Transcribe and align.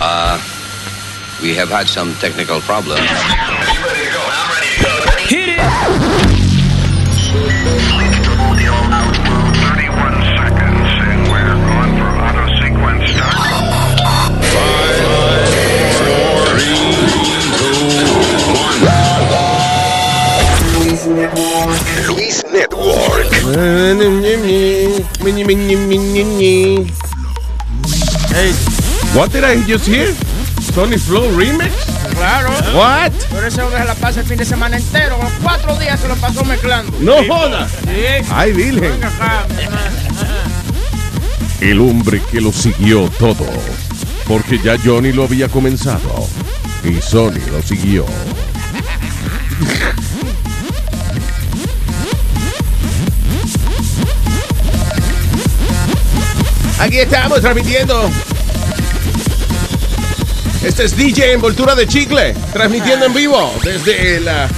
Uh, 0.00 0.38
we 1.42 1.54
have 1.54 1.68
had 1.68 1.88
some 1.88 2.14
technical 2.14 2.60
problems. 2.60 3.00
Hit 5.28 5.48
it! 5.48 5.58
31 9.62 10.22
seconds, 10.36 10.88
and 11.08 11.22
we're 11.30 11.56
for 11.98 12.10
auto 12.20 12.46
sequence. 12.60 13.08
Five, 13.16 13.68
four, 15.98 16.44
three, 16.52 16.76
two, 17.58 17.92
one. 21.32 21.72
Luis 22.16 22.38
Network. 22.44 23.30
Hey, 28.32 28.52
what 29.14 29.30
did 29.32 29.44
I 29.44 29.56
just 29.66 29.86
hear? 29.86 30.12
Sony 30.72 30.98
Flow 30.98 31.30
Remix? 31.36 31.72
Claro. 32.14 32.50
What? 32.76 33.12
Pero 33.30 33.46
ese 33.46 33.62
hombre 33.62 33.80
se 33.80 33.84
la 33.84 33.94
pasa 33.94 34.20
el 34.20 34.26
fin 34.26 34.36
de 34.38 34.44
semana 34.44 34.76
entero. 34.76 35.18
Con 35.18 35.30
cuatro 35.42 35.76
días 35.76 36.00
se 36.00 36.08
lo 36.08 36.16
pasó 36.16 36.44
mezclando. 36.44 36.92
No 37.00 37.20
Sí, 37.20 37.28
jodas. 37.28 37.70
Sí. 37.82 38.26
Ay, 38.30 38.52
Virgen. 38.52 39.00
El 41.60 41.80
hombre 41.80 42.22
que 42.30 42.40
lo 42.40 42.52
siguió 42.52 43.08
todo. 43.18 43.46
Porque 44.26 44.58
ya 44.58 44.76
Johnny 44.82 45.12
lo 45.12 45.24
había 45.24 45.48
comenzado. 45.48 46.26
Y 46.84 47.00
Sony 47.00 47.40
lo 47.50 47.62
siguió. 47.62 48.06
Aquí 56.78 56.98
estamos 56.98 57.40
transmitiendo. 57.40 58.10
Este 60.64 60.84
es 60.84 60.96
DJ 60.96 61.32
Envoltura 61.32 61.74
de 61.74 61.88
Chicle, 61.88 62.34
transmitiendo 62.52 63.06
en 63.06 63.14
vivo 63.14 63.52
desde 63.64 64.20
la, 64.20 64.48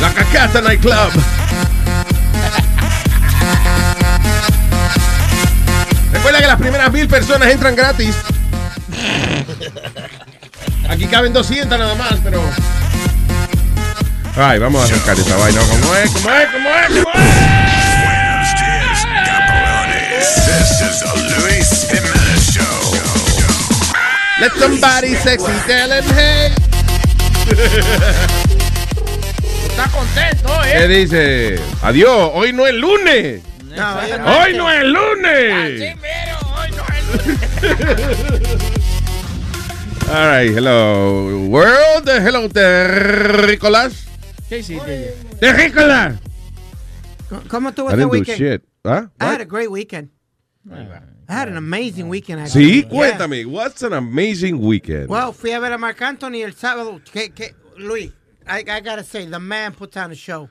la 0.00 0.12
Cacata 0.12 0.60
Night 0.60 0.80
Club. 0.80 1.12
Recuerda 6.12 6.40
que 6.40 6.46
las 6.46 6.58
primeras 6.58 6.92
mil 6.92 7.06
personas 7.06 7.48
entran 7.48 7.76
gratis. 7.76 8.16
Aquí 10.88 11.06
caben 11.06 11.32
200 11.32 11.78
nada 11.78 11.94
más, 11.94 12.14
pero. 12.24 12.42
Ay, 14.36 14.58
vamos 14.58 14.82
a 14.82 14.86
arrancar 14.92 15.16
esta 15.18 15.36
vaina. 15.36 15.60
¿Cómo 15.60 15.94
es? 15.94 16.10
¿Cómo 16.10 16.30
es? 16.30 16.48
¿Cómo 16.50 16.68
es? 16.68 16.88
¿Cómo 16.88 17.10
es? 17.14 17.66
This 20.46 20.80
is 20.80 21.02
Luis. 21.42 22.15
Let 24.38 24.52
somebody 24.52 25.14
sexy 25.14 25.52
tell 25.66 25.90
him 25.90 26.04
hey. 26.14 26.52
Está 29.68 29.88
contento, 29.88 30.48
¿Qué 30.62 30.84
¿eh? 30.84 30.88
dice? 30.88 31.58
Adiós, 31.82 32.30
hoy 32.34 32.52
no 32.52 32.66
es 32.66 32.74
lunes. 32.74 33.42
No, 33.64 33.96
Hoy 34.40 34.54
no 34.56 34.70
es 34.70 34.84
lunes. 34.84 35.82
Así 35.82 35.94
mero, 36.00 36.36
hoy 36.56 36.70
no 36.76 36.84
es 36.92 37.02
All 40.10 40.28
right, 40.28 40.56
hello 40.56 41.46
world, 41.48 42.08
hello 42.08 42.48
terrícolas. 42.48 44.06
¿Qué 44.48 44.58
hiciste? 44.58 45.14
Terrícolas. 45.40 46.14
¿Cómo 47.48 47.70
estuvo 47.70 47.90
I 47.90 47.94
este 47.94 48.04
weekend? 48.04 48.38
shit. 48.38 48.62
¿Ah? 48.84 49.08
I 49.20 49.24
had 49.24 49.40
a 49.40 49.44
great 49.44 49.68
weekend. 49.70 50.10
I 51.28 51.32
had 51.32 51.48
an 51.48 51.56
amazing 51.56 52.08
weekend. 52.08 52.40
actually. 52.40 52.82
Sí, 52.82 52.88
cuéntame. 52.88 53.46
What's 53.46 53.82
an 53.82 53.92
amazing 53.92 54.60
weekend? 54.60 55.08
Well, 55.08 55.32
fui 55.32 55.52
a 55.52 55.60
ver 55.60 55.72
a 55.72 55.78
Marc 55.78 56.00
Anthony 56.00 56.42
el 56.42 56.52
sábado. 56.52 57.00
Que, 57.04 57.30
que, 57.30 57.54
Luis, 57.78 58.12
I, 58.46 58.64
I 58.68 58.80
gotta 58.80 59.02
say, 59.02 59.26
the 59.26 59.40
man 59.40 59.72
put 59.72 59.96
on 59.96 60.12
a 60.12 60.14
show. 60.14 60.48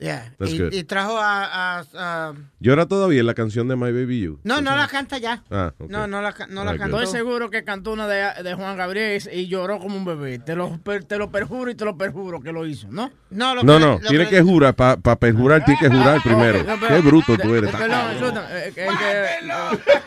Sí. 0.00 0.06
Yeah. 0.06 0.32
That's 0.38 0.52
y, 0.52 0.58
good. 0.58 0.72
y 0.72 0.84
trajo 0.84 1.18
a, 1.18 1.78
a- 1.80 1.84
a- 1.94 2.34
Llora 2.58 2.86
todavía 2.86 3.22
la 3.22 3.34
canción 3.34 3.68
de 3.68 3.76
My 3.76 3.92
Baby 3.92 4.20
You. 4.22 4.40
No, 4.44 4.60
no 4.62 4.74
la 4.74 4.88
canta 4.88 5.18
ya. 5.18 5.42
Ah. 5.50 5.72
No, 5.88 6.06
no 6.06 6.22
la, 6.22 6.34
no 6.48 6.64
la 6.64 6.78
cantó. 6.78 7.00
Estoy 7.00 7.18
seguro 7.20 7.50
que 7.50 7.64
cantó 7.64 7.92
una 7.92 8.06
de, 8.08 8.42
de 8.42 8.54
Juan 8.54 8.76
Gabriel 8.78 9.22
y 9.32 9.46
lloró 9.46 9.78
como 9.78 9.96
un 9.96 10.04
bebé. 10.06 10.38
Te 10.38 10.56
lo, 10.56 10.78
per- 10.78 11.04
te 11.04 11.18
lo 11.18 11.30
perjuro 11.30 11.70
y 11.70 11.74
te 11.74 11.84
lo 11.84 11.98
perjuro 11.98 12.40
que 12.40 12.50
lo 12.52 12.66
hizo, 12.66 12.88
¿no? 12.90 13.10
No, 13.30 13.54
lo 13.54 13.62
No, 13.62 13.74
que- 13.78 13.84
no, 13.84 13.98
lo 14.02 14.08
tiene 14.08 14.28
que 14.28 14.40
jurar, 14.42 14.74
para 14.74 14.96
pa 14.96 15.16
perjurar 15.16 15.64
tiene 15.64 15.80
que 15.80 15.88
jurar 15.88 16.20
primero. 16.24 16.64
No, 16.64 16.80
pero- 16.80 16.94
Qué 16.96 17.00
bruto 17.02 17.36
tú 17.38 17.54
eres. 17.54 17.70
de- 17.70 17.78
Perdón, 17.78 18.10
escúchame, 18.12 18.46
eh, 18.52 18.72
que- 18.74 18.86
que- 18.86 19.50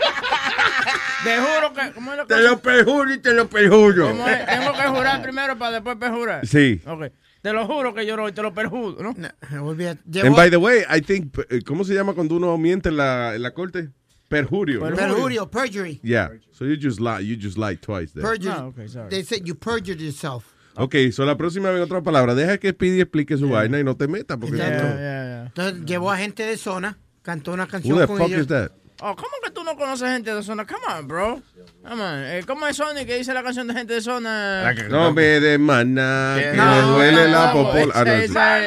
Te 1.23 1.37
juro 1.37 1.73
que. 1.73 1.91
¿Cómo 1.93 2.11
es 2.11 2.17
la 2.17 2.25
Te 2.25 2.33
cosa? 2.35 2.47
lo 2.49 2.59
perjuro 2.59 3.13
y 3.13 3.17
te 3.19 3.33
lo 3.33 3.47
perjuro. 3.47 4.07
Tengo 4.07 4.73
que 4.73 4.87
jurar 4.87 5.21
primero 5.21 5.57
para 5.57 5.71
después 5.71 5.95
perjurar. 5.97 6.45
Sí. 6.45 6.81
Ok. 6.85 7.03
Te 7.43 7.53
lo 7.53 7.67
juro 7.67 7.93
que 7.93 8.05
lloró 8.05 8.27
y 8.27 8.31
te 8.31 8.41
lo 8.41 8.53
perjuro, 8.53 9.03
¿no? 9.03 9.13
No, 9.17 9.27
a- 9.27 9.89
And 9.91 9.99
llevó- 10.09 10.35
by 10.35 10.49
the 10.49 10.57
way, 10.57 10.83
I 10.89 11.01
think, 11.01 11.37
eh, 11.49 11.61
¿cómo 11.63 11.83
se 11.83 11.93
llama 11.93 12.13
cuando 12.13 12.35
uno 12.37 12.57
miente 12.57 12.87
en 12.89 12.97
la, 12.97 13.35
en 13.35 13.41
la 13.43 13.51
corte? 13.53 13.89
Perjurio. 14.29 14.79
¿no? 14.89 14.95
Perjurio, 14.95 15.51
perjury. 15.51 15.99
Yeah. 16.01 16.31
So 16.53 16.65
you 16.65 16.75
just 16.81 16.99
lie, 16.99 17.19
you 17.21 17.35
just 17.39 17.57
lied 17.57 17.79
twice 17.81 18.13
there. 18.13 18.23
Perjury. 18.25 18.55
Ah, 18.57 18.65
okay, 18.67 18.87
sorry. 18.87 19.09
They 19.09 19.23
said 19.23 19.43
you 19.45 19.55
perjured 19.55 19.99
yourself. 19.99 20.45
Ok, 20.75 20.95
so 21.11 21.23
la 21.25 21.35
próxima 21.37 21.69
vez 21.69 21.81
otra 21.83 22.01
palabra. 22.01 22.33
Deja 22.33 22.57
que 22.57 22.69
Speedy 22.71 23.01
explique 23.01 23.37
su 23.37 23.47
vaina 23.49 23.79
y 23.79 23.83
no 23.83 23.95
te 23.95 24.07
metas 24.07 24.37
porque 24.39 24.55
Exacto. 24.55 24.83
no- 24.83 24.89
Yeah, 24.89 24.97
yeah, 24.97 25.23
yeah. 25.25 25.45
Entonces 25.47 25.85
llevó 25.85 26.11
a 26.11 26.17
gente 26.17 26.43
de 26.43 26.57
zona, 26.57 26.97
cantó 27.21 27.51
una 27.53 27.65
Who 27.65 27.69
canción 27.69 27.99
the 27.99 28.07
con 28.07 28.17
fuck 28.17 28.27
ellos. 28.29 28.41
is 28.41 28.47
that? 28.47 28.71
Oh, 29.05 29.17
¿cómo 29.17 29.31
que 29.43 29.51
tú 29.51 29.65
no 29.65 29.75
conoces 29.75 30.09
gente 30.09 30.33
de 30.33 30.41
zona? 30.41 30.65
Come 30.65 30.79
on, 30.97 31.05
bro. 31.09 31.41
Come 31.85 32.01
on. 32.01 32.23
Eh, 32.23 32.43
¿Cómo 32.47 32.65
es 32.67 32.77
Sony 32.77 33.03
que 33.05 33.17
dice 33.17 33.33
la 33.33 33.43
canción 33.43 33.67
de 33.67 33.73
gente 33.73 33.95
de 33.95 34.01
zona? 34.01 34.73
No 34.89 35.11
me 35.11 35.41
de 35.41 35.57
maná, 35.57 36.37
que 36.39 36.53
No, 36.55 36.65
me 36.73 36.81
duele 36.83 37.27
la 37.27 37.43
tampoco. 37.51 37.71
popola. 37.73 37.93
Ah, 37.95 38.03
no, 38.05 38.11
Esa, 38.13 38.63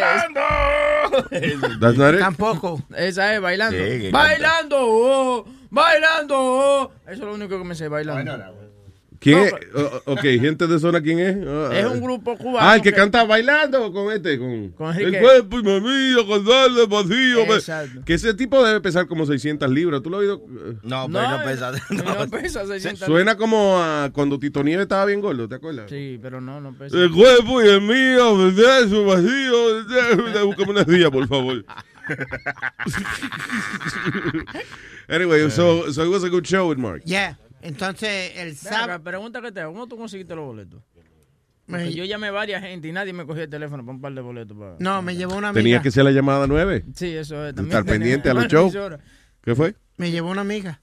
es, 1.30 1.60
That's 1.80 1.96
not 1.96 2.14
it? 2.14 2.20
Tampoco. 2.20 2.82
esa 2.94 3.34
es 3.34 3.40
bailando. 3.40 3.78
Sí, 3.78 4.10
bailando, 4.10 4.76
oh, 4.78 5.46
bailando. 5.70 6.34
oh. 6.38 6.92
Eso 7.04 7.12
es 7.12 7.18
lo 7.20 7.32
único 7.32 7.56
que 7.56 7.64
me 7.64 7.74
sé, 7.74 7.88
bailando. 7.88 8.65
¿Quién 9.26 9.38
No, 9.38 9.44
es? 9.44 9.54
Oh, 9.74 10.12
ok, 10.12 10.20
gente 10.20 10.68
de 10.68 10.78
zona, 10.78 11.00
¿quién 11.00 11.18
es? 11.18 11.36
Ah, 11.44 11.70
Es 11.72 11.84
ah. 11.84 11.88
un 11.88 12.00
grupo 12.00 12.36
cubano. 12.36 12.58
Ah, 12.60 12.76
el 12.76 12.82
que 12.82 12.92
canta 12.92 13.24
bailando 13.24 13.92
con 13.92 14.12
este, 14.12 14.38
con, 14.38 14.68
Con 14.70 14.96
el 14.96 15.18
cuerpo 15.18 15.58
y 15.58 15.62
mamía, 15.64 16.24
con 16.24 16.44
darle 16.44 16.86
vacío. 16.86 17.44
pues. 17.44 17.68
Exacto. 17.68 18.02
Que 18.04 18.14
ese 18.14 18.34
tipo 18.34 18.64
debe 18.64 18.80
pesar 18.80 19.08
como 19.08 19.26
600 19.26 19.68
libras. 19.68 20.00
¿Tú 20.00 20.10
lo 20.10 20.18
has 20.18 20.20
oído? 20.20 20.42
No, 20.84 21.08
pero 21.08 21.08
No, 21.08 21.08
no 21.38 21.44
pesa. 21.44 21.72
no, 21.90 22.14
no. 22.14 22.30
pesa 22.30 22.64
600 22.66 23.04
Suena 23.04 23.36
como 23.36 23.76
a 23.82 24.10
cuando 24.12 24.38
Tito 24.38 24.62
Nieves 24.62 24.82
estaba 24.84 25.06
bien 25.06 25.20
gordo, 25.20 25.48
¿te 25.48 25.56
acuerdas? 25.56 25.90
Sí, 25.90 26.20
pero 26.22 26.40
no, 26.40 26.60
no 26.60 26.72
pesa. 26.78 26.96
El 26.96 27.10
cuerpo 27.10 27.60
y 27.64 27.66
el 27.68 27.80
mío, 27.80 28.38
¿verdad? 28.38 28.88
Su 28.88 29.04
vacío. 29.06 30.46
Búscame 30.46 30.70
una 30.70 30.84
silla, 30.84 31.10
por 31.10 31.26
favor. 31.26 31.64
anyway, 35.08 35.50
so, 35.50 35.90
so 35.90 36.04
it 36.04 36.08
was 36.08 36.22
a 36.22 36.30
good 36.30 36.46
show 36.46 36.68
with 36.68 36.78
Mark. 36.78 37.02
Yeah. 37.04 37.34
Entonces, 37.66 38.32
el 38.36 38.56
sábado. 38.56 39.02
pregunta 39.02 39.40
que 39.42 39.52
te 39.52 39.60
hago. 39.60 39.72
¿Cómo 39.72 39.86
tú 39.86 39.96
conseguiste 39.96 40.34
los 40.34 40.44
boletos? 40.46 40.82
Me- 41.66 41.92
yo 41.92 42.04
llamé 42.04 42.28
a 42.28 42.30
varias 42.30 42.62
gente 42.62 42.86
y 42.86 42.92
nadie 42.92 43.12
me 43.12 43.26
cogió 43.26 43.42
el 43.42 43.50
teléfono 43.50 43.84
para 43.84 43.94
un 43.96 44.00
par 44.00 44.12
de 44.14 44.20
boletos. 44.20 44.56
Para... 44.56 44.76
No, 44.78 45.02
me 45.02 45.16
llevó 45.16 45.34
una 45.36 45.48
amiga. 45.48 45.62
Tenía 45.62 45.82
que 45.82 45.90
ser 45.90 46.04
la 46.04 46.12
llamada 46.12 46.46
9. 46.46 46.84
Sí, 46.94 47.08
eso 47.16 47.44
es. 47.44 47.50
Estar 47.50 47.64
tenía- 47.66 47.84
pendiente 47.84 48.30
a 48.30 48.34
los 48.34 48.46
shows. 48.48 48.76
¿Qué 49.42 49.54
fue? 49.56 49.74
Me 49.96 50.10
llevó 50.12 50.30
una 50.30 50.42
amiga. 50.42 50.80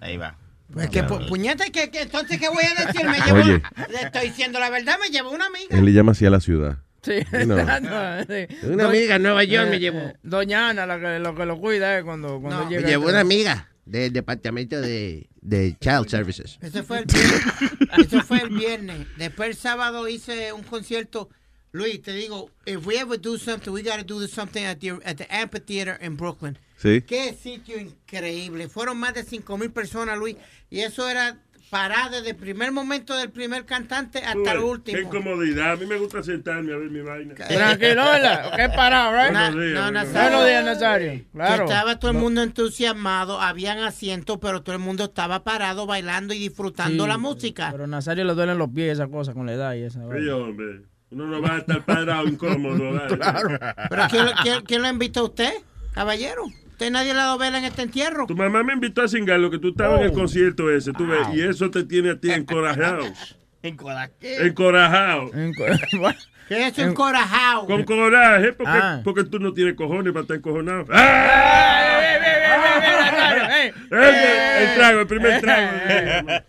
Ahí 0.00 0.16
va. 0.16 0.36
Pues 0.72 0.88
que, 0.88 1.02
pu- 1.04 1.28
puñeta, 1.28 1.64
que, 1.66 1.90
que 1.90 2.02
entonces, 2.02 2.38
¿qué 2.38 2.48
voy 2.48 2.64
a 2.64 2.86
decir? 2.86 3.06
Me 3.06 3.20
llevó, 3.20 3.38
Oye. 3.40 3.62
Le 3.90 4.02
estoy 4.02 4.28
diciendo 4.28 4.58
la 4.58 4.70
verdad, 4.70 4.96
me 5.00 5.08
llevó 5.10 5.30
una 5.30 5.46
amiga. 5.46 5.76
Él 5.76 5.84
le 5.84 5.92
llama 5.92 6.12
así 6.12 6.24
a 6.26 6.30
la 6.30 6.40
ciudad. 6.40 6.78
Sí, 7.02 7.14
No. 7.46 7.56
sí. 7.56 8.66
Una 8.66 8.82
Do- 8.84 8.88
amiga 8.88 9.16
en 9.16 9.22
Nueva 9.22 9.44
York 9.44 9.68
me 9.68 9.76
eh, 9.76 9.80
llevó. 9.80 9.98
eh, 9.98 10.16
Doña 10.22 10.70
Ana, 10.70 10.86
la 10.86 10.98
que 10.98 11.18
lo, 11.18 11.34
que 11.34 11.44
lo 11.46 11.58
cuida 11.60 11.98
eh, 11.98 12.02
cuando, 12.04 12.40
cuando 12.40 12.64
No, 12.64 12.70
llega. 12.70 12.82
Me 12.82 12.88
llevó 12.88 13.08
una 13.08 13.20
amiga 13.20 13.68
del 13.84 14.12
departamento 14.12 14.80
de, 14.80 15.28
de 15.40 15.76
Child 15.80 16.08
Services. 16.08 16.58
Ese 16.60 16.82
fue 16.82 17.00
el 17.00 17.06
viernes. 17.06 17.42
Eso 17.98 18.22
fue 18.22 18.40
el 18.40 18.50
viernes. 18.50 19.06
Después 19.16 19.50
el 19.50 19.56
sábado 19.56 20.08
hice 20.08 20.52
un 20.52 20.62
concierto. 20.62 21.28
Luis, 21.72 22.02
te 22.02 22.12
digo, 22.12 22.50
if 22.66 22.86
we 22.86 22.98
ever 22.98 23.18
do 23.18 23.38
something, 23.38 23.72
we 23.72 23.82
gotta 23.82 24.04
do 24.04 24.26
something 24.26 24.62
at 24.62 24.78
the, 24.78 24.90
at 25.04 25.16
the 25.16 25.26
amphitheater 25.30 25.98
in 26.02 26.16
Brooklyn. 26.16 26.58
Sí. 26.76 27.00
Qué 27.00 27.34
sitio 27.34 27.78
increíble. 27.78 28.68
Fueron 28.68 28.98
más 28.98 29.14
de 29.14 29.24
5 29.24 29.56
mil 29.56 29.70
personas, 29.70 30.18
Luis. 30.18 30.36
Y 30.68 30.80
eso 30.80 31.08
era 31.08 31.38
parada 31.72 32.10
desde 32.10 32.30
el 32.30 32.36
primer 32.36 32.70
momento 32.70 33.16
del 33.16 33.30
primer 33.30 33.64
cantante 33.64 34.18
hasta 34.18 34.52
el 34.52 34.58
Qué 34.58 34.64
último. 34.64 34.98
incomodidad. 34.98 35.72
A 35.72 35.76
mí 35.76 35.86
me 35.86 35.96
gusta 35.96 36.22
sentarme 36.22 36.70
a 36.74 36.76
ver 36.76 36.90
mi 36.90 37.00
vaina. 37.00 37.34
Tranquilo, 37.34 38.04
¿verdad? 38.04 38.52
¿Qué 38.54 38.68
parado, 38.68 39.12
right? 39.16 39.32
Na- 39.32 39.50
días, 39.50 39.54
no, 39.54 39.82
buenos 39.84 39.92
Nazario. 39.92 40.20
Buenos 40.38 40.46
días, 40.46 40.64
Nazario. 40.66 41.10
Que 41.12 41.24
Claro. 41.32 41.64
estaba 41.64 41.98
todo 41.98 42.10
el 42.10 42.18
mundo 42.18 42.42
entusiasmado, 42.42 43.40
habían 43.40 43.78
asientos, 43.78 44.36
pero 44.38 44.62
todo 44.62 44.74
el 44.76 44.82
mundo 44.82 45.04
estaba 45.04 45.44
parado 45.44 45.86
bailando 45.86 46.34
y 46.34 46.38
disfrutando 46.40 47.04
Sí, 47.04 47.08
la 47.08 47.16
música. 47.16 47.70
Pero 47.72 47.84
a 47.84 47.86
Nazario 47.86 48.24
le 48.24 48.34
duelen 48.34 48.58
los 48.58 48.68
pies, 48.68 48.92
esa 48.92 49.08
cosa 49.08 49.32
con 49.32 49.46
la 49.46 49.54
edad 49.54 49.72
y 49.74 49.84
esa. 49.84 50.00
Sí, 50.00 50.28
hombre. 50.28 50.82
Uno 51.10 51.26
no 51.26 51.40
va 51.40 51.54
a 51.54 51.58
estar 51.58 51.82
parado 51.86 52.28
incómodo. 52.28 52.92
¿vale? 52.92 53.08
¿Pero 53.88 54.02
quién, 54.10 54.26
quién- 54.42 54.62
quién 54.66 54.82
lo 54.82 54.88
invitó 54.90 55.20
a 55.20 55.24
usted, 55.24 55.52
caballero? 55.92 56.44
Usted 56.82 56.92
nadie 56.94 57.14
le 57.14 57.20
ha 57.20 57.24
dado 57.26 57.38
vela 57.38 57.58
en 57.58 57.64
este 57.64 57.82
entierro. 57.82 58.26
Tu 58.26 58.34
mamá 58.34 58.64
me 58.64 58.72
invitó 58.72 59.02
a 59.02 59.08
cingar 59.08 59.38
lo 59.38 59.52
que 59.52 59.60
tú 59.60 59.68
estabas 59.68 60.00
en 60.00 60.06
el 60.06 60.12
concierto 60.12 60.68
ese, 60.68 60.92
tú 60.92 61.06
ves, 61.06 61.28
y 61.32 61.40
eso 61.40 61.70
te 61.70 61.84
tiene 61.84 62.10
a 62.10 62.18
ti 62.18 62.32
encorajado. 62.32 63.04
¿En 63.62 63.78
qué? 64.18 64.46
Encorajado. 64.46 65.30
¿Qué 66.48 66.66
es 66.66 66.78
un 66.78 66.94
corajao? 66.94 67.66
Con 67.66 67.84
coraje, 67.84 68.52
porque, 68.52 68.72
Ah. 68.74 69.00
porque 69.04 69.22
tú 69.22 69.38
no 69.38 69.52
tienes 69.52 69.74
cojones 69.74 70.12
para 70.12 70.22
estar 70.22 70.38
encojonado. 70.38 70.86
El, 73.92 74.74
trago, 74.74 75.00
el 75.02 75.06
primer 75.06 75.40
trago. 75.40 75.70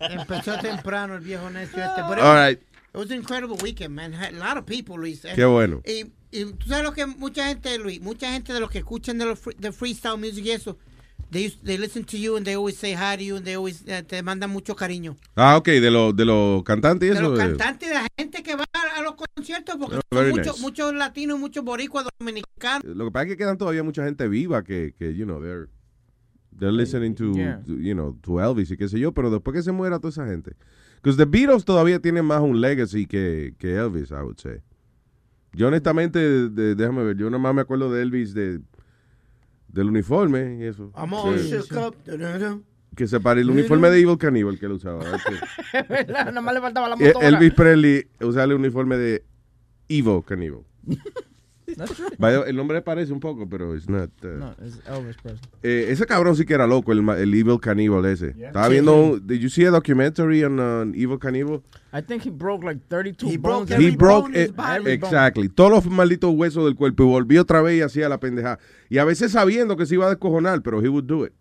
Empezó 0.00 0.58
temprano 0.58 1.14
el 1.14 1.20
viejo 1.20 1.48
necio 1.48 1.80
este. 1.80 2.02
Pero 2.08 2.28
All 2.28 2.48
right. 2.48 2.58
It 2.58 2.98
was 2.98 3.10
an 3.12 3.18
incredible 3.18 3.56
weekend, 3.62 3.94
man. 3.94 4.14
A 4.14 4.32
lot 4.32 4.56
of 4.56 4.66
people, 4.66 4.96
Luis. 4.96 5.22
Qué 5.34 5.44
bueno. 5.44 5.80
Y, 5.84 6.06
y 6.40 6.52
tú 6.52 6.66
sabes 6.68 6.84
lo 6.84 6.92
que 6.92 7.06
mucha 7.06 7.46
gente, 7.48 7.78
Luis, 7.78 8.00
mucha 8.00 8.32
gente 8.32 8.52
de 8.52 8.60
los 8.60 8.70
que 8.70 8.78
escuchan 8.78 9.18
de, 9.18 9.24
los 9.26 9.38
free- 9.38 9.56
de 9.58 9.70
freestyle 9.72 10.18
music 10.18 10.44
y 10.44 10.50
eso, 10.50 10.76
they, 11.30 11.48
they 11.64 11.78
listen 11.78 12.04
to 12.04 12.16
you 12.16 12.36
and 12.36 12.44
they 12.44 12.54
always 12.54 12.76
say 12.76 12.92
hi 12.94 13.16
to 13.16 13.22
you 13.22 13.36
and 13.36 13.44
they 13.44 13.54
always 13.54 13.82
eh, 13.86 14.02
te 14.02 14.22
mandan 14.22 14.50
mucho 14.50 14.74
cariño. 14.76 15.16
Ah, 15.36 15.56
ok, 15.56 15.66
de 15.68 15.90
los 15.90 16.14
de 16.16 16.24
los 16.24 16.62
cantantes 16.64 17.06
y 17.08 17.12
De 17.12 17.18
eso. 17.18 17.30
los 17.30 17.38
eh. 17.38 17.42
cantantes 17.42 17.88
y 17.88 17.92
de 17.92 17.94
la 17.94 18.06
gente 18.18 18.42
que 18.42 18.56
va 18.56 18.64
a, 18.72 18.98
a 18.98 19.02
los 19.02 19.14
conciertos, 19.14 19.76
porque 19.76 19.96
Oh, 19.96 20.00
son 20.16 20.30
muchos, 20.30 20.46
nice. 20.54 20.60
muchos 20.60 20.94
latinos, 20.94 21.38
muchos 21.38 21.64
boricuas, 21.64 22.06
dominicanos. 22.18 22.84
Lo 22.84 23.04
que 23.06 23.10
pasa 23.10 23.24
es 23.24 23.30
que 23.32 23.36
quedan 23.36 23.56
todavía 23.58 23.82
mucha 23.82 24.04
gente 24.04 24.28
viva 24.28 24.62
que, 24.64 24.94
que 24.98 25.14
you 25.14 25.24
know, 25.24 25.40
they're, 25.40 25.68
they're 26.58 26.72
listening 26.72 27.14
to, 27.14 27.32
Yeah. 27.34 27.62
to, 27.66 27.72
you 27.80 27.94
know, 27.94 28.16
to 28.22 28.40
Elvis 28.40 28.70
y 28.70 28.76
qué 28.76 28.88
sé 28.88 28.98
yo, 28.98 29.12
pero 29.12 29.30
después 29.30 29.54
que 29.54 29.62
se 29.62 29.72
muera 29.72 29.98
toda 29.98 30.10
esa 30.10 30.26
gente. 30.26 30.56
Because 31.02 31.16
the 31.16 31.26
Beatles 31.26 31.64
todavía 31.64 32.00
tienen 32.00 32.24
más 32.24 32.40
un 32.40 32.60
legacy 32.60 33.06
que, 33.06 33.54
que 33.58 33.74
Elvis, 33.76 34.10
I 34.10 34.22
would 34.22 34.38
say. 34.40 34.58
Yo 35.54 35.68
honestamente, 35.68 36.18
de- 36.18 36.74
déjame 36.74 37.04
ver, 37.04 37.16
yo 37.16 37.26
nada 37.30 37.38
más 37.38 37.54
me 37.54 37.60
acuerdo 37.62 37.92
de 37.92 38.02
Elvis 38.02 38.34
de, 38.34 38.60
del 39.68 39.88
uniforme 39.88 40.58
y 40.60 40.64
eso. 40.64 40.90
Sí. 41.38 41.48
Que 42.96 43.06
se 43.08 43.18
pare 43.20 43.40
el 43.40 43.50
uniforme 43.50 43.90
de 43.90 44.00
Evil 44.00 44.18
Cannibal 44.18 44.58
que 44.58 44.66
él 44.66 44.72
usaba. 44.72 45.04
Nada 46.08 46.40
más 46.40 46.54
le 46.54 46.60
faltaba 46.60 46.88
la 46.88 46.94
Eh, 46.96 47.06
motora. 47.08 47.26
Elvis 47.28 47.52
Presley 47.54 48.06
usaba 48.20 48.44
el 48.44 48.52
uniforme 48.52 48.96
de 48.96 49.24
Evil 49.88 50.22
Cannibal. 50.24 50.60
That's 51.76 51.94
true. 51.94 52.08
The 52.18 52.50
El 52.50 52.56
nombre 52.56 52.82
parece 52.82 53.12
un 53.12 53.20
poco, 53.20 53.48
pero 53.48 53.74
it's 53.74 53.88
not. 53.88 54.10
uh, 54.22 54.26
No, 54.38 54.54
es 54.62 54.80
Elvis 54.86 55.16
Presley. 55.22 55.40
Eh, 55.62 55.86
ese 55.88 56.04
cabrón 56.06 56.36
sí 56.36 56.44
que 56.44 56.54
era 56.54 56.66
loco, 56.66 56.92
el, 56.92 57.08
el 57.08 57.32
Evil 57.34 57.58
Cannibal 57.60 58.04
ese. 58.04 58.34
Estaba 58.38 58.68
viendo, 58.68 58.94
un- 58.94 59.26
did 59.26 59.38
you 59.40 59.48
see 59.48 59.64
a 59.64 59.70
documentary 59.70 60.44
on 60.44 60.60
uh, 60.60 60.92
Evil 60.94 61.18
Cannibal? 61.18 61.62
I 61.92 62.02
think 62.02 62.22
he 62.26 62.30
broke 62.30 62.64
like 62.64 62.80
32 62.88 63.30
He 63.32 63.36
bones. 63.38 63.68
broke 63.68 63.70
every 63.72 63.86
He 63.92 63.96
broke, 63.96 64.24
bone 64.26 64.34
in 64.36 64.42
his 64.48 64.52
body. 64.54 64.76
Every 64.76 64.96
bone. 64.98 65.08
exactly, 65.08 65.48
todos 65.48 65.70
los 65.70 65.86
malditos 65.86 66.34
huesos 66.34 66.64
del 66.64 66.74
cuerpo 66.74 67.04
y 67.04 67.06
volvió 67.06 67.42
otra 67.42 67.62
vez 67.62 67.78
y 67.78 67.82
hacía 67.82 68.08
la 68.08 68.18
pendeja. 68.20 68.58
Y 68.90 68.98
a 68.98 69.04
veces 69.04 69.32
sabiendo 69.32 69.76
que 69.76 69.86
se 69.86 69.94
iba 69.94 70.06
a 70.06 70.10
descojonar, 70.10 70.62
pero 70.62 70.82
he 70.82 70.88
would 70.88 71.04
do 71.04 71.24
it. 71.24 71.32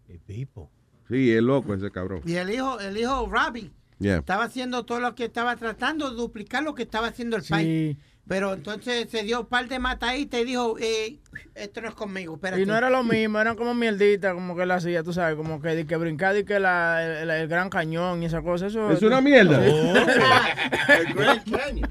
Sí, 1.09 1.31
es 1.31 1.43
loco 1.43 1.73
ese 1.73 1.91
cabrón. 1.91 2.21
Y 2.25 2.35
el 2.35 2.49
hijo, 2.49 2.79
el 2.79 2.97
hijo 2.97 3.27
Robbie 3.29 3.71
Yeah. 3.99 4.17
estaba 4.17 4.43
haciendo 4.45 4.83
todo 4.83 4.99
lo 4.99 5.15
que 5.15 5.23
estaba 5.25 5.55
tratando 5.55 6.09
de 6.09 6.17
duplicar 6.17 6.61
lo 6.63 6.73
que 6.73 6.83
estaba 6.83 7.07
haciendo 7.07 7.37
el 7.37 7.43
país. 7.43 7.95
Pero 8.25 8.53
entonces 8.53 9.07
se 9.11 9.23
dio 9.23 9.41
un 9.41 9.45
par 9.47 9.67
de 9.67 9.79
mataditas 9.79 10.39
y 10.39 10.45
dijo, 10.45 10.77
eh, 10.79 11.17
esto 11.55 11.81
no 11.81 11.89
es 11.89 11.93
conmigo, 11.93 12.35
espérate. 12.35 12.61
Y 12.61 12.65
no 12.65 12.75
era 12.77 12.89
lo 12.89 13.03
mismo, 13.03 13.37
eran 13.39 13.57
como 13.57 13.73
mierdita, 13.73 14.33
como 14.33 14.55
que 14.55 14.63
él 14.63 14.71
hacía, 14.71 15.03
tú 15.03 15.11
sabes, 15.11 15.35
como 15.35 15.61
que, 15.61 15.69
de 15.75 15.85
que 15.85 15.97
brincar 15.97 16.37
y 16.37 16.45
que 16.45 16.57
la, 16.57 17.21
el, 17.21 17.29
el 17.29 17.47
gran 17.49 17.69
cañón 17.69 18.23
y 18.23 18.27
esa 18.27 18.41
cosa. 18.41 18.67
Eso, 18.67 18.89
Es 18.91 19.01
una 19.01 19.19
mierda. 19.19 19.59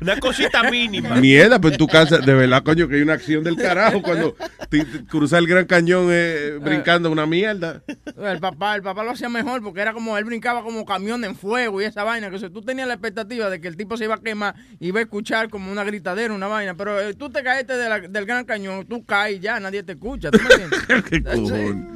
Una 0.00 0.18
cosita 0.20 0.62
mínima. 0.70 1.16
Mierda, 1.16 1.60
pues 1.60 1.72
en 1.74 1.78
tu 1.78 1.86
casa, 1.86 2.18
de 2.18 2.34
verdad, 2.34 2.62
coño, 2.62 2.88
que 2.88 2.96
hay 2.96 3.02
una 3.02 3.12
acción 3.14 3.44
del 3.44 3.56
carajo 3.56 4.02
cuando 4.02 4.34
te- 4.70 4.84
te 4.84 5.04
cruzar 5.04 5.40
el 5.40 5.46
Gran 5.46 5.66
Cañón 5.66 6.08
eh, 6.10 6.58
brincando 6.60 7.10
una 7.10 7.26
mierda. 7.26 7.82
El 8.16 8.38
papá, 8.40 8.74
el 8.76 8.82
papá 8.82 9.04
lo 9.04 9.10
hacía 9.10 9.28
mejor 9.28 9.62
porque 9.62 9.80
era 9.80 9.92
como 9.92 10.16
él 10.16 10.24
brincaba 10.24 10.62
como 10.62 10.84
camión 10.84 11.24
en 11.24 11.36
fuego 11.36 11.80
y 11.80 11.84
esa 11.84 12.04
vaina. 12.04 12.30
Que 12.30 12.38
si 12.38 12.48
tú 12.50 12.62
tenías 12.62 12.88
la 12.88 12.94
expectativa 12.94 13.50
de 13.50 13.60
que 13.60 13.68
el 13.68 13.76
tipo 13.76 13.96
se 13.96 14.04
iba 14.04 14.14
a 14.14 14.20
quemar 14.20 14.54
y 14.80 14.88
iba 14.88 15.00
a 15.00 15.02
escuchar 15.02 15.48
como 15.50 15.70
una 15.70 15.84
gritadera, 15.84 16.21
una 16.30 16.46
vaina. 16.46 16.74
Pero 16.76 17.00
eh, 17.00 17.14
tú 17.14 17.30
te 17.30 17.42
caíste 17.42 17.76
de 17.76 17.88
la- 17.88 18.00
del 18.00 18.24
gran 18.26 18.44
cañón, 18.44 18.86
tú 18.86 19.04
caes 19.04 19.40
ya, 19.40 19.58
nadie 19.58 19.82
te 19.82 19.92
escucha. 19.92 20.30
¿tú 20.30 20.38
me 20.38 20.54
entiendes? 20.64 21.02
Qué 21.10 21.22
cojón. 21.22 21.88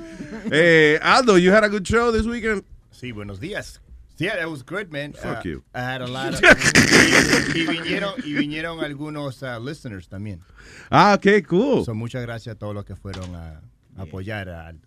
Eh, 0.51 0.99
Aldo, 1.03 1.39
you 1.39 1.53
had 1.53 1.65
a 1.65 1.69
good 1.69 1.85
show 1.85 2.11
this 2.13 2.27
weekend? 2.27 2.65
Sí, 2.91 3.13
buenos 3.13 3.39
días. 3.41 3.81
Yeah, 4.19 4.37
that 4.37 4.49
was 4.51 4.63
good, 4.65 4.91
man. 4.91 5.13
Fuck 5.13 5.41
Uh, 5.45 5.49
you. 5.49 5.63
I 5.75 5.81
had 5.81 6.01
a 6.01 6.07
lot 6.07 6.33
of... 6.33 6.41
y, 7.55 7.67
vinieron, 7.67 8.15
y 8.25 8.33
vinieron 8.33 8.83
algunos 8.83 9.43
uh, 9.43 9.61
listeners 9.61 10.09
también. 10.09 10.41
Ah, 10.91 11.15
ok, 11.19 11.47
cool. 11.47 11.85
So, 11.85 11.95
muchas 11.95 12.23
gracias 12.23 12.55
a 12.57 12.59
todos 12.59 12.75
los 12.75 12.87
que 12.87 12.97
fueron 12.97 13.35
a 13.35 13.61
apoyar 13.99 14.49
al... 14.49 14.79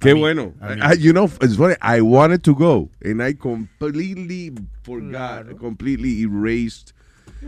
Qué 0.00 0.14
mí, 0.14 0.20
bueno. 0.20 0.54
a. 0.60 0.94
I- 0.94 0.98
you 0.98 1.12
know, 1.12 1.28
it's 1.42 1.56
funny. 1.56 1.74
I 1.82 2.00
wanted 2.00 2.42
to 2.44 2.54
go, 2.54 2.88
and 3.04 3.20
I 3.20 3.34
completely 3.34 4.52
forgot, 4.84 5.58
completely 5.58 6.22
erased 6.22 6.92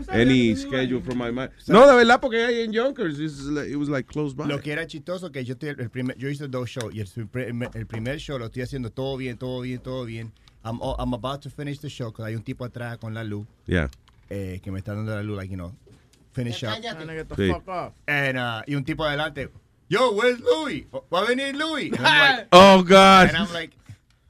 any 0.09 0.55
schedule 0.55 1.01
from 1.01 1.17
my 1.17 1.31
mind. 1.31 1.51
No, 1.67 1.87
de 1.87 1.95
verdad, 1.95 2.19
porque 2.19 2.43
ahí 2.43 2.61
en 2.61 2.71
Yonkers, 2.73 3.19
it 3.19 3.75
was 3.77 3.89
like 3.89 4.07
close 4.07 4.33
by. 4.35 4.47
Lo 4.47 4.59
que 4.59 4.71
era 4.71 4.85
chistoso 4.87 5.31
que 5.31 5.43
yo, 5.43 5.55
estoy- 5.55 5.75
el 5.79 5.89
primer, 5.89 6.17
yo 6.17 6.29
hice 6.29 6.47
dos 6.47 6.69
shows 6.69 6.93
y 6.93 6.99
el, 7.01 7.07
primer- 7.27 7.69
el 7.73 7.85
primer 7.85 8.19
show 8.19 8.37
lo 8.37 8.45
estoy 8.45 8.61
haciendo 8.63 8.89
todo 8.91 9.17
bien, 9.17 9.37
todo 9.37 9.61
bien, 9.61 9.79
todo 9.79 10.05
bien. 10.05 10.31
I'm, 10.63 10.79
I'm 10.81 11.13
about 11.13 11.41
to 11.43 11.49
finish 11.49 11.79
the 11.79 11.89
show 11.89 12.11
because 12.11 12.25
hay 12.27 12.35
un 12.35 12.43
tipo 12.43 12.65
atrás 12.65 12.97
con 12.97 13.13
la 13.13 13.23
luz 13.23 13.45
Yeah. 13.67 13.89
eh, 14.29 14.59
que 14.63 14.71
me 14.71 14.79
está 14.79 14.95
dando 14.95 15.13
la 15.15 15.21
luz, 15.21 15.37
like, 15.37 15.49
you 15.51 15.55
know, 15.57 15.73
finish 16.33 16.63
up. 16.63 16.71
Sí. 17.37 17.51
And, 18.07 18.37
uh, 18.37 18.63
y 18.65 18.73
un 18.75 18.83
tipo 18.83 19.05
adelante, 19.05 19.49
yo, 19.89 20.11
where's 20.13 20.39
Louis? 20.39 20.85
¿Va 21.13 21.19
a 21.21 21.25
venir 21.25 21.55
Louis? 21.55 21.91
Like, 21.91 22.47
Oh, 22.51 22.81
God. 22.83 23.29
and 23.29 23.37
I'm 23.37 23.53
like, 23.53 23.73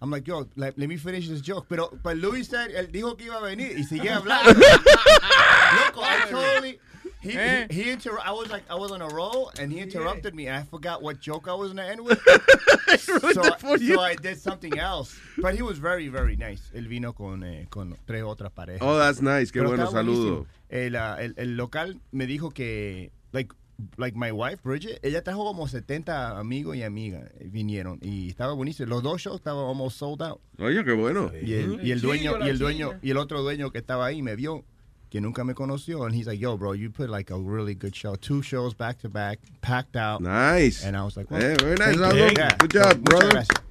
I'm 0.05 0.11
like, 0.11 0.27
yo, 0.27 0.45
like, 0.55 0.75
let 0.77 0.87
me 0.87 0.97
finish 0.97 1.27
this 1.27 1.41
joke. 1.41 1.65
Pero, 1.67 1.89
but 2.03 2.15
Louis 2.17 2.43
said, 2.47 2.69
él 2.75 2.91
dijo 2.91 3.17
que 3.17 3.25
iba 3.25 3.37
a 3.37 3.41
venir 3.41 3.75
y 3.75 3.83
sigue 3.83 4.07
hablando. 4.11 4.53
Loco, 4.53 6.01
I 6.01 6.25
totally. 6.29 6.79
He, 7.21 7.31
Eh. 7.35 7.65
he, 7.71 7.81
he 7.81 7.89
inter- 7.89 8.19
I 8.23 8.31
was 8.31 8.51
like, 8.51 8.61
I 8.69 8.75
was 8.75 8.91
on 8.91 9.01
a 9.01 9.07
roll, 9.07 9.51
and 9.59 9.71
he 9.71 9.79
interrupted 9.79 10.35
me, 10.35 10.45
and 10.45 10.55
I 10.57 10.61
forgot 10.63 11.01
what 11.01 11.19
joke 11.19 11.47
I 11.47 11.55
was 11.55 11.69
gonna 11.73 11.81
end 11.87 12.01
with. 12.05 12.19
so, 12.99 13.41
I, 13.41 13.77
so 13.79 13.99
I 13.99 14.13
did 14.13 14.39
something 14.39 14.77
else. 14.77 15.17
But 15.39 15.55
he 15.55 15.63
was 15.63 15.79
very, 15.79 16.07
very 16.07 16.35
nice. 16.35 16.61
Él 16.75 16.87
vino 16.87 17.13
con, 17.13 17.43
eh, 17.43 17.65
con 17.71 17.97
tres 18.05 18.21
otras 18.23 18.51
parejas. 18.51 18.81
Oh, 18.81 18.97
that's 18.99 19.21
nice. 19.23 19.49
Qué 19.51 19.59
Pero 19.59 19.69
bueno, 19.69 19.89
saludo. 19.89 20.45
El, 20.69 20.95
ah, 20.95 21.17
el, 21.19 21.33
el 21.37 21.57
local 21.57 21.99
me 22.11 22.27
dijo 22.27 22.53
que, 22.53 23.09
like, 23.31 23.55
like 23.97 24.15
my 24.17 24.31
wife, 24.31 24.61
Bridget, 24.63 24.99
ella 25.03 25.21
trajo 25.23 25.43
como 25.43 25.67
70 25.67 26.37
amigos 26.39 26.75
y 26.77 26.83
amigas, 26.83 27.29
eh, 27.39 27.47
vinieron, 27.51 27.99
y 28.01 28.29
estaba 28.29 28.53
buenísimo. 28.53 28.87
Los 28.89 29.03
dos 29.03 29.21
shows 29.21 29.37
estaban 29.37 29.65
almost 29.65 29.97
sold 29.97 30.21
out. 30.21 30.39
Oye, 30.59 30.83
qué 30.85 30.93
bueno. 30.93 31.31
Y 31.41 31.53
el, 31.53 31.79
y 31.85 31.91
el 31.91 32.01
dueño, 32.01 32.45
y 32.45 32.49
el 32.49 32.57
dueño, 32.57 32.91
y 33.01 33.11
el 33.11 33.17
otro 33.17 33.41
dueño 33.41 33.71
que 33.71 33.77
estaba 33.79 34.05
ahí 34.05 34.21
me 34.21 34.35
vio, 34.35 34.63
que 35.09 35.21
nunca 35.21 35.43
me 35.43 35.53
conoció, 35.53 36.03
and 36.05 36.13
he's 36.15 36.25
like, 36.27 36.39
yo, 36.39 36.57
bro, 36.57 36.73
you 36.73 36.89
put 36.91 37.09
like 37.09 37.31
a 37.31 37.37
really 37.37 37.73
good 37.75 37.93
show. 37.93 38.15
Two 38.15 38.41
shows 38.41 38.73
back 38.75 38.97
to 38.99 39.09
back, 39.09 39.39
packed 39.61 39.95
out. 39.95 40.21
Nice. 40.21 40.83
And 40.85 40.95
I 40.97 41.03
was 41.03 41.15
like, 41.15 41.29
well, 41.31 41.41
Eh, 41.41 41.55
very 41.61 41.75
nice. 41.77 41.95
Yeah. 42.35 42.55
Good 42.57 42.71
job, 42.73 42.97
Muchas 42.97 43.03
brother. 43.03 43.29
gracias. 43.31 43.61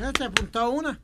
Ya 0.00 0.12
se 0.16 0.24
apuntó 0.24 0.70
una. 0.70 1.00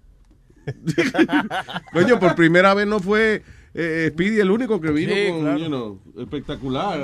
Coño, 1.92 2.18
por 2.20 2.34
primera 2.34 2.74
vez 2.74 2.86
no 2.86 3.00
fue 3.00 3.42
eh, 3.72 4.08
Speedy 4.12 4.40
el 4.40 4.50
único 4.50 4.80
que 4.80 4.90
vino 4.90 5.14
Sí, 5.14 5.28
con, 5.28 5.40
claro. 5.42 5.58
you 5.58 5.66
know, 5.66 6.00
espectacular. 6.18 7.00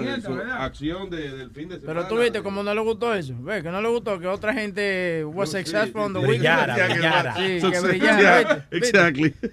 Acción 0.58 1.08
de- 1.10 1.36
del 1.36 1.50
fin 1.52 1.68
de 1.68 1.78
semana. 1.80 2.00
Pero 2.00 2.08
tú 2.08 2.20
viste 2.20 2.42
como 2.42 2.62
no 2.62 2.74
le 2.74 2.80
gustó 2.80 3.14
eso. 3.14 3.34
Ve 3.40 3.62
que 3.62 3.70
no 3.70 3.80
le 3.80 3.88
gustó 3.88 4.18
que 4.18 4.26
otra 4.26 4.52
gente 4.52 5.24
was 5.24 5.50
Sí, 5.52 5.58
successful 5.58 6.00
on 6.02 6.12
the 6.14 6.18
brillara, 6.20 6.74
weekend. 6.74 6.92
brillara. 6.92 7.34
Sí, 7.36 7.70
que 7.70 7.80
brillara. 7.80 8.66
exactly. 8.72 9.34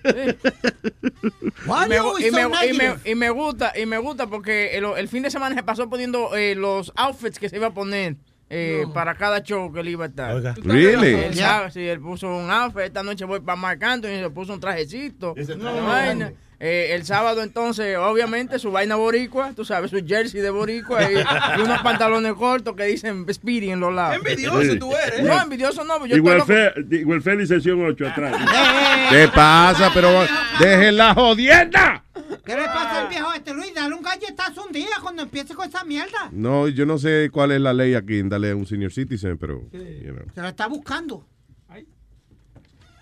Why 1.68 1.86
Y 1.86 1.90
me, 1.90 1.96
y, 1.98 2.02
me, 2.02 2.28
y, 2.28 2.32
me, 2.32 2.50
negative? 2.50 3.12
y 3.12 3.16
me 3.16 3.30
gusta 3.30 3.74
y 3.80 3.86
me 3.86 3.98
gusta 3.98 4.28
porque 4.28 4.78
el, 4.78 4.86
el 4.98 5.08
fin 5.08 5.24
de 5.24 5.30
semana 5.32 5.56
se 5.56 5.64
pasó 5.64 5.90
poniendo 5.90 6.36
eh, 6.36 6.56
los 6.56 6.92
outfits 6.96 7.40
que 7.40 7.50
se 7.50 7.58
iba 7.58 7.68
a 7.68 7.74
poner 7.74 8.16
eh, 8.50 8.86
para 8.94 9.16
cada 9.16 9.42
show 9.42 9.72
que 9.72 9.80
él 9.80 9.90
iba 9.90 10.06
a 10.06 10.08
estar. 10.10 10.36
Oiga. 10.36 10.54
Really? 10.64 11.14
Él 11.14 11.34
sabe, 11.34 11.72
sí, 11.72 11.82
él 11.88 12.00
puso 12.00 12.28
un 12.28 12.52
outfit. 12.52 12.82
Esta 12.84 13.02
noche 13.02 13.26
voy 13.26 13.40
para 13.40 13.56
Marc 13.56 13.82
Anthony 13.84 14.10
y 14.10 14.20
se 14.20 14.30
puso 14.30 14.54
un 14.54 14.60
trajecito. 14.60 15.34
una 15.60 15.72
vaina. 15.72 16.34
Eh, 16.66 16.96
el 16.96 17.04
sábado 17.04 17.44
entonces, 17.44 17.98
obviamente, 17.98 18.58
su 18.58 18.72
vaina 18.72 18.96
boricua, 18.96 19.52
tú 19.54 19.66
sabes, 19.66 19.92
su 19.92 19.98
jersey 19.98 20.40
de 20.40 20.50
boricua 20.50 21.12
y, 21.12 21.16
y 21.16 21.62
unos 21.62 21.82
pantalones 21.82 22.32
cortos 22.36 22.74
que 22.78 22.86
dicen 22.86 23.26
Speedy 23.34 23.72
en 23.72 23.82
los 23.82 23.94
lados. 23.94 24.16
Envidioso 24.16 24.80
tú 24.80 24.96
eres. 24.96 25.24
No, 25.24 25.42
envidioso 25.42 25.84
no, 25.84 26.06
yo 26.06 26.16
Igual, 26.16 26.44
fe, 26.44 26.72
igual 26.92 27.22
Félix 27.22 27.50
sesión 27.50 27.84
8 27.86 28.08
atrás. 28.08 28.38
¿Qué 29.10 29.28
pasa? 29.36 29.92
Pero 29.94 30.10
dejen 30.58 30.96
la 30.96 31.14
jodienda. 31.14 32.02
¿Qué 32.46 32.56
le 32.56 32.64
pasa 32.64 33.02
al 33.02 33.10
viejo 33.10 33.34
este 33.34 33.54
Luis? 33.54 33.74
Dale 33.76 33.94
un 33.96 34.02
galletazo 34.02 34.64
un 34.66 34.72
día 34.72 34.88
cuando 35.02 35.24
empiece 35.24 35.54
con 35.54 35.68
esa 35.68 35.84
mierda. 35.84 36.30
No, 36.32 36.70
yo 36.70 36.86
no 36.86 36.98
sé 36.98 37.30
cuál 37.30 37.52
es 37.52 37.60
la 37.60 37.74
ley 37.74 37.94
aquí 37.94 38.20
en 38.20 38.30
darle 38.30 38.52
a 38.52 38.56
un 38.56 38.66
senior 38.66 38.94
citizen, 38.94 39.38
pero, 39.38 39.64
you 39.74 40.14
know. 40.14 40.26
Se 40.34 40.42
la 40.42 40.48
está 40.50 40.68
buscando. 40.68 41.26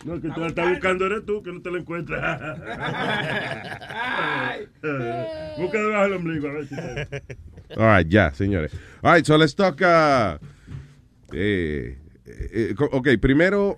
No, 0.03 0.20
que 0.20 0.29
tú 0.29 0.39
la 0.41 0.48
estás 0.48 0.70
buscando 0.70 1.05
eres 1.05 1.25
tú, 1.25 1.43
que 1.43 1.51
no 1.51 1.62
te 1.62 1.70
la 1.72 1.77
encuentras. 1.79 2.41
Busca 5.58 5.77
debajo 5.79 6.03
del 6.03 6.13
ombligo, 6.13 6.48
a 6.48 6.51
ver 6.53 6.67
si 6.67 6.75
te... 6.75 7.08
All 7.77 7.98
right, 7.98 8.08
ya, 8.12 8.34
señores. 8.34 8.72
All 9.01 9.13
right, 9.15 9.25
so 9.25 9.38
let's 9.38 9.55
talk. 9.55 9.79
uh, 9.81 10.38
eh, 11.34 11.98
eh, 12.25 12.74
co- 12.75 12.89
ok, 12.91 13.10
primero, 13.22 13.77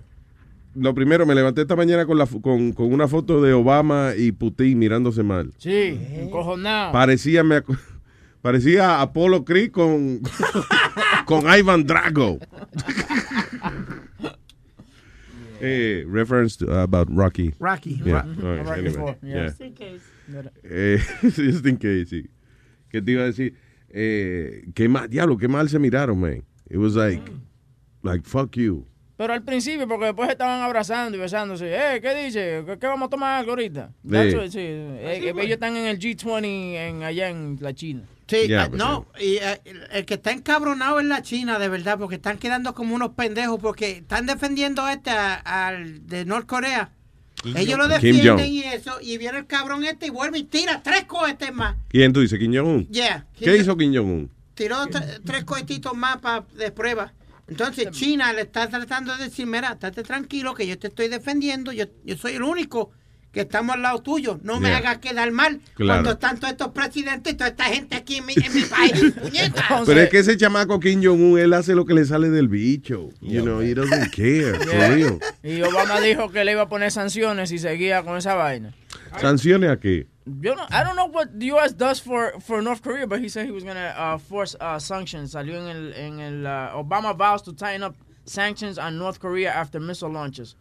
lo 0.76 0.94
primero, 0.96 1.26
me 1.26 1.36
levanté 1.36 1.62
esta 1.62 1.76
mañana 1.76 2.06
con, 2.06 2.18
la, 2.18 2.26
fo- 2.26 2.42
con, 2.42 2.72
con 2.74 2.92
una 2.92 3.08
foto 3.08 3.42
de 3.42 3.54
Obama 3.54 4.14
y 4.18 4.32
Putin 4.32 4.80
mirándose 4.80 5.22
mal. 5.24 5.52
Sí, 5.58 6.00
encojonado. 6.14 6.92
Parecía, 6.94 7.44
me 7.44 7.62
parecía 8.42 9.02
Apollo 9.02 9.46
Creed 9.46 9.72
con, 9.72 10.22
con 11.26 11.44
Ivan 11.56 11.86
Drago. 11.86 12.40
Eh, 15.64 16.04
reference 16.08 16.58
to, 16.58 16.70
about 16.82 17.08
Rocky. 17.10 17.54
Rocky. 17.60 18.02
Yeah, 18.04 18.14
Ro- 18.14 18.50
all 18.50 18.56
right, 18.58 18.66
Rocky 18.66 18.80
anyway, 18.82 18.96
Four, 18.98 19.16
yeah. 19.24 19.36
yeah. 19.36 19.46
Just 19.48 19.62
in 19.62 19.74
case. 19.74 20.02
Eh, 20.70 20.98
just 21.30 21.66
in 21.66 21.78
case, 21.78 22.10
sí. 22.10 22.28
¿Qué 22.92 23.02
te 23.02 23.12
iba 23.14 23.24
a 23.24 23.32
decir? 23.32 23.56
Eh, 23.90 24.66
qué 24.74 24.90
mal, 24.90 25.08
diablo, 25.08 25.38
qué 25.38 25.48
mal 25.48 25.68
se 25.70 25.78
miraron, 25.80 26.20
man. 26.20 26.44
It 26.70 26.78
was 26.78 26.96
like, 26.96 27.22
like, 28.04 28.26
fuck 28.26 28.56
you. 28.58 28.86
Pero 29.16 29.34
al 29.34 29.44
principio, 29.44 29.88
porque 29.88 30.06
después 30.06 30.30
estaban 30.30 30.62
abrazando 30.62 31.16
y 31.18 31.20
besándose. 31.20 31.68
Eh, 31.72 32.02
¿qué 32.02 32.16
dice? 32.26 32.64
¿Qué, 32.66 32.80
qué 32.80 32.88
vamos 32.88 33.08
a 33.08 33.10
tomar 33.10 33.40
algo 33.40 33.52
ahorita? 33.52 33.92
Sí. 34.04 34.10
That's 34.12 34.34
what- 34.34 34.50
sí. 34.50 34.60
Eh, 34.60 35.34
ellos 35.38 35.52
están 35.52 35.78
en 35.78 35.86
el 35.86 36.00
G20 36.00 36.44
en, 36.76 37.04
allá 37.04 37.30
en 37.30 37.58
la 37.62 37.74
China. 37.74 38.04
Sí, 38.28 38.48
Yeah, 38.48 38.68
but 38.70 38.80
no, 38.80 39.06
y 39.20 39.36
eh, 39.36 39.62
el, 39.92 40.06
que 40.06 40.14
está 40.16 40.32
encabronado 40.32 41.00
es 41.00 41.06
la 41.06 41.22
China, 41.22 41.60
de 41.60 41.68
verdad, 41.68 42.00
porque 42.00 42.16
están 42.16 42.38
quedando 42.40 42.74
como 42.74 42.96
unos 42.96 43.10
pendejos, 43.10 43.60
porque 43.62 43.92
están 43.98 44.26
defendiendo 44.26 44.82
a 44.82 44.94
este, 44.94 45.12
a- 45.12 45.68
al 45.68 46.08
de 46.08 46.26
Norcorea. 46.26 46.92
Ellos 47.56 47.78
lo 47.78 47.88
defienden 47.90 48.46
y 48.48 48.64
eso, 48.64 48.98
y 49.02 49.18
viene 49.18 49.40
el 49.40 49.46
cabrón 49.46 49.84
este 49.84 50.08
y 50.08 50.10
vuelve 50.10 50.38
y 50.40 50.44
tira 50.44 50.82
tres 50.82 51.04
cohetes 51.04 51.54
más. 51.54 51.76
¿Quién 51.90 52.14
tú 52.14 52.22
dices? 52.22 52.40
¿Kim 52.40 52.54
Jong-un? 52.56 52.88
Yeah. 52.88 53.26
¿Qué 53.38 53.58
hizo 53.58 53.76
Kim 53.76 53.94
Jong-un? 53.94 54.32
Tiró 54.56 54.78
tre- 54.88 55.20
tres 55.26 55.44
cohetitos 55.44 55.94
más 55.94 56.18
pa- 56.18 56.46
de 56.56 56.72
prueba. 56.72 57.12
Entonces 57.48 57.90
China 57.92 58.32
le 58.34 58.42
está 58.42 58.68
tratando 58.70 59.16
de 59.18 59.26
decir, 59.26 59.46
mira, 59.46 59.74
estate 59.74 60.04
tranquilo 60.04 60.54
que 60.54 60.66
yo 60.68 60.78
te 60.80 60.88
estoy 60.88 61.08
defendiendo, 61.10 61.72
yo, 61.72 61.86
yo 62.06 62.16
soy 62.18 62.34
el 62.34 62.44
único 62.44 62.92
que 63.34 63.42
estamos 63.42 63.76
al 63.76 63.82
lado 63.82 64.00
tuyo, 64.04 64.40
no 64.44 64.60
me 64.60 64.70
Yeah. 64.70 64.78
hagas 64.78 64.98
quedar 65.00 65.32
mal 65.32 65.60
Claro. 65.74 66.04
cuando 66.04 66.12
están 66.12 66.38
todos 66.40 66.52
estos 66.52 66.68
presidentes 66.70 67.34
y 67.34 67.36
toda 67.36 67.50
esta 67.50 67.64
gente 67.66 67.96
aquí 67.96 68.18
en 68.18 68.28
mi, 68.28 68.34
en 68.36 68.54
mi 68.54 68.62
país, 68.62 68.94
puñeta. 69.22 69.82
Pero 69.86 70.02
es 70.02 70.10
que 70.10 70.20
ese 70.20 70.38
chamaco 70.38 70.80
Kim 70.80 71.04
Jong-un, 71.04 71.40
él 71.40 71.52
hace 71.54 71.74
lo 71.74 71.84
que 71.86 71.96
le 71.96 72.06
sale 72.06 72.30
del 72.30 72.48
bicho. 72.48 73.10
You 73.22 73.42
know, 73.42 73.60
he 73.62 73.74
doesn't 73.74 74.12
care, 74.16 74.54
for 74.54 74.68
real. 74.96 75.20
Y 75.42 75.62
Obama 75.64 76.00
dijo 76.00 76.30
que 76.32 76.46
le 76.46 76.52
iba 76.52 76.62
a 76.62 76.70
poner 76.70 76.92
sanciones 76.92 77.50
si 77.50 77.58
seguía 77.58 78.04
con 78.04 78.18
esa 78.18 78.36
vaina. 78.36 78.72
¿Sanciones 79.20 79.72
a 79.72 79.78
qué? 79.80 80.06
Yo 80.26 80.54
no, 80.56 80.64
I 80.72 80.84
don't 80.84 80.96
know 80.96 81.08
what 81.08 81.38
the 81.38 81.48
U.S. 81.48 81.74
does 81.74 82.00
for, 82.00 82.40
for 82.40 82.62
North 82.62 82.82
Korea, 82.82 83.06
but 83.06 83.20
he 83.20 83.28
said 83.28 83.46
he 83.46 83.52
was 83.52 83.64
going 83.66 83.76
to 83.76 83.82
uh, 84.02 84.18
force 84.18 84.56
uh, 84.60 84.80
sanctions. 84.80 85.34
Salió 85.34 85.56
en 85.60 85.68
el, 85.68 85.94
en 85.94 86.20
el 86.22 86.46
uh, 86.48 86.82
Obama 86.82 87.14
vows 87.18 87.42
to 87.42 87.52
tighten 87.54 87.84
up 87.84 87.96
sanctions 88.26 88.78
on 88.78 88.98
North 88.98 89.20
Korea 89.20 89.52
after 89.52 89.80
missile 89.82 90.10
launches. 90.10 90.56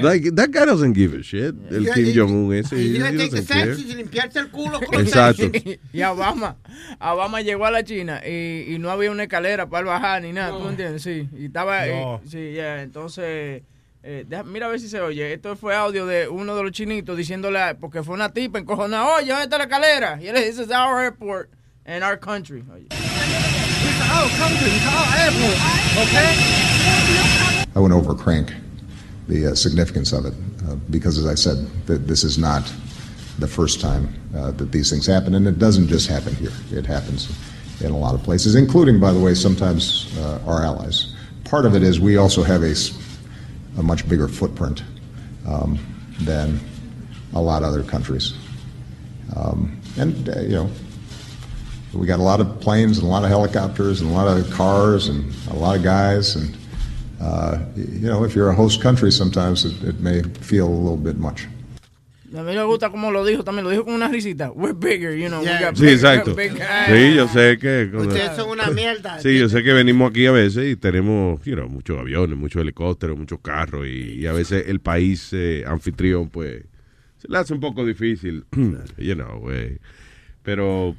Like, 0.00 0.34
that 0.34 0.50
guy 0.50 0.66
doesn't 0.66 0.92
give 0.92 1.14
a 1.14 1.22
shit. 1.22 1.54
El 1.70 1.82
Yeah, 1.82 1.94
Kim 1.94 2.04
he- 2.04 2.12
Jong-un 2.14 2.54
ese. 2.54 2.72
Y 2.76 2.96
he 2.96 2.98
le 2.98 3.12
doesn't 3.28 3.46
care. 3.48 3.74
y 3.74 3.94
limpiarse 3.94 4.38
el 4.40 4.48
culo 4.50 4.78
con 4.86 4.92
los 4.98 5.08
Exacto. 5.08 5.44
y 5.92 6.02
Obama, 6.02 6.56
Obama 7.00 7.40
llegó 7.42 7.64
a 7.64 7.70
la 7.70 7.82
China 7.82 8.20
y, 8.26 8.66
y 8.74 8.78
no 8.78 8.90
había 8.90 9.10
una 9.10 9.22
escalera 9.24 9.66
para 9.68 9.86
bajar 9.86 10.22
ni 10.22 10.32
nada, 10.32 10.56
¿tú 10.58 10.68
entiendes? 10.68 11.02
Sí, 11.02 11.28
y 11.36 11.46
estaba, 11.46 11.86
No. 11.86 12.20
y- 12.24 12.28
sí, 12.28 12.52
ya, 12.54 12.82
entonces, 12.82 13.62
eh, 14.02 14.24
deja- 14.28 14.44
mira 14.44 14.66
a 14.66 14.68
ver 14.70 14.80
si 14.80 14.88
se 14.88 15.00
oye, 15.00 15.32
esto 15.34 15.56
fue 15.56 15.74
audio 15.74 16.06
de 16.06 16.28
uno 16.28 16.54
de 16.56 16.62
los 16.62 16.72
chinitos 16.72 17.16
diciéndole, 17.16 17.74
porque 17.80 18.02
fue 18.02 18.14
una 18.14 18.30
tipa 18.32 18.58
encojonada, 18.58 19.16
oye, 19.16 19.28
¿dónde 19.28 19.44
está 19.44 19.58
la 19.58 19.64
escalera? 19.64 20.18
Y 20.20 20.28
él 20.28 20.34
le 20.34 20.40
dice, 20.46 20.58
this 20.58 20.66
is 20.66 20.72
our 20.72 21.00
airport 21.00 21.50
and 21.84 22.02
our 22.04 22.16
country. 22.18 22.62
Oye. 22.72 22.86
I 27.74 27.80
went 27.80 27.92
over 27.94 28.14
crank 28.14 28.52
the 29.28 29.48
uh, 29.48 29.54
significance 29.54 30.12
of 30.12 30.24
it 30.26 30.34
uh, 30.68 30.74
because, 30.90 31.18
as 31.18 31.26
I 31.26 31.34
said, 31.34 31.58
th- 31.86 32.00
this 32.06 32.24
is 32.24 32.38
not 32.38 32.62
the 33.38 33.46
first 33.46 33.80
time 33.80 34.08
uh, 34.34 34.50
that 34.52 34.72
these 34.72 34.90
things 34.90 35.06
happen, 35.06 35.34
and 35.34 35.46
it 35.46 35.58
doesn't 35.58 35.88
just 35.88 36.08
happen 36.08 36.34
here. 36.36 36.52
It 36.72 36.86
happens 36.86 37.28
in 37.80 37.90
a 37.92 37.96
lot 37.96 38.14
of 38.14 38.22
places, 38.22 38.54
including, 38.56 38.98
by 38.98 39.12
the 39.12 39.20
way, 39.20 39.34
sometimes 39.34 40.08
uh, 40.18 40.40
our 40.46 40.62
allies. 40.64 41.14
Part 41.44 41.66
of 41.66 41.74
it 41.76 41.82
is 41.82 42.00
we 42.00 42.16
also 42.16 42.42
have 42.42 42.62
a, 42.62 42.74
a 43.78 43.82
much 43.82 44.08
bigger 44.08 44.28
footprint 44.28 44.82
um, 45.46 45.78
than 46.20 46.60
a 47.34 47.40
lot 47.40 47.62
of 47.62 47.68
other 47.68 47.82
countries, 47.82 48.34
um, 49.36 49.80
and 49.96 50.28
uh, 50.28 50.40
you 50.40 50.54
know. 50.54 50.70
We 51.94 52.06
got 52.06 52.20
a 52.20 52.22
lot 52.22 52.40
of 52.40 52.60
planes 52.60 52.98
and 52.98 53.06
a 53.06 53.10
lot 53.10 53.24
of 53.24 53.30
helicopters 53.30 54.02
and 54.02 54.10
a 54.10 54.12
lot 54.12 54.28
of 54.28 54.48
cars 54.50 55.08
and 55.08 55.34
a 55.50 55.54
lot 55.54 55.74
of 55.74 55.82
guys 55.82 56.36
and 56.36 56.54
uh, 57.20 57.58
you 57.74 58.06
know, 58.06 58.24
if 58.24 58.34
you're 58.34 58.48
a 58.48 58.54
host 58.54 58.80
country, 58.80 59.10
sometimes 59.10 59.64
it, 59.64 59.82
it 59.82 60.00
may 60.00 60.22
feel 60.22 60.68
a 60.68 60.70
little 60.70 60.96
bit 60.96 61.18
much. 61.18 61.46
A 62.36 62.42
mí 62.42 62.54
me 62.54 62.62
gusta 62.64 62.90
como 62.90 63.10
lo 63.10 63.24
dijo 63.24 63.42
también, 63.42 63.64
lo 63.64 63.70
dijo 63.70 63.84
con 63.84 63.94
una 63.94 64.08
risita. 64.08 64.50
We're 64.50 64.74
bigger, 64.78 65.16
you 65.16 65.28
know. 65.28 65.40
we 65.40 65.46
Yeah. 65.46 65.62
got 65.70 65.76
Sí, 65.76 65.84
big- 65.86 65.94
exacto. 65.94 66.34
Sí, 66.36 67.14
yo 67.14 67.26
sé 67.28 67.58
que... 67.58 67.90
Ustedes 67.94 68.36
son 68.36 68.50
una 68.50 68.66
mierda. 68.68 69.18
Sí, 69.20 69.38
yo 69.38 69.48
sé 69.48 69.62
que 69.62 69.72
venimos 69.72 70.10
aquí 70.10 70.26
a 70.26 70.32
veces 70.32 70.70
y 70.70 70.76
tenemos, 70.76 71.42
you 71.44 71.54
know, 71.54 71.68
muchos 71.68 71.98
aviones, 71.98 72.36
muchos 72.36 72.60
helicópteros, 72.60 73.16
muchos 73.16 73.40
carros 73.40 73.86
y, 73.86 74.20
y 74.20 74.26
a 74.26 74.32
veces 74.32 74.64
el 74.68 74.80
país 74.80 75.30
eh, 75.32 75.64
anfitrión, 75.66 76.28
pues, 76.28 76.64
se 77.16 77.28
le 77.28 77.38
hace 77.38 77.54
un 77.54 77.60
poco 77.60 77.84
difícil, 77.86 78.44
you 78.98 79.14
know, 79.14 79.50
eh, 79.50 79.78
pero, 80.42 80.94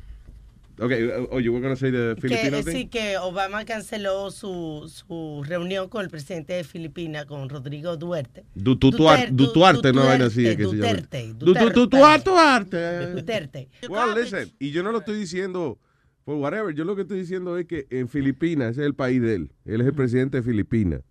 ok, 0.81 0.91
oye, 1.31 1.49
we're 1.49 1.61
gonna 1.61 1.75
say 1.75 1.91
the 1.91 2.15
Que, 2.15 2.21
Filipino 2.27 2.57
eh, 2.57 2.63
thing? 2.63 2.71
sí, 2.71 2.87
que 2.87 3.17
Obama 3.17 3.65
canceló 3.65 4.31
su, 4.31 4.89
su 4.93 5.43
reunión 5.45 5.89
con 5.89 6.03
el 6.03 6.09
presidente 6.09 6.53
de 6.53 6.63
Filipinas, 6.63 7.25
con 7.25 7.49
Rodrigo 7.49 7.97
Duerte. 7.97 8.45
Du- 8.55 8.77
tu- 8.77 8.91
tuar- 8.91 9.29
du- 9.31 9.51
Duarte, 9.53 9.91
no 9.93 10.05
vaina 10.05 10.25
así, 10.25 10.43
que. 10.55 10.63
Duterte, 10.63 11.33
Du- 11.33 11.53
du- 11.53 11.69
du- 11.71 11.87
Duarte, 11.87 12.29
Duarte. 12.29 13.07
Duterte. 13.13 13.69
Well, 13.89 14.15
listen, 14.15 14.49
y 14.59 14.71
yo 14.71 14.83
no 14.83 14.91
lo 14.91 14.99
estoy 14.99 15.17
diciendo 15.19 15.77
por 16.25 16.35
whatever, 16.37 16.73
yo 16.75 16.83
lo 16.85 16.95
que 16.95 17.01
estoy 17.03 17.19
diciendo 17.19 17.57
es 17.57 17.65
que 17.65 17.87
en 17.89 18.07
Filipinas, 18.07 18.71
ese 18.71 18.81
es 18.81 18.85
el 18.87 18.93
país 18.95 19.21
de 19.21 19.35
él, 19.35 19.51
él 19.65 19.81
es 19.81 19.87
el 19.87 19.93
presidente 19.93 20.37
de 20.37 20.43
Filipinas. 20.43 21.01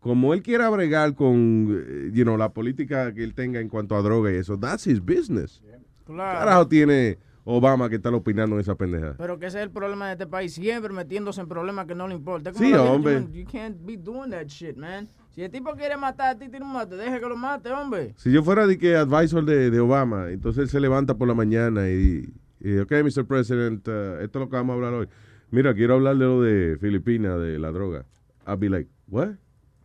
Como 0.00 0.32
él 0.34 0.42
quiera 0.42 0.68
bregar 0.70 1.14
con, 1.14 1.84
eh, 1.86 2.10
you 2.12 2.24
know, 2.24 2.36
la 2.36 2.52
política 2.52 3.12
que 3.12 3.22
él 3.22 3.34
tenga 3.34 3.60
en 3.60 3.68
cuanto 3.68 3.94
a 3.94 4.02
droga 4.02 4.32
y 4.32 4.36
eso, 4.36 4.58
that's 4.58 4.86
his 4.86 4.98
business. 5.04 5.62
Claro. 6.06 6.38
Carajo 6.40 6.66
tiene 6.68 7.18
Obama 7.44 7.88
que 7.88 7.96
está 7.96 8.10
opinando 8.10 8.56
en 8.56 8.60
esa 8.60 8.74
pendeja. 8.74 9.14
Pero 9.16 9.38
que 9.38 9.46
ese 9.46 9.58
es 9.58 9.64
el 9.64 9.70
problema 9.70 10.06
de 10.06 10.12
este 10.12 10.26
país, 10.26 10.54
siempre 10.54 10.92
metiéndose 10.92 11.40
en 11.40 11.48
problemas 11.48 11.86
que 11.86 11.94
no 11.94 12.06
le 12.06 12.14
importa. 12.14 12.52
Sí, 12.52 12.72
hombre. 12.74 13.26
You, 13.32 13.44
can't 13.50 13.76
be 13.84 13.96
doing 13.96 14.30
that 14.30 14.46
shit, 14.46 14.76
man. 14.76 15.08
Si 15.30 15.42
el 15.42 15.50
tipo 15.50 15.72
quiere 15.74 15.96
matar 15.96 16.36
a 16.36 16.38
ti, 16.38 16.48
tiene 16.48 16.66
un 16.66 16.72
mate, 16.72 16.96
deje 16.96 17.20
que 17.20 17.26
lo 17.26 17.36
mate, 17.36 17.70
hombre. 17.70 18.14
Si 18.16 18.30
yo 18.32 18.42
fuera 18.42 18.66
de 18.66 18.76
que 18.76 18.96
advisor 18.96 19.44
de, 19.44 19.70
de 19.70 19.80
Obama, 19.80 20.30
entonces 20.30 20.64
él 20.64 20.68
se 20.68 20.80
levanta 20.80 21.16
por 21.16 21.28
la 21.28 21.34
mañana 21.34 21.88
y, 21.88 22.28
y 22.60 22.78
ok, 22.78 22.92
Mr. 23.04 23.24
President, 23.24 23.86
uh, 23.88 24.20
esto 24.20 24.38
es 24.38 24.44
lo 24.44 24.50
que 24.50 24.56
vamos 24.56 24.74
a 24.74 24.76
hablar 24.76 24.92
hoy. 24.94 25.08
Mira, 25.50 25.74
quiero 25.74 25.94
hablar 25.94 26.16
de 26.16 26.24
lo 26.24 26.42
de 26.42 26.76
Filipinas, 26.80 27.40
de 27.40 27.58
la 27.58 27.70
droga. 27.70 28.04
I'll 28.46 28.56
be 28.56 28.68
like, 28.68 28.88
what? 29.08 29.30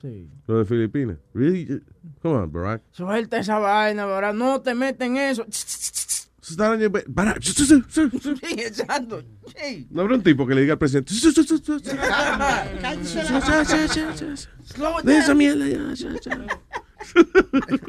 Sí. 0.01 0.29
Lo 0.47 0.59
de 0.59 0.65
Filipinas. 0.65 1.17
Really? 1.33 1.81
Come 2.21 2.35
on, 2.35 2.51
Barack. 2.51 2.81
Suelta 2.91 3.38
esa 3.38 3.59
vaina, 3.59 4.05
¿verdad? 4.05 4.33
No 4.33 4.62
te 4.62 4.75
meten 4.75 5.17
en 6.51 6.81
eso. 6.81 6.91
Barack. 7.07 7.41
Sí, 7.41 7.83
exacto. 8.57 9.23
Sí. 9.55 9.87
No 9.89 10.01
habrá 10.01 10.15
un 10.15 10.23
tipo 10.23 10.45
que 10.45 10.55
le 10.55 10.61
diga 10.61 10.73
al 10.73 10.79
presidente. 10.79 11.13
Slow 14.65 14.99
it 14.99 15.05
down. 15.05 16.47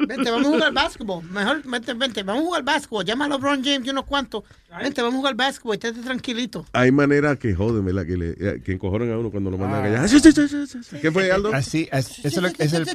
Vente, 0.07 0.31
vamos 0.31 0.47
a 0.47 0.49
jugar 0.49 0.73
básquetbol. 0.73 1.23
Mejor, 1.23 1.61
vente, 1.63 1.93
vente, 1.93 2.23
vamos 2.23 2.43
a 2.43 2.45
jugar 2.45 2.63
básquetbol. 2.63 3.05
Llama 3.05 3.25
a 3.25 3.29
LeBron 3.29 3.63
James 3.63 3.85
y 3.85 3.89
unos 3.89 4.05
cuantos. 4.05 4.43
Vente, 4.81 5.01
vamos 5.01 5.15
a 5.15 5.17
jugar 5.17 5.35
básquetbol. 5.35 5.75
Estate 5.75 5.99
tranquilito. 6.01 6.65
Hay 6.73 6.91
maneras 6.91 7.37
que 7.37 7.53
joden, 7.55 7.85
¿verdad? 7.85 8.05
Que, 8.05 8.17
le, 8.17 8.29
eh, 8.39 8.61
que 8.63 8.73
encojonan 8.73 9.11
a 9.11 9.17
uno 9.17 9.29
cuando 9.31 9.49
lo 9.51 9.57
mandan 9.57 9.81
Ah. 9.95 10.03
allá. 10.03 11.01
¿Qué 11.01 11.11
fue, 11.11 11.31
Aldo? 11.31 11.53
Así, 11.53 11.87
as- 11.91 12.19
eso 12.25 12.45
es, 12.45 12.73
el, 12.73 12.85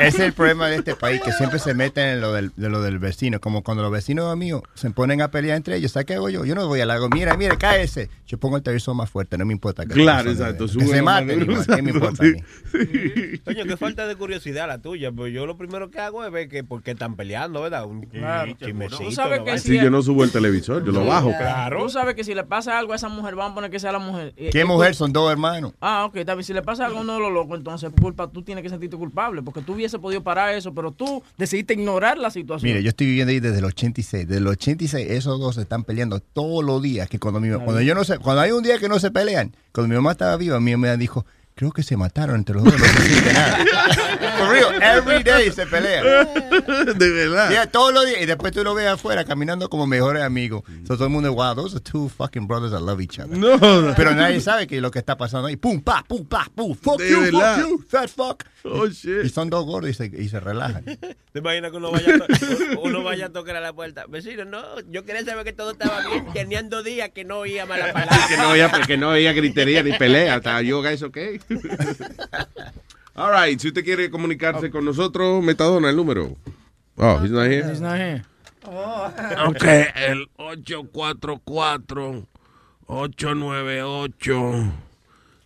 es 0.00 0.18
el 0.18 0.32
problema 0.32 0.68
de 0.68 0.76
este 0.76 0.94
país, 0.96 1.20
que 1.22 1.32
siempre 1.32 1.58
se 1.58 1.74
meten 1.74 2.06
en 2.08 2.20
lo 2.20 2.32
del, 2.32 2.52
de 2.56 2.68
lo 2.68 2.80
del 2.82 2.98
vecino. 2.98 3.40
Como 3.40 3.62
cuando 3.62 3.82
los 3.82 3.92
vecinos 3.92 4.34
míos 4.36 4.62
se 4.74 4.90
ponen 4.90 5.20
a 5.22 5.30
pelear 5.30 5.56
entre 5.56 5.76
ellos, 5.76 5.92
¿sabes 5.92 6.06
qué 6.06 6.14
hago 6.14 6.28
yo? 6.30 6.44
Yo 6.44 6.54
no 6.54 6.66
voy 6.66 6.80
al 6.80 6.88
lago, 6.88 7.08
mira, 7.10 7.36
mira, 7.36 7.56
cáese. 7.56 8.08
Yo 8.26 8.38
pongo 8.38 8.56
el 8.56 8.62
televisor 8.62 8.94
más 8.94 9.10
fuerte, 9.10 9.36
no 9.38 9.44
me 9.44 9.52
importa. 9.52 9.84
que 9.84 9.94
Claro, 9.94 10.30
exacto. 10.30 10.66
Que 10.66 10.86
se 10.86 11.02
maten, 11.02 11.46
¿qué 11.66 11.82
me 11.82 11.90
importa 11.90 12.22
a 12.22 12.26
mí? 12.26 12.42
Coño, 13.44 13.64
qué 13.64 13.76
falta 13.76 14.06
de 14.06 14.16
curiosidad 14.16 14.68
la 14.68 14.78
tuya. 14.78 15.10
Pues 15.12 15.32
yo 15.32 15.46
lo 15.46 15.56
primero 15.56 15.90
que 15.90 15.98
hago 15.98 16.24
es 16.24 16.30
ver 16.32 16.48
que 16.48 16.64
por 16.64 16.82
qué 16.82 16.92
están 16.92 17.16
peleando, 17.16 17.62
¿verdad? 17.62 17.84
Un 17.86 18.02
Claro. 18.02 18.52
chismecito. 18.58 19.04
Tú 19.04 19.12
sabes 19.12 19.40
¿no? 19.40 19.44
que 19.44 19.58
Si 19.58 19.76
yo 19.76 19.90
no 19.90 20.02
subo 20.02 20.24
el 20.24 20.30
televisor, 20.30 20.84
yo 20.84 20.92
lo 20.92 21.04
bajo. 21.04 21.32
Tú 21.78 21.88
sabes 21.88 22.14
que 22.14 22.24
si 22.24 22.34
le 22.34 22.44
pasa 22.44 22.78
algo 22.78 22.92
a 22.92 22.96
esa 22.96 23.08
mujer, 23.08 23.34
vamos 23.34 23.52
a 23.52 23.54
poner 23.54 23.70
que 23.70 23.78
sea 23.80 23.92
la 23.92 23.98
mujer. 23.98 24.32
Eh, 24.36 24.50
¿Qué 24.52 24.60
eh, 24.60 24.64
mujer? 24.64 24.92
tú- 24.92 24.98
Son 24.98 25.12
dos 25.12 25.30
hermanos. 25.30 25.72
Ah, 25.80 26.04
ok, 26.06 26.14
bien. 26.14 26.44
Si 26.44 26.52
le 26.52 26.62
pasa 26.62 26.86
algo 26.86 26.98
a 26.98 27.02
uno 27.02 27.14
de 27.14 27.20
los 27.20 27.32
locos, 27.32 27.58
entonces 27.58 27.90
culpa, 28.00 28.28
tú 28.30 28.42
tienes 28.42 28.62
que 28.62 28.68
sentirte 28.70 28.96
culpable, 28.96 29.42
porque 29.42 29.62
tú 29.62 29.74
hubiese 29.74 29.98
podido 29.98 30.22
parar 30.22 30.54
eso, 30.54 30.72
pero 30.74 30.92
tú 30.92 31.22
decidiste 31.36 31.74
ignorar 31.74 32.18
la 32.18 32.30
situación. 32.30 32.68
Mire, 32.70 32.82
yo 32.82 32.90
estoy 32.90 33.06
viviendo 33.08 33.30
ahí 33.32 33.40
desde 33.40 33.58
el 33.58 33.64
86. 33.64 34.26
Desde 34.28 34.40
el 34.40 34.46
86 34.46 35.06
esos 35.10 35.38
dos 35.40 35.54
se 35.56 35.62
están 35.62 35.84
peleando 35.84 36.20
todos 36.20 36.64
los 36.64 36.82
días. 36.82 37.08
Que 37.08 37.18
cuando, 37.18 37.40
mi, 37.40 37.50
cuando 37.50 37.80
yo 37.80 37.94
no 37.94 38.04
sé, 38.04 38.18
cuando 38.18 38.42
hay 38.42 38.52
un 38.52 38.62
día 38.62 38.78
que 38.78 38.88
no 38.88 38.98
se 38.98 39.10
pelean, 39.10 39.54
cuando 39.72 39.88
mi 39.88 39.94
mamá 39.96 40.12
estaba 40.12 40.36
viva, 40.36 40.60
mi 40.60 40.72
mamá 40.76 40.96
dijo, 40.96 41.24
creo 41.60 41.72
que 41.72 41.82
se 41.82 41.94
mataron 41.94 42.36
entre 42.36 42.54
los 42.54 42.64
dos. 42.64 42.72
No 42.72 42.86
se 42.86 43.02
siente 43.02 43.32
nada. 43.34 43.58
For 44.38 44.48
real, 44.48 44.82
every 44.82 45.22
day 45.22 45.50
se 45.50 45.66
pelean. 45.66 46.02
De 46.96 47.10
verdad. 47.10 47.50
Yeah, 47.50 47.66
todos 47.66 47.92
los 47.92 48.06
días. 48.06 48.22
Y 48.22 48.24
después 48.24 48.54
tú 48.54 48.64
lo 48.64 48.72
ves 48.72 48.86
afuera 48.86 49.26
caminando 49.26 49.68
como 49.68 49.86
mejores 49.86 50.22
amigos. 50.22 50.62
So, 50.86 50.94
todo 50.94 51.04
el 51.04 51.10
mundo, 51.10 51.30
wow, 51.34 51.54
those 51.54 51.76
are 51.76 51.84
two 51.84 52.08
fucking 52.08 52.46
brothers 52.46 52.72
that 52.72 52.80
love 52.80 53.02
each 53.02 53.18
other. 53.18 53.36
No. 53.36 53.58
Pero 53.94 54.14
nadie 54.14 54.40
sabe 54.40 54.66
que 54.66 54.80
lo 54.80 54.90
que 54.90 55.00
está 55.00 55.18
pasando 55.18 55.48
ahí. 55.48 55.56
Pum, 55.56 55.82
pa, 55.82 56.02
pum, 56.08 56.24
pa, 56.24 56.46
pum. 56.54 56.74
Fuck 56.74 56.98
De 56.98 57.10
you, 57.10 57.20
verdad. 57.20 57.58
fuck 57.60 57.68
you, 57.68 57.84
fat 57.86 58.08
fuck. 58.08 58.44
Oh, 58.64 58.86
shit. 58.88 59.24
Y 59.24 59.28
son 59.28 59.50
dos 59.50 59.66
gordos 59.66 59.90
y 59.90 59.94
se, 59.94 60.06
y 60.06 60.28
se 60.30 60.40
relajan. 60.40 60.84
¿Te 61.32 61.38
imaginas 61.38 61.70
que 61.70 61.76
uno 61.76 61.92
vaya, 61.92 62.14
uno 62.82 63.02
vaya 63.02 63.26
a 63.26 63.28
tocar 63.30 63.56
a 63.56 63.60
la 63.60 63.72
puerta? 63.72 64.04
Vecino, 64.08 64.44
no, 64.44 64.80
yo 64.90 65.04
quería 65.04 65.24
saber 65.24 65.44
que 65.44 65.52
todo 65.52 65.72
estaba 65.72 66.06
bien. 66.08 66.26
Tenían 66.32 66.70
dos 66.70 66.84
días 66.84 67.10
que 67.10 67.24
no 67.24 67.38
oía 67.40 67.66
mala 67.66 67.92
palabra. 67.92 68.18
que 68.28 68.36
no 68.38 68.48
había, 68.50 68.70
que 68.86 68.96
no 68.96 69.10
había 69.10 69.32
gritería 69.34 69.82
ni 69.82 69.92
pelea. 69.92 70.36
Estaba 70.36 70.62
yo, 70.62 70.82
guys, 70.82 71.02
ok. 71.02 71.18
All 73.14 73.30
right, 73.32 73.58
si 73.60 73.68
usted 73.68 73.84
quiere 73.84 74.10
comunicarse 74.10 74.70
con 74.70 74.84
nosotros, 74.84 75.42
Metadona, 75.42 75.90
el 75.90 75.96
número. 75.96 76.36
Oh, 76.96 77.18
he's 77.22 77.30
not 77.30 77.46
here. 77.48 77.66
It's 77.70 77.80
not 77.80 77.96
here. 77.98 78.22
Ok, 79.46 79.64
el 79.94 80.26
844 80.36 82.26
898 82.86 84.72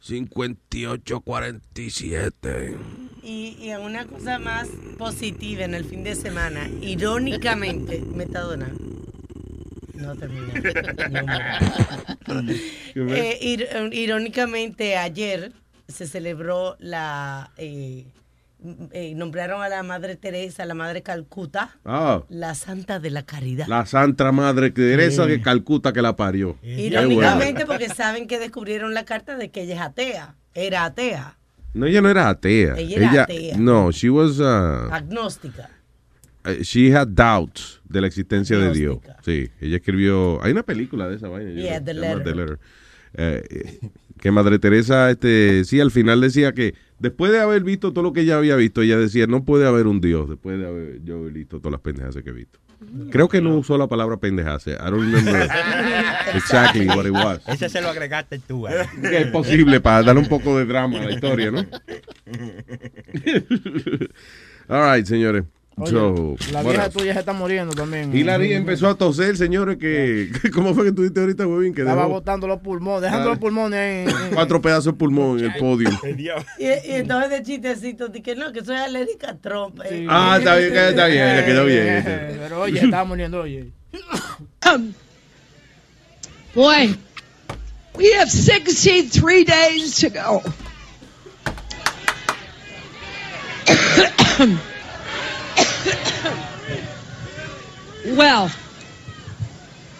5847. 0.01 2.77
Y, 3.23 3.57
y 3.61 3.71
una 3.75 4.05
cosa 4.05 4.39
más 4.39 4.69
positiva 4.99 5.65
en 5.65 5.75
el 5.75 5.85
fin 5.85 6.05
de 6.05 6.15
semana, 6.15 6.69
irónicamente, 6.83 8.01
Metadona. 8.15 8.69
No 9.95 10.15
termina. 10.17 10.53
Eh, 12.97 13.39
ir- 13.43 13.67
eh, 13.71 13.91
irónicamente, 13.93 14.97
ayer 14.97 15.53
se 15.89 16.07
celebró 16.07 16.77
la. 16.79 17.51
eh, 17.57 18.07
eh, 18.93 19.15
nombraron 19.15 19.63
a 19.63 19.69
la 19.69 19.83
Madre 19.83 20.17
Teresa, 20.17 20.65
la 20.65 20.73
Madre 20.75 21.03
Calcuta, 21.03 21.77
Ah, 21.85 22.23
la 22.31 22.55
Santa 22.55 22.99
de 22.99 23.11
la 23.11 23.23
Caridad. 23.25 23.67
la 23.67 23.85
Santa 23.85 24.33
Madre 24.33 24.71
Teresa 24.71 25.27
de 25.27 25.43
Calcuta 25.43 25.93
que 25.93 26.01
la 26.01 26.17
parió. 26.17 26.57
Irónicamente, 26.63 27.65
bueno. 27.65 27.67
porque 27.67 27.89
saben 27.91 28.27
que 28.27 28.39
descubrieron 28.39 28.95
la 28.95 29.05
carta 29.05 29.37
de 29.37 29.51
que 29.51 29.63
ella 29.63 29.75
es 29.75 29.81
atea. 29.83 30.37
Era 30.55 30.85
atea, 30.87 31.37
No, 31.75 31.85
ella 31.85 32.01
no 32.01 32.09
era 32.09 32.29
atea. 32.31 32.75
Ella 32.79 32.97
era 33.11 33.23
atea. 33.25 33.59
No, 33.59 33.91
she 33.91 34.09
was, 34.09 34.39
uh, 34.39 34.89
agnóstica. 34.91 35.69
uh, 36.47 36.63
she 36.63 36.91
had 36.95 37.09
doubts 37.09 37.81
de 37.85 38.01
la 38.01 38.07
existencia 38.07 38.57
de 38.57 38.73
Dios. 38.73 38.99
Sí, 39.25 39.51
ella 39.61 39.77
escribió, 39.77 40.43
hay 40.43 40.53
una 40.53 40.63
película 40.63 41.07
de 41.09 41.17
esa 41.17 41.29
vaina. 41.29 41.51
Yeah, 41.51 41.85
The 41.85 41.93
Letter. 41.93 42.25
The 42.25 42.35
Letter. 42.35 42.59
Eh, 43.17 43.43
eh, 43.51 43.91
que 44.21 44.31
Madre 44.31 44.59
Teresa, 44.59 45.11
este, 45.11 45.65
sí, 45.65 45.81
al 45.81 45.91
final 45.91 46.21
decía 46.21 46.53
que 46.53 46.75
después 46.99 47.33
de 47.33 47.41
haber 47.41 47.63
visto 47.65 47.93
todo 47.93 48.05
lo 48.05 48.13
que 48.13 48.23
ella 48.23 48.37
había 48.37 48.57
visto, 48.57 48.83
ella 48.83 48.99
decía, 48.99 49.27
no 49.27 49.45
puede 49.45 49.67
haber 49.67 49.87
un 49.87 50.01
Dios 50.01 50.29
después 50.29 50.59
de 50.59 50.67
haber 50.67 51.05
yo 51.05 51.23
visto 51.25 51.59
todas 51.59 51.73
las 51.73 51.81
pendejas 51.81 52.15
que 52.17 52.31
he 52.31 52.33
visto. 52.33 52.59
Creo 53.11 53.29
que 53.29 53.41
no 53.41 53.57
usó 53.57 53.79
la 53.79 53.87
palabra 53.87 54.19
pendejas. 54.19 54.67
I 54.67 54.73
don't 54.73 55.01
remember 55.01 55.49
exactly 56.35 56.87
what 56.87 57.07
it 57.07 57.13
was. 57.13 57.41
Ese 57.47 57.69
se 57.69 57.81
lo 57.81 57.89
agregaste 57.89 58.39
tú. 58.41 58.67
¿eh? 58.69 58.87
Es 59.11 59.27
posible 59.29 59.81
para 59.81 60.03
dar 60.03 60.19
un 60.19 60.27
poco 60.27 60.59
de 60.59 60.67
drama 60.67 61.01
a 61.01 61.05
la 61.05 61.13
historia, 61.13 61.51
¿no? 61.51 61.61
All 64.69 64.97
right, 64.97 65.07
señores. 65.07 65.45
Oye, 65.77 65.91
So, 65.91 66.37
la 66.53 66.63
vieja 66.63 66.89
tuya 66.89 67.13
se 67.15 67.19
está 67.19 67.33
muriendo 67.33 67.75
también. 67.75 68.17
Hilary 68.17 68.53
empezó 68.53 68.87
a 68.89 68.95
toser, 68.95 69.37
señores, 69.37 69.77
que... 69.77 70.31
¿Cómo 70.55 70.73
fue 70.73 70.85
que 70.85 70.93
tú 70.93 71.03
dijiste 71.03 71.19
ahorita, 71.21 71.49
Webin? 71.49 71.75
Que 71.75 71.81
Estaba 71.81 72.03
dejó 72.03 72.15
botando 72.15 72.47
los 72.47 72.61
pulmones, 72.61 73.03
dejando 73.03 73.27
Ah. 73.27 73.31
los 73.31 73.39
pulmones 73.41 74.09
en... 74.09 74.17
en- 74.27 74.35
cuatro 74.35 74.63
pedazos 74.63 74.85
de 74.87 74.93
pulmón 74.93 75.41
en 75.41 75.47
el 75.47 75.55
podio. 75.57 75.91
Y, 76.59 76.65
y 76.67 76.71
entonces 76.87 77.31
de 77.31 77.43
chistecito, 77.43 78.07
dije, 78.09 78.37
no, 78.37 78.53
que 78.53 78.65
soy 78.65 78.77
alérgica 78.77 79.31
a 79.31 79.37
Trump. 79.37 79.81
eh. 79.85 80.07
Ah, 80.09 80.37
está 80.39 80.55
bien, 80.57 80.77
está 80.77 81.07
bien, 81.07 81.37
le 81.37 81.45
quedó 81.45 81.65
bien. 81.65 81.87
Eh, 81.89 82.37
Pero 82.41 82.61
oye, 82.61 82.79
estaba 82.81 83.05
muriendo, 83.05 83.41
oye. 83.41 83.73
Boy, 86.55 86.97
we 87.97 88.13
have 88.13 88.31
63 88.31 89.45
days 89.45 89.99
to 89.99 90.09
go. 90.11 90.41
well, 98.17 98.49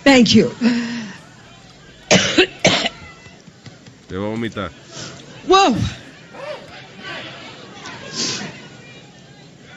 thank 0.03 0.35
you. 0.35 0.51
Te 4.09 4.17
va 4.17 4.27
a 4.27 4.31
vomitar. 4.31 4.71
Whoa. 5.47 5.77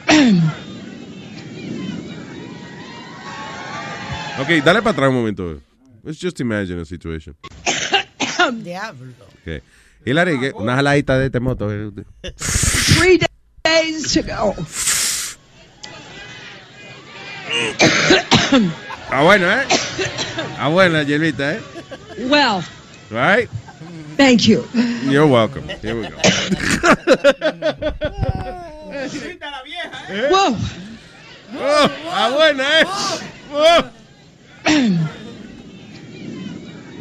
Ok, 4.40 4.50
dale 4.64 4.84
para 4.84 4.92
atrás 4.92 5.10
un 5.10 5.16
momento. 5.16 5.60
Let's 6.04 6.20
just 6.20 6.40
imagine 6.40 6.80
a 6.80 6.86
situation. 6.86 7.36
Diablo. 8.64 9.12
Okay. 9.42 9.62
Hilary, 10.06 10.52
una 10.56 10.76
jaladita 10.76 11.18
de 11.18 11.26
este 11.26 11.40
moto. 11.40 11.68
Three 11.68 13.20
days 13.64 14.14
to 14.14 14.22
go. 14.22 14.54
Ah, 19.10 19.24
bueno, 19.24 19.50
¿eh? 19.50 19.66
Ah, 20.60 20.68
buena, 20.70 21.04
Yelvita, 21.04 21.54
¿eh? 21.56 21.62
Well, 22.30 22.62
Right? 23.10 23.50
thank 24.18 24.42
you. 24.48 24.68
You're 25.04 25.28
welcome. 25.28 25.64
Here 25.82 25.96
we 25.96 26.08
go. 26.08 26.18
Whoa. 30.30 30.58
Oh, 31.60 31.90
ah, 32.10 32.30
buena, 32.36 32.64
¿eh? 32.64 32.86
Oh. 33.54 33.84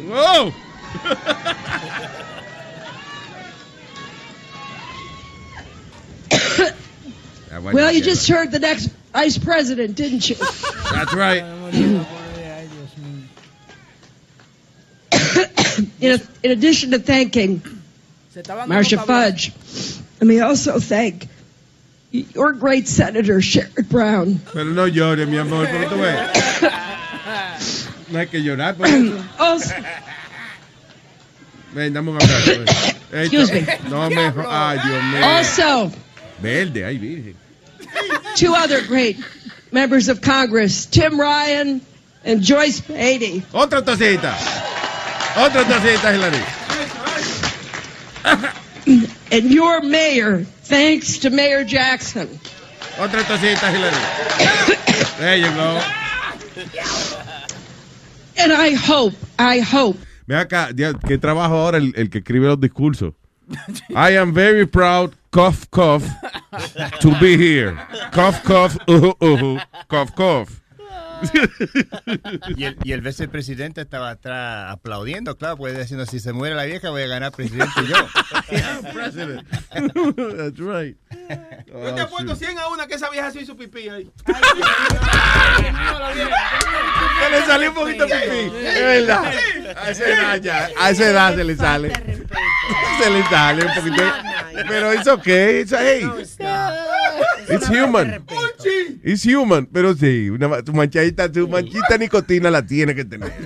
Whoa. 0.07 0.53
Ah, 7.51 7.59
Well, 7.61 7.91
you 7.91 8.01
just 8.01 8.27
heard 8.27 8.51
the 8.51 8.59
next 8.59 8.89
vice 9.17 9.37
president, 9.39 9.95
didn't 9.95 10.29
you? 10.29 10.35
That's 10.91 11.13
right. 11.15 11.41
in, 15.99 16.21
in 16.43 16.51
addition 16.51 16.91
to 16.91 16.99
thanking 16.99 17.61
Se 18.29 18.41
estaban 18.41 18.69
dando 18.69 18.75
Marcia. 18.75 18.99
Fudge, 18.99 19.51
let 20.19 20.27
me 20.27 20.39
also 20.39 20.79
thank 20.79 21.27
your 22.11 22.53
great 22.53 22.87
Senator 22.87 23.39
Sherrod 23.39 23.89
Brown. 23.89 24.39
Pero 24.53 24.65
no 24.65 24.85
llores, 24.85 25.27
mi 25.27 25.37
amor, 25.37 25.65
porque 25.65 25.89
tú 25.89 25.97
ves. 25.97 26.61
No 28.09 28.19
hay 28.19 28.27
que 28.27 28.41
llorar 28.41 28.77
por 28.77 28.87
eso. 28.87 29.21
Also, 29.37 29.73
Ven, 31.73 31.91
dame 31.91 32.11
un 32.11 32.15
abrazo. 32.15 32.63
Excuse 33.11 33.51
me. 33.51 33.67
No 33.89 34.09
me. 34.09 34.31
Ay, 34.47 34.79
Dios 34.79 35.03
mío. 35.03 35.25
also 35.25 35.91
Verde, 36.41 36.85
ay, 36.85 36.97
virgen. 36.97 37.35
Two 38.35 38.53
other 38.55 38.85
great 38.85 39.17
members 39.71 40.09
of 40.09 40.21
Congress, 40.21 40.85
Tim 40.85 41.19
Ryan 41.19 41.81
and 42.23 42.41
Joyce 42.41 42.81
Beatty. 42.81 43.41
Otra 43.53 43.81
tacita. 43.81 44.33
Otra 45.35 45.63
tacita, 45.63 46.11
Hilary. 46.11 46.43
And 49.31 49.51
your 49.51 49.81
mayor, 49.81 50.43
thanks 50.43 51.19
to 51.19 51.29
Mayor 51.29 51.63
Jackson. 51.63 52.27
Otra 52.97 53.23
tacita, 53.23 53.69
Hilary. 53.71 55.17
There 55.19 55.37
you 55.37 55.51
go. 55.51 55.81
And 58.39 58.53
I 58.53 58.71
hope, 58.71 59.13
I 59.37 59.59
hope 59.59 59.97
Ve 60.27 60.35
acá, 60.35 60.69
¿qué 61.07 61.17
trabajo 61.17 61.55
ahora 61.55 61.77
el, 61.77 61.93
el 61.95 62.09
que 62.09 62.17
escribe 62.17 62.47
los 62.47 62.59
discursos? 62.59 63.13
I 63.95 64.17
am 64.17 64.33
very 64.33 64.65
proud, 64.67 65.13
cough, 65.31 65.69
cough, 65.71 66.03
to 66.99 67.19
be 67.19 67.37
here. 67.37 67.75
Cough, 68.11 68.43
cough, 68.43 68.77
uh, 68.87 69.13
uh, 69.21 69.59
cough, 69.87 70.15
cough. 70.15 70.61
Y 72.55 72.63
el, 72.63 72.77
y 72.83 72.91
el 72.91 73.01
vicepresidente 73.01 73.81
estaba 73.81 74.09
atrás 74.11 74.71
aplaudiendo, 74.71 75.37
claro, 75.37 75.57
pues 75.57 75.77
diciendo, 75.77 76.05
si 76.05 76.19
se 76.19 76.33
muere 76.33 76.55
la 76.55 76.65
vieja 76.65 76.89
voy 76.89 77.03
a 77.03 77.07
ganar 77.07 77.31
presidente 77.31 77.71
yo. 77.87 77.95
president. 78.93 79.47
That's 79.71 80.59
right. 80.59 80.97
Yo 81.67 81.95
te 81.95 82.01
apuesto 82.01 82.35
100 82.35 82.59
a 82.59 82.67
una 82.67 82.87
que 82.87 82.95
esa 82.95 83.09
vieja 83.09 83.31
se 83.31 83.41
hizo 83.41 83.55
pipí 83.55 83.89
ahí. 83.89 84.11
Se 87.23 87.29
le 87.29 87.45
salió 87.45 87.69
un 87.69 87.75
poquito 87.75 88.05
pipí. 88.05 88.51
Es 88.65 89.07
verdad. 89.07 89.33
A 89.75 89.89
esa 89.89 90.07
edad 90.07 90.41
ya. 90.41 90.69
A 90.79 90.89
esa 90.91 91.09
edad 91.09 91.35
se 91.35 91.43
le 91.43 91.55
sale. 91.55 91.93
Se 93.01 93.09
le 93.09 93.23
sale 93.25 93.65
un 93.65 93.73
poquito. 93.73 94.03
Pero 94.67 94.93
it's 94.93 95.07
okay. 95.07 95.61
It's, 95.61 95.71
hey. 95.71 96.09
It's 97.49 97.67
human. 97.67 98.23
It's 99.03 99.25
human. 99.25 99.65
Pero 99.67 99.93
sí, 99.95 100.29
una, 100.29 100.47
ma- 100.47 100.61
tu 100.61 100.73
manchadita, 100.73 101.31
tu 101.31 101.47
manchita 101.47 101.97
nicotina 101.97 102.49
la 102.51 102.65
tiene 102.65 102.93
que 102.95 103.05
tener. 103.05 103.31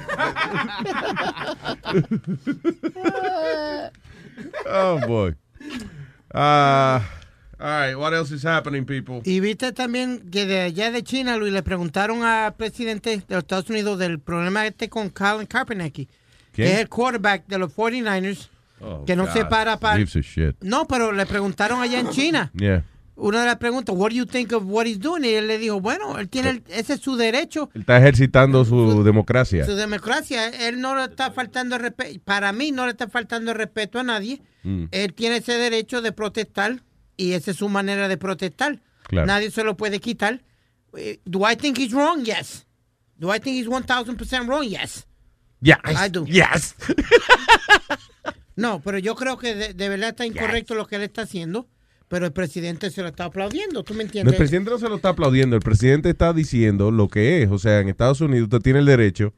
oh, 4.67 4.99
boy. 5.07 5.35
Uh, 6.33 6.99
all 7.59 7.59
right, 7.59 7.95
what 7.95 8.13
else 8.13 8.31
is 8.31 8.43
happening, 8.43 8.85
people? 8.85 9.21
Y 9.25 9.39
viste 9.39 9.71
también 9.73 10.29
que 10.31 10.45
de 10.45 10.61
allá 10.61 10.91
de 10.91 11.03
China, 11.03 11.37
Luis, 11.37 11.53
le 11.53 11.63
preguntaron 11.63 12.23
al 12.23 12.55
presidente 12.55 13.09
de 13.17 13.23
los 13.35 13.43
Estados 13.43 13.69
Unidos 13.69 13.99
del 13.99 14.19
problema 14.19 14.65
este 14.65 14.89
con 14.89 15.09
Colin 15.09 15.45
Kaepernick, 15.45 16.07
que 16.53 16.73
es 16.73 16.79
el 16.79 16.89
quarterback 16.89 17.45
de 17.47 17.57
los 17.57 17.73
49ers, 17.75 18.49
Oh, 18.83 19.05
que 19.05 19.15
no 19.15 19.27
God. 19.27 19.33
se 19.33 19.45
para 19.45 19.79
para... 19.79 20.03
No, 20.61 20.87
pero 20.87 21.11
le 21.11 21.27
preguntaron 21.27 21.81
allá 21.83 21.99
en 21.99 22.09
China. 22.09 22.49
Yeah. 22.55 22.83
Una 23.23 23.41
de 23.41 23.45
las 23.45 23.57
preguntas, 23.57 23.95
what 23.95 24.09
do 24.09 24.15
you 24.15 24.25
think 24.25 24.51
of 24.51 24.63
what 24.65 24.85
he's 24.87 24.99
doing? 24.99 25.23
Y 25.23 25.29
él 25.29 25.45
le 25.47 25.57
dijo, 25.59 25.79
bueno, 25.79 26.17
él 26.17 26.27
tiene 26.27 26.49
el- 26.49 26.63
ese 26.69 26.93
es 26.93 27.01
su 27.01 27.15
derecho, 27.17 27.69
Él 27.75 27.81
está 27.81 27.97
ejercitando 27.99 28.65
su 28.65 29.03
democracia. 29.03 29.63
su 29.65 29.75
democracia. 29.75 30.47
Él 30.49 30.81
no 30.81 30.95
le 30.95 31.03
está 31.05 31.31
faltando 31.31 31.77
respeto, 31.77 32.19
para 32.25 32.51
mí 32.51 32.71
no 32.71 32.85
le 32.85 32.91
está 32.91 33.07
faltando 33.07 33.53
respeto 33.53 33.99
a 33.99 34.03
nadie. 34.03 34.41
Mm. 34.63 34.85
Él 34.91 35.13
tiene 35.13 35.37
ese 35.37 35.53
derecho 35.53 36.01
de 36.01 36.11
protestar 36.11 36.81
y 37.15 37.33
esa 37.33 37.51
es 37.51 37.57
su 37.57 37.69
manera 37.69 38.07
de 38.07 38.17
protestar. 38.17 38.81
Claro. 39.03 39.27
Nadie 39.27 39.51
se 39.51 39.63
lo 39.63 39.77
puede 39.77 39.99
quitar. 39.99 40.41
Eh, 40.97 41.19
Do 41.25 41.41
I 41.49 41.55
think 41.55 41.77
he's 41.77 41.91
wrong? 41.93 42.23
Yes. 42.23 42.65
Do 43.17 43.33
I 43.33 43.39
think 43.39 43.55
he's 43.57 43.67
1000% 43.67 44.47
wrong? 44.47 44.63
Yes. 44.63 45.05
Yes. 45.61 45.77
I 45.85 46.09
do. 46.09 46.25
Yes. 46.25 46.75
No, 48.55 48.81
pero 48.81 48.99
yo 48.99 49.15
creo 49.15 49.37
que 49.37 49.55
de, 49.55 49.73
de 49.73 49.89
verdad 49.89 50.09
está 50.09 50.25
incorrecto 50.25 50.75
lo 50.75 50.85
que 50.85 50.97
él 50.97 51.03
está 51.03 51.21
haciendo, 51.23 51.67
pero 52.11 52.25
el 52.25 52.33
presidente 52.33 52.91
se 52.91 53.01
lo 53.01 53.07
está 53.07 53.23
aplaudiendo, 53.23 53.83
¿tú 53.85 53.93
me 53.93 53.99
No, 53.99 54.07
entiendes? 54.07 54.33
el 54.33 54.37
presidente 54.37 54.69
no 54.69 54.77
se 54.77 54.89
lo 54.89 54.97
está 54.97 55.09
aplaudiendo, 55.09 55.55
el 55.55 55.61
presidente 55.61 56.09
está 56.09 56.33
diciendo 56.33 56.91
lo 56.91 57.07
que 57.07 57.41
es. 57.41 57.49
O 57.49 57.57
sea, 57.57 57.79
en 57.79 57.87
Estados 57.87 58.19
Unidos 58.19 58.43
usted 58.47 58.59
tiene 58.59 58.79
el 58.79 58.85
derecho 58.85 59.33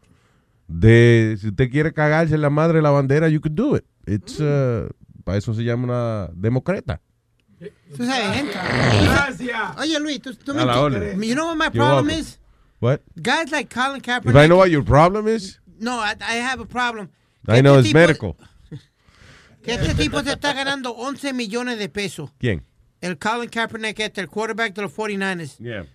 de, 0.68 1.38
si 1.40 1.50
usted 1.50 1.70
quiere 1.70 1.94
cagarse 1.94 2.34
en 2.34 2.42
la 2.42 2.50
madre 2.50 2.78
de 2.78 2.82
la 2.82 2.90
bandera, 2.90 3.30
you 3.30 3.40
could 3.40 3.54
do 3.54 3.78
it. 3.78 3.86
It's, 4.08 4.40
uh, 4.40 4.90
para 5.24 5.38
eso 5.38 5.54
se 5.54 5.64
llama 5.64 5.84
una 5.84 6.30
demócrata. 6.34 7.00
Tú 7.96 8.06
sabes, 8.08 8.40
entra. 8.40 8.64
Gracias. 9.04 9.78
Oye, 9.78 10.00
Luis, 10.00 10.20
tú, 10.20 10.34
la 10.54 10.64
entiendes. 10.64 11.28
You 11.28 11.36
know 11.36 11.46
what 11.46 11.56
my 11.56 11.66
You're 11.66 11.74
problem 11.74 12.08
welcome. 12.08 12.20
is? 12.22 12.40
What? 12.80 13.02
Guys 13.22 13.52
like 13.52 13.70
Colin 13.70 14.02
Kaepernick. 14.02 14.32
If 14.32 14.36
I 14.36 14.48
know 14.48 14.58
what 14.58 14.72
your 14.72 14.84
problem 14.84 15.28
is, 15.28 15.60
No, 15.80 16.00
I, 16.00 16.16
I 16.20 16.38
have 16.38 16.60
a 16.60 16.66
problem. 16.66 17.10
I 17.48 17.62
know 17.62 17.76
este 17.78 17.90
it's 17.90 17.94
medical. 17.94 18.36
Que 19.64 19.74
este 19.76 19.96
tipo 19.96 20.22
se 20.22 20.34
está 20.34 20.54
ganando 20.54 20.92
11 20.92 21.34
millones 21.34 21.80
de 21.80 21.90
pesos. 21.90 22.32
¿Quién? 22.38 22.64
El 23.02 23.18
Colin 23.18 23.50
Kaepernick, 23.50 24.00
este, 24.00 24.22
el 24.22 24.28
quarterback 24.28 24.74
de 24.76 24.82
los 24.84 24.92
49ers. 24.96 25.58
Yeah. 25.58 25.86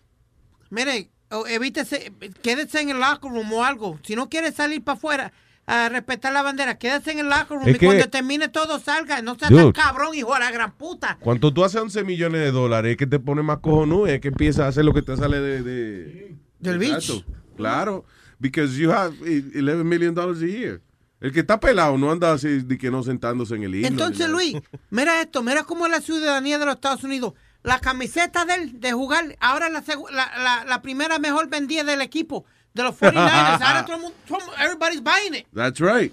Mire, 0.71 1.11
o 1.31 1.47
evítese, 1.47 2.13
quédese 2.43 2.81
en 2.81 2.91
el 2.91 2.99
locker 3.01 3.31
room 3.31 3.53
o 3.53 3.65
algo. 3.65 3.99
Si 4.03 4.15
no 4.15 4.29
quiere 4.29 4.53
salir 4.53 4.83
para 4.83 4.97
afuera 4.97 5.33
a 5.67 5.89
respetar 5.91 6.33
la 6.33 6.43
bandera, 6.43 6.79
quédese 6.79 7.13
en 7.13 7.21
el 7.21 7.29
locker 7.29 7.57
room 7.59 7.69
Es 7.69 7.77
y 7.77 7.79
que- 7.79 7.87
cuando 7.87 8.09
termine 8.09 8.49
todo 8.49 8.79
salga. 8.79 9.23
No 9.23 9.37
sea 9.37 9.49
Dude. 9.49 9.63
tan 9.65 9.73
cabrón, 9.73 10.15
hijo 10.15 10.33
de 10.35 10.41
la 10.41 10.51
gran 10.51 10.73
puta. 10.73 11.17
Cuando 11.21 11.53
tú 11.53 11.65
haces 11.65 11.81
11 11.81 12.05
millones 12.05 12.41
de 12.41 12.51
dólares, 12.51 12.93
es 12.93 12.97
que 12.97 13.07
te 13.07 13.19
pone 13.19 13.43
más 13.43 13.59
cojonudo, 13.59 14.07
es 14.07 14.21
que 14.21 14.29
empiezas 14.29 14.61
a 14.65 14.69
hacer 14.69 14.85
lo 14.85 14.93
que 14.95 15.03
te 15.03 15.17
sale 15.17 15.41
de... 15.41 15.63
de 15.63 16.37
Del 16.59 16.83
Exacto. 16.83 17.25
Claro. 17.57 18.05
Because 18.41 18.79
you 18.79 18.91
have 18.93 19.15
11 19.21 19.83
million 19.85 20.15
dollars 20.15 20.41
a 20.43 20.47
year. 20.47 20.81
El 21.21 21.33
que 21.33 21.41
está 21.41 21.59
pelado 21.59 21.99
no 21.99 22.13
anda 22.13 22.33
así 22.33 22.61
de 22.63 22.79
que 22.79 22.91
no 22.91 23.03
sentándose 23.03 23.55
en 23.57 23.65
el 23.65 23.75
himno. 23.75 23.89
Entonces, 23.89 24.29
Luis, 24.29 24.57
mira 24.91 25.21
esto, 25.21 25.43
mira 25.43 25.65
cómo 25.65 25.87
es 25.87 25.93
la 25.93 26.01
ciudadanía 26.01 26.59
de 26.59 26.67
los 26.67 26.77
Estados 26.77 27.03
Unidos. 27.05 27.35
La 27.65 27.81
camiseta 27.81 28.45
de 28.45 28.55
él 28.55 28.81
de 28.81 28.93
jugar, 28.93 29.37
ahora 29.41 29.69
la, 29.69 29.83
la, 30.13 30.39
la, 30.39 30.65
la 30.65 30.81
primera 30.83 31.19
mejor 31.19 31.49
vendida 31.49 31.83
del 31.83 32.01
equipo, 32.03 32.45
de 32.73 32.85
los 32.85 32.95
49ers. 33.01 33.61
ahora 33.61 33.85
todo 33.85 33.97
el 33.97 34.03
mundo, 34.03 34.17
everybody's 34.63 35.03
buying 35.03 35.35
it. 35.41 35.47
That's 35.53 35.81
right. 35.81 36.13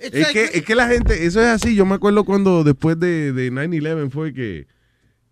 Es 0.00 0.12
like- 0.12 0.32
que, 0.32 0.58
es 0.58 0.64
que 0.64 0.74
la 0.74 0.88
gente, 0.88 1.26
eso 1.26 1.40
es 1.40 1.46
así. 1.46 1.74
Yo 1.76 1.86
me 1.86 1.94
acuerdo 1.94 2.24
cuando 2.24 2.64
después 2.64 2.98
de, 2.98 3.32
de 3.32 3.52
9-11 3.52 4.10
fue 4.10 4.32
que 4.34 4.66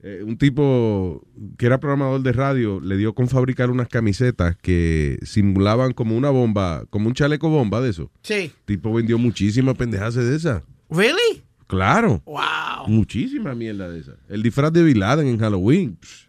eh, 0.00 0.22
un 0.24 0.38
tipo 0.38 1.26
que 1.56 1.66
era 1.66 1.80
programador 1.80 2.22
de 2.22 2.32
radio 2.32 2.80
le 2.80 2.96
dio 2.96 3.14
con 3.14 3.28
fabricar 3.28 3.70
unas 3.70 3.88
camisetas 3.88 4.56
que 4.56 5.18
simulaban 5.22 5.92
como 5.92 6.16
una 6.16 6.30
bomba, 6.30 6.84
como 6.90 7.08
un 7.08 7.14
chaleco 7.14 7.48
bomba 7.48 7.80
de 7.80 7.90
eso. 7.90 8.10
Sí. 8.22 8.34
El 8.34 8.52
tipo 8.64 8.92
vendió 8.92 9.18
muchísimas 9.18 9.76
pendejas 9.76 10.14
de 10.14 10.36
esas. 10.36 10.62
¿Really? 10.90 11.42
Claro. 11.66 12.22
Wow. 12.24 12.86
Muchísima 12.88 13.54
mierda 13.54 13.88
de 13.90 14.00
esas. 14.00 14.16
El 14.28 14.42
disfraz 14.42 14.72
de 14.72 14.82
Bin 14.84 15.00
Laden 15.00 15.26
en 15.26 15.38
Halloween. 15.38 15.98
psh, 16.00 16.28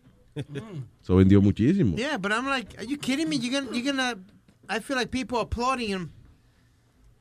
Eso 1.02 1.16
vendió 1.16 1.42
muchísimo. 1.42 1.96
Yeah, 1.96 2.18
but 2.18 2.32
I'm 2.32 2.46
like, 2.48 2.78
are 2.78 2.86
you 2.86 2.98
kidding 2.98 3.30
me? 3.30 3.38
You're 3.38 3.62
gonna, 3.62 3.76
you're 3.76 3.86
gonna, 3.86 4.16
I 4.68 4.80
feel 4.80 4.98
like 4.98 5.12
people 5.12 5.40
applauding 5.40 5.90
him. 5.90 6.10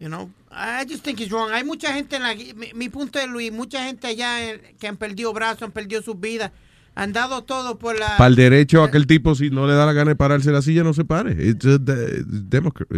You 0.00 0.08
know, 0.08 0.30
I 0.50 0.84
just 0.88 1.02
think 1.02 1.18
he's 1.18 1.30
wrong. 1.32 1.50
Hay 1.52 1.64
mucha 1.64 1.92
gente 1.92 2.14
en 2.16 2.22
la, 2.22 2.34
mi, 2.34 2.72
mi 2.72 2.88
punto 2.88 3.18
es, 3.18 3.28
Luis, 3.28 3.50
mucha 3.52 3.82
gente 3.84 4.06
allá 4.06 4.48
en- 4.52 4.60
que 4.78 4.86
han 4.86 4.96
perdido 4.96 5.32
brazos, 5.32 5.62
han 5.64 5.72
perdido 5.72 6.02
sus 6.02 6.18
vidas, 6.20 6.52
han 6.94 7.12
dado 7.12 7.42
todo 7.42 7.78
por 7.78 7.98
la... 7.98 8.16
Para 8.16 8.28
el 8.28 8.36
derecho 8.36 8.84
a 8.84 8.90
que 8.92 8.96
el 8.96 9.08
tipo, 9.08 9.34
si 9.34 9.50
no 9.50 9.66
le 9.66 9.74
da 9.74 9.86
la 9.86 9.92
gana 9.92 10.10
de 10.10 10.16
pararse 10.16 10.52
la 10.52 10.62
silla, 10.62 10.84
no 10.84 10.94
se 10.94 11.04
pare. 11.04 11.32
It's 11.44 11.66
a 11.66 11.78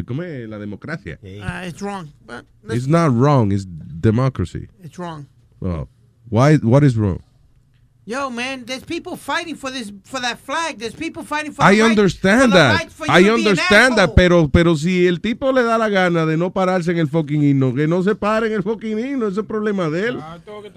¿Cómo 0.07 0.23
es 0.25 0.47
la 0.49 0.59
democracia? 0.59 1.19
Uh, 1.23 1.67
it's 1.67 1.81
wrong. 1.81 2.11
But 2.27 2.45
It's 2.71 2.87
not 2.87 3.13
wrong, 3.15 3.51
it's 3.53 3.65
democracy. 3.67 4.69
it's 4.83 4.99
wrong. 4.99 5.27
Well, 5.59 5.89
why, 6.29 6.57
what 6.57 6.85
is 6.85 6.97
wrong? 6.97 7.23
Yo, 8.11 8.29
man, 8.29 8.65
there's 8.67 8.83
people 8.83 9.17
fighting 9.17 9.55
for 9.55 9.71
this, 9.71 9.93
for 10.05 10.21
that 10.21 10.37
flag. 10.41 10.79
There's 10.79 10.95
people 10.97 11.23
fighting 11.23 11.53
for 11.53 11.63
I 11.65 11.77
the 11.77 11.83
right- 11.83 11.91
understand 11.91 12.41
for 12.43 12.49
the 12.49 12.55
that. 12.59 12.75
right 12.81 12.91
for 12.91 13.07
I 13.09 13.31
understand 13.31 13.97
that, 13.99 14.15
pero, 14.17 14.49
pero 14.49 14.75
si 14.75 15.07
el 15.07 15.21
tipo 15.21 15.53
le 15.53 15.63
da 15.63 15.79
la 15.79 15.89
gana 15.89 16.27
de 16.27 16.37
no 16.37 16.51
pararse 16.53 16.91
en 16.91 16.99
el 16.99 17.07
fucking 17.07 17.41
himno, 17.45 17.73
que 17.73 17.87
no 17.87 18.03
se 18.03 18.17
pare 18.17 18.49
en 18.49 18.55
el 18.55 18.65
fucking 18.65 18.99
himno, 18.99 19.29
ese 19.29 19.41
es 19.43 19.47
problema 19.47 19.89
de 19.89 20.09
él. 20.09 20.19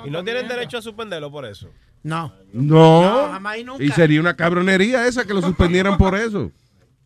Y 0.06 0.12
no 0.12 0.24
tienen 0.24 0.48
derecho 0.48 0.78
a 0.78 0.82
suspenderlo 0.84 1.32
por 1.32 1.46
eso. 1.46 1.70
No. 2.04 2.32
No. 2.54 3.02
No, 3.02 3.32
jamás 3.32 3.58
y 3.58 3.64
nunca. 3.64 3.84
Y 3.84 3.90
sería 3.90 4.20
una 4.20 4.36
cabronería 4.36 5.08
esa 5.08 5.26
que 5.26 5.34
lo 5.34 5.42
suspendieran 5.42 5.98
por 5.98 6.14
eso. 6.16 6.52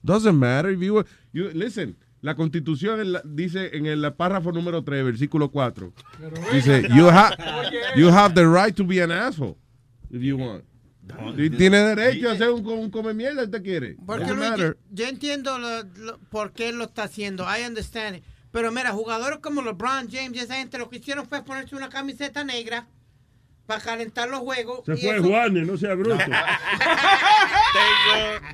Doesn't 0.04 0.34
matter. 0.38 0.74
If 0.74 0.82
you, 0.82 1.06
you- 1.32 1.52
listen, 1.54 1.96
la 2.20 2.36
constitución 2.36 3.00
en 3.00 3.14
la- 3.14 3.22
dice 3.24 3.70
en 3.78 3.86
el 3.86 4.12
párrafo 4.14 4.52
número 4.52 4.84
3, 4.84 5.06
versículo 5.06 5.50
4. 5.52 5.94
Dice, 6.52 6.86
you, 6.94 7.08
ha- 7.10 7.34
you 7.96 8.10
have 8.10 8.34
the 8.36 8.46
right 8.46 8.76
to 8.76 8.84
be 8.84 9.02
an 9.02 9.12
asshole 9.12 9.56
if 10.12 10.22
you 10.22 10.38
want. 10.38 10.64
Y 11.38 11.50
tiene 11.52 11.78
derecho 11.80 12.30
a 12.30 12.36
ser 12.36 12.50
un, 12.50 12.66
un 12.68 12.92
come 12.92 13.14
mierda 13.14 13.42
si 13.42 13.46
usted 13.46 13.64
quiere. 13.64 13.96
Porque 14.06 14.26
Luis, 14.26 14.38
matter. 14.50 14.78
yo, 14.90 15.04
yo 15.04 15.10
entiendo 15.10 15.58
lo- 15.58 15.84
lo- 15.84 16.18
por 16.30 16.52
qué 16.52 16.70
él 16.70 16.78
lo 16.78 16.86
está 16.86 17.04
haciendo. 17.04 17.46
I 17.46 17.66
understand 17.66 18.18
it. 18.18 18.24
Pero 18.52 18.72
mira, 18.72 18.92
jugadores 18.92 19.40
como 19.40 19.62
LeBron 19.62 20.10
James 20.12 20.34
y 20.36 20.40
esa 20.40 20.56
gente 20.56 20.78
lo 20.78 20.90
que 20.90 20.98
hicieron 20.98 21.26
fue 21.28 21.44
ponerse 21.44 21.76
una 21.76 21.88
camiseta 21.90 22.44
negra 22.44 22.88
para 23.68 23.82
calentar 23.82 24.28
los 24.30 24.40
juegos. 24.40 24.82
Se 24.86 24.94
y 24.94 24.98
fue 24.98 25.18
eso- 25.18 25.28
Juan, 25.28 25.68
no 25.68 25.78
sea 25.78 25.94
bruto. 25.94 26.18
tengo, 26.26 26.34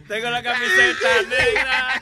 tengo 0.07 0.29
la 0.31 0.43
camiseta 0.43 1.21
negra. 1.29 2.01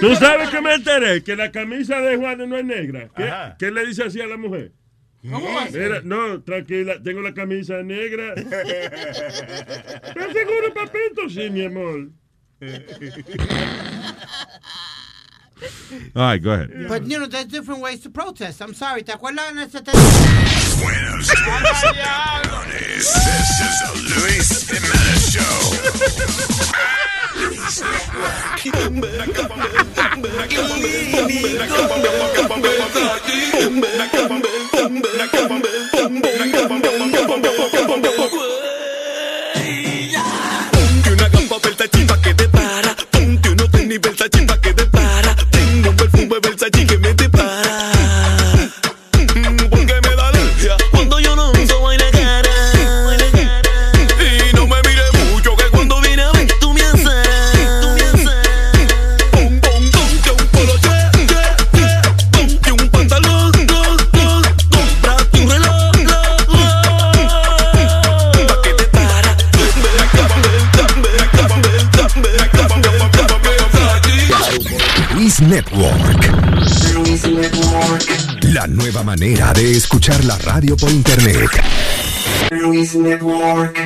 ¿Tú 0.00 0.14
sabes 0.16 0.50
que 0.50 0.60
me 0.60 0.74
enteré? 0.74 1.24
Que 1.24 1.36
la 1.36 1.50
camisa 1.50 2.00
de 2.00 2.18
Juan 2.18 2.46
no 2.48 2.58
es 2.58 2.64
negra. 2.64 3.56
¿Qué, 3.58 3.70
le 3.70 3.86
dice 3.86 4.04
así 4.04 4.20
a 4.20 4.26
la 4.26 4.36
mujer? 4.36 4.72
¿Cómo 5.22 5.54
va 5.54 5.62
a 5.62 5.70
ser? 5.70 5.88
Mira, 5.88 6.02
no, 6.04 6.42
tranquila, 6.42 7.02
tengo 7.02 7.22
la 7.22 7.32
camisa 7.32 7.82
negra. 7.82 8.34
¿Estás 8.34 8.52
seguro, 10.34 10.74
papito? 10.74 11.30
Sí, 11.30 11.48
mi 11.48 11.64
amor. 11.64 12.10
All 16.16 16.22
right, 16.22 16.42
go 16.42 16.52
ahead. 16.52 16.70
Yeah. 16.74 16.88
But 16.88 17.06
you 17.06 17.18
know, 17.18 17.26
there's 17.26 17.46
different 17.46 17.80
ways 17.80 18.00
to 18.00 18.10
protest. 18.10 18.60
I'm 18.60 18.74
sorry. 18.74 19.02
¿Te 19.02 19.12
acuerdas 19.12 19.54
This 19.54 19.84
is 23.60 23.76
the 23.80 23.90
Luis 24.20 24.48
Jimenez 24.68 25.30
Show. 25.32 25.74
Ponte 43.10 43.48
uno 43.50 43.68
tenis 43.70 44.00
chimba. 44.30 44.53
Network. 75.72 76.24
La 78.52 78.66
nueva 78.66 79.02
manera 79.02 79.52
de 79.52 79.72
escuchar 79.72 80.22
la 80.24 80.36
radio 80.38 80.76
por 80.76 80.90
internet. 80.90 81.48
Luis 82.50 82.94
Network. 82.96 83.78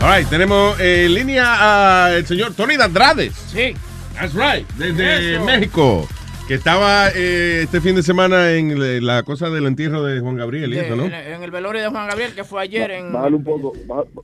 All 0.00 0.18
right, 0.18 0.28
tenemos 0.28 0.78
en 0.80 1.14
línea 1.14 2.06
al 2.06 2.26
señor 2.26 2.54
Tony 2.54 2.76
Dandrades. 2.76 3.34
Sí. 3.34 3.74
That's 4.14 4.34
right, 4.34 4.68
desde 4.76 5.34
Eso. 5.34 5.44
México. 5.44 6.08
Que 6.46 6.54
estaba 6.54 7.08
eh, 7.14 7.62
este 7.62 7.80
fin 7.80 7.96
de 7.96 8.02
semana 8.02 8.52
en 8.52 8.70
eh, 8.70 9.00
la 9.00 9.22
cosa 9.22 9.48
del 9.48 9.66
entierro 9.66 10.04
de 10.04 10.20
Juan 10.20 10.36
Gabriel, 10.36 10.74
eso, 10.74 10.94
¿no? 10.94 11.04
En, 11.06 11.14
en, 11.14 11.42
el 11.42 11.50
velorio 11.50 11.80
de 11.80 11.88
Juan 11.88 12.06
Gabriel, 12.06 12.34
que 12.34 12.44
fue 12.44 12.62
ayer. 12.62 12.90
Ba, 13.10 13.26
en... 13.26 13.34
Un 13.34 13.42
poco, 13.42 13.72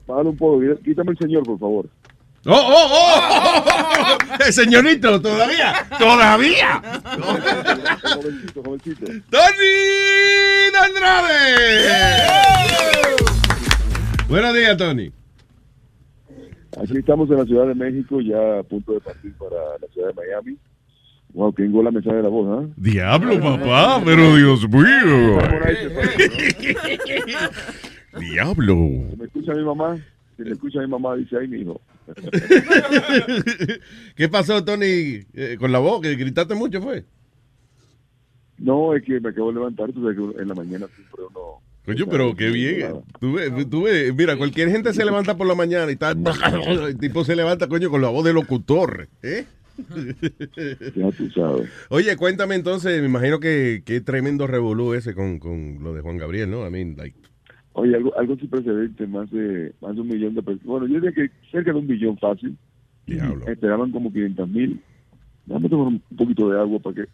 bájale 0.06 0.28
un 0.28 0.36
poco, 0.36 0.60
quítame 0.84 1.12
el 1.12 1.18
señor, 1.18 1.44
por 1.44 1.58
favor. 1.58 1.86
¡Oh, 2.46 2.52
oh, 2.52 2.88
oh! 2.90 4.18
Eh, 4.46 4.50
señorito, 4.50 5.20
todavía, 5.20 5.74
todavía. 5.98 6.80
jovencito, 8.02 8.62
jovencito. 8.62 9.06
¡Tony 9.28 10.72
Andrade! 10.86 11.90
Buenos 14.26 14.54
días, 14.54 14.76
Tony. 14.78 15.12
Aquí 16.82 16.96
estamos 16.96 17.28
en 17.30 17.36
la 17.36 17.44
Ciudad 17.44 17.66
de 17.66 17.74
México, 17.74 18.22
ya 18.22 18.60
a 18.60 18.62
punto 18.62 18.92
de 18.94 19.00
partir 19.00 19.34
para 19.34 19.56
la 19.78 19.86
Ciudad 19.92 20.08
de 20.08 20.14
Miami. 20.14 20.56
Wow, 21.34 21.52
qué 21.52 21.64
la 21.64 21.90
mensaje 21.90 22.16
de 22.16 22.22
la 22.22 22.28
voz, 22.30 22.48
¿ah? 22.58 22.66
Diablo, 22.76 23.38
papá, 23.38 24.00
pero 24.02 24.36
Dios 24.36 24.66
mío. 24.66 25.38
Diablo. 28.18 28.76
Me 29.18 29.26
escucha 29.26 29.52
mi 29.52 29.62
mamá, 29.62 29.98
si 30.38 30.42
me 30.42 30.52
escucha 30.52 30.80
mi 30.80 30.86
mamá, 30.86 31.16
dice, 31.16 31.36
ay, 31.38 31.46
mi 31.46 31.60
hijo. 31.60 31.78
¿Qué 34.16 34.28
pasó, 34.28 34.64
Tony, 34.64 35.20
eh, 35.34 35.56
con 35.58 35.72
la 35.72 35.78
voz? 35.78 36.00
¿Que 36.02 36.14
gritaste 36.16 36.54
mucho, 36.54 36.80
fue? 36.80 37.04
No, 38.58 38.94
es 38.94 39.02
que 39.02 39.20
me 39.20 39.30
acabo 39.30 39.48
de 39.48 39.54
levantar, 39.54 39.92
tú 39.92 40.02
sabes 40.02 40.16
que 40.16 40.42
en 40.42 40.48
la 40.48 40.54
mañana 40.54 40.86
siempre 40.94 41.22
uno... 41.28 41.62
Coño, 41.86 42.06
pero 42.10 42.36
qué 42.36 42.50
bien. 42.50 43.00
Tú 43.18 43.32
ves, 43.32 43.50
tú 43.70 43.82
ves, 43.84 44.14
mira, 44.14 44.36
cualquier 44.36 44.70
gente 44.70 44.92
se 44.92 45.04
levanta 45.04 45.36
por 45.36 45.46
la 45.46 45.54
mañana 45.54 45.90
y 45.90 45.94
está. 45.94 46.10
El 46.86 46.98
tipo 46.98 47.24
se 47.24 47.34
levanta, 47.34 47.68
coño, 47.68 47.90
con 47.90 48.02
la 48.02 48.10
voz 48.10 48.22
de 48.24 48.34
locutor. 48.34 49.08
¿eh? 49.22 49.46
Ya 50.94 51.10
tú 51.12 51.30
sabes. 51.30 51.70
Oye, 51.88 52.16
cuéntame 52.16 52.54
entonces, 52.54 53.00
me 53.00 53.06
imagino 53.06 53.40
que 53.40 53.82
qué 53.84 54.02
tremendo 54.02 54.46
revolú 54.46 54.92
ese 54.92 55.14
con, 55.14 55.38
con 55.38 55.82
lo 55.82 55.94
de 55.94 56.02
Juan 56.02 56.18
Gabriel, 56.18 56.50
¿no? 56.50 56.66
I 56.66 56.70
mean, 56.70 56.96
like. 56.98 57.16
Oye, 57.72 57.94
algo, 57.94 58.16
algo 58.18 58.36
sin 58.36 58.48
precedente, 58.50 59.06
más 59.06 59.30
de, 59.30 59.72
más 59.80 59.94
de 59.94 60.00
un 60.00 60.08
millón 60.08 60.34
de 60.34 60.42
personas. 60.42 60.66
Bueno, 60.66 60.86
yo 60.88 60.94
diría 60.94 61.12
que 61.12 61.30
cerca 61.50 61.72
de 61.72 61.78
un 61.78 61.86
millón 61.86 62.18
fácil. 62.18 62.56
Esperaban 63.46 63.90
como 63.92 64.12
500 64.12 64.48
mil. 64.48 64.80
Déjame 65.46 65.68
tomar 65.68 65.86
un 65.88 66.00
poquito 66.16 66.50
de 66.50 66.58
agua 66.60 66.78
para 66.80 66.94
que... 66.96 67.04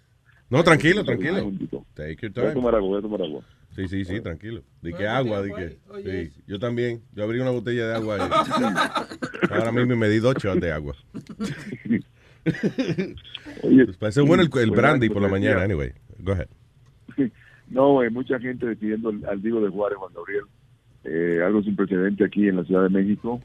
No, 0.49 0.62
tranquilo, 0.62 1.05
tranquilo. 1.05 1.51
Take 1.95 2.16
your 2.23 2.33
Voy 2.33 2.45
a 2.45 2.49
time. 2.49 2.55
tomar 2.55 2.75
agua, 2.75 2.88
voy 2.88 2.99
a 2.99 3.03
tomar 3.03 3.23
agua. 3.23 3.42
Sí, 3.75 3.88
sí, 3.88 4.05
sí, 4.05 4.21
tranquilo. 4.21 4.62
¿De 4.81 4.95
qué 4.95 5.07
agua? 5.07 5.42
¿De 5.42 5.53
qué? 5.53 5.77
Sí, 6.03 6.42
yo 6.47 6.59
también. 6.59 7.03
Yo 7.14 7.25
abrí 7.25 7.40
una 7.40 7.51
botella 7.51 7.88
de 7.88 7.95
agua. 7.95 8.16
y- 8.19 8.21
ahora 9.53 9.73
mismo 9.73 9.97
me 9.97 10.09
di 10.09 10.19
dos 10.19 10.35
shots 10.37 10.61
de 10.61 10.73
agua. 10.73 10.95
Oye, 13.62 13.85
Pues 13.87 13.97
parece 13.97 14.21
bueno 14.23 14.42
el, 14.42 14.47
el 14.47 14.51
pues, 14.51 14.71
brandy 14.71 15.09
pues, 15.09 15.14
por 15.14 15.23
la 15.23 15.29
pues, 15.29 15.40
mañana, 15.42 15.62
anyway. 15.62 15.92
Go 16.21 16.33
ahead. 16.33 16.49
No, 17.68 18.00
hay 18.00 18.11
mucha 18.11 18.38
gente 18.38 18.66
despidiendo 18.66 19.12
al, 19.29 19.42
Diego 19.42 19.61
de 19.61 19.70
Juárez, 19.70 19.98
Juan 19.98 20.12
Gabriel. 20.14 20.44
Eh, 21.05 21.40
algo 21.44 21.62
sin 21.62 21.76
precedente 21.76 22.24
aquí 22.24 22.48
en 22.48 22.57
la 22.57 22.64
Ciudad 22.64 22.83
de 22.83 22.88
México. 22.90 23.40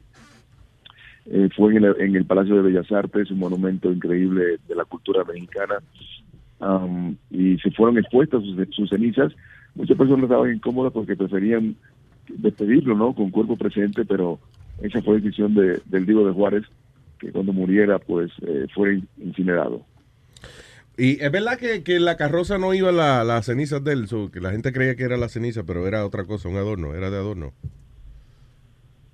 Eh, 1.25 1.49
fue 1.55 1.75
en 1.75 2.15
el, 2.15 2.25
Palacio 2.25 2.55
de 2.55 2.62
Bellas 2.62 2.91
Artes, 2.91 3.29
un 3.31 3.39
monumento 3.39 3.91
increíble 3.91 4.57
de 4.67 4.75
la 4.75 4.86
cultura 4.86 5.23
mexicana. 5.23 5.75
Am, 6.60 7.17
y 7.29 7.57
se 7.57 7.71
fueron 7.71 7.97
expuestas 7.97 8.43
sus, 8.71 8.89
cenizas. 8.89 9.34
Muchas 9.75 9.97
personas 9.97 10.23
estaban 10.23 10.53
incómodas 10.53 10.93
porque 10.93 11.15
preferían 11.15 11.75
despedirlo, 12.27 12.95
¿no? 12.95 13.13
Con 13.13 13.31
cuerpo 13.31 13.55
presente, 13.55 14.05
pero 14.05 14.39
esa 14.81 15.01
fue 15.01 15.19
decisión 15.19 15.53
de, 15.53 15.79
del 15.86 16.05
Diego 16.05 16.25
de 16.25 16.34
Juárez, 16.34 16.63
que 17.19 17.31
cuando 17.31 17.53
muriera, 17.53 17.99
pues, 17.99 18.31
eh, 18.41 18.67
fuera 18.73 18.99
incinerado. 19.17 19.86
Y 20.97 21.23
es 21.23 21.32
verdad 21.32 21.58
que, 21.58 21.84
que 21.84 21.99
la 21.99 22.17
carroza 22.17 22.58
no 22.58 22.73
iba 22.73 22.91
la- 22.91 23.23
las 23.23 23.45
cenizas 23.45 23.84
de 23.84 23.93
él, 23.93 24.08
so, 24.08 24.30
que 24.32 24.39
la 24.41 24.51
gente 24.51 24.71
creía 24.73 24.95
que 24.95 25.04
era 25.04 25.17
la 25.17 25.30
ceniza, 25.30 25.63
pero 25.63 25.88
era 25.88 26.06
otra 26.06 26.25
cosa, 26.25 26.49
un 26.49 26.58
adorno, 26.58 26.93
era 26.93 27.10
de 27.10 27.17
adorno. 27.17 27.54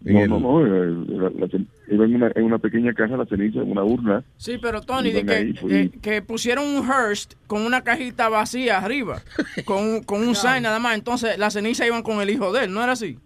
No, 0.02 0.20
el- 0.22 0.30
no, 0.30 0.40
no, 0.40 0.64
la- 0.64 1.30
la 1.32 1.48
cen- 1.48 1.68
iba 1.90 2.06
en 2.06 2.16
una, 2.16 2.32
en 2.36 2.44
una 2.44 2.58
pequeña 2.60 2.94
caja 2.94 3.18
la 3.18 3.26
ceniza, 3.26 3.60
en 3.62 3.72
una 3.72 3.84
urna. 3.84 4.24
Sí, 4.38 4.58
pero 4.62 4.82
Tony, 4.82 5.12
de 5.12 5.26
que, 5.26 5.34
ahí, 5.34 5.54
pues, 5.54 5.74
eh, 5.74 5.92
que 6.02 6.22
pusieron 6.22 6.66
un 6.66 6.84
Hearst 6.88 7.34
con 7.48 7.62
una 7.64 7.84
cajita 7.84 8.30
vacía 8.30 8.78
arriba, 8.80 9.22
con, 9.66 9.84
un- 9.84 10.04
con 10.04 10.28
un 10.28 10.36
sign 10.36 10.64
nada 10.64 10.80
más. 10.80 10.96
Entonces, 10.98 11.38
la 11.38 11.50
ceniza 11.50 11.86
iban 11.86 12.04
con 12.04 12.22
el 12.22 12.30
hijo 12.30 12.52
de 12.54 12.66
él, 12.66 12.74
¿no 12.74 12.82
era 12.84 12.94
así? 12.94 13.18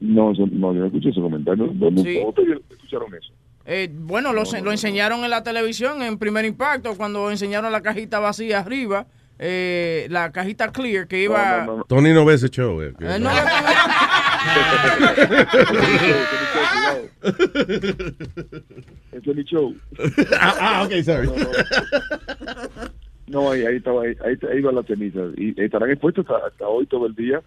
No, 0.00 0.32
no, 0.32 0.72
yo 0.74 0.80
no 0.80 0.86
escuché 0.86 1.10
ese 1.10 1.20
comentario. 1.20 1.66
No, 1.74 1.90
no, 1.90 2.02
Sí. 2.02 2.20
no, 2.22 2.52
escucharon 2.70 3.14
eso. 3.14 3.32
Eh, 3.70 3.90
bueno, 3.92 4.32
lo, 4.32 4.44
lo 4.62 4.72
enseñaron 4.72 5.24
en 5.24 5.30
la 5.30 5.42
televisión 5.42 6.00
en 6.02 6.16
Primer 6.16 6.46
Impacto 6.46 6.96
cuando 6.96 7.30
enseñaron 7.30 7.70
la 7.70 7.82
cajita 7.82 8.18
vacía 8.18 8.60
arriba, 8.60 9.06
eh, 9.38 10.06
la 10.08 10.32
cajita 10.32 10.72
clear 10.72 11.06
que 11.06 11.24
iba... 11.24 11.66
Tony 11.86 12.14
no 12.14 12.24
ve 12.24 12.34
ese 12.34 12.48
show. 12.48 12.80
eh, 12.80 12.94
que- 12.98 13.04
Eh, 13.04 13.18
no, 13.20 13.30
Ese 19.12 19.30
es 19.30 19.36
mi 19.36 19.44
show. 19.44 19.74
ah, 20.40 20.54
ah, 20.60 20.82
ok, 20.84 20.92
sorry. 21.04 21.26
No, 21.26 21.36
no. 21.36 21.48
No, 23.26 23.50
ahí, 23.50 23.62
ahí 23.66 23.76
estaba, 23.76 24.02
ahí, 24.04 24.16
iban 24.58 24.74
las 24.74 24.86
cenizas. 24.86 25.32
Y 25.36 25.54
estarán 25.60 25.90
expuestos 25.90 26.24
hasta, 26.28 26.46
hasta 26.46 26.66
hoy 26.66 26.86
todo 26.86 27.06
el 27.06 27.14
día. 27.14 27.42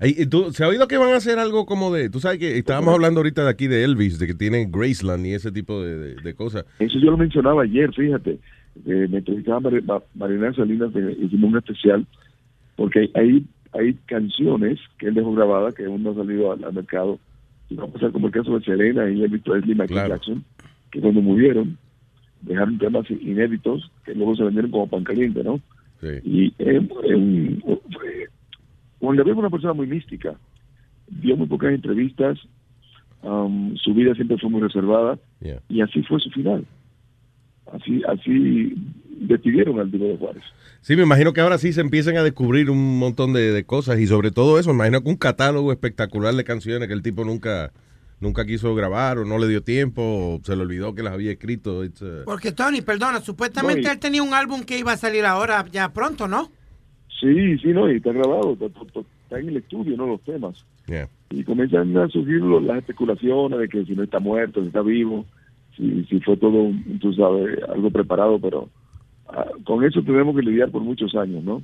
Ey, 0.00 0.14
¿y 0.18 0.26
tú- 0.26 0.52
¿Se 0.52 0.64
ha 0.64 0.68
oído 0.68 0.86
que 0.88 0.96
van 0.98 1.10
a 1.12 1.16
hacer 1.16 1.38
algo 1.38 1.66
como 1.66 1.92
de... 1.92 2.08
Tú 2.10 2.20
sabes 2.20 2.38
que 2.38 2.56
estábamos 2.58 2.94
hablando 2.94 3.20
ahorita 3.20 3.44
de 3.44 3.50
aquí 3.50 3.66
de 3.66 3.84
Elvis, 3.84 4.18
de 4.18 4.26
que 4.26 4.34
tienen 4.34 4.70
Graceland 4.70 5.26
y 5.26 5.34
ese 5.34 5.50
tipo 5.52 5.82
de, 5.82 5.96
de- 5.98 6.14
de 6.16 6.34
cosas. 6.34 6.64
Eso 6.78 6.98
yo 6.98 7.10
lo 7.10 7.16
mencionaba 7.16 7.62
ayer, 7.62 7.92
fíjate. 7.92 8.38
Eh, 8.86 9.06
me 9.10 9.18
entrevistaba 9.18 9.60
Mar 9.60 9.82
Ma- 9.84 10.02
Marina 10.14 10.52
Salinas, 10.54 10.90
hicimos 11.20 11.50
un 11.52 11.58
especial, 11.58 12.06
porque 12.76 13.10
hay, 13.14 13.44
hay 13.72 13.94
canciones 14.06 14.78
que 14.98 15.06
él 15.08 15.14
dejó 15.14 15.32
grabadas 15.34 15.74
que 15.74 15.84
aún 15.84 16.02
no 16.02 16.10
han 16.10 16.16
salido 16.16 16.52
al, 16.52 16.64
al 16.64 16.72
mercado. 16.72 17.18
Y 17.70 17.76
va 17.76 17.84
a 17.84 18.10
como 18.12 18.26
el 18.26 18.32
caso 18.32 18.58
de 18.58 18.64
Selena 18.64 19.08
y 19.10 19.22
Elvis 19.22 19.42
Presley 19.42 19.72
y 19.72 19.74
Michael 19.74 19.88
Jackson, 20.10 20.44
que 20.90 21.00
cuando 21.00 21.20
murieron 21.22 21.78
dejaron 22.42 22.76
temas 22.78 23.10
inéditos 23.10 23.90
que 24.04 24.14
luego 24.14 24.36
se 24.36 24.42
vendieron 24.44 24.70
como 24.70 24.86
pan 24.86 25.02
caliente, 25.02 25.42
¿no? 25.42 25.60
Y 26.24 26.52
eh, 26.58 26.86
eh, 27.04 27.58
Juan 29.04 29.16
Gabriel 29.16 29.34
fue 29.36 29.42
una 29.42 29.50
persona 29.50 29.72
muy 29.72 29.86
mística. 29.86 30.34
Dio 31.08 31.36
muy 31.36 31.46
pocas 31.46 31.72
entrevistas. 31.72 32.38
um, 33.22 33.74
su 33.76 33.94
vida 33.94 34.14
siempre 34.14 34.36
fue 34.38 34.50
muy 34.50 34.60
reservada. 34.60 35.18
Yeah. 35.40 35.60
Y 35.68 35.80
así 35.80 36.02
fue 36.02 36.20
su 36.20 36.30
final. 36.30 36.64
Así, 37.72 38.02
así 38.08 38.74
despidieron 39.20 39.80
al 39.80 39.90
Diego 39.90 40.06
de 40.06 40.16
Juárez. 40.18 40.42
Sí, 40.82 40.96
me 40.96 41.02
imagino 41.02 41.32
que 41.32 41.40
ahora 41.40 41.56
sí 41.58 41.72
se 41.72 41.80
empiezan 41.80 42.16
a 42.18 42.22
descubrir 42.22 42.68
un 42.70 42.98
montón 42.98 43.32
de, 43.32 43.52
de 43.52 43.64
cosas 43.64 43.98
y 43.98 44.06
sobre 44.06 44.30
todo 44.30 44.58
eso, 44.58 44.68
me 44.70 44.74
imagino 44.76 45.02
que 45.02 45.08
un 45.08 45.16
catálogo 45.16 45.72
espectacular 45.72 46.34
de 46.34 46.44
canciones 46.44 46.88
que 46.88 46.94
el 46.94 47.02
tipo 47.02 47.24
nunca 47.24 47.72
nunca 48.20 48.46
quiso 48.46 48.74
grabar 48.74 49.18
o 49.18 49.24
no 49.24 49.38
le 49.38 49.48
dio 49.48 49.62
tiempo 49.62 50.02
o 50.02 50.40
se 50.44 50.56
le 50.56 50.62
olvidó 50.62 50.94
que 50.94 51.02
las 51.02 51.12
había 51.14 51.30
escrito. 51.32 51.80
Uh, 51.80 52.24
Porque 52.24 52.52
Tony, 52.52 52.80
perdona, 52.80 53.20
supuestamente 53.20 53.82
No, 53.82 53.88
y- 53.88 53.92
él 53.92 53.98
tenía 53.98 54.22
un 54.22 54.32
álbum 54.34 54.62
que 54.62 54.78
iba 54.78 54.92
a 54.92 54.96
salir 54.96 55.24
ahora 55.26 55.64
ya 55.72 55.92
pronto, 55.92 56.26
¿no? 56.28 56.50
Sí, 57.24 57.58
sí, 57.58 57.68
no, 57.68 57.90
y 57.90 57.96
está 57.96 58.12
grabado, 58.12 58.52
está, 58.52 58.66
está- 58.66 59.00
está 59.00 59.38
en 59.40 59.48
el 59.48 59.56
estudio, 59.56 59.96
¿no? 59.96 60.06
Los 60.06 60.20
temas. 60.22 60.64
yeah. 60.86 61.08
Y 61.30 61.42
comienzan 61.42 61.96
a 61.96 62.06
surgir 62.08 62.40
las 62.42 62.78
especulaciones 62.78 63.58
de 63.58 63.68
que 63.68 63.84
si 63.86 63.94
no 63.96 64.02
está 64.02 64.20
muerto, 64.20 64.60
si 64.60 64.66
está 64.68 64.82
vivo, 64.82 65.24
si, 65.76 66.04
si 66.04 66.20
fue 66.20 66.36
todo, 66.36 66.70
tú 67.00 67.12
sabes, 67.14 67.58
algo 67.68 67.90
preparado, 67.90 68.38
pero 68.38 68.68
ah, 69.28 69.46
con 69.64 69.82
eso 69.84 70.02
tenemos 70.02 70.36
que 70.36 70.42
lidiar 70.42 70.70
por 70.70 70.82
muchos 70.82 71.14
años, 71.16 71.42
¿no? 71.42 71.62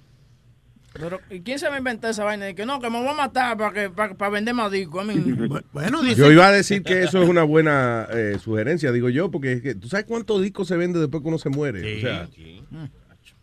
Pero, 0.93 1.21
¿y 1.31 1.41
quién 1.41 1.59
se 1.61 1.69
va 1.69 1.77
a 1.77 1.79
inventar 1.79 2.11
esa 2.11 2.25
vaina? 2.25 2.47
De 2.47 2.55
que 2.57 2.67
no, 2.67 2.81
que 2.81 2.91
me 2.91 2.99
voy 2.99 3.07
a 3.09 3.15
matar 3.15 3.57
para 3.57 3.73
que 3.73 3.91
para, 3.91 4.15
para 4.15 4.31
vender 4.33 4.55
más 4.55 4.73
discos. 4.73 5.07
Bueno, 5.73 6.03
Yo 6.17 6.33
iba 6.33 6.49
a 6.49 6.53
decir 6.53 6.83
que 6.83 7.03
eso 7.05 7.23
es 7.23 7.29
una 7.29 7.45
buena 7.45 8.09
eh, 8.13 8.39
sugerencia, 8.41 8.91
digo 8.91 9.09
yo, 9.09 9.31
porque 9.31 9.53
es 9.53 9.63
que, 9.63 9.75
tú 9.77 9.87
sabes 9.87 10.07
cuántos 10.07 10.43
discos 10.43 10.67
se 10.67 10.77
vende 10.77 10.99
después 10.99 11.23
que 11.23 11.29
uno 11.29 11.39
se 11.39 11.49
muere. 11.51 11.99
o 11.99 12.01
sea, 12.01 12.29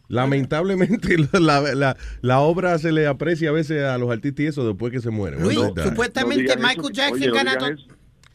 lamentablemente 0.08 1.16
la, 1.40 1.62
la- 1.76 1.98
la 2.22 2.40
obra 2.40 2.78
se 2.80 2.92
le 2.92 3.08
aprecia 3.08 3.50
a 3.50 3.52
veces 3.52 3.84
a 3.84 3.98
los 3.98 4.10
artistas 4.12 4.40
y 4.44 4.48
eso 4.48 4.68
después 4.68 4.92
que 4.92 5.00
se 5.02 5.10
mueren. 5.10 5.42
Luis, 5.42 5.60
supuestamente 5.84 6.56
No 6.56 6.62
Michael 6.62 6.80
eso. 6.80 6.90
Jackson 6.92 7.16
Oye, 7.18 7.28
no 7.28 7.34
ganó. 7.34 7.76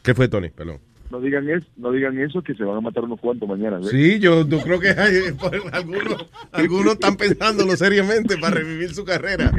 ¿Qué 0.01 0.13
fue, 0.13 0.27
Tony? 0.27 0.49
Perdón. 0.49 0.79
No 1.13 1.21
digan 1.21 1.47
eso, 1.47 1.67
no 1.77 1.91
digan 1.91 2.19
eso 2.19 2.41
que 2.41 2.55
se 2.55 2.63
van 2.63 2.75
a 2.77 2.81
matar 2.81 3.03
unos 3.03 3.19
cuantos 3.19 3.47
mañana. 3.47 3.77
¿ves? 3.77 3.89
Sí, 3.91 4.17
yo, 4.19 4.47
yo 4.49 4.59
creo 4.61 4.79
que 4.79 4.89
hay, 4.89 5.21
algunos, 5.71 6.25
algunos 6.51 6.93
están 6.93 7.17
pensándolo 7.17 7.77
seriamente 7.77 8.35
para 8.39 8.55
revivir 8.55 8.95
su 8.95 9.05
carrera. 9.05 9.51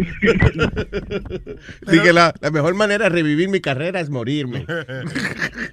Dije, 1.90 2.12
la, 2.12 2.34
la 2.40 2.50
mejor 2.50 2.74
manera 2.74 3.04
de 3.04 3.10
revivir 3.10 3.48
mi 3.48 3.60
carrera 3.60 4.00
es 4.00 4.10
morirme. 4.10 4.66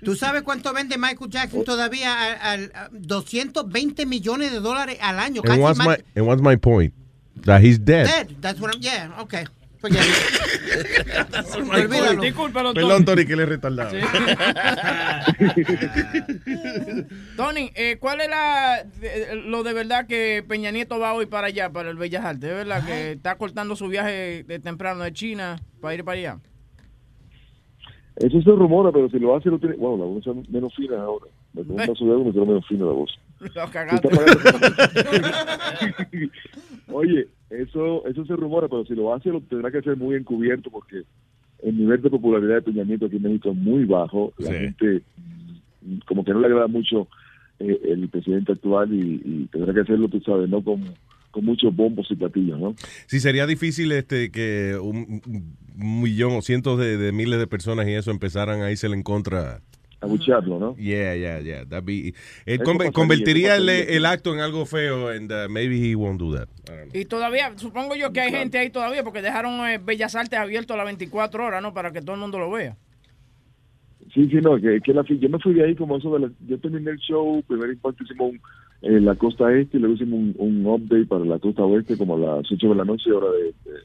¿Tú 0.03 0.15
sabes 0.15 0.43
cuánto 0.43 0.71
vende 0.71 0.99
Michael 0.99 1.31
Jackson 1.31 1.63
todavía? 1.63 2.35
Al, 2.43 2.61
al- 2.61 2.71
a 2.75 2.89
220 2.91 4.05
millones 4.05 4.51
de 4.51 4.59
dólares 4.59 4.99
al 5.01 5.17
año. 5.17 5.41
And 5.41 5.47
casi 5.49 5.61
what's 5.61 5.79
más- 5.79 5.87
my, 5.87 6.03
and 6.15 6.27
what's 6.27 6.43
my 6.43 6.55
point? 6.57 6.93
That 7.45 7.63
he's 7.63 7.79
dead. 7.83 8.05
Dead. 8.05 8.27
That's 8.39 8.59
what 8.61 8.75
I'm, 8.75 8.81
yeah, 8.83 9.09
okay. 9.21 9.45
Olvídalo. 11.71 12.21
Discúlpalo, 12.21 12.73
Perdón, 12.73 13.03
Tony, 13.05 13.25
que 13.25 13.35
le 13.35 13.43
he 13.43 13.47
retardado. 13.47 13.91
Tony, 17.35 17.71
eh, 17.75 17.97
¿cuál 17.99 18.21
es 18.21 18.29
la, 18.29 18.83
de- 18.99 19.35
lo 19.35 19.63
de 19.63 19.73
verdad 19.73 20.05
que 20.07 20.43
Peña 20.47 20.71
Nieto 20.71 20.99
va 20.99 21.13
hoy 21.13 21.25
para 21.25 21.47
allá, 21.47 21.69
para 21.71 21.89
el 21.89 21.97
Bellas 21.97 22.23
Artes? 22.23 22.49
¿Es 22.49 22.55
verdad 22.55 22.85
que 22.85 23.11
está 23.13 23.35
cortando 23.37 23.75
su 23.75 23.87
viaje 23.87 24.43
de 24.43 24.59
temprano 24.59 25.03
de 25.03 25.13
China 25.13 25.59
para 25.81 25.95
ir 25.95 26.03
para 26.03 26.17
allá? 26.19 26.37
Eso 28.17 28.41
se 28.41 28.49
rumora, 28.51 28.91
pero 28.91 29.09
si 29.09 29.17
lo 29.19 29.35
hace, 29.35 29.49
lo 29.49 29.57
tiene. 29.57 29.75
Bueno, 29.77 29.97
la 29.97 30.05
voz 30.05 30.25
es 30.27 30.49
menos 30.49 30.75
fina 30.75 31.01
ahora. 31.01 31.25
Me 31.53 31.63
tomo 31.63 31.75
un 31.81 31.87
vaso 31.87 32.05
de 32.05 32.11
agua 32.11 32.23
y 32.23 32.27
me 32.27 32.33
quedo 32.33 32.45
menos 32.45 32.67
fina 32.67 32.85
la 32.85 32.91
voz. 32.91 33.09
Lo 33.39 33.71
cagaste. 33.71 34.07
Oye, 36.91 37.27
eso 37.51 38.05
eso 38.07 38.25
se 38.25 38.35
rumora, 38.35 38.67
pero 38.67 38.85
si 38.85 38.95
lo 38.95 39.13
hace, 39.13 39.29
lo 39.29 39.41
tendrá 39.41 39.71
que 39.71 39.79
hacer 39.79 39.97
muy 39.97 40.15
encubierto 40.15 40.69
porque 40.71 41.03
el 41.63 41.77
nivel 41.77 42.01
de 42.01 42.09
popularidad 42.09 42.55
de 42.55 42.61
Peña 42.63 42.83
Nieto 42.83 43.05
aquí 43.05 43.17
en 43.17 43.23
México 43.23 43.51
es 43.51 43.55
muy 43.57 43.85
bajo. 43.85 44.33
La 44.39 44.49
Sí. 44.49 44.55
gente, 44.57 45.01
mm, 45.85 45.97
como 46.07 46.23
que 46.23 46.31
no 46.31 46.39
le 46.39 46.47
agrada 46.47 46.67
mucho 46.67 47.07
eh, 47.59 47.79
el 47.89 48.09
presidente 48.09 48.53
actual 48.53 48.91
y, 48.93 49.21
y 49.23 49.47
tendrá 49.51 49.73
que 49.73 49.81
hacerlo, 49.81 50.07
tú 50.07 50.19
sabes, 50.21 50.49
no 50.49 50.63
con, 50.63 50.83
con 51.29 51.45
muchos 51.45 51.75
bombos 51.75 52.07
y 52.09 52.15
platillos, 52.15 52.59
¿no? 52.59 52.73
Sí, 53.05 53.19
sería 53.19 53.45
difícil 53.45 53.91
este 53.91 54.31
que 54.31 54.75
un, 54.81 55.21
un 55.79 56.01
millón 56.01 56.31
o 56.33 56.41
cientos 56.41 56.79
de, 56.79 56.97
de 56.97 57.11
miles 57.11 57.39
de 57.39 57.45
personas 57.47 57.87
y 57.87 57.91
eso 57.93 58.09
empezaran 58.11 58.61
a 58.63 58.71
irse 58.71 58.87
en 58.87 59.03
contra. 59.03 59.61
Abuchearlo, 60.01 60.59
¿no? 60.59 60.75
Yeah, 60.77 61.15
yeah, 61.15 61.39
yeah. 61.39 61.63
That'd 61.65 61.85
be, 61.85 62.13
pasaría, 62.57 62.91
convertiría 62.91 63.55
el, 63.57 63.69
el 63.69 64.05
acto 64.05 64.33
en 64.33 64.39
algo 64.39 64.65
feo 64.65 65.09
and 65.09 65.31
uh, 65.31 65.47
maybe 65.47 65.77
he 65.79 65.95
won't 65.95 66.19
do 66.19 66.35
that. 66.35 66.47
Y 66.93 67.05
todavía, 67.05 67.51
supongo 67.57 67.95
yo 67.95 68.11
que 68.11 68.19
hay 68.21 68.31
gente 68.31 68.57
ahí 68.57 68.69
todavía, 68.71 69.03
porque 69.03 69.21
dejaron 69.21 69.53
eh, 69.69 69.77
Bellas 69.83 70.15
Artes 70.15 70.39
abierto 70.39 70.73
a 70.73 70.77
las 70.77 70.85
24 70.87 71.45
horas, 71.45 71.61
¿no? 71.61 71.73
Para 71.73 71.91
que 71.91 72.01
todo 72.01 72.15
el 72.15 72.21
mundo 72.21 72.39
lo 72.39 72.49
vea. 72.49 72.75
Sí, 74.13 74.25
sí, 74.27 74.37
no, 74.41 74.57
que, 74.59 74.81
que 74.81 74.93
la, 74.93 75.03
yo 75.07 75.29
me 75.29 75.39
fui 75.39 75.53
de 75.53 75.63
ahí 75.65 75.75
como 75.75 75.97
eso 75.97 76.11
de 76.13 76.19
la, 76.27 76.31
yo 76.47 76.59
terminé 76.59 76.91
el 76.91 76.97
show, 76.97 77.41
primer 77.47 77.69
impacto 77.69 78.03
hicimos 78.03 78.31
un, 78.31 78.41
en 78.81 79.05
la 79.05 79.15
costa 79.15 79.53
este 79.53 79.77
y 79.77 79.79
luego 79.79 79.95
hicimos 79.95 80.19
un, 80.19 80.35
un 80.37 80.65
update 80.65 81.05
para 81.05 81.23
la 81.23 81.39
costa 81.39 81.63
oeste 81.63 81.95
como 81.97 82.15
a 82.15 82.19
las 82.39 82.51
8 82.51 82.69
de 82.69 82.75
la 82.75 82.83
noche 82.85 83.11
hora 83.11 83.27
de, 83.31 83.43
de- 83.71 83.79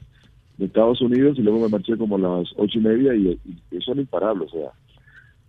de 0.57 0.65
Estados 0.65 0.99
Unidos 1.01 1.37
y 1.37 1.43
luego 1.43 1.59
me 1.59 1.69
marché 1.69 1.95
como 1.97 2.15
a 2.15 2.19
las 2.41 2.49
ocho 2.55 2.79
y 2.79 2.81
media 2.81 3.13
y, 3.13 3.39
y 3.45 3.77
eso 3.77 3.91
es 3.91 3.97
imparable, 3.99 4.45
o 4.45 4.49
sea, 4.49 4.71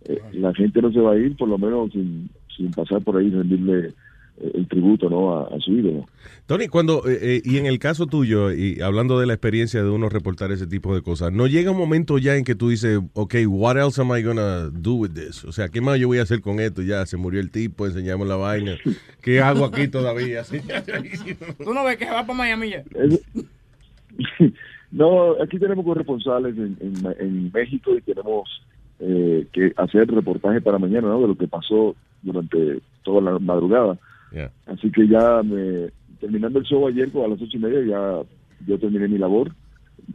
eh, 0.05 0.21
la 0.33 0.53
gente 0.53 0.81
no 0.81 0.91
se 0.91 0.99
va 0.99 1.13
a 1.13 1.17
ir 1.17 1.35
por 1.35 1.49
lo 1.49 1.57
menos 1.57 1.91
sin, 1.91 2.29
sin 2.55 2.71
pasar 2.71 3.01
por 3.01 3.17
ahí 3.17 3.27
y 3.27 3.31
rendirle 3.31 3.93
eh, 4.41 4.51
el 4.55 4.67
tributo, 4.67 5.09
¿no? 5.09 5.35
A, 5.35 5.47
a 5.47 5.59
su 5.59 5.71
ídolo. 5.71 6.05
Tony, 6.45 6.67
cuando, 6.67 7.07
eh, 7.07 7.17
eh, 7.21 7.41
y 7.43 7.57
en 7.57 7.65
el 7.65 7.77
caso 7.77 8.07
tuyo, 8.07 8.51
y 8.51 8.81
hablando 8.81 9.19
de 9.19 9.27
la 9.27 9.33
experiencia 9.33 9.83
de 9.83 9.89
uno 9.89 10.09
reportar 10.09 10.51
ese 10.51 10.65
tipo 10.65 10.95
de 10.95 11.01
cosas, 11.01 11.31
¿no 11.31 11.47
llega 11.47 11.71
un 11.71 11.77
momento 11.77 12.17
ya 12.17 12.35
en 12.37 12.43
que 12.43 12.55
tú 12.55 12.69
dices, 12.69 12.99
ok, 13.13 13.35
what 13.47 13.77
else 13.77 14.01
am 14.01 14.15
I 14.15 14.23
gonna 14.23 14.69
do 14.71 14.93
with 14.93 15.11
this? 15.11 15.43
O 15.43 15.51
sea, 15.51 15.69
¿qué 15.69 15.81
más 15.81 15.99
yo 15.99 16.07
voy 16.07 16.19
a 16.19 16.23
hacer 16.23 16.41
con 16.41 16.59
esto? 16.59 16.81
Ya 16.81 17.05
se 17.05 17.17
murió 17.17 17.39
el 17.41 17.51
tipo, 17.51 17.85
enseñamos 17.85 18.27
la 18.27 18.35
vaina. 18.35 18.77
¿Qué 19.21 19.41
hago 19.41 19.65
aquí 19.65 19.87
todavía? 19.89 20.43
Tú 21.63 21.73
no 21.73 21.83
ves 21.83 21.97
que 21.97 22.05
se 22.05 22.11
va 22.11 22.25
para 22.25 22.37
Miami 22.37 22.69
ya. 22.71 22.83
No, 24.91 25.39
aquí 25.39 25.59
tenemos 25.59 25.85
corresponsales 25.85 26.57
en, 26.57 26.75
en, 26.81 27.15
en 27.19 27.51
México 27.53 27.95
y 27.95 28.01
tenemos 28.01 28.49
eh, 28.99 29.47
que 29.53 29.73
hacer 29.77 30.07
reportaje 30.11 30.61
para 30.61 30.77
mañana, 30.79 31.07
¿no? 31.07 31.21
De 31.21 31.27
lo 31.29 31.35
que 31.37 31.47
pasó 31.47 31.95
durante 32.21 32.79
toda 33.03 33.21
la 33.21 33.39
madrugada. 33.39 33.97
Yeah. 34.31 34.51
Así 34.67 34.91
que 34.91 35.07
ya 35.07 35.41
me, 35.43 35.89
terminando 36.19 36.59
el 36.59 36.65
show 36.65 36.87
ayer 36.87 37.11
como 37.11 37.25
a 37.25 37.29
las 37.29 37.41
ocho 37.41 37.57
y 37.57 37.59
media, 37.59 37.81
ya 37.85 38.21
yo 38.67 38.77
terminé 38.79 39.07
mi 39.07 39.17
labor. 39.17 39.51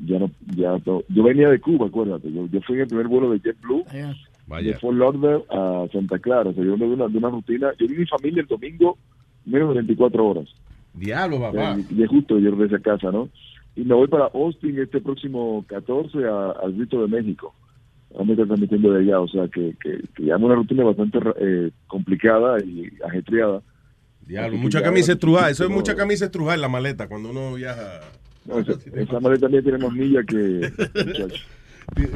Ya 0.07 0.18
no, 0.18 0.31
ya 0.57 0.77
no- 0.85 1.03
yo 1.09 1.23
venía 1.23 1.49
de 1.49 1.61
Cuba, 1.61 1.87
acuérdate. 1.87 2.31
Yo, 2.33 2.47
yo 2.47 2.61
fui 2.62 2.77
en 2.77 2.83
el 2.83 2.88
primer 2.88 3.07
vuelo 3.09 3.31
de 3.31 3.38
JetBlue 3.38 3.85
de 4.12 4.14
Vaya. 4.47 4.79
Fort 4.79 4.97
Lauderdale 4.99 5.44
a 5.51 5.87
Santa 5.92 6.18
Clara. 6.18 6.51
O 6.51 6.53
sea, 6.53 6.64
yo 6.64 6.77
de 6.77 6.85
una, 6.85 7.07
de 7.09 7.18
una 7.18 7.31
rutina. 7.31 7.70
Yo 7.79 7.87
vi 7.87 7.97
mi 7.99 8.07
familia 8.07 8.42
el 8.42 8.47
domingo 8.49 8.99
menos 9.47 9.68
de 9.68 9.75
24 9.77 10.27
horas. 10.27 10.49
Diablo, 10.94 11.40
papá. 11.40 11.77
Eh, 11.79 11.85
Y 11.97 12.03
es 12.03 12.09
justo 12.09 12.38
yo 12.38 12.51
regresé 12.51 12.77
a 12.77 12.79
casa, 12.81 13.11
¿no? 13.11 13.29
Y 13.77 13.83
me 13.85 13.94
voy 13.94 14.07
para 14.09 14.27
Austin 14.35 14.79
este 14.79 15.01
próximo 15.01 15.64
14 15.68 16.18
a- 16.27 16.51
al 16.62 16.73
Grito 16.75 17.01
de 17.07 17.09
México. 17.09 17.55
Vamos 18.14 18.29
a 18.31 18.33
estar 18.33 18.46
transmitiendo 18.46 18.92
de 18.92 19.00
allá, 19.00 19.20
o 19.20 19.29
sea 19.29 19.48
que, 19.48 19.74
que, 19.83 19.98
que 20.14 20.24
ya 20.24 20.37
es 20.37 20.40
una 20.42 20.55
rutina 20.55 20.85
bastante 20.85 21.18
eh, 21.40 21.70
complicada 21.88 22.59
y 22.64 22.88
ajetreada. 23.05 23.61
Diablo, 24.27 24.57
mucha 24.57 24.83
camisa 24.83 25.12
estrujar. 25.12 25.50
Eso 25.50 25.64
es 25.64 25.70
mucha 25.70 25.94
camisa 25.96 26.24
estrujar 26.27 26.55
en 26.55 26.61
la 26.62 26.68
maleta 26.68 27.09
cuando 27.09 27.31
uno 27.31 27.55
viaja. 27.55 28.00
no, 28.46 28.59
esa, 28.61 28.72
esa 28.94 29.20
maleta 29.20 29.42
también 29.42 29.64
tiene 29.64 29.79
más 29.79 29.92
millas 29.92 30.24
que... 30.27 30.72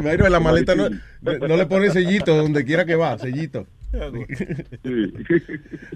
Imagino, 0.01 0.29
la 0.31 0.41
maleta 0.41 0.75
no, 0.75 0.89
no 1.21 1.57
le 1.57 1.67
pone 1.67 1.91
sellito 1.91 2.35
donde 2.35 2.65
quiera 2.65 2.85
que 2.87 2.97
va, 2.97 3.19
sellito. 3.19 3.67
Sí. 4.83 5.13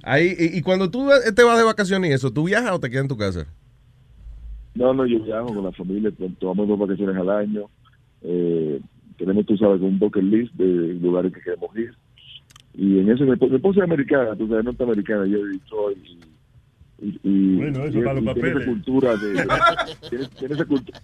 Ahí, 0.02 0.34
y, 0.38 0.58
y 0.58 0.62
cuando 0.62 0.90
tú 0.90 1.08
te 1.34 1.42
vas 1.42 1.58
de 1.58 1.64
vacaciones 1.64 2.10
y 2.10 2.14
eso, 2.14 2.30
¿tú 2.30 2.44
viajas 2.44 2.72
o 2.72 2.80
te 2.80 2.90
quedas 2.90 3.04
en 3.04 3.08
tu 3.08 3.16
casa? 3.16 3.46
No, 4.74 4.92
no, 4.92 5.06
yo 5.06 5.22
viajo 5.22 5.46
con 5.54 5.64
la 5.64 5.72
familia, 5.72 6.10
to- 6.10 6.30
tomamos 6.38 6.68
dos 6.68 6.78
vacaciones 6.78 7.16
al 7.16 7.30
año. 7.30 7.62
Eh, 8.22 8.80
tenemos, 9.18 9.46
tú 9.46 9.56
sabes, 9.56 9.80
un 9.80 9.98
bucket 9.98 10.22
list 10.24 10.52
de 10.54 10.94
lugares 10.94 11.32
que 11.32 11.40
queremos 11.40 11.76
ir. 11.76 11.92
Y 12.74 12.98
en 13.00 13.10
eso 13.10 13.24
mi, 13.24 13.32
esp- 13.32 13.48
mi 13.50 13.56
esposa 13.56 13.80
es 13.80 13.84
americana, 13.84 14.34
tú 14.36 14.48
sabes, 14.48 14.64
norteamericana, 14.64 15.26
yo 15.26 15.44
Detroit. 15.44 15.98
Y, 17.00 17.06
y, 17.06 17.20
y- 17.24 17.56
Bueno, 17.56 17.84
eso 17.84 17.98
y- 17.98 18.02
para 18.02 18.20
los 18.20 18.24
y 18.24 18.34
tiene 18.34 18.48
esa 18.48 18.58
papeles. 18.58 18.68
cultura 18.68 19.16
de, 19.16 19.28
de- 19.32 19.48
tiene, 20.10 20.24
tiene 20.38 20.54
esa 20.54 20.64
cultura 20.64 21.00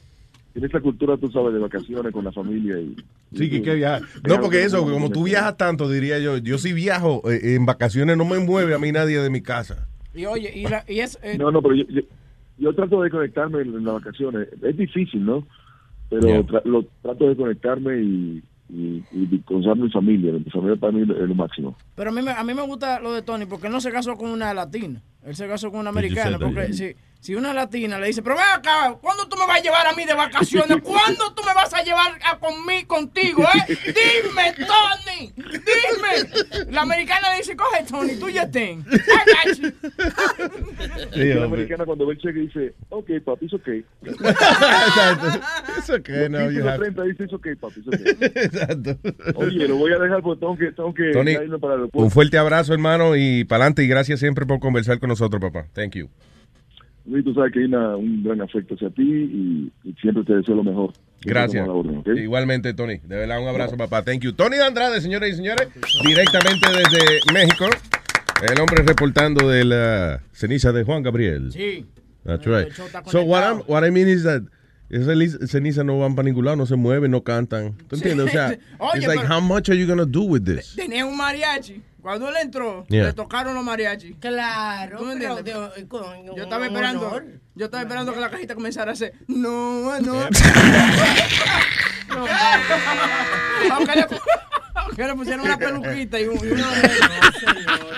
tiene 0.55 0.67
esa 0.67 0.81
cultura, 0.81 1.17
tú 1.19 1.31
sabes, 1.31 1.53
de 1.53 1.61
vacaciones 1.61 2.11
con 2.13 2.25
la 2.25 2.33
familia. 2.33 2.81
Y, 2.81 2.97
Sí, 3.37 3.51
que, 3.51 3.57
y- 3.59 3.63
que 3.63 3.75
viaja. 3.75 4.01
y- 4.25 4.29
No, 4.29 4.41
porque 4.41 4.63
eso, 4.65 4.83
como 4.83 5.11
tú 5.11 5.25
viajas 5.25 5.57
tanto, 5.57 5.89
diría 5.89 6.19
yo, 6.19 6.39
yo 6.39 6.57
si 6.59 6.73
viajo 6.73 7.23
eh, 7.31 7.55
en 7.55 7.67
vacaciones 7.67 8.17
no 8.17 8.25
me 8.25 8.39
mueve 8.39 8.75
a 8.75 8.79
mí 8.79 8.91
nadie 8.91 9.19
de 9.21 9.31
mi 9.31 9.43
casa. 9.43 9.87
Y 10.15 10.25
oye, 10.25 10.51
y, 10.57 10.63
la- 10.67 10.85
y 10.89 11.01
es... 11.01 11.19
eh, 11.23 11.37
No, 11.39 11.51
no, 11.53 11.61
pero 11.63 11.75
yo, 11.75 11.85
yo, 11.91 12.01
yo 12.57 12.75
trato 12.75 13.03
de 13.03 13.11
conectarme 13.11 13.61
en, 13.61 13.69
en 13.75 13.85
las 13.85 13.95
vacaciones. 13.95 14.49
Es 14.63 14.77
difícil, 14.77 15.25
¿no? 15.25 15.47
Pero 16.11 16.27
Yeah. 16.27 16.43
tra- 16.43 16.65
lo, 16.65 16.85
trato 17.03 17.29
de 17.29 17.37
conectarme 17.37 18.01
y, 18.01 18.43
y, 18.71 19.05
y 19.13 19.43
mi 19.77 19.91
familia. 19.91 20.33
Mi 20.33 20.45
familia 20.51 20.77
para 20.77 20.93
mí 20.93 21.03
es 21.03 21.09
lo 21.09 21.35
máximo. 21.35 21.77
Pero 21.95 22.11
a 22.11 22.13
mí, 22.13 22.23
me, 22.23 22.31
a 22.31 22.43
mí 22.45 22.55
me 22.55 22.63
gusta 22.63 23.01
lo 23.01 23.13
de 23.13 23.23
Tony 23.23 23.47
porque 23.47 23.67
él 23.67 23.73
no 23.73 23.81
se 23.81 23.91
casó 23.91 24.17
con 24.17 24.31
una 24.31 24.55
latina. 24.55 25.03
Él 25.25 25.35
se 25.37 25.47
casó 25.47 25.71
con 25.71 25.81
una 25.81 25.91
americana. 25.91 26.39
Porque 26.39 26.73
yeah. 26.73 26.95
Si, 27.21 27.35
una 27.35 27.53
latina 27.53 27.99
le 27.99 28.07
dice, 28.07 28.23
pero 28.23 28.37
ven 28.37 28.45
acá, 28.55 28.97
¿cuándo 29.01 29.29
tú 29.29 29.37
me 29.37 29.47
vas 29.47 29.59
a 29.59 29.63
llevar 29.63 29.87
a 29.87 29.93
mí 29.93 30.05
de 30.05 30.15
vacaciones? 30.15 30.79
¿Cuándo 30.83 31.35
tú 31.35 31.43
me 31.45 31.53
vas 31.53 31.75
a 31.75 31.83
llevar 31.83 32.19
a 32.25 32.39
conmigo, 32.39 32.87
contigo, 32.89 33.43
eh? 33.43 33.77
Dime, 33.87 34.55
Tony, 34.67 35.33
dime. 35.37 36.71
La 36.73 36.83
americana 36.83 37.31
le 37.33 37.39
dice, 37.39 37.57
coge, 37.57 37.85
Tony, 37.89 38.17
tú 38.17 38.29
ya 38.29 38.49
ten. 38.51 38.85
Sí, 41.13 41.25
la 41.35 41.45
americana 41.45 41.85
cuando 41.85 42.07
ve 42.07 42.15
el 42.15 42.19
cheque 42.21 42.39
dice, 42.41 42.75
ok, 42.89 43.11
papi, 43.25 43.47
es 43.47 43.55
ok. 43.55 43.69
Eso 45.79 46.03
que 46.03 46.29
no, 46.29 46.39
Los 46.39 46.49
15 46.49 46.55
you 46.55 46.61
y 46.61 46.63
los 46.63 46.67
have- 46.67 46.79
30 46.79 47.03
dice, 47.03 47.25
es 47.25 47.33
ok, 47.33 47.47
papi, 47.61 47.81
es 47.81 47.89
ok. 47.89 47.95
Exacto. 48.37 48.99
Oye, 49.35 49.69
lo 49.69 49.77
voy 49.77 49.93
a 49.93 49.99
dejar 49.99 50.23
porque 50.23 50.41
tengo 50.41 50.57
que, 50.57 50.73
tengo 50.73 50.95
que 50.95 51.11
Tony, 51.13 51.37
para 51.59 51.75
el 51.75 51.89
un 51.93 52.11
fuerte 52.11 52.39
abrazo, 52.39 52.73
hermano, 52.73 53.17
y 53.17 53.45
para 53.45 53.65
adelante. 53.65 53.83
Y 53.83 53.89
gracias 53.89 54.21
siempre 54.21 54.47
por 54.47 54.61
conversar 54.61 54.99
con 54.99 55.09
nosotros, 55.09 55.41
papá. 55.41 55.67
Thank 55.75 55.95
you. 55.97 56.09
Luis, 57.09 57.25
tú 57.25 57.33
sabes 57.35 57.53
que 57.53 57.61
hay 57.61 57.65
una- 57.67 57.97
un 57.97 58.23
gran 58.23 58.41
afecto 58.41 58.75
hacia 58.75 58.91
ti 58.91 59.03
y, 59.03 59.73
y 59.85 59.93
siempre 60.01 60.25
te 60.25 60.35
deseo 60.37 60.55
lo 60.57 60.65
mejor. 60.65 60.93
Gracias. 61.23 61.67
orden, 61.69 61.99
¿ok? 61.99 62.09
Igualmente, 62.17 62.75
Tony. 62.75 62.99
De 62.99 63.17
verdad, 63.17 63.41
un 63.43 63.49
abrazo, 63.49 63.77
papá. 63.77 64.03
Thank 64.03 64.21
you. 64.21 64.33
Tony 64.33 64.57
de 64.57 64.65
Andrade, 64.65 65.01
señores 65.01 65.33
y 65.33 65.37
señores, 65.37 65.69
directamente 66.07 66.67
desde 66.69 67.33
México. 67.33 67.67
El 68.49 68.61
hombre 68.61 68.83
reportando 68.87 69.49
de 69.49 69.65
la 69.65 70.23
ceniza 70.33 70.71
de 70.73 70.85
Juan 70.85 71.03
Gabriel. 71.03 71.51
Sí. 71.53 71.87
That's 72.25 72.45
right. 72.47 72.71
So 73.07 73.23
what, 73.23 73.43
I'm, 73.43 73.63
what 73.67 73.85
I 73.87 73.91
mean 73.91 74.07
is 74.09 74.23
that 74.25 74.43
esas 74.91 75.17
li- 75.17 75.47
cenizas 75.49 75.85
no 75.85 75.99
van 75.99 76.15
para 76.15 76.27
ningún 76.27 76.45
lado, 76.45 76.57
no 76.57 76.67
se 76.67 76.77
mueven, 76.77 77.11
no 77.11 77.23
cantan. 77.25 77.75
¿Tú 77.89 77.97
entiendes? 77.97 78.27
O 78.27 78.29
sea, 78.31 78.49
Oye, 78.79 78.99
it's 78.99 79.07
like, 79.07 79.25
how 79.27 79.41
much 79.41 79.69
are 79.71 79.77
you 79.79 79.87
gonna 79.87 80.05
do 80.07 80.23
with 80.23 80.43
this? 80.45 80.75
Tenía 80.77 81.05
un 81.05 81.17
mariachi. 81.17 81.83
Cuando 82.01 82.29
él 82.29 82.37
entró, 82.41 82.85
Yeah. 82.89 83.07
le 83.07 83.13
tocaron 83.13 83.55
los 83.55 83.65
mariachis. 83.65 84.15
Claro, 84.21 84.99
¿Tú 84.99 85.05
me 85.05 85.17
pero 85.17 85.39
entiendes? 85.39 85.75
de- 85.77 85.89
con- 85.89 86.25
Yo 86.37 86.43
estaba 86.45 86.67
esperando, 86.67 87.09
honor. 87.09 87.25
yo 87.55 87.65
estaba 87.65 87.83
esperando 87.83 88.13
que 88.15 88.21
la 88.21 88.31
cajita 88.31 88.55
comenzara 88.55 88.93
a 88.93 88.95
hacer 88.95 89.15
no, 89.27 89.99
no. 90.01 90.15
aunque, 93.73 93.97
le, 93.97 94.07
Que 94.97 95.05
le 95.07 95.15
pusieron 95.15 95.45
una 95.47 95.59
peluquita 95.59 96.21
y, 96.21 96.25
un, 96.27 96.37
y 96.37 96.51
una... 96.53 96.67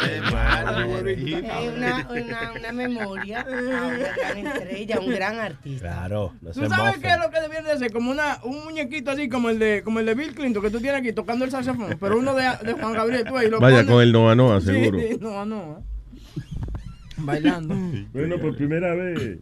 Es 0.00 1.76
una, 1.76 2.06
una, 2.10 2.52
una 2.58 2.72
memoria 2.72 3.44
una 3.48 3.90
gran 3.96 4.46
estrella, 4.46 5.00
un 5.00 5.10
gran 5.10 5.38
artista. 5.38 5.80
Claro, 5.88 6.34
no 6.40 6.50
¿Tú 6.52 6.66
sabes 6.68 6.98
qué 6.98 7.08
es 7.08 7.18
lo 7.18 7.30
que 7.30 7.40
debían 7.40 7.64
de 7.64 7.72
hacer? 7.72 7.92
Como 7.92 8.10
una, 8.10 8.38
un 8.44 8.64
muñequito 8.64 9.10
así 9.10 9.28
como 9.28 9.50
el 9.50 9.58
de 9.58 9.82
como 9.84 10.00
el 10.00 10.06
de 10.06 10.14
Bill 10.14 10.34
Clinton 10.34 10.62
que 10.62 10.70
tú 10.70 10.80
tienes 10.80 11.00
aquí 11.00 11.12
tocando 11.12 11.44
el 11.44 11.50
saxofón, 11.50 11.96
pero 12.00 12.18
uno 12.18 12.34
de, 12.34 12.44
de 12.64 12.72
Juan 12.74 12.92
Gabriel, 12.92 13.24
tú 13.26 13.36
ahí 13.36 13.48
lo 13.50 13.60
Vaya 13.60 13.78
pones- 13.78 13.90
con 13.92 14.02
el 14.02 14.12
Noa 14.12 14.34
Noa, 14.34 14.60
seguro. 14.60 14.98
Sí, 14.98 15.16
Noa 15.20 15.44
Noa. 15.44 15.80
Bailando. 17.18 17.74
Bueno, 18.12 18.38
por 18.38 18.56
primera 18.56 18.94
vez. 18.94 19.38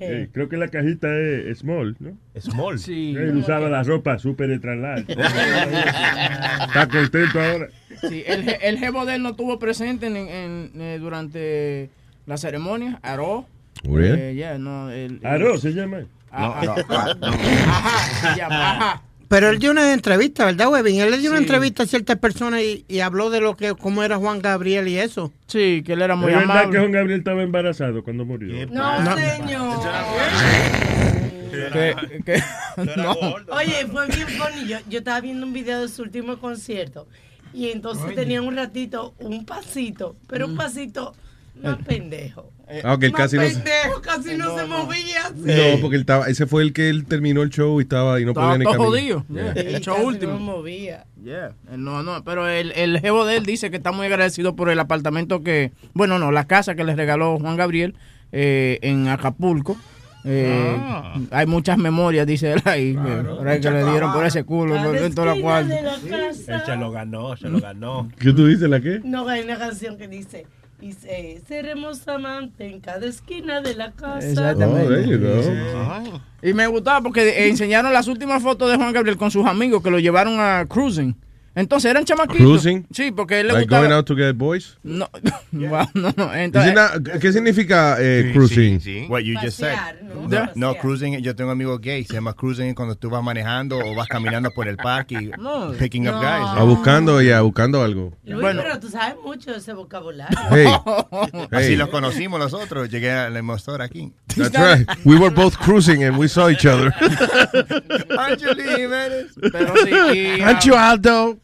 ¿Qué? 0.00 0.22
eh, 0.22 0.28
creo 0.32 0.48
que 0.48 0.56
la 0.56 0.68
cajita 0.68 1.08
es 1.18 1.58
small, 1.58 1.94
¿no? 2.00 2.16
Small. 2.40 2.78
Sí. 2.78 3.14
Él 3.16 3.36
usaba 3.36 3.68
la 3.68 3.82
ropa 3.82 4.18
súper 4.18 4.50
extra 4.50 4.74
large. 4.74 5.12
Está 5.12 6.88
contento 6.90 7.40
ahora. 7.40 7.68
Sí, 8.08 8.22
el, 8.26 8.56
el 8.62 8.78
jevo 8.78 9.04
de 9.04 9.16
él 9.16 9.22
no 9.22 9.30
estuvo 9.30 9.58
presente 9.58 10.06
en, 10.06 10.16
en- 10.16 10.70
eh, 10.80 10.98
durante 10.98 11.90
la 12.26 12.36
ceremonia. 12.38 12.98
Aró. 13.02 13.46
Really? 13.84 14.20
Eh, 14.20 14.34
yeah, 14.34 14.58
no, 14.58 14.90
el, 14.90 15.18
el- 15.22 15.26
Aro 15.26 15.58
se 15.58 15.72
llama. 15.72 16.00
Ah, 16.32 16.62
ah, 16.88 17.14
Ajá, 17.20 18.32
se 18.32 18.38
llama, 18.40 18.70
ajá. 18.76 19.02
Pero 19.30 19.48
él 19.48 19.60
dio 19.60 19.70
una 19.70 19.92
entrevista, 19.92 20.44
¿verdad, 20.44 20.72
Webin? 20.72 21.02
Él 21.02 21.12
le 21.12 21.18
dio 21.18 21.30
una 21.30 21.38
entrevista 21.38 21.84
a 21.84 21.86
ciertas 21.86 22.18
personas 22.18 22.62
y, 22.62 22.84
y 22.88 22.98
habló 22.98 23.30
de 23.30 23.40
lo 23.40 23.56
que 23.56 23.76
cómo 23.76 24.02
era 24.02 24.16
Juan 24.16 24.40
Gabriel 24.40 24.88
y 24.88 24.98
eso. 24.98 25.32
Sí, 25.46 25.84
que 25.86 25.92
él 25.92 26.02
era 26.02 26.14
¿Es 26.14 26.20
muy 26.20 26.32
verdad 26.32 26.68
que. 26.68 26.78
Juan 26.78 26.90
Gabriel 26.90 27.20
estaba 27.20 27.44
embarazado 27.44 28.02
cuando 28.02 28.24
murió? 28.24 28.66
No, 28.66 29.14
señor. 29.14 29.78
No. 32.96 33.12
Oye, 33.52 33.86
fue 33.86 34.08
bien 34.08 34.28
funny. 34.30 34.66
Yo, 34.66 34.78
yo 34.88 34.98
estaba 34.98 35.20
viendo 35.20 35.46
un 35.46 35.52
video 35.52 35.82
de 35.82 35.88
su 35.88 36.02
último 36.02 36.40
concierto 36.40 37.06
y 37.54 37.68
entonces 37.68 38.16
tenía 38.16 38.42
un 38.42 38.56
ratito 38.56 39.14
un 39.20 39.46
pasito, 39.46 40.16
pero 40.26 40.46
un 40.46 40.56
pasito 40.56 41.14
más 41.62 41.76
pendejo. 41.84 42.50
Ah, 42.84 42.94
ok, 42.94 43.02
él 43.02 43.12
casi 43.12 43.36
no 43.36 43.42
pendejo, 43.42 44.00
casi 44.02 44.36
no, 44.36 44.56
se 44.56 44.64
movía. 44.66 45.30
No, 45.34 45.80
porque 45.80 45.96
él 45.96 46.02
estaba, 46.02 46.26
ese 46.28 46.46
fue 46.46 46.62
el 46.62 46.72
que 46.72 46.88
él 46.88 47.04
terminó 47.04 47.42
el 47.42 47.50
show 47.50 47.80
y 47.80 47.82
estaba 47.82 48.20
y 48.20 48.24
no 48.24 48.30
Estaba 48.30 48.52
podía 48.54 48.58
ni 48.58 48.64
caminar. 48.64 48.86
jodido. 48.86 49.24
Yeah, 49.28 49.52
Sí, 49.54 49.60
El 49.74 49.80
show 49.80 49.94
casi 49.96 50.06
último. 50.06 50.32
No 50.34 50.38
movía. 50.40 51.04
Yeah. 51.24 51.52
No, 51.76 52.02
no, 52.02 52.22
pero 52.24 52.48
el, 52.48 52.72
el 52.72 53.00
jevo 53.00 53.24
de 53.26 53.36
él 53.36 53.44
dice 53.46 53.70
que 53.70 53.76
está 53.78 53.92
muy 53.92 54.06
agradecido 54.06 54.54
por 54.56 54.70
el 54.70 54.78
apartamento 54.78 55.42
que, 55.42 55.72
bueno, 55.94 56.18
no, 56.18 56.30
la 56.32 56.46
casa 56.46 56.74
que 56.74 56.84
le 56.84 56.94
regaló 56.94 57.38
Juan 57.38 57.56
Gabriel 57.56 57.94
eh, 58.32 58.78
en 58.82 59.08
Acapulco. 59.08 59.76
Eh, 60.24 60.76
Ah. 60.78 61.14
Hay 61.30 61.46
muchas 61.46 61.78
memorias, 61.78 62.26
dice 62.26 62.52
él 62.52 62.60
ahí, 62.66 62.94
que, 62.94 63.48
ahí 63.48 63.60
que 63.60 63.70
le 63.70 63.84
dieron 63.90 64.12
por 64.12 64.24
ese 64.26 64.44
culo, 64.44 64.74
dentro 64.92 65.24
de 65.24 65.34
la 65.34 65.40
cuarta. 65.40 65.78
Él 65.78 66.34
se 66.34 66.76
lo 66.76 66.90
ganó, 66.90 67.36
se 67.36 67.48
lo 67.48 67.58
ganó. 67.58 68.08
¿Qué 68.18 68.32
tú 68.32 68.46
dices, 68.46 68.68
la 68.68 68.80
qué? 68.80 69.00
No, 69.02 69.26
hay 69.28 69.40
una 69.40 69.58
canción 69.58 69.96
que 69.96 70.08
dice, 70.08 70.46
dice, 70.80 71.40
seremos 71.46 72.06
amantes 72.08 72.72
en 72.72 72.80
cada 72.80 73.06
esquina 73.06 73.60
de 73.60 73.74
la 73.74 73.92
casa. 73.92 74.26
Exactamente. 74.28 75.16
Oh. 75.26 76.04
Sí. 76.42 76.48
Y 76.48 76.54
me 76.54 76.66
gustaba 76.66 77.02
porque 77.02 77.48
enseñaron 77.48 77.92
las 77.92 78.08
últimas 78.08 78.42
fotos 78.42 78.70
de 78.70 78.76
Juan 78.76 78.92
Gabriel 78.92 79.16
con 79.16 79.30
sus 79.30 79.46
amigos 79.46 79.82
que 79.82 79.90
lo 79.90 79.98
llevaron 79.98 80.40
a 80.40 80.66
cruising. 80.68 81.14
Entonces 81.54 81.90
eran 81.90 82.04
chamaquitos. 82.04 82.38
Cruising? 82.62 82.86
Sí, 82.92 83.10
porque 83.10 83.40
él 83.40 83.48
le 83.48 83.52
Like 83.54 83.64
gustaba. 83.66 83.82
going 83.86 83.92
out 83.96 84.06
to 84.06 84.14
get 84.14 84.36
boys? 84.36 84.78
No, 84.84 85.08
wow, 85.52 85.84
no, 85.94 86.12
no. 86.16 86.32
Entonces, 86.34 86.74
not- 86.74 87.18
¿Qué 87.20 87.32
significca 87.32 87.96
eh, 87.98 88.30
cruising? 88.32 89.10
What 89.10 89.20
you 89.22 89.34
just 89.40 89.58
said. 89.58 89.74
Pasear, 89.74 90.02
¿no? 90.04 90.14
No, 90.14 90.28
Pasear. 90.30 90.52
no, 90.54 90.74
cruising, 90.76 91.18
yo 91.22 91.34
tengo 91.34 91.50
amigos 91.50 91.80
gay, 91.80 92.04
se 92.04 92.14
llama 92.14 92.34
cruising 92.34 92.74
cuando 92.74 92.94
tú 92.94 93.10
vas 93.10 93.22
manejando 93.22 93.78
o 93.78 93.94
vas 93.96 94.06
caminando 94.06 94.50
por 94.52 94.68
el 94.68 94.76
parque 94.76 95.14
y 95.16 95.30
No. 95.40 95.72
picking 95.72 96.06
up 96.08 96.14
No. 96.14 96.20
guys. 96.20 96.46
Ah, 96.56 96.62
buscando, 96.64 97.20
ya, 97.20 97.40
buscando 97.40 97.82
algo. 97.82 98.12
Luis, 98.24 98.40
Bueno. 98.40 98.62
pero 98.62 98.78
tú 98.78 98.88
sabes 98.88 99.16
mucho 99.24 99.50
de 99.50 99.58
ese 99.58 99.72
vocabulario. 99.72 100.38
Hey, 100.50 100.66
Así 101.50 101.66
hey, 101.70 101.76
los 101.76 101.88
conocimos 101.88 102.38
nosotros, 102.38 102.88
llegué 102.90 103.10
al 103.10 103.36
emisor 103.36 103.82
aquí. 103.82 104.12
that's 104.36 104.54
right. 104.56 104.88
We 105.04 105.18
were 105.18 105.34
both 105.34 105.56
cruising 105.58 106.04
and 106.04 106.16
we 106.16 106.28
saw 106.28 106.48
each 106.48 106.64
other. 106.64 106.92
Angelina 108.18 108.76
Jiménez. 108.76 109.26
pero 109.52 109.74
sí. 109.84 109.90
y, 110.38 110.40
Aren't 110.42 111.39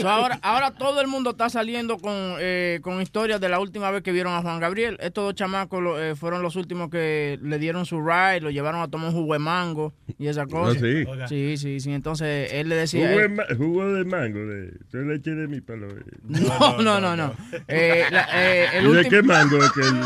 So, 0.00 0.08
ahora, 0.08 0.38
ahora 0.42 0.70
todo 0.72 1.00
el 1.00 1.06
mundo 1.06 1.30
está 1.30 1.48
saliendo 1.50 1.98
con, 1.98 2.12
eh, 2.40 2.80
con 2.82 3.00
historias 3.00 3.40
de 3.40 3.48
la 3.48 3.58
última 3.58 3.90
vez 3.90 4.02
que 4.02 4.12
vieron 4.12 4.32
a 4.34 4.42
Juan 4.42 4.60
Gabriel. 4.60 4.96
Estos 5.00 5.24
dos 5.24 5.34
chamacos 5.34 5.82
lo- 5.82 6.02
eh, 6.02 6.14
fueron 6.16 6.42
los 6.42 6.56
últimos 6.56 6.90
que 6.90 7.38
le 7.42 7.58
dieron 7.58 7.86
su 7.86 8.00
ride, 8.00 8.40
lo 8.40 8.50
llevaron 8.50 8.80
a 8.82 8.88
tomar 8.88 9.08
un 9.08 9.14
jugo 9.14 9.32
de 9.34 9.38
mango 9.38 9.92
y 10.18 10.26
esa 10.28 10.46
cosa. 10.46 10.78
sí. 10.80 11.04
Sí, 11.28 11.56
sí, 11.56 11.80
sí. 11.80 11.92
Entonces 11.92 12.52
él 12.52 12.68
le 12.68 12.76
decía. 12.76 13.08
Jugo 13.08 13.20
de, 13.20 13.28
ma- 13.28 13.44
jugo 13.56 13.92
de 13.92 14.04
mango, 14.04 14.38
de, 14.40 14.70
de 14.92 15.04
leche 15.04 15.30
de 15.32 15.48
mi 15.48 15.60
palo. 15.60 15.88
eh. 15.88 16.02
no, 16.28 16.78
no, 16.82 17.00
no, 17.00 17.16
no. 17.16 17.34
Eh, 17.68 18.04
la- 18.10 18.28
eh, 18.34 18.66
el 18.74 18.86
¿Y 18.88 18.92
de 18.94 19.08
qué 19.08 19.22
mango? 19.22 19.58
es 19.62 19.70
que 19.72 19.80
el- 19.80 20.02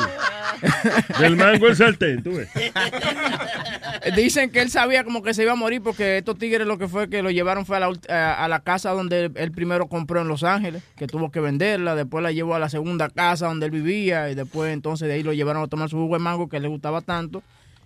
del 1.20 1.36
mango 1.36 1.66
el 1.68 1.76
sartén, 1.76 2.22
tú 2.22 2.36
ves. 2.36 2.48
Dicen 4.14 4.50
que 4.50 4.60
él 4.60 4.70
sabía 4.70 5.04
como 5.04 5.22
que 5.22 5.34
se 5.34 5.42
iba 5.42 5.52
a 5.52 5.56
morir 5.56 5.82
porque 5.82 6.18
estos 6.18 6.38
tigres 6.38 6.66
lo 6.66 6.78
que 6.78 6.88
fue 6.88 7.08
que 7.10 7.22
lo 7.22 7.30
llevaron 7.30 7.66
fue 7.66 7.76
a 7.76 7.80
la, 7.80 7.88
ult- 7.90 8.08
a, 8.10 8.44
a 8.44 8.48
la 8.56 8.60
casa 8.64 8.90
donde 8.92 9.30
él 9.34 9.52
primero 9.52 9.86
compró 9.88 10.20
en 10.22 10.28
Los 10.28 10.42
Ángeles, 10.44 10.82
que 10.96 11.06
tuvo 11.06 11.30
que 11.30 11.40
venderla, 11.40 11.94
después 11.94 12.22
la 12.22 12.32
llevó 12.32 12.54
a 12.54 12.58
la 12.58 12.68
segunda 12.68 13.08
casa 13.10 13.46
donde 13.48 13.66
él 13.66 13.72
vivía 13.72 14.30
y 14.30 14.34
después 14.34 14.72
entonces 14.72 15.08
de 15.08 15.14
ahí 15.14 15.22
lo 15.22 15.32
llevaron 15.32 15.62
a 15.62 15.66
tomar 15.66 15.88
su 15.90 15.96
jugo 15.96 16.14
de 16.16 16.20
mango 16.22 16.48
que 16.48 16.58
le 16.60 16.68
gustaba 16.68 17.00
tanto 17.02 17.42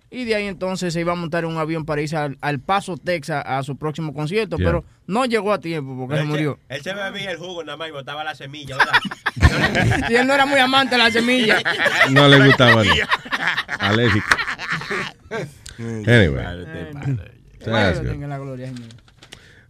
y 0.09 0.25
de 0.25 0.35
ahí 0.35 0.45
entonces 0.47 0.93
se 0.93 0.99
iba 0.99 1.13
a 1.13 1.15
montar 1.15 1.43
en 1.45 1.51
un 1.51 1.57
avión 1.57 1.85
para 1.85 2.01
irse 2.01 2.17
al, 2.17 2.37
al 2.41 2.59
Paso, 2.59 2.97
Texas 2.97 3.43
a 3.45 3.63
su 3.63 3.77
próximo 3.77 4.13
concierto, 4.13 4.57
Yeah. 4.57 4.65
pero 4.67 4.83
no 5.07 5.23
llegó 5.25 5.53
a 5.53 5.59
tiempo 5.59 5.95
porque 5.97 6.15
se 6.15 6.21
Él 6.21 6.25
se- 6.27 6.31
murió. 6.31 6.59
Él 6.67 6.81
se 6.81 6.93
bebía 6.93 7.31
el 7.31 7.37
jugo 7.37 7.63
nada 7.63 7.77
más 7.77 7.87
y 7.87 7.91
botaba 7.91 8.23
la 8.23 8.35
semilla, 8.35 8.75
¿verdad? 8.77 10.07
Y 10.09 10.15
él 10.15 10.27
no 10.27 10.33
era 10.33 10.45
muy 10.45 10.59
amante 10.59 10.95
de 10.95 11.03
la 11.03 11.11
semilla. 11.11 11.57
No 12.09 12.27
le 12.27 12.45
gustaba. 12.45 12.83
no. 12.83 12.91
Alérgico. 13.79 14.27
Anyway. 15.79 16.29
Bueno, 16.33 17.27
That's 17.63 17.99
good. 18.01 18.09
tenga 18.09 18.27
la 18.27 18.37
gloria, 18.37 18.67
señor. 18.67 18.89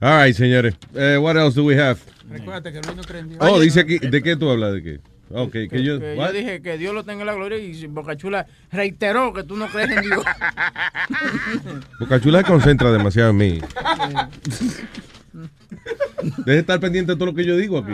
All 0.01 0.23
right, 0.25 0.35
señores. 0.35 0.73
Eh, 0.95 1.17
what 1.19 1.35
else 1.37 1.55
do 1.55 1.63
we 1.65 1.75
have? 1.79 1.99
Recuérdate 2.29 2.71
que 2.73 2.81
Luis 2.81 2.95
no 2.95 3.03
cree 3.03 3.19
en 3.21 3.29
Dios. 3.29 3.39
Oh, 3.41 3.59
dice 3.59 3.81
aquí, 3.81 3.99
¿de 3.99 4.21
qué 4.23 4.35
tú 4.35 4.49
hablas? 4.49 4.73
¿De 4.73 4.81
qué? 4.83 4.99
Ok, 5.33 5.51
que, 5.51 5.69
Que- 5.69 5.83
yo... 5.83 5.99
que 5.99 6.15
yo 6.17 6.31
dije 6.33 6.61
que 6.61 6.77
Dios 6.77 6.93
lo 6.93 7.03
tenga 7.05 7.21
en 7.21 7.27
la 7.27 7.33
gloria 7.35 7.57
y 7.57 7.85
Bocachula 7.87 8.47
reiteró 8.71 9.31
que 9.33 9.43
tú 9.43 9.55
no 9.55 9.67
crees 9.67 9.91
en 9.91 10.01
Dios. 10.01 10.23
Bocachula 11.99 12.39
se 12.39 12.45
concentra 12.45 12.91
demasiado 12.91 13.29
en 13.29 13.37
mí. 13.37 13.61
Deje 16.21 16.51
de 16.51 16.59
estar 16.59 16.79
pendiente 16.79 17.13
de 17.13 17.15
todo 17.15 17.27
lo 17.27 17.33
que 17.35 17.45
yo 17.45 17.55
digo 17.55 17.77
aquí. 17.77 17.93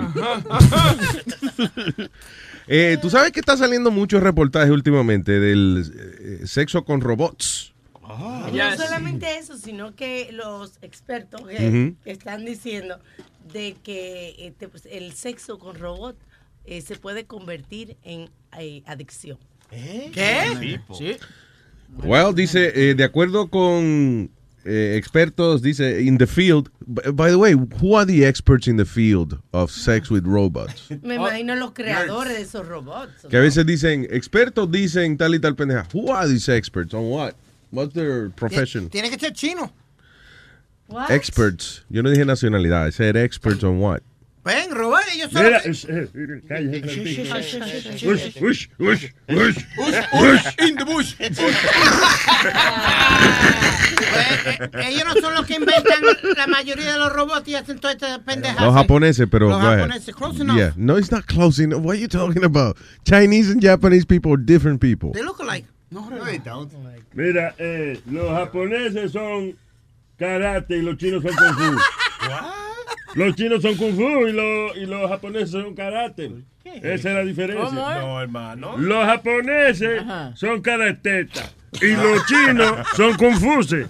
Eh, 2.68 2.98
Tú 3.02 3.10
sabes 3.10 3.32
que 3.32 3.40
está 3.40 3.56
saliendo 3.56 3.92
muchos 3.92 4.22
reportajes 4.24 4.70
últimamente 4.72 5.40
del 5.40 5.84
eh, 5.96 6.40
sexo 6.48 6.84
con 6.86 7.02
robots. 7.02 7.74
No 8.08 8.78
solamente 8.78 9.38
eso, 9.38 9.58
sino 9.58 9.96
que 9.96 10.30
los 10.32 10.78
expertos 10.82 11.42
que, 11.48 11.68
Ujú. 11.68 12.04
que 12.04 12.12
están 12.12 12.46
diciendo 12.46 13.00
de 13.52 13.76
que 13.84 14.36
este, 14.40 14.68
pues, 14.68 14.86
el 14.90 15.14
sexo 15.14 15.60
con 15.60 15.76
robot 15.78 16.16
eh, 16.66 16.82
se 16.82 16.96
puede 16.96 17.26
convertir 17.26 17.98
en 18.04 18.30
eh, 18.58 18.84
adicción. 18.86 19.38
¿Qué? 19.70 20.80
Sí. 20.98 21.18
Well, 22.04 22.34
dice, 22.36 22.72
eh, 22.76 22.96
de 22.96 23.04
acuerdo 23.04 23.48
con 23.50 24.30
eh, 24.66 24.96
expertos, 24.98 25.62
dice, 25.62 26.02
in 26.02 26.18
the 26.18 26.28
field, 26.28 26.70
by 26.86 27.30
the 27.32 27.38
way, 27.38 27.54
who 27.54 27.98
are 27.98 28.06
the 28.06 28.26
experts 28.28 28.68
in 28.68 28.76
the 28.76 28.86
field 28.86 29.40
of 29.52 29.72
sex 29.72 30.10
with 30.12 30.24
robots? 30.26 30.90
Me 31.02 31.16
imagino 31.16 31.56
los 31.56 31.72
creadores 31.72 32.34
de 32.36 32.42
esos 32.42 32.68
robots. 32.68 33.26
Que 33.30 33.38
a 33.38 33.42
veces 33.42 33.66
dicen, 33.66 34.06
expertos 34.10 34.70
dicen 34.70 35.18
tal 35.18 35.36
y 35.36 35.40
tal 35.40 35.56
pendeja. 35.56 35.88
Who 35.94 36.12
are 36.14 36.28
these 36.28 36.50
experts 36.50 36.94
on 36.94 37.06
what? 37.10 37.34
What's 37.72 37.94
their 37.94 38.30
profession? 38.30 38.90
Tiene 38.90 39.10
que 39.10 39.20
ser 39.20 39.32
chino. 39.34 39.72
What? 40.88 41.12
Experts. 41.12 41.84
Yo 41.90 42.02
no 42.02 42.10
dije 42.10 42.26
nacionalidad, 42.26 42.88
I 42.88 42.92
said 42.92 43.16
experts 43.18 43.64
on 43.64 43.80
what? 43.80 44.02
Ven, 44.46 44.72
robar, 44.72 45.04
ellos 45.14 45.30
son. 45.34 45.44
Mira, 45.44 45.58
es- 45.66 45.84
eh, 45.84 46.08
mira, 46.14 46.40
cállate, 46.48 46.82
Francisco. 47.28 48.10
Ush, 48.10 48.70
ush, 48.80 49.10
ush, 49.28 49.66
ush, 50.14 50.56
in 50.66 50.78
the 50.78 50.86
bush. 50.86 51.16
ellos 54.86 55.04
no 55.06 55.14
son 55.22 55.34
los 55.34 55.46
que 55.46 55.56
inventan 55.56 56.02
la 56.38 56.48
mayoría 56.48 56.94
de 56.94 57.00
los 57.00 57.12
robots 57.12 57.48
y 57.50 57.56
hacen 57.56 57.80
todas 57.80 57.96
estas 57.96 58.20
pendejas. 58.20 58.62
Los 58.62 58.74
japoneses, 58.74 59.28
pero 59.30 59.50
Los 59.50 59.62
japoneses, 59.62 60.16
close 60.16 60.42
enough. 60.42 60.58
Yeah, 60.58 60.72
no, 60.78 60.98
it's 60.98 61.12
not 61.12 61.26
close 61.26 61.60
enough. 61.62 61.82
What 61.82 61.96
are 61.98 62.00
you 62.00 62.08
talking 62.08 62.44
about? 62.46 62.78
Chinese 63.04 63.50
and 63.52 63.62
Japanese 63.62 64.06
people 64.06 64.32
are 64.34 64.38
different 64.42 64.80
people. 64.80 65.12
They 65.12 65.24
look 65.24 65.40
alike. 65.40 65.66
No, 65.90 66.10
don't. 66.44 66.72
Mira, 67.14 67.56
eh, 67.58 68.00
los 68.10 68.30
japoneses 68.30 69.12
son 69.12 69.56
karate 70.18 70.78
y 70.78 70.82
los 70.82 70.98
chinos 70.98 71.24
son 71.24 71.34
kung 71.36 71.56
fu. 71.56 71.78
Los 73.16 73.36
chinos 73.36 73.62
son 73.62 73.76
kung 73.78 73.96
fu 73.96 74.28
y 74.28 74.32
los, 74.34 74.76
y 74.78 74.86
los 74.86 75.10
japoneses 75.10 75.52
son 75.52 75.74
karate. 75.76 76.32
Esa 76.66 76.92
es 77.10 77.16
la 77.16 77.24
diferencia. 77.24 77.72
No, 77.72 78.22
hermano. 78.22 78.78
Los 78.78 79.06
japoneses 79.06 80.02
Ajá. 80.02 80.36
son 80.36 80.62
karateta 80.62 81.50
y 81.82 81.92
los 81.96 82.26
chinos 82.26 82.86
son 82.98 83.16
confusos. 83.16 83.88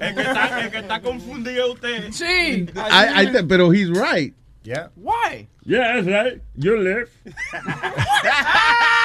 El 0.00 0.14
que 0.14 0.20
está, 0.22 0.60
el 0.64 0.70
que 0.70 0.78
está 0.78 1.00
confundido 1.02 1.66
es 1.66 1.74
usted. 1.74 2.12
Sí. 2.12 2.66
I- 2.74 3.22
I 3.22 3.26
th- 3.30 3.44
pero 3.46 3.70
he's 3.70 3.90
right. 3.90 4.34
Yeah. 4.62 4.88
Why? 4.96 5.48
Yeah, 5.64 5.94
that's 6.02 6.06
right. 6.06 6.40
You 6.56 6.76
left. 6.78 7.12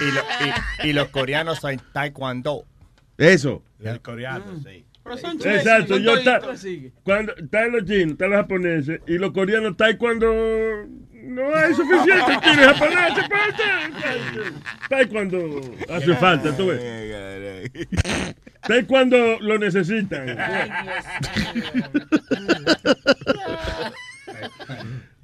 Y, 0.00 0.10
lo- 0.12 0.20
y- 0.84 0.88
y 0.88 0.92
los 0.92 1.08
coreanos 1.08 1.58
son 1.58 1.80
taekwondo. 1.92 2.64
Eso. 3.18 3.62
El 3.82 4.00
coreano, 4.00 4.44
sí. 4.62 4.84
Exacto, 5.44 5.96
yo 5.98 6.14
está, 6.16 6.40
cuando 7.02 7.34
están 7.34 7.72
los 7.72 7.84
chinos, 7.84 8.12
están 8.12 8.30
los 8.30 8.38
japoneses 8.40 9.00
y 9.08 9.18
los 9.18 9.32
coreanos 9.32 9.74
cuando 9.98 10.26
no 11.12 11.54
hay 11.54 11.74
suficiente 11.74 12.38
chino 12.42 12.62
y 12.62 12.66
japonés 12.66 13.18
está 14.82 15.08
cuando 15.08 15.60
hace 15.88 16.14
falta, 16.16 16.56
tú 16.56 16.66
ves. 16.68 17.70
Está 18.62 18.86
cuando 18.86 19.16
lo 19.40 19.58
necesitan. 19.58 20.36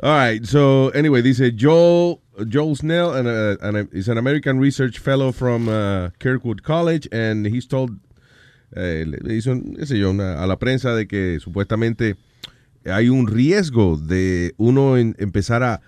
All 0.02 0.10
right. 0.18 0.44
So 0.44 0.90
anyway, 0.94 1.22
dice 1.22 1.52
Joel 1.58 2.18
Joel 2.48 2.76
Snell, 2.76 3.14
and, 3.14 3.26
uh, 3.26 3.56
and 3.62 4.18
American 4.18 4.58
research 4.58 4.98
fellow 4.98 5.32
from 5.32 5.68
uh, 5.68 6.10
Kirkwood 6.18 6.62
College, 6.62 7.08
and 7.12 7.46
he's 7.46 7.66
told 7.66 7.90
eh, 8.74 9.04
le 9.06 9.34
hizo, 9.34 9.54
qué 9.78 9.86
sé 9.86 9.98
yo, 9.98 10.10
a 10.10 10.46
la 10.46 10.58
prensa 10.58 10.94
de 10.94 11.06
que 11.06 11.38
supuestamente 11.40 12.16
hay 12.84 13.08
un 13.08 13.26
riesgo 13.26 13.96
de 13.96 14.52
uno 14.58 14.98
en- 14.98 15.14
empezar 15.18 15.62
a, 15.62 15.80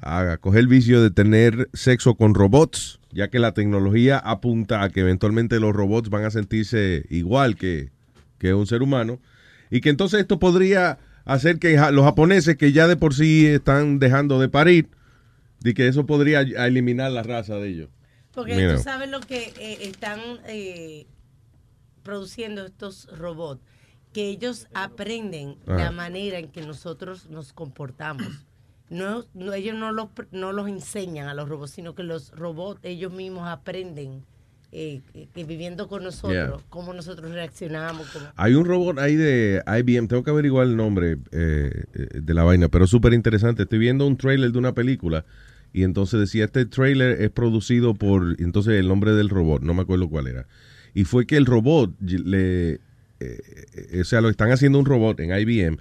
a 0.00 0.38
coger 0.38 0.60
el 0.60 0.66
vicio 0.66 1.02
de 1.02 1.10
tener 1.10 1.68
sexo 1.72 2.14
con 2.14 2.34
robots, 2.34 2.98
ya 3.12 3.28
que 3.28 3.38
la 3.38 3.52
tecnología 3.52 4.18
apunta 4.18 4.82
a 4.82 4.88
que 4.88 5.00
eventualmente 5.00 5.60
los 5.60 5.74
robots 5.74 6.08
van 6.10 6.24
a 6.24 6.30
sentirse 6.30 7.04
igual 7.10 7.56
que, 7.56 7.90
que 8.38 8.54
un 8.54 8.66
ser 8.66 8.82
humano, 8.82 9.20
y 9.70 9.80
que 9.80 9.90
entonces 9.90 10.20
esto 10.20 10.38
podría 10.38 10.98
hacer 11.24 11.58
que 11.58 11.76
los 11.92 12.04
japoneses 12.04 12.56
que 12.56 12.72
ya 12.72 12.88
de 12.88 12.96
por 12.96 13.14
sí 13.14 13.46
están 13.46 13.98
dejando 13.98 14.40
de 14.40 14.48
parir, 14.48 14.88
de 15.62 15.74
que 15.74 15.86
eso 15.88 16.06
podría 16.06 16.40
a- 16.40 16.66
eliminar 16.66 17.10
la 17.12 17.22
raza 17.22 17.56
de 17.56 17.68
ellos. 17.68 17.88
Porque 18.32 18.54
Mira. 18.54 18.76
tú 18.76 18.82
sabes 18.82 19.10
lo 19.10 19.20
que 19.20 19.52
eh, 19.58 19.78
están 19.82 20.18
eh, 20.46 21.06
produciendo 22.02 22.64
estos 22.66 23.06
robots, 23.18 23.60
que 24.12 24.28
ellos 24.28 24.66
aprenden 24.74 25.56
Ajá. 25.66 25.76
la 25.84 25.90
manera 25.90 26.38
en 26.38 26.48
que 26.48 26.62
nosotros 26.62 27.28
nos 27.30 27.52
comportamos. 27.52 28.44
No, 28.90 29.24
no, 29.32 29.54
ellos 29.54 29.74
no 29.74 29.90
los, 29.92 30.08
no 30.32 30.52
los 30.52 30.68
enseñan 30.68 31.28
a 31.28 31.34
los 31.34 31.48
robots, 31.48 31.70
sino 31.72 31.94
que 31.94 32.02
los 32.02 32.30
robots 32.32 32.78
ellos 32.82 33.10
mismos 33.12 33.48
aprenden 33.48 34.22
eh, 34.70 35.00
que, 35.12 35.28
que 35.28 35.44
viviendo 35.44 35.86
con 35.88 36.02
nosotros, 36.02 36.32
Yeah. 36.60 36.66
cómo 36.70 36.92
nosotros 36.94 37.30
reaccionamos. 37.30 38.08
cómo- 38.10 38.26
Hay 38.36 38.54
un 38.54 38.64
robot 38.66 38.98
ahí 38.98 39.16
de 39.16 39.62
IBM, 39.66 40.08
tengo 40.08 40.22
que 40.22 40.30
averiguar 40.30 40.66
el 40.66 40.76
nombre 40.76 41.18
eh, 41.30 41.84
eh, 41.94 42.20
de 42.22 42.34
la 42.34 42.42
vaina, 42.44 42.68
pero 42.68 42.84
es 42.86 42.90
súper 42.90 43.12
interesante. 43.14 43.62
Estoy 43.64 43.78
viendo 43.78 44.06
un 44.06 44.16
trailer 44.16 44.50
de 44.52 44.58
una 44.58 44.72
película 44.74 45.24
y 45.72 45.84
entonces 45.84 46.20
decía, 46.20 46.44
este 46.44 46.66
trailer 46.66 47.22
es 47.22 47.30
producido 47.30 47.94
por, 47.94 48.36
entonces 48.38 48.74
el 48.74 48.88
nombre 48.88 49.12
del 49.12 49.28
robot, 49.28 49.62
no 49.62 49.74
me 49.74 49.82
acuerdo 49.82 50.08
cuál 50.08 50.26
era. 50.26 50.46
Y 50.94 51.04
fue 51.04 51.26
que 51.26 51.36
el 51.36 51.46
robot, 51.46 51.94
le, 52.00 52.72
eh, 52.74 52.78
eh, 53.20 54.00
o 54.00 54.04
sea, 54.04 54.20
lo 54.20 54.28
están 54.28 54.50
haciendo 54.50 54.78
un 54.78 54.84
robot 54.84 55.20
en 55.20 55.30
IBM 55.30 55.78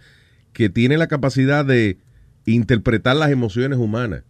que 0.53 0.69
tiene 0.69 0.97
la 0.97 1.07
capacidad 1.07 1.65
de 1.65 1.97
interpretar 2.45 3.15
las 3.15 3.31
emociones 3.31 3.77
humanas. 3.77 4.23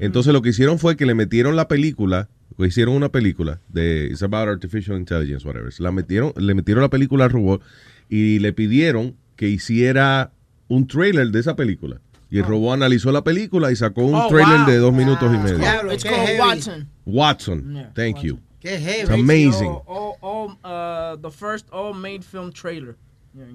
Entonces 0.00 0.32
lo 0.32 0.42
que 0.42 0.50
hicieron 0.50 0.78
fue 0.78 0.96
que 0.96 1.06
le 1.06 1.14
metieron 1.14 1.56
la 1.56 1.68
película, 1.68 2.28
o 2.56 2.64
hicieron 2.64 2.94
una 2.94 3.10
película 3.10 3.60
de 3.68 4.08
It's 4.10 4.22
about 4.22 4.48
artificial 4.48 4.96
intelligence, 4.96 5.46
whatever. 5.46 5.72
La 5.78 5.92
metieron, 5.92 6.32
le 6.36 6.54
metieron 6.54 6.82
la 6.82 6.90
película 6.90 7.24
al 7.24 7.30
robot 7.30 7.62
y 8.08 8.38
le 8.40 8.52
pidieron 8.52 9.16
que 9.36 9.48
hiciera 9.48 10.32
un 10.68 10.86
trailer 10.86 11.30
de 11.30 11.40
esa 11.40 11.56
película. 11.56 12.00
Y 12.30 12.38
el 12.38 12.44
robot 12.44 12.74
analizó 12.74 13.10
la 13.10 13.24
película 13.24 13.72
y 13.72 13.76
sacó 13.76 14.02
un 14.04 14.14
Oh, 14.14 14.28
trailer 14.28 14.58
wow. 14.58 14.66
de 14.66 14.76
dos 14.76 14.92
minutos 14.92 15.34
y 15.34 15.38
medio. 15.38 15.58
Diablo, 15.58 15.92
It's 15.92 16.04
called 16.04 16.26
heavy. 16.26 16.38
Watson. 16.40 16.88
Watson, 17.06 17.74
Yeah, 17.74 17.90
thank 17.94 18.20
you. 18.22 18.38
Qué 18.60 18.78
heavy. 18.78 19.00
It's 19.02 19.10
amazing. 19.10 19.70
All, 19.86 20.16
all, 20.20 20.58
all, 20.62 21.12
uh, 21.12 21.16
the 21.22 21.30
first 21.30 21.66
all-made 21.72 22.22
film 22.24 22.52
trailer. 22.52 22.96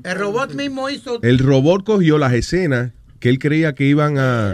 El 0.04 0.16
robot 0.18 0.54
mismo 0.54 0.90
hizo. 0.90 1.20
El 1.22 1.40
robot 1.40 1.84
cogió 1.84 2.18
las 2.18 2.34
escenas 2.34 2.94
que 3.20 3.30
él 3.30 3.38
creía 3.40 3.74
que 3.74 3.86
iban 3.86 4.18
a, 4.18 4.52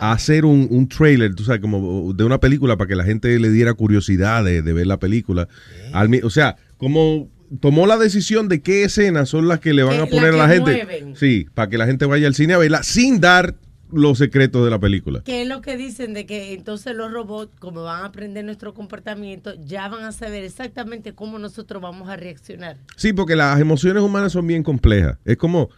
a 0.00 0.12
hacer 0.12 0.44
un, 0.44 0.66
un 0.70 0.88
trailer, 0.88 1.34
tú 1.34 1.44
sabes, 1.44 1.60
como 1.60 2.12
de 2.12 2.24
una 2.24 2.38
película 2.38 2.76
para 2.76 2.88
que 2.88 2.96
la 2.96 3.04
gente 3.04 3.38
le 3.38 3.50
diera 3.50 3.74
curiosidad 3.74 4.44
de, 4.44 4.62
de 4.62 4.72
ver 4.72 4.86
la 4.86 4.98
película. 4.98 5.48
Al 5.92 6.10
o 6.24 6.30
sea, 6.30 6.56
como 6.76 7.28
tomó 7.58 7.86
la 7.86 7.96
decisión 7.96 8.48
de 8.48 8.60
qué 8.62 8.84
escenas 8.84 9.28
son 9.28 9.48
las 9.48 9.60
que 9.60 9.74
le 9.74 9.82
van 9.82 10.00
a 10.00 10.06
poner 10.06 10.34
a 10.34 10.36
la 10.36 10.48
gente. 10.48 10.84
mueven. 10.84 11.16
Sí, 11.16 11.46
para 11.54 11.68
que 11.68 11.78
la 11.78 11.86
gente 11.86 12.06
vaya 12.06 12.26
al 12.26 12.34
cine 12.34 12.54
a 12.54 12.58
verla 12.58 12.82
sin 12.82 13.20
dar 13.20 13.56
los 13.92 14.18
secretos 14.18 14.64
de 14.64 14.70
la 14.70 14.78
película. 14.78 15.22
Que 15.24 15.42
es 15.42 15.48
lo 15.48 15.60
que 15.60 15.76
dicen 15.76 16.14
de 16.14 16.26
que 16.26 16.52
entonces 16.52 16.94
los 16.94 17.12
robots, 17.12 17.52
como 17.58 17.82
van 17.82 18.02
a 18.02 18.06
aprender 18.06 18.44
nuestro 18.44 18.74
comportamiento, 18.74 19.54
ya 19.64 19.88
van 19.88 20.04
a 20.04 20.12
saber 20.12 20.44
exactamente 20.44 21.12
cómo 21.14 21.38
nosotros 21.38 21.82
vamos 21.82 22.08
a 22.08 22.16
reaccionar. 22.16 22.76
Sí, 22.96 23.12
porque 23.12 23.36
las 23.36 23.60
emociones 23.60 24.02
humanas 24.02 24.32
son 24.32 24.46
bien 24.46 24.62
complejas. 24.62 25.18
Es 25.24 25.36
como, 25.36 25.70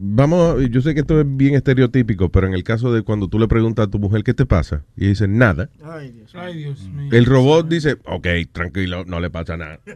vamos, 0.00 0.58
a- 0.60 0.66
yo 0.68 0.80
sé 0.80 0.94
que 0.94 1.00
esto 1.00 1.20
es 1.20 1.26
bien 1.28 1.54
estereotípico, 1.54 2.28
pero 2.30 2.46
en 2.46 2.54
el 2.54 2.62
caso 2.64 2.92
de 2.92 3.02
cuando 3.02 3.28
tú 3.28 3.38
le 3.38 3.48
preguntas 3.48 3.86
a 3.86 3.90
tu 3.90 3.98
mujer 3.98 4.22
qué 4.24 4.34
te 4.34 4.46
pasa 4.46 4.82
y 4.96 5.08
dice 5.08 5.26
nada, 5.28 5.68
Ay, 5.84 6.10
Dios, 6.12 6.32
Ay, 6.34 6.56
Dios 6.58 6.80
mío. 6.88 7.08
el 7.12 7.24
robot 7.26 7.68
dice, 7.68 7.96
ok, 8.04 8.26
tranquilo, 8.52 9.04
no 9.06 9.20
le 9.20 9.30
pasa 9.30 9.56
nada. 9.56 9.78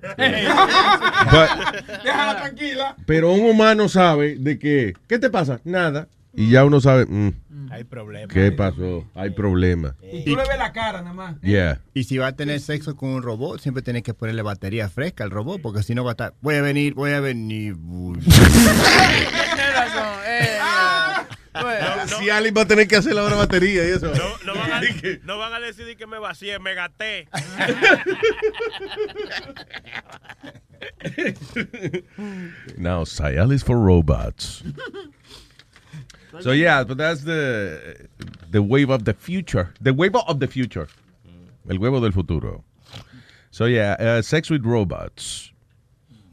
Déjala 2.05 2.37
tranquila. 2.37 2.97
Pero 3.07 3.33
un 3.33 3.41
humano 3.51 3.89
sabe 3.89 4.37
de 4.37 4.59
que, 4.59 4.95
¿qué 5.09 5.19
te 5.19 5.31
pasa? 5.31 5.61
Nada. 5.65 6.09
Y 6.35 6.51
ya 6.51 6.65
uno 6.67 6.81
sabe, 6.83 7.07
mm, 7.07 7.33
Hay 7.71 7.85
problemas. 7.85 8.33
¿qué 8.33 8.53
pasó? 8.53 9.05
Hay 9.15 9.31
problema. 9.31 9.97
Y 10.03 10.25
tú 10.25 10.37
le 10.37 10.43
ves 10.49 10.59
la 10.59 10.73
cara 10.73 11.03
nada 11.03 11.15
más. 11.15 11.41
Yeah. 11.41 11.81
Y 11.95 12.05
si 12.05 12.19
va 12.19 12.29
a 12.29 12.37
tener 12.37 12.61
sexo 12.61 12.97
con 12.97 13.11
un 13.11 13.23
robot, 13.23 13.61
siempre 13.61 13.83
tiene 13.83 14.03
que 14.03 14.15
ponerle 14.15 14.43
batería 14.43 14.89
fresca 14.89 15.25
al 15.25 15.31
robot, 15.31 15.61
porque 15.61 15.83
si 15.83 15.95
no 15.95 16.05
va 16.05 16.11
a 16.11 16.13
estar, 16.13 16.35
voy 16.41 16.57
a 16.57 16.63
venir, 16.63 16.95
voy 16.95 17.13
a 17.13 17.21
venir. 17.21 17.77
Tienes. 18.25 18.27
Eh, 20.27 20.59
yeah. 20.59 21.27
Si 22.19 22.29
alguien 22.31 22.55
va 22.57 22.63
a 22.63 22.67
tener 22.67 22.89
que 22.89 22.97
hacer 22.97 23.15
la 23.15 23.23
hora 23.25 23.37
batería 23.37 23.87
y 23.87 23.91
eso. 23.93 24.13
No, 24.15 24.39
no 24.45 24.55
van 24.55 24.73
a, 24.73 24.81
no 25.25 25.39
van 25.39 25.55
a 25.55 25.61
decidir 25.61 25.97
que 25.97 26.07
me 26.07 26.19
vacíe, 26.19 26.59
me 26.59 26.75
gasté. 26.75 27.29
Now, 32.77 33.05
Cialis 33.05 33.65
for 33.65 33.77
robots. 33.77 34.63
So 36.43 36.53
yeah, 36.53 36.85
but 36.85 36.97
that's 36.99 37.25
the 37.25 38.09
the 38.51 38.61
wave 38.61 38.91
of 38.91 39.05
the 39.05 39.15
future. 39.15 39.73
The 39.81 39.93
wave 39.93 40.15
of 40.27 40.39
the 40.39 40.47
future. 40.49 40.87
El 41.69 41.79
huevo 41.79 42.01
del 42.01 42.13
futuro. 42.13 42.65
So 43.51 43.67
yeah, 43.67 43.97
uh, 43.99 44.23
sex 44.23 44.51
with 44.51 44.63
robots. 44.65 45.53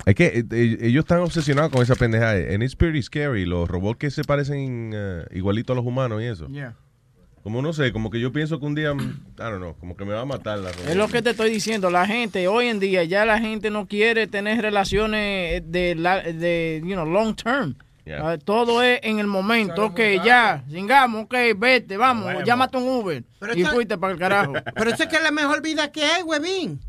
Es 0.06 0.16
que 0.16 0.26
eh, 0.28 0.44
eh, 0.52 0.78
ellos 0.82 1.06
están 1.06 1.20
obsesionados 1.22 1.72
con 1.72 1.82
esa 1.82 1.96
pendeja. 1.96 2.32
And 2.54 2.62
it's 2.62 2.76
pretty 2.76 3.02
scary. 3.02 3.46
Los 3.46 3.68
robots 3.70 3.98
que 3.98 4.12
se 4.12 4.24
parecen 4.24 4.94
uh, 4.94 5.26
igualito 5.36 5.74
a 5.74 5.76
los 5.76 5.86
humanos 5.86 6.22
y 6.22 6.26
eso. 6.26 6.48
Yeah. 6.50 6.76
Como 7.42 7.62
no 7.62 7.74
sé, 7.74 7.92
como 7.92 8.10
que 8.10 8.20
yo 8.20 8.32
pienso 8.32 8.60
que 8.60 8.66
un 8.66 8.76
día, 8.76 8.94
mm, 8.94 9.00
I 9.02 9.42
don't 9.42 9.58
know, 9.58 9.76
como 9.78 9.98
que 9.98 10.06
me 10.06 10.14
va 10.14 10.22
a 10.22 10.26
matar 10.26 10.60
la 10.60 10.72
robot. 10.72 10.88
Es 10.90 10.96
lo 10.96 11.08
que 11.10 11.22
te 11.22 11.32
estoy 11.32 11.50
diciendo. 11.50 11.90
La 11.90 12.06
gente, 12.06 12.48
hoy 12.48 12.68
en 12.68 12.80
día, 12.80 13.04
ya 13.04 13.26
la 13.26 13.40
gente 13.40 13.70
no 13.70 13.88
quiere 13.88 14.28
tener 14.28 14.62
relaciones 14.62 15.64
de, 15.70 15.96
la- 15.96 16.22
de 16.22 16.82
you 16.86 16.94
know, 16.94 17.06
long 17.06 17.36
term. 17.36 17.76
Yeah. 18.06 18.32
Ah, 18.32 18.38
todo 18.38 18.82
es 18.82 19.00
en 19.04 19.20
el 19.20 19.28
momento. 19.28 19.86
Ok, 19.86 20.00
ya, 20.24 20.64
chingamos, 20.70 21.24
ok, 21.24 21.36
vete, 21.56 21.96
vamos, 21.96 22.26
Vamos. 22.26 22.44
llámate 22.44 22.78
un 22.78 22.88
Uber. 22.88 23.24
Pero 23.40 23.56
y 23.56 23.62
esta- 23.62 23.74
fuiste 23.74 23.98
para 23.98 24.14
el 24.14 24.20
carajo. 24.20 24.54
Pero 24.76 24.90
eso 24.92 25.04
es 25.04 25.10
que 25.10 25.16
es 25.16 25.24
la 25.24 25.32
mejor 25.32 25.62
vida 25.62 25.92
que 25.92 26.04
hay, 26.04 26.22
huevín. 26.24 26.82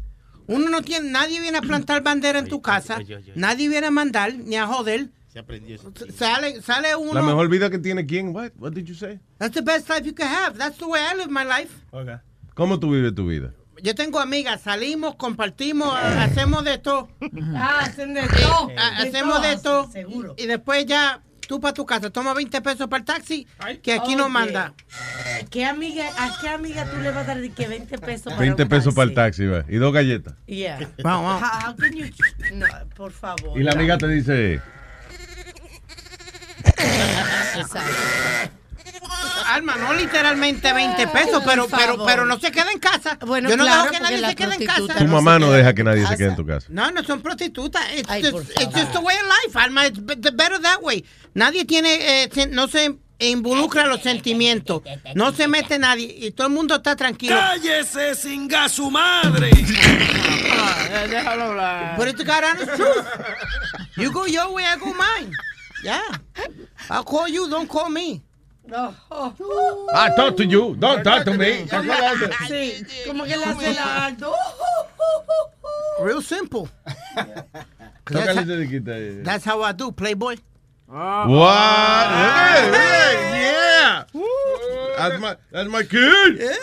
Uno 0.47 0.69
no 0.69 0.83
tiene, 0.83 1.11
nadie 1.11 1.41
viene 1.41 1.59
a 1.59 1.63
plantar 1.63 2.03
bandera 2.03 2.39
en 2.41 2.49
tu 2.49 2.61
casa, 2.61 2.99
nadie 3.35 3.69
viene 3.69 3.87
a 3.87 3.91
mandar 3.91 4.35
ni 4.35 4.57
a 4.57 4.67
joder. 4.67 5.09
Se 5.33 5.39
aprendió 5.39 5.75
eso. 5.77 5.93
Sale, 6.15 6.61
sale 6.63 6.95
uno. 6.95 7.15
La 7.15 7.23
mejor 7.23 7.49
vida 7.49 7.71
que 7.71 7.79
tiene 7.79 8.07
quién? 8.07 8.35
What? 8.35 8.51
What 8.59 8.73
did 8.73 8.85
you 8.87 8.95
say? 8.95 9.19
That's 9.39 9.55
the 9.55 9.63
best 9.63 9.89
life 9.89 10.05
you 10.05 10.15
can 10.15 10.29
have. 10.29 10.57
That's 10.59 10.79
the 10.79 10.87
way 10.87 11.01
I 11.01 11.17
live 11.17 11.29
my 11.31 11.45
life. 11.45 11.73
¿Cómo 12.55 12.79
tú 12.79 12.91
vives 12.93 13.15
tu 13.15 13.27
vida? 13.27 13.53
Yo 13.85 13.95
tengo 13.95 14.19
amigas, 14.19 14.63
salimos, 14.63 15.15
compartimos, 15.17 15.95
hacemos 15.95 16.65
de 16.65 16.79
todo. 16.79 17.11
Ah, 17.55 17.81
hacen 17.83 18.15
de 18.15 18.23
todo. 18.23 18.71
Hacemos 18.99 19.43
de 19.43 19.57
todo, 19.59 19.91
todo. 19.91 20.35
Y 20.39 20.47
después 20.47 20.87
ya 20.87 21.21
tú 21.47 21.61
para 21.61 21.75
tu 21.75 21.85
casa, 21.85 22.09
toma 22.09 22.33
20 22.33 22.63
pesos 22.63 22.89
para 22.89 23.01
el 23.01 23.05
taxi, 23.05 23.47
que 23.83 23.93
aquí 23.93 24.17
no 24.17 24.25
Oye, 24.25 24.33
manda. 24.33 24.73
¿Qué 25.51 25.67
amiga, 25.67 26.07
¿A 26.17 26.41
qué 26.41 26.49
amiga 26.49 26.87
tú 26.91 26.97
le 27.03 27.11
vas 27.11 27.25
a 27.25 27.35
dar 27.35 27.41
de 27.43 27.51
que 27.53 27.69
20 27.69 27.99
pesos 27.99 28.33
para 28.33 28.39
20 28.39 28.63
un 28.63 28.69
pesos 28.71 28.95
para 28.95 29.09
el 29.11 29.15
taxi? 29.15 29.45
va. 29.45 29.67
Y 29.69 29.77
dos 29.77 29.93
galletas. 29.93 30.35
Yeah. 30.47 30.79
Vamos, 31.03 31.43
vamos. 31.43 31.43
How, 31.43 31.71
how 31.71 31.77
can 31.77 31.93
you- 31.93 32.11
No, 32.55 32.67
por 32.97 33.13
favor. 33.13 33.61
Y 33.61 33.65
la 33.65 33.73
amiga 33.73 33.99
te 33.99 34.09
dice, 34.09 34.55
Exacto. 37.55 37.93
Alma, 39.47 39.77
no 39.77 39.93
literalmente 39.95 40.73
20 40.73 41.07
pesos, 41.09 41.43
pero, 41.45 41.67
pero, 41.69 42.05
pero 42.05 42.25
no 42.25 42.39
se 42.39 42.51
queda 42.51 42.71
en 42.73 42.79
casa. 42.79 43.19
Bueno, 43.27 43.49
Yo 43.49 43.57
no 43.57 43.65
claro, 43.65 43.83
dejo 43.85 43.95
que 43.95 44.01
nadie 44.01 44.27
se 44.27 44.35
quede 44.35 44.55
en 44.55 44.67
casa. 44.67 44.95
Tu 44.99 45.05
mamá 45.07 45.39
no 45.39 45.51
deja 45.53 45.75
que 45.75 45.85
nadie 45.85 46.07
se 46.07 46.17
quede 46.17 46.29
en 46.29 46.37
tu 46.37 46.47
casa. 46.47 46.67
No, 46.71 46.91
no 46.91 47.03
son 47.05 47.21
prostitutas. 47.21 47.83
It's, 47.95 48.09
Ay, 48.11 48.23
just, 48.23 48.51
it's 48.61 48.75
just 48.75 48.93
the 48.93 49.01
way 49.01 49.15
of 49.17 49.27
life, 49.45 49.57
Alma. 49.59 49.87
It's 49.87 49.99
be- 49.99 50.15
better 50.17 50.61
that 50.61 50.83
way. 50.83 51.05
Nadie 51.35 51.65
tiene, 51.65 52.25
eh, 52.25 52.31
no 52.51 52.69
se 52.69 52.97
involucra 53.19 53.87
los 53.87 54.01
sentimientos. 54.03 54.83
No 55.15 55.33
se 55.33 55.49
mete 55.49 55.79
nadie 55.79 56.15
y 56.19 56.31
todo 56.33 56.49
el 56.49 56.53
mundo 56.53 56.75
está 56.77 56.97
tranquilo. 56.97 57.37
¡Cállese, 57.37 58.15
singa 58.15 58.69
su 58.69 58.91
madre! 58.91 59.51
Eh, 59.51 61.07
Déjalo 61.09 61.45
hablar. 61.45 61.97
But 61.97 62.09
it's 62.09 62.19
the 62.19 62.25
God 62.25 62.45
honest 62.45 62.75
truth. 62.77 63.07
You 63.97 64.11
go 64.13 64.27
your 64.27 64.53
way, 64.53 64.65
I 64.65 64.77
go 64.79 64.93
mine. 64.95 65.31
Yeah. 65.83 66.01
I'll 66.91 67.05
call 67.05 67.29
you, 67.29 67.49
don't 67.49 67.69
call 67.69 67.91
me. 67.91 68.23
No. 68.67 68.95
I 69.95 70.11
talk 70.17 70.37
to 70.39 70.45
you, 70.45 70.75
don't 70.77 71.03
talk 71.05 71.25
to 71.27 71.35
me. 71.37 71.67
Sí, 72.49 72.85
como 73.07 73.25
que 73.25 73.37
le 73.37 73.45
hace 73.45 73.75
la 73.75 74.07
alto. 74.07 74.35
Real 76.01 76.23
simple. 76.23 76.69
Tócale 78.05 78.25
That's, 78.35 78.39
ese 78.39 78.57
diquita 78.59 78.93
ahí. 78.95 79.23
that's 79.25 79.45
how 79.47 79.63
I 79.63 79.73
do, 79.73 79.91
Playboy. 79.91 80.37
What? 80.87 82.07
Hey, 82.11 82.71
hey, 82.71 83.15
yeah. 83.33 84.05
That's 84.97 85.21
my, 85.21 85.37
that's 85.51 85.69
my 85.69 85.83
kid. 85.83 86.41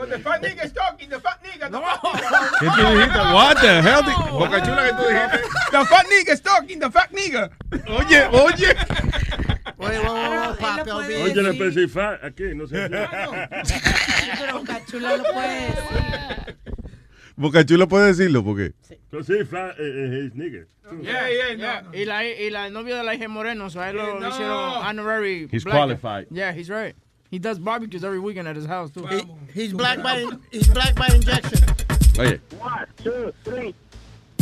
Oh, 0.00 0.06
the 0.06 0.18
fat 0.20 0.42
nigga 0.42 0.64
is 0.64 0.72
talking, 0.72 1.08
the 1.08 1.18
fat 1.18 1.42
nigga. 1.42 1.70
The 1.70 1.80
fat 1.80 2.00
nigga. 2.02 2.28
¿Qué 2.60 2.68
tú 2.70 2.82
dijiste? 2.94 3.18
What 3.34 3.56
the 3.60 3.82
hell? 3.82 4.02
di- 4.02 4.14
Boca 4.30 4.60
chula 4.62 4.82
que 4.86 4.92
tú 4.92 5.04
dijiste. 5.08 5.38
The 5.72 5.84
fat 5.86 6.06
nigga 6.06 6.32
is 6.34 6.40
talking, 6.40 6.78
the 6.78 6.90
fat 6.90 7.10
nigga. 7.12 7.50
Oye, 7.88 8.28
oye. 8.32 8.74
Oye, 9.80 9.98
whoa, 9.98 10.54
papi, 10.60 10.90
Oye, 10.90 11.42
la 11.42 11.50
especifica 11.50 12.18
aquí, 12.22 12.54
no 12.54 12.66
sé. 12.66 12.88
Pero 14.38 14.62
Cachula 14.64 15.16
lo 15.16 15.24
puede 15.24 15.66
decir. 15.68 16.54
Boca 17.38 17.64
chula 17.64 17.86
puede 17.86 18.08
decirlo 18.08 18.42
porque. 18.44 18.72
Sí, 19.24 19.44
fa, 19.44 19.70
eh, 19.70 19.74
eh, 19.78 20.22
his 20.24 20.34
nigga. 20.34 20.66
Yeah, 21.02 21.28
yeah, 21.28 21.52
yeah. 21.56 21.82
Y 21.92 22.04
la, 22.04 22.24
y 22.24 22.50
la 22.50 22.68
novia 22.70 22.96
de 22.96 23.04
la 23.04 23.14
hija 23.14 23.28
Moreno, 23.28 23.68
so 23.70 23.80
a 23.80 23.90
él 23.90 23.96
lo 23.96 24.18
No. 24.18 24.28
hicieron 24.28 24.84
honorary. 24.84 25.48
He's 25.50 25.62
black. 25.64 25.76
qualified. 25.76 26.26
Yeah, 26.30 26.52
he's 26.52 26.68
right. 26.68 26.94
He 27.30 27.38
does 27.38 27.58
barbecues 27.58 28.02
every 28.04 28.18
weekend 28.18 28.48
at 28.48 28.56
his 28.56 28.66
house, 28.66 28.90
too. 28.90 29.06
He- 29.06 29.26
he's 29.54 29.72
black 29.72 30.02
by 30.02 30.24
he's 30.50 30.66
black 30.68 30.94
by 30.94 31.06
injection. 31.14 31.60
Oye. 32.18 32.40
One, 32.58 32.86
two, 33.04 33.32
three. 33.44 33.74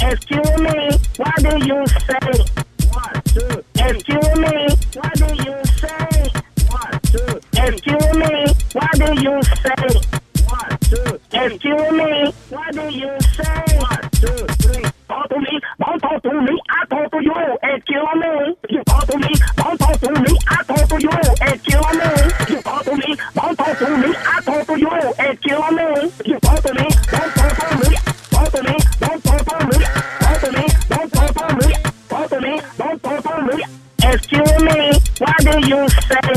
Excuse 0.00 0.58
me, 0.60 0.90
what 1.18 1.36
do 1.36 1.66
you 1.66 1.84
say? 1.86 2.44
One, 2.92 3.22
two. 3.24 3.64
Excuse 3.74 4.38
me, 4.38 4.66
what 4.94 5.14
do 5.14 5.26
you 5.44 5.56
say? 5.76 6.30
One, 6.70 7.00
two. 7.10 7.40
Excuse 7.56 8.16
me, 8.16 8.46
what 8.72 8.92
do 8.94 9.22
you 9.22 9.42
say? 9.42 10.00
One, 10.46 10.78
two. 10.80 11.20
Excuse 11.32 11.92
me, 11.92 12.32
what 12.50 12.72
do 12.72 12.82
you 12.90 13.10
say? 13.34 13.78
One, 13.78 14.10
two, 14.12 14.46
three. 14.62 14.84
Talk 15.08 15.28
to 15.28 15.38
me, 15.38 15.60
don't 15.78 16.00
talk 16.00 16.22
to 16.22 16.40
me, 16.40 16.60
I 16.68 16.84
talk 16.86 17.10
to 17.12 17.22
you. 17.22 17.58
Excuse 17.62 18.14
me, 18.16 18.56
you 18.70 18.82
talk 18.84 19.06
to 19.06 19.18
me, 19.18 19.32
don't 19.56 19.78
talk 19.78 20.00
to 20.00 20.10
me, 20.10 20.38
I 20.48 20.62
talk 20.62 20.88
to 20.88 20.96
you. 21.00 21.10
Excuse 21.42 21.92
me, 21.98 22.54
you 22.54 22.62
talk 22.62 22.84
to 22.84 22.96
me, 22.96 23.16
don't 23.34 23.56
talk 23.56 23.78
to 23.78 23.96
me, 23.96 24.14
I 24.16 24.40
talk 24.42 24.66
to 24.66 24.78
you. 24.78 24.90
Excuse 25.18 25.70
me, 25.76 25.86
you 26.26 26.40
talk 26.40 26.62
to 26.62 26.74
me, 26.74 26.88
don't 27.10 27.32
talk 27.34 27.52
to 27.56 27.66
me, 27.78 27.96
talk 28.30 28.50
to 28.52 28.62
me, 28.62 28.76
don't 29.00 29.22
talk 29.24 29.42
to 29.46 29.56
me, 29.66 29.84
talk 30.20 30.40
to 30.40 30.52
me, 30.52 30.64
don't 30.88 31.10
talk 31.12 31.34
to 31.34 31.46
me, 31.56 31.74
talk 32.08 32.28
to 32.30 32.40
me, 32.40 32.60
don't 32.78 33.02
talk 33.02 33.22
to 33.22 33.42
me. 33.46 33.64
Excuse 34.02 34.62
me, 34.62 34.78
what 35.18 35.38
do 35.38 35.54
you 35.68 35.88
say? 35.88 36.30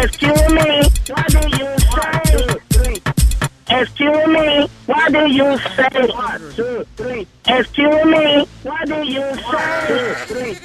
Excuse 0.00 0.48
me, 0.52 0.82
what 1.08 1.26
do 1.28 1.58
you? 1.58 1.77
Excuse 3.70 4.26
me, 4.26 4.66
what 4.86 5.12
do 5.12 5.30
you 5.30 5.58
say? 5.58 6.08
One, 6.08 6.40
two, 6.54 6.86
three. 6.96 7.26
Excuse 7.46 8.04
me, 8.06 8.46
what 8.62 8.86
do 8.88 8.94
you 9.06 9.34
say? 9.34 10.56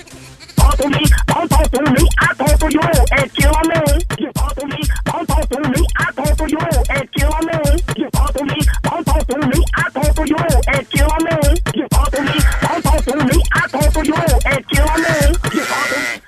Talk 0.55 0.77
to 0.77 0.87
me, 0.87 1.05
don't 1.27 1.49
talk 1.49 1.69
to 1.71 1.81
me, 1.81 2.07
I 2.19 2.33
talk 2.33 2.59
to 2.59 2.71
you. 2.71 2.79
Excuse 3.11 3.67
me, 3.67 3.79
you 4.19 4.31
talk 4.31 4.55
to 4.55 4.65
me, 4.67 4.81
don't 5.05 5.27
talk 5.27 5.49
to 5.49 5.59
me, 5.59 5.85
I 5.97 6.11
talk 6.13 6.37
to 6.37 6.45
you. 6.49 6.57
Excuse 6.89 7.39
me, 7.45 7.57
you 7.97 8.09
talk 8.11 8.33
to 8.33 8.43
me, 8.45 8.59
don't 8.83 9.05
talk 9.05 9.27
to 9.27 9.37
me, 9.37 9.65
I 9.75 9.89
talk 9.89 10.15
to 10.15 10.23
you. 10.25 10.37
Excuse 10.67 11.19
me, 11.23 11.35
you 11.75 11.87
talk 11.89 12.11
to 12.11 12.21
me, 12.21 12.39
don't 12.61 12.81
talk 12.83 13.03
to 13.03 13.15
me, 13.25 13.43
I 13.51 13.67
talk 13.67 13.93
to 13.93 14.01
you. 14.05 14.15
Excuse 14.45 14.95
me, 15.03 15.15
you 15.53 15.63
talk 15.65 15.87
to 15.89 15.97
me. 15.99 16.23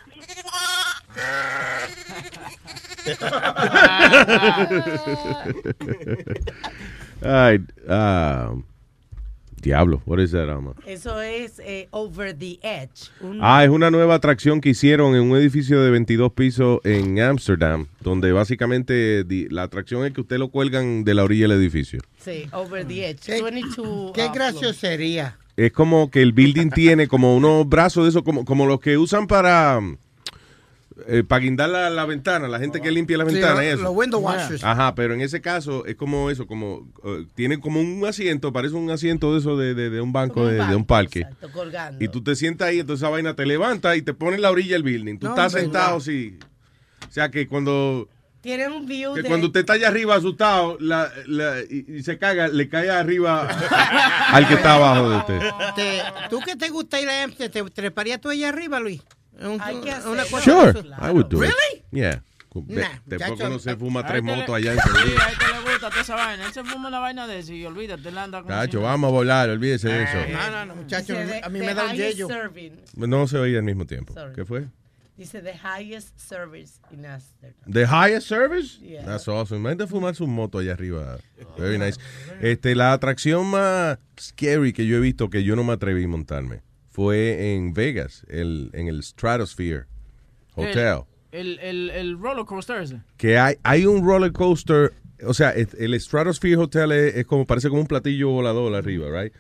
Ay, 7.22 7.60
um, 7.88 8.64
diablo, 9.62 10.02
what 10.06 10.20
is 10.20 10.32
that, 10.32 10.50
Alma? 10.50 10.74
Eso 10.86 11.20
es 11.22 11.60
eh, 11.60 11.88
Over 11.92 12.38
the 12.38 12.60
Edge. 12.62 13.10
Un- 13.22 13.40
Ah, 13.42 13.64
es 13.64 13.70
una 13.70 13.90
nueva 13.90 14.16
atracción 14.16 14.62
que 14.62 14.70
hicieron 14.70 15.16
en 15.16 15.24
un 15.32 15.38
edificio 15.38 15.82
de 15.82 15.90
22 15.92 16.34
pisos 16.34 16.80
en 16.84 17.20
Amsterdam, 17.20 17.88
donde 18.02 18.32
básicamente 18.32 19.26
la 19.50 19.64
atracción 19.64 20.06
es 20.06 20.14
que 20.14 20.22
usted 20.22 20.38
lo 20.38 20.50
cuelgan 20.50 21.04
de 21.04 21.14
la 21.14 21.24
orilla 21.24 21.48
del 21.48 21.58
edificio. 21.60 22.00
Sí, 22.20 22.48
Over 22.52 22.86
the 22.86 23.10
Edge. 23.10 23.20
¿Qué, 23.26 23.42
22, 23.42 24.12
qué 24.14 24.26
uh, 24.28 24.32
gracioso 24.34 24.74
sería? 24.74 25.38
Es 25.58 25.72
como 25.72 26.12
que 26.12 26.22
el 26.22 26.34
building 26.34 26.70
tiene 26.70 27.08
como 27.08 27.36
unos 27.36 27.68
brazos 27.68 28.04
de 28.04 28.10
esos, 28.10 28.24
como, 28.24 28.44
como 28.44 28.66
los 28.68 28.82
que 28.82 28.98
usan 28.98 29.26
para, 29.26 29.80
eh, 31.08 31.24
para 31.28 31.42
guindar 31.42 31.70
la, 31.70 31.90
la 31.90 32.06
ventana, 32.06 32.48
la 32.48 32.58
gente 32.60 32.80
que 32.82 32.90
limpia 32.92 33.18
la 33.18 33.26
ventana. 33.26 33.64
eso. 33.64 33.84
los 33.84 33.94
window 33.96 34.22
washers. 34.22 34.64
Ajá, 34.64 34.96
pero 34.96 35.14
en 35.14 35.22
ese 35.22 35.42
caso 35.42 35.86
es 35.86 35.96
como 35.96 36.30
eso, 36.30 36.48
como 36.48 36.88
eh, 37.04 37.26
tiene 37.36 37.60
como 37.60 37.82
un 37.82 38.06
asiento, 38.06 38.54
parece 38.54 38.76
un 38.76 38.90
asiento 38.90 39.34
de 39.34 39.40
eso 39.40 39.58
de, 39.58 39.74
de- 39.74 39.90
de 39.90 40.00
un 40.02 40.14
banco, 40.14 40.42
un 40.44 40.56
de, 40.70 40.76
un 40.76 40.86
parque. 40.86 41.20
exacto, 41.22 41.52
colgando. 41.52 42.04
Y 42.04 42.08
tú 42.08 42.24
te 42.24 42.36
sientas 42.36 42.70
ahí, 42.70 42.80
entonces 42.80 43.04
esa 43.04 43.10
vaina 43.10 43.36
te 43.36 43.46
levanta 43.46 43.96
y 43.96 44.02
te 44.02 44.14
pone 44.14 44.36
en 44.38 44.42
la 44.42 44.52
orilla 44.52 44.74
del 44.74 44.84
building. 44.84 45.18
Tú 45.20 45.28
No, 45.28 45.34
estás 45.34 45.52
sentado 45.52 45.98
así. 45.98 46.38
O 47.10 47.12
sea 47.12 47.30
que 47.30 47.48
cuando, 47.48 48.08
Tiene 48.42 48.68
un 48.70 48.86
view 48.86 49.14
que 49.16 49.22
de... 49.24 49.28
cuando 49.28 49.48
usted 49.48 49.60
está 49.62 49.74
allá 49.74 49.90
arriba 49.90 50.16
asustado 50.16 50.78
la- 50.80 51.12
la- 51.28 51.60
y, 51.70 51.86
y 51.98 52.04
se 52.04 52.18
caga, 52.18 52.48
le 52.48 52.70
cae 52.70 52.90
arriba 52.90 53.48
al 54.32 54.48
que 54.48 54.54
está 54.54 54.76
abajo 54.76 55.10
de 55.10 55.18
usted. 55.18 55.40
Te- 55.76 56.02
¿Tú 56.30 56.40
que 56.40 56.56
te 56.56 56.70
gusta 56.70 57.00
ir 57.02 57.10
a 57.10 57.24
Amsterdam, 57.24 57.66
te 57.66 57.72
treparías 57.72 58.22
tú 58.22 58.30
allá 58.30 58.48
arriba, 58.50 58.80
Luis? 58.80 59.02
Un- 59.42 59.60
Hay 59.62 59.82
que 59.82 59.92
una 60.08 60.24
cosa 60.26 60.42
Sure, 60.42 60.74
de. 60.74 60.90
I 60.90 61.10
would 61.12 61.28
do 61.28 61.44
it. 61.44 61.50
Really? 61.52 61.84
Yeah. 61.92 62.22
Ve- 62.58 62.82
Nah, 62.82 62.88
Después 63.06 63.20
chacho, 63.20 63.36
cuando 63.36 63.60
se 63.60 63.76
fuma 63.76 64.00
A 64.00 64.06
tres 64.06 64.24
le- 64.24 64.34
motos 64.34 64.56
allá 64.56 64.72
en 64.72 64.80
Sí, 64.80 64.90
a 64.90 65.30
este 65.30 65.46
le 65.54 65.60
gusta 65.72 65.90
toda 65.90 66.02
esa 66.02 66.16
vaina. 66.16 66.46
Él 66.46 66.54
se 66.54 66.64
fuma 66.64 66.88
una 66.88 67.00
vaina 67.00 67.28
de 67.28 67.40
eso 67.40 67.52
y 67.52 67.66
olvídate, 67.66 68.08
él 68.08 68.18
anda 68.18 68.38
como 68.42 68.48
Cacho, 68.50 68.80
vamos 68.82 69.10
a 69.10 69.12
volar, 69.12 69.50
olvídese 69.50 69.90
de 69.90 70.04
No, 70.06 70.10
eso. 70.10 70.52
no, 70.52 70.66
no, 70.68 70.76
muchacho, 70.78 71.20
Dice, 71.20 71.42
a 71.44 71.50
mí 71.50 71.60
the 71.60 71.66
me 71.66 71.74
da 71.74 71.84
un 71.84 71.96
highest 71.96 72.16
yello. 72.16 72.28
serving. 72.30 72.80
No 72.96 73.28
se 73.28 73.38
oía 73.40 73.58
al 73.58 73.66
mismo 73.66 73.86
tiempo. 73.86 74.14
Sorry. 74.14 74.34
¿Qué 74.34 74.46
fue? 74.46 74.68
Dice 75.18 75.42
the 75.42 75.54
highest 75.54 76.18
service 76.18 76.80
in 76.92 77.06
Amsterdam. 77.06 77.54
The 77.70 77.86
highest 77.88 78.28
service? 78.28 78.80
Yeah. 78.82 79.04
That's 79.04 79.28
awesome. 79.28 79.60
Imagínate 79.60 79.88
fumar 79.88 80.16
su 80.16 80.26
moto 80.26 80.60
allá 80.60 80.72
arriba. 80.74 81.18
Very 81.58 81.78
nice. 81.78 81.98
Este, 82.42 82.74
la 82.74 82.94
atracción 82.94 83.48
más 83.48 83.98
scary 84.18 84.72
que 84.72 84.86
yo 84.86 84.96
he 84.96 85.00
visto 85.02 85.30
que 85.30 85.44
yo 85.44 85.58
no 85.58 85.64
me 85.66 85.74
atreví 85.74 86.06
a 86.06 86.08
montarme 86.08 86.62
fue 86.96 87.54
en 87.54 87.74
Vegas, 87.74 88.26
el, 88.30 88.70
en 88.72 88.88
el 88.88 89.04
Stratosphere 89.04 89.84
Hotel. 90.56 91.02
El, 91.34 91.60
el, 91.60 91.90
el 91.90 92.18
roller 92.18 92.46
coaster 92.46 92.82
ese. 92.82 93.02
Que 93.18 93.38
hay, 93.38 93.56
hay 93.64 93.86
un 93.86 94.08
roller 94.08 94.32
coaster, 94.32 94.94
o 95.22 95.34
sea, 95.34 95.50
el 95.50 96.00
Stratosphere 96.00 96.56
Hotel 96.56 96.94
es, 96.94 97.16
es 97.16 97.26
como, 97.26 97.46
parece 97.46 97.68
como 97.68 97.82
un 97.82 97.88
platillo 97.88 98.30
volador 98.30 98.74
arriba, 98.74 99.08
right? 99.12 99.34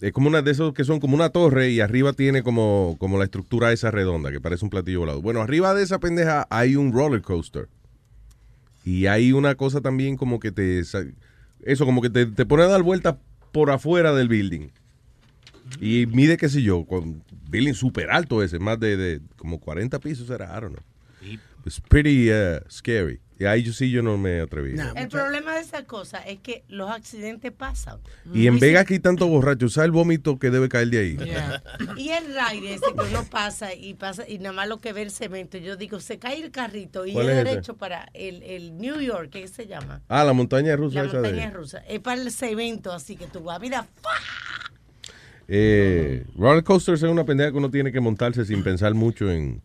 Es 0.00 0.12
como 0.12 0.28
una 0.28 0.40
de 0.40 0.50
esos 0.50 0.72
que 0.72 0.84
son 0.84 0.98
como 0.98 1.14
una 1.14 1.28
torre 1.28 1.68
y 1.68 1.80
arriba 1.80 2.14
tiene 2.14 2.42
como, 2.42 2.96
como 2.98 3.18
la 3.18 3.24
estructura 3.24 3.70
esa 3.70 3.90
redonda 3.90 4.32
que 4.32 4.40
parece 4.40 4.64
un 4.64 4.70
platillo 4.70 5.00
volador. 5.00 5.20
Bueno, 5.20 5.42
arriba 5.42 5.74
de 5.74 5.82
esa 5.82 6.00
pendeja 6.00 6.46
hay 6.48 6.76
un 6.76 6.94
roller 6.94 7.20
coaster. 7.20 7.68
Y 8.82 9.06
hay 9.08 9.32
una 9.32 9.56
cosa 9.56 9.82
también 9.82 10.16
como 10.16 10.40
que 10.40 10.50
te... 10.50 10.80
Eso, 10.80 11.84
como 11.84 12.00
que 12.00 12.08
te, 12.08 12.24
te 12.24 12.46
pone 12.46 12.62
a 12.62 12.68
dar 12.68 12.82
vueltas 12.82 13.16
por 13.52 13.70
afuera 13.70 14.14
del 14.14 14.28
building. 14.28 14.70
Y 15.80 16.06
mide, 16.06 16.36
qué 16.36 16.48
sé 16.48 16.62
yo, 16.62 16.84
con 16.84 17.22
building 17.48 17.74
súper 17.74 18.10
alto 18.10 18.42
ese, 18.42 18.58
más 18.58 18.78
de, 18.78 18.96
de 18.96 19.20
como 19.36 19.60
40 19.60 19.98
pisos 20.00 20.28
era, 20.30 20.46
I 20.56 20.60
don't 20.60 20.74
know. 20.76 20.84
It's 21.64 21.80
pretty 21.80 22.30
uh, 22.32 22.58
scary. 22.68 23.20
Y 23.38 23.44
ahí 23.44 23.62
yo 23.64 23.72
sí 23.72 23.90
yo 23.90 24.02
no 24.02 24.18
me 24.18 24.40
atreví. 24.40 24.78
El 24.94 25.08
problema 25.08 25.54
de 25.54 25.60
esa 25.62 25.84
cosa 25.84 26.18
es 26.18 26.38
que 26.40 26.64
los 26.68 26.90
accidentes 26.90 27.50
pasan. 27.50 27.98
Y 28.32 28.46
en 28.46 28.54
si- 28.54 28.60
Vegas 28.60 28.86
hay 28.88 29.00
tanto 29.00 29.26
borracho, 29.26 29.68
¿sabes 29.68 29.86
el 29.86 29.90
vómito 29.90 30.38
que 30.38 30.50
debe 30.50 30.68
caer 30.68 30.90
de 30.90 30.98
ahí? 30.98 31.16
Y 31.96 32.10
el 32.10 32.26
ride 32.26 32.74
ese 32.74 32.84
que 32.96 33.04
uno 33.10 33.24
pasa 33.28 33.74
y 33.74 33.94
pasa 33.94 34.28
y 34.28 34.38
nada 34.38 34.52
más 34.52 34.68
lo 34.68 34.80
que 34.80 34.92
ve 34.92 35.02
el 35.02 35.10
cemento. 35.10 35.58
Yo 35.58 35.76
digo, 35.76 35.98
se 35.98 36.18
cae 36.18 36.40
el 36.42 36.50
carrito 36.52 37.04
y 37.06 37.12
¿Cuál 37.14 37.30
es 37.30 37.44
derecho 37.44 37.76
para 37.76 38.08
el, 38.14 38.42
el 38.44 38.76
New 38.78 39.00
York, 39.00 39.30
¿qué 39.30 39.48
se 39.48 39.66
llama? 39.66 40.02
Ah, 40.08 40.22
la 40.24 40.32
montaña 40.32 40.76
rusa 40.76 41.00
La 41.02 41.08
esa 41.08 41.20
montaña 41.20 41.46
de... 41.46 41.50
rusa. 41.50 41.78
Es 41.88 41.98
para 42.00 42.20
el 42.20 42.30
cemento, 42.30 42.92
así 42.92 43.16
que 43.16 43.26
tú 43.26 43.40
vas, 43.42 43.60
mira, 43.60 43.86
¡fua! 44.00 44.12
Eh, 45.48 46.24
roller 46.36 46.64
coasters 46.64 47.02
es 47.02 47.10
una 47.10 47.24
pendeja 47.24 47.50
que 47.50 47.58
uno 47.58 47.70
tiene 47.70 47.92
que 47.92 48.00
montarse 48.00 48.44
sin 48.44 48.62
pensar 48.62 48.94
mucho 48.94 49.30
en, 49.30 49.60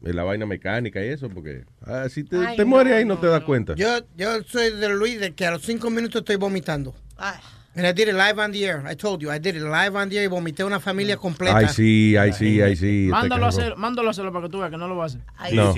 la 0.00 0.22
vaina 0.22 0.46
mecánica 0.46 1.04
y 1.04 1.08
eso, 1.08 1.28
porque 1.28 1.64
ah, 1.82 2.08
si 2.08 2.22
te, 2.22 2.36
Ay, 2.36 2.56
te 2.56 2.62
no, 2.62 2.68
mueres 2.68 2.92
ahí 2.92 3.04
no, 3.04 3.18
te 3.18 3.26
das 3.26 3.42
cuenta. 3.42 3.74
Yo, 3.74 3.88
yo 4.16 4.42
soy 4.44 4.70
de 4.70 4.88
Luis 4.90 5.18
de 5.18 5.34
que 5.34 5.46
a 5.46 5.50
los 5.50 5.62
cinco 5.62 5.90
minutos 5.90 6.20
estoy 6.20 6.36
vomitando. 6.36 6.94
And 7.76 7.86
I 7.86 7.92
did 7.92 8.08
it 8.08 8.14
live 8.14 8.38
on 8.38 8.52
the 8.52 8.64
air. 8.64 8.82
I 8.86 8.94
told 8.94 9.20
you, 9.20 9.30
I 9.30 9.38
did 9.38 9.54
it 9.54 9.62
live 9.62 9.94
on 9.94 10.08
the 10.08 10.16
air 10.16 10.24
y 10.24 10.28
vomité 10.28 10.62
a 10.62 10.66
una 10.66 10.80
familia 10.80 11.18
completa. 11.18 11.58
Ay, 11.58 11.66
sí, 11.68 12.16
ay, 12.16 12.32
sí, 12.32 12.62
ay, 12.62 12.74
sí. 12.74 13.04
este 13.04 13.10
Mándalo 13.10 13.44
a 13.44 13.48
hacer, 13.48 13.76
mándalo 13.76 14.08
a 14.08 14.10
hacerlo 14.12 14.32
para 14.32 14.46
que 14.46 14.50
tú 14.50 14.58
veas 14.60 14.70
que 14.70 14.78
no 14.78 14.88
lo 14.88 14.96
va 14.96 15.04
a 15.04 15.06
hacer. 15.08 15.20
No. 15.52 15.74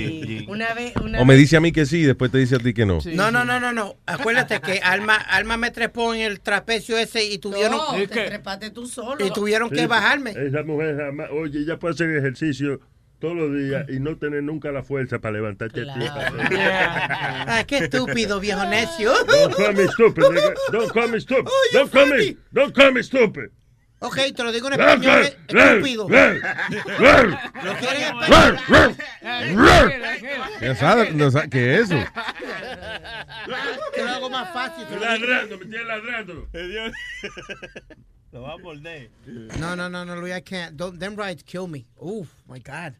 Una 0.47 0.75
vez, 0.75 0.95
una 1.03 1.21
O 1.21 1.25
me 1.25 1.35
dice 1.35 1.57
a 1.57 1.61
mí 1.61 1.73
que 1.73 1.87
sí, 1.87 2.05
después 2.05 2.31
te 2.31 2.39
dice 2.39 2.55
a 2.55 2.59
ti 2.61 2.73
que 2.73 2.87
no. 2.87 3.01
No, 3.15 3.33
no, 3.33 3.45
no, 3.45 3.59
no, 3.59 3.73
no. 3.73 3.97
Acuérdate 4.07 4.61
que 4.61 4.79
Alma, 4.79 5.17
Alma 5.17 5.57
me 5.57 5.73
trepó 5.73 6.15
en 6.15 6.21
el 6.21 6.39
trapecio 6.41 6.97
ese 6.97 7.25
y 7.25 7.39
tuvieron, 7.39 7.73
No, 7.79 7.95
te 7.95 8.07
trepaste 8.07 8.71
tú 8.71 8.87
solo. 8.87 9.27
y 9.27 9.33
tuvieron 9.33 9.69
que 9.69 9.81
Sí, 9.81 9.87
bajarme. 9.87 10.35
Esa 10.37 10.63
mujer 10.63 10.97
oye, 11.33 11.59
ella 11.61 11.79
puede 11.81 11.95
hacer 11.95 12.11
ejercicio 12.17 12.81
todos 13.21 13.37
los 13.37 13.53
días 13.57 13.87
y 13.89 13.99
no 14.01 14.17
tener 14.17 14.43
nunca 14.43 14.71
la 14.73 14.83
fuerza 14.83 15.19
para 15.19 15.33
levantarte 15.33 15.83
a 15.83 15.95
ti. 15.95 16.01
Ay, 17.47 17.65
qué 17.67 17.79
estúpido, 17.79 18.39
viejo 18.41 18.65
necio. 18.67 19.13
Don't 19.25 19.55
call 19.57 19.75
me 19.75 19.89
stupid, 19.89 20.23
nigga. 20.25 20.55
Don't 20.73 20.93
call 20.93 21.09
me 21.09 21.21
stupid. 21.21 21.51
Don't 21.73 21.91
call 21.93 22.07
me, 22.07 22.37
don't 22.53 22.75
call 22.75 22.93
me 22.93 23.03
stupid. 23.03 23.51
Ok, 24.01 24.17
te 24.37 24.45
lo 24.45 24.53
digo 24.53 24.69
en 24.69 24.75
español, 24.75 25.23
estúpido. 25.49 26.09
¿Lo 26.09 26.09
quieres 27.79 28.03
en 28.11 28.23
español? 28.23 28.59
¿Qué 30.61 30.75
sabe- 30.77 31.11
no 31.15 31.31
sabe- 31.33 31.51
¿Qué 31.51 31.75
es 31.75 31.91
eso? 31.91 31.97
Te 33.95 34.03
lo 34.05 34.11
hago 34.11 34.31
más 34.31 34.53
fácil. 34.53 34.85
Ladrando, 35.01 35.59
me 35.59 35.65
tiene 35.67 35.85
ladrando. 35.85 36.49
Lo 38.33 38.43
va 38.43 38.55
a 38.55 38.59
morder. 38.59 39.11
No, 39.59 39.75
no, 39.75 39.89
no, 39.89 40.05
no, 40.05 40.17
Luis, 40.17 40.35
I 40.37 40.43
can't. 40.43 40.77
Don't, 40.77 40.99
them 40.99 41.17
rides 41.17 41.43
kill 41.43 41.67
me. 41.67 41.87
Oh, 42.01 42.27
my 42.49 42.59
God. 42.61 42.95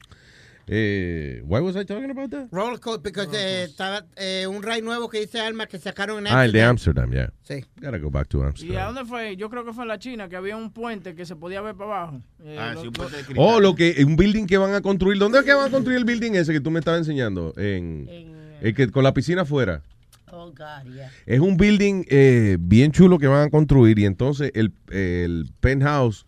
Eh, 0.71 1.41
why 1.47 1.61
was 1.61 1.77
I 1.77 1.85
talking 1.85 2.11
about 2.11 2.31
that? 2.31 2.49
Roller 2.51 2.79
coaster, 2.79 3.01
because 3.03 3.29
eh, 3.33 3.65
estaba 3.65 4.05
eh, 4.17 4.47
un 4.47 4.63
ride 4.63 4.83
nuevo 4.83 5.09
que 5.09 5.19
dice 5.21 5.41
Alma 5.41 5.67
que 5.67 5.79
sacaron 5.79 6.27
en 6.27 6.33
Ah, 6.35 6.45
el 6.45 6.53
de 6.53 6.63
Amsterdam. 6.63 7.05
Amsterdam, 7.05 7.33
yeah. 7.47 7.61
Sí. 7.61 7.65
Gotta 7.81 7.97
go 7.99 8.11
back 8.11 8.29
to 8.29 8.39
¿Y 8.39 8.43
a 8.43 8.47
Amsterdam. 8.49 8.95
dónde 8.95 9.09
fue? 9.09 9.37
Yo 9.37 9.49
creo 9.49 9.65
que 9.65 9.73
fue 9.73 9.85
en 9.85 9.89
la 9.89 9.99
China, 9.99 10.29
que 10.29 10.37
había 10.37 10.57
un 10.59 10.71
puente 10.71 11.15
que 11.15 11.25
se 11.25 11.37
podía 11.37 11.63
ver 11.63 11.75
para 11.75 11.91
abajo. 12.03 12.21
Eh, 12.45 12.59
Ah, 12.61 12.73
lo- 12.75 12.83
sí, 12.83 12.87
un 12.89 12.93
puente 12.93 13.17
de 13.17 13.23
cristal. 13.23 13.45
Oh, 13.47 13.61
lo 13.61 13.75
que, 13.75 13.97
un 14.05 14.17
building 14.17 14.45
que 14.47 14.59
van 14.59 14.75
a 14.75 14.83
construir. 14.83 15.19
¿Dónde 15.19 15.39
es 15.39 15.45
que 15.47 15.55
van 15.55 15.69
a 15.69 15.71
construir 15.71 15.97
el 15.99 16.05
building 16.05 16.33
ese 16.33 16.53
que 16.53 16.61
tú 16.61 16.71
me 16.71 16.81
estabas 16.81 16.99
enseñando? 17.01 17.55
En, 17.57 18.07
el 18.61 18.75
que 18.75 18.91
con 18.91 19.05
la 19.05 19.15
piscina 19.15 19.43
afuera. 19.43 19.83
Oh, 20.41 20.53
God, 20.53 20.93
yeah. 20.95 21.11
Es 21.27 21.41
un 21.41 21.57
building 21.57 22.05
eh, 22.09 22.57
bien 22.61 22.93
chulo 22.93 23.19
que 23.19 23.27
van 23.27 23.49
a 23.49 23.51
construir 23.51 23.99
y 23.99 24.05
entonces 24.05 24.53
el, 24.55 24.73
el 24.91 25.51
penthouse 25.61 26.27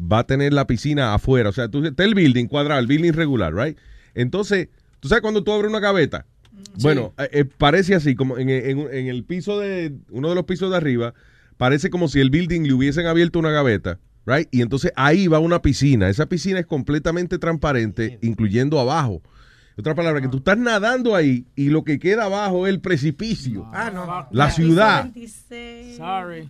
va 0.00 0.20
a 0.20 0.24
tener 0.26 0.52
la 0.52 0.66
piscina 0.66 1.14
afuera. 1.14 1.48
O 1.48 1.52
sea, 1.52 1.68
tú, 1.68 1.84
está 1.84 2.04
el 2.04 2.14
building 2.14 2.46
cuadrado, 2.46 2.80
el 2.80 2.86
building 2.86 3.12
regular, 3.12 3.54
right? 3.54 3.78
Entonces, 4.14 4.68
¿tú 5.00 5.08
sabes 5.08 5.22
cuando 5.22 5.44
tú 5.44 5.52
abres 5.52 5.70
una 5.70 5.80
gaveta? 5.80 6.26
Bueno, 6.82 7.14
eh, 7.18 7.28
eh, 7.32 7.44
parece 7.44 7.94
así, 7.94 8.14
como 8.16 8.38
en, 8.38 8.48
en- 8.50 8.80
en 8.92 9.06
el 9.06 9.24
piso 9.24 9.60
de, 9.60 9.94
uno 10.10 10.28
de 10.28 10.34
los 10.34 10.44
pisos 10.44 10.70
de 10.70 10.76
arriba, 10.76 11.14
parece 11.56 11.90
como 11.90 12.08
si 12.08 12.20
el 12.20 12.30
building 12.30 12.62
le 12.62 12.72
hubiesen 12.72 13.06
abierto 13.06 13.38
una 13.38 13.50
gaveta, 13.52 13.98
right? 14.26 14.48
Y 14.50 14.62
entonces 14.62 14.92
ahí 14.96 15.28
va 15.28 15.38
una 15.38 15.62
piscina. 15.62 16.08
Esa 16.08 16.26
piscina 16.26 16.58
es 16.60 16.66
completamente 16.66 17.38
transparente, 17.38 18.18
incluyendo 18.22 18.80
abajo. 18.80 19.22
Otra 19.78 19.94
palabra, 19.94 20.20
que 20.20 20.26
tú 20.28 20.38
estás 20.38 20.58
nadando 20.58 21.14
ahí 21.14 21.46
y 21.54 21.68
lo 21.68 21.84
que 21.84 22.00
queda 22.00 22.24
abajo 22.24 22.66
es 22.66 22.74
el 22.74 22.80
precipicio. 22.80 23.70
Ah, 23.72 23.90
no. 23.90 24.26
La 24.32 24.50
ciudad. 24.50 25.08
Sorry. 25.96 26.48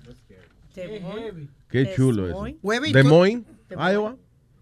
Qué 1.68 1.93
chulo 1.95 2.29
eso. 2.29 2.57
Moines. 2.62 2.93
Des 2.93 3.05
Moines, 3.05 3.45
Des 3.68 3.76
Moines. 3.76 3.93
Iowa. 3.93 4.16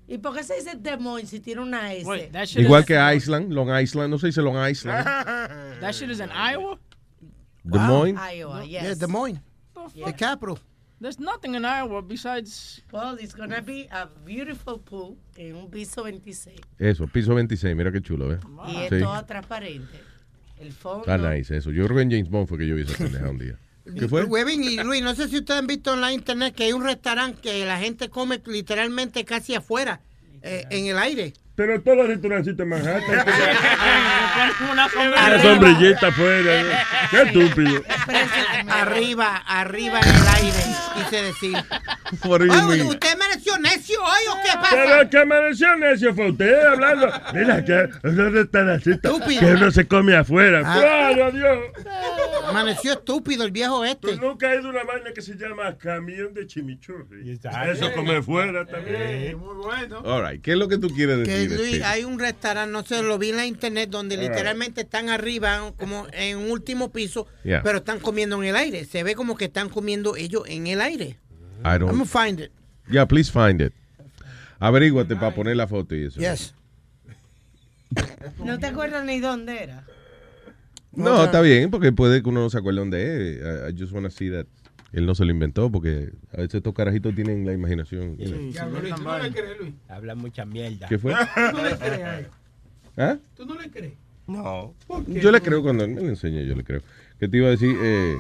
¿Y 0.09 0.19
por 0.19 0.35
qué 0.35 0.43
se 0.43 0.57
dice 0.57 0.75
Des 0.77 0.99
Moines 0.99 1.31
si 1.31 1.39
tiene 1.39 1.63
una 1.63 1.93
S? 1.93 2.31
Igual 2.57 2.85
que 2.85 2.99
Iceland, 3.15 3.53
Long 3.53 3.71
Island, 3.71 4.11
no 4.11 4.19
se 4.19 4.27
dice 4.27 4.43
Long 4.43 4.57
Island. 4.57 5.05
That 5.81 5.93
shit 5.93 6.11
is 6.11 6.19
in 6.19 6.31
Iowa? 6.31 6.79
Des 7.63 7.79
Moines. 7.79 8.19
Iowa, 8.19 8.65
yes. 8.65 8.83
Yeah, 8.83 8.95
Des 8.95 9.07
Moines. 9.07 9.41
The 9.95 10.13
capital. 10.13 10.59
There's 11.01 11.19
nothing 11.21 11.55
in 11.55 11.65
Iowa 11.65 12.01
besides... 12.03 12.83
Well, 12.91 13.19
it's 13.21 13.35
gonna 13.35 13.61
be 13.61 13.87
a 13.93 14.07
beautiful 14.25 14.79
pool 14.81 15.19
en 15.37 15.55
un 15.57 15.71
piso 15.71 16.03
26. 16.05 16.59
Eso, 16.79 17.07
piso 17.07 17.35
26, 17.35 17.77
mira 17.77 17.93
qué 17.93 18.01
chulo, 18.01 18.33
¿eh? 18.33 18.39
Y 18.69 18.77
es 18.77 18.89
Sí. 18.91 19.01
toda 19.01 19.27
transparente. 19.27 20.01
El 20.59 20.73
fondo. 20.73 21.01
Está 21.01 21.19
nice 21.19 21.55
eso. 21.55 21.71
Yo 21.71 21.85
creo 21.85 21.97
que 21.99 22.03
en 22.03 22.11
James 22.11 22.31
Bond 22.31 22.49
fue 22.49 22.57
que 22.59 22.67
yo 22.67 22.75
vi 22.77 22.83
esa 22.83 22.97
pendeja 22.97 23.29
un 23.29 23.39
día. 23.39 23.59
¿Qué 23.99 24.09
fue? 24.09 24.25
Webin 24.25 24.65
y 24.65 24.77
Luis, 24.83 25.03
no 25.03 25.15
sé 25.15 25.29
si 25.29 25.37
ustedes 25.37 25.61
han 25.61 25.67
visto 25.67 25.93
en 25.93 26.01
la 26.01 26.13
internet 26.13 26.55
que 26.55 26.65
hay 26.65 26.73
un 26.73 26.83
restaurante 26.83 27.41
que 27.43 27.65
la 27.67 27.79
gente 27.79 28.09
come 28.09 28.41
literalmente 28.47 29.25
casi 29.27 29.55
afuera, 29.55 30.01
eh, 30.43 30.65
en 30.71 30.87
el 30.87 30.99
aire. 30.99 31.35
Pero 31.57 31.81
todos 31.83 31.97
los 31.97 32.09
restaurancitos 32.09 32.61
en 32.61 32.69
Manhattan. 32.69 33.25
Una 34.71 34.87
Una 34.87 35.43
sombrillita 35.43 36.09
afuera. 36.09 36.63
¿no? 36.63 36.69
Qué 37.11 37.23
estúpido. 37.23 37.83
Arriba, 38.69 39.37
arriba 39.47 40.01
en 40.01 40.09
el 40.09 40.29
aire, 40.37 40.59
quise 40.95 41.23
decir. 41.23 41.57
Ay? 41.57 42.81
¿Usted 42.83 43.19
mereció 43.19 43.59
necio 43.59 43.99
hoy 44.03 44.23
o 44.31 44.35
qué 44.43 44.51
pasa? 44.55 44.71
Pero 44.71 45.11
que 45.11 45.19
amaneció 45.19 45.77
necio 45.77 46.15
fue 46.15 46.31
usted 46.31 46.65
hablando. 46.67 47.11
Mira 47.33 47.65
que 47.65 47.85
es 47.85 48.05
un 48.05 48.33
restaurancito 48.33 49.09
Estúpido. 49.17 49.41
que 49.41 49.47
uno 49.47 49.71
se 49.71 49.87
come 49.87 50.15
afuera. 50.17 50.63
Ah. 50.65 50.79
¡Claro, 50.79 51.33
Dios! 51.33 51.59
Amaneció 52.49 52.93
estúpido 52.93 53.45
el 53.45 53.51
viejo 53.51 53.79
Tú 54.01 54.09
este. 54.11 54.17
nunca 54.17 54.51
has 54.51 54.61
ido 54.61 54.69
a 54.69 54.71
una 54.71 54.85
vaina 54.85 55.13
que 55.13 55.21
se 55.21 55.35
llama 55.35 55.77
camión 55.77 56.33
de 56.33 56.47
chimichurri. 56.47 57.33
Eso 57.33 57.93
come 57.95 58.23
fuera 58.23 58.65
también. 58.67 59.39
Muy 59.39 59.55
bueno. 59.55 59.99
All 60.05 60.29
right, 60.29 60.43
¿qué 60.43 60.53
es 60.53 60.59
lo 60.59 60.69
que 60.69 60.79
tú 60.79 60.89
quieres 60.89 61.19
decir? 61.27 61.46
Luis, 61.49 61.83
hay 61.83 62.05
un 62.05 62.19
restaurante, 62.19 62.73
no 62.73 62.85
sé, 62.85 63.03
lo 63.03 63.19
vi 63.19 63.31
en 63.31 63.37
la 63.37 63.47
internet 63.47 63.91
donde 63.91 64.15
Alright. 64.17 64.31
literalmente 64.33 64.81
están 64.83 65.09
arriba, 65.09 65.73
como 65.77 66.07
en 66.13 66.39
un 66.39 66.51
último 66.51 66.91
piso, 66.91 67.27
Yeah. 67.45 67.63
pero 67.63 67.79
están 67.79 68.01
comiendo 68.01 68.37
en 68.43 68.49
el 68.49 68.57
aire. 68.57 68.85
Se 68.85 69.03
ve 69.03 69.15
como 69.15 69.37
que 69.37 69.47
están 69.47 69.69
comiendo 69.69 70.17
ellos 70.17 70.43
en 70.47 70.67
el 70.67 70.81
aire. 70.81 71.17
I 71.65 71.69
I'm 71.69 71.79
don't. 71.81 71.91
gonna 71.93 72.05
find 72.05 72.41
it. 72.41 72.51
Yeah, 72.91 73.07
please 73.07 73.31
find 73.31 73.61
it. 73.61 73.73
Averíguate 74.59 75.17
para 75.17 75.35
poner 75.35 75.57
la 75.57 75.67
foto 75.67 75.95
y 75.95 76.05
eso. 76.07 76.21
Yes. 76.21 76.55
¿No 78.45 78.59
te 78.59 78.67
acuerdas 78.67 79.05
ni 79.05 79.21
dónde 79.21 79.63
era? 79.63 79.85
No, 80.93 81.25
está 81.25 81.41
bien, 81.43 81.71
porque 81.71 81.93
puede 81.93 82.23
que 82.23 82.29
uno 82.29 82.41
no 82.41 82.51
se 82.51 82.59
acuerde 82.59 82.81
dónde 82.81 83.33
es. 83.33 83.37
I, 83.39 83.71
I 83.75 83.79
just 83.79 83.93
want 83.93 84.07
to 84.07 84.11
see 84.11 84.31
that 84.31 84.47
él 84.97 85.05
no 85.05 85.15
se 85.15 85.27
lo 85.27 85.31
inventó, 85.31 85.71
porque 85.71 86.11
a 86.33 86.39
veces 86.39 86.55
estos 86.55 86.73
carajitos 86.73 87.15
tienen 87.15 87.45
la 87.45 87.53
imaginación. 87.53 88.17
Diablo, 88.17 88.81
Luis, 88.81 88.95
¿tú 88.95 89.03
no 89.03 89.19
le 89.19 89.31
crees, 89.31 89.61
Luis? 89.61 89.75
Habla 89.89 90.15
mucha 90.15 90.47
mierda. 90.47 90.89
¿Qué 90.89 90.99
fue? 90.99 91.13
¿Tú 91.13 91.57
no 91.57 91.63
le 91.65 91.77
crees 91.77 92.03
a 92.03 92.19
él? 92.19 92.27
¿Ah? 92.97 93.17
¿Tú 93.37 93.45
no 93.45 93.61
le 93.61 93.71
crees? 93.71 93.93
No. 94.27 94.73
¿Por 94.87 95.05
qué? 95.05 95.21
Yo 95.21 95.31
le 95.31 95.43
creo 95.43 95.63
cuando 95.63 95.85
él 95.85 95.91
me 95.91 96.01
lo 96.01 96.09
enseña, 96.09 96.41
yo 96.41 96.55
le 96.55 96.65
creo. 96.65 96.81
¿Qué 97.21 97.29
te 97.29 97.37
iba 97.37 97.49
a 97.49 97.51
decir? 97.51 97.77
Eh, 97.79 98.17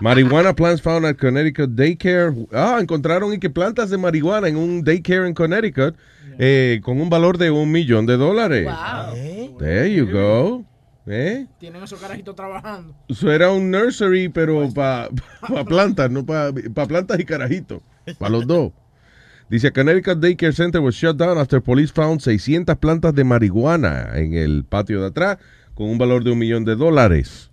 marihuana 0.00 0.54
plants 0.54 0.80
found 0.80 1.04
at 1.04 1.16
Connecticut 1.16 1.70
daycare. 1.70 2.32
Ah, 2.52 2.78
encontraron 2.80 3.34
y 3.34 3.40
que 3.40 3.50
plantas 3.50 3.90
de 3.90 3.98
marihuana 3.98 4.46
en 4.46 4.56
un 4.56 4.84
daycare 4.84 5.26
en 5.26 5.34
Connecticut 5.34 5.96
eh, 6.38 6.80
con 6.84 7.00
un 7.00 7.10
valor 7.10 7.36
de 7.36 7.50
un 7.50 7.72
millón 7.72 8.06
de 8.06 8.16
dólares. 8.16 8.64
Wow. 8.64 9.58
There 9.58 9.92
you 9.92 10.06
go. 10.06 10.64
¿Eh? 11.10 11.46
Tienen 11.58 11.82
esos 11.82 12.00
carajitos 12.00 12.36
trabajando. 12.36 12.94
Eso 13.08 13.32
era 13.32 13.50
un 13.50 13.70
nursery, 13.70 14.28
pero 14.28 14.68
para 14.74 15.08
plantas, 15.66 16.10
no 16.10 16.24
para 16.26 16.52
plantas 16.86 17.18
y 17.18 17.24
carajitos. 17.24 17.80
Para 18.18 18.30
los 18.30 18.46
dos. 18.46 18.72
Dice, 19.48 19.72
Connecticut 19.72 20.18
Daycare 20.18 20.52
Center 20.52 20.80
was 20.80 20.94
shut 20.94 21.16
down 21.16 21.38
after 21.38 21.62
police 21.62 21.90
found 21.90 22.20
600 22.20 22.76
plantas 22.76 23.14
de 23.14 23.24
marihuana 23.24 24.10
en 24.14 24.34
el 24.34 24.64
patio 24.64 25.00
de 25.00 25.06
atrás 25.06 25.38
con 25.74 25.88
un 25.88 25.96
valor 25.96 26.22
de 26.22 26.32
un 26.32 26.38
millón 26.38 26.64
de 26.66 26.76
dólares. 26.76 27.50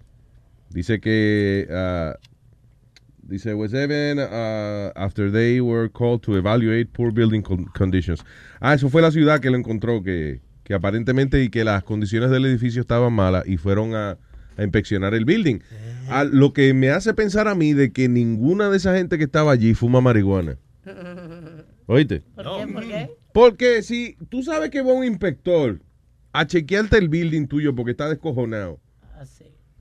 Dice 0.71 0.99
que, 0.99 1.67
ah, 1.71 2.15
dice, 3.21 3.53
was 3.53 3.73
even 3.73 4.19
ah, 4.19 4.91
after 4.97 5.31
they 5.31 5.61
were 5.61 5.89
called 5.89 6.21
to 6.23 6.35
evaluate 6.35 6.91
poor 6.91 7.13
building 7.13 7.41
con- 7.41 7.65
conditions. 7.77 8.25
Ah, 8.59 8.73
eso 8.73 8.89
fue 8.89 9.01
la 9.01 9.11
ciudad 9.11 9.39
que 9.39 9.49
lo 9.49 9.57
encontró, 9.57 10.03
que, 10.03 10.41
que 10.65 10.73
aparentemente 10.73 11.41
y 11.41 11.49
que 11.49 11.63
las 11.63 11.83
condiciones 11.83 12.31
del 12.31 12.45
edificio 12.45 12.81
estaban 12.81 13.13
malas 13.13 13.47
y 13.47 13.57
fueron 13.57 13.93
a, 13.95 14.17
a 14.57 14.63
inspeccionar 14.63 15.13
el 15.13 15.23
building. 15.23 15.59
Ah, 16.09 16.23
lo 16.23 16.53
que 16.53 16.73
me 16.73 16.89
hace 16.89 17.13
pensar 17.13 17.47
a 17.47 17.55
mí 17.55 17.73
de 17.73 17.91
que 17.91 18.09
ninguna 18.09 18.69
de 18.69 18.77
esa 18.77 18.95
gente 18.97 19.17
que 19.17 19.23
estaba 19.25 19.51
allí 19.51 19.75
fuma 19.75 20.01
marihuana. 20.01 20.57
¿Oíste? 21.85 22.23
¿Por 22.35 22.45
qué? 22.57 22.73
¿Por 22.73 22.83
qué? 22.83 23.11
Porque 23.31 23.83
si 23.83 24.17
tú 24.29 24.41
sabes 24.41 24.71
que 24.71 24.81
va 24.81 24.91
un 24.91 25.05
inspector 25.05 25.79
a 26.33 26.47
chequearte 26.47 26.97
el 26.97 27.09
building 27.09 27.47
tuyo 27.47 27.75
porque 27.75 27.91
está 27.91 28.09
descojonado. 28.09 28.79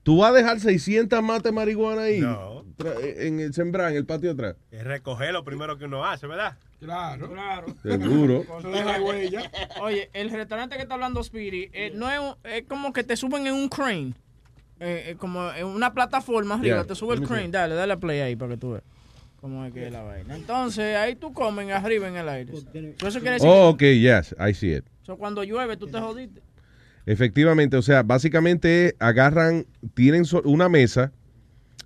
¿Tú 0.05 0.19
vas 0.19 0.31
a 0.31 0.35
dejar 0.35 0.61
600 0.61 1.21
mates 1.23 1.43
de 1.45 1.53
marihuana 1.53 2.03
ahí? 2.03 2.21
No. 2.21 2.63
Tra- 2.79 2.95
En 3.01 3.41
el 3.41 3.53
sembrar, 3.53 3.91
en 3.91 3.97
el 3.97 4.07
patio 4.07 4.33
de 4.33 4.35
atrás. 4.35 4.57
Es 4.71 4.85
recoger 4.85 5.33
lo 5.33 5.43
primero 5.45 5.77
que 5.77 5.87
uno 5.87 6.05
hace, 6.05 6.27
¿verdad? 6.29 6.57
Claro, 6.79 7.31
claro. 7.31 7.67
Seguro. 7.83 8.45
Oye, 9.81 10.11
el 10.13 10.31
restaurante 10.31 10.77
que 10.77 10.83
está 10.83 10.95
hablando 10.95 11.23
Speedy, 11.23 11.71
eh, 11.73 11.91
no 11.95 12.11
es, 12.11 12.19
un- 12.21 12.35
es 12.45 12.65
como 12.69 12.93
que 12.93 13.03
te 13.05 13.17
suben 13.17 13.47
en 13.47 13.55
un 13.55 13.69
crane. 13.69 14.15
Eh, 14.81 15.11
eh, 15.11 15.17
como 15.17 15.51
en 15.53 15.67
una 15.67 15.95
plataforma 15.95 16.57
arriba, 16.57 16.79
Yeah, 16.79 16.85
te 16.85 16.95
sube 16.95 17.15
el 17.15 17.23
crane. 17.23 17.49
Dale, 17.49 17.75
dale 17.75 17.97
play 17.97 18.21
ahí 18.21 18.37
para 18.37 18.53
que 18.53 18.57
tú 18.59 18.73
veas 18.73 18.83
cómo 19.41 19.65
es 19.65 19.73
que 19.73 19.87
es 19.87 19.93
la 19.93 20.03
vaina. 20.03 20.35
Entonces, 20.35 20.97
ahí 20.97 21.15
tú 21.17 21.33
comen 21.33 21.71
arriba 21.71 22.09
en 22.09 22.17
el 22.17 22.29
aire. 22.29 22.53
So, 22.53 23.07
Eso 23.07 23.21
quiere 23.21 23.35
decir 23.35 23.49
Oh, 23.49 23.69
ok, 23.71 23.81
yes, 23.83 24.35
I 24.39 24.53
see 24.55 24.75
it. 24.75 24.85
So, 25.03 25.17
cuando 25.17 25.45
llueve, 25.45 25.77
tú 25.77 25.87
te 25.87 25.99
jodiste. 26.01 26.41
Efectivamente, 27.07 27.77
o 27.77 27.83
sea, 27.83 28.03
básicamente 28.03 28.97
agarran, 28.99 29.67
tienen 29.95 30.25
una 30.45 30.69
mesa, 30.69 31.13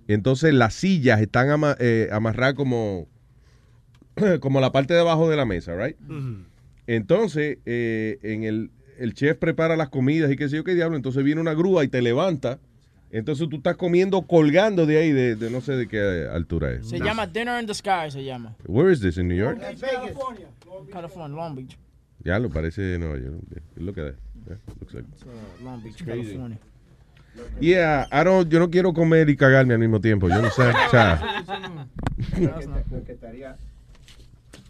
entonces 0.07 0.53
las 0.53 0.73
sillas 0.73 1.19
están 1.21 1.49
ama- 1.49 1.75
eh, 1.79 2.07
amarradas 2.11 2.53
como, 2.55 3.07
como 4.39 4.59
la 4.61 4.71
parte 4.71 4.93
de 4.93 5.01
abajo 5.01 5.29
de 5.29 5.35
la 5.37 5.45
mesa, 5.45 5.75
right? 5.75 5.97
Entonces, 6.87 7.57
eh, 7.65 8.17
en 8.23 8.43
el, 8.43 8.71
el 8.97 9.13
chef 9.13 9.37
prepara 9.37 9.75
las 9.75 9.89
comidas 9.89 10.31
y 10.31 10.35
qué 10.35 10.49
sé 10.49 10.55
yo 10.55 10.63
qué 10.63 10.73
diablo, 10.73 10.95
entonces 10.95 11.23
viene 11.23 11.41
una 11.41 11.53
grúa 11.53 11.83
y 11.83 11.87
te 11.87 12.01
levanta, 12.01 12.59
entonces 13.11 13.47
tú 13.49 13.57
estás 13.57 13.75
comiendo 13.75 14.21
colgando 14.23 14.85
de 14.85 14.97
ahí, 14.97 15.11
de, 15.11 15.35
de 15.35 15.49
no 15.51 15.61
sé 15.61 15.73
de 15.73 15.87
qué 15.87 16.27
altura 16.31 16.71
es. 16.73 16.87
Se 16.89 16.99
llama 16.99 17.27
Dinner 17.27 17.59
in 17.59 17.67
the 17.67 17.73
Sky, 17.73 18.09
se 18.09 18.23
llama. 18.23 18.55
Where 18.65 18.91
is 18.91 19.01
this, 19.01 19.17
in 19.17 19.27
New 19.27 19.37
York? 19.37 19.59
California. 19.59 20.47
California, 20.91 21.35
Long 21.37 21.55
Beach. 21.55 21.77
Ya 22.23 22.37
lo 22.39 22.49
parece 22.49 22.97
Nueva 22.99 23.17
York. 23.17 23.35
Es 23.75 23.81
lo 23.81 23.93
que 23.93 24.01
da. 24.01 24.13
Yeah, 24.49 24.55
looks 24.79 24.93
like- 24.93 25.05
It's, 25.13 25.23
uh, 25.23 25.63
Long 25.63 25.81
Beach, 25.83 26.03
crazy. 26.03 26.23
California. 26.31 26.57
Yeah, 27.61 28.07
I 28.11 28.23
don't- 28.23 28.49
yo 28.49 28.59
no 28.59 28.69
quiero 28.69 28.91
comer 28.93 29.29
y 29.29 29.35
cagarme 29.37 29.73
al 29.73 29.79
mismo 29.79 30.01
tiempo. 30.01 30.27
Yo 30.27 30.41
no 30.41 30.49
sé. 30.49 30.63
O 30.63 30.89
sea, 30.89 31.43
Lo 32.91 33.03
que 33.05 33.13
estaría- 33.13 33.55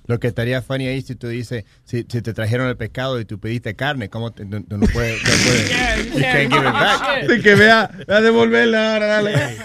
Lo 0.08 0.20
que 0.20 0.28
estaría 0.28 0.62
funny 0.64 0.88
ahí 0.88 1.02
si 1.04 1.14
tú 1.16 1.28
dices, 1.28 1.66
si, 1.86 2.04
si 2.10 2.22
te 2.24 2.34
trajeron 2.34 2.68
el 2.68 2.76
pescado 2.78 3.20
y 3.20 3.26
tú 3.26 3.40
pediste 3.40 3.76
carne, 3.76 4.10
¿cómo 4.10 4.32
te, 4.32 4.44
no 4.44 4.60
puedes, 4.64 5.24
no 5.24 5.30
puedes, 5.44 5.70
you 6.14 6.20
can't 6.20 6.52
give 6.52 6.68
it 6.68 6.74
back. 6.74 7.28
de 7.28 7.40
que 7.42 7.54
vea, 7.56 7.92
a 8.08 8.20
devolverla 8.22 8.94
ahora, 8.96 9.06
dale. 9.08 9.58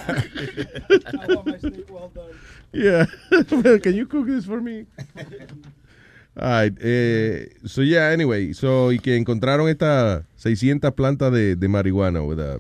Yeah. 2.73 3.07
Can 3.83 3.95
you 3.95 4.07
cook 4.07 4.27
this 4.27 4.45
for 4.45 4.61
me? 4.61 4.87
All 6.37 6.63
right, 6.65 6.77
eh, 6.81 7.49
so 7.65 7.83
yeah, 7.83 8.11
anyway, 8.13 8.53
so 8.55 8.91
y 8.93 8.99
que 8.99 9.17
encontraron 9.17 9.69
estas 9.69 10.25
600 10.37 10.93
plantas 10.95 11.33
de, 11.33 11.55
de 11.55 11.69
marihuana 11.69 12.23
with 12.23 12.41
a- 12.41 12.59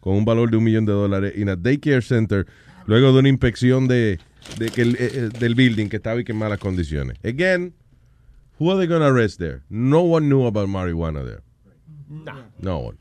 con 0.00 0.14
un 0.14 0.24
valor 0.26 0.50
de 0.50 0.58
un 0.58 0.64
millón 0.64 0.84
de 0.84 0.92
dólares 0.92 1.32
en 1.36 1.48
a 1.48 1.56
daycare 1.56 2.02
center 2.02 2.46
luego 2.86 3.12
de 3.12 3.18
una 3.20 3.28
inspección 3.30 3.88
de, 3.88 4.18
de 4.58 4.68
que 4.70 4.82
el- 4.82 4.96
eh, 4.96 5.10
eh, 5.14 5.28
del 5.38 5.54
building 5.54 5.88
que 5.88 5.96
estaba 5.96 6.20
y 6.20 6.24
que 6.24 6.32
en 6.32 6.38
malas 6.38 6.58
condiciones. 6.58 7.16
Again, 7.24 7.72
who 8.60 8.70
are 8.70 8.78
they 8.78 8.86
going 8.86 9.00
to 9.00 9.06
arrest 9.06 9.38
there? 9.38 9.62
No 9.70 10.00
one 10.02 10.26
knew 10.28 10.46
about 10.46 10.68
marijuana 10.68 11.24
there. 11.24 11.40
No 12.60 12.78
one. 12.78 12.98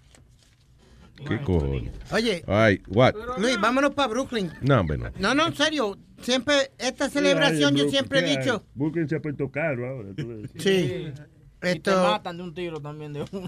¿Qué 1.28 1.42
cojones? 1.42 1.92
Oye, 2.12 2.44
All 2.48 2.56
right, 2.70 2.82
what? 2.88 3.14
Luis, 3.40 3.58
vámonos 3.60 3.94
para 3.94 4.08
Brooklyn. 4.08 4.52
No, 4.62 4.80
hombre, 4.80 4.98
no. 4.98 5.10
No, 5.20 5.34
no, 5.34 5.48
en 5.48 5.56
serio. 5.56 5.98
Siempre, 6.22 6.72
esta 6.78 7.10
celebración 7.10 7.76
yo 7.76 7.90
siempre 7.90 8.20
he 8.20 8.38
dicho. 8.38 8.64
Búsquense 8.74 9.16
a 9.16 9.20
Puerto 9.20 9.50
Caro 9.52 9.88
ahora. 9.88 10.10
Sí. 10.58 11.12
Y 11.60 11.60
te 11.60 11.72
Esto, 11.72 12.04
matan 12.04 12.38
de 12.38 12.44
un 12.44 12.54
tiro 12.54 12.80
también 12.80 13.14
de 13.14 13.26
uno. 13.32 13.48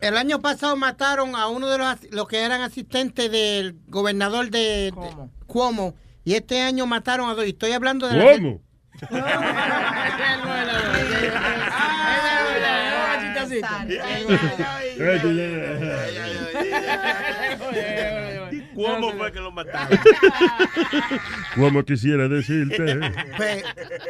el 0.00 0.16
año 0.18 0.38
pasado 0.40 0.76
mataron 0.76 1.34
a 1.34 1.48
uno 1.48 1.68
de 1.68 1.78
los, 1.78 1.96
los 2.10 2.28
que 2.28 2.40
eran 2.44 2.60
asistentes 2.60 3.30
del 3.30 3.76
gobernador 3.88 4.50
de, 4.50 4.92
de 4.92 4.94
Cuomo. 5.46 5.94
Y 6.24 6.34
este 6.34 6.60
año 6.60 6.84
mataron 6.86 7.30
a 7.30 7.34
dos. 7.34 7.46
Y 7.46 7.50
estoy 7.50 7.72
hablando 7.72 8.06
de 8.08 8.16
la- 8.16 8.24
¿Cómo? 18.74 18.86
¿Cómo 19.08 19.12
fue 19.18 19.32
que 19.32 19.40
lo 19.40 19.50
mataron? 19.52 19.98
Como 21.54 21.84
quisiera 21.84 22.28
decirte. 22.28 22.98
Pues, 23.36 23.64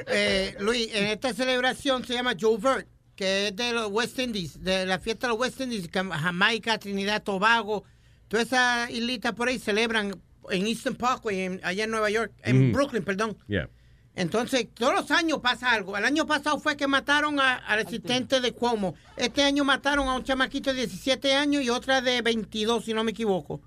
eh, 0.08 0.56
Luis, 0.60 0.88
en 0.94 1.04
esta 1.06 1.32
celebración 1.32 2.04
se 2.04 2.14
llama 2.14 2.34
Joe 2.38 2.58
Vert, 2.58 2.86
que 3.16 3.48
es 3.48 3.56
de 3.56 3.72
los 3.72 3.90
West 3.90 4.18
Indies, 4.18 4.62
de 4.62 4.86
la 4.86 4.98
fiesta 4.98 5.26
de 5.26 5.32
los 5.32 5.40
West 5.40 5.60
Indies, 5.60 5.88
Jamaica, 5.92 6.78
Trinidad, 6.78 7.22
Tobago, 7.22 7.84
todas 8.28 8.46
esas 8.46 8.90
islitas 8.90 9.32
por 9.34 9.48
ahí 9.48 9.58
celebran 9.58 10.14
en 10.50 10.66
Eastern 10.66 10.96
Parkway, 10.96 11.40
en- 11.40 11.60
allá 11.62 11.84
en 11.84 11.90
Nueva 11.90 12.10
York, 12.10 12.32
en 12.42 12.64
Ujú. 12.64 12.72
Brooklyn, 12.72 13.04
perdón. 13.04 13.36
Yeah. 13.46 13.68
Entonces, 14.16 14.68
todos 14.74 14.94
los 14.94 15.10
años 15.10 15.40
pasa 15.40 15.72
algo. 15.72 15.96
El 15.96 16.04
año 16.04 16.24
pasado 16.26 16.60
fue 16.60 16.76
que 16.76 16.86
mataron 16.86 17.40
a- 17.40 17.54
al 17.56 17.80
asistente 17.86 18.40
de 18.40 18.52
Cuomo. 18.52 18.94
Este 19.16 19.42
año 19.42 19.64
mataron 19.64 20.06
a 20.08 20.14
un 20.14 20.22
chamaquito 20.22 20.70
de 20.72 20.80
17 20.86 21.34
años 21.34 21.62
y 21.64 21.70
otra 21.70 22.00
de 22.00 22.22
22, 22.22 22.84
si 22.84 22.94
no 22.94 23.02
me 23.02 23.10
equivoco. 23.10 23.60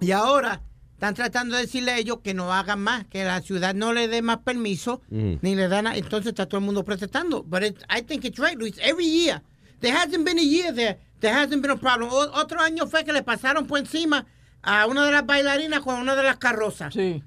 Y 0.00 0.10
ahora 0.12 0.60
están 0.94 1.14
tratando 1.14 1.56
de 1.56 1.62
decirle 1.62 1.92
a 1.92 1.98
ellos 1.98 2.18
que 2.22 2.34
no 2.34 2.52
hagan 2.52 2.80
más, 2.80 3.04
que 3.06 3.24
la 3.24 3.40
ciudad 3.42 3.74
no 3.74 3.92
le 3.92 4.08
dé 4.08 4.22
más 4.22 4.38
permiso, 4.38 5.02
Mm. 5.10 5.34
ni 5.42 5.54
le 5.54 5.68
dan. 5.68 5.86
a- 5.86 5.96
Entonces 5.96 6.28
está 6.30 6.46
todo 6.46 6.58
el 6.58 6.64
mundo 6.64 6.84
protestando. 6.84 7.42
But 7.42 7.62
it- 7.64 7.84
I 7.94 8.02
think 8.02 8.24
it's 8.24 8.38
right, 8.38 8.56
Luis. 8.58 8.76
Every 8.82 9.06
year. 9.06 9.42
There 9.80 9.94
hasn't 9.96 10.24
been 10.24 10.38
a 10.38 10.42
year 10.42 10.74
there. 10.74 10.98
There 11.20 11.34
hasn't 11.34 11.60
been 11.62 11.70
a 11.72 11.76
problem. 11.76 12.10
O- 12.10 12.32
otro 12.40 12.60
año 12.60 12.86
fue 12.86 13.04
que 13.04 13.12
le 13.12 13.22
pasaron 13.22 13.66
por 13.66 13.78
encima 13.78 14.26
a 14.62 14.86
una 14.86 15.04
de 15.04 15.12
las 15.12 15.26
bailarinas 15.26 15.80
con 15.80 15.96
una 15.96 16.14
de 16.16 16.22
las 16.22 16.36
carrozas. 16.38 16.94
Sí. 16.94 17.22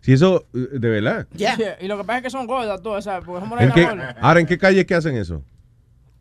Si 0.00 0.12
eso, 0.12 0.46
eh, 0.54 0.68
de 0.78 0.88
verdad. 0.88 1.26
Yeah. 1.36 1.56
Sí, 1.56 1.62
Y 1.80 1.86
lo 1.88 1.96
que 1.98 2.04
pasa 2.04 2.18
es 2.18 2.22
que 2.24 2.30
son 2.30 2.46
gordas 2.46 2.82
todas, 2.82 3.04
¿sabes? 3.04 3.24
Porque 3.26 3.40
somos 3.40 3.60
¿En 3.60 3.72
qué, 3.72 3.84
gordas. 3.84 4.16
ahora, 4.20 4.40
¿en 4.40 4.46
qué 4.46 4.56
calle 4.58 4.80
es 4.80 4.86
que 4.86 4.94
hacen 4.94 5.16
eso? 5.16 5.42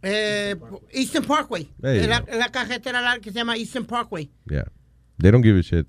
Eh, 0.01 0.55
Eastern 0.91 1.25
Parkway. 1.25 1.63
You 1.81 1.87
Es 1.89 2.07
la, 2.07 2.23
la 2.33 2.49
carretera 2.51 3.01
larga 3.01 3.21
que 3.21 3.31
se 3.31 3.37
llama 3.37 3.55
Eastern 3.57 3.85
Parkway. 3.85 4.29
Yeah. 4.47 4.65
They 5.17 5.31
don't 5.31 5.43
give 5.43 5.57
a 5.59 5.63
shit. 5.63 5.87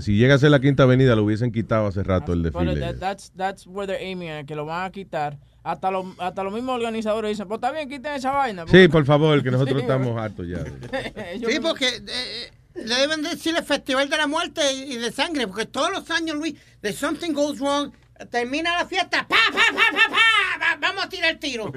si 0.00 0.16
llega 0.16 0.34
a 0.34 0.38
ser 0.38 0.50
la 0.50 0.60
quinta 0.60 0.82
avenida, 0.84 1.16
lo 1.16 1.24
hubiesen 1.24 1.52
quitado 1.52 1.86
hace 1.86 2.02
rato 2.02 2.32
el 2.32 2.42
desfile. 2.42 2.76
that- 2.78 2.98
that's, 2.98 3.32
that's 3.36 3.66
where 3.66 3.86
they're 3.86 4.04
aiming 4.04 4.28
at, 4.30 4.46
que 4.46 4.54
lo 4.54 4.64
van 4.66 4.84
a 4.86 4.90
quitar. 4.90 5.38
Hasta, 5.64 5.90
los 5.90 6.06
hasta 6.18 6.42
los 6.44 6.52
mismos 6.52 6.76
organizadores 6.76 7.30
dicen, 7.32 7.46
pues 7.48 7.58
está 7.58 7.72
bien, 7.72 7.88
quiten 7.88 8.12
esa 8.14 8.30
vaina. 8.30 8.64
Sí, 8.68 8.88
por 8.88 9.04
favor, 9.04 9.42
que 9.42 9.50
nosotros 9.50 9.76
Sí, 9.78 9.82
estamos 9.82 10.16
hartos 10.18 10.46
ya. 10.48 10.64
Sí, 11.46 11.58
porque 11.60 11.88
eh, 11.88 12.02
eh, 12.06 12.50
le 12.86 12.94
deben 12.94 13.22
decir 13.22 13.54
el 13.56 13.64
Festival 13.64 14.08
de 14.08 14.16
la 14.16 14.26
Muerte 14.26 14.62
y 14.72 14.96
de 14.96 15.10
Sangre, 15.12 15.46
porque 15.46 15.66
todos 15.66 15.90
los 15.90 16.10
años, 16.10 16.36
Luis, 16.36 16.54
de 16.80 16.92
something 16.92 17.32
goes 17.32 17.58
wrong, 17.58 17.90
termina 18.26 18.76
la 18.78 18.86
fiesta, 18.86 19.26
pa, 19.26 19.36
pa, 19.52 19.62
pa, 19.72 19.92
pa, 19.92 20.08
pa, 20.10 20.58
va- 20.60 20.76
vamos 20.80 21.04
a 21.04 21.08
tirar 21.08 21.30
el 21.30 21.38
tiro. 21.38 21.72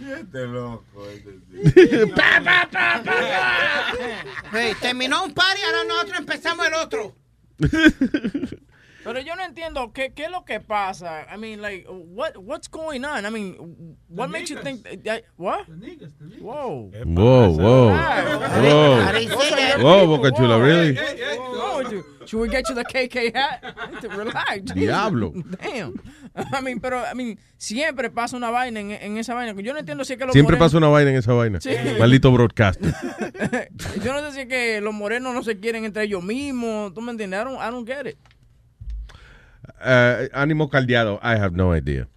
Este 0.00 0.46
loco. 0.46 0.84
Pa, 2.16 2.40
pa, 2.44 2.68
pa, 2.70 3.00
pa, 3.04 3.04
pa. 3.04 4.58
Hey, 4.58 4.74
terminó 4.80 5.22
un 5.24 5.32
party, 5.32 5.60
ahora 5.62 5.84
nosotros 5.88 6.18
empezamos 6.18 6.66
el 6.66 6.74
otro. 6.74 7.14
Pero 9.04 9.20
yo 9.20 9.34
no 9.36 9.44
entiendo 9.44 9.92
qué, 9.92 10.12
qué 10.14 10.24
es 10.24 10.30
lo 10.30 10.44
que 10.44 10.60
pasa. 10.60 11.26
I 11.32 11.36
mean, 11.36 11.60
like, 11.60 11.86
what 11.88 12.36
what's 12.36 12.68
going 12.68 13.04
on? 13.04 13.24
I 13.26 13.30
mean, 13.30 13.96
what 14.08 14.28
makes 14.30 14.50
you 14.50 14.58
think 14.62 14.82
that, 15.04 15.24
what? 15.36 15.66
Whoa. 16.40 16.90
Whoa, 17.04 17.50
whoa. 17.50 17.88
Whoa. 17.90 19.00
I 19.00 19.12
didn't 19.12 19.38
say 19.40 19.50
that. 19.50 19.80
Whoa, 19.82 20.06
Boca 20.06 20.30
Chula, 20.32 20.60
really? 20.60 20.92
With 20.92 21.92
you? 21.92 22.04
Should 22.26 22.40
we 22.40 22.48
get 22.48 22.68
you 22.68 22.74
the 22.76 22.84
KK 22.84 23.34
hat? 23.34 23.74
Relax. 24.16 24.60
Jesus. 24.60 24.74
Diablo. 24.74 25.32
Damn. 25.60 25.98
I 26.52 26.60
mean, 26.60 26.78
pero, 26.80 27.02
I 27.04 27.14
mean, 27.14 27.38
siempre 27.58 28.08
pasa 28.10 28.36
una 28.36 28.50
vaina 28.50 28.78
en, 28.80 28.90
en 28.92 29.18
esa 29.18 29.34
vaina. 29.34 29.52
Yo 29.60 29.72
no 29.72 29.80
entiendo 29.80 30.04
si 30.04 30.12
es 30.12 30.18
que 30.18 30.24
los 30.26 30.32
Siempre 30.32 30.56
morenos- 30.56 30.66
pasa 30.66 30.76
una 30.78 30.88
vaina 30.88 31.10
en 31.10 31.16
esa 31.16 31.32
vaina. 31.32 31.60
Sí. 31.60 31.70
Maldito 31.98 32.30
broadcast. 32.30 32.80
Yo 34.04 34.12
no 34.12 34.20
sé 34.20 34.32
si 34.32 34.40
es 34.42 34.46
que 34.46 34.80
los 34.80 34.94
morenos 34.94 35.34
no 35.34 35.42
se 35.42 35.58
quieren 35.58 35.84
entre 35.84 36.04
ellos 36.04 36.22
mismos. 36.22 36.94
¿Tú 36.94 37.00
me 37.00 37.10
entiendes? 37.12 37.40
I 37.40 37.44
don't, 37.44 37.58
I 37.60 37.70
don't 37.70 37.86
get 37.88 38.06
it. 38.06 38.16
Uh, 39.84 40.28
ánimo 40.32 40.68
caldeado, 40.68 41.18
I 41.22 41.36
have 41.40 41.56
no 41.56 41.76
idea. 41.76 42.08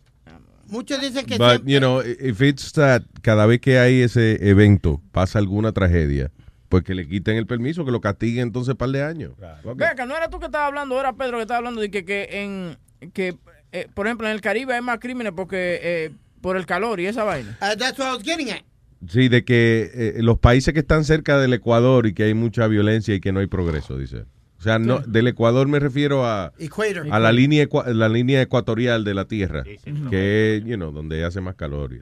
Muchos 0.67 0.99
dicen 0.99 1.25
que 1.25 1.37
But, 1.37 1.49
siempre- 1.63 1.73
you 1.73 1.79
know, 1.79 2.01
if 2.01 2.41
it's 2.41 2.71
that 2.73 3.03
cada 3.21 3.45
vez 3.45 3.59
que 3.61 3.77
hay 3.79 4.01
ese 4.01 4.49
evento 4.49 5.01
pasa 5.11 5.39
alguna 5.39 5.71
tragedia, 5.71 6.31
pues 6.69 6.83
que 6.83 6.95
le 6.95 7.07
quiten 7.07 7.37
el 7.37 7.45
permiso, 7.45 7.85
que 7.85 7.91
lo 7.91 8.01
castiguen 8.01 8.47
entonces 8.47 8.71
un 8.71 8.77
par 8.77 8.89
de 8.89 9.03
años. 9.03 9.33
Ok. 9.63 9.77
Ve 9.77 9.85
acá, 9.85 10.05
no 10.05 10.15
era 10.17 10.29
tú 10.29 10.39
que 10.39 10.45
estabas 10.47 10.67
hablando, 10.67 10.99
era 10.99 11.13
Pedro 11.13 11.37
que 11.37 11.43
estaba 11.43 11.59
hablando 11.59 11.81
de 11.81 11.91
que, 11.91 12.03
que 12.03 12.27
en 12.31 12.77
que 13.13 13.37
eh, 13.71 13.87
por 13.93 14.07
ejemplo 14.07 14.27
en 14.27 14.33
el 14.33 14.41
Caribe 14.41 14.73
hay 14.73 14.81
más 14.81 14.99
crímenes 14.99 15.33
porque 15.35 15.79
eh, 15.83 16.11
por 16.41 16.57
el 16.57 16.65
calor 16.65 16.99
y 16.99 17.05
esa 17.05 17.23
vaina. 17.23 17.57
Uh, 17.61 17.75
that's 17.77 17.99
what 17.99 18.07
I 18.07 18.15
was 18.15 18.23
getting 18.23 18.49
at. 18.49 18.61
Sí, 19.07 19.27
de 19.29 19.43
que 19.45 19.91
eh, 19.93 20.13
los 20.23 20.39
países 20.39 20.73
que 20.73 20.79
están 20.79 21.03
cerca 21.03 21.37
del 21.37 21.53
Ecuador 21.53 22.07
y 22.07 22.13
que 22.13 22.23
hay 22.23 22.33
mucha 22.33 22.67
violencia 22.67 23.13
y 23.13 23.19
que 23.19 23.31
no 23.31 23.39
hay 23.39 23.47
progreso, 23.47 23.97
dice. 23.99 24.25
O 24.65 24.67
sea, 24.67 24.79
no, 24.79 24.97
del 25.05 25.27
Ecuador 25.27 25.67
me 25.67 25.77
refiero 25.79 26.25
a, 26.25 26.51
Equator. 26.57 27.05
a 27.11 27.19
la 27.19 27.31
línea 27.31 27.67
la 27.85 28.09
línea 28.09 28.41
ecuatorial 28.41 29.03
de 29.03 29.13
la 29.13 29.25
Tierra, 29.25 29.63
que 30.09 30.55
es, 30.57 30.65
you 30.65 30.75
know, 30.75 30.91
donde 30.91 31.23
hace 31.23 31.39
más 31.39 31.53
calor. 31.53 31.93
y- 31.93 32.01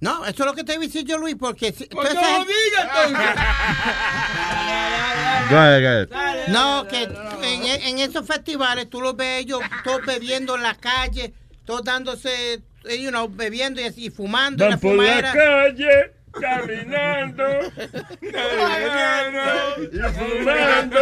No, 0.00 0.24
eso 0.24 0.44
es 0.44 0.46
lo 0.46 0.54
que 0.54 0.64
te 0.64 0.78
decir 0.78 1.04
yo, 1.04 1.18
Luis, 1.18 1.36
porque... 1.38 1.72
si- 1.74 1.84
Pues 1.88 2.08
esa 2.08 2.22
no. 2.38 2.44
No, 6.48 6.88
que 6.88 7.02
en, 7.02 7.64
en 7.66 7.98
esos 7.98 8.26
festivales 8.26 8.88
tú 8.88 9.02
los 9.02 9.14
ves 9.14 9.42
ellos 9.44 9.60
todos 9.84 10.00
bebiendo 10.06 10.56
en 10.56 10.62
la 10.62 10.74
calle, 10.76 11.34
todos 11.66 11.84
dándose, 11.84 12.62
eh, 12.88 12.98
you 13.02 13.10
know, 13.10 13.28
bebiendo 13.28 13.78
y, 13.82 13.84
así, 13.84 14.06
y 14.06 14.10
fumando 14.10 14.64
en 14.64 14.70
la 14.70 14.76
Van 14.76 14.80
por 14.80 14.96
la 15.04 15.32
calle, 15.34 16.12
caminando, 16.32 17.44
caminando 18.32 19.42
y 19.92 19.98
fumando, 20.12 21.00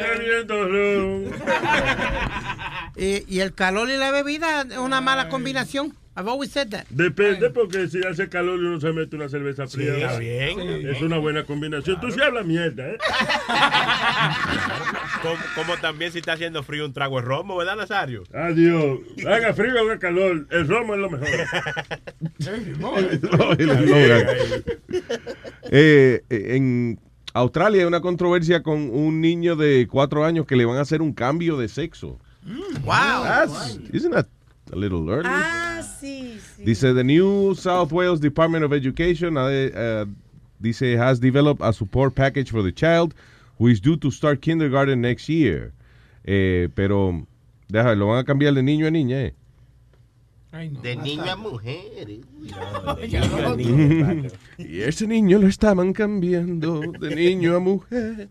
bebiendo 0.00 0.68
ron. 0.68 1.32
Y, 2.96 3.24
y 3.28 3.40
el 3.40 3.54
calor 3.54 3.90
y 3.90 3.96
la 3.96 4.10
bebida 4.10 4.62
es 4.62 4.78
una 4.78 5.00
mala 5.00 5.28
combinación. 5.28 5.96
I've 6.16 6.28
always 6.28 6.52
said 6.52 6.70
that. 6.70 6.86
Depende, 6.90 7.50
porque 7.50 7.88
si 7.88 8.00
hace 8.06 8.28
calor 8.28 8.60
y 8.60 8.64
uno 8.66 8.80
se 8.80 8.92
mete 8.92 9.16
una 9.16 9.28
cerveza 9.28 9.66
fría. 9.66 9.94
está 9.96 10.18
bien. 10.18 10.60
Es 10.86 11.02
una 11.02 11.18
buena 11.18 11.42
combinación. 11.44 12.00
Tú 12.00 12.10
sí 12.12 12.20
hablas 12.20 12.46
mierda, 12.46 12.88
¿eh? 12.88 12.98
Como, 15.22 15.36
como 15.54 15.76
también 15.80 16.12
si 16.12 16.18
está 16.18 16.34
haciendo 16.34 16.62
frío 16.62 16.84
un 16.84 16.92
trago 16.92 17.16
de 17.18 17.22
romo, 17.26 17.56
¿verdad, 17.56 17.76
Nazario? 17.76 18.24
Adiós. 18.34 18.98
Haga 19.26 19.54
frío 19.54 19.74
o 19.76 19.80
haga 19.80 19.98
calor. 19.98 20.46
El 20.50 20.68
romo 20.68 20.94
es 20.94 21.00
lo 21.00 21.10
mejor. 21.10 21.28
Eh, 25.70 26.22
en 26.28 27.00
Australia 27.32 27.80
hay 27.82 27.86
una 27.86 28.00
controversia 28.00 28.62
con 28.62 28.90
un 28.90 29.20
niño 29.20 29.56
de 29.56 29.88
cuatro 29.90 30.24
años 30.24 30.46
que 30.46 30.56
le 30.56 30.64
van 30.66 30.76
a 30.76 30.82
hacer 30.82 31.00
un 31.02 31.12
cambio 31.14 31.56
de 31.56 31.68
sexo. 31.68 32.18
Wow. 32.84 33.24
That's- 33.24 33.78
isn't 33.92 34.12
that 34.12 34.26
a 34.74 34.76
little 34.76 35.08
early? 35.08 35.28
Ah, 35.28 35.80
sí, 35.82 36.38
sí. 36.56 36.64
Dice 36.64 36.92
the 36.92 37.04
New 37.04 37.54
South 37.54 37.92
Wales 37.92 38.20
Department 38.20 38.64
of 38.64 38.72
Education 38.72 39.36
uh, 39.36 39.42
uh, 39.42 40.04
dice 40.60 40.98
has 40.98 41.20
developed 41.20 41.60
a 41.62 41.72
support 41.72 42.14
package 42.14 42.50
for 42.50 42.62
the 42.62 42.72
child 42.72 43.14
who 43.58 43.68
is 43.68 43.80
due 43.80 43.96
to 43.96 44.10
start 44.10 44.42
kindergarten 44.42 45.00
next 45.00 45.28
year. 45.28 45.72
Eh, 46.26 46.68
pero 46.74 47.26
déjame, 47.68 47.96
lo 47.96 48.08
van 48.08 48.18
a 48.18 48.24
cambiar 48.24 48.54
de 48.54 48.62
niño 48.62 48.86
a 48.86 48.90
niña, 48.90 49.22
eh. 49.22 49.34
De 50.82 50.96
niño 50.96 51.24
a 51.24 51.36
mujer. 51.36 52.06
y 54.58 54.80
ese 54.80 55.06
niño 55.06 55.38
lo 55.38 55.48
estaban 55.48 55.92
cambiando 55.92 56.80
de 56.80 57.14
niño 57.14 57.56
a 57.56 57.60
mujer. 57.60 58.28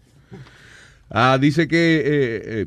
Ah, 1.09 1.37
dice 1.39 1.67
que, 1.67 1.97
eh, 1.97 2.41
eh, 2.45 2.65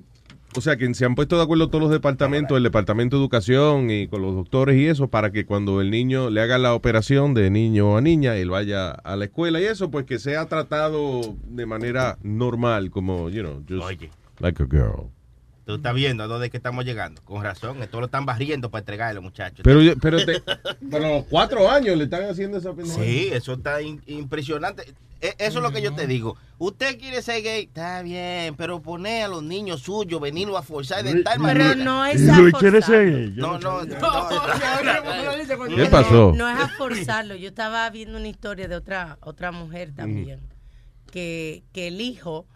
o 0.56 0.60
sea, 0.60 0.76
que 0.76 0.92
se 0.94 1.04
han 1.04 1.14
puesto 1.14 1.36
de 1.36 1.42
acuerdo 1.42 1.68
todos 1.68 1.82
los 1.82 1.90
departamentos, 1.90 2.56
el 2.56 2.62
departamento 2.62 3.16
de 3.16 3.22
educación 3.22 3.90
y 3.90 4.08
con 4.08 4.22
los 4.22 4.34
doctores 4.34 4.76
y 4.76 4.86
eso, 4.86 5.08
para 5.08 5.30
que 5.30 5.44
cuando 5.44 5.80
el 5.80 5.90
niño 5.90 6.30
le 6.30 6.40
haga 6.40 6.58
la 6.58 6.74
operación 6.74 7.34
de 7.34 7.50
niño 7.50 7.96
a 7.96 8.00
niña, 8.00 8.36
él 8.36 8.50
vaya 8.50 8.90
a 8.90 9.16
la 9.16 9.26
escuela 9.26 9.60
y 9.60 9.64
eso, 9.64 9.90
pues 9.90 10.06
que 10.06 10.18
sea 10.18 10.46
tratado 10.46 11.36
de 11.46 11.66
manera 11.66 12.18
normal, 12.22 12.90
como, 12.90 13.28
you 13.28 13.42
know, 13.42 13.62
just 13.68 13.82
Oye. 13.84 14.10
like 14.40 14.62
a 14.62 14.66
girl. 14.66 15.10
Tú 15.66 15.74
estás 15.74 15.94
viendo 15.94 16.22
a 16.22 16.26
dónde 16.28 16.46
es 16.46 16.50
que 16.52 16.58
estamos 16.58 16.84
llegando. 16.84 17.20
Con 17.24 17.42
razón, 17.42 17.82
esto 17.82 17.98
lo 17.98 18.06
están 18.06 18.24
barriendo 18.24 18.70
para 18.70 18.80
entregarle, 18.82 19.18
muchachos. 19.20 19.62
Pero, 19.64 19.80
pero, 20.00 20.24
te- 20.24 20.40
pero 20.90 21.08
los 21.16 21.24
cuatro 21.24 21.68
años 21.68 21.96
le 21.96 22.04
están 22.04 22.22
haciendo 22.30 22.58
esa 22.58 22.72
pendeja. 22.72 23.02
Sí, 23.02 23.30
eso 23.32 23.54
está 23.54 23.82
in- 23.82 24.00
impresionante. 24.06 24.84
E- 25.20 25.34
Eso 25.38 25.58
es 25.58 25.62
lo 25.62 25.70
que 25.72 25.80
yo 25.82 25.94
te 25.94 26.06
digo. 26.06 26.36
Usted 26.58 26.98
quiere 26.98 27.20
ser 27.22 27.42
gay, 27.42 27.64
está 27.64 28.02
bien, 28.02 28.54
pero 28.56 28.80
poner 28.82 29.24
a 29.24 29.28
los 29.28 29.42
niños 29.42 29.80
suyos, 29.82 30.20
venirlo 30.20 30.56
a 30.58 30.62
forzar 30.62 31.02
de 31.04 31.22
tal 31.22 31.34
Pero 31.34 31.42
manera. 31.42 31.74
no 31.74 32.04
es 32.06 32.28
a 32.28 32.36
forzarlo. 32.36 33.18
Yo 33.18 33.42
No, 33.42 33.58
no, 33.58 33.80
¿Qué 35.74 35.86
pasó? 35.90 36.32
No 36.34 36.48
es 36.48 36.58
a 36.58 36.68
forzarlo. 36.68 37.34
Yo 37.34 37.48
estaba 37.48 37.88
viendo 37.90 38.18
una 38.18 38.28
historia 38.28 38.68
de 38.68 38.76
otra 38.76 39.18
otra 39.22 39.52
mujer 39.52 39.92
también 39.94 40.40
que, 41.10 41.62
que 41.72 41.88
el 41.88 42.00
hijo 42.00 42.46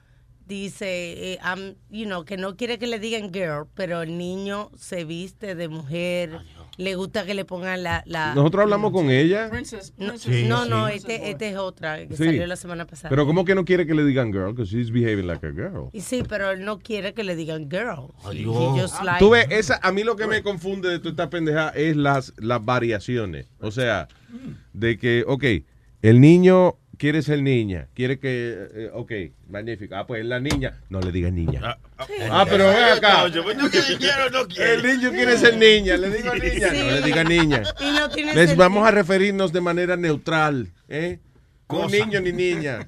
dice, 0.46 1.32
eh, 1.34 1.38
I'm- 1.42 1.76
you 1.90 2.04
know, 2.06 2.24
que 2.24 2.36
no 2.36 2.56
quiere 2.56 2.78
que 2.78 2.86
le 2.86 2.98
digan 2.98 3.32
girl, 3.32 3.66
pero 3.74 4.02
el 4.02 4.18
niño 4.18 4.70
se 4.76 5.04
viste 5.04 5.54
de 5.54 5.68
mujer, 5.68 6.40
le 6.80 6.94
gusta 6.94 7.26
que 7.26 7.34
le 7.34 7.44
pongan 7.44 7.82
la... 7.82 8.02
la 8.06 8.34
Nosotros 8.34 8.62
hablamos 8.62 8.92
con 8.92 9.10
ella. 9.10 9.50
no, 9.98 10.16
Sí, 10.18 10.46
no, 10.48 10.88
este, 10.88 11.30
este 11.30 11.50
es 11.50 11.56
otra 11.56 12.06
que 12.08 12.16
Sí. 12.16 12.24
salió 12.24 12.46
la 12.46 12.56
semana 12.56 12.86
pasada. 12.86 13.10
Pero 13.10 13.26
¿cómo 13.26 13.44
que 13.44 13.54
no 13.54 13.64
quiere 13.64 13.86
que 13.86 13.94
le 13.94 14.04
digan 14.04 14.32
girl? 14.32 14.52
Because 14.52 14.74
she's 14.74 14.90
behaving 14.90 15.26
like 15.26 15.46
a 15.46 15.50
girl. 15.50 15.90
Y 15.92 16.00
sí, 16.00 16.22
pero 16.28 16.50
él 16.50 16.64
no 16.64 16.78
quiere 16.78 17.12
que 17.14 17.22
le 17.22 17.36
digan 17.36 17.70
girl. 17.70 18.08
Just 18.22 19.02
like- 19.02 19.18
Tú 19.18 19.30
ves, 19.30 19.46
esa, 19.50 19.78
a 19.82 19.92
mí 19.92 20.02
lo 20.04 20.16
que 20.16 20.26
me 20.26 20.42
confunde 20.42 20.88
de 20.88 20.98
toda 20.98 21.10
esta 21.10 21.30
pendeja 21.30 21.68
es 21.70 21.96
las, 21.96 22.32
las 22.38 22.64
variaciones. 22.64 23.46
O 23.60 23.70
sea, 23.70 24.08
de 24.72 24.96
que, 24.98 25.24
ok, 25.26 25.44
el 26.02 26.20
niño 26.20 26.76
quiere 27.00 27.22
ser 27.22 27.42
niña, 27.42 27.88
quiere 27.94 28.18
que, 28.18 28.68
eh, 28.74 28.90
ok, 28.92 29.10
magnífico. 29.48 29.94
Ah, 29.96 30.06
pues 30.06 30.22
la 30.22 30.38
niña, 30.38 30.80
no 30.90 31.00
le 31.00 31.10
digas 31.10 31.32
niña. 31.32 31.78
Ah, 32.30 32.44
pero 32.46 32.66
ven 32.68 32.84
acá. 32.98 33.24
El 33.24 34.82
niño 34.82 35.10
quiere 35.10 35.38
ser 35.38 35.56
niña, 35.56 35.96
le 35.96 36.10
digo 36.10 36.34
niña, 36.34 36.68
Sí. 36.70 36.78
no 36.78 36.90
le 36.90 37.00
diga 37.00 37.24
niña. 37.24 37.62
Y 37.80 37.90
no 37.92 38.10
tiene 38.10 38.34
Les 38.34 38.50
sentido. 38.50 38.68
vamos 38.68 38.86
a 38.86 38.90
referirnos 38.90 39.50
de 39.50 39.62
manera 39.62 39.96
neutral, 39.96 40.68
¿eh? 40.88 41.18
No 41.70 41.84
Cosa. 41.84 41.96
niño 41.96 42.20
ni 42.20 42.32
niña. 42.32 42.86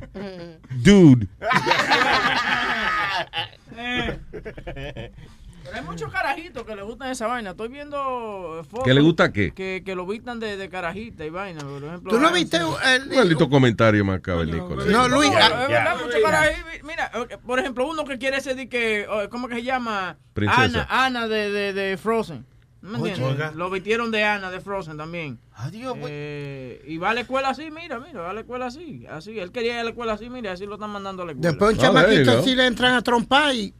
Dude. 0.84 1.26
Pero 5.70 5.82
hay 5.82 5.88
muchos 5.88 6.12
carajitos 6.12 6.64
que 6.64 6.74
le 6.74 6.82
gustan 6.82 7.10
esa 7.10 7.26
vaina. 7.26 7.50
Estoy 7.50 7.68
viendo 7.68 8.64
fotos. 8.68 8.84
¿Que 8.84 8.94
le 8.94 9.00
gusta 9.00 9.32
qué? 9.32 9.52
Que, 9.52 9.82
que 9.84 9.94
lo 9.94 10.04
vistan 10.06 10.40
de, 10.40 10.56
de 10.56 10.68
carajita 10.68 11.24
y 11.24 11.30
vaina. 11.30 11.60
Por 11.60 11.84
ejemplo, 11.84 12.10
¿Tú 12.10 12.18
no 12.18 12.28
ah, 12.28 12.32
viste 12.32 12.56
el, 12.56 13.14
Maldito 13.14 13.48
comentario 13.48 14.04
más 14.04 14.20
cavernícola. 14.20 14.84
No, 14.86 15.08
Luis, 15.08 15.30
No, 15.30 15.38
ah, 15.38 15.62
es 15.62 15.68
verdad, 15.68 15.96
muchos 16.04 16.20
carajitos. 16.20 16.64
Mira, 16.82 17.10
eh, 17.14 17.38
por 17.46 17.58
ejemplo, 17.60 17.88
uno 17.88 18.04
que 18.04 18.18
quiere 18.18 18.40
ser 18.40 18.56
de 18.56 18.68
que, 18.68 19.06
oh, 19.08 19.28
¿cómo 19.30 19.48
que 19.48 19.56
se 19.56 19.62
llama? 19.62 20.18
Princesa. 20.32 20.62
Ana, 20.62 20.86
Ana 20.88 21.28
de, 21.28 21.50
de, 21.50 21.72
de 21.72 21.96
Frozen. 21.96 22.44
¿No 22.82 22.98
me 22.98 23.10
entiendes? 23.10 23.54
Lo 23.54 23.70
vistieron 23.70 24.10
de 24.10 24.24
Ana 24.24 24.50
de 24.50 24.60
Frozen 24.60 24.96
también. 24.96 25.38
Adiós. 25.54 25.96
Eh, 26.08 26.82
y 26.86 26.96
va 26.96 27.10
a 27.10 27.14
la 27.14 27.20
escuela 27.20 27.50
así, 27.50 27.70
mira, 27.70 28.00
mira, 28.00 28.22
va 28.22 28.30
a 28.30 28.32
la 28.32 28.40
escuela 28.40 28.66
así. 28.66 29.04
Así, 29.06 29.38
él 29.38 29.52
quería 29.52 29.74
ir 29.74 29.78
a 29.80 29.84
la 29.84 29.90
escuela 29.90 30.14
así, 30.14 30.30
mira, 30.30 30.52
así 30.52 30.64
lo 30.64 30.74
están 30.74 30.90
mandando 30.90 31.22
a 31.22 31.26
la 31.26 31.32
escuela. 31.32 31.50
Después 31.50 31.72
un 31.72 31.76
you 31.76 31.82
chamaquito 31.82 32.38
así 32.38 32.54
le 32.54 32.66
entran 32.66 32.94
a 32.94 33.02
trompar 33.02 33.54
y 33.54 33.74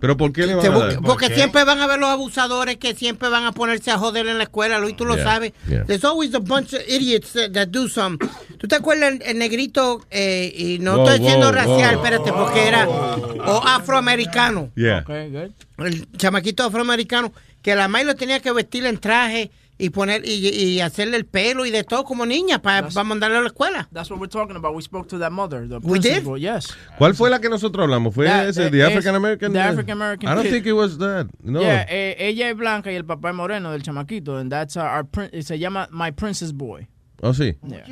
¿Pero 0.00 0.16
por 0.16 0.32
qué 0.32 0.46
le 0.46 0.54
van 0.54 0.66
a 0.66 0.78
dar? 0.78 1.00
porque 1.02 1.28
siempre 1.28 1.62
van 1.64 1.78
a 1.80 1.86
ver 1.86 1.98
los 1.98 2.08
abusadores 2.08 2.78
que 2.78 2.94
siempre 2.94 3.28
van 3.28 3.44
a 3.44 3.52
ponerse 3.52 3.90
a 3.90 3.98
joder 3.98 4.26
en 4.26 4.38
la 4.38 4.44
escuela, 4.44 4.78
Luis, 4.78 4.96
tú 4.96 5.04
lo 5.04 5.14
Yeah, 5.16 5.24
sabes. 5.24 5.52
yeah. 5.68 5.84
There's 5.84 6.04
always 6.04 6.34
a 6.34 6.40
bunch 6.40 6.72
of 6.72 6.80
idiots 6.88 7.32
that, 7.34 7.52
that 7.52 7.68
do 7.68 7.86
some. 7.88 8.16
¿Tú 8.58 8.66
te 8.66 8.76
acuerdas 8.76 9.12
el, 9.12 9.22
el 9.22 9.38
negrito, 9.38 10.04
eh, 10.10 10.52
y 10.56 10.78
no 10.78 11.04
estoy 11.04 11.18
diciendo 11.20 11.52
racial, 11.52 11.96
wow. 11.96 12.04
espérate, 12.04 12.32
porque 12.32 12.66
era 12.66 12.88
o 12.88 13.62
afroamericano, 13.66 14.70
Yeah. 14.74 15.00
Okay, 15.00 15.30
good. 15.30 15.86
el 15.86 16.10
chamaquito 16.16 16.64
afroamericano, 16.64 17.32
que 17.62 17.74
la 17.76 17.88
madre 17.88 18.06
lo 18.06 18.14
tenía 18.16 18.40
que 18.40 18.52
vestir 18.52 18.86
en 18.86 18.98
traje 18.98 19.50
y 19.80 19.90
poner 19.90 20.22
y, 20.24 20.48
y 20.48 20.80
hacerle 20.80 21.16
el 21.16 21.24
pelo 21.26 21.64
y 21.66 21.70
de 21.70 21.82
todo 21.84 22.04
como 22.04 22.26
niña 22.26 22.60
para 22.62 22.88
mandarle 23.04 23.38
a 23.38 23.40
la 23.40 23.46
escuela. 23.48 23.88
That's 23.92 24.10
what 24.10 24.20
we're 24.20 24.28
talking 24.30 24.56
about. 24.56 24.74
We 24.76 24.82
spoke 24.82 25.08
to 25.08 25.18
that 25.18 25.32
mother, 25.32 25.66
the 25.68 25.78
We 25.78 25.98
did? 25.98 26.24
Yes. 26.38 26.68
¿Cuál 26.98 27.14
fue 27.14 27.30
la 27.30 27.40
que 27.40 27.48
nosotros 27.48 27.82
hablamos? 27.84 28.14
¿Fue 28.14 28.26
That- 28.26 28.48
ese, 28.48 28.66
eh, 28.66 28.70
The 28.70 28.84
African 28.84 29.14
American? 29.14 29.52
the 29.52 29.60
African 29.60 29.92
American 30.00 30.28
I 30.28 30.34
don't 30.34 30.44
kid. 30.44 30.52
think 30.52 30.66
it 30.66 30.72
was 30.74 30.98
that. 30.98 31.26
No. 31.42 31.60
Yeah, 31.60 31.86
eh, 31.88 32.16
ella 32.18 32.50
es 32.50 32.56
blanca 32.56 32.92
y 32.92 32.96
el 32.96 33.04
papá 33.04 33.30
es 33.30 33.34
moreno 33.34 33.72
del 33.72 33.82
chamaquito. 33.82 34.36
And 34.38 34.50
that's 34.50 34.76
uh, 34.76 34.80
our 34.80 35.04
prin- 35.04 35.30
se 35.42 35.58
llama 35.58 35.88
My 35.90 36.10
Princess 36.12 36.52
Boy. 36.52 36.86
Oh, 37.22 37.32
sí. 37.32 37.56
Yeah. 37.66 37.84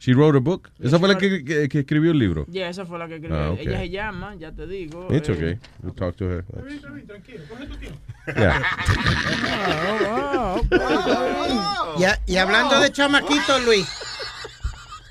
She 0.00 0.12
wrote 0.14 0.34
a 0.34 0.40
book. 0.40 0.70
Yeah, 0.78 0.88
Esa 0.88 0.98
fue 0.98 1.08
la 1.08 1.18
que, 1.18 1.44
que, 1.44 1.68
que 1.68 1.78
escribió 1.80 2.10
el 2.12 2.18
libro. 2.18 2.46
Yeah, 2.50 2.70
esa 2.70 2.86
fue 2.86 2.98
la 2.98 3.06
que 3.06 3.16
escribió. 3.16 3.36
Ah, 3.38 3.50
okay. 3.50 3.66
Ella 3.66 3.78
se 3.80 3.90
llama, 3.90 4.34
ya 4.36 4.50
te 4.50 4.66
digo. 4.66 5.06
It's 5.10 5.28
eh, 5.28 5.32
okay. 5.32 5.58
We'll 5.82 5.94
talk 5.94 6.16
to 6.16 6.24
her. 6.24 6.44
Tranquilo, 6.44 7.44
coge 7.48 7.66
tu 7.66 7.76
tiempo. 7.76 7.98
Yeah. 8.34 8.62
Y 12.26 12.36
hablando 12.36 12.80
de 12.80 12.90
chamaquitos, 12.92 13.64
Luis. 13.64 13.86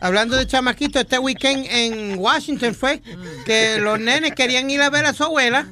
Hablando 0.01 0.37
de 0.37 0.47
chamaquitos, 0.47 1.01
este 1.03 1.19
weekend 1.19 1.65
en 1.69 2.17
Washington 2.17 2.73
fue 2.73 3.01
que 3.45 3.77
los 3.79 3.99
nenes 3.99 4.33
querían 4.33 4.69
ir 4.69 4.81
a 4.81 4.89
ver 4.89 5.05
a 5.05 5.13
su 5.13 5.23
abuela 5.23 5.67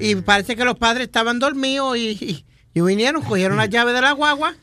y 0.00 0.14
parece 0.16 0.54
que 0.56 0.64
los 0.64 0.76
padres 0.78 1.06
estaban 1.06 1.38
dormidos 1.40 1.96
y, 1.96 2.10
y- 2.12 2.44
y 2.72 2.80
vinieron, 2.80 3.22
cogieron 3.22 3.56
la 3.56 3.66
llave 3.66 3.92
de 3.92 4.00
la 4.00 4.12
guagua, 4.12 4.54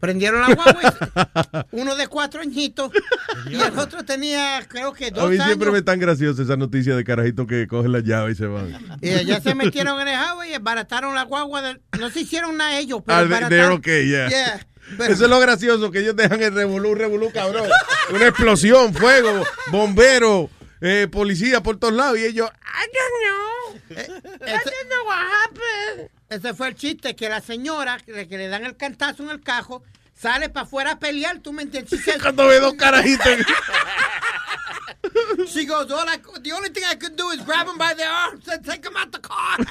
prendieron 0.00 0.40
la 0.40 0.54
guagua, 0.54 1.66
uno 1.72 1.94
de 1.96 2.06
cuatro 2.08 2.40
añitos 2.40 2.90
y 3.48 3.54
el 3.54 3.78
otro 3.78 4.04
tenía 4.04 4.64
creo 4.68 4.92
que 4.92 5.06
A 5.06 5.10
dos 5.10 5.30
mí 5.30 5.36
siempre 5.36 5.68
años. 5.68 5.72
me 5.72 5.82
tan 5.82 5.98
graciosa 6.00 6.42
esa 6.42 6.56
noticia 6.56 6.96
de 6.96 7.04
carajitos 7.04 7.46
que 7.46 7.66
cogen 7.66 7.92
la 7.92 8.00
llave 8.00 8.32
y 8.32 8.34
se 8.34 8.46
van. 8.46 8.76
Y 9.00 9.10
allá 9.10 9.40
se 9.40 9.54
metieron 9.54 10.00
en 10.00 10.08
el 10.08 10.14
agua 10.14 10.46
y 10.48 10.54
embarataron 10.54 11.14
la 11.14 11.22
guagua. 11.24 11.62
del- 11.62 11.80
no 11.98 12.10
se 12.10 12.20
hicieron 12.20 12.56
nada 12.56 12.78
ellos, 12.78 13.02
pero 13.04 13.18
Ah, 13.18 13.22
embarataron- 13.22 13.78
okay, 13.78 14.08
yeah. 14.08 14.28
Yeah, 14.28 14.66
pero- 14.96 15.12
Eso 15.12 15.24
es 15.24 15.30
lo 15.30 15.38
gracioso, 15.40 15.90
que 15.90 16.00
ellos 16.00 16.16
dejan 16.16 16.42
el 16.42 16.54
revolú, 16.54 16.94
revolú, 16.94 17.30
cabrón. 17.32 17.68
Una 18.14 18.28
explosión, 18.28 18.94
fuego, 18.94 19.44
bombero, 19.70 20.48
eh, 20.80 21.08
policía 21.10 21.62
por 21.62 21.78
todos 21.78 21.92
lados 21.94 22.18
y 22.18 22.24
ellos... 22.24 22.48
I 22.50 22.86
don't 22.96 23.16
know. 23.26 23.98
I 24.00 24.52
don't 24.52 24.88
know 24.88 25.06
what 25.06 25.18
happened. 25.44 26.10
Ese 26.30 26.54
fue 26.54 26.68
el 26.68 26.74
chiste, 26.76 27.16
que 27.16 27.28
la 27.28 27.40
señora, 27.40 27.98
que, 27.98 28.28
que 28.28 28.38
le 28.38 28.48
dan 28.48 28.64
el 28.64 28.76
cantazo 28.76 29.24
en 29.24 29.30
el 29.30 29.42
cajo, 29.42 29.82
sale 30.14 30.48
para 30.48 30.64
afuera 30.64 30.92
a 30.92 30.98
pelear, 30.98 31.40
¿tú 31.40 31.52
me 31.52 31.64
entiendes? 31.64 32.00
Cuando 32.22 32.46
ve 32.46 32.60
dos 32.60 32.74
carajitos. 32.74 33.26
She 35.48 35.64
goes, 35.64 35.90
All 35.90 36.06
I, 36.06 36.18
the 36.42 36.52
only 36.52 36.68
thing 36.70 36.84
I 36.88 36.94
could 36.94 37.16
do 37.16 37.30
is 37.30 37.42
grab 37.42 37.66
them 37.66 37.78
by 37.78 37.94
their 37.94 38.10
arms 38.10 38.46
and 38.48 38.64
take 38.64 38.82
them 38.82 38.96
out 38.96 39.10
the 39.12 39.18
car. 39.18 39.58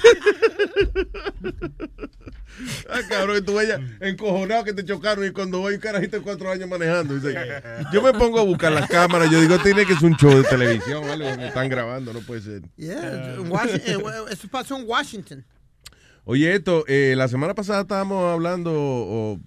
Ah, 2.89 2.99
cabrón, 3.07 3.37
y 3.37 3.41
tú 3.41 3.53
vayas 3.53 3.79
encojonado 4.01 4.65
que 4.65 4.73
te 4.73 4.83
chocaron 4.83 5.25
y 5.25 5.31
cuando 5.31 5.59
voy 5.59 5.75
un 5.75 5.79
carajito 5.79 6.17
de 6.17 6.23
cuatro 6.23 6.51
años 6.51 6.67
manejando. 6.67 7.15
dice, 7.15 7.33
yo 7.93 8.01
me 8.01 8.11
pongo 8.11 8.37
a 8.37 8.43
buscar 8.43 8.73
las 8.73 8.89
cámaras, 8.89 9.31
yo 9.31 9.39
digo, 9.39 9.57
tiene 9.59 9.85
que 9.85 9.95
ser 9.95 10.03
un 10.05 10.17
show 10.17 10.35
de 10.35 10.43
televisión 10.43 11.09
algo, 11.09 11.37
me 11.37 11.47
están 11.47 11.69
grabando, 11.69 12.11
no 12.11 12.19
puede 12.19 12.41
ser. 12.41 12.63
Yeah, 12.75 13.37
eh, 13.37 14.25
eso 14.29 14.49
pasó 14.49 14.77
en 14.77 14.83
Washington. 14.85 15.45
Oye, 16.31 16.53
esto, 16.53 16.83
eh, 16.87 17.15
la 17.17 17.27
semana 17.27 17.55
pasada 17.55 17.81
estábamos 17.81 18.31
hablando, 18.31 18.71
o, 18.71 19.39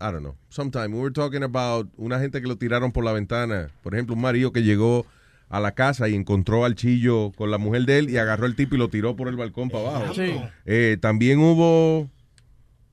I 0.00 0.06
don't 0.06 0.22
know, 0.22 0.34
sometime, 0.48 0.88
we 0.88 0.98
were 0.98 1.12
talking 1.12 1.44
about 1.44 1.88
una 1.96 2.18
gente 2.18 2.42
que 2.42 2.48
lo 2.48 2.58
tiraron 2.58 2.90
por 2.90 3.04
la 3.04 3.12
ventana. 3.12 3.70
Por 3.84 3.94
ejemplo, 3.94 4.16
un 4.16 4.22
marido 4.22 4.50
que 4.50 4.64
llegó 4.64 5.06
a 5.48 5.60
la 5.60 5.76
casa 5.76 6.08
y 6.08 6.16
encontró 6.16 6.64
al 6.64 6.74
chillo 6.74 7.30
con 7.36 7.52
la 7.52 7.58
mujer 7.58 7.82
de 7.82 8.00
él 8.00 8.10
y 8.10 8.16
agarró 8.16 8.46
el 8.46 8.56
tipo 8.56 8.74
y 8.74 8.78
lo 8.78 8.88
tiró 8.88 9.14
por 9.14 9.28
el 9.28 9.36
balcón 9.36 9.70
para 9.70 9.88
abajo. 9.88 10.14
Sí. 10.14 10.34
Eh, 10.64 10.98
también 11.00 11.38
hubo 11.38 12.10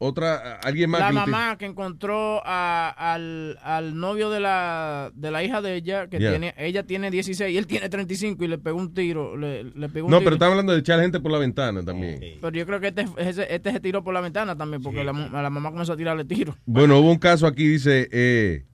otra, 0.04 0.60
alguien 0.64 0.90
más 0.90 1.02
La 1.02 1.08
que 1.08 1.14
mamá 1.14 1.58
que 1.58 1.66
encontró 1.66 2.42
a- 2.46 2.90
al, 2.90 3.58
al 3.64 3.98
novio 3.98 4.30
de 4.30 4.40
la, 4.40 5.12
de 5.16 5.32
la 5.32 5.44
hija 5.44 5.62
de 5.62 5.76
ella, 5.76 6.08
que 6.08 6.20
Yeah. 6.20 6.32
tiene, 6.32 6.54
ella 6.58 6.84
tiene 6.84 7.10
16 7.12 7.52
y 7.54 7.58
él 7.58 7.68
tiene 7.68 7.90
35 7.90 8.44
y 8.44 8.48
le 8.48 8.58
pegó 8.58 8.78
un 8.78 8.94
tiro. 8.94 9.36
Le, 9.38 9.64
le 9.64 9.90
pegó 9.90 10.08
un 10.08 10.12
No, 10.12 10.18
tiro. 10.20 10.26
pero 10.26 10.36
estamos 10.36 10.52
hablando 10.54 10.74
de 10.74 10.80
echar 10.80 11.00
gente 11.00 11.20
por 11.20 11.32
la 11.32 11.38
ventana 11.38 11.84
también. 11.84 12.20
Pero 12.42 12.56
yo 12.56 12.66
creo 12.66 12.80
que 12.80 12.88
este, 12.88 13.06
ese- 13.18 13.54
este 13.54 13.72
se 13.72 13.80
tiró 13.80 14.04
por 14.04 14.14
la 14.14 14.22
ventana 14.22 14.56
también, 14.58 14.82
porque 14.82 15.04
la, 15.04 15.14
mu- 15.14 15.30
la 15.30 15.50
mamá 15.50 15.72
comenzó 15.72 15.94
a 15.94 15.98
tirarle 15.98 16.26
tiro. 16.26 16.56
Bueno, 16.66 17.00
hubo 17.00 17.12
un 17.12 17.18
caso 17.20 17.48
aquí, 17.48 17.68
dice, 17.68 18.10
eh, 18.12 18.66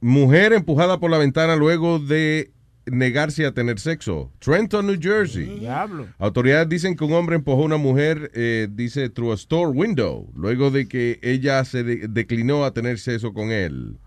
mujer 0.00 0.52
empujada 0.52 0.98
por 0.98 1.10
la 1.10 1.18
ventana 1.18 1.56
luego 1.56 1.98
de 1.98 2.52
negarse 2.86 3.44
a 3.46 3.52
tener 3.52 3.78
sexo. 3.78 4.30
Trenton, 4.38 4.86
New 4.86 4.98
Jersey. 5.00 5.58
Diablo. 5.60 6.06
Autoridades 6.18 6.68
dicen 6.68 6.96
que 6.96 7.04
un 7.04 7.12
hombre 7.12 7.36
empujó 7.36 7.62
a 7.62 7.66
una 7.66 7.76
mujer, 7.76 8.30
eh, 8.34 8.68
dice, 8.70 9.08
through 9.10 9.32
a 9.32 9.34
store 9.34 9.70
window, 9.72 10.30
luego 10.34 10.70
de 10.70 10.86
que 10.88 11.18
ella 11.22 11.64
se 11.64 11.82
de- 11.82 12.08
declinó 12.08 12.64
a 12.64 12.72
tener 12.72 12.98
sexo 12.98 13.32
con 13.32 13.50
él. 13.50 13.98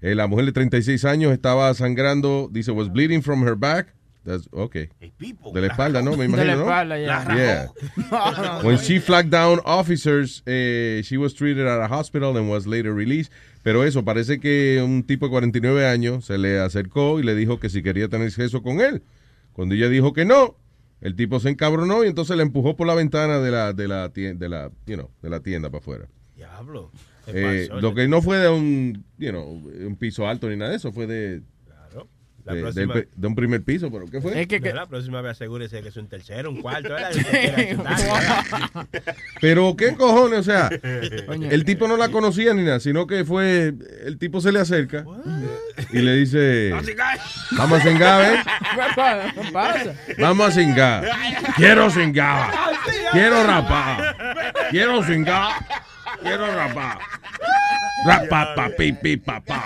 Eh, 0.00 0.14
la 0.14 0.28
mujer 0.28 0.44
de 0.46 0.52
36 0.52 1.04
años 1.04 1.32
estaba 1.32 1.74
sangrando, 1.74 2.48
dice, 2.52 2.70
was 2.70 2.88
bleeding 2.92 3.20
from 3.22 3.42
her 3.46 3.56
back. 3.56 3.94
That's, 4.28 4.46
okay. 4.52 4.90
De 5.54 5.60
la 5.62 5.68
espalda, 5.68 6.02
¿no? 6.02 6.14
Me 6.14 6.28
De 6.28 6.44
la 6.44 6.54
¿no? 6.54 6.62
espalda, 6.64 6.98
ya. 6.98 7.34
Yeah. 7.34 8.60
When 8.62 8.76
she 8.76 9.00
flagged 9.00 9.30
down 9.30 9.58
officers, 9.64 10.42
eh, 10.44 11.00
she 11.02 11.16
was 11.16 11.32
treated 11.32 11.66
at 11.66 11.80
a 11.80 11.88
hospital 11.88 12.36
and 12.36 12.50
was 12.50 12.66
later 12.66 12.92
released. 12.92 13.32
Pero 13.62 13.84
eso, 13.84 14.04
parece 14.04 14.38
que 14.38 14.82
un 14.84 15.04
tipo 15.04 15.26
de 15.26 15.30
49 15.30 15.86
años 15.86 16.26
se 16.26 16.36
le 16.36 16.60
acercó 16.60 17.20
y 17.20 17.22
le 17.22 17.34
dijo 17.34 17.58
que 17.58 17.70
si 17.70 17.82
quería 17.82 18.08
tener 18.08 18.30
sexo 18.30 18.62
con 18.62 18.82
él. 18.82 19.02
Cuando 19.54 19.74
ella 19.74 19.88
dijo 19.88 20.12
que 20.12 20.26
no, 20.26 20.56
el 21.00 21.16
tipo 21.16 21.40
se 21.40 21.48
encabronó 21.48 22.04
y 22.04 22.08
entonces 22.08 22.36
le 22.36 22.42
empujó 22.42 22.76
por 22.76 22.86
la 22.86 22.94
ventana 22.94 23.38
de 23.38 23.50
la, 23.50 23.72
de 23.72 23.88
la, 23.88 24.10
tienda, 24.10 24.44
de 24.44 24.48
la, 24.50 24.70
you 24.84 24.96
know, 24.96 25.08
de 25.22 25.30
la 25.30 25.40
tienda 25.40 25.70
para 25.70 25.78
afuera. 25.78 26.06
Diablo. 26.36 26.90
¿Qué 27.24 27.64
Eh, 27.64 27.68
lo 27.80 27.94
que 27.94 28.08
no 28.08 28.20
fue 28.20 28.36
de 28.36 28.50
un, 28.50 29.04
you 29.16 29.30
know, 29.30 29.46
un 29.46 29.96
piso 29.96 30.28
alto 30.28 30.50
ni 30.50 30.56
nada 30.56 30.72
de 30.72 30.76
eso, 30.76 30.92
fue 30.92 31.06
de, 31.06 31.40
La 32.48 32.72
de, 32.72 33.26
un 33.26 33.34
primer 33.34 33.62
piso, 33.62 33.90
pero 33.90 34.06
¿qué 34.06 34.20
fue? 34.22 34.46
No, 34.46 34.74
la 34.74 34.86
próxima 34.86 35.20
vez 35.20 35.32
asegúrese 35.32 35.82
que 35.82 35.88
es 35.88 35.96
un 35.96 36.08
tercero, 36.08 36.50
un 36.50 36.62
cuarto. 36.62 36.94
Que 36.96 37.76
Pero 39.40 39.76
qué 39.76 39.94
cojones, 39.94 40.40
o 40.40 40.42
sea, 40.42 40.70
el 40.70 41.64
tipo 41.64 41.86
no 41.86 41.96
la 41.96 42.08
conocía 42.08 42.54
ni 42.54 42.64
nada, 42.64 42.80
sino 42.80 43.06
que 43.06 43.24
fue, 43.24 43.74
el 44.04 44.18
tipo 44.18 44.40
se 44.40 44.52
le 44.52 44.60
acerca 44.60 45.04
y 45.92 45.98
le 45.98 46.14
dice, 46.14 46.72
vamos 47.52 47.80
a 47.80 47.82
cingar, 47.82 48.34
¿eh? 48.34 48.42
Vamos 50.18 50.48
a 50.48 50.50
cingar. 50.50 51.04
Quiero 51.56 51.90
cingar. 51.90 52.50
Quiero 53.12 53.44
rapar. 53.44 54.16
Quiero 54.70 55.02
cingar. 55.02 55.52
Quiero 56.22 56.46
rapar. 56.54 56.98
Rapa, 58.04 58.54
pa, 58.54 58.70
pi, 58.76 58.92
pi, 58.92 59.16
pa, 59.16 59.40
pa. 59.40 59.64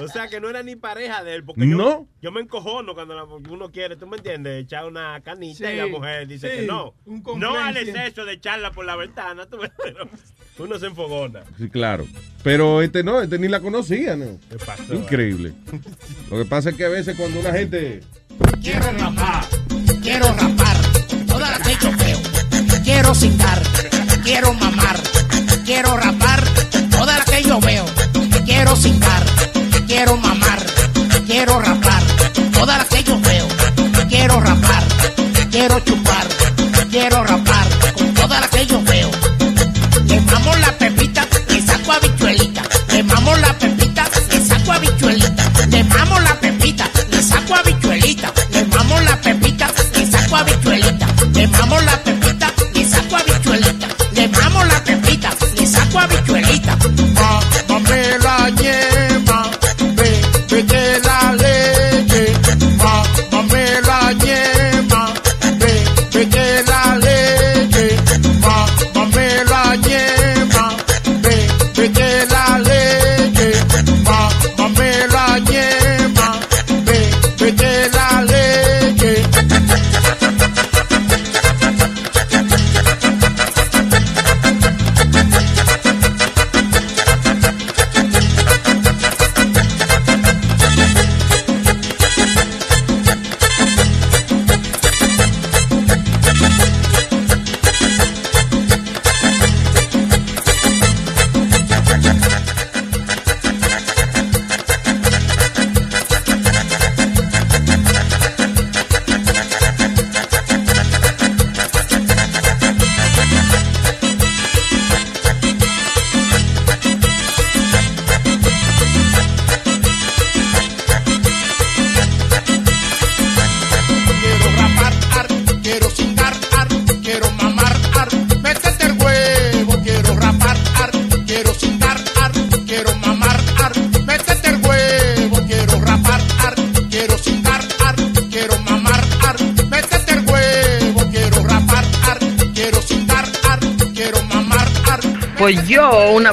O 0.00 0.08
sea, 0.08 0.28
que 0.28 0.40
no 0.40 0.48
era 0.48 0.62
ni 0.62 0.76
pareja 0.76 1.22
de 1.22 1.34
él. 1.34 1.44
Porque 1.44 1.68
yo, 1.68 1.76
No. 1.76 2.08
yo 2.22 2.32
me 2.32 2.40
encojono 2.40 2.94
cuando 2.94 3.14
la- 3.14 3.24
uno 3.24 3.70
quiere, 3.70 3.96
¿tú 3.96 4.06
me 4.06 4.16
entiendes? 4.16 4.64
Echar 4.64 4.86
una 4.86 5.20
canita 5.22 5.68
y 5.70 5.72
Sí, 5.74 5.76
la 5.78 5.86
mujer 5.86 6.26
dice 6.26 6.50
sí, 6.50 6.56
que 6.60 6.66
no. 6.66 6.94
un 7.04 7.22
No 7.38 7.56
al 7.58 7.76
exceso 7.76 8.24
de 8.24 8.32
echarla 8.34 8.70
por 8.72 8.84
la 8.84 8.96
ventana. 8.96 9.46
tú 9.46 9.58
pero 9.82 10.08
uno 10.58 10.78
se 10.78 10.86
enfogona. 10.86 11.42
Sí, 11.58 11.68
claro. 11.68 12.06
Pero 12.42 12.82
este 12.82 13.02
no, 13.02 13.20
este 13.22 13.38
ni 13.38 13.48
la 13.48 13.60
conocía, 13.60 14.16
¿no? 14.16 14.38
¿Qué 14.50 14.56
pasó? 14.64 14.94
Increíble. 14.94 15.52
Lo 16.30 16.38
que 16.38 16.44
pasa 16.44 16.70
es 16.70 16.76
que 16.76 16.84
a 16.84 16.88
veces 16.88 17.16
cuando 17.16 17.40
una 17.40 17.52
gente... 17.52 18.00
Quiero 18.62 18.90
rapar, 18.92 19.44
quiero 20.02 20.26
rapar 20.26 20.76
toda 21.26 21.50
la 21.50 21.58
que 21.58 21.74
yo 21.82 21.90
veo. 21.96 22.18
Quiero 22.84 23.14
cingar, 23.14 23.62
quiero 24.24 24.52
mamar, 24.54 24.96
quiero 25.64 25.96
rapar 25.96 26.42
toda 26.90 27.18
la 27.18 27.24
que 27.24 27.42
yo 27.42 27.60
veo. 27.60 27.84
Quiero 28.44 28.74
cingar, 28.76 29.22
quiero 29.86 30.16
mamar, 30.16 30.58
quiero 31.26 31.60
rapar 31.60 32.02
toda 32.52 32.78
la 32.78 32.84
que 32.84 33.02
yo 33.04 33.18
veo. 33.20 33.46
Quiero 34.08 34.40
rapar, 34.40 34.84
quiero 35.50 35.80
chupar, 35.80 36.26
quiero 36.90 37.24
rapar 37.24 37.66
con 37.96 38.14
toda 38.14 38.40
la 38.40 38.48
que 38.48 38.66
yo 38.66 38.82
veo. 38.82 39.10
Le 40.06 40.20
mamo 40.20 40.54
la 40.56 40.72
pepita, 40.78 41.26
le 41.48 41.62
saco 41.62 41.92
habichuelita. 41.92 42.62
Le 42.88 43.02
mamo 43.02 43.36
la 43.36 43.52
pepita, 43.58 44.04
le 44.30 44.44
saco 44.44 44.72
habichuelita. 44.72 45.44
Le 45.70 45.84
mamo 45.84 46.20
la 46.20 46.40
pepita, 46.40 46.84
le 47.10 47.22
saco 47.22 47.54
habichuelita. 47.54 48.32
Le 48.52 48.64
mamo 48.64 49.00
la 49.00 49.16
pepita, 49.20 49.70
le 49.94 50.06
saco 50.06 50.36
habichuelita. 50.36 51.06
Le 51.32 51.46
mamo 51.48 51.80
la 51.80 51.96
pepita, 52.02 52.52
le 52.74 52.84
saco 52.84 53.16
habichuelita. 53.16 53.86
Le 54.12 54.28
mamo 54.28 54.64
la 54.64 54.84
pepita, 54.84 55.30
le 55.56 55.66
saco 55.66 55.98
habichuelita. 55.98 56.76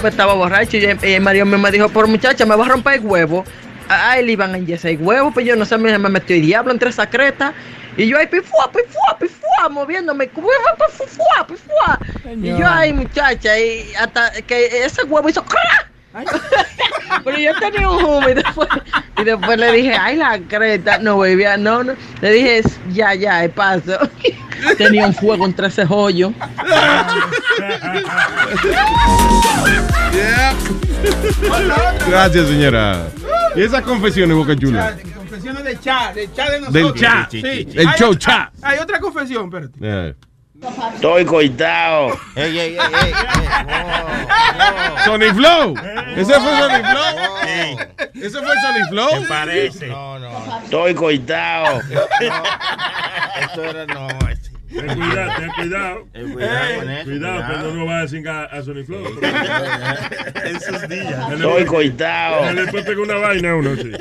Estaba 0.08 0.34
borracho 0.34 0.78
y, 0.78 0.86
y 0.86 1.20
Mario 1.20 1.46
me 1.46 1.72
dijo, 1.72 1.90
por 1.90 2.08
muchacha, 2.08 2.46
me 2.46 2.56
va 2.56 2.66
a 2.66 2.70
romper 2.70 2.96
el 2.96 3.06
huevo. 3.06 3.44
A 3.90 4.20
él 4.20 4.30
iban 4.30 4.54
a 4.54 4.58
enyesar 4.58 4.92
el 4.92 5.02
huevo, 5.02 5.32
pues 5.32 5.46
yo 5.46 5.56
no 5.56 5.66
sé, 5.66 5.78
me, 5.78 5.98
me 5.98 6.10
metió 6.10 6.36
el 6.36 6.44
diablo 6.44 6.72
entre 6.72 6.90
esa 6.90 7.10
creta. 7.10 7.54
Y 7.98 8.08
yo 8.08 8.18
ahí, 8.18 8.28
pifua, 8.28 8.72
pifua, 8.72 9.18
pifua, 9.20 9.70
moviéndome, 9.70 10.28
pifua, 10.28 11.48
pifua. 11.48 12.00
Y 12.42 12.48
yo 12.48 12.68
ahí, 12.68 12.94
muchacha, 12.94 13.60
y 13.60 13.94
hasta 14.00 14.32
que 14.44 14.86
ese 14.86 15.04
huevo 15.04 15.28
hizo 15.28 15.44
¡cra! 15.44 15.90
Pero 17.24 17.38
yo 17.38 17.52
tenía 17.60 17.90
un 17.90 18.04
humo 18.04 18.30
y 18.30 18.34
después, 18.34 18.68
y 19.18 19.24
después 19.24 19.58
le 19.58 19.72
dije, 19.72 19.94
ay, 19.94 20.16
la 20.16 20.40
creta, 20.40 20.98
no, 21.00 21.20
bebía, 21.20 21.58
no, 21.58 21.84
no. 21.84 21.94
Le 22.22 22.32
dije, 22.32 22.64
ya, 22.92 23.14
ya, 23.14 23.44
el 23.44 23.52
paso. 23.52 23.98
tenía 24.78 25.06
un 25.08 25.14
fuego 25.14 25.46
entre 25.46 25.68
ese 25.68 25.86
joyo. 25.86 26.34
Gracias, 32.08 32.48
señora. 32.48 33.08
Y 33.56 33.64
esas 33.64 33.82
confesiones, 33.84 34.36
Boca 34.36 34.56
Chula. 34.56 34.96
Confesiones 35.16 35.64
del 35.64 35.80
chat, 35.80 36.14
del 36.14 36.34
chat 36.34 36.50
de 36.50 36.60
nosotros. 36.60 36.94
Del 36.94 37.02
chat. 37.02 37.32
Sí. 37.32 37.68
El 37.74 37.88
Hay 37.88 37.98
show 37.98 38.10
otra- 38.12 38.20
chat. 38.20 38.54
Hay 38.64 38.80
otra 38.80 39.00
confesión, 39.00 39.46
espérate. 39.46 39.78
Eh, 39.82 40.16
Estoy 40.96 41.24
coitado. 41.24 42.10
Ey, 42.36 42.60
ey, 42.60 42.76
ey, 42.76 42.78
ey. 42.78 43.14
Sony 45.06 45.34
Flow. 45.34 45.74
¿Ese 46.18 46.34
fue 46.34 46.58
Sony 46.60 46.84
Flow? 46.84 47.78
¿Ese 48.14 48.40
fue 48.40 48.56
Sony 48.56 48.90
Flow? 48.90 49.26
parece? 49.30 49.88
No, 49.88 50.20
no. 50.20 50.60
Estoy 50.66 50.94
coitado. 50.96 51.80
Esto 53.42 53.64
era 53.64 53.86
no. 53.86 54.08
Ten 54.70 54.86
cuidado, 54.96 55.32
ten 55.40 55.50
cuidado. 55.56 56.08
Ten 56.14 56.32
cuidado 56.34 56.80
con 56.80 56.90
eso, 56.92 57.04
Cuidado, 57.06 57.36
cuidado. 57.36 57.46
cuando 57.48 57.72
uno 57.72 57.86
va 57.86 58.02
a 58.02 58.08
cingar 58.08 58.50
a 58.56 58.62
Sony 58.64 58.84
Flow. 58.86 59.04
En 60.46 60.60
sus 60.62 60.88
días. 60.90 61.32
Estoy 61.32 61.42
puede- 61.52 61.66
coitado. 61.66 62.42
Puede 62.72 62.84
pegar 62.84 63.00
una 63.00 63.16
vaina 63.16 63.52
a 63.52 63.56
uno, 63.56 63.76
sí. 63.76 63.92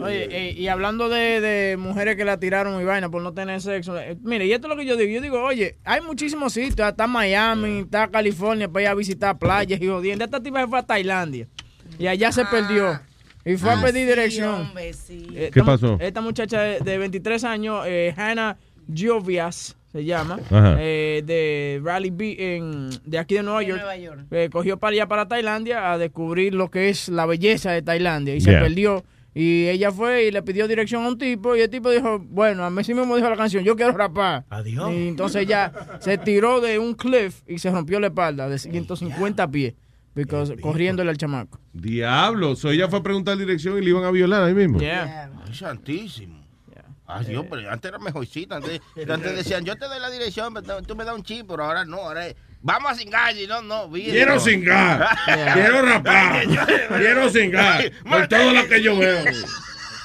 Oye, 0.00 0.26
eh, 0.30 0.54
y 0.56 0.66
hablando 0.68 1.08
de, 1.08 1.40
de 1.40 1.76
mujeres 1.76 2.16
que 2.16 2.24
la 2.24 2.38
tiraron 2.40 2.80
y 2.80 2.84
vaina 2.84 3.08
por 3.08 3.22
no 3.22 3.32
tener 3.32 3.60
sexo, 3.60 3.96
eh, 3.98 4.16
mire, 4.22 4.46
y 4.46 4.52
esto 4.52 4.66
es 4.66 4.70
lo 4.70 4.76
que 4.76 4.84
yo 4.86 4.96
digo. 4.96 5.12
Yo 5.12 5.20
digo, 5.20 5.42
oye, 5.42 5.76
hay 5.84 6.00
muchísimos 6.00 6.52
sitios, 6.52 6.88
está 6.88 7.06
Miami, 7.06 7.80
está 7.80 8.08
California 8.08 8.68
para 8.68 8.82
ir 8.82 8.88
a 8.88 8.94
visitar 8.94 9.38
playas 9.38 9.80
y 9.80 9.86
jodiendo. 9.86 10.24
Esta 10.24 10.42
tipa 10.42 10.60
se 10.62 10.66
fue 10.66 10.78
a 10.80 10.82
Tailandia 10.82 11.46
y 11.98 12.06
allá 12.08 12.32
se 12.32 12.44
perdió. 12.46 13.00
Y 13.44 13.56
fue 13.56 13.70
a 13.70 13.78
Ah, 13.78 13.82
pedir 13.82 14.02
sí, 14.02 14.08
dirección. 14.08 14.54
hombre, 14.54 14.92
sí. 14.92 15.26
Eh, 15.34 15.50
¿Qué 15.52 15.62
pasó? 15.62 15.96
Esta 16.00 16.20
muchacha 16.20 16.60
de, 16.60 16.78
de 16.80 16.98
23 16.98 17.42
años, 17.44 17.82
eh, 17.86 18.14
Hannah 18.16 18.56
Giovias, 18.92 19.76
se 19.90 20.04
llama, 20.04 20.38
eh, 20.78 21.22
de 21.26 21.80
Raleigh 21.84 22.12
Beach, 22.14 22.36
en, 22.38 22.90
de 23.04 23.18
aquí 23.18 23.34
de 23.34 23.42
Nueva 23.42 23.60
De 23.60 23.66
York. 23.66 23.80
Nueva 23.80 23.96
York. 23.96 24.20
Eh, 24.30 24.48
cogió 24.50 24.78
para 24.78 24.92
allá, 24.94 25.06
para 25.06 25.28
Tailandia, 25.28 25.92
a 25.92 25.98
descubrir 25.98 26.54
lo 26.54 26.70
que 26.70 26.88
es 26.88 27.08
la 27.08 27.26
belleza 27.26 27.72
de 27.72 27.82
Tailandia. 27.82 28.34
Y 28.34 28.40
se 28.40 28.52
perdió. 28.52 29.04
Y 29.34 29.66
ella 29.68 29.90
fue 29.90 30.24
y 30.26 30.30
le 30.30 30.42
pidió 30.42 30.68
dirección 30.68 31.04
a 31.04 31.08
un 31.08 31.18
tipo. 31.18 31.56
Y 31.56 31.60
el 31.62 31.68
tipo 31.70 31.90
dijo, 31.90 32.18
bueno, 32.20 32.64
a 32.64 32.70
mí 32.70 32.84
sí 32.84 32.92
mismo 32.94 33.16
dijo 33.16 33.28
la 33.30 33.36
canción, 33.36 33.64
yo 33.64 33.76
quiero 33.76 33.92
rapar. 33.92 34.44
Adiós. 34.50 34.92
Y 34.92 35.08
entonces 35.08 35.42
ella 35.42 35.72
se 36.00 36.16
tiró 36.18 36.60
de 36.60 36.78
un 36.78 36.94
cliff 36.94 37.40
y 37.46 37.58
se 37.58 37.70
rompió 37.70 37.98
la 37.98 38.08
espalda 38.08 38.48
de 38.48 38.58
150 38.58 39.50
pies. 39.50 39.74
Because, 40.14 40.54
corriéndole 40.60 41.10
al 41.10 41.16
chamaco. 41.16 41.58
Diablo. 41.72 42.54
So 42.54 42.70
ella 42.70 42.88
fue 42.88 42.98
a 42.98 43.02
preguntar 43.02 43.36
dirección 43.38 43.78
y 43.78 43.80
le 43.80 43.90
iban 43.90 44.04
a 44.04 44.10
violar 44.10 44.42
ahí 44.42 44.54
mismo. 44.54 44.78
Yeah. 44.78 45.30
Ay, 45.46 45.54
santísimo. 45.54 46.42
Ay, 47.06 47.26
Dios, 47.26 47.44
pero 47.50 47.70
antes 47.70 47.88
era 47.88 47.98
mejorcita. 47.98 48.56
Antes, 48.56 48.80
antes 49.08 49.36
decían, 49.36 49.64
yo 49.64 49.76
te 49.76 49.86
doy 49.86 50.00
la 50.00 50.10
dirección, 50.10 50.54
pero 50.54 50.82
tú 50.82 50.96
me 50.96 51.04
das 51.04 51.14
un 51.14 51.22
chip, 51.22 51.46
pero 51.48 51.64
ahora 51.64 51.84
no. 51.84 51.98
Ahora 51.98 52.28
es, 52.28 52.36
vamos 52.62 52.92
a 52.92 52.94
cingar. 52.94 53.36
Y 53.36 53.46
no, 53.46 53.60
no. 53.60 53.90
Quiero 53.90 54.40
cingar. 54.40 55.08
Quiero 55.54 55.82
rapar. 55.82 56.44
Quiero 56.96 57.28
cingar. 57.28 57.92
Por 58.08 58.28
todo 58.28 58.52
lo 58.52 58.66
que 58.68 58.82
yo 58.82 58.96
veo. 58.96 59.24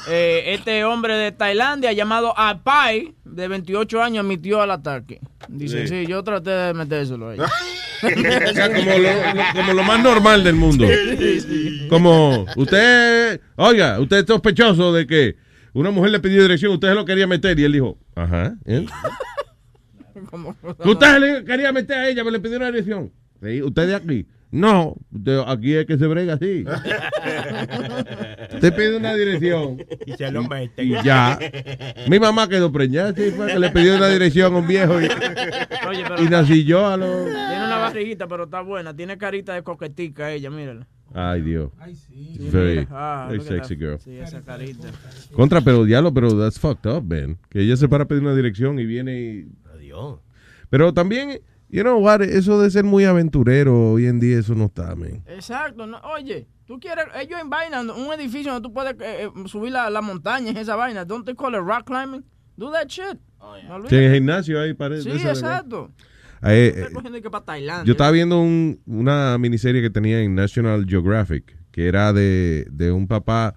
Eh, 0.09 0.53
este 0.53 0.83
hombre 0.85 1.15
de 1.15 1.31
Tailandia 1.31 1.91
llamado 1.93 2.33
Apai, 2.37 3.13
de 3.25 3.47
28 3.47 4.01
años, 4.01 4.23
admitió 4.23 4.61
al 4.61 4.71
ataque. 4.71 5.19
Dice, 5.49 5.87
Sí. 5.87 6.05
sí, 6.05 6.07
yo 6.09 6.23
traté 6.23 6.49
de 6.51 6.73
metérselo 6.73 7.29
ahí. 7.29 7.37
Como 8.01 8.91
lo, 8.99 8.99
lo- 8.99 9.43
como 9.55 9.73
lo 9.73 9.83
más 9.83 10.03
normal 10.03 10.43
del 10.43 10.53
mundo. 10.55 10.85
Sí, 11.17 11.41
sí. 11.41 11.87
Como 11.89 12.45
usted, 12.55 13.41
oiga, 13.55 13.99
usted 13.99 14.17
es 14.17 14.25
sospechoso 14.27 14.93
de 14.93 15.07
que 15.07 15.35
una 15.73 15.89
mujer 15.89 16.11
le 16.11 16.19
pidió 16.19 16.43
dirección, 16.43 16.73
usted 16.73 16.89
se 16.89 16.93
lo 16.93 17.05
quería 17.05 17.25
meter 17.25 17.57
y 17.59 17.63
él 17.63 17.71
dijo, 17.73 17.97
ajá. 18.15 18.53
¿eh? 18.65 18.85
Usted 20.85 21.19
le 21.19 21.45
quería 21.45 21.71
meter 21.71 21.97
a 21.97 22.09
ella, 22.09 22.23
pero 22.23 22.31
le 22.31 22.39
pidió 22.39 22.57
una 22.57 22.67
dirección. 22.67 23.11
Sí, 23.41 23.61
¿Usted 23.61 23.87
de 23.87 23.95
aquí? 23.95 24.25
No, 24.49 24.95
de 25.09 25.43
aquí 25.45 25.75
es 25.75 25.85
que 25.85 25.97
se 25.97 26.07
brega 26.07 26.35
así. 26.35 26.63
Usted 28.53 28.73
pide 28.75 28.95
una 28.95 29.13
dirección. 29.13 29.83
Y 30.05 30.13
se 30.13 30.31
lo 30.31 30.43
mete. 30.43 30.83
Y 30.83 30.91
ya. 31.03 31.37
Mi 32.09 32.19
mamá 32.19 32.47
quedó 32.47 32.71
preñada, 32.71 33.13
sí, 33.13 33.31
fue 33.31 33.47
que 33.47 33.59
le 33.59 33.69
pidió 33.71 33.97
una 33.97 34.07
dirección 34.07 34.53
a 34.53 34.57
un 34.57 34.67
viejo 34.67 35.01
y, 35.01 35.05
Oye, 35.87 36.03
pero 36.07 36.23
y 36.23 36.29
nací 36.29 36.63
yo 36.63 36.87
a 36.87 36.95
los... 36.95 37.25
tiene 37.25 37.65
una 37.65 37.77
barriguita, 37.77 38.27
pero 38.27 38.45
está 38.45 38.61
buena. 38.61 38.95
Tiene 38.95 39.17
carita 39.17 39.53
de 39.53 39.63
coquetica 39.63 40.31
ella, 40.31 40.49
mírala. 40.49 40.87
Ay, 41.13 41.41
Dios. 41.41 41.71
Sí, 42.07 42.37
Very, 42.51 42.79
mira. 42.79 42.87
Ah, 42.91 43.25
very 43.29 43.39
look 43.39 43.47
at 43.47 43.53
sexy 43.53 43.75
that. 43.75 43.81
girl. 43.81 43.99
Sí, 43.99 44.17
esa 44.17 44.41
carita. 44.41 44.87
Contra, 45.33 45.61
pero 45.61 45.83
diablo, 45.83 46.13
pero 46.13 46.37
that's 46.37 46.59
fucked 46.59 46.89
up, 46.89 47.03
man. 47.03 47.37
Que 47.49 47.61
ella 47.61 47.75
se 47.75 47.87
para 47.87 48.03
a 48.05 48.07
pedir 48.07 48.21
una 48.23 48.35
dirección 48.35 48.79
y 48.79 48.85
viene 48.85 49.19
y... 49.19 49.47
Adiós. 49.73 50.19
Pero 50.69 50.93
también, 50.93 51.39
you 51.69 51.81
know 51.81 51.97
what, 51.99 52.21
eso 52.21 52.61
de 52.61 52.69
ser 52.71 52.83
muy 52.83 53.03
aventurero, 53.05 53.91
hoy 53.93 54.05
en 54.07 54.19
día 54.19 54.39
eso 54.39 54.55
no 54.55 54.65
está, 54.65 54.95
man. 54.95 55.23
Exacto. 55.27 55.85
no, 55.87 55.99
oye, 56.15 56.47
tú 56.65 56.79
quieres, 56.79 57.05
ellos 57.19 57.39
en 57.41 57.49
vaina, 57.49 57.81
un 57.81 58.13
edificio 58.13 58.51
donde 58.53 58.67
tú 58.67 58.73
puedes 58.73 58.93
eh, 58.99 59.25
eh, 59.25 59.29
subir 59.47 59.71
la, 59.71 59.89
la 59.89 60.01
montaña, 60.01 60.51
esa 60.59 60.75
vaina. 60.75 61.05
Don't 61.05 61.25
they 61.25 61.35
call 61.35 61.53
it 61.53 61.61
rock 61.61 61.85
climbing? 61.85 62.23
Do 62.55 62.71
that 62.71 62.87
shit. 62.87 63.19
No 63.67 63.87
Sí, 63.87 63.95
en 63.95 64.03
el 64.03 64.13
gimnasio 64.15 64.59
ahí 64.59 64.73
parece. 64.73 65.03
Sí, 65.03 65.27
exacto. 65.27 65.91
Ahí, 66.41 66.57
eh, 66.57 66.67
Estoy 66.77 66.93
cogiendo 66.93 67.21
que 67.21 67.29
para 67.29 67.45
Tailandia. 67.45 67.85
yo 67.85 67.91
estaba 67.93 68.11
viendo 68.11 68.39
un- 68.41 68.79
una 68.85 69.37
miniserie 69.37 69.81
que 69.81 69.89
tenía 69.89 70.19
en 70.21 70.35
National 70.35 70.85
Geographic, 70.87 71.55
que 71.71 71.87
era 71.87 72.13
de, 72.13 72.67
de 72.71 72.91
un 72.91 73.07
papá 73.07 73.55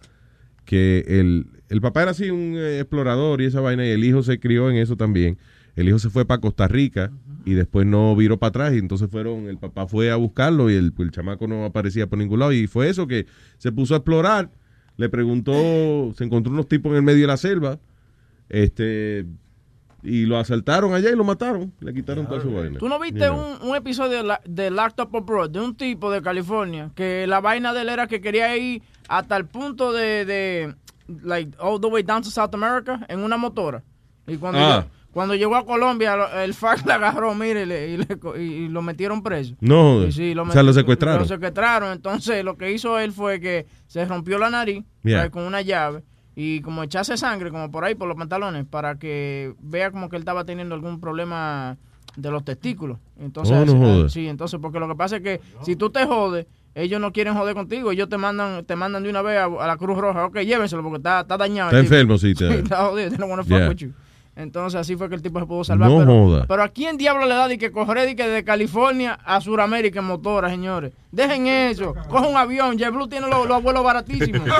que 0.65 1.05
el, 1.09 1.47
el 1.69 1.81
papá 1.81 2.03
era 2.03 2.11
así 2.13 2.31
un 2.31 2.55
eh, 2.57 2.81
explorador 2.81 3.41
y 3.41 3.47
esa 3.47 3.61
vaina, 3.61 3.85
y 3.87 3.91
el 3.91 4.05
hijo 4.05 4.23
se 4.23 4.39
crió 4.39 4.71
en 4.71 4.77
eso 4.77 4.97
también. 4.97 5.39
El 5.77 5.89
hijo 5.89 5.99
se 5.99 6.11
fue 6.11 6.25
para 6.25 6.41
Costa 6.41 6.69
Rica 6.69 7.11
y 7.45 7.55
después 7.55 7.87
no 7.87 8.15
viró 8.17 8.39
para 8.39 8.49
atrás 8.49 8.75
y 8.75 8.79
entonces 8.79 9.09
fueron, 9.11 9.47
el 9.49 9.59
papá 9.59 9.87
fue 9.87 10.11
a 10.11 10.17
buscarlo 10.17 10.71
y 10.71 10.75
el, 10.75 10.93
el 10.99 11.11
chamaco 11.11 11.47
no 11.47 11.65
aparecía 11.65 12.07
por 12.07 12.19
ningún 12.19 12.39
lado 12.41 12.53
y 12.53 12.67
fue 12.67 12.89
eso 12.89 13.07
que 13.07 13.27
se 13.59 13.73
puso 13.73 13.95
a 13.95 13.99
explorar, 13.99 14.51
le 14.97 15.09
preguntó, 15.09 16.13
se 16.17 16.25
encontró 16.25 16.53
unos 16.53 16.69
tipos 16.69 16.91
en 16.91 16.97
el 16.97 17.03
medio 17.03 17.23
de 17.23 17.27
la 17.27 17.37
selva, 17.37 17.79
este 18.49 19.27
y 20.03 20.25
lo 20.25 20.39
asaltaron 20.39 20.95
allá 20.95 21.11
y 21.11 21.15
lo 21.17 21.25
mataron, 21.25 21.75
le 21.81 21.93
quitaron 21.93 22.27
toda 22.27 22.41
su 22.41 22.51
vaina. 22.51 22.79
¿Tú 22.79 22.89
no 22.89 22.99
viste 22.99 23.29
un, 23.29 23.69
un 23.69 23.77
episodio 23.77 24.17
de, 24.19 24.23
la- 24.23 24.41
de 24.47 24.71
Up 24.71 25.15
Abroad 25.17 25.51
de 25.51 25.61
un 25.61 25.75
tipo 25.75 26.11
de 26.11 26.23
California 26.23 26.91
que 26.95 27.27
la 27.27 27.41
vaina 27.41 27.75
de 27.75 27.83
él 27.83 27.91
era 27.91 28.07
que 28.07 28.23
quería 28.23 28.57
ir 28.57 28.83
hasta 29.09 29.37
el 29.37 29.45
punto 29.45 29.93
de, 29.93 30.25
de 30.25 30.75
like, 31.23 31.55
all 31.61 31.79
the 31.79 31.87
way 31.89 32.03
down 32.03 32.23
to 32.23 32.31
South 32.31 32.55
America 32.55 33.05
en 33.11 33.21
una 33.21 33.37
motora? 33.37 33.83
Y 34.27 34.37
cuando, 34.39 34.59
Ah. 34.61 34.87
Cuando 35.13 35.35
llegó 35.35 35.57
a 35.57 35.67
Colombia, 35.67 36.17
lo- 36.17 36.41
el 36.41 36.55
FARC 36.55 36.87
le 36.87 36.93
agarró, 36.93 37.35
mire, 37.35 37.63
y, 37.63 37.97
le- 37.97 38.43
y 38.43 38.69
lo 38.69 38.83
metieron 38.83 39.23
preso. 39.23 39.55
No, 39.61 40.11
sí, 40.11 40.35
O 40.39 40.51
sea, 40.53 40.63
lo 40.63 40.73
secuestraron. 40.73 41.21
Lo 41.23 41.27
secuestraron. 41.29 41.93
Entonces, 41.93 42.45
lo 42.45 42.57
que 42.57 42.71
hizo 42.73 42.99
él 42.99 43.13
fue 43.13 43.41
que 43.41 43.67
se 43.87 44.05
rompió 44.05 44.39
la 44.39 44.51
nariz 44.51 44.85
Yeah. 45.03 45.31
con 45.31 45.43
una 45.45 45.63
llave 45.63 46.03
y 46.37 46.61
como 46.61 46.83
echarse 46.83 47.17
sangre, 47.17 47.51
como 47.51 47.71
por 47.71 47.85
ahí, 47.85 47.95
por 47.95 48.07
los 48.09 48.17
pantalones, 48.17 48.65
para 48.67 48.99
que 48.99 49.53
vea 49.61 49.91
como 49.91 50.09
que 50.09 50.17
él 50.17 50.23
estaba 50.23 50.45
teniendo 50.45 50.75
algún 50.75 51.01
problema 51.01 51.77
de 52.17 52.31
los 52.31 52.45
testículos. 52.45 52.99
Entonces, 53.19 53.57
Oh, 53.57 53.65
no 53.65 53.77
jodas. 53.77 54.13
sí, 54.13 54.27
entonces, 54.29 54.59
porque 54.61 54.79
lo 54.81 54.89
que 54.89 54.95
pasa 54.95 55.17
es 55.17 55.23
que 55.23 55.41
si 55.63 55.77
tú 55.77 55.91
te 55.91 56.05
jodes, 56.07 56.47
ellos 56.75 57.01
no 57.01 57.13
quieren 57.13 57.35
joder 57.35 57.55
contigo, 57.55 57.91
ellos 57.91 58.09
te 58.09 58.17
mandan 58.17 58.65
te 58.65 58.77
mandan 58.77 59.03
de 59.03 59.11
una 59.11 59.23
vez 59.23 59.39
a, 59.39 59.45
a 59.47 59.67
la 59.67 59.77
Cruz 59.77 59.99
Roja, 59.99 60.25
ok, 60.27 60.39
llévenselo 60.41 60.83
porque 60.83 60.99
está, 60.99 61.21
está 61.21 61.37
dañado. 61.37 61.71
Está 61.71 61.81
enfermo, 61.81 62.17
sí, 62.19 62.31
está- 62.39 62.55
está 62.55 62.85
jodido, 62.85 63.09
they 63.11 63.19
don't 63.19 63.31
wanna 63.31 63.43
fuck 63.43 63.59
Yeah. 63.59 63.69
with 63.69 63.77
you. 63.77 63.93
Entonces 64.43 64.81
así 64.81 64.97
fue 64.97 65.09
que 65.09 65.15
el 65.15 65.23
tipo 65.23 65.39
se 65.39 65.47
pudo 65.47 65.65
salvar. 65.65 65.91
No 65.91 65.99
pero, 65.99 66.13
joda. 66.13 66.45
pero 66.49 66.63
¿a 66.63 66.69
quién 66.69 66.97
diablo 66.97 67.27
le 67.27 67.35
da 67.35 67.49
de 67.49 67.59
que 67.59 67.71
correr 67.71 68.07
de, 68.07 68.17
que 68.17 68.27
de 68.27 68.45
California 68.45 69.19
a 69.25 69.41
Sudamérica 69.41 70.01
en 70.01 70.07
motora, 70.07 70.49
señores? 70.49 70.93
Dejen 71.13 71.47
eso. 71.47 71.95
Coge 72.09 72.29
un 72.29 72.37
avión. 72.37 72.79
JetBlue 72.79 73.09
tiene 73.09 73.29
los, 73.29 73.47
los 73.47 73.57
abuelos 73.57 73.83
baratísimos. 73.83 74.43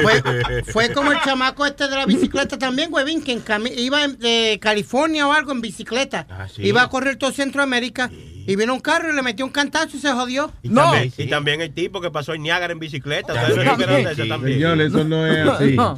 Fue, 0.00 0.22
fue 0.64 0.92
como 0.94 1.12
el 1.12 1.20
chamaco 1.20 1.66
este 1.66 1.86
de 1.86 1.94
la 1.94 2.06
bicicleta 2.06 2.56
también, 2.56 2.90
huevín, 2.90 3.22
que 3.22 3.32
en 3.32 3.42
iba 3.76 4.08
de 4.08 4.58
California 4.62 5.28
o 5.28 5.32
algo 5.32 5.52
en 5.52 5.60
bicicleta. 5.60 6.26
sí. 6.48 6.62
Iba 6.62 6.82
a 6.82 6.88
correr 6.88 7.16
todo 7.16 7.32
Centroamérica 7.32 8.10
y 8.46 8.56
vino 8.56 8.72
un 8.72 8.80
carro 8.80 9.12
y 9.12 9.14
le 9.14 9.22
metió 9.22 9.44
un 9.44 9.52
cantazo 9.52 9.96
y 9.96 10.00
se 10.00 10.10
jodió. 10.10 10.50
Y, 10.62 10.70
también, 10.70 11.12
y 11.16 11.26
también 11.28 11.60
el 11.60 11.72
tipo 11.74 12.00
que 12.00 12.10
pasó 12.10 12.34
en 12.34 12.42
Niágara 12.42 12.72
en 12.72 12.78
bicicleta. 12.78 13.34
¿Ustedes 13.34 13.56
no 13.64 14.08
eso 14.08 14.26
también? 14.26 14.58
Señor, 14.58 14.80
eso 14.80 15.04
no 15.04 15.26
es 15.26 15.48
así. 15.48 15.76
No. 15.80 15.96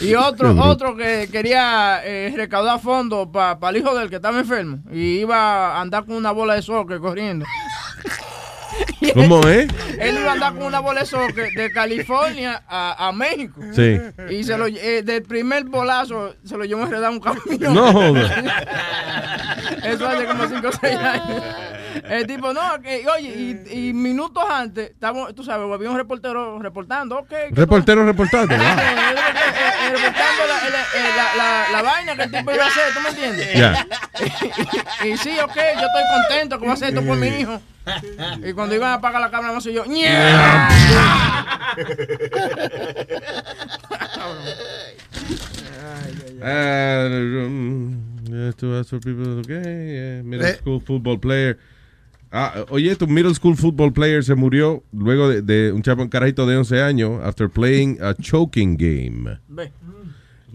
Y 0.00 0.14
otro, 0.14 0.54
otro 0.62 0.96
que 0.96 1.28
quería 1.32 2.00
eh, 2.04 2.32
recaudar 2.36 2.80
fondos 2.80 3.28
para 3.32 3.58
el 3.70 3.76
hijo 3.76 3.94
del 3.98 4.08
que 4.08 4.16
estaba 4.16 4.38
enfermo. 4.38 4.78
Y 4.92 5.18
iba 5.18 5.76
a 5.76 5.80
andar 5.80 6.04
con 6.04 6.14
una 6.14 6.30
bola 6.30 6.54
de 6.54 6.62
soccer 6.62 7.00
corriendo. 7.00 7.44
¿Cómo 9.14 9.46
es? 9.48 9.68
Él 9.98 10.18
iba 10.18 10.30
a 10.30 10.32
andar 10.32 10.54
con 10.54 10.64
una 10.64 10.80
bola 10.80 11.02
de 11.02 11.72
California 11.72 12.62
a, 12.68 13.08
a 13.08 13.12
México. 13.12 13.60
Sí. 13.72 13.98
Y 14.30 14.44
se 14.44 14.56
lo, 14.56 14.66
eh, 14.66 15.02
del 15.02 15.22
primer 15.22 15.64
bolazo 15.64 16.34
se 16.44 16.56
lo 16.56 16.64
llevó 16.64 16.84
enredado 16.84 17.12
un 17.12 17.20
camión. 17.20 17.74
No 17.74 17.92
joda. 17.92 18.64
Eso 19.84 20.06
hace 20.06 20.24
como 20.26 20.48
5 20.48 20.68
o 20.68 20.72
6 20.72 20.96
años. 20.96 21.42
El 22.10 22.26
tipo, 22.26 22.52
no, 22.52 22.80
que, 22.82 23.06
oye, 23.08 23.28
y, 23.28 23.88
y 23.88 23.92
minutos 23.92 24.42
antes, 24.50 24.90
estamos, 24.90 25.34
tú 25.34 25.42
sabes, 25.44 25.66
había 25.72 25.90
un 25.90 25.96
reportero 25.96 26.58
reportando, 26.60 27.18
ok. 27.18 27.28
¿qué 27.28 27.48
Reportero 27.52 28.04
reportando. 28.04 28.54
eh, 28.56 28.58
wow. 28.58 28.66
eh, 28.66 29.90
reportando 29.90 30.46
la, 30.48 30.68
la- 30.70 30.80
eh, 30.80 31.10
la- 31.16 31.34
la- 31.36 31.66
la 31.72 31.82
vaina 31.82 32.16
que 32.16 32.22
el 32.24 32.30
tipo 32.30 32.52
iba 32.52 32.64
a 32.64 32.68
hacer, 32.68 32.92
¿tú 32.94 33.00
me 33.00 33.08
entiendes? 33.10 33.54
Ya. 33.54 33.86
y, 35.06 35.16
sí, 35.16 35.38
ok, 35.40 35.54
yo 35.54 35.86
estoy 35.86 36.02
contento 36.28 36.56
que 36.58 36.60
voy 36.64 36.70
a 36.70 36.74
hacer 36.74 36.88
esto 36.90 37.02
por 37.04 37.16
mi 37.16 37.28
hijo. 37.28 37.60
Y 38.44 38.52
cuando 38.52 38.74
iban 38.74 38.90
a 38.90 38.94
apagar 38.94 39.20
la 39.20 39.30
cámara, 39.30 39.52
no 39.54 39.60
sé 39.60 39.72
yo, 39.72 39.84
¡ña! 39.86 40.68
Ay, 45.82 46.14
ay, 46.42 47.10
Uh, 47.12 47.46
um, 47.46 48.48
esto 48.48 48.78
es 48.80 48.88
for 48.88 49.00
people, 49.00 49.40
okay, 49.40 49.92
yeah, 49.92 50.22
middle 50.22 50.46
Eh. 50.46 50.54
school 50.56 50.80
football 50.80 51.18
player. 51.18 51.58
Ah, 52.32 52.64
oye, 52.70 52.94
tu 52.94 53.06
middle 53.08 53.34
school 53.34 53.56
football 53.56 53.92
player 53.92 54.22
se 54.22 54.34
murió 54.36 54.84
luego 54.92 55.28
de, 55.28 55.42
de 55.42 55.72
un 55.72 55.82
chavo, 55.82 56.02
un 56.02 56.08
carajito 56.08 56.46
de 56.46 56.56
11 56.58 56.80
años 56.82 57.20
after 57.24 57.48
playing 57.50 57.98
a 58.00 58.14
choking 58.14 58.76
game. 58.76 59.38
Ve. 59.48 59.72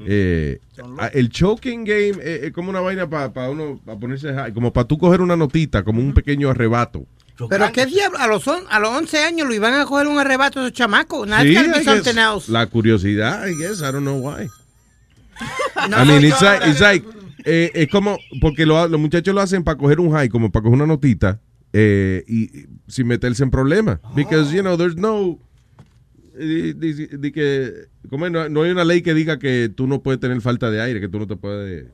Eh, 0.08 0.60
ah, 1.00 1.08
el 1.14 1.30
choking 1.30 1.84
game 1.86 2.16
eh, 2.22 2.42
es 2.48 2.52
como 2.54 2.70
una 2.70 2.82
vaina 2.82 3.10
para 3.10 3.50
uno 3.50 3.80
pa 3.86 3.98
ponerse 3.98 4.34
high, 4.34 4.54
como 4.54 4.72
para 4.74 4.88
tú 4.88 4.98
coger 4.98 5.22
una 5.22 5.36
notita, 5.36 5.84
como 5.84 6.00
un 6.02 6.14
pequeño 6.14 6.50
arrebato. 6.50 7.06
Pero 7.50 7.70
qué 7.74 7.86
diablo, 7.86 8.18
a 8.20 8.28
los, 8.28 8.48
on- 8.48 8.64
a 8.70 8.80
los 8.80 8.92
11 8.92 9.24
años 9.24 9.46
lo 9.48 9.54
iban 9.54 9.74
a 9.74 9.86
coger 9.86 10.08
un 10.08 10.18
arrebato 10.18 10.62
esos 10.62 10.72
chamacos. 10.72 11.28
Nada 11.28 11.44
Sí, 11.44 11.56
something 11.84 12.18
else. 12.18 12.50
la 12.52 12.66
curiosidad, 12.68 13.46
I 13.48 13.56
guess, 13.58 13.80
I 13.82 13.92
don't 13.92 14.04
know 14.04 14.20
why. 14.20 14.48
No, 15.90 15.98
I 16.02 16.06
mean, 16.08 16.22
no, 16.22 16.28
it's 16.30 16.40
yo- 16.40 16.46
like, 16.48 16.70
it's 16.70 16.80
like, 16.80 17.06
eh, 17.44 17.72
es 17.74 17.90
como, 17.90 18.18
porque 18.40 18.66
lo- 18.66 18.88
los 18.88 19.00
muchachos 19.00 19.36
lo 19.36 19.42
hacen 19.42 19.64
para 19.66 19.78
coger 19.78 20.00
un 20.00 20.12
high, 20.14 20.30
como 20.30 20.50
para 20.52 20.64
coger 20.64 20.76
una 20.78 20.88
notita, 20.88 21.40
eh, 21.78 22.24
y, 22.28 22.44
y 22.60 22.66
sin 22.88 23.08
meterse 23.08 23.44
en 23.44 23.52
problemas. 23.52 24.00
Because, 24.16 24.54
you 24.56 24.62
know, 24.62 24.78
there's 24.78 24.96
no, 24.96 25.40
eh, 26.40 26.74
di- 26.78 26.94
di 27.18 27.32
que, 27.34 27.88
como 28.10 28.30
no, 28.30 28.48
no 28.48 28.64
hay 28.64 28.72
una 28.72 28.86
ley 28.86 29.02
que 29.02 29.14
diga 29.14 29.38
que 29.40 29.68
tú 29.70 29.86
no 29.88 30.02
puedes 30.02 30.22
tener 30.22 30.40
falta 30.42 30.72
de 30.72 30.80
aire, 30.82 31.02
que 31.02 31.10
tú 31.10 31.20
no 31.20 31.28
te 31.28 31.36
puedes, 31.36 31.88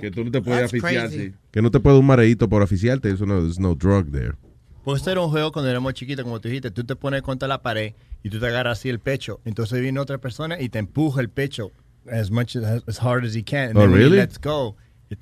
que 0.00 0.10
tú 0.10 0.24
no 0.24 0.30
te 0.30 0.40
puedes 0.42 0.70
sí. 0.70 1.32
que 1.50 1.62
no 1.62 1.70
te 1.70 1.80
puede 1.80 1.98
un 1.98 2.06
mareíto 2.06 2.48
por 2.48 2.62
aficiarte, 2.62 3.10
eso 3.10 3.26
no, 3.26 3.40
there's 3.40 3.58
no 3.58 3.74
drug 3.74 4.10
there. 4.12 4.34
Pues 4.84 4.98
este 5.00 5.10
era 5.10 5.20
un 5.22 5.30
juego 5.30 5.50
cuando 5.50 5.68
éramos 5.68 5.94
chiquitos, 5.94 6.24
como 6.24 6.40
tú 6.40 6.48
dijiste, 6.48 6.70
tú 6.70 6.84
te 6.84 6.94
pones 6.94 7.22
contra 7.22 7.48
la 7.48 7.60
pared 7.62 7.94
y 8.22 8.30
tú 8.30 8.38
te 8.38 8.46
agarras 8.46 8.78
así 8.78 8.88
el 8.88 9.00
pecho. 9.00 9.40
Entonces 9.44 9.80
viene 9.80 9.98
otra 9.98 10.18
persona 10.18 10.60
y 10.60 10.68
te 10.68 10.78
empuja 10.78 11.20
el 11.20 11.28
pecho 11.28 11.72
as 12.08 12.30
much 12.30 12.54
as, 12.56 12.84
as 12.86 13.00
hard 13.02 13.24
as 13.24 13.34
he 13.34 13.42
can. 13.42 13.70
And 13.70 13.78
Oh, 13.78 13.80
then 13.80 13.92
really? 13.94 14.16
lets 14.18 14.38
go, 14.40 14.76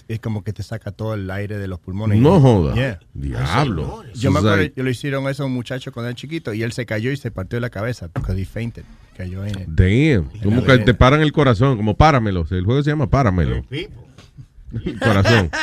es 0.08 0.20
como 0.20 0.42
que 0.42 0.52
te 0.52 0.62
saca 0.62 0.92
todo 0.92 1.14
el 1.14 1.30
aire 1.30 1.58
de 1.58 1.68
los 1.68 1.78
pulmones. 1.78 2.18
No 2.18 2.40
joda. 2.40 2.74
Yeah. 2.74 3.00
Diablo. 3.12 4.02
Yo 4.14 4.30
me 4.30 4.38
acuerdo, 4.38 4.62
yo 4.74 4.82
lo 4.82 4.90
hicieron 4.90 5.28
eso 5.28 5.42
a 5.42 5.46
un 5.46 5.52
muchacho 5.52 5.92
cuando 5.92 6.08
era 6.08 6.16
chiquito 6.16 6.54
y 6.54 6.62
él 6.62 6.72
se 6.72 6.86
cayó 6.86 7.10
y 7.10 7.16
se 7.16 7.30
partió 7.30 7.60
la 7.60 7.70
cabeza 7.70 8.08
porque 8.08 8.32
he 8.32 8.44
fainted. 8.44 8.84
Cayó 9.16 9.44
en 9.44 9.58
el... 9.58 9.66
Damn. 9.68 10.30
Como 10.42 10.64
que 10.64 10.78
te 10.78 10.94
paran 10.94 11.20
el 11.20 11.32
corazón, 11.32 11.76
como 11.76 11.96
páramelo. 11.96 12.46
El 12.50 12.64
juego 12.64 12.82
se 12.82 12.90
llama 12.90 13.08
páramelo. 13.08 13.64
Corazón. 15.00 15.50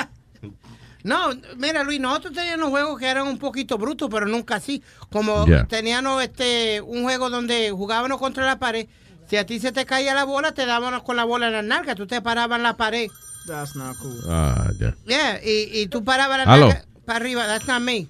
No, 1.03 1.31
mira 1.57 1.84
Luis, 1.84 1.99
nosotros 1.99 2.34
teníamos 2.34 2.69
juegos 2.69 2.99
que 2.99 3.07
eran 3.07 3.27
un 3.27 3.39
poquito 3.39 3.80
brutos, 3.80 4.07
pero 4.11 4.27
nunca 4.27 4.57
así. 4.57 4.84
Como 5.10 5.45
teníamos 5.68 6.22
este 6.23 6.80
un 6.81 7.03
juego 7.03 7.31
donde 7.31 7.72
jugábamos 7.72 8.19
contra 8.19 8.45
la 8.45 8.60
pared. 8.60 8.88
Si 9.27 9.38
a 9.38 9.45
ti 9.45 9.60
se 9.60 9.72
te 9.72 9.85
caía 9.85 10.14
la 10.14 10.26
bola, 10.26 10.53
te 10.53 10.65
dábamos 10.65 11.03
con 11.03 11.15
la 11.15 11.23
bola 11.23 11.48
en 11.48 11.53
la 11.53 11.61
nalga. 11.61 11.95
Tú 11.95 12.06
te 12.06 12.22
parabas 12.22 12.57
en 12.57 12.64
la 12.64 12.77
pared. 12.77 13.10
That's 13.47 13.76
not 13.76 13.97
cool. 13.97 14.19
Ah, 14.30 14.69
ya. 14.80 14.95
Yeah, 15.05 15.39
y, 15.43 15.81
y 15.81 15.88
tú 15.88 16.03
parabas 16.03 16.38
la 16.45 16.53
Aló. 16.53 16.68
nalga 16.68 16.85
para 17.05 17.18
arriba. 17.19 17.45
That's 17.47 17.68
not 17.68 17.81
me. 17.81 18.07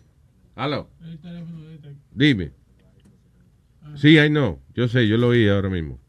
Aló. 0.55 0.89
Dime. 2.11 2.51
Sí, 3.95 4.17
I 4.17 4.29
know. 4.29 4.59
Yo 4.73 4.87
sé, 4.87 5.07
yo 5.07 5.17
lo 5.17 5.29
oí 5.29 5.47
ahora 5.49 5.69
mismo. 5.69 5.99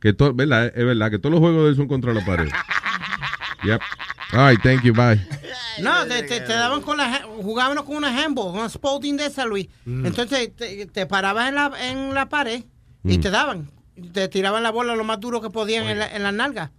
Que 0.00 0.12
to- 0.12 0.34
¿verdad? 0.34 0.66
Es 0.76 0.84
verdad 0.84 1.10
que 1.10 1.18
todos 1.18 1.32
los 1.32 1.40
juegos 1.40 1.64
de 1.64 1.70
él 1.70 1.76
son 1.76 1.88
contra 1.88 2.12
la 2.12 2.24
pared. 2.24 2.48
Yep. 3.64 3.80
All 4.32 4.48
right, 4.50 4.60
thank 4.60 4.82
you, 4.82 4.92
bye. 4.92 5.20
No, 5.80 6.04
te, 6.06 6.24
te- 6.24 6.40
te 6.40 6.52
daban 6.52 6.82
con 6.82 6.96
la 6.96 7.22
jugábamos 7.42 7.84
con 7.84 7.94
una 7.96 8.08
handball, 8.08 8.52
una 8.56 8.68
Spalding 8.68 9.16
de 9.16 9.26
esa, 9.26 9.44
Luis. 9.44 9.68
Mm. 9.84 10.04
Entonces 10.06 10.50
te, 10.56 10.86
te 10.86 11.06
parabas 11.06 11.48
en 11.48 11.54
la, 11.54 11.72
en 11.80 12.12
la 12.12 12.28
pared 12.28 12.64
y 13.04 13.18
Mm. 13.18 13.20
te 13.20 13.30
daban. 13.30 13.70
Te 14.12 14.26
tiraban 14.26 14.64
la 14.64 14.70
bola 14.70 14.96
lo 14.96 15.04
más 15.04 15.20
duro 15.20 15.40
que 15.40 15.50
podían 15.50 15.86
en 15.86 16.00
la, 16.00 16.08
en 16.16 16.24
la 16.24 16.32
nalga. 16.32 16.72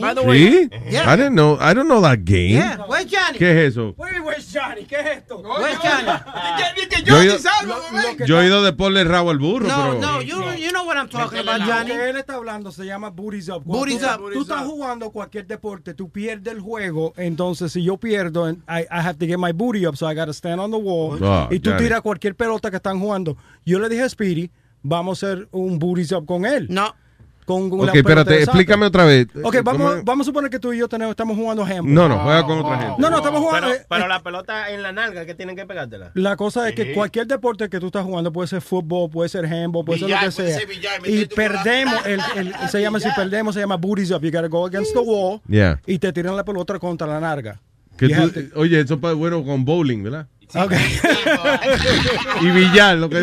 By 0.00 0.14
the 0.14 0.22
way, 0.22 0.38
¿Sí? 0.38 0.70
Yeah. 0.90 1.12
I 1.12 1.16
didn't 1.16 1.34
know, 1.34 1.58
I 1.60 1.74
don't 1.74 1.88
know 1.88 2.00
that 2.00 2.24
game. 2.24 2.52
Yeah, 2.54 2.78
where's 2.88 3.04
Johnny? 3.10 3.38
¿Qué 3.38 3.50
es 3.50 3.72
eso? 3.72 3.94
Wait, 3.98 4.18
where's 4.24 4.46
Johnny? 4.50 4.84
¿Qué 4.86 4.96
es 4.98 5.18
esto? 5.18 5.38
Where's 5.42 5.78
Johnny? 5.78 6.86
Que 6.88 7.02
Yo 7.04 7.20
he 7.20 7.28
Johnny 7.28 7.72
ido-. 8.18 8.26
Yo 8.26 8.40
he 8.40 8.46
ido 8.46 8.62
de 8.62 8.72
ponerle 8.72 9.02
el 9.02 9.08
rabo 9.08 9.30
al 9.30 9.38
burro, 9.38 9.66
No, 9.68 9.76
pero... 9.90 10.00
no, 10.00 10.22
you, 10.22 10.36
you 10.56 10.70
know 10.70 10.84
what 10.86 10.96
I'm 10.96 11.08
talking 11.08 11.40
about, 11.40 11.60
Lo 11.60 11.66
Johnny. 11.66 11.90
que 11.90 12.08
él 12.10 12.16
está 12.16 12.34
hablando 12.36 12.72
se 12.72 12.86
llama 12.86 13.10
booties 13.10 13.48
up. 13.50 13.62
Booties 13.64 14.02
up. 14.02 14.22
Tú 14.32 14.40
estás 14.42 14.64
jugando 14.64 15.10
cualquier 15.10 15.46
deporte, 15.46 15.92
tú 15.92 16.08
pierdes 16.10 16.54
el 16.54 16.60
juego, 16.60 17.12
entonces 17.18 17.70
si 17.70 17.82
yo 17.84 17.98
pierdo, 17.98 18.48
I, 18.50 18.54
I 18.68 18.86
have 18.90 19.18
to 19.18 19.26
get 19.26 19.38
my 19.38 19.52
booty 19.52 19.86
up, 19.86 19.96
so 19.96 20.06
I 20.10 20.14
gotta 20.14 20.32
stand 20.32 20.60
on 20.60 20.70
the 20.70 20.78
wall. 20.78 21.18
Ah, 21.22 21.46
y 21.50 21.58
tú 21.60 21.70
Johnny. 21.70 21.82
tiras 21.84 22.00
cualquier 22.00 22.34
pelota 22.34 22.70
que 22.70 22.76
están 22.76 22.98
jugando. 23.00 23.36
Yo 23.66 23.78
le 23.78 23.88
dije 23.90 24.02
a 24.02 24.08
Speedy, 24.08 24.50
vamos 24.82 25.22
a 25.22 25.26
hacer 25.26 25.48
un 25.52 25.78
booties 25.78 26.12
up 26.12 26.24
con 26.24 26.46
él. 26.46 26.66
No. 26.70 26.94
Con, 27.48 27.70
con 27.70 27.80
Ok, 27.88 27.94
espérate, 27.94 28.42
explícame 28.42 28.84
otra 28.84 29.06
vez. 29.06 29.26
Ok, 29.42 29.56
¿Cómo 29.64 29.78
vamos, 29.78 30.04
vamos 30.04 30.26
a 30.26 30.28
suponer 30.28 30.50
que 30.50 30.58
tú 30.58 30.70
y 30.74 30.78
yo 30.78 30.86
tenemos, 30.86 31.12
estamos 31.12 31.34
jugando 31.34 31.64
handball. 31.64 31.94
No, 31.94 32.06
no, 32.06 32.18
juega 32.18 32.44
con 32.44 32.58
otra 32.58 32.78
gente. 32.78 32.94
No, 32.98 33.08
no, 33.08 33.16
estamos 33.16 33.40
jugando. 33.40 33.68
Pero, 33.68 33.80
eh, 33.80 33.86
pero 33.88 34.04
eh, 34.04 34.08
la 34.08 34.22
pelota 34.22 34.70
en 34.70 34.82
la 34.82 34.92
nalga, 34.92 35.24
que 35.24 35.34
tienen 35.34 35.56
que 35.56 35.64
pegártela. 35.64 36.10
La 36.12 36.36
cosa 36.36 36.68
es 36.68 36.74
que 36.74 36.84
Sí. 36.84 36.92
cualquier 36.92 37.26
deporte 37.26 37.70
que 37.70 37.80
tú 37.80 37.86
estás 37.86 38.04
jugando 38.04 38.30
puede 38.30 38.48
ser 38.48 38.60
fútbol, 38.60 39.08
puede 39.08 39.30
ser 39.30 39.46
handball, 39.46 39.82
puede 39.82 40.00
ser 40.00 40.10
lo 40.10 40.20
que 40.20 40.30
sea. 40.30 40.58
billar, 40.68 41.00
y 41.06 41.24
perdemos, 41.24 42.04
el, 42.04 42.20
el- 42.36 42.54
se 42.68 42.82
llama, 42.82 43.00
si 43.00 43.08
perdemos, 43.16 43.54
se 43.54 43.60
llama 43.60 43.76
booties 43.76 44.10
up. 44.10 44.20
You 44.22 44.30
gotta 44.30 44.48
go 44.48 44.66
against 44.66 44.92
the 44.92 45.00
wall 45.00 45.40
Yeah. 45.48 45.80
y 45.86 45.98
te 45.98 46.12
tiran 46.12 46.36
la 46.36 46.44
pelota 46.44 46.78
contra 46.78 47.06
la. 47.06 47.18
Que 47.96 48.08
tú- 48.10 48.30
to- 48.30 48.60
oye, 48.60 48.78
eso 48.80 48.94
es 49.02 49.14
bueno 49.16 49.42
con 49.42 49.64
bowling, 49.64 50.02
¿verdad? 50.02 50.26
Ok. 50.54 50.72
y 52.40 52.46
billar, 52.50 52.96
lo 52.96 53.10
que. 53.10 53.16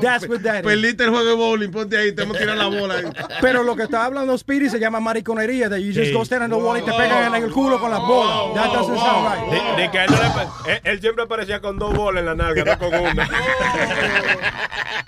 That's 0.00 0.28
what 0.28 0.40
that 0.42 0.58
is. 0.58 0.62
Perdiste 0.62 1.04
el 1.04 1.10
juego 1.10 1.24
de 1.24 1.34
bowling, 1.34 1.70
ponte 1.70 1.96
ahí, 1.96 2.12
te 2.12 2.22
hemos 2.22 2.36
tirado 2.36 2.58
la 2.58 2.66
bola. 2.66 2.94
ahí. 2.96 3.04
Pero 3.40 3.62
lo 3.62 3.74
que 3.76 3.84
está 3.84 4.04
hablando 4.04 4.36
Speedy 4.36 4.68
se 4.68 4.78
llama 4.78 5.00
mariconería, 5.00 5.70
that 5.70 5.78
you 5.78 5.92
just 5.94 6.06
Sí. 6.08 6.12
go 6.12 6.22
stand 6.24 6.42
on 6.44 6.50
the 6.50 6.56
wall 6.56 6.78
y 6.78 6.82
te 6.82 6.92
pegan 6.92 7.34
en 7.34 7.44
el 7.44 7.50
culo 7.50 7.80
con 7.80 7.90
las 7.90 8.00
bolas. 8.00 8.54
That 8.54 8.72
doesn't 8.72 8.98
sound 8.98 9.28
right. 9.28 9.76
De, 9.76 9.82
de 9.82 9.90
que 9.90 10.04
él, 10.04 10.10
no 10.10 10.16
le 10.16 10.72
él, 10.74 10.80
él 10.84 11.00
siempre 11.00 11.24
aparecía 11.24 11.60
con 11.60 11.78
dos 11.78 11.94
bolas 11.94 12.20
en 12.20 12.26
la 12.26 12.34
nalga, 12.34 12.64
no 12.64 12.78
con 12.78 12.94
una. 12.94 13.28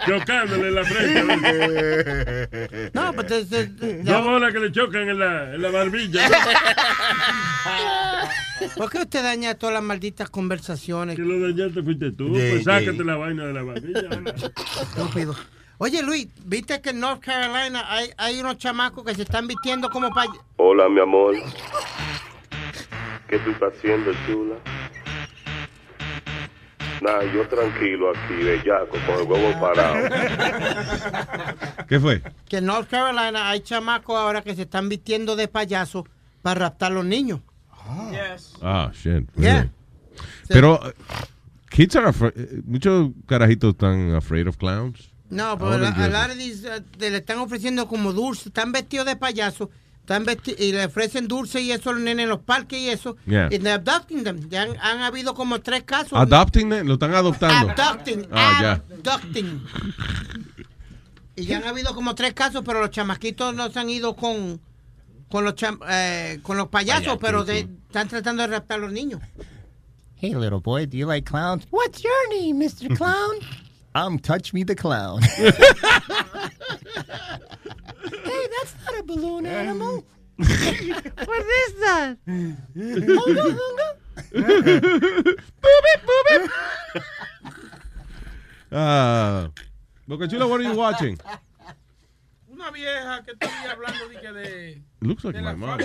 Chocándole 0.06 0.68
en 0.68 0.74
la 0.74 0.84
frente. 0.84 1.22
No, 2.92 3.12
pero 3.12 3.26
te- 3.28 3.44
te- 3.44 3.66
te- 3.66 4.02
Dos 4.02 4.24
bolas 4.24 4.52
que 4.52 4.58
le 4.58 4.72
chocan 4.72 5.08
en 5.08 5.18
la, 5.18 5.54
en 5.54 5.62
la 5.62 5.70
barbilla. 5.70 6.28
¿Por 8.76 8.90
qué 8.90 9.01
usted 9.02 9.22
daña 9.22 9.54
todas 9.54 9.74
las 9.74 9.82
malditas 9.82 10.30
conversaciones? 10.30 11.16
Que 11.16 11.22
lo 11.22 11.40
dañaste 11.40 11.82
fuiste 11.82 12.12
tú. 12.12 12.30
Pues 12.30 12.64
sácate 12.64 13.04
la 13.04 13.16
vaina 13.16 13.46
de 13.46 13.52
la 13.52 13.62
barbilla. 13.62 14.08
Estúpido. 14.82 15.36
Oye, 15.78 16.02
Luis, 16.02 16.28
¿viste 16.44 16.80
que 16.80 16.90
en 16.90 17.00
North 17.00 17.20
Carolina 17.20 17.84
hay, 17.88 18.10
hay 18.16 18.38
unos 18.38 18.58
chamacos 18.58 19.04
que 19.04 19.14
se 19.14 19.22
están 19.22 19.48
vistiendo 19.48 19.90
como 19.90 20.10
pay... 20.10 20.28
Hola, 20.56 20.88
mi 20.88 21.00
amor. 21.00 21.34
¿Qué 23.28 23.38
tú 23.40 23.50
estás 23.50 23.72
haciendo, 23.76 24.12
chula? 24.26 24.54
Nada, 27.00 27.24
yo 27.32 27.48
tranquilo 27.48 28.10
aquí, 28.10 28.34
bellaco, 28.44 28.96
con 29.06 29.20
el 29.20 29.26
huevo 29.26 29.60
parado. 29.60 30.08
¿Qué 31.88 31.98
fue? 31.98 32.22
Que 32.48 32.58
en 32.58 32.66
North 32.66 32.88
Carolina 32.88 33.50
hay 33.50 33.60
chamacos 33.60 34.16
ahora 34.16 34.42
que 34.42 34.54
se 34.54 34.62
están 34.62 34.88
vistiendo 34.88 35.34
de 35.34 35.48
payaso 35.48 36.06
para 36.42 36.60
raptar 36.60 36.92
a 36.92 36.94
los 36.94 37.04
niños. 37.04 37.40
Ah, 38.62 38.90
shit. 38.92 39.28
Yeah. 39.36 39.52
really. 39.54 39.70
Pero, 40.48 40.74
uh, 40.74 40.92
kids 41.70 41.96
are 41.96 42.08
afraid, 42.08 42.34
muchos 42.64 43.10
carajitos 43.26 43.72
están 43.72 44.14
afraid 44.14 44.46
of 44.46 44.56
clowns. 44.56 45.10
No, 45.30 45.56
pero 45.56 45.72
a, 45.72 46.08
lot 46.08 46.30
of 46.30 46.36
these, 46.36 46.66
uh, 46.66 46.82
te 46.98 47.10
le 47.10 47.18
están 47.18 47.38
ofreciendo 47.38 47.88
como 47.88 48.12
dulce, 48.12 48.50
están 48.50 48.70
vestidos 48.70 49.06
de 49.06 49.16
payaso, 49.16 49.70
están 50.00 50.26
vesti- 50.26 50.54
y 50.58 50.72
le 50.72 50.84
ofrecen 50.84 51.26
dulce 51.26 51.62
y 51.62 51.72
eso 51.72 51.88
a 51.88 51.92
los 51.94 52.02
nenes 52.02 52.24
en 52.24 52.28
los 52.28 52.40
parques 52.40 52.78
y 52.78 52.90
eso. 52.90 53.16
Yeah. 53.24 53.46
Y 53.50 53.58
they're 53.58 53.72
adopting 53.72 54.24
them. 54.24 54.48
Ya 54.50 54.62
han, 54.62 54.76
han 54.80 55.00
habido 55.00 55.32
como 55.32 55.60
tres 55.60 55.84
casos. 55.84 56.12
Adopting, 56.12 56.70
eh, 56.72 56.84
lo 56.84 56.94
están 56.94 57.14
adoptando. 57.14 57.70
Adopting. 57.70 58.26
Ah, 58.30 58.58
ya. 58.60 58.72
Adopting. 58.94 59.62
Y 61.36 61.46
ya 61.46 61.56
han 61.56 61.64
habido 61.64 61.94
como 61.94 62.14
tres 62.14 62.34
casos, 62.34 62.62
pero 62.64 62.80
los 62.80 62.90
chamaquitos 62.90 63.54
no 63.54 63.70
se 63.70 63.78
han 63.80 63.88
ido 63.88 64.14
con 64.14 64.60
con 65.32 65.44
los 65.44 65.54
cham- 65.54 65.80
eh, 65.88 66.40
con 66.42 66.58
los 66.58 66.68
payasos, 66.68 67.16
pero 67.18 67.42
de- 67.42 67.60
están 67.86 68.06
tratando 68.06 68.42
de 68.42 68.48
raptar 68.48 68.78
a 68.78 68.82
los 68.82 68.92
niños. 68.92 69.18
Hey, 70.16 70.34
little 70.34 70.60
boy, 70.60 70.84
do 70.86 70.98
you 70.98 71.06
like 71.06 71.24
clowns? 71.24 71.66
What's 71.70 72.04
your 72.04 72.28
name, 72.28 72.60
Mr. 72.60 72.94
Clown? 72.94 73.38
I'm 73.94 74.18
Touch 74.22 74.52
Me 74.52 74.62
the 74.62 74.74
Clown. 74.76 75.22
hey, 75.36 75.50
that's 78.50 78.74
not 78.84 78.98
a 78.98 79.02
balloon 79.04 79.46
animal. 79.46 80.04
what 80.36 80.48
is 80.48 81.74
that? 81.80 82.18
Hunga, 82.26 83.56
hunga? 83.58 85.38
Ah, 88.70 89.48
Boca 90.06 90.28
Chula, 90.28 90.46
what 90.46 90.60
are 90.60 90.64
you 90.64 90.74
watching? 90.76 91.18
Una 92.62 92.70
vieja 92.70 93.22
que 93.24 93.32
estoy 93.32 93.48
hablando 93.68 94.08
de 94.08 94.20
que 94.20 94.32
de... 94.32 94.82
Looks 95.00 95.24
like 95.24 95.36
de 95.36 95.44
my 95.44 95.56
mom. 95.56 95.80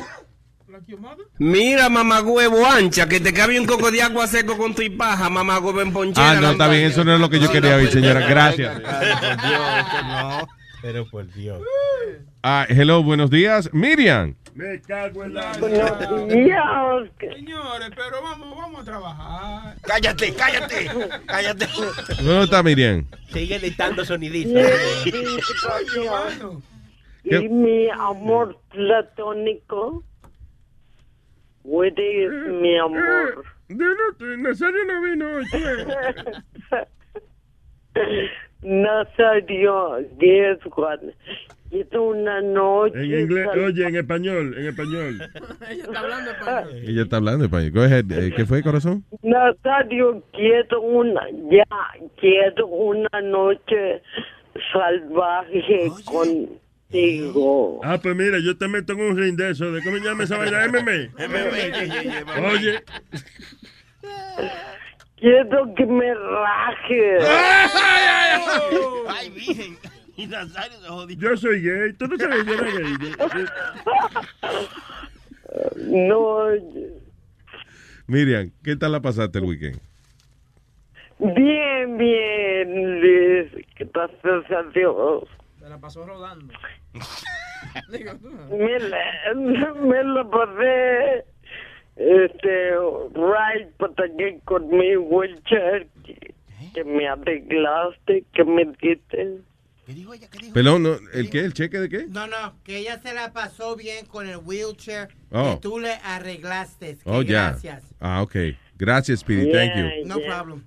Mira, 1.39 1.89
mamagüevo 1.89 2.67
ancha, 2.67 3.09
que 3.09 3.19
te 3.19 3.33
cabe 3.33 3.59
un 3.59 3.65
coco 3.65 3.89
de 3.89 4.03
agua 4.03 4.27
seco 4.27 4.55
con 4.57 4.75
tu 4.75 4.83
y 4.83 4.91
paja, 4.91 5.27
mamagüevo 5.27 5.81
en 5.81 5.91
ponchera. 5.91 6.31
Ah, 6.31 6.35
no, 6.39 6.51
está 6.51 6.67
bien, 6.67 6.83
eso 6.83 7.03
no 7.03 7.15
es 7.15 7.19
lo 7.19 7.31
que 7.31 7.39
yo 7.39 7.51
quería 7.51 7.77
oír, 7.77 7.89
señora. 7.89 8.19
Gracias. 8.27 8.79
Pero 10.83 11.09
por 11.09 11.33
Dios. 11.33 11.63
Ah, 12.43 12.67
hello, 12.69 13.01
buenos 13.01 13.31
días. 13.31 13.73
Miriam. 13.73 14.35
Me 14.57 14.81
cago 14.81 15.23
en 15.23 15.35
la... 15.35 15.53
Dios. 15.53 17.09
Señores, 17.19 17.91
pero 17.95 18.23
vamos, 18.23 18.57
vamos 18.57 18.81
a 18.81 18.85
trabajar. 18.85 19.75
Cállate, 19.83 20.33
cállate, 20.33 20.89
cállate. 21.27 21.67
¿Dónde 22.23 22.43
está 22.45 22.63
Miriam? 22.63 23.05
Sigue 23.31 23.59
dictando 23.59 24.03
sonidito. 24.03 24.59
Y 27.23 27.49
mi 27.49 27.87
amor 27.91 28.59
platónico. 28.71 30.03
Woody 31.63 32.23
es 32.23 32.31
mi 32.31 32.79
amor. 32.79 33.45
Nazario 33.67 34.85
no 34.85 35.01
vino 35.03 35.27
hoy. 35.35 35.45
Nazario, 38.63 39.99
guess 40.17 40.57
what? 40.75 40.99
Es 41.71 41.87
una 41.93 42.41
noche. 42.41 42.97
En 42.97 43.19
inglés, 43.21 43.47
oye, 43.55 43.87
en 43.87 43.95
español, 43.95 44.55
en 44.57 44.67
español. 44.67 45.19
Ella 45.69 45.83
está 45.83 45.99
hablando 45.99 46.31
español. 46.31 46.83
Ella 46.87 47.01
está 47.01 47.17
hablando 47.17 47.45
español. 47.45 47.71
Go 47.71 47.81
ahead. 47.81 48.11
Eh, 48.11 48.33
¿Qué 48.35 48.45
fue, 48.45 48.63
corazón? 48.63 49.03
Nazario, 49.21 50.23
quiero 50.33 50.81
una, 50.81 51.21
ya, 51.51 51.65
quiero 52.19 52.67
una 52.67 53.21
noche 53.21 54.01
salvaje 54.71 55.91
contigo. 56.05 57.81
Ah, 57.83 57.99
pues 58.01 58.15
mira, 58.15 58.37
yo 58.39 58.57
te 58.57 58.67
meto 58.67 58.93
en 58.93 59.01
un 59.01 59.17
ring 59.17 59.35
de 59.35 59.51
eso. 59.51 59.71
¿De 59.71 59.83
cómo 59.83 59.97
llama 59.97 60.23
esa 60.23 60.37
vaina? 60.37 60.65
MM. 60.67 61.09
Oye, 62.53 62.83
Quiero 65.19 65.73
que 65.75 65.85
me 65.85 66.13
rajes. 66.13 67.23
Ay, 69.09 69.29
virgen. 69.31 69.77
Y 70.17 70.27
Nazario 70.27 70.79
se 70.81 70.87
jodió. 70.87 71.17
yo 71.17 71.37
soy 71.37 71.61
gay. 71.61 71.93
Tú 71.93 72.07
no 72.07 72.17
sabes 72.17 72.43
que 72.43 72.53
era 72.53 72.71
gay. 72.71 73.15
No, 75.77 76.49
Miriam, 78.05 78.51
¿qué 78.63 78.75
tal 78.75 78.91
la 78.91 79.01
pasaste 79.01 79.39
el 79.39 79.45
weekend? 79.45 79.79
bien, 81.19 81.97
bien, 81.97 83.01
Luis. 83.01 83.65
Gracias 83.75 84.51
a 84.51 84.63
Dios. 84.73 85.23
Se 85.59 85.69
la 85.69 85.77
pasó 85.79 86.05
rodando. 86.05 86.53
Me 88.51 88.79
la, 88.79 89.33
me 89.73 90.03
la 90.03 90.29
pasé 90.29 91.25
este, 91.95 92.71
right 93.15 93.69
para 93.77 94.05
aquí 94.05 94.39
con 94.45 94.69
mi 94.69 94.95
wheelchair 94.95 95.87
que, 96.05 96.33
que 96.73 96.83
me 96.83 97.07
arreglaste, 97.07 98.23
que 98.33 98.43
me 98.43 98.65
diste. 98.79 99.39
Pelón, 100.53 100.83
no, 100.83 100.97
¿el 101.13 101.29
qué? 101.29 101.39
¿El 101.39 101.53
cheque 101.53 101.79
de 101.79 101.87
qué? 101.89 102.05
No, 102.09 102.27
no, 102.27 102.61
que 102.63 102.77
ella 102.77 102.99
se 102.99 103.13
la 103.13 103.31
pasó 103.31 103.75
bien 103.75 104.05
con 104.05 104.27
el 104.27 104.37
wheelchair 104.37 105.07
Oh. 105.31 105.55
que 105.55 105.61
tú 105.61 105.79
le 105.79 105.93
arreglaste. 106.03 106.97
que 106.97 107.01
Oh, 107.05 107.21
ya. 107.21 107.49
Gracias. 107.51 107.83
Ah, 107.99 108.21
ok. 108.21 108.35
Gracias, 108.77 109.19
Speedy. 109.21 109.51
Thank 109.51 109.75
you. 109.75 110.05
No 110.05 110.19
problem. 110.19 110.65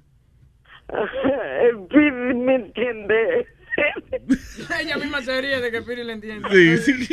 Pidi 1.90 2.34
me 2.34 2.54
entiende. 2.56 3.46
Ella 4.80 4.96
misma 4.98 5.22
se 5.22 5.40
ríe 5.40 5.60
de 5.60 5.70
que 5.70 5.82
Piri 5.82 6.04
le 6.04 6.12
entiende. 6.14 6.48
Sí, 6.78 6.92
sí. 6.92 7.08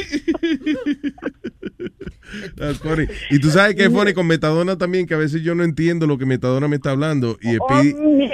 That's 2.57 2.79
funny. 2.79 3.05
Y 3.29 3.39
tú 3.39 3.49
sabes 3.49 3.75
que 3.75 3.85
es 3.85 3.89
funny 3.93 4.13
con 4.13 4.27
Metadona 4.27 4.77
también, 4.77 5.05
que 5.07 5.13
a 5.13 5.17
veces 5.17 5.41
yo 5.43 5.55
no 5.55 5.63
entiendo 5.63 6.07
lo 6.07 6.17
que 6.17 6.25
Metadona 6.25 6.67
me 6.67 6.75
está 6.75 6.91
hablando. 6.91 7.38
Y 7.41 7.57
Oh, 7.59 7.67
Speedy, 7.69 7.93
mi- 7.93 8.29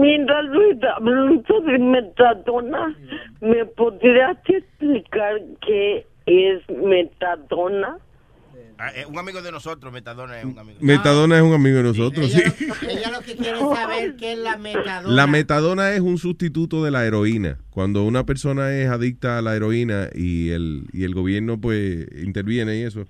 mira, 0.00 0.42
Luis, 0.42 0.76
hablando 0.96 1.60
de 1.60 1.78
metadona, 1.78 2.96
¿me 3.40 3.64
podrías 3.66 4.36
explicar 4.46 5.40
qué 5.66 6.06
es 6.26 6.62
metadona? 6.68 7.98
Ah, 8.80 8.92
eh, 8.94 9.04
un 9.06 9.18
amigo 9.18 9.42
de 9.42 9.50
nosotros, 9.50 9.92
Metadona, 9.92 10.38
es 10.38 10.44
un 10.44 10.56
amigo. 10.56 10.78
Metadona 10.80 11.36
es 11.36 11.42
un 11.42 11.52
amigo 11.52 11.78
de 11.78 11.82
nosotros, 11.82 12.30
sí. 12.30 12.40
Ella 12.88 13.10
lo 13.10 13.20
que 13.22 13.34
quiere 13.34 13.58
saber 13.58 14.14
qué 14.18 14.34
es 14.34 14.38
la 14.38 14.56
metadona. 14.56 15.14
La 15.14 15.26
metadona 15.26 15.92
es 15.94 16.00
un 16.00 16.16
sustituto 16.16 16.84
de 16.84 16.92
la 16.92 17.04
heroína. 17.04 17.58
Cuando 17.70 18.04
una 18.04 18.24
persona 18.24 18.72
es 18.72 18.88
adicta 18.88 19.38
a 19.38 19.42
la 19.42 19.56
heroína 19.56 20.10
y 20.14 20.50
el, 20.50 20.84
y 20.92 21.02
el 21.02 21.12
gobierno 21.12 21.60
pues 21.60 22.06
interviene 22.22 22.78
y 22.78 22.82
eso, 22.82 23.06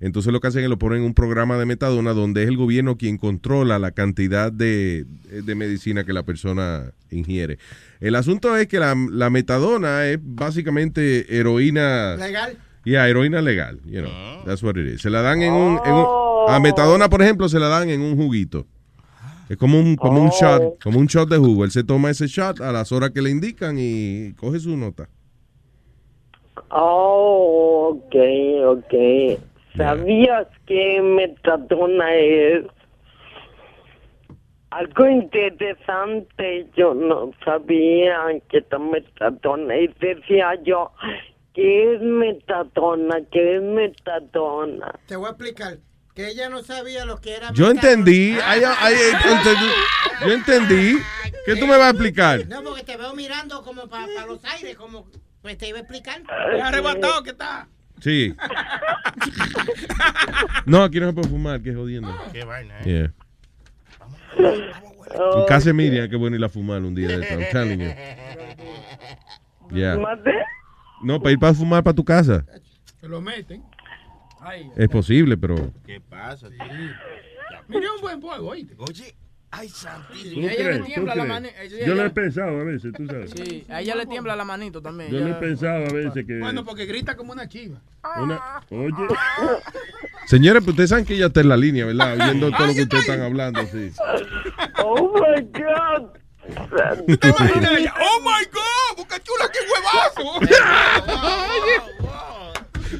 entonces 0.00 0.32
lo 0.32 0.40
que 0.40 0.48
hacen 0.48 0.62
es 0.62 0.70
lo 0.70 0.78
ponen 0.78 1.00
en 1.00 1.04
un 1.04 1.14
programa 1.14 1.58
de 1.58 1.66
metadona 1.66 2.14
donde 2.14 2.42
es 2.44 2.48
el 2.48 2.56
gobierno 2.56 2.96
quien 2.96 3.18
controla 3.18 3.78
la 3.78 3.90
cantidad 3.90 4.50
de, 4.50 5.04
de 5.30 5.54
medicina 5.54 6.04
que 6.04 6.14
la 6.14 6.22
persona 6.22 6.92
ingiere. 7.10 7.58
El 8.00 8.14
asunto 8.14 8.56
es 8.56 8.68
que 8.68 8.78
la, 8.78 8.96
la 9.10 9.28
metadona 9.28 10.06
es 10.06 10.18
básicamente 10.22 11.36
heroína... 11.36 12.16
Legal. 12.16 12.56
Yeah, 12.84 13.06
heroína 13.08 13.42
legal, 13.42 13.78
you 13.84 14.00
know, 14.00 14.10
that's 14.46 14.62
what 14.62 14.76
it 14.78 14.86
is. 14.86 15.02
Se 15.02 15.10
la 15.10 15.20
dan 15.22 15.42
en 15.42 15.52
un, 15.52 15.78
en 15.84 15.92
un- 15.92 16.06
a 16.48 16.58
metadona, 16.60 17.08
por 17.08 17.20
ejemplo, 17.22 17.48
se 17.48 17.58
la 17.58 17.68
dan 17.68 17.90
en 17.90 18.00
un 18.00 18.16
juguito. 18.16 18.66
Es 19.50 19.56
como 19.56 19.78
un, 19.78 19.96
como 19.96 20.22
un 20.22 20.30
shot, 20.30 20.80
como 20.82 20.98
un 20.98 21.06
shot 21.06 21.28
de 21.28 21.36
jugo. 21.36 21.64
Él 21.64 21.70
se 21.72 21.82
toma 21.84 22.10
ese 22.10 22.26
shot 22.26 22.60
a 22.60 22.72
las 22.72 22.92
horas 22.92 23.10
que 23.10 23.20
le 23.20 23.30
indican 23.30 23.76
y 23.78 24.32
coge 24.34 24.60
su 24.60 24.76
nota. 24.76 25.08
Oh, 26.70 27.90
ok, 28.06 28.14
ok. 28.78 29.40
¿Sabías 29.76 30.46
que 30.66 31.00
metadona 31.02 32.14
es 32.14 32.64
algo 34.70 35.06
interesante? 35.08 36.66
Yo 36.76 36.94
no 36.94 37.32
sabía 37.44 38.16
que 38.48 38.64
metadona. 38.78 39.76
Y 39.76 39.88
decía 40.00 40.54
yo, 40.62 40.92
¿qué 41.60 41.94
es 41.94 42.00
metadona? 42.00 43.16
¿Qué 43.30 43.56
es 43.56 43.62
metadona? 43.62 44.94
Te 45.06 45.16
voy 45.16 45.26
a 45.26 45.30
explicar. 45.30 45.76
Que 46.14 46.28
ella 46.28 46.48
no 46.48 46.62
sabía 46.62 47.04
lo 47.04 47.20
que 47.20 47.36
era 47.36 47.52
Yo 47.52 47.70
entendí, 47.70 48.36
ay, 48.44 48.62
ay, 48.66 48.74
ay, 48.80 48.94
entendí. 49.36 49.70
yo 50.26 50.32
entendí. 50.32 50.98
¿Qué 51.46 51.56
tú 51.56 51.66
me 51.66 51.76
vas 51.76 51.86
a 51.88 51.90
explicar? 51.90 52.46
No, 52.48 52.62
porque 52.62 52.82
te 52.82 52.96
veo 52.96 53.14
mirando 53.14 53.62
como 53.62 53.88
para 53.88 54.06
los 54.26 54.44
aires, 54.44 54.76
como 54.76 55.06
pues 55.42 55.56
te 55.58 55.68
iba 55.68 55.78
a 55.78 55.82
explicar. 55.82 56.22
arrebatado 56.62 57.22
que 57.22 57.30
está. 57.30 57.68
Sí. 58.00 58.34
No, 60.66 60.82
aquí 60.82 60.98
no 61.00 61.08
se 61.08 61.12
puede 61.12 61.28
fumar, 61.28 61.60
que 61.62 61.74
jodiendo. 61.74 62.14
Qué 62.32 62.44
vaina, 62.44 62.80
Yeah. 62.84 63.12
En 64.38 65.44
casa 65.46 65.66
de 65.66 65.72
Miriam, 65.74 66.08
que 66.08 66.16
bueno 66.16 66.36
ir 66.36 66.44
a 66.44 66.48
fumar 66.48 66.80
un 66.82 66.94
día 66.94 67.08
de 67.08 67.22
esto. 67.22 67.34
I'm 67.34 67.50
telling 67.50 67.80
you. 67.80 67.92
Yeah. 69.76 69.98
No, 71.02 71.20
para 71.20 71.32
ir 71.32 71.38
para 71.38 71.54
fumar 71.54 71.82
para 71.82 71.94
tu 71.94 72.04
casa. 72.04 72.44
Se 73.00 73.08
lo 73.08 73.20
meten. 73.20 73.62
Ay, 74.40 74.70
Es 74.76 74.88
posible, 74.88 75.36
pero. 75.36 75.72
¿Qué 75.84 76.00
pasa, 76.00 76.48
tío? 76.48 76.58
mira 77.68 77.92
un 77.94 78.00
buen 78.00 78.20
polvo, 78.20 78.48
oíste. 78.48 78.74
Oye, 78.78 79.14
ay, 79.50 79.68
¿Tú 79.68 79.74
santísimo. 79.74 80.48
ella 80.48 80.70
le 80.70 80.80
tiembla 80.80 81.14
la 81.14 81.38
ella- 81.38 81.86
Yo 81.86 81.94
lo 81.94 82.04
he 82.04 82.10
pensado 82.10 82.60
a 82.60 82.64
veces, 82.64 82.92
tú 82.96 83.06
sabes. 83.06 83.30
Sí, 83.32 83.64
a 83.68 83.80
ella 83.80 83.94
le 83.96 84.06
tiembla 84.06 84.34
la 84.36 84.44
manito 84.44 84.80
también. 84.80 85.10
Yo 85.10 85.20
lo 85.20 85.28
he 85.28 85.34
pensado 85.34 85.86
a 85.86 85.92
veces 85.92 86.24
que... 86.26 86.38
Bueno, 86.38 86.64
porque 86.64 86.86
grita 86.86 87.16
como 87.16 87.32
una 87.32 87.48
chiva. 87.48 87.80
Una, 88.18 88.60
oye, 88.70 88.94
Señores, 90.26 90.62
pues 90.62 90.70
ustedes 90.74 90.90
saben 90.90 91.04
que 91.04 91.14
ella 91.14 91.26
está 91.26 91.40
en 91.40 91.48
la 91.48 91.56
línea, 91.56 91.84
¿verdad? 91.86 92.14
Oyendo 92.20 92.50
todo 92.50 92.66
lo 92.66 92.74
que 92.74 92.82
ustedes 92.82 93.08
están 93.08 93.22
hablando, 93.22 93.60
sí. 93.66 93.90
Oh 94.84 95.12
my 95.14 95.42
God. 95.42 96.10
¡Oh 96.56 98.20
my 98.20 98.44
God! 98.52 98.96
¡Boca 98.96 99.16
chula, 99.22 99.50
qué 99.52 99.58
huevazo! 99.70 100.40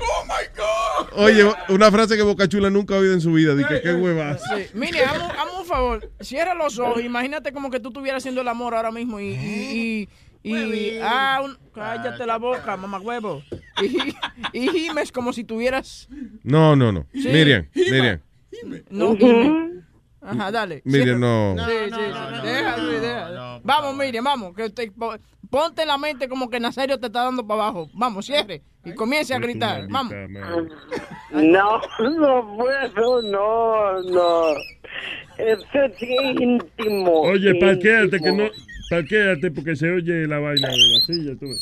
¡Oh 0.03 0.25
my 0.25 0.47
God! 0.57 1.09
Oye, 1.25 1.45
una 1.69 1.91
frase 1.91 2.17
que 2.17 2.23
Boca 2.23 2.47
Chula 2.49 2.71
nunca 2.71 2.95
ha 2.95 2.99
oído 2.99 3.13
en 3.13 3.21
su 3.21 3.33
vida. 3.33 3.55
Dije, 3.57 3.81
qué 3.83 3.93
huevas. 3.95 4.41
Sí. 4.55 4.67
Mire, 4.75 5.05
hazme 5.05 5.25
hazme 5.25 5.59
un 5.61 5.67
favor. 5.67 6.11
Cierra 6.21 6.55
los 6.55 6.79
ojos. 6.79 7.03
Imagínate 7.03 7.53
como 7.53 7.71
que 7.71 7.81
tú 7.81 7.89
estuvieras 7.89 8.23
haciendo 8.23 8.41
el 8.41 8.49
amor 8.49 8.75
ahora 8.75 8.93
mismo 8.93 9.19
y. 9.21 9.31
y, 9.33 10.09
y, 10.43 10.55
y- 10.57 10.99
ah, 11.03 11.41
un- 11.45 11.59
cállate 11.75 12.25
la 12.25 12.39
boca, 12.39 12.77
mamá 12.77 13.01
huevo. 13.01 13.43
Y, 13.83 14.15
y 14.53 14.69
gimes 14.69 15.11
como 15.11 15.33
si 15.33 15.43
tuvieras. 15.45 16.09
No, 16.45 16.77
no, 16.77 16.93
no. 16.93 17.07
Sí. 17.13 17.29
Miriam, 17.29 17.67
Miriam. 17.75 18.21
No, 18.91 19.17
gime. 19.17 19.70
Ajá, 20.31 20.51
dale. 20.51 20.83
Miriam, 20.85 21.21
no. 21.21 21.57
Sí, 21.59 21.73
sí. 21.91 22.01
Deja, 22.47 22.77
Luis, 22.79 23.01
deja. 23.01 23.61
Vamos, 23.63 23.97
Miriam, 23.97 24.25
vamos. 24.25 24.55
Que 24.55 24.71
te- 24.71 24.91
po- 24.91 25.17
ponte 25.51 25.83
en 25.83 25.89
la 25.89 25.99
mente 25.99 26.29
como 26.29 26.49
que 26.49 26.61
Nazario 26.61 26.99
te 26.99 27.07
está 27.07 27.25
dando 27.25 27.47
para 27.47 27.63
abajo. 27.63 27.89
Vamos, 27.95 28.27
cierre. 28.27 28.63
Y 28.85 28.95
comience 28.95 29.35
a 29.35 29.39
gritar. 29.39 29.87
Vamos. 29.89 30.13
No, 31.33 31.81
no 31.99 32.57
puedo, 32.57 33.23
no, 33.23 34.03
no. 34.03 34.43
Eso 35.39 35.65
es 35.75 36.03
íntimo. 36.41 37.21
oye, 37.23 37.55
parquéate, 37.55 38.19
que 38.21 38.33
no... 38.33 38.45
Parquéate 38.91 39.51
porque 39.53 39.77
se 39.77 39.91
oye 39.91 40.27
la 40.27 40.39
vaina 40.39 40.69
de 40.69 40.77
la 40.77 41.01
silla, 41.07 41.33
tú 41.39 41.47
ves. 41.47 41.61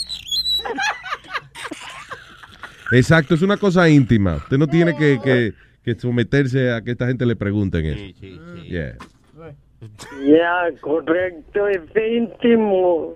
Exacto, 2.92 3.34
es 3.34 3.42
una 3.42 3.56
cosa 3.56 3.88
íntima. 3.88 4.36
Usted 4.36 4.56
no 4.58 4.66
tiene 4.66 4.96
que, 4.96 5.20
que, 5.22 5.52
que 5.94 5.98
someterse 5.98 6.72
a 6.72 6.82
que 6.82 6.90
esta 6.90 7.06
gente 7.06 7.24
le 7.24 7.36
pregunten 7.36 7.86
eso. 7.86 8.04
Yeah. 8.64 8.96
Ya, 10.24 10.80
correcto, 10.80 11.68
es 11.68 11.80
íntimo. 11.96 13.14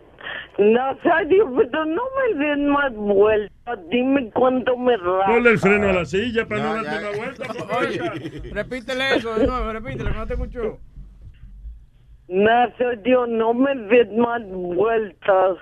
Nazario, 0.58 1.52
pero 1.56 1.84
no 1.84 2.02
me 2.16 2.44
den 2.44 2.68
más 2.68 2.94
vueltas. 2.94 3.78
Dime 3.90 4.30
cuánto 4.30 4.76
me 4.76 4.96
raja. 4.96 5.32
Ponle 5.32 5.50
el 5.50 5.58
freno 5.58 5.88
a 5.88 5.92
la 5.92 6.04
silla 6.04 6.46
para 6.46 6.62
no, 6.62 6.82
darte 6.82 7.06
una 7.06 7.16
vuelta. 7.16 7.78
Oye, 7.78 8.52
repítele 8.52 9.16
eso 9.16 9.34
de 9.34 9.46
nuevo, 9.46 9.72
repítele, 9.72 10.10
que 10.10 10.16
no 10.16 10.26
te 10.26 10.34
escuchó. 10.34 10.78
Nazario, 12.28 13.26
no 13.26 13.52
me 13.52 13.74
den 13.74 14.18
más 14.18 14.42
vueltas. 14.48 15.58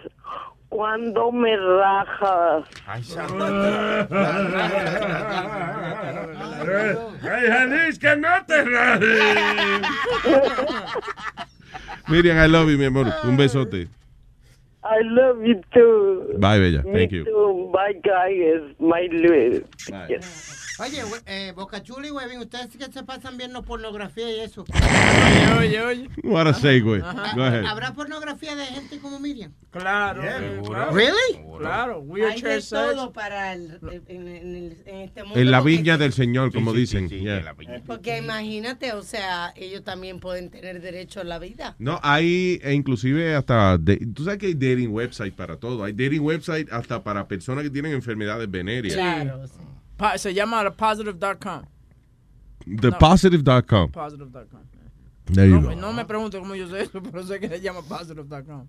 Cuando 0.70 1.30
me 1.32 1.56
rajas. 1.56 2.64
Ay, 2.86 3.02
Jalisca, 7.22 8.16
no 8.16 8.28
te 8.46 8.64
rajes. 8.64 9.82
Miriam, 12.08 12.38
I 12.38 12.46
love 12.46 12.70
you, 12.70 12.78
mi 12.78 12.86
amor. 12.86 13.06
Un 13.24 13.36
besote. 13.36 13.88
I 14.82 15.00
love 15.02 15.44
you 15.44 15.60
too. 15.74 16.34
Bye, 16.38 16.58
bella. 16.58 16.82
Me 16.84 16.92
Thank 16.92 17.12
you. 17.12 17.24
too. 17.24 17.70
Bye, 17.72 17.92
guys. 18.02 18.62
My 18.78 19.08
Luis. 19.12 19.62
Bye. 19.90 20.18
Oye, 20.80 21.02
eh, 21.26 21.52
Boca 21.54 21.82
Chula 21.82 22.06
y 22.08 22.10
Huevín, 22.10 22.38
ustedes 22.38 22.68
que 22.76 22.90
se 22.90 23.02
pasan 23.02 23.36
viendo 23.36 23.62
pornografía 23.62 24.30
y 24.30 24.40
eso. 24.40 24.64
Oye, 24.64 25.58
oye, 25.58 25.80
oye. 25.82 26.08
What 26.24 26.46
a 26.48 26.54
segue. 26.54 27.00
Go 27.00 27.42
ahead. 27.42 27.64
¿Habrá 27.66 27.92
pornografía 27.94 28.56
de 28.56 28.64
gente 28.66 28.98
como 28.98 29.20
Miriam? 29.20 29.52
Claro. 29.70 30.22
eh, 30.24 30.60
claro. 30.64 30.92
Really? 30.92 31.46
Claro. 31.58 32.04
Hay 32.26 32.40
de 32.40 32.60
sex. 32.62 32.70
todo 32.70 33.12
para 33.12 33.52
el, 33.52 33.78
en, 34.08 34.26
en 34.28 34.56
el- 34.56 34.76
en 34.86 34.96
este 35.00 35.22
mundo. 35.24 35.38
En 35.38 35.50
la 35.50 35.60
viña 35.60 35.98
del 35.98 36.12
Señor, 36.12 36.52
como 36.52 36.72
dicen. 36.72 37.08
Yeah. 37.08 37.54
Porque 37.86 38.18
imagínate, 38.18 38.92
o 38.92 39.02
sea, 39.02 39.52
ellos 39.56 39.84
también 39.84 40.20
pueden 40.20 40.50
tener 40.50 40.80
derecho 40.80 41.20
a 41.20 41.24
la 41.24 41.38
vida. 41.38 41.76
No, 41.78 42.00
hay 42.02 42.58
e 42.62 42.72
inclusive 42.72 43.34
hasta, 43.34 43.76
de- 43.78 43.98
tú 44.14 44.24
sabes 44.24 44.38
que 44.38 44.46
hay 44.46 44.54
dating 44.54 44.90
website 44.92 45.34
para 45.34 45.56
todo. 45.56 45.84
Hay 45.84 45.92
dating 45.92 46.20
website 46.22 46.72
hasta 46.72 47.02
para 47.02 47.28
personas 47.28 47.64
que 47.64 47.70
tienen 47.70 47.92
enfermedades 47.92 48.50
venéreas. 48.50 48.94
Claro. 48.94 49.42
Pa- 49.42 49.70
se 50.16 50.34
llama 50.34 50.70
positive.com. 50.70 51.62
Thepositive.com. 52.80 53.90
Positive.com. 53.90 54.60
There 55.32 55.48
you 55.48 55.60
No, 55.60 55.68
go. 55.68 55.74
no 55.76 55.92
me 55.92 56.04
pregunte 56.04 56.38
cómo 56.38 56.54
yo 56.54 56.68
sé 56.68 56.82
eso, 56.82 57.02
pero 57.10 57.22
sé 57.24 57.38
que 57.40 57.48
se 57.48 57.60
llama 57.60 57.82
positive.com. 57.82 58.66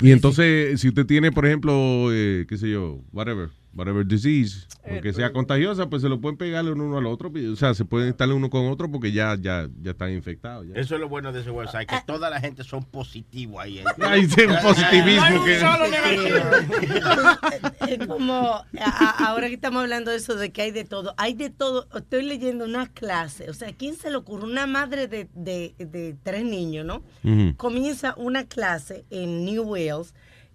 Y 0.00 0.12
entonces, 0.12 0.80
si 0.80 0.88
usted 0.88 1.06
tiene, 1.06 1.30
por 1.30 1.46
ejemplo, 1.46 2.08
eh, 2.12 2.46
qué 2.48 2.56
sé 2.56 2.70
yo, 2.70 3.00
whatever, 3.12 3.50
whatever 3.78 4.04
disease, 4.04 4.66
aunque 4.90 5.12
sea 5.12 5.32
contagiosa, 5.32 5.88
pues 5.88 6.02
se 6.02 6.08
lo 6.08 6.20
pueden 6.20 6.36
pegarle 6.36 6.72
uno 6.72 6.98
al 6.98 7.06
otro. 7.06 7.30
O 7.52 7.56
sea, 7.56 7.74
se 7.74 7.84
pueden 7.84 8.08
estarle 8.08 8.34
uno 8.34 8.50
con 8.50 8.66
otro 8.68 8.90
porque 8.90 9.12
ya, 9.12 9.36
ya, 9.40 9.68
ya 9.80 9.92
están 9.92 10.12
infectados. 10.12 10.66
ya. 10.66 10.74
Eso 10.74 10.94
es 10.96 11.00
lo 11.00 11.08
bueno 11.08 11.32
de 11.32 11.40
ese 11.40 11.50
website, 11.50 11.88
que 11.88 11.96
toda 12.06 12.28
la 12.30 12.40
gente 12.40 12.64
son 12.64 12.84
positivos 12.84 13.62
ahí. 13.62 13.82
Hay 14.02 14.24
un 14.24 14.56
positivismo 14.62 15.44
que... 15.44 15.58
Es 17.88 18.06
como, 18.06 18.62
a- 18.80 19.26
ahora 19.28 19.48
que 19.48 19.54
estamos 19.54 19.82
hablando 19.82 20.10
de 20.10 20.18
eso, 20.18 20.34
de 20.36 20.50
que 20.52 20.62
hay 20.62 20.70
de 20.72 20.84
todo, 20.84 21.14
hay 21.16 21.34
de 21.34 21.50
todo. 21.50 21.88
Estoy 21.96 22.22
leyendo 22.24 22.64
una 22.64 22.86
clase, 22.86 23.48
o 23.48 23.54
sea, 23.54 23.72
¿quién 23.72 23.96
se 23.96 24.10
le 24.10 24.16
ocurre? 24.16 24.44
Una 24.44 24.66
madre 24.66 25.08
de, 25.08 25.28
de, 25.34 25.74
de 25.78 26.16
tres 26.22 26.44
niños, 26.44 26.84
¿no? 26.84 27.02
Comienza 27.56 28.14
una 28.16 28.46
clase 28.46 29.04
en 29.10 29.44
New 29.44 29.62
Wales 29.62 30.14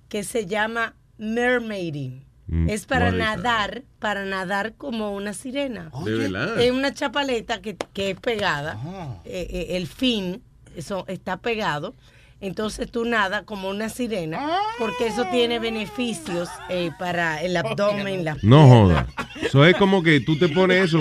que 0.10 0.24
se 0.24 0.45
llama 0.45 0.95
mermaiding. 1.18 2.24
Mm, 2.48 2.70
Es 2.70 2.86
para 2.86 3.11
nadar, 3.11 3.84
para 3.99 4.26
nadar 4.26 4.74
como 4.74 5.14
una 5.15 5.34
sirena. 5.34 5.90
¿De 6.03 6.14
verdad? 6.15 6.60
Es 6.60 6.72
una 6.72 6.94
chapaleta 6.94 7.61
que, 7.61 7.78
que 7.94 8.11
es 8.11 8.20
pegada. 8.20 8.78
eh, 9.26 9.48
eh, 9.49 9.68
el 9.78 9.88
fin 9.88 10.41
eso 10.76 11.06
está 11.07 11.38
pegado. 11.38 11.95
Entonces 12.41 12.91
tú 12.91 13.06
nadas 13.06 13.44
como 13.44 13.70
una 13.70 13.88
sirena, 13.88 14.41
porque 14.78 15.07
eso 15.07 15.26
tiene 15.32 15.60
beneficios 15.60 16.49
eh, 16.68 16.91
para 16.99 17.41
el 17.41 17.56
abdomen, 17.56 18.26
la 18.26 18.36
No 18.41 18.68
joda. 18.68 19.07
Eso 19.41 19.64
es 19.65 19.76
como 19.78 20.03
que 20.03 20.20
tú 20.20 20.38
te 20.38 20.49
pones 20.49 20.84
eso, 20.94 20.99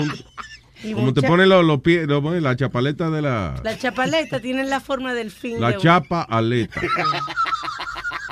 Y 0.85 0.93
como 0.93 1.13
te 1.13 1.21
pones 1.21 1.47
los, 1.47 1.65
los 1.65 1.81
pies, 1.81 2.07
los- 2.07 2.23
la 2.41 2.55
chapaleta 2.55 3.09
de 3.09 3.21
la... 3.21 3.59
La 3.61 3.77
chapaleta 3.77 4.39
tiene 4.39 4.63
la 4.63 4.79
forma 4.79 5.13
del 5.13 5.31
fin 5.31 5.59
La 5.59 5.71
de 5.71 5.75
un- 5.77 5.81
chapa 5.83 6.21
aleta. 6.21 6.79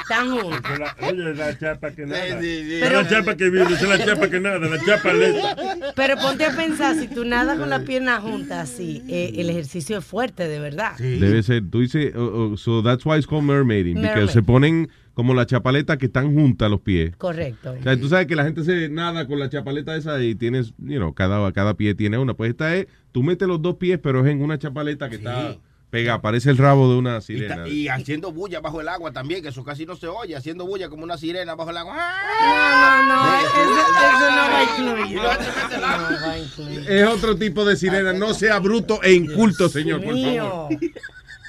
Tan 0.07 0.31
juntos. 0.31 0.79
La- 0.79 0.95
Oye, 1.07 1.33
la 1.35 1.57
chapa 1.57 1.91
que 1.91 2.05
nada. 2.05 2.23
Pero- 2.39 3.01
la 3.01 3.09
chapa 3.09 3.35
que 3.35 3.49
vive, 3.49 3.63
es 3.63 3.81
la 3.81 4.03
chapa 4.05 4.29
que 4.29 4.39
nada, 4.39 4.59
la 4.59 4.79
chapa 4.85 5.13
lenta. 5.13 5.55
Pero 5.95 6.15
ponte 6.17 6.45
a 6.45 6.55
pensar, 6.55 6.95
si 6.95 7.07
tú 7.07 7.25
nadas 7.25 7.57
con 7.59 7.69
las 7.69 7.83
piernas 7.83 8.21
juntas 8.21 8.71
así, 8.71 9.03
eh, 9.07 9.33
el 9.37 9.49
ejercicio 9.49 9.97
es 9.99 10.05
fuerte, 10.05 10.47
de 10.47 10.59
verdad. 10.59 10.97
Debe 10.97 11.43
ser, 11.43 11.63
tú 11.69 11.79
dices, 11.81 12.13
oh, 12.15 12.51
oh, 12.53 12.57
so 12.57 12.81
that's 12.83 13.05
why 13.05 13.17
it's 13.17 13.27
called 13.27 13.43
mermaiding, 13.45 13.95
porque 13.95 14.07
Mermaid. 14.09 14.29
se 14.29 14.41
ponen 14.43 14.89
como 15.13 15.33
la 15.33 15.45
chapaleta 15.45 15.97
que 15.97 16.05
están 16.05 16.33
juntas 16.33 16.69
los 16.71 16.81
pies. 16.81 17.15
Correcto. 17.17 17.75
O 17.79 17.83
sea, 17.83 17.99
tú 17.99 18.07
sabes 18.07 18.27
que 18.27 18.35
la 18.35 18.43
gente 18.45 18.63
se 18.63 18.87
nada 18.89 19.27
con 19.27 19.39
la 19.39 19.49
chapaleta 19.49 19.95
esa 19.95 20.21
y 20.23 20.35
tienes, 20.35 20.73
you 20.79 20.97
know, 20.97 21.13
cada, 21.13 21.51
cada 21.51 21.75
pie 21.75 21.93
tiene 21.95 22.17
una. 22.17 22.33
Pues 22.33 22.51
esta 22.51 22.75
es, 22.75 22.87
tú 23.11 23.21
metes 23.21 23.47
los 23.47 23.61
dos 23.61 23.75
pies, 23.75 23.99
pero 24.01 24.25
es 24.25 24.31
en 24.31 24.41
una 24.41 24.57
chapaleta 24.57 25.09
que 25.09 25.17
está 25.17 25.57
pegada, 25.91 26.21
parece 26.21 26.49
el 26.49 26.57
rabo 26.57 26.89
de 26.91 26.97
una 26.97 27.21
sirena. 27.21 27.67
y 27.67 27.87
haciendo 27.89 28.31
bulla 28.31 28.59
bajo 28.61 28.81
el 28.81 28.87
agua 28.87 29.11
también, 29.11 29.43
que 29.43 29.49
eso 29.49 29.63
casi 29.63 29.85
no 29.85 29.95
se 29.95 30.07
oye, 30.07 30.35
haciendo 30.35 30.65
bulla 30.65 30.89
como 30.89 31.03
una 31.03 31.17
sirena 31.17 31.53
bajo 31.53 31.69
el 31.69 31.77
agua. 31.77 31.93
No, 31.95 33.07
no, 33.07 33.15
no, 33.15 33.39
eso, 33.39 33.61
eso 33.61 34.31
no 34.31 34.41
va 34.49 34.57
a 34.57 34.63
incluir. 34.63 35.15
No 35.17 35.23
va 35.23 36.31
a 36.31 36.39
incluir. 36.39 36.89
Es 36.89 37.07
otro 37.07 37.35
tipo 37.35 37.65
de 37.65 37.75
sirena, 37.75 38.13
no 38.13 38.33
sea 38.33 38.57
bruto 38.59 39.03
e 39.03 39.13
inculto, 39.13 39.69
señor, 39.69 40.01
por 40.03 40.15
favor. 40.19 40.69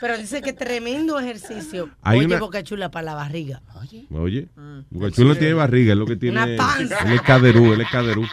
Pero 0.01 0.19
dice 0.19 0.43
que 0.43 0.53
tremendo 0.53 1.21
ejercicio. 1.21 1.89
Hay 2.03 2.19
Oye, 2.19 2.27
una- 2.27 2.41
boca 2.41 2.65
chula 2.65 2.91
para 2.91 3.05
la 3.05 3.15
barriga. 3.15 3.63
Oye, 4.11 4.49
Bucachul 4.91 5.29
no 5.29 5.37
tiene 5.37 5.55
barriga, 5.55 5.93
es 5.93 5.99
lo 5.99 6.07
que 6.07 6.17
tiene. 6.17 6.43
Una 6.43 6.57
panza. 6.57 6.99
Él 7.07 7.13
es 7.13 7.23
caderú, 7.23 7.73
él 7.73 7.81
es 7.83 7.89
caderú. 7.89 8.27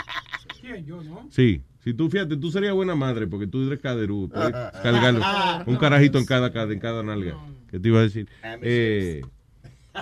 Sí, 1.30 1.61
si 1.84 1.93
tú 1.93 2.10
fíjate, 2.10 2.35
tú 2.38 2.51
serías 2.51 2.73
buena 2.73 2.95
madre 2.95 3.27
porque 3.27 3.47
tú 3.47 3.65
eres 3.68 3.80
caderú. 3.80 4.30
Puedes 4.34 4.51
cargarlo. 4.84 5.22
Un 5.65 5.77
carajito 5.77 6.18
en 6.18 6.26
cada, 6.26 6.47
en 6.72 6.80
cada 6.80 7.03
nalga. 7.03 7.35
¿Qué 7.69 7.80
te 7.80 7.88
iba 7.88 7.99
a 7.99 8.03
decir? 8.03 8.27
Eh, 8.61 9.22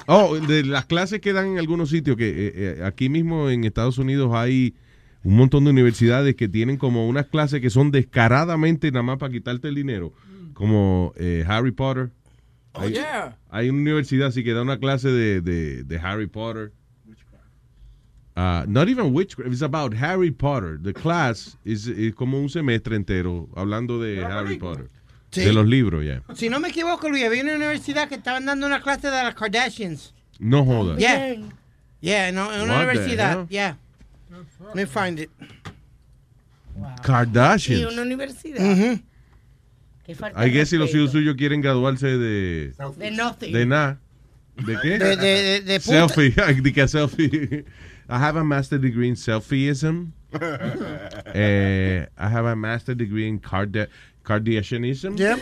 oh, 0.08 0.38
de 0.38 0.64
las 0.66 0.86
clases 0.86 1.20
que 1.22 1.34
dan 1.34 1.48
en 1.48 1.60
algunos 1.60 1.90
sitios, 1.90 2.18
que 2.18 2.30
eh, 2.30 2.52
eh, 2.56 2.84
aquí 2.84 3.10
mismo 3.10 3.50
en 3.50 3.64
Estados 3.64 3.98
Unidos 3.98 4.32
hay 4.34 4.74
un 5.24 5.36
montón 5.36 5.66
de 5.66 5.72
universidades 5.72 6.36
que 6.36 6.48
tienen 6.48 6.78
como 6.78 7.08
unas 7.08 7.26
clases 7.28 7.60
que 7.62 7.70
son 7.70 7.92
descaradamente 7.92 8.90
nada 8.92 9.04
más 9.04 9.18
para 9.18 9.32
quitarte 9.32 9.68
el 9.68 9.76
dinero. 9.76 10.14
Como 10.54 11.14
eh, 11.18 11.44
Harry 11.48 11.72
Potter. 11.72 12.10
Oh, 12.74 12.82
Hay- 12.82 12.94
yeah. 12.94 13.38
hay 13.50 13.70
una 13.70 13.80
universidad 13.82 14.28
así 14.30 14.44
que 14.44 14.54
da 14.54 14.62
una 14.62 14.80
clase 14.80 15.10
de, 15.10 15.42
de, 15.42 15.84
de 15.84 16.00
Harry 16.00 16.28
Potter. 16.28 16.72
Uh, 18.38 18.64
not 18.68 18.88
even 18.88 19.14
witchcraft, 19.14 19.52
it's 19.52 19.64
about 19.64 19.96
Harry 19.96 20.30
Potter. 20.30 20.78
The 20.80 20.94
class 20.94 21.58
is, 21.66 21.88
is 21.88 22.14
como 22.14 22.38
un 22.38 22.50
semestre 22.50 22.96
entero 22.96 23.50
hablando 23.56 24.00
de 24.00 24.24
Harry 24.24 24.58
Potter. 24.60 24.90
Sí. 25.32 25.44
De 25.44 25.52
los 25.52 25.66
libros, 25.66 26.06
ya. 26.06 26.22
Si 26.36 26.48
no 26.48 26.60
me 26.60 26.70
equivoco, 26.70 27.10
Luis, 27.10 27.24
había 27.26 27.42
una 27.42 27.56
universidad 27.56 28.08
que 28.08 28.16
estaban 28.16 28.46
dando 28.46 28.68
una 28.68 28.80
clase 28.80 29.08
de 29.10 29.24
las 29.24 29.34
Kardashians. 29.34 30.14
No 30.40 30.64
jodas. 30.64 31.00
Yeah. 31.00 31.36
Yeah, 32.00 32.32
no, 32.32 32.54
en 32.54 32.62
una 32.62 32.74
What 32.76 32.84
universidad. 32.86 33.48
Yeah. 33.50 33.76
Let 34.30 34.76
me 34.76 34.86
find 34.86 35.20
it. 35.20 35.32
Y 35.40 37.02
Kardashians. 37.02 37.92
una 37.92 38.04
universidad. 38.04 39.00
Qué 40.06 40.14
falta 40.16 40.40
I 40.46 40.52
de 40.52 40.58
guess 40.60 40.70
si 40.70 40.78
los 40.78 40.94
hijos 40.94 41.12
suyos 41.12 41.36
quieren 41.36 41.60
graduarse 41.62 42.06
de... 42.08 42.72
De 42.98 43.12
nothing. 43.12 43.52
De 43.52 43.66
nada. 43.66 44.00
¿De 44.56 44.78
qué? 44.82 45.00
De- 45.00 45.16
de- 45.18 45.42
de- 45.42 45.62
de 45.62 45.80
selfie. 45.80 46.32
¿De 46.62 46.72
qué 46.74 46.88
selfie? 46.88 47.66
I 48.10 48.20
have 48.20 48.36
a 48.36 48.44
master 48.44 48.78
degree 48.78 49.10
in 49.10 49.16
selfieism. 49.16 50.12
Eh, 51.34 52.06
I 52.18 52.28
have 52.30 52.46
a 52.46 52.56
master 52.56 52.96
degree 52.96 53.28
in 53.28 53.40
Karda 53.40 53.88
Kardashianism. 54.24 55.18
Yep. 55.20 55.40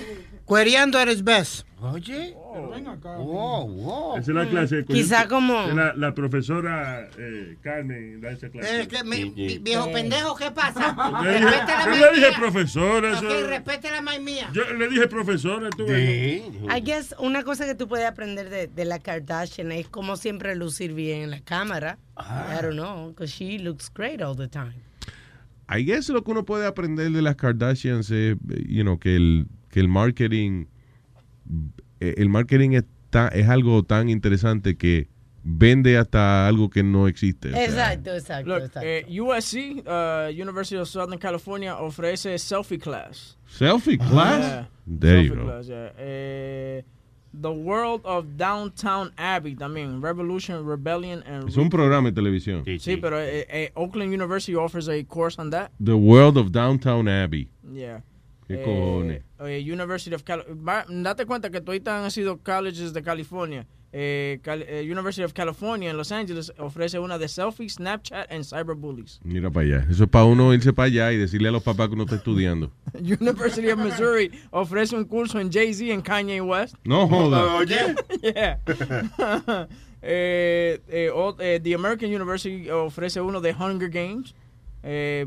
Cuereando 0.47 0.95
at 0.95 1.07
his 1.07 1.21
best. 1.21 1.63
Oye. 1.83 2.35
Wow, 2.59 3.67
wow. 3.67 4.17
Esa 4.17 4.31
es 4.31 4.35
la 4.35 4.49
clase. 4.49 4.75
de 4.77 4.85
Quizá 4.85 5.27
como- 5.27 5.67
La, 5.67 5.93
la 5.95 6.13
profesora 6.15 7.09
eh, 7.17 7.57
Carmen 7.61 8.21
da 8.21 8.31
esa 8.31 8.49
clase. 8.49 8.81
Eh, 8.83 8.87
que 8.87 9.59
viejo 9.61 9.91
pendejo, 9.91 10.35
¿qué 10.35 10.51
pasa? 10.51 10.95
Yo 11.23 11.23
le 11.23 11.33
dije, 11.39 11.49
Respete 11.51 11.67
la 11.67 11.83
yo 11.85 11.89
maíz 11.89 11.99
le 12.01 12.15
dije 12.15 12.29
mía. 12.29 12.37
profesora. 12.39 13.13
eso- 13.13 13.47
respete 13.47 13.91
la 13.91 14.01
maíz 14.01 14.21
mía. 14.21 14.49
yo 14.53 14.73
le 14.73 14.89
dije 14.89 15.07
profesora. 15.07 15.69
Tú 15.69 15.85
ves. 15.85 16.43
I 16.75 16.81
guess 16.81 17.13
una 17.19 17.43
cosa 17.43 17.65
que 17.65 17.75
tú 17.75 17.87
puedes 17.87 18.07
aprender 18.07 18.49
de, 18.49 18.67
de 18.67 18.85
la 18.85 18.99
Kardashian 18.99 19.71
es 19.71 19.87
como 19.87 20.15
siempre 20.17 20.55
lucir 20.55 20.93
bien 20.93 21.21
en 21.23 21.31
la 21.31 21.41
cámara. 21.41 21.97
I 22.17 22.61
don't 22.61 22.73
know, 22.75 23.09
because 23.09 23.31
she 23.33 23.59
looks 23.59 23.91
great 23.93 24.21
all 24.21 24.35
the 24.35 24.47
time. 24.47 24.75
I 25.67 25.83
guess 25.83 26.09
lo 26.09 26.23
que 26.23 26.31
uno 26.31 26.45
puede 26.45 26.65
aprender 26.67 27.11
de 27.11 27.21
las 27.21 27.35
Kardashians 27.35 28.11
es, 28.11 28.37
you 28.67 28.83
know, 28.83 28.99
que 28.99 29.15
el, 29.15 29.47
que 29.69 29.79
el 29.79 29.87
marketing, 29.87 30.65
eh, 31.49 31.83
el 31.99 32.29
marketing 32.29 32.71
es, 32.71 32.83
ta- 33.09 33.29
es 33.29 33.47
algo 33.47 33.83
tan 33.83 34.09
interesante 34.09 34.75
que 34.77 35.07
vende 35.43 35.97
hasta 35.97 36.47
algo 36.47 36.69
que 36.69 36.81
no 36.83 37.07
existe. 37.07 37.49
o 37.49 37.51
sea, 37.51 37.63
Exacto, 37.65 38.13
exacto, 38.15 38.49
Look, 38.49 38.63
exacto. 38.65 38.87
eh, 38.87 39.05
USC, 39.21 39.83
uh, 39.85 40.29
University 40.41 40.75
of 40.77 40.87
Southern 40.89 41.19
California, 41.19 41.75
ofrece 41.77 42.37
selfie 42.39 42.79
class. 42.79 43.37
Selfie 43.47 43.97
class? 43.99 44.39
Yeah. 44.39 44.67
There 44.99 45.21
you 45.23 45.33
Selfie 45.33 45.37
go. 45.37 45.45
class, 45.45 45.67
yeah. 45.67 45.91
Eh, 45.97 46.81
The 47.39 47.49
World 47.49 48.01
of 48.05 48.25
Downtown 48.37 49.11
Abbey 49.17 49.55
también. 49.55 50.01
Revolution, 50.01 50.65
Rebellion, 50.65 51.21
and... 51.27 51.49
Es 51.49 51.57
un 51.57 51.69
programa 51.69 52.09
de 52.09 52.13
televisión. 52.15 52.63
Sí, 52.79 52.95
pero 52.97 53.19
eh, 53.21 53.45
eh, 53.49 53.71
Oakland 53.75 54.13
University 54.13 54.55
offers 54.55 54.87
a 54.87 55.03
course 55.03 55.37
on 55.39 55.49
that. 55.51 55.69
The 55.83 55.93
World 55.93 56.37
of 56.37 56.51
Downtown 56.51 57.07
Abbey. 57.09 57.49
Yeah. 57.73 58.01
¿Qué 58.47 58.55
Eh, 58.55 58.63
cojones? 58.63 59.23
eh, 59.39 59.59
University 59.71 60.13
of 60.15 60.23
Cal 60.23 60.43
va- 60.67 60.85
Date 60.87 61.25
cuenta 61.25 61.49
que 61.49 61.61
todos 61.61 61.81
han 61.87 62.11
sido 62.11 62.37
colleges 62.37 62.93
de 62.93 63.01
California. 63.01 63.65
Eh, 63.97 64.39
Cal- 64.43 64.65
eh, 64.67 64.81
University 64.91 65.23
of 65.23 65.31
California 65.31 65.89
en 65.89 65.95
Los 65.95 66.11
Ángeles 66.11 66.51
ofrece 66.57 66.99
una 66.99 67.17
de 67.17 67.29
selfie, 67.29 67.69
Snapchat 67.69 68.29
and 68.29 68.43
cyberbullies. 68.43 69.21
Mira 69.23 69.49
para 69.49 69.65
allá. 69.65 69.87
Eso 69.89 70.03
es 70.03 70.09
para 70.09 70.25
uno 70.25 70.53
irse 70.53 70.73
para 70.73 70.87
allá 70.87 71.13
y 71.13 71.17
decirle 71.17 71.47
a 71.47 71.51
los 71.53 71.63
papás 71.63 71.87
que 71.87 71.93
uno 71.93 72.03
está 72.03 72.17
estudiando. 72.17 72.71
University 72.99 73.69
of 73.71 73.79
Missouri 73.79 74.29
ofrece 74.51 74.95
un 74.97 75.05
curso 75.05 75.39
en 75.39 75.49
Jay-Z 75.49 75.93
and 75.93 76.03
Kanye 76.03 76.41
West. 76.41 76.75
No 76.83 77.07
joda. 77.07 77.55
Oye. 77.57 77.95
yeah. 78.21 78.59
eh, 80.01 80.79
eh, 80.89 81.09
eh, 81.39 81.59
the 81.63 81.73
American 81.73 82.09
University 82.13 82.69
ofrece 82.69 83.21
uno 83.21 83.39
de 83.41 83.53
Hunger 83.53 83.89
Games, 83.89 84.35
eh, 84.83 85.25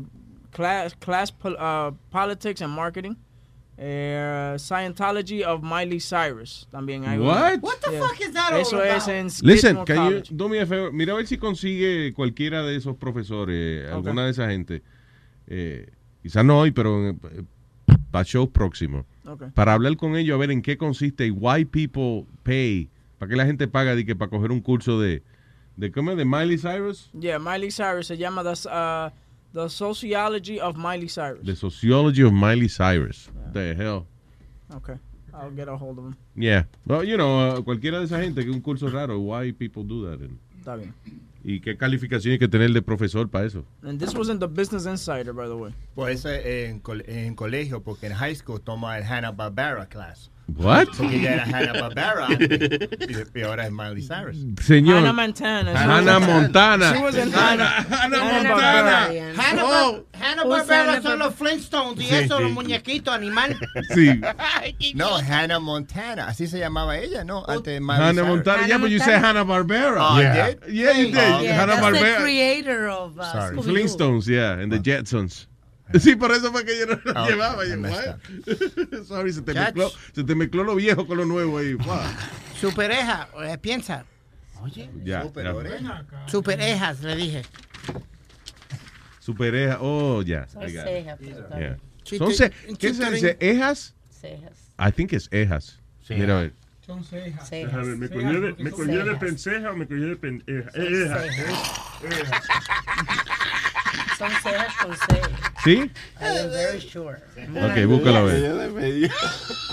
class, 0.51 0.95
class 0.95 1.31
pol- 1.31 1.57
uh, 1.59 1.91
Politics 2.09 2.61
and 2.61 2.73
Marketing, 2.73 3.15
eh, 3.77 4.55
Scientology 4.57 5.43
of 5.43 5.61
Miley 5.63 5.99
Cyrus. 5.99 6.67
También 6.71 7.05
hay. 7.05 7.17
What? 7.17 7.61
What 7.61 7.79
the 7.81 7.91
Yeah. 7.91 8.01
fuck 8.07 8.19
is 8.19 8.33
that 8.33 8.53
all 8.53 8.59
Eso 8.61 8.81
es 8.83 9.03
about? 9.03 9.15
en 9.15 9.25
Listen, 9.47 9.85
can 9.85 10.11
you 10.11 10.21
do 10.31 10.49
me 10.49 10.59
a 10.59 10.65
favor? 10.65 10.91
Mira 10.91 11.13
a 11.13 11.15
ver 11.15 11.27
si 11.27 11.37
consigue 11.37 12.13
cualquiera 12.13 12.63
de 12.63 12.75
esos 12.75 12.95
profesores, 12.97 13.89
alguna 13.91 14.25
de 14.25 14.31
esa 14.31 14.49
gente. 14.49 14.81
Eh, 15.47 15.89
quizás 16.21 16.43
no 16.43 16.59
hoy, 16.59 16.71
pero 16.71 17.15
para 18.11 18.23
shows 18.23 18.49
próximos. 18.49 19.05
Ok. 19.25 19.43
Para 19.53 19.73
hablar 19.73 19.95
con 19.97 20.15
ellos, 20.15 20.35
a 20.35 20.37
ver 20.39 20.51
en 20.51 20.61
qué 20.61 20.77
consiste 20.77 21.25
y 21.27 21.31
why 21.31 21.63
people 21.65 22.25
pay. 22.43 22.89
¿Para 23.17 23.29
qué 23.29 23.35
la 23.35 23.45
gente 23.45 23.67
paga 23.67 23.95
de 23.95 24.05
que 24.05 24.15
para 24.15 24.29
coger 24.29 24.51
un 24.51 24.61
curso 24.61 24.99
de, 24.99 25.21
de 25.77 25.91
¿cómo 25.91 26.11
es? 26.11 26.17
¿De 26.17 26.25
Miley 26.25 26.57
Cyrus? 26.57 27.09
Yeah, 27.19 27.37
Miley 27.39 27.69
Cyrus 27.71 28.07
se 28.07 28.17
llama 28.17 28.43
the, 28.43 28.67
uh, 28.69 29.09
the 29.53 29.69
Sociology 29.69 30.59
of 30.59 30.75
Miley 30.77 31.07
Cyrus. 31.07 31.45
The 31.45 31.55
Sociology 31.55 32.21
of 32.23 32.33
Miley 32.33 32.67
Cyrus. 32.69 33.29
The 33.53 33.73
hell. 33.75 34.05
Okay, 34.75 34.95
I'll 35.33 35.51
get 35.51 35.67
a 35.67 35.75
hold 35.75 35.97
of 35.99 36.05
him. 36.05 36.15
Yeah. 36.35 36.65
Well, 36.85 37.03
you 37.03 37.17
know, 37.17 37.39
uh, 37.57 37.61
cualquiera 37.61 37.99
de 37.99 38.05
esa 38.05 38.21
gente 38.21 38.43
que 38.43 38.51
un 38.51 38.61
curso 38.61 38.87
raro, 38.89 39.19
why 39.19 39.51
people 39.51 39.83
do 39.83 40.05
that. 40.09 40.21
and- 40.21 40.37
Está 40.59 40.75
bien. 40.75 40.93
y 41.43 41.61
qué 41.61 41.77
calificación 41.77 42.33
hay 42.33 42.37
que 42.39 42.47
tener 42.49 42.69
de 42.73 42.81
profesor 42.81 43.27
para 43.29 43.45
eso. 43.45 43.63
And 43.81 43.97
this 43.99 44.13
was 44.13 44.27
in 44.29 44.39
the 44.39 44.47
Business 44.47 44.85
Insider, 44.85 45.31
by 45.33 45.47
the 45.47 45.55
way. 45.55 45.73
Pues 45.95 46.25
eh, 46.25 46.65
en, 46.67 46.79
col- 46.81 47.03
en 47.07 47.33
colegio, 47.33 47.81
porque 47.81 48.07
en 48.07 48.13
high 48.13 48.35
school 48.35 48.59
toma 48.61 48.97
el 48.97 49.03
Hanna-Barbera 49.05 49.87
class. 49.87 50.29
What? 50.57 50.87
Porque 50.97 51.15
ella 51.17 51.33
era 51.33 51.43
Hanna-Barbera 51.45 52.27
y, 53.35 53.39
y 53.39 53.41
ahora 53.43 53.65
es 53.65 53.71
Miley 53.71 54.01
Cyrus. 54.07 54.37
Señor. 54.65 54.97
Hannah 54.99 55.13
Montana. 55.13 55.71
Hannah 55.75 56.19
Montana. 56.19 56.93
She 56.95 57.01
was 57.01 57.15
in 57.15 57.31
Hannah, 57.31 57.65
Hannah 57.89 58.17
Montana. 58.17 59.33
Hanna 59.37 59.61
Oh. 59.63 60.05
Hanna 60.19 60.43
Who's 60.43 60.67
Barbera 60.67 61.01
son 61.01 61.19
los 61.19 61.33
Flintstones 61.35 61.99
y 62.03 62.07
Sí, 62.09 62.15
eso, 62.15 62.37
sí. 62.37 62.43
los 62.43 62.51
muñequitos 62.51 63.13
animal. 63.13 63.55
Sí. 63.93 64.19
No, 64.95 65.15
Hannah 65.17 65.59
Montana. 65.59 66.27
Así 66.27 66.47
se 66.47 66.59
llamaba 66.59 66.97
ella, 66.97 67.23
¿no? 67.23 67.43
Antes 67.47 67.73
de 67.75 67.79
Miley 67.79 67.95
Hannah 68.01 68.13
Cyrus. 68.21 68.27
Montana. 68.27 68.67
Yeah, 68.67 68.77
but 68.77 68.89
you 68.89 68.99
said 68.99 69.23
Hanna 69.23 69.45
Barbera. 69.45 69.97
Oh, 69.99 70.15
I 70.17 70.21
yeah. 70.21 70.47
did? 70.47 70.59
Yeah, 70.73 70.91
you 70.93 71.05
did. 71.07 71.17
Oh, 71.17 71.41
Yeah, 71.41 71.53
Hanna 71.55 71.75
that's 71.75 71.85
Barbera. 71.85 72.17
the 72.17 72.23
creator 72.23 72.89
of 72.89 73.19
uh. 73.19 73.51
Flintstones, 73.61 74.27
yeah, 74.27 74.53
and 74.59 74.71
the 74.71 74.79
Jetsons. 74.79 75.45
Sí, 75.99 76.15
por 76.15 76.31
eso 76.31 76.51
fue 76.51 76.65
que 76.65 76.77
yo 76.77 76.85
no 76.85 76.99
lo 77.03 77.23
Oh, 77.23 77.27
llevaba. 77.27 77.65
Yo? 77.65 77.75
Sorry, 79.05 79.33
se 79.33 79.41
te, 79.41 79.53
mezcló, 79.53 79.91
se 80.13 80.23
te 80.23 80.35
mezcló 80.35 80.63
lo 80.63 80.75
viejo 80.75 81.07
con 81.07 81.17
lo 81.17 81.25
nuevo 81.25 81.57
ahí. 81.57 81.73
Wow. 81.73 81.99
Supereja, 82.59 83.29
eh, 83.43 83.57
piensa. 83.57 84.05
Ya, 84.73 84.89
ya. 85.03 86.03
Superejas, 86.27 87.01
le 87.01 87.15
dije. 87.15 87.41
Supereja. 89.19 89.77
Oh, 89.79 90.21
ya. 90.21 90.43
It. 90.43 90.69
cejas, 90.69 91.19
Yeah. 91.19 91.77
Son 92.03 92.33
¿Qué 92.77 92.93
se 92.93 93.11
dice? 93.11 93.37
¿Ejas? 93.39 93.93
Cejas. 94.09 94.71
I 94.79 94.91
think 94.91 95.13
it's 95.13 95.29
ejas. 95.31 95.79
Mira, 96.09 96.39
a 96.39 96.41
ver. 96.41 96.53
Son 96.85 97.03
cejas. 97.03 97.49
Déjame 97.49 97.87
ver, 97.87 97.97
¿Me 97.97 98.09
cogió 98.09 98.41
de, 98.41 98.53
me 98.63 98.71
cogió 98.71 99.05
de 99.05 99.15
penseja 99.15 99.71
o 99.71 99.75
me 99.75 99.87
cogió 99.87 100.07
de 100.07 100.15
pendeja? 100.15 100.69
Eh, 100.73 101.05
eja. 101.05 101.23
Son 104.19 104.29
cejas 104.43 104.75
con 104.83 104.93
C. 104.95 105.21
¿Sí? 105.63 105.91
Very 106.19 106.81
sure. 106.81 107.17
Ok, 107.55 107.85
búscalo 107.87 108.17
a 108.17 108.23
ver. 108.23 109.09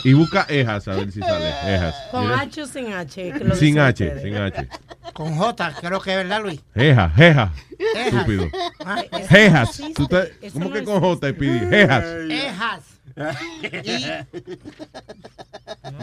Y 0.05 0.13
busca 0.15 0.47
ejas, 0.49 0.87
a 0.87 0.95
ver 0.95 1.11
si 1.11 1.19
sale. 1.21 1.49
Ejas. 1.75 1.95
Con 2.13 2.23
Mira. 2.29 2.41
H 2.43 2.63
o 2.63 2.67
sin 2.67 2.93
H. 2.93 3.33
que 3.33 3.45
lo 3.45 3.55
Sin 3.57 3.79
H, 3.81 4.05
ustedes. 4.05 4.23
sin 4.23 4.37
H. 4.37 4.69
Con 5.13 5.35
J, 5.37 5.75
creo 5.81 6.01
que 6.01 6.11
es 6.13 6.17
verdad, 6.19 6.43
Luis. 6.43 6.61
Eja, 6.77 7.11
jeja. 7.11 7.53
Estúpido. 7.97 8.47
Ah, 8.85 9.03
Jejas. 9.29 9.81
Tú 9.97 10.05
estás- 10.05 10.29
Eso 10.41 10.53
¿Cómo 10.55 10.69
no 10.69 10.75
que 10.75 10.85
con 10.85 11.01
J? 11.01 11.29
Eh, 11.29 11.67
Jejas. 11.71 12.05
Ejas. 12.31 12.83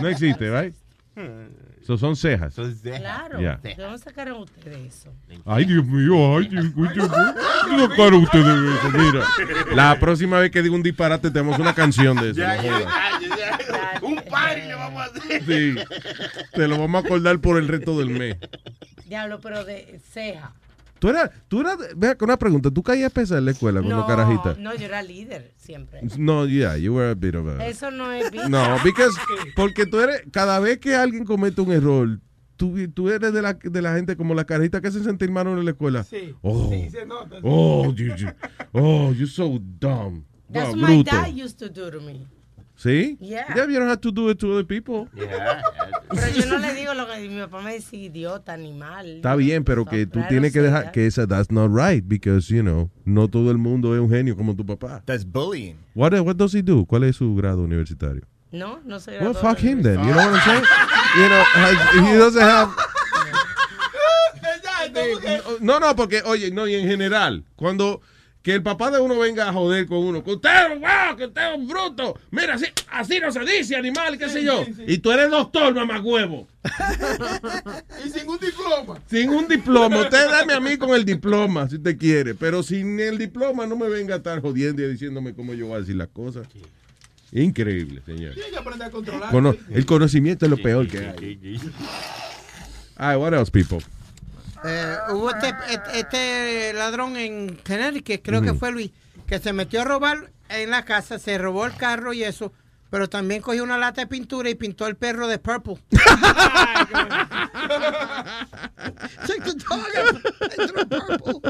No 0.01 0.07
existe, 0.09 0.49
¿right? 0.49 0.75
So 1.85 1.97
son 1.97 2.15
cejas. 2.15 2.55
Claro. 2.81 3.41
Ya. 3.41 3.57
¿De 3.57 3.75
dónde 3.75 3.97
sacaron 3.97 4.41
ustedes 4.43 4.95
eso? 4.95 5.13
Ay, 5.45 5.65
Dios 5.65 5.85
mío, 5.85 6.37
ay, 6.37 6.47
Dios 6.47 6.75
mío. 6.75 6.89
¿Qué 6.93 7.79
sacaron 7.79 8.23
ustedes 8.23 8.45
de 8.45 8.73
eso? 8.75 8.89
Mira, 8.91 9.25
la 9.75 9.99
próxima 9.99 10.39
vez 10.39 10.51
que 10.51 10.61
diga 10.61 10.75
un 10.75 10.83
disparate 10.83 11.29
tenemos 11.29 11.59
una 11.59 11.73
canción 11.73 12.15
de 12.17 12.29
eso. 12.31 12.39
no 12.41 12.61
jodas. 12.61 12.93
Un 14.01 14.15
party 14.15 14.61
le 14.61 14.75
vamos 14.75 15.01
a 15.01 15.05
hacer. 15.05 15.43
Sí, 15.45 15.75
te 16.53 16.67
lo 16.67 16.79
vamos 16.79 17.03
a 17.03 17.05
acordar 17.05 17.39
por 17.39 17.57
el 17.57 17.67
resto 17.67 17.97
del 17.99 18.09
mes. 18.09 18.37
Diablo, 19.05 19.39
pero 19.41 19.63
de 19.65 19.99
ceja. 20.11 20.53
Tú 21.03 21.09
eras, 21.09 21.31
tú 21.49 21.59
eras, 21.59 21.77
vea, 21.97 22.15
con 22.15 22.29
una 22.29 22.37
pregunta, 22.37 22.71
¿tú 22.71 22.81
caías 22.81 23.11
pesar 23.11 23.39
en 23.39 23.43
la 23.43 23.51
escuela 23.51 23.81
cuando 23.81 23.97
No, 23.97 24.07
carajita? 24.07 24.55
no, 24.57 24.73
yo 24.73 24.85
era 24.85 25.03
líder 25.03 25.51
siempre. 25.57 25.99
No, 26.17 26.45
yeah, 26.47 26.77
you 26.77 26.93
were 26.95 27.09
a 27.09 27.13
bit 27.13 27.35
of 27.35 27.45
a... 27.45 27.67
Eso 27.67 27.91
no 27.91 28.09
es 28.13 28.31
vida. 28.31 28.47
No, 28.47 28.77
because, 28.85 29.13
porque 29.57 29.85
tú 29.85 29.99
eres, 29.99 30.23
cada 30.31 30.59
vez 30.61 30.79
que 30.79 30.95
alguien 30.95 31.25
comete 31.25 31.59
un 31.59 31.73
error, 31.73 32.21
tú, 32.55 32.77
tú 32.93 33.09
eres 33.09 33.33
de 33.33 33.41
la, 33.41 33.51
de 33.51 33.81
la 33.81 33.93
gente 33.95 34.15
como 34.15 34.33
la 34.33 34.45
carajita 34.45 34.79
que 34.79 34.87
hacen 34.87 35.03
sentir 35.03 35.29
mal 35.29 35.45
en 35.45 35.65
la 35.65 35.71
escuela. 35.71 36.05
Sí, 36.05 36.33
Oh, 36.41 36.69
sí, 36.71 36.89
se 36.89 37.05
nota. 37.05 37.35
oh, 37.43 37.93
you, 37.93 38.15
you- 38.15 38.31
oh, 38.71 39.11
you're 39.11 39.27
so 39.27 39.59
dumb. 39.81 40.23
That's 40.53 40.69
what 40.69 40.77
my 40.77 41.03
bruto. 41.03 41.11
dad 41.11 41.33
used 41.35 41.59
to 41.59 41.67
do 41.67 41.91
to 41.91 41.99
me. 41.99 42.25
¿Sí? 42.83 43.17
Yeah. 43.21 43.45
Yeah, 43.55 43.65
you 43.65 43.79
don't 43.79 43.87
have 43.87 44.01
to 44.01 44.11
do 44.11 44.29
it 44.29 44.39
to 44.39 44.51
other 44.51 44.65
people. 44.65 45.07
Pero 45.15 46.27
yo 46.35 46.45
no 46.47 46.57
le 46.57 46.73
digo 46.73 46.93
lo 46.93 47.07
que 47.07 47.29
mi 47.29 47.39
papá 47.39 47.61
me 47.61 47.75
dice, 47.75 47.95
idiota, 47.95 48.51
animal. 48.51 49.07
Está 49.07 49.37
bien, 49.37 49.63
pero 49.63 49.85
que 49.85 50.05
tú 50.05 50.19
tienes 50.27 50.51
que 50.51 50.61
dejar 50.61 50.91
que 50.91 51.07
esa 51.07 51.25
that's 51.25 51.49
not 51.49 51.71
right 51.73 52.03
because 52.05 52.53
you 52.53 52.61
know 52.61 52.89
no 53.05 53.29
todo 53.29 53.51
el 53.51 53.57
mundo 53.57 53.95
es 53.95 54.01
un 54.01 54.09
genio 54.09 54.35
como 54.35 54.53
tu 54.53 54.65
papá. 54.65 55.01
That's 55.05 55.23
bullying. 55.23 55.75
What 55.95 56.13
what 56.25 56.35
does 56.35 56.53
he 56.53 56.61
do? 56.61 56.85
¿Cuál 56.85 57.05
es 57.05 57.15
su 57.15 57.33
grado 57.35 57.61
universitario? 57.63 58.23
No, 58.51 58.81
no 58.83 58.99
soy 58.99 59.15
Well, 59.21 59.33
fuck 59.33 59.59
him 59.59 59.81
then. 59.81 59.99
You 59.99 60.13
know 60.13 60.17
what 60.17 60.33
I'm 60.33 60.41
saying? 60.41 60.63
You 61.15 61.29
know, 61.29 61.43
has- 61.55 62.11
he 62.11 62.17
doesn't 62.17 62.41
have. 62.41 62.69
No, 65.61 65.79
no, 65.79 65.95
porque 65.95 66.21
oye, 66.25 66.51
no 66.51 66.67
y 66.67 66.75
en 66.75 66.87
general 66.87 67.45
cuando 67.55 68.01
que 68.43 68.53
el 68.53 68.61
papá 68.61 68.91
de 68.91 68.99
uno 68.99 69.17
venga 69.17 69.47
a 69.49 69.53
joder 69.53 69.87
con 69.87 69.99
uno, 69.99 70.21
que 70.23 70.31
usted 70.33 70.49
es 70.49 70.73
un 70.75 70.79
guau, 70.81 71.15
que 71.15 71.25
usted 71.25 71.41
es 71.53 71.57
un 71.57 71.65
bruto. 71.67 72.19
Mira, 72.29 72.55
así, 72.55 72.65
así 72.91 73.19
no 73.21 73.31
se 73.31 73.39
dice, 73.39 73.75
animal, 73.77 74.17
qué 74.17 74.27
sé 74.29 74.43
yo. 74.43 74.65
Y 74.85 74.97
tú 74.97 75.11
eres 75.11 75.31
doctor, 75.31 75.73
mamagüevo. 75.73 76.47
Y 78.05 78.09
sin 78.09 78.27
un 78.29 78.37
diploma. 78.39 78.99
Sin 79.09 79.29
un 79.29 79.47
diploma. 79.47 80.01
Usted 80.01 80.29
dame 80.29 80.53
a 80.53 80.59
mí 80.59 80.75
con 80.77 80.91
el 80.93 81.05
diploma, 81.05 81.69
si 81.69 81.79
te 81.79 81.97
quiere. 81.97 82.35
Pero 82.35 82.61
sin 82.63 82.99
el 82.99 83.17
diploma 83.17 83.65
no 83.65 83.75
me 83.77 83.87
venga 83.87 84.15
a 84.15 84.17
estar 84.17 84.41
jodiendo 84.41 84.81
y 84.83 84.89
diciéndome 84.91 85.33
cómo 85.33 85.53
yo 85.53 85.67
voy 85.67 85.77
a 85.77 85.79
decir 85.79 85.95
las 85.95 86.09
cosas. 86.09 86.45
Increíble, 87.31 88.01
señor. 88.05 88.33
Tiene 88.35 88.49
que 88.51 88.57
aprender 88.57 88.87
a 88.87 88.91
controlar. 88.91 89.31
Cono- 89.31 89.55
el 89.71 89.85
conocimiento 89.85 90.45
es 90.45 90.49
lo 90.51 90.57
peor 90.57 90.87
que 90.87 90.97
hay. 90.99 91.59
Ay, 92.95 93.17
what 93.17 93.33
else, 93.33 93.49
people? 93.51 93.79
Eh, 94.65 94.95
hubo 95.11 95.29
este, 95.31 95.53
este, 95.69 95.99
este 95.99 96.73
ladrón 96.73 97.15
en 97.17 97.55
Connecticut, 97.57 98.21
creo 98.23 98.41
que 98.41 98.51
Ujú. 98.51 98.59
fue 98.59 98.71
Luis, 98.71 98.91
que 99.27 99.39
se 99.39 99.51
metió 99.53 99.81
a 99.81 99.85
robar 99.85 100.31
en 100.49 100.69
la 100.69 100.85
casa, 100.85 101.19
se 101.19 101.37
robó 101.37 101.65
el 101.65 101.75
carro 101.75 102.13
y 102.13 102.23
eso, 102.23 102.53
pero 102.89 103.09
también 103.09 103.41
cogió 103.41 103.63
una 103.63 103.77
lata 103.77 104.01
de 104.01 104.07
pintura 104.07 104.49
y 104.49 104.55
pintó 104.55 104.87
el 104.87 104.95
perro 104.95 105.27
de 105.27 105.39
purple. 105.39 105.75
Check 109.25 109.43
the 109.43 109.53
dog 109.53 109.95
out. 109.97 110.21
Purple. 110.89 111.41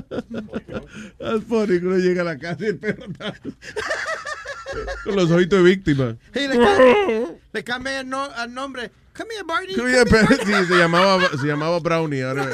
That's 1.20 1.44
funny 1.48 1.80
que 1.80 1.86
uno 1.86 1.98
llega 1.98 2.22
a 2.22 2.26
la 2.26 2.38
casa 2.38 2.64
y 2.64 2.68
el 2.68 2.78
perro 2.78 3.06
está 3.12 3.34
con 5.04 5.16
los 5.16 5.32
ojitos 5.32 5.60
de 5.60 5.66
víctima. 5.70 6.16
Y 6.34 6.48
le, 6.48 6.56
cam- 6.56 7.38
le 7.52 7.64
cambié 7.64 8.00
el, 8.00 8.10
no- 8.10 8.30
el 8.44 8.54
nombre. 8.54 8.92
Come 9.14 9.30
here, 9.34 9.44
Barney. 9.46 9.76
Come 9.76 9.86
come 9.86 9.94
here. 9.94 10.06
Barney. 10.06 10.46
Sí, 10.46 10.68
se 10.68 10.76
llamaba, 10.78 11.30
se 11.40 11.46
llamaba 11.48 11.80
Brownie. 11.80 12.24
Ahora, 12.24 12.50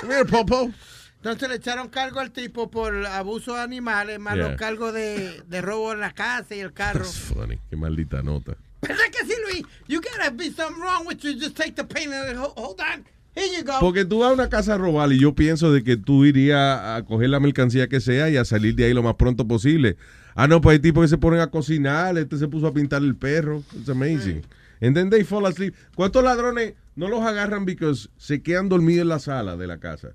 Come 0.00 0.14
here, 0.14 0.24
Popo. 0.24 0.70
Entonces 1.16 1.48
le 1.48 1.54
echaron 1.54 1.88
cargo 1.88 2.18
al 2.20 2.32
tipo 2.32 2.70
por 2.70 2.94
abuso 3.06 3.54
de 3.54 3.60
animales, 3.60 4.18
más 4.18 4.34
Yeah. 4.34 4.48
los 4.48 4.56
cargos 4.56 4.92
de, 4.92 5.40
de 5.46 5.60
robo 5.62 5.92
en 5.92 6.00
la 6.00 6.12
casa 6.12 6.54
y 6.56 6.60
el 6.60 6.72
carro. 6.72 7.00
That's 7.04 7.14
funny. 7.16 7.58
Qué 7.70 7.76
maldita 7.76 8.22
nota. 8.22 8.56
Pero 8.80 8.94
es 8.94 9.10
que 9.16 9.24
sí, 9.26 9.34
Luis, 9.46 9.62
you 9.86 10.00
gotta 10.00 10.30
be 10.30 10.50
something 10.50 10.80
wrong 10.82 11.06
with 11.06 11.18
you. 11.18 11.32
Just 11.38 11.56
take 11.56 11.72
the 11.76 11.84
pain 11.84 12.12
and 12.12 12.36
hold, 12.36 12.52
hold 12.56 12.80
on. 12.80 13.04
Here 13.36 13.46
you 13.56 13.64
go. 13.64 13.78
Porque 13.80 14.04
tú 14.04 14.18
vas 14.18 14.30
a 14.30 14.34
una 14.34 14.48
casa 14.50 14.74
a 14.74 14.78
robar 14.78 15.10
y 15.12 15.20
yo 15.20 15.32
pienso 15.34 15.72
de 15.72 15.84
que 15.84 15.96
tú 15.96 16.24
irías 16.24 16.80
a 16.80 17.02
coger 17.06 17.30
la 17.30 17.38
mercancía 17.38 17.88
que 17.88 18.00
sea 18.00 18.28
y 18.28 18.36
a 18.36 18.44
salir 18.44 18.74
de 18.74 18.84
ahí 18.86 18.92
lo 18.92 19.04
más 19.04 19.14
pronto 19.14 19.46
posible. 19.46 19.96
Ah, 20.34 20.48
no, 20.48 20.60
pues 20.60 20.74
hay 20.74 20.78
tipos 20.80 21.02
que 21.04 21.08
se 21.08 21.18
ponen 21.18 21.38
a 21.40 21.46
cocinar, 21.46 22.18
este 22.18 22.36
se 22.36 22.48
puso 22.48 22.66
a 22.66 22.74
pintar 22.74 23.00
el 23.02 23.14
perro. 23.14 23.62
It's 23.78 23.88
amazing. 23.88 24.42
And 24.82 24.94
then 24.96 25.08
they 25.10 25.22
fall 25.24 25.46
asleep. 25.46 25.74
¿Cuántos 25.94 26.22
ladrones 26.24 26.74
no 26.96 27.08
los 27.08 27.22
agarran 27.24 27.64
because 27.64 28.08
se 28.18 28.42
quedan 28.42 28.68
dormidos 28.68 29.02
en 29.02 29.08
la 29.08 29.18
sala 29.20 29.56
de 29.56 29.66
la 29.66 29.78
casa? 29.78 30.08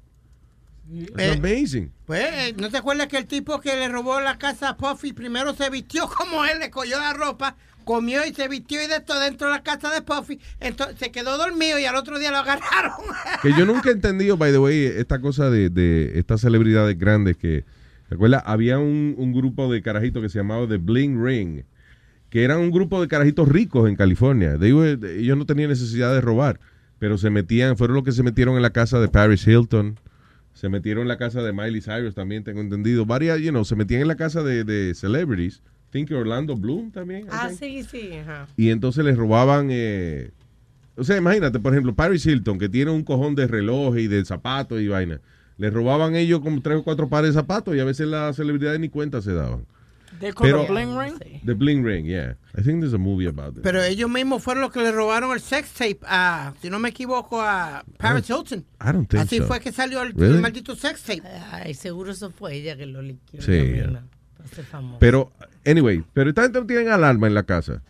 It's 0.92 1.12
Eh, 1.18 1.34
amazing. 1.38 1.92
Pues, 2.06 2.56
¿no 2.58 2.70
te 2.70 2.78
acuerdas 2.78 3.08
que 3.08 3.18
el 3.18 3.26
tipo 3.28 3.60
que 3.60 3.76
le 3.76 3.88
robó 3.90 4.20
la 4.22 4.38
casa 4.38 4.70
a 4.70 4.78
Puffy 4.78 5.14
primero 5.14 5.54
se 5.56 5.70
vistió 5.70 6.08
como 6.18 6.46
él, 6.46 6.60
le 6.60 6.70
cogió 6.70 6.98
la 7.00 7.14
ropa, 7.14 7.56
comió 7.86 8.26
y 8.26 8.34
se 8.34 8.48
vistió 8.48 8.82
y 8.84 8.88
de 8.88 8.96
esto 8.98 9.18
dentro 9.20 9.48
de 9.48 9.54
la 9.56 9.64
casa 9.64 9.90
de 9.94 10.02
Puffy? 10.02 10.40
Entonces 10.60 10.98
se 11.00 11.12
quedó 11.12 11.38
dormido 11.38 11.80
y 11.80 11.86
al 11.86 11.96
otro 11.96 12.20
día 12.20 12.32
lo 12.32 12.38
agarraron. 12.40 12.94
Que 13.42 13.54
yo 13.58 13.66
nunca 13.66 13.90
he 13.90 13.94
entendido, 13.94 14.38
by 14.38 14.52
the 14.52 14.60
way, 14.60 14.86
esta 14.86 15.20
cosa 15.20 15.50
de, 15.50 15.70
de 15.70 16.20
estas 16.20 16.42
celebridades 16.42 16.98
grandes 16.98 17.36
que, 17.38 17.66
¿te 18.08 18.16
acuerdas? 18.16 18.44
Había 18.46 18.80
un, 18.80 19.16
un 19.18 19.34
grupo 19.34 19.72
de 19.72 19.82
carajitos 19.82 20.22
que 20.24 20.30
se 20.30 20.40
llamaba 20.40 20.68
The 20.68 20.78
Bling 20.78 21.22
Ring, 21.24 21.64
que 22.30 22.44
eran 22.44 22.60
un 22.60 22.72
grupo 22.72 23.02
de 23.02 23.08
carajitos 23.08 23.48
ricos 23.48 23.88
en 23.90 23.96
California. 23.96 24.58
They 24.58 24.74
were- 24.74 25.20
ellos 25.20 25.38
no 25.38 25.46
tenían 25.46 25.70
necesidad 25.70 26.14
de 26.14 26.22
robar, 26.22 26.60
pero 27.00 27.18
se 27.18 27.30
metían, 27.30 27.78
fueron 27.78 27.96
los 27.96 28.04
que 28.04 28.12
se 28.12 28.24
metieron 28.24 28.56
en 28.56 28.62
la 28.62 28.72
casa 28.72 29.00
de 29.00 29.08
Paris 29.08 29.48
Hilton, 29.48 30.00
se 30.54 30.70
metieron 30.70 31.04
en 31.04 31.08
la 31.08 31.18
casa 31.18 31.42
de 31.44 31.54
Miley 31.54 31.82
Cyrus 31.82 32.16
también, 32.16 32.44
tengo 32.44 32.62
entendido. 32.62 33.06
Varias, 33.06 33.40
you 33.40 33.52
know, 33.52 33.64
se 33.64 33.76
metían 33.76 34.02
en 34.02 34.08
la 34.08 34.16
casa 34.16 34.42
de, 34.44 34.64
de 34.64 34.94
celebrities. 34.96 35.62
Think 35.92 36.12
Orlando 36.12 36.56
Bloom 36.58 36.92
también. 36.92 37.28
Ah, 37.32 37.50
sí, 37.58 37.84
sí. 37.84 38.12
Ajá. 38.14 38.48
Y 38.58 38.72
entonces 38.72 39.06
les 39.06 39.16
robaban, 39.16 39.68
eh, 39.70 40.32
o 40.96 41.04
sea, 41.04 41.16
imagínate, 41.16 41.60
por 41.60 41.72
ejemplo, 41.74 41.94
Paris 41.96 42.26
Hilton, 42.26 42.58
que 42.58 42.68
tiene 42.70 42.92
un 42.92 43.04
cojón 43.04 43.36
de 43.36 43.48
relojes 43.48 44.04
y 44.04 44.08
de 44.08 44.26
zapatos 44.26 44.82
y 44.82 44.88
vaina. 44.88 45.22
Les 45.58 45.72
robaban 45.74 46.16
ellos 46.16 46.42
como 46.42 46.62
tres 46.62 46.78
o 46.80 46.84
cuatro 46.84 47.08
pares 47.08 47.34
de 47.36 47.40
zapatos 47.40 47.76
y 47.76 47.80
a 47.80 47.86
veces 47.86 48.08
las 48.08 48.36
celebridades 48.36 48.80
ni 48.80 48.90
cuenta 48.90 49.22
se 49.22 49.34
daban. 49.34 49.66
They 50.20 50.32
call 50.34 50.48
Pero- 50.48 50.64
it 50.64 50.68
bling 50.70 50.98
ring. 50.98 51.42
The 51.46 51.54
Bling 51.54 51.84
Ring, 51.84 52.06
yeah. 52.06 52.34
I 52.58 52.62
think 52.64 52.80
there's 52.82 52.94
a 52.94 52.98
movie 52.98 53.28
about 53.28 53.56
it. 53.58 53.62
Pero 53.64 53.82
ellos 53.84 54.10
mismos 54.10 54.42
fueron 54.44 54.62
los 54.62 54.72
que 54.72 54.82
le 54.82 54.92
robaron 54.92 55.32
el 55.32 55.40
sex 55.40 55.72
tape 55.74 56.00
a, 56.04 56.54
si 56.62 56.70
no 56.70 56.80
me 56.80 56.90
equivoco, 56.90 57.42
a 57.42 57.84
Paris 57.98 58.30
Hilton. 58.30 58.66
I 58.82 58.92
don't 58.92 59.08
think 59.10 59.22
Así 59.24 59.38
so. 59.38 59.46
fue 59.48 59.60
que 59.60 59.72
salió 59.72 60.02
el, 60.02 60.14
Really? 60.14 60.36
el 60.36 60.42
maldito 60.42 60.76
sex 60.76 61.04
tape. 61.04 61.22
Ay, 61.52 61.74
seguro 61.74 62.12
eso 62.12 62.32
fue 62.32 62.56
ella 62.56 62.76
que 62.76 62.86
lo 62.86 63.02
liquidó. 63.02 63.44
Sí, 63.44 63.52
yeah. 63.52 64.04
Pero, 65.00 65.32
anyway, 65.66 66.04
pero 66.14 66.30
esta 66.30 66.44
gente 66.44 66.60
no 66.60 66.66
tienen 66.66 66.90
alarma 66.90 67.28
en 67.28 67.34
la 67.34 67.44
casa. 67.44 67.82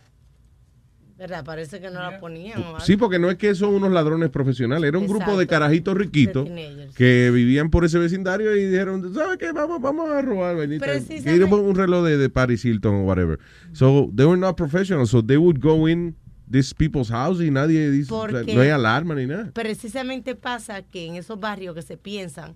¿Verdad? 1.18 1.44
Parece 1.44 1.80
que 1.80 1.90
no 1.90 2.00
la 2.00 2.20
ponían. 2.20 2.62
o 2.62 2.66
algo. 2.66 2.80
Sí, 2.80 2.96
porque 2.96 3.18
no 3.18 3.28
es 3.28 3.36
que 3.36 3.52
son 3.56 3.74
unos 3.74 3.90
ladrones 3.90 4.30
profesionales, 4.30 4.86
era 4.88 4.98
un 4.98 5.08
grupo 5.08 5.36
de 5.36 5.48
carajitos 5.48 5.96
riquitos 5.96 6.44
De 6.44 6.88
que 6.94 7.30
vivían 7.32 7.70
por 7.70 7.84
ese 7.84 7.98
vecindario 7.98 8.54
y 8.54 8.66
dijeron, 8.66 9.12
¿sabes 9.12 9.36
qué? 9.36 9.50
Vamos, 9.52 9.80
vamos 9.80 10.08
a 10.10 10.22
robar. 10.22 10.56
Queremos 10.68 11.60
un 11.60 11.74
reloj 11.74 12.04
de, 12.04 12.18
de 12.18 12.30
Paris 12.30 12.64
Hilton 12.64 12.94
o 12.94 13.02
whatever. 13.02 13.40
So, 13.72 14.10
they 14.14 14.26
were 14.26 14.38
not 14.38 14.56
professionals, 14.56 15.10
so 15.10 15.20
they 15.20 15.36
would 15.36 15.60
go 15.60 15.88
in 15.88 16.16
these 16.50 16.72
people's 16.72 17.10
house 17.10 17.40
y 17.42 17.50
nadie 17.50 17.90
dice, 17.90 18.12
no 18.12 18.60
hay 18.60 18.70
alarma 18.70 19.14
ni 19.16 19.26
nada. 19.26 19.50
Precisamente 19.52 20.36
pasa 20.36 20.82
que 20.82 21.06
en 21.06 21.16
esos 21.16 21.38
barrios 21.40 21.74
que 21.74 21.82
se 21.82 21.96
piensan 21.96 22.54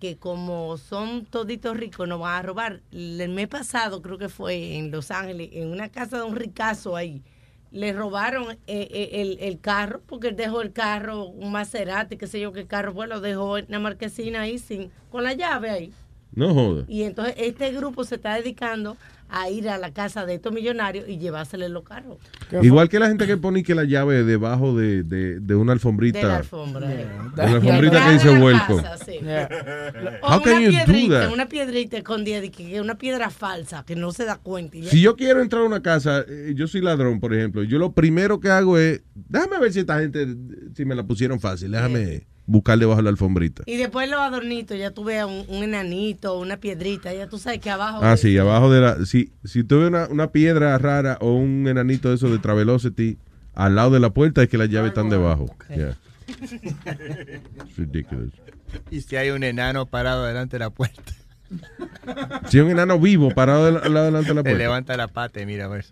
que 0.00 0.16
como 0.16 0.76
son 0.76 1.24
toditos 1.24 1.76
ricos 1.76 2.06
no 2.06 2.18
van 2.18 2.36
a 2.36 2.42
robar. 2.42 2.82
El 2.92 3.28
mes 3.30 3.48
pasado 3.48 4.02
creo 4.02 4.18
que 4.18 4.28
fue 4.28 4.76
en 4.76 4.90
Los 4.90 5.10
Ángeles, 5.10 5.50
en 5.52 5.68
una 5.68 5.88
casa 5.88 6.18
de 6.18 6.24
un 6.24 6.36
ricazo 6.36 6.96
ahí, 6.96 7.22
le 7.74 7.92
robaron 7.92 8.52
eh, 8.52 8.56
eh, 8.68 9.10
el, 9.14 9.36
el 9.40 9.60
carro 9.60 10.00
porque 10.06 10.28
él 10.28 10.36
dejó 10.36 10.62
el 10.62 10.72
carro, 10.72 11.26
un 11.26 11.50
Maserati, 11.50 12.16
qué 12.16 12.28
sé 12.28 12.38
yo 12.38 12.52
qué 12.52 12.66
carro 12.66 12.94
fue, 12.94 13.08
lo 13.08 13.20
dejó 13.20 13.58
en 13.58 13.66
la 13.68 13.80
marquesina 13.80 14.42
ahí 14.42 14.58
sin, 14.58 14.92
con 15.10 15.24
la 15.24 15.32
llave 15.34 15.70
ahí. 15.70 15.92
No 16.32 16.54
joda. 16.54 16.84
Y 16.86 17.02
entonces 17.02 17.34
este 17.36 17.72
grupo 17.72 18.04
se 18.04 18.14
está 18.14 18.34
dedicando 18.36 18.96
a 19.36 19.50
ir 19.50 19.68
a 19.68 19.78
la 19.78 19.92
casa 19.92 20.24
de 20.26 20.34
estos 20.34 20.52
millonarios 20.52 21.08
y 21.08 21.18
llevársele 21.18 21.68
los 21.68 21.82
carros. 21.82 22.18
Igual 22.62 22.88
que 22.88 23.00
la 23.00 23.08
gente 23.08 23.26
que 23.26 23.36
pone 23.36 23.64
que 23.64 23.74
la 23.74 23.84
llave 23.84 24.22
debajo 24.22 24.76
de, 24.76 25.02
de, 25.02 25.40
de 25.40 25.54
una 25.56 25.72
alfombrita. 25.72 26.18
De 26.18 26.24
la 26.24 26.36
alfombra. 26.36 26.86
De 26.86 27.06
la 27.36 27.44
alfombrita 27.44 28.04
que 28.06 28.12
dice 28.12 28.28
casa, 28.66 29.04
sí. 29.04 29.18
O 30.22 30.26
How 30.28 30.36
una 30.36 30.44
can 30.44 30.62
you 30.62 30.70
do 30.70 30.84
piedrita, 30.84 31.20
that? 31.20 31.32
una 31.32 31.48
piedrita 31.48 31.96
escondida, 31.96 32.40
de 32.40 32.50
que 32.50 32.64
que 32.64 32.76
es 32.76 32.80
una 32.80 32.96
piedra 32.96 33.28
falsa, 33.30 33.84
que 33.84 33.96
no 33.96 34.12
se 34.12 34.24
da 34.24 34.36
cuenta. 34.36 34.78
Si 34.84 35.00
yo 35.00 35.16
quiero 35.16 35.42
entrar 35.42 35.62
a 35.62 35.66
una 35.66 35.82
casa, 35.82 36.24
eh, 36.28 36.52
yo 36.54 36.68
soy 36.68 36.80
ladrón, 36.80 37.20
por 37.20 37.34
ejemplo, 37.34 37.64
yo 37.64 37.78
lo 37.78 37.92
primero 37.92 38.38
que 38.40 38.50
hago 38.50 38.78
es, 38.78 39.02
déjame 39.14 39.58
ver 39.58 39.72
si 39.72 39.80
esta 39.80 39.98
gente, 39.98 40.26
si 40.74 40.84
me 40.84 40.94
la 40.94 41.02
pusieron 41.02 41.40
fácil, 41.40 41.72
déjame 41.72 42.26
buscar 42.46 42.78
debajo 42.78 42.98
de 42.98 43.04
la 43.04 43.10
alfombrita. 43.10 43.62
Y 43.66 43.76
después 43.76 44.08
los 44.10 44.20
adornitos, 44.20 44.78
ya 44.78 44.90
tú 44.90 45.04
veas 45.04 45.26
un, 45.26 45.44
un 45.48 45.64
enanito, 45.64 46.38
una 46.38 46.58
piedrita, 46.58 47.12
ya 47.14 47.26
tú 47.28 47.38
sabes 47.38 47.58
que 47.60 47.70
abajo... 47.70 48.00
Ah, 48.02 48.10
de- 48.12 48.16
sí, 48.18 48.36
abajo 48.38 48.70
de 48.70 48.80
la, 48.80 49.06
si, 49.06 49.32
si 49.44 49.64
tuve 49.64 49.86
una, 49.86 50.06
una 50.08 50.30
piedra 50.30 50.76
rara 50.78 51.16
o 51.20 51.32
un 51.32 51.66
enanito 51.68 52.08
de 52.10 52.16
eso 52.16 52.28
de 52.30 52.38
Travelocity 52.38 53.18
al 53.54 53.74
lado 53.76 53.90
de 53.90 54.00
la 54.00 54.10
puerta 54.10 54.42
es 54.42 54.48
que 54.48 54.58
las 54.58 54.68
llaves 54.68 54.88
están 54.90 55.08
debajo. 55.10 55.46
Yeah. 55.68 55.96
It's 56.26 57.76
ridiculous. 57.76 58.32
Y 58.90 59.00
si 59.02 59.16
hay 59.16 59.30
un 59.30 59.42
enano 59.44 59.86
parado 59.86 60.24
delante 60.24 60.56
de 60.56 60.64
la 60.64 60.70
puerta, 60.70 61.12
Si 62.48 62.58
hay 62.58 62.64
un 62.64 62.70
enano 62.72 62.98
vivo 62.98 63.30
parado 63.30 63.64
del- 63.66 63.76
al 63.76 63.94
lado 63.94 64.06
delante 64.06 64.28
de 64.30 64.34
la 64.34 64.42
puerta. 64.42 64.58
levanta 64.58 64.96
la 64.96 65.08
pata 65.08 65.40
y 65.40 65.46
mira, 65.46 65.66
a 65.66 65.68
ver. 65.68 65.84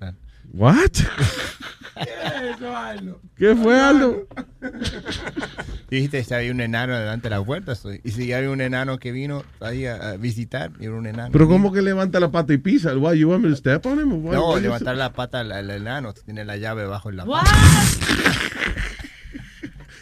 What? 0.52 0.90
¿Qué 3.36 3.54
fue, 3.56 3.78
Aldo? 3.80 4.26
Dijiste 5.90 6.24
si 6.24 6.32
había 6.34 6.50
un 6.52 6.60
enano 6.60 6.96
delante 6.98 7.28
de 7.28 7.36
la 7.36 7.44
puerta. 7.44 7.74
soy- 7.74 8.00
Y 8.04 8.12
si 8.12 8.32
había 8.32 8.50
un 8.50 8.60
enano 8.60 8.98
que 8.98 9.12
vino 9.12 9.44
ahí 9.60 9.84
a, 9.86 10.10
a 10.12 10.16
visitar, 10.16 10.70
y 10.80 10.84
era 10.86 10.94
un 10.94 11.06
enano. 11.06 11.30
Pero 11.32 11.46
¿cómo 11.48 11.72
que 11.72 11.82
levanta 11.82 12.18
la 12.20 12.30
pata 12.30 12.52
y 12.54 12.58
pisa? 12.58 12.96
Why, 12.96 13.18
you 13.18 13.28
want 13.30 13.44
me 13.44 13.50
to 13.50 13.56
step 13.56 13.84
on 13.86 14.00
him? 14.00 14.24
what? 14.24 14.34
No, 14.34 14.58
levantar 14.58 14.96
la 14.96 15.12
pata 15.12 15.40
al, 15.40 15.52
al 15.52 15.70
enano. 15.70 16.12
Tiene 16.14 16.44
la 16.44 16.56
llave 16.56 16.86
bajo 16.86 17.10
la 17.10 17.24
What? 17.24 17.42
pata. 17.44 17.56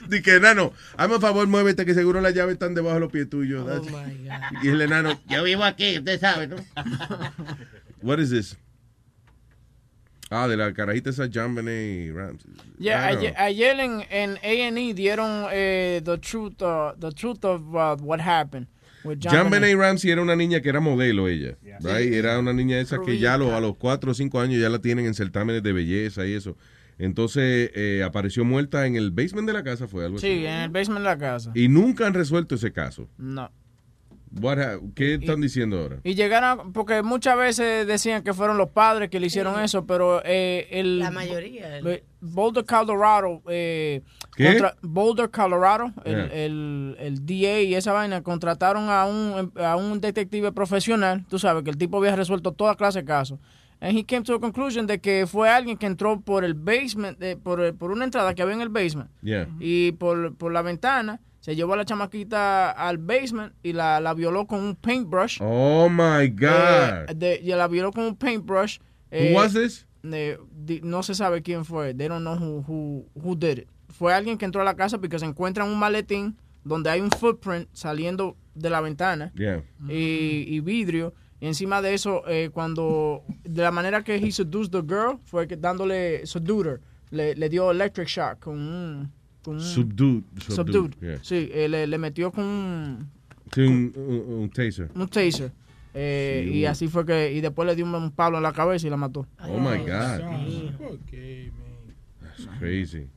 Dice 0.08 0.22
que 0.22 0.36
enano, 0.36 0.72
hazme 0.96 1.16
un 1.16 1.20
favor, 1.20 1.46
muévete 1.46 1.86
que 1.86 1.94
seguro 1.94 2.20
las 2.20 2.34
llaves 2.34 2.54
están 2.54 2.74
debajo 2.74 2.94
de 2.94 3.00
los 3.00 3.12
pies 3.12 3.28
tuyos. 3.30 3.64
Oh, 3.68 4.02
y 4.62 4.68
el 4.68 4.80
enano, 4.80 5.20
yo 5.28 5.44
vivo 5.44 5.62
aquí, 5.62 5.98
usted 5.98 6.18
sabe, 6.20 6.48
¿no? 6.48 6.56
What 8.02 8.18
is 8.18 8.30
this? 8.30 8.56
Ah, 10.30 10.46
de 10.46 10.56
la 10.56 10.72
carajita 10.72 11.10
esa 11.10 11.28
John 11.32 11.54
Benet 11.56 12.14
Ramsey. 12.14 12.52
Yeah, 12.78 13.04
ayer, 13.08 13.34
ayer 13.36 13.80
en, 13.80 14.02
en 14.10 14.36
A&E 14.42 14.94
dieron 14.94 15.46
eh, 15.52 16.00
the 16.04 16.18
truth, 16.18 16.62
uh, 16.62 16.92
the 16.98 17.10
truth 17.12 17.44
of 17.44 17.62
uh, 17.74 17.96
what 18.00 18.20
happened 18.20 18.68
with 19.04 19.18
John, 19.18 19.32
John 19.32 19.50
Benet. 19.50 19.70
Benet 19.70 19.76
Ramsey 19.78 20.10
era 20.12 20.22
una 20.22 20.36
niña 20.36 20.60
que 20.60 20.68
era 20.68 20.78
modelo 20.78 21.26
ella, 21.26 21.56
right? 21.80 22.12
Era 22.12 22.38
una 22.38 22.52
niña 22.52 22.78
esa 22.78 22.98
que 23.04 23.18
ya 23.18 23.34
a 23.34 23.38
los, 23.38 23.50
a 23.52 23.60
los 23.60 23.76
4 23.76 24.12
o 24.12 24.14
5 24.14 24.40
años 24.40 24.60
ya 24.60 24.68
la 24.68 24.78
tienen 24.78 25.06
en 25.06 25.14
certámenes 25.14 25.62
de 25.64 25.72
belleza 25.72 26.24
y 26.26 26.34
eso. 26.34 26.56
Entonces 26.98 27.70
eh, 27.74 28.02
apareció 28.04 28.44
muerta 28.44 28.86
en 28.86 28.94
el 28.94 29.10
basement 29.10 29.46
de 29.48 29.54
la 29.54 29.64
casa, 29.64 29.88
fue 29.88 30.04
algo 30.04 30.18
Sí, 30.18 30.26
así. 30.28 30.46
en 30.46 30.52
el 30.60 30.68
basement 30.70 31.00
de 31.00 31.04
la 31.06 31.18
casa. 31.18 31.50
Y 31.54 31.68
nunca 31.68 32.06
han 32.06 32.14
resuelto 32.14 32.54
ese 32.54 32.72
caso. 32.72 33.08
No. 33.18 33.50
What 34.32 34.58
ha- 34.60 34.78
¿Qué 34.94 35.14
están 35.14 35.40
diciendo 35.40 35.78
ahora? 35.80 35.96
Y 36.04 36.14
llegaron, 36.14 36.72
porque 36.72 37.02
muchas 37.02 37.36
veces 37.36 37.86
decían 37.86 38.22
que 38.22 38.32
fueron 38.32 38.58
los 38.58 38.70
padres 38.70 39.10
que 39.10 39.18
le 39.18 39.26
hicieron 39.26 39.58
eso, 39.60 39.86
pero 39.86 40.22
eh, 40.24 40.68
el... 40.70 41.00
La 41.00 41.10
mayoría. 41.10 41.78
el- 41.78 42.04
Boulder, 42.20 42.64
Colorado, 42.66 43.42
eh, 43.48 44.02
¿Qué? 44.36 44.46
contra- 44.48 44.76
Boulder, 44.82 45.30
Colorado, 45.30 45.92
el, 46.04 46.14
Yeah. 46.14 46.26
el, 46.44 46.96
el 47.00 47.26
DA 47.26 47.60
y 47.62 47.74
esa 47.74 47.92
vaina 47.92 48.22
contrataron 48.22 48.88
a 48.90 49.06
un, 49.06 49.52
a 49.56 49.76
un 49.76 50.00
detective 50.00 50.52
profesional, 50.52 51.24
tú 51.28 51.38
sabes 51.38 51.64
que 51.64 51.70
el 51.70 51.78
tipo 51.78 51.96
había 51.96 52.14
resuelto 52.14 52.52
toda 52.52 52.74
clase 52.76 53.00
de 53.00 53.04
casos. 53.06 53.38
And 53.82 53.96
he 53.96 54.04
came 54.04 54.22
to 54.24 54.34
a 54.34 54.40
conclusion 54.40 54.86
de 54.86 55.00
que 55.00 55.26
fue 55.26 55.48
alguien 55.48 55.78
que 55.78 55.86
entró 55.86 56.20
por 56.20 56.44
el 56.44 56.52
basement, 56.52 57.16
eh, 57.22 57.38
por, 57.42 57.74
por 57.76 57.90
una 57.90 58.04
entrada 58.04 58.34
que 58.34 58.42
había 58.42 58.54
en 58.54 58.60
el 58.60 58.68
basement 58.68 59.08
Yeah. 59.22 59.48
y 59.58 59.92
por, 59.92 60.34
por 60.36 60.52
la 60.52 60.60
ventana 60.60 61.18
se 61.40 61.56
llevó 61.56 61.72
a 61.74 61.76
la 61.76 61.84
chamaquita 61.84 62.70
al 62.70 62.98
basement 62.98 63.52
y 63.62 63.72
la, 63.72 64.00
la 64.00 64.14
violó 64.14 64.46
con 64.46 64.60
un 64.60 64.76
paintbrush. 64.76 65.38
Oh 65.40 65.88
my 65.88 66.28
God. 66.28 67.08
Eh, 67.08 67.14
de- 67.16 67.40
y 67.42 67.48
la 67.48 67.66
violó 67.68 67.92
con 67.92 68.04
un 68.04 68.16
paintbrush. 68.16 68.78
Who 69.12 69.34
was 69.34 69.52
this? 69.54 69.86
eh, 70.02 70.38
di- 70.52 70.80
no 70.82 71.02
se 71.02 71.14
sabe 71.14 71.42
quién 71.42 71.64
fue. 71.64 71.94
They 71.94 72.08
don't 72.08 72.22
know 72.22 72.36
who, 72.36 72.64
who, 72.66 73.06
who 73.14 73.34
did 73.34 73.58
it. 73.58 73.68
Fue 73.88 74.14
alguien 74.14 74.38
que 74.38 74.44
entró 74.44 74.62
a 74.62 74.64
la 74.64 74.74
casa 74.76 74.98
porque 74.98 75.18
se 75.18 75.26
encuentra 75.26 75.64
un 75.64 75.78
maletín 75.78 76.36
donde 76.62 76.90
hay 76.90 77.00
un 77.00 77.10
footprint 77.10 77.68
saliendo 77.72 78.36
de 78.54 78.68
la 78.70 78.80
ventana 78.80 79.32
Yeah. 79.34 79.62
y, 79.88 80.44
y 80.48 80.60
vidrio. 80.60 81.14
Y 81.40 81.46
encima 81.46 81.80
de 81.80 81.94
eso, 81.94 82.22
eh, 82.28 82.50
cuando 82.52 83.24
de 83.44 83.62
la 83.62 83.70
manera 83.70 84.04
que 84.04 84.14
he 84.16 84.30
seduced 84.30 84.70
the 84.70 84.82
girl 84.82 85.18
fue 85.24 85.48
que 85.48 85.56
dándole 85.56 86.26
seducer, 86.26 86.80
le, 87.10 87.34
le 87.34 87.48
dio 87.48 87.70
electric 87.70 88.06
shock 88.08 88.40
con 88.40 88.58
un, 88.58 89.12
con 89.42 89.54
un 89.56 89.60
Subdued. 89.60 90.22
subdued. 90.38 90.54
Subdued, 90.56 90.94
yeah. 91.00 91.18
Sí, 91.22 91.48
eh, 91.52 91.68
le, 91.68 91.86
le 91.86 91.98
metió 91.98 92.30
con 92.30 92.44
un, 92.44 93.10
Sí, 93.52 93.62
un, 93.62 93.92
un- 93.96 94.34
un 94.42 94.50
taser. 94.50 94.90
un 94.94 95.08
taser. 95.08 95.52
Eh, 95.92 96.44
Sí, 96.48 96.58
y 96.58 96.64
un- 96.64 96.70
así 96.70 96.88
fue 96.88 97.04
que, 97.04 97.32
y 97.32 97.40
después 97.40 97.66
le 97.66 97.74
dio 97.74 97.84
un, 97.84 97.94
un 97.94 98.10
palo 98.12 98.36
en 98.36 98.42
la 98.44 98.52
cabeza 98.52 98.86
y 98.86 98.90
la 98.90 98.96
mató. 98.96 99.26
Oh 99.48 99.58
my 99.58 99.78
God. 99.78 100.20
Crazy. 102.58 103.08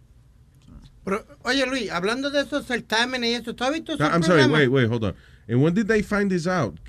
Pero, 1.05 1.25
oye, 1.43 1.65
Luis, 1.67 1.91
hablando 1.91 2.29
de 2.29 2.41
esos 2.41 2.65
certámenes 2.65 3.29
y 3.29 3.33
eso, 3.33 3.53
¿tú 3.53 3.63
has 3.65 3.73
visto 3.73 3.93
esos 3.93 4.07
I'm 4.09 4.23
sorry, 4.23 4.45
wait, 4.45 4.69
wait, 4.69 4.89
hold 4.89 5.03
on. 5.03 5.15
And 5.49 5.61
when 5.61 5.73
did 5.73 5.87
they 5.87 6.01
find 6.01 6.29
this 6.31 6.47
out? 6.47 6.79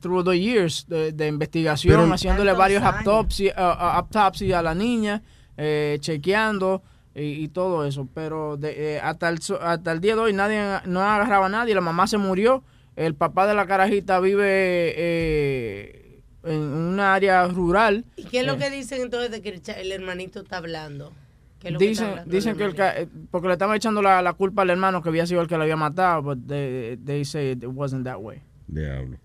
Through 0.00 0.24
the 0.24 0.36
years 0.36 0.84
de, 0.88 1.12
de 1.12 1.28
investigación, 1.28 1.94
Pero- 2.02 2.12
haciéndole 2.12 2.52
varios 2.52 2.82
autopsies 2.82 3.52
autopsy 3.56 4.52
a 4.52 4.62
la 4.62 4.74
niña, 4.74 5.22
eh, 5.56 5.96
chequeando 6.00 6.82
y, 7.14 7.22
y 7.44 7.48
todo 7.48 7.84
eso. 7.86 8.08
Pero 8.14 8.56
de- 8.56 8.96
eh, 8.96 9.00
hasta, 9.00 9.28
el, 9.28 9.40
so- 9.40 9.60
hasta 9.60 9.92
el 9.92 10.00
día 10.00 10.14
de 10.14 10.20
hoy 10.22 10.32
nadie 10.32 10.80
no 10.86 11.00
agarraba 11.02 11.46
a 11.46 11.48
nadie. 11.50 11.74
La 11.74 11.80
mamá 11.80 12.06
se 12.06 12.18
murió. 12.18 12.62
El 12.96 13.14
papá 13.14 13.46
de 13.46 13.54
la 13.54 13.66
carajita 13.66 14.20
vive 14.20 14.92
eh, 14.96 16.22
en 16.44 16.60
una 16.60 17.14
área 17.14 17.46
rural. 17.48 18.04
¿Y 18.16 18.24
qué 18.24 18.40
es 18.40 18.46
lo 18.46 18.54
Eh, 18.54 18.58
que 18.58 18.70
dicen 18.70 19.00
entonces 19.02 19.30
de 19.30 19.40
que 19.42 19.60
el, 19.80 19.92
hermanito 19.92 20.40
está 20.40 20.58
hablando? 20.58 21.12
¿Qué 21.60 21.68
es 21.68 21.72
lo 21.74 21.78
que 21.78 21.88
Dicen, 21.88 22.06
hablando 22.08 22.30
dicen 22.30 22.56
que 22.56 22.64
el 22.64 22.74
ca- 22.74 22.98
eh, 22.98 23.08
porque 23.30 23.46
le 23.48 23.52
estaban 23.54 23.76
echando 23.76 24.02
la, 24.02 24.20
la 24.22 24.32
culpa 24.32 24.62
al 24.62 24.70
hermano 24.70 25.02
que 25.02 25.08
había 25.10 25.26
sido 25.26 25.40
el 25.42 25.46
que 25.48 25.56
lo 25.56 25.62
había 25.62 25.76
matado, 25.76 26.22
but 26.22 26.38
they, 26.46 26.96
they 27.04 27.24
say 27.24 27.50
it 27.52 27.64
wasn't 27.66 28.04
that 28.04 28.18
way. 28.18 28.40
Diablo. 28.66 29.16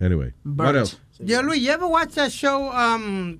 Anyway, 0.00 0.32
Bert. 0.44 0.66
what 0.68 0.76
else? 0.76 0.98
Yo, 1.20 1.42
Luis, 1.42 1.62
you 1.62 1.70
ever 1.72 1.86
watch 1.88 2.10
that 2.14 2.28
show 2.30 2.70
um, 2.70 3.38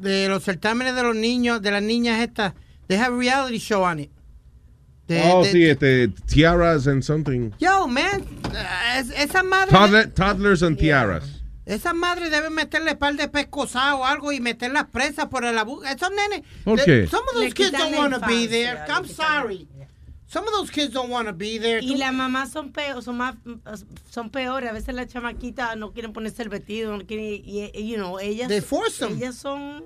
de 0.00 0.28
los 0.28 0.42
certámenes 0.42 0.94
de 0.94 1.02
los 1.02 1.14
niños, 1.14 1.60
de 1.60 1.70
las 1.70 1.82
niñas 1.82 2.20
estas? 2.20 2.54
They 2.88 2.96
have 2.96 3.12
a 3.12 3.16
reality 3.16 3.58
show 3.58 3.82
on 3.84 4.00
it. 4.00 4.10
De- 5.06 5.20
oh, 5.32 5.42
de- 5.44 5.52
sí, 5.52 5.64
este, 5.66 6.08
tiaras 6.26 6.86
and 6.86 7.02
something. 7.02 7.52
Yo, 7.58 7.86
man, 7.86 8.22
uh, 8.44 8.98
es- 8.98 9.10
esa 9.10 9.42
madre... 9.42 9.70
Toddler- 9.70 10.14
toddlers 10.14 10.62
and 10.62 10.78
tiaras. 10.78 11.42
Esa 11.66 11.92
madre 11.94 12.28
debe 12.30 12.50
meterle 12.50 12.94
par 12.94 13.14
de 13.16 13.26
pescosas 13.28 13.94
o 13.94 14.04
algo 14.04 14.32
y 14.32 14.40
meterlas 14.40 14.84
presas 14.90 15.26
por 15.28 15.44
el 15.44 15.56
abuso. 15.58 15.84
Esos 15.86 16.10
nenes. 16.10 16.42
¿Por 16.64 16.78
qué? 16.82 17.06
Some 17.06 17.22
of 17.28 17.36
Le 17.36 17.44
those 17.44 17.54
kids 17.54 17.72
don't 17.72 17.94
want 17.96 18.12
to 18.14 18.20
be 18.26 18.46
there. 18.46 18.84
I'm 18.88 19.06
sorry. 19.06 19.66
Some 20.26 20.46
of 20.46 20.52
those 20.52 20.70
kids 20.70 20.92
don't 20.92 21.10
want 21.10 21.26
to 21.28 21.32
be 21.32 21.58
there. 21.58 21.80
Y 21.80 21.96
las 21.96 22.12
mamás 22.12 22.50
son 22.50 22.70
peores, 22.72 23.04
son 23.04 23.16
más, 23.16 23.36
son 24.10 24.28
peores. 24.30 24.68
A 24.68 24.72
veces 24.74 24.94
las 24.94 25.06
chamaquitas 25.06 25.76
no 25.78 25.92
quieren 25.92 26.12
ponerse 26.12 26.42
el 26.42 26.48
vestido, 26.50 26.94
no 26.96 27.04
quieren, 27.06 27.24
y, 27.24 27.70
y, 27.72 27.88
you 27.88 27.96
know, 27.96 28.18
ellas, 28.18 28.48
They 28.48 28.60
force 28.60 28.98
them. 28.98 29.16
ellas 29.16 29.36
son, 29.36 29.84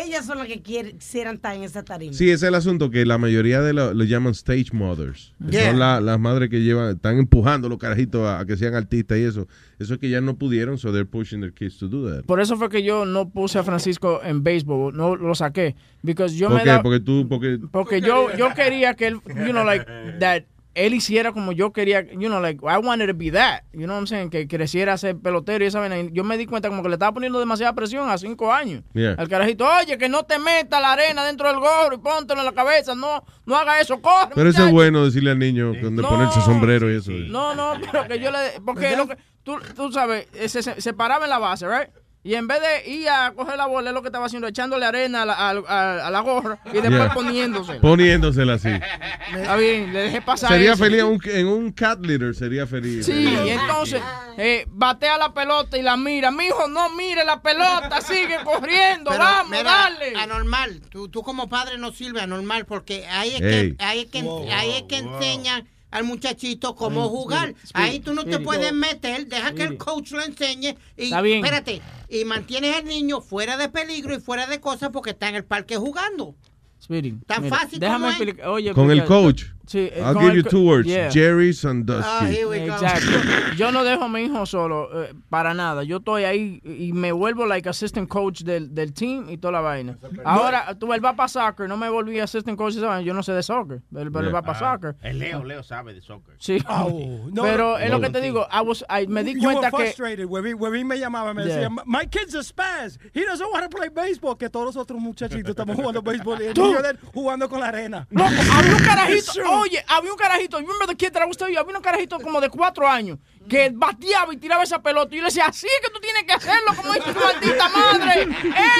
ellas 0.00 0.24
son 0.26 0.38
las 0.38 0.46
que 0.46 0.62
quieren, 0.62 0.98
quisieran 0.98 1.36
estar 1.36 1.54
en 1.54 1.62
esa 1.62 1.82
tarima. 1.82 2.12
Sí, 2.12 2.24
ese 2.26 2.34
es 2.34 2.42
el 2.44 2.54
asunto, 2.54 2.90
que 2.90 3.04
la 3.04 3.18
mayoría 3.18 3.60
de 3.60 3.72
lo, 3.72 3.92
lo 3.94 4.04
llaman 4.04 4.32
stage 4.32 4.66
mothers. 4.72 5.32
Yeah. 5.50 5.70
Son 5.70 5.78
la- 5.78 6.00
las 6.00 6.18
madres 6.18 6.48
que 6.50 6.60
llevan, 6.62 6.94
están 6.96 7.18
empujando 7.18 7.68
los 7.68 7.78
carajitos 7.78 8.26
a, 8.26 8.40
a 8.40 8.46
que 8.46 8.56
sean 8.56 8.74
artistas 8.74 9.18
y 9.18 9.22
eso. 9.22 9.46
Eso 9.78 9.94
es 9.94 10.00
que 10.00 10.08
ya 10.08 10.20
no 10.20 10.36
pudieron, 10.36 10.78
so 10.78 10.92
they're 10.92 11.04
pushing 11.04 11.40
their 11.40 11.52
kids 11.52 11.76
to 11.78 11.88
do 11.88 12.08
that. 12.08 12.24
Por 12.24 12.40
eso 12.40 12.56
fue 12.56 12.68
que 12.68 12.82
yo 12.82 13.04
no 13.04 13.28
puse 13.28 13.58
a 13.58 13.62
Francisco 13.64 14.20
en 14.22 14.42
béisbol, 14.42 14.96
no 14.96 15.16
lo 15.16 15.34
saqué. 15.34 15.74
Because 16.02 16.36
yo 16.36 16.48
¿Por 16.48 16.56
me 16.58 16.62
qué? 16.64 16.70
da, 16.70 16.82
Porque 16.82 17.00
tú, 17.00 17.26
porque... 17.28 17.58
porque 17.70 18.00
yo, 18.00 18.34
yo 18.36 18.52
quería 18.54 18.94
que 18.94 19.08
él, 19.08 19.14
you 19.26 19.50
know, 19.52 19.64
like, 19.64 19.84
that 20.20 20.42
él 20.74 20.94
hiciera 20.94 21.32
como 21.32 21.52
yo 21.52 21.72
quería, 21.72 22.02
you 22.12 22.28
know, 22.28 22.40
like, 22.40 22.60
I 22.64 22.78
wanted 22.78 23.08
to 23.08 23.14
be 23.14 23.30
that, 23.32 23.62
you 23.72 23.80
know 23.84 23.94
what 23.94 24.00
I'm 24.00 24.06
saying, 24.06 24.30
que 24.30 24.46
creciera 24.48 24.94
a 24.94 24.98
ser 24.98 25.16
pelotero 25.18 25.64
y 25.64 25.68
esa 25.68 25.80
vaina. 25.80 25.98
Y 25.98 26.10
Yo 26.12 26.24
me 26.24 26.38
di 26.38 26.46
cuenta 26.46 26.68
como 26.68 26.82
que 26.82 26.88
le 26.88 26.94
estaba 26.94 27.12
poniendo 27.12 27.38
demasiada 27.38 27.74
presión 27.74 28.08
a 28.08 28.16
cinco 28.18 28.52
años. 28.52 28.82
Yeah. 28.94 29.14
Al 29.18 29.28
carajito, 29.28 29.66
oye, 29.66 29.98
que 29.98 30.08
no 30.08 30.24
te 30.24 30.38
meta 30.38 30.80
la 30.80 30.92
arena 30.92 31.24
dentro 31.26 31.48
del 31.48 31.58
gorro 31.58 31.94
y 31.94 31.98
póntelo 31.98 32.40
en 32.40 32.46
la 32.46 32.52
cabeza, 32.52 32.94
no, 32.94 33.24
no 33.44 33.56
haga 33.56 33.80
eso, 33.80 34.00
corre. 34.00 34.30
Pero 34.34 34.48
eso 34.48 34.58
es 34.58 34.64
muchacho". 34.64 34.74
bueno 34.74 35.04
decirle 35.04 35.30
al 35.32 35.38
niño 35.38 35.74
donde 35.80 36.02
No. 36.02 36.08
ponerse 36.08 36.40
sombrero 36.40 36.90
y 36.92 36.96
eso. 36.96 37.10
No, 37.12 37.54
no, 37.54 37.74
pero 37.90 38.06
que 38.08 38.18
yo 38.18 38.30
le. 38.30 38.60
Porque 38.64 38.96
lo 38.96 39.06
que, 39.08 39.16
tú, 39.42 39.58
tú 39.76 39.92
sabes, 39.92 40.26
eh, 40.34 40.48
se, 40.48 40.62
se, 40.62 40.80
se 40.80 40.92
paraba 40.94 41.24
en 41.24 41.30
la 41.30 41.38
base, 41.38 41.66
¿right? 41.68 41.90
Y 42.24 42.34
en 42.34 42.46
vez 42.46 42.60
de 42.60 42.88
ir 42.88 43.08
a 43.08 43.32
coger 43.34 43.56
la 43.56 43.66
bola, 43.66 43.90
es 43.90 43.94
lo 43.94 44.00
que 44.00 44.06
estaba 44.08 44.26
haciendo, 44.26 44.46
echándole 44.46 44.86
arena 44.86 45.22
a 45.22 45.26
la, 45.26 45.32
a, 45.34 45.50
a- 45.50 46.06
a 46.06 46.10
la 46.10 46.20
gorra 46.20 46.58
y 46.66 46.70
después 46.74 46.92
Yeah. 46.92 47.14
poniéndose. 47.14 47.74
Poniéndosela 47.80 48.54
así. 48.54 48.68
Está 49.34 49.56
bien, 49.56 49.92
le 49.92 50.02
dejé 50.02 50.22
pasar. 50.22 50.50
Sería 50.50 50.74
eso. 50.74 50.84
feliz 50.84 51.00
en 51.00 51.06
un, 51.06 51.20
en 51.24 51.46
un 51.48 51.72
cat 51.72 51.98
litter, 52.04 52.32
sería 52.34 52.64
feliz. 52.66 53.06
Sí, 53.06 53.12
y 53.44 53.48
entonces 53.50 54.00
eh, 54.36 54.66
batea 54.68 55.18
la 55.18 55.34
pelota 55.34 55.76
y 55.76 55.82
la 55.82 55.96
mira. 55.96 56.30
Mijo, 56.30 56.68
no 56.68 56.90
mire 56.90 57.24
la 57.24 57.42
pelota, 57.42 58.00
sigue 58.00 58.36
corriendo, 58.44 59.10
Pero, 59.10 59.24
vamos, 59.24 59.50
mira, 59.50 59.64
dale. 59.64 60.12
Anormal. 60.16 60.80
Tú, 60.90 61.08
tú 61.08 61.22
como 61.24 61.48
padre 61.48 61.76
no 61.78 61.90
sirve 61.90 62.20
anormal 62.20 62.66
porque 62.66 63.04
ahí 63.08 63.30
es 63.34 63.40
que, 63.40 63.74
ahí 63.80 64.00
es 64.02 64.06
que, 64.06 64.22
Wow, 64.22 64.46
ahí 64.52 64.70
es 64.76 64.82
que 64.84 64.98
enseñan 64.98 65.68
al 65.92 66.02
muchachito 66.04 66.74
cómo 66.74 67.08
jugar. 67.08 67.50
Spirit, 67.62 67.70
ahí 67.74 68.00
tú 68.00 68.12
no 68.14 68.24
te 68.24 68.30
Spirit. 68.30 68.44
puedes 68.46 68.72
meter, 68.72 69.26
deja 69.28 69.50
que 69.52 69.62
el 69.62 69.72
Spirit. 69.74 69.78
coach 69.84 70.10
lo 70.10 70.22
enseñe 70.24 70.76
y 70.96 71.04
Está 71.04 71.20
bien. 71.22 71.44
espérate, 71.44 71.80
y 72.08 72.24
mantienes 72.24 72.74
al 72.76 72.84
niño 72.86 73.20
fuera 73.20 73.56
de 73.56 73.68
peligro 73.68 74.14
y 74.16 74.20
fuera 74.20 74.46
de 74.46 74.60
cosas 74.60 74.90
porque 74.92 75.10
está 75.10 75.28
en 75.28 75.36
el 75.36 75.44
parque 75.44 75.76
jugando. 75.76 76.34
Speedy, 76.82 77.12
Tan 77.26 77.44
mira, 77.44 77.56
fácil 77.56 77.78
déjame 77.78 77.98
como 77.98 78.08
es. 78.10 78.16
explicar. 78.16 78.48
Oye, 78.48 78.74
Con 78.74 78.90
el 78.90 79.04
coach. 79.04 79.44
Sí, 79.66 79.78
eh, 79.92 80.02
I'll 80.04 80.18
give 80.18 80.34
you 80.34 80.42
two 80.42 80.62
words. 80.66 80.86
Yeah. 80.88 81.08
Jerry 81.08 81.52
Sandusky. 81.52 82.04
Ah, 82.04 82.26
here 82.26 82.46
we 82.48 82.66
go. 82.66 82.72
Exacto. 82.74 83.10
Yo 83.56 83.70
no 83.70 83.84
dejo 83.84 84.04
a 84.04 84.08
mi 84.08 84.22
hijo 84.24 84.44
solo, 84.44 84.88
eh, 85.04 85.14
para 85.30 85.54
nada. 85.54 85.84
Yo 85.84 85.98
estoy 85.98 86.24
ahí 86.24 86.60
y 86.64 86.92
me 86.92 87.12
vuelvo 87.12 87.46
like 87.46 87.68
assistant 87.68 88.08
coach 88.08 88.42
del, 88.42 88.74
del 88.74 88.92
team 88.92 89.30
y 89.30 89.38
toda 89.38 89.52
la 89.52 89.60
vaina. 89.60 89.96
Ahora, 90.24 90.74
tú 90.78 90.92
él 90.92 91.04
va 91.04 91.14
para 91.14 91.28
soccer, 91.28 91.68
no 91.68 91.76
me 91.76 91.88
volví 91.88 92.18
assistant 92.18 92.58
coach, 92.58 92.74
yo 92.74 93.14
no 93.14 93.22
sé 93.22 93.32
de 93.32 93.42
soccer, 93.42 93.82
él, 93.96 94.10
pero 94.12 94.26
él 94.26 94.34
va 94.34 94.42
para 94.42 94.58
Ah, 94.58 94.72
soccer. 94.74 94.96
El 95.02 95.18
Leo, 95.20 95.44
Leo 95.44 95.62
sabe 95.62 95.94
de 95.94 96.02
soccer. 96.02 96.34
Sí. 96.38 96.58
Oh, 96.68 97.28
no, 97.32 97.42
pero 97.42 97.72
no, 97.72 97.78
es 97.78 97.90
lo 97.90 97.98
no. 97.98 98.06
que 98.06 98.10
te 98.12 98.20
digo, 98.20 98.46
I 98.50 98.60
was- 98.66 98.84
I- 98.90 99.06
me 99.06 99.22
di 99.22 99.34
You 99.34 99.42
cuenta 99.42 99.70
were 99.72 99.84
que... 99.84 99.92
frustrated. 99.92 100.24
Webby, 100.26 100.54
Webby 100.54 100.84
me 100.84 100.98
llamaba, 100.98 101.32
me 101.34 101.44
Yeah. 101.44 101.54
decía, 101.68 101.70
my 101.86 102.06
kid's 102.06 102.34
a 102.34 102.42
spaz. 102.42 102.98
He 103.14 103.24
doesn't 103.24 103.48
want 103.52 103.62
to 103.62 103.68
play 103.76 103.88
baseball. 103.88 104.36
Que 104.36 104.48
todos 104.48 104.66
los 104.66 104.76
otros 104.76 105.00
muchachitos 105.00 105.50
estamos 105.50 105.76
jugando 105.76 106.02
béisbol 106.02 106.40
y 106.42 106.46
el 106.46 106.54
Tú. 106.54 106.64
niño 106.66 106.82
de 106.82 106.90
él 106.90 106.98
jugando 107.14 107.48
con 107.48 107.60
la 107.60 107.68
arena. 107.68 108.06
Loco, 108.10 108.28
había 108.52 108.74
un 108.76 108.82
carajito. 108.82 109.32
Oye, 109.60 109.84
había 109.88 110.10
un 110.10 110.16
carajito, 110.18 110.58
that 110.58 111.22
I 111.22 111.26
was 111.26 111.36
telling 111.36 111.54
you? 111.54 111.60
había 111.60 111.76
un 111.76 111.82
carajito 111.82 112.18
como 112.20 112.40
de 112.40 112.48
cuatro 112.48 112.88
años 112.88 113.18
que 113.48 113.70
bateaba 113.72 114.32
y 114.32 114.36
tiraba 114.36 114.62
esa 114.62 114.82
pelota 114.82 115.14
y 115.14 115.18
yo 115.18 115.22
le 115.22 115.28
decía, 115.28 115.46
así 115.46 115.66
que 115.82 115.90
tú 115.90 116.00
tienes 116.00 116.24
que 116.24 116.32
hacerlo 116.32 116.74
como 116.76 116.92
dice 116.92 117.12
tu 117.12 117.20
maldita 117.20 117.68
madre, 117.68 118.28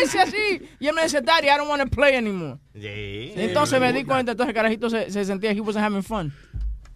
ese 0.03 0.20
así. 0.20 0.69
Y 0.78 0.86
él 0.86 0.94
me 0.94 1.03
decía, 1.03 1.20
daddy, 1.20 1.49
I 1.49 1.57
don't 1.57 1.69
want 1.69 1.82
to 1.82 1.89
play 1.89 2.15
anymore. 2.15 2.59
Entonces 2.74 3.81
me 3.81 3.93
di 3.93 4.05
cuenta, 4.05 4.32
entonces 4.32 4.49
el 4.49 4.55
carajito 4.55 4.89
se, 4.90 5.11
se 5.11 5.24
sentía, 5.24 5.53
he 5.53 5.61
wasn't 5.61 5.85
having 5.85 6.03
fun. 6.03 6.32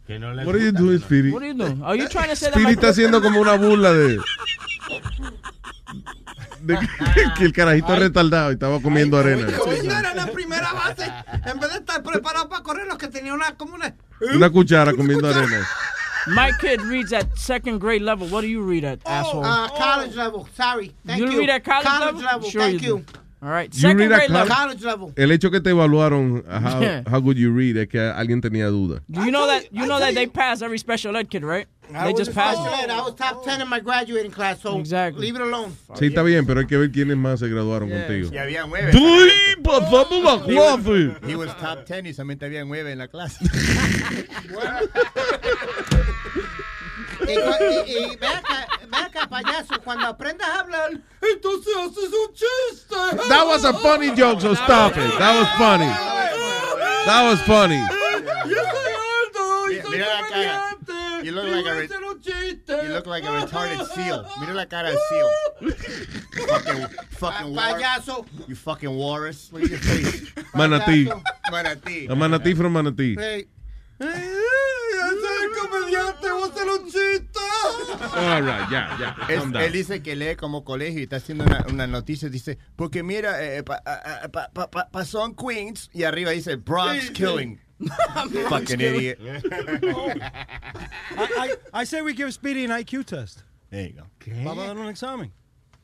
Que 0.07 0.19
no 0.19 0.33
le 0.33 0.45
What 0.45 0.55
are 0.55 0.65
you 0.65 0.73
doing, 0.73 1.01
Speedy? 1.01 1.33
What 1.33 1.43
are 1.43 1.49
you 1.49 1.55
doing? 1.55 1.83
Are 1.83 1.97
you 1.97 2.09
trying 2.09 2.29
to 2.29 2.37
say 2.37 2.51
that 2.51 2.61
my- 2.61 2.71
está 2.71 2.91
haciendo 2.91 3.21
como 3.21 3.41
una 3.41 3.57
burla 3.57 3.93
de... 3.93 4.21
de 6.61 6.79
que, 6.79 6.87
que 7.39 7.45
el 7.45 7.53
carajito 7.53 7.93
es 7.95 7.99
retardado 7.99 8.51
y 8.51 8.55
estaba 8.55 8.81
comiendo 8.81 9.19
arena. 9.19 9.47
Hoy 9.65 9.87
no 9.87 9.99
era 9.99 10.15
la 10.15 10.27
primera 10.27 10.73
base. 10.73 11.13
En 11.45 11.61
vez 11.61 11.73
de 11.73 11.79
estar 11.79 12.03
preparado 12.03 12.49
para 12.49 12.63
correr, 12.63 12.87
los 12.87 12.99
que 12.99 13.09
tenían 13.09 13.35
una 13.37 13.57
como 13.57 13.75
una. 13.75 13.95
Una 14.35 14.51
cuchara 14.51 14.93
comiendo 14.93 15.29
arena. 15.29 15.67
My 16.29 16.51
kid 16.61 16.81
reads 16.83 17.13
at 17.13 17.37
second 17.37 17.81
grade 17.81 18.03
level. 18.03 18.27
What 18.29 18.41
do 18.43 18.49
you 18.49 18.61
read 18.61 18.85
at, 18.85 18.99
asshole? 19.07 19.45
Uh, 19.45 19.69
college 19.69 20.17
level. 20.17 20.49
Sorry. 20.57 20.93
Thank 21.07 21.21
you 21.21 21.31
you. 21.31 21.39
read 21.39 21.51
at 21.51 21.65
college, 21.65 22.21
level. 22.21 22.51
Sure 22.51 22.63
Thank 22.63 22.83
you. 22.83 22.99
you. 22.99 23.05
All 23.43 23.51
right. 23.51 23.73
You 23.75 23.81
Second 23.81 23.99
read 23.99 24.13
at 24.13 24.17
grade 24.19 24.31
level. 24.31 24.55
College 24.55 24.83
level. 24.85 25.13
El 25.17 25.31
hecho 25.31 25.51
que 25.51 25.61
te 25.61 25.71
evaluaron 25.71 26.43
how, 26.49 26.81
Yeah. 26.81 27.03
how 27.07 27.21
good 27.21 27.37
you 27.37 27.53
read 27.53 27.77
es 27.77 27.89
que 27.89 28.01
alguien 28.01 28.41
tenía 28.41 28.69
duda. 28.71 29.03
Do 29.11 29.25
you 29.25 29.31
know 29.31 29.47
that 29.47 29.65
you 29.73 29.85
know 29.87 29.99
that 29.99 30.15
they 30.15 30.27
pass 30.27 30.63
every 30.63 30.79
special 30.79 31.15
ed 31.17 31.29
kid, 31.29 31.45
right? 31.45 31.69
I 31.95 32.07
They 32.07 32.15
just 32.15 32.33
pass. 32.35 32.57
special 32.57 32.75
ed. 32.83 32.91
I 32.91 33.01
was 33.03 33.15
top 33.15 33.45
10 33.45 33.61
in 33.61 33.69
my 33.69 33.79
graduating 33.79 34.33
class, 34.33 34.61
so 34.61 34.77
Exactly. 34.81 35.21
leave 35.21 35.37
it 35.37 35.43
alone. 35.43 35.77
Sí, 35.95 36.07
está 36.07 36.23
bien, 36.25 36.45
pero 36.47 36.61
hay 36.61 36.67
que 36.67 36.77
ver 36.79 36.91
quiénes 36.91 37.17
más 37.17 37.39
se 37.39 37.49
graduaron 37.49 37.91
contigo. 37.91 38.31
Y 38.33 38.39
había 38.39 38.67
nueve. 38.67 38.91
¡Uy, 38.93 39.31
pasamos 39.63 40.25
la 40.25 40.35
He 40.51 40.55
was- 40.59 40.81
clase! 40.83 41.15
He 41.31 41.37
was 41.37 41.57
top 41.59 41.87
10 41.87 42.07
y 42.07 42.15
solamente 42.15 42.47
había 42.47 42.65
nueve 42.65 42.91
en 42.91 42.99
la 42.99 43.07
clase. 43.09 43.45
Y, 47.29 47.33
y, 47.93 48.13
y 48.13 48.17
ve 48.17 48.27
acá, 48.27 48.67
ve 48.89 48.97
acá, 48.97 49.29
payaso, 49.29 49.81
cuando 49.83 50.07
aprendas 50.07 50.49
a 50.49 50.61
hablar, 50.61 50.91
entonces 51.23 51.75
haces 51.77 52.11
un 52.13 52.35
chiste. 52.35 52.97
That 53.29 53.47
was 53.47 53.65
a 53.65 53.73
funny 53.75 54.11
joke, 54.17 54.41
so 54.41 54.55
stop 54.55 54.93
it. 54.97 55.19
That 55.19 55.39
was 55.39 55.49
funny. 55.59 55.87
That 57.07 57.23
was 57.31 57.41
funny. 57.43 57.81
Yo 58.49 58.63
soy 58.63 58.93
alto 58.95 59.71
y 59.71 59.75
Mira, 59.75 59.83
soy 59.83 59.91
mira 59.93 60.07
la 60.07 60.29
cara. 60.29 60.77
comediante. 60.85 61.25
You 61.25 61.33
look 61.33 61.47
like 61.47 61.65
a 61.67 61.71
a 61.71 61.75
re- 61.75 61.85
hacer 61.87 62.05
un 62.05 62.21
chiste. 62.21 62.73
You 62.85 62.89
look 62.95 63.07
like 63.07 63.25
a 63.25 63.31
retarded 63.31 63.87
seal. 63.95 64.25
Mira 64.41 64.55
la 64.55 64.67
cara 64.67 64.91
del 64.91 64.99
seal. 65.09 65.77
fucking, 66.47 66.87
fucking 67.19 67.55
war. 67.55 67.65
Payaso. 67.65 68.27
You 68.49 68.55
fucking 68.57 68.97
walrus. 68.97 69.51
Look 69.53 69.63
at 69.65 69.71
your 69.71 69.79
face. 69.79 70.31
Manatí. 70.55 71.07
Manatí. 71.51 72.07
A 72.11 72.15
manatí 72.15 72.57
from 72.57 72.73
manatí. 72.75 73.17
Hey. 73.19 73.47
Soy 73.99 75.49
comediante, 75.61 76.31
voy 76.31 76.43
a 76.43 76.47
hacer 76.47 76.69
un 76.69 76.85
chiste. 76.85 77.39
All 78.15 78.43
right, 78.43 78.69
ya, 78.71 78.97
ya. 78.99 79.17
Es- 79.29 79.45
él 79.67 79.73
dice 79.73 80.03
que 80.03 80.15
lee 80.17 80.37
como 80.37 80.65
colegio 80.65 81.01
y 81.01 81.03
está 81.05 81.17
haciendo 81.17 81.45
una, 81.45 81.65
una 81.71 81.87
noticia. 81.87 82.29
Dice, 82.29 82.59
porque 82.77 83.03
mira, 83.03 83.43
eh, 83.43 83.63
pa- 83.63 83.83
a- 83.85 84.25
a- 84.25 84.29
pa- 84.29 84.51
pa- 84.53 84.71
pa- 84.71 84.89
pasó 84.91 85.25
en 85.25 85.35
Queens 85.35 85.91
y 85.93 86.03
arriba 86.05 86.31
dice 86.33 86.57
Bronx 86.57 87.03
Sí, 87.03 87.07
sí. 87.09 87.13
killing. 87.15 87.61
Fucking 88.49 88.81
idiot. 88.81 89.19
I, 91.17 91.29
I, 91.37 91.83
I 91.83 91.85
say 91.87 92.01
we 92.03 92.15
give 92.15 92.33
Speedy 92.33 92.65
an 92.65 92.71
IQ 92.71 93.05
test. 93.05 93.43
There 93.71 93.89
you 93.89 93.95
go. 93.95 94.07
Vamos 94.45 94.65
a 94.65 94.69
dar 94.69 94.77
un 94.79 94.89
examen. 94.89 95.31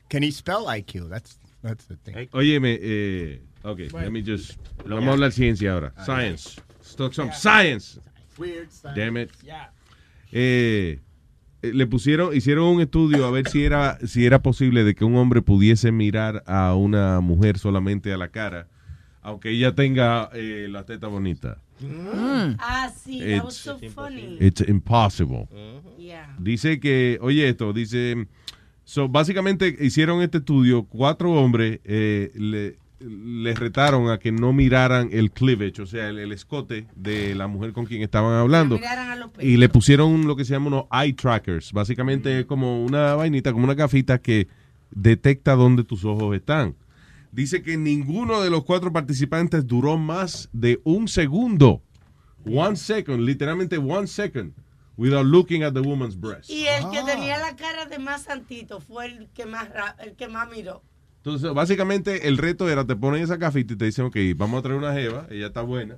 Can 0.09 0.23
he 0.23 0.31
spell 0.31 0.65
IQ? 0.67 1.09
That's 1.09 1.37
that's 1.61 1.85
the 1.85 1.95
thing. 1.97 2.27
Óyeme, 2.33 2.79
eh, 2.81 3.41
Ok, 3.63 3.79
let 3.93 4.09
me 4.11 4.21
just. 4.21 4.57
Vamos 4.85 5.07
a 5.07 5.11
hablar 5.13 5.31
ciencia 5.31 5.71
ahora. 5.73 5.93
Science. 6.05 6.59
Let's 6.83 6.95
talk 6.97 7.13
some 7.13 7.31
science. 7.31 7.97
Weird 8.37 8.69
science. 8.71 8.99
Damn 8.99 9.15
it. 9.17 9.31
Eh, 10.33 10.99
eh, 11.61 11.71
le 11.73 11.87
pusieron, 11.87 12.35
hicieron 12.35 12.65
un 12.65 12.81
estudio 12.81 13.25
a 13.25 13.31
ver 13.31 13.47
si 13.47 13.63
era, 13.63 13.97
si 14.05 14.25
era 14.25 14.41
posible 14.41 14.83
de 14.83 14.93
que 14.93 15.05
un 15.05 15.15
hombre 15.15 15.41
pudiese 15.41 15.91
mirar 15.93 16.43
a 16.45 16.75
una 16.75 17.21
mujer 17.21 17.57
solamente 17.57 18.11
a 18.11 18.17
la 18.17 18.27
cara, 18.27 18.67
aunque 19.21 19.51
ella 19.51 19.73
tenga 19.73 20.29
eh, 20.33 20.67
la 20.69 20.83
teta 20.85 21.07
bonita. 21.07 21.57
Ah, 22.59 22.89
sí, 22.93 23.19
that 23.19 23.43
was 23.45 23.55
It's- 23.55 23.63
so 23.63 23.79
funny. 23.89 24.37
It's 24.41 24.61
impossible. 24.67 25.47
Yeah. 25.97 26.35
Dice 26.39 26.79
que, 26.81 27.17
oye 27.21 27.47
esto, 27.47 27.71
dice, 27.71 28.27
so, 28.83 29.07
básicamente 29.07 29.73
hicieron 29.79 30.21
este 30.21 30.39
estudio, 30.39 30.83
cuatro 30.83 31.31
hombres 31.31 31.79
eh, 31.85 32.31
le, 32.35 32.77
les 33.07 33.59
retaron 33.59 34.09
a 34.09 34.17
que 34.19 34.31
no 34.31 34.53
miraran 34.53 35.09
el 35.11 35.31
cleavage, 35.31 35.81
o 35.81 35.85
sea, 35.85 36.07
el, 36.09 36.19
el 36.19 36.31
escote 36.31 36.87
de 36.95 37.35
la 37.35 37.47
mujer 37.47 37.73
con 37.73 37.85
quien 37.85 38.01
estaban 38.01 38.33
hablando. 38.33 38.79
Y 39.39 39.57
le 39.57 39.69
pusieron 39.69 40.25
lo 40.25 40.35
que 40.35 40.45
se 40.45 40.53
llama 40.53 40.67
unos 40.67 40.85
eye 40.91 41.13
trackers, 41.13 41.71
básicamente 41.73 42.39
es 42.39 42.45
como 42.45 42.83
una 42.83 43.15
vainita, 43.15 43.51
como 43.51 43.65
una 43.65 43.73
gafita 43.73 44.19
que 44.19 44.47
detecta 44.91 45.55
dónde 45.55 45.83
tus 45.83 46.05
ojos 46.05 46.35
están. 46.35 46.75
Dice 47.31 47.61
que 47.63 47.77
ninguno 47.77 48.41
de 48.41 48.49
los 48.49 48.63
cuatro 48.63 48.93
participantes 48.93 49.65
duró 49.65 49.97
más 49.97 50.49
de 50.53 50.79
un 50.83 51.07
segundo. 51.07 51.81
One 52.45 52.75
second, 52.75 53.21
literalmente 53.21 53.77
one 53.77 54.05
second, 54.07 54.53
without 54.97 55.25
looking 55.25 55.63
at 55.63 55.73
the 55.73 55.79
woman's 55.79 56.15
breast. 56.19 56.49
Y 56.49 56.65
el 56.67 56.89
que 56.91 57.01
tenía 57.03 57.39
la 57.39 57.55
cara 57.55 57.85
de 57.85 57.97
más 57.99 58.23
santito 58.23 58.79
fue 58.81 59.07
el 59.07 59.29
que 59.33 59.45
más 59.45 59.69
ra- 59.69 59.95
el 59.99 60.13
que 60.13 60.27
más 60.27 60.47
miró. 60.51 60.83
Entonces, 61.25 61.53
básicamente, 61.53 62.27
el 62.27 62.37
reto 62.37 62.69
era, 62.69 62.85
te 62.85 62.97
ponen 62.97 63.23
esa 63.23 63.37
gafita 63.37 63.73
y 63.73 63.77
te 63.77 63.85
dicen, 63.85 64.03
ok, 64.03 64.17
vamos 64.35 64.59
a 64.59 64.61
traer 64.61 64.77
una 64.77 64.91
jeva, 64.93 65.25
ella 65.31 65.47
está 65.47 65.61
buena, 65.61 65.95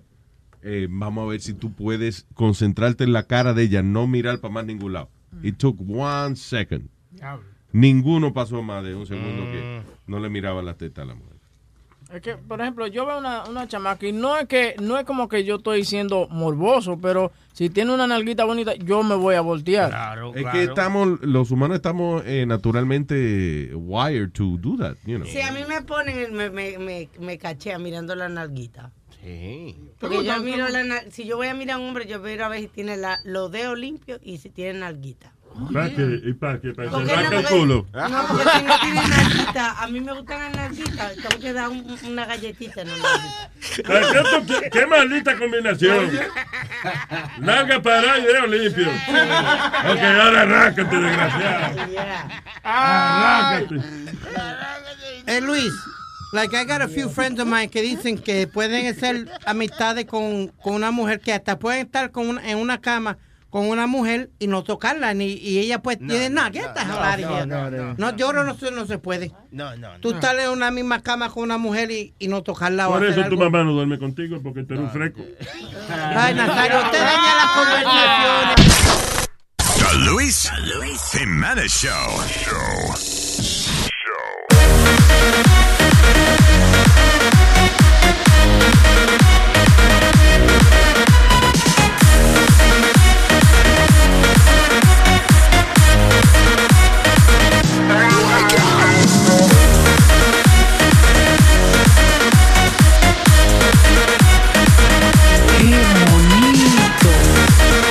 eh, 0.62 0.88
vamos 0.88 1.26
a 1.26 1.32
ver 1.32 1.42
si 1.42 1.56
tú 1.56 1.74
puedes 1.74 2.28
concentrarte 2.36 3.06
en 3.06 3.12
la 3.12 3.24
cara 3.24 3.56
de 3.56 3.64
ella, 3.64 3.82
no 3.82 4.06
mirar 4.06 4.40
para 4.40 4.54
más 4.54 4.66
ningún 4.68 4.94
lado. 4.94 5.10
It 5.42 5.58
took 5.58 5.82
one 5.82 6.36
second. 6.36 6.90
Ninguno 7.72 8.34
pasó 8.34 8.62
más 8.62 8.84
de 8.84 8.94
un 8.94 9.08
segundo 9.08 9.46
que 9.52 9.82
no 10.06 10.20
le 10.20 10.30
miraba 10.30 10.62
la 10.62 10.76
teta 10.76 11.02
a 11.02 11.06
la 11.06 11.16
mujer. 11.16 11.35
Es 12.14 12.22
que, 12.22 12.36
por 12.38 12.61
ejemplo, 12.61 12.86
yo 12.88 13.06
veo 13.06 13.18
una, 13.18 13.44
una 13.45 13.68
chamaca 13.68 14.06
y 14.07 14.11
no 14.14 14.38
es 14.38 14.48
que 14.48 14.76
no 14.80 14.98
es 14.98 15.06
como 15.06 15.27
que 15.27 15.44
yo 15.44 15.56
estoy 15.56 15.84
siendo 15.86 16.27
morboso, 16.30 16.98
pero 17.02 17.32
si 17.52 17.69
tiene 17.69 17.94
una 17.94 18.06
nalguita 18.06 18.45
bonita, 18.45 18.76
yo 18.76 19.02
me 19.03 19.15
voy 19.15 19.36
a 19.36 19.41
voltear. 19.41 19.91
Es 20.36 20.45
que 20.52 20.64
estamos, 20.69 21.19
los 21.22 21.49
humanos 21.52 21.76
estamos 21.76 22.23
eh, 22.26 22.45
naturalmente 22.45 23.72
wired 23.73 24.32
to 24.34 24.57
do 24.60 24.77
that, 24.77 24.95
you 25.06 25.18
know. 25.18 25.27
Si 25.27 25.41
a 25.41 25.52
mí 25.52 25.61
me 25.68 25.82
ponen, 25.82 26.34
me, 26.34 26.49
me, 26.49 26.77
me, 26.77 27.10
me 27.19 27.38
cachea 27.38 27.80
mirando 27.80 28.15
la 28.15 28.30
nalguita. 28.30 28.91
Sí. 29.23 29.76
Porque 29.99 30.23
yo 30.23 30.40
miro 30.44 30.69
la 30.69 30.84
nal- 30.84 31.11
si 31.11 31.26
yo 31.26 31.38
voy 31.38 31.48
a 31.48 31.53
mirar 31.56 31.77
a 31.77 31.80
un 31.80 31.88
hombre, 31.88 32.06
yo 32.06 32.19
miro 32.19 32.45
a 32.45 32.49
ver 32.49 32.60
si 32.61 32.68
tiene 32.68 32.95
la, 32.98 33.18
los 33.23 33.52
dedos 33.52 33.77
limpios 33.80 34.19
y 34.23 34.38
si 34.38 34.49
tiene 34.49 34.80
nalguita. 34.80 35.34
¿Para 35.73 35.90
qué? 35.90 36.19
¿Y 36.26 36.34
para 36.34 36.60
qué? 36.60 36.72
¿Para 36.73 36.90
que 36.90 36.91
¿Por 36.95 37.06
se 37.07 37.11
qué 37.11 37.15
no? 37.15 37.22
rasca 37.30 37.40
el 37.40 37.45
culo? 37.45 37.88
No, 37.94 38.27
porque 38.27 38.44
si 38.57 38.64
no 38.64 38.80
tiene 38.82 39.07
nalguita, 39.07 39.72
a 39.84 39.88
mí 39.88 40.02
me 40.02 40.14
gustan 40.14 40.40
las 40.41 40.56
nalguitas, 40.56 41.15
tengo 41.15 41.40
que 41.41 41.53
dar 41.53 41.69
un- 41.69 41.98
una 42.03 42.26
galletita 42.26 42.82
en 42.82 42.88
la 42.90 42.94
nalguita. 42.98 43.52
¿Para 43.88 44.61
qué, 44.61 44.69
qué 44.69 44.86
maldita 44.86 45.38
combinación? 45.38 46.11
Nalga 47.40 47.82
para 47.82 48.18
y 48.19 48.23
dedo 48.23 48.48
limpio. 48.48 48.90
Ok, 48.90 49.99
ahora 50.22 50.41
arráncate, 50.41 50.95
desgraciado. 50.95 51.76
Arráncate. 52.64 53.76
Eh, 55.27 55.41
Luis, 55.41 55.73
like 56.34 56.53
I 56.56 56.65
got 56.65 56.82
a 56.82 56.88
few 56.88 57.10
friends 57.10 57.40
of 57.40 57.48
mine 57.48 57.69
que 57.69 57.82
dicen 57.82 58.18
que 58.18 58.48
pueden 58.48 58.94
ser 58.99 59.27
amistades 59.45 60.06
con, 60.06 60.48
con 60.61 60.73
una 60.76 60.91
mujer 60.91 61.19
que 61.19 61.34
hasta 61.34 61.57
pueden 61.57 61.86
estar 61.86 62.11
con 62.11 62.27
una- 62.30 62.48
en 62.49 62.57
una 62.57 62.80
cama 62.80 63.18
con 63.56 63.69
una 63.69 63.88
mujer 63.88 64.32
y 64.38 64.48
no 64.48 64.65
tocarla 64.65 65.14
ni 65.14 65.27
y 65.27 65.60
ella 65.60 65.82
pues 65.82 65.98
tiene 65.98 66.30
nada, 66.30 66.49
no, 66.49 66.60
of 66.60 66.76
no, 67.18 67.38
here. 67.38 67.45
no, 67.45 67.72
no. 67.72 67.95
No, 67.98 68.14
yo 68.18 68.27
creo 68.27 68.44
no 68.44 68.53
se, 68.57 68.69
no 68.69 68.86
se 68.86 68.98
puede. 68.98 69.32
No, 69.52 69.77
no, 69.77 69.91
Tú 70.02 70.11
estar 70.11 70.38
en 70.38 70.49
una 70.49 70.72
misma 70.72 71.02
cama 71.02 71.30
con 71.30 71.44
una 71.44 71.57
mujer 71.57 71.90
y, 71.90 72.14
y 72.19 72.27
no 72.27 72.44
tocarla 72.44 72.88
Por 72.88 73.06
eso 73.06 73.15
tu 73.15 73.22
algo. 73.22 73.38
mamá 73.38 73.64
no 73.64 73.72
duerme 73.72 73.98
contigo, 73.98 74.41
porque 74.44 74.64
tú 74.65 74.73
eres 74.73 74.84
un 74.88 74.91
freco. 74.91 75.22
Ay, 75.90 76.36
Nazario, 76.36 76.84
usted 76.84 76.99
daña 76.99 77.36
las 77.38 77.52
conversaciones. 77.56 79.26
The 79.77 79.98
Luis, 79.99 80.52
Jimenez 81.14 81.72
Show. 81.72 83.25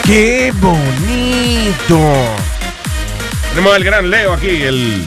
¡Qué 0.06 0.52
bonito! 0.60 1.98
Tenemos 3.51 3.74
al 3.74 3.85
gran 3.85 4.10
Leo 4.10 4.35
aquí, 4.35 4.48
el, 4.48 5.02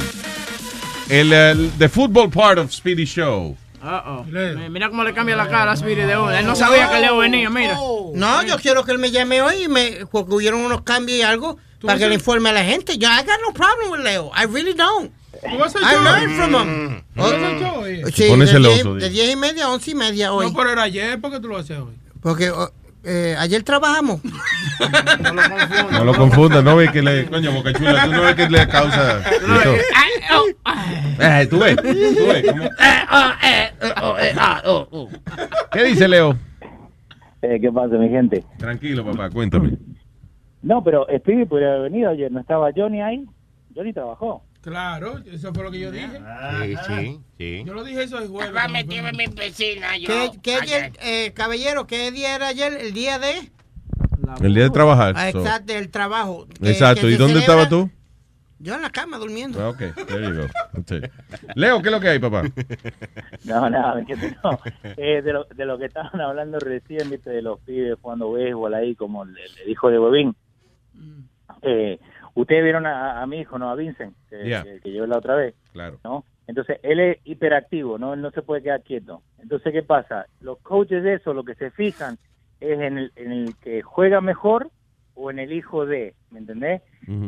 el, 1.09 1.33
el 1.33 1.71
the 1.77 1.87
football 1.87 2.29
part 2.31 2.57
of 2.57 2.71
Speedy 2.71 3.05
Show. 3.05 3.55
Uh-oh. 3.83 4.23
Mi- 4.23 4.69
Mira 4.69 4.89
cómo 4.89 5.03
le 5.03 5.13
cambia 5.13 5.35
la 5.35 5.47
cara 5.47 5.71
a 5.71 5.75
Speedy 5.77 6.01
de 6.01 6.17
una. 6.17 6.39
Él 6.39 6.47
no 6.47 6.55
sabía 6.55 6.89
que 6.89 6.99
Leo 6.99 7.17
venía, 7.17 7.49
mira. 7.49 7.75
No, 7.75 8.43
yo 8.43 8.57
quiero 8.57 8.83
que 8.83 8.91
él 8.91 8.97
me 8.97 9.11
llame 9.11 9.41
hoy 9.41 9.65
y 9.65 9.67
me, 9.67 10.05
porque 10.11 10.33
hubieron 10.33 10.61
unos 10.61 10.81
cambios 10.81 11.19
y 11.19 11.21
algo 11.21 11.57
para 11.81 11.99
que 11.99 12.07
le 12.07 12.15
informe 12.15 12.49
a 12.49 12.53
la 12.53 12.63
gente. 12.63 12.97
Yo, 12.97 13.07
I 13.07 13.17
got 13.17 13.39
no 13.45 13.53
problem 13.53 13.91
with 13.91 13.99
Leo. 13.99 14.31
I 14.35 14.45
really 14.45 14.73
don't. 14.73 15.11
vas 15.59 15.75
a 15.75 15.79
I 15.79 15.95
learned 16.03 16.35
from 16.37 16.55
him. 16.55 17.03
¿Tú 17.15 17.21
vas 17.21 17.33
a 17.33 17.59
show 17.59 17.81
hoy? 17.81 18.01
Sí, 18.11 18.23
de 18.35 18.47
celoso, 18.47 18.95
10 18.95 19.03
de 19.03 19.09
10 19.09 19.31
y 19.31 19.35
media 19.35 19.65
a 19.65 19.69
11 19.69 19.91
y 19.91 19.95
media 19.95 20.33
hoy. 20.33 20.47
No, 20.47 20.53
pero 20.57 20.71
era 20.71 20.81
ayer, 20.83 21.21
¿por 21.21 21.31
qué 21.31 21.39
tú 21.39 21.49
lo 21.49 21.57
haces 21.57 21.77
hoy? 21.77 21.93
Porque 22.21 22.49
oh, 22.49 22.71
eh, 23.03 23.35
ayer 23.37 23.63
trabajamos. 23.63 24.19
No 25.91 26.03
lo 26.05 26.13
confundas, 26.13 26.63
no 26.63 26.75
ve 26.75 26.89
que 26.91 27.01
le. 27.01 27.25
Coño, 27.25 27.51
Boca 27.51 27.73
Chula, 27.73 28.05
tú 28.05 28.11
no 28.11 28.21
ves 28.21 28.35
que 28.35 28.49
le 28.49 28.67
causa. 28.67 29.19
esto. 29.19 29.75
Eh, 31.19 31.47
tú 31.49 31.59
ves, 31.59 31.75
tú 31.77 31.83
ves. 32.27 32.45
cómo- 32.49 32.69
¿Qué 35.71 35.83
dice 35.85 36.07
Leo? 36.07 36.35
Eh, 37.41 37.59
¿Qué 37.61 37.71
pasa, 37.71 37.95
mi 37.95 38.09
gente? 38.09 38.43
Tranquilo, 38.57 39.05
papá, 39.05 39.29
cuéntame. 39.29 39.77
No, 40.61 40.83
pero 40.83 41.05
Speedy 41.17 41.45
podría 41.45 41.69
haber 41.69 41.91
venido 41.91 42.09
ayer. 42.09 42.31
¿No 42.31 42.39
estaba 42.39 42.69
Johnny 42.75 43.01
ahí? 43.01 43.25
Johnny 43.75 43.93
trabajó. 43.93 44.43
Claro, 44.61 45.19
eso 45.31 45.53
fue 45.53 45.63
lo 45.63 45.71
que 45.71 45.79
yo 45.79 45.91
dije. 45.91 46.19
Sí, 46.61 46.75
sí, 46.87 47.19
sí. 47.37 47.63
Yo 47.65 47.73
lo 47.73 47.83
dije 47.83 48.03
eso 48.03 48.19
el 48.19 48.27
jueves. 48.27 48.53
Va 48.55 48.67
metido 48.67 49.07
en 49.07 49.15
mi 49.15 49.27
piscina, 49.27 49.97
yo. 49.97 50.07
¿Qué, 50.07 50.31
qué 50.41 50.61
día, 50.61 50.91
eh, 51.01 51.31
caballero, 51.33 51.87
qué 51.87 52.11
día 52.11 52.35
era 52.35 52.47
ayer? 52.49 52.73
El 52.73 52.93
día 52.93 53.17
de... 53.19 53.49
El 54.41 54.53
día 54.53 54.63
de 54.63 54.69
trabajar. 54.71 55.13
Ah, 55.15 55.31
so- 55.31 55.39
exacto, 55.39 55.73
el 55.73 55.89
trabajo. 55.89 56.47
Que- 56.61 56.69
Exacto, 56.71 57.01
que 57.07 57.11
¿y 57.13 57.15
dónde 57.15 57.35
celebra- 57.39 57.63
estabas 57.63 57.69
tú? 57.69 57.89
Yo 58.59 58.73
en 58.75 58.81
la 58.81 58.89
cama 58.89 59.17
durmiendo. 59.19 59.61
Ah, 59.63 59.69
Ok, 59.69 59.77
there 60.07 60.27
you 60.27 60.33
go. 60.41 60.47
Okay. 60.81 61.01
Leo, 61.55 61.79
¿qué 61.81 61.89
es 61.89 61.91
lo 61.93 61.99
que 62.01 62.09
hay, 62.09 62.19
papá? 62.19 62.41
No, 63.45 63.69
nada, 63.69 63.99
entiendes, 63.99 64.35
no. 64.43 64.59
Eh, 64.97 65.21
de, 65.21 65.31
lo, 65.31 65.45
de 65.45 65.65
lo 65.65 65.77
que 65.77 65.85
estaban 65.85 66.19
hablando 66.19 66.59
recién, 66.59 67.09
viste, 67.09 67.29
de 67.29 67.41
los 67.43 67.59
pibes 67.61 67.97
jugando 68.01 68.31
béisbol 68.33 68.73
ahí, 68.73 68.95
como 68.95 69.23
el, 69.23 69.37
el 69.63 69.69
hijo 69.69 69.89
de 69.91 69.97
Bobín. 69.99 70.35
Eh, 71.61 71.99
Ustedes 72.39 72.63
vieron 72.63 72.85
a, 72.85 73.21
a 73.21 73.25
mi 73.27 73.39
hijo, 73.39 73.57
¿no? 73.57 73.69
A 73.69 73.75
Vincent, 73.75 74.15
que, 74.29 74.43
Yeah. 74.47 74.63
que, 74.63 74.79
que 74.79 74.91
llevé 74.91 75.07
la 75.07 75.17
otra 75.17 75.35
vez. 75.35 75.55
Claro. 75.73 75.99
¿no? 76.03 76.23
Entonces, 76.45 76.79
él 76.83 76.99
es 76.99 77.17
hiperactivo, 77.25 77.97
¿no? 77.97 78.13
Él 78.13 78.21
no 78.21 78.29
se 78.31 78.41
puede 78.43 78.61
quedar 78.61 78.83
quieto. 78.83 79.21
Entonces, 79.39 79.73
¿qué 79.73 79.81
pasa? 79.81 80.27
Los 80.39 80.59
coaches 80.59 81.03
de 81.03 81.15
eso, 81.15 81.33
lo 81.33 81.43
que 81.43 81.55
se 81.55 81.71
fijan 81.71 82.17
es 82.59 82.79
en 82.79 82.97
el, 82.97 83.11
en 83.15 83.31
el 83.31 83.55
que 83.57 83.81
juega 83.81 84.21
mejor 84.21 84.69
o 85.15 85.31
en 85.31 85.39
el 85.39 85.51
hijo 85.51 85.85
de, 85.87 86.13
¿me 86.29 86.39
entendés? 86.39 86.81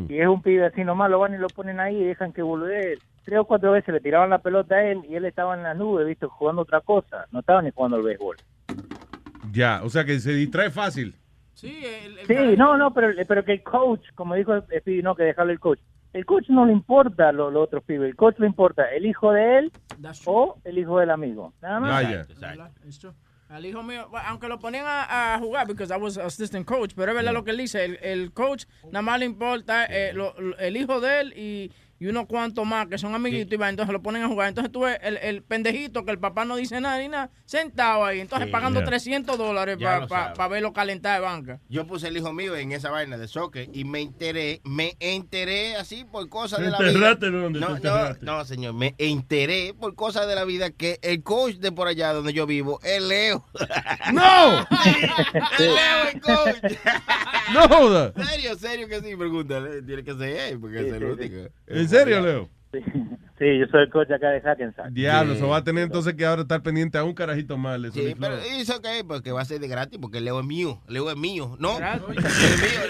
Si 0.06 0.18
es 0.18 0.28
un 0.28 0.42
pibe 0.42 0.64
así 0.66 0.84
nomás, 0.84 1.10
lo 1.10 1.18
van 1.18 1.34
y 1.34 1.38
lo 1.38 1.48
ponen 1.48 1.80
ahí 1.80 1.96
y 1.96 2.04
dejan 2.04 2.32
que 2.32 2.42
volver. 2.42 2.98
Tres 3.24 3.40
o 3.40 3.44
cuatro 3.44 3.72
veces 3.72 3.92
le 3.92 4.00
tiraban 4.00 4.30
la 4.30 4.38
pelota 4.38 4.76
a 4.76 4.84
él 4.84 5.02
y 5.08 5.16
él 5.16 5.24
estaba 5.24 5.54
en 5.56 5.64
las 5.64 5.76
nubes, 5.76 6.06
¿viste? 6.06 6.26
Jugando 6.26 6.62
otra 6.62 6.80
cosa. 6.82 7.26
No 7.32 7.40
estaba 7.40 7.62
ni 7.62 7.70
jugando 7.72 7.96
al 7.96 8.02
béisbol. 8.04 8.36
Ya, 9.52 9.80
o 9.82 9.90
sea 9.90 10.04
que 10.04 10.20
se 10.20 10.32
distrae 10.32 10.70
fácil. 10.70 11.16
Sí, 11.60 11.82
el, 11.84 12.18
el- 12.18 12.26
Sí, 12.26 12.56
no, 12.56 12.76
no, 12.76 12.92
pero, 12.94 13.12
pero 13.26 13.44
que 13.44 13.52
el 13.52 13.62
coach, 13.62 14.02
como 14.14 14.34
dijo 14.34 14.58
Speedy, 14.62 15.02
no, 15.02 15.14
que 15.14 15.24
dejarle 15.24 15.52
el 15.52 15.60
coach. 15.60 15.80
El 16.12 16.26
coach 16.26 16.48
no 16.48 16.66
le 16.66 16.72
importa 16.72 17.30
los 17.30 17.52
lo 17.52 17.62
otros 17.62 17.84
pibes, 17.84 18.08
el 18.10 18.16
coach 18.16 18.38
le 18.38 18.46
importa 18.46 18.90
el 18.92 19.06
hijo 19.06 19.32
de 19.32 19.58
él 19.58 19.72
o 20.26 20.58
el 20.64 20.78
hijo 20.78 20.98
del 20.98 21.10
amigo. 21.10 21.52
Nada 21.62 21.78
más. 21.80 21.90
¿Verdad? 22.50 22.70
Es 22.88 22.98
true. 22.98 23.12
Al 23.48 23.66
hijo 23.66 23.82
mío, 23.82 24.08
aunque 24.26 24.46
lo 24.48 24.58
ponían 24.60 24.84
a, 24.86 25.34
a 25.34 25.38
jugar, 25.40 25.66
because 25.66 25.92
I 25.92 25.98
was 26.00 26.16
assistant 26.16 26.64
coach, 26.66 26.92
pero 26.94 27.10
es 27.12 27.16
verdad 27.16 27.32
lo 27.32 27.44
que 27.44 27.50
él 27.50 27.56
dice, 27.56 27.84
el, 27.84 27.98
el 28.02 28.32
coach 28.32 28.64
nada 28.92 29.02
más 29.02 29.18
le 29.18 29.26
importa 29.26 29.86
eh, 29.86 30.12
lo- 30.12 30.34
lo- 30.40 30.56
el 30.58 30.76
hijo 30.76 31.00
de 31.00 31.20
él 31.20 31.32
y, 31.36 31.72
y 32.00 32.06
unos 32.08 32.26
cuantos 32.26 32.66
más 32.66 32.88
que 32.88 32.98
son 32.98 33.14
amiguitos 33.14 33.52
y 33.52 33.56
van, 33.56 33.70
entonces 33.70 33.92
lo 33.92 34.02
ponen 34.02 34.22
a 34.22 34.26
jugar. 34.28 34.48
Entonces 34.48 34.72
tú 34.72 34.80
ves 34.80 34.98
el, 35.02 35.18
el 35.18 35.42
pendejito 35.42 36.04
que 36.04 36.10
el 36.10 36.18
papá 36.18 36.44
no 36.44 36.56
dice 36.56 36.80
nada 36.80 36.98
ni 36.98 37.06
nada, 37.08 37.30
sentado 37.44 38.04
ahí, 38.04 38.18
entonces 38.20 38.46
Sí. 38.46 38.52
pagando 38.52 38.80
Ya. 38.80 38.86
300 38.86 39.38
dólares 39.38 39.76
para 39.78 40.00
lo 40.00 40.08
sabe. 40.08 40.48
verlo 40.48 40.72
calentar 40.72 41.20
de 41.20 41.26
banca. 41.26 41.60
Yo 41.68 41.86
puse 41.86 42.08
el 42.08 42.16
hijo 42.16 42.32
mío 42.32 42.56
en 42.56 42.72
esa 42.72 42.90
vaina 42.90 43.16
de 43.18 43.28
soccer 43.28 43.68
y 43.72 43.84
me 43.84 44.00
enteré, 44.00 44.60
me 44.64 44.96
enteré 44.98 45.76
así 45.76 46.04
por 46.04 46.28
cosas 46.30 46.58
¿Te 46.58 46.64
de 46.64 46.70
la 46.70 46.78
vida. 46.78 47.14
dónde? 47.14 47.60
No, 47.60 47.78
¿Te 47.78 47.88
no, 47.88 48.16
no, 48.22 48.44
señor, 48.46 48.72
me 48.74 48.94
enteré 48.98 49.74
por 49.78 49.94
cosas 49.94 50.26
de 50.26 50.34
la 50.34 50.44
vida 50.44 50.70
que 50.70 50.98
el 51.02 51.22
coach 51.22 51.56
de 51.56 51.70
por 51.70 51.86
allá 51.86 52.12
donde 52.14 52.32
yo 52.32 52.46
vivo 52.46 52.80
es 52.82 53.02
Leo. 53.02 53.44
¡No! 54.12 54.60
es 54.60 55.58
Leo 55.60 56.08
el 56.14 56.20
coach. 56.20 56.72
No 57.52 57.68
joda. 57.68 58.12
Serio, 58.28 58.56
serio 58.56 58.86
que 58.86 59.00
sí, 59.00 59.16
pregúntale. 59.16 59.82
Tiene 59.82 60.04
que 60.04 60.14
ser 60.14 60.28
él, 60.52 60.60
porque 60.60 60.86
es 60.86 60.92
el 60.92 61.02
único. 61.04 61.36
¿En 61.92 61.98
serio, 61.98 62.20
Leo? 62.20 62.48
Sí, 63.40 63.46
yo 63.58 63.64
soy 63.70 63.84
el 63.84 63.88
coach 63.90 64.10
acá 64.10 64.28
de 64.28 64.42
Hackensack. 64.42 64.90
Diablo, 64.90 65.32
eso 65.32 65.48
va 65.48 65.56
a 65.56 65.64
tener 65.64 65.84
entonces 65.84 66.12
que 66.12 66.26
ahora 66.26 66.42
estar 66.42 66.62
pendiente 66.62 66.98
a 66.98 67.04
un 67.04 67.14
carajito 67.14 67.56
más. 67.56 67.80
de 67.80 67.90
Sí, 67.90 68.14
pero 68.20 68.36
Flow. 68.36 68.46
es 68.52 68.68
ok, 68.68 68.86
porque 69.08 69.32
va 69.32 69.40
a 69.40 69.44
ser 69.46 69.60
de 69.60 69.66
gratis, 69.66 69.98
porque 69.98 70.20
Leo 70.20 70.40
es 70.40 70.44
mío. 70.44 70.78
Leo 70.88 71.10
es 71.10 71.16
mío. 71.16 71.56
No, 71.58 71.70
es 71.78 72.02
mío, 72.02 72.20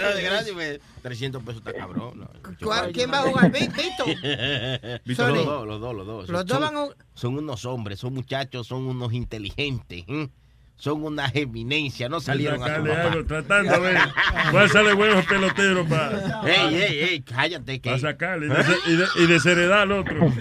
no, 0.02 0.16
de 0.16 0.22
gratis. 0.24 0.52
pues, 0.52 0.80
300 1.02 1.40
pesos 1.44 1.58
está 1.64 1.72
cabrón. 1.72 2.18
no. 2.18 2.28
¿Cuál- 2.64 2.90
¿Quién 2.90 3.12
va 3.12 3.20
a 3.20 3.22
jugar? 3.22 3.52
Vi- 3.52 3.68
Vito. 3.68 4.04
Vito, 5.04 5.28
los 5.28 5.44
dos, 5.46 5.66
los 5.68 5.80
dos, 5.80 5.94
los 5.94 6.06
dos. 6.08 6.28
Los 6.28 6.38
Son- 6.40 6.46
dos 6.48 6.60
van 6.60 6.76
a- 6.76 6.88
Son 7.14 7.38
unos 7.38 7.64
hombres, 7.64 8.00
son 8.00 8.12
muchachos, 8.14 8.66
son 8.66 8.86
unos 8.88 9.12
inteligentes. 9.12 10.02
¿eh? 10.08 10.28
Son 10.80 11.04
una 11.04 11.30
eminencia, 11.34 12.08
no 12.08 12.20
salieron 12.20 12.62
a 12.62 12.66
sacarle 12.66 12.90
papá. 12.90 13.02
algo, 13.12 13.24
tratando 13.26 13.74
a 13.74 13.78
ver 13.78 13.98
cuál 14.50 14.70
sale 14.70 14.94
buenos 14.94 15.24
peloteros 15.26 15.86
para 15.86 16.40
Ey, 16.46 16.74
ey, 16.74 16.98
ey, 17.10 17.20
cállate. 17.20 17.80
Que... 17.80 17.98
sacarle 17.98 18.46
y, 18.46 18.48
des- 18.48 18.66
y, 18.86 18.96
de- 18.96 19.24
y 19.24 19.26
desheredar 19.26 19.80
al 19.80 19.92
otro. 19.92 20.32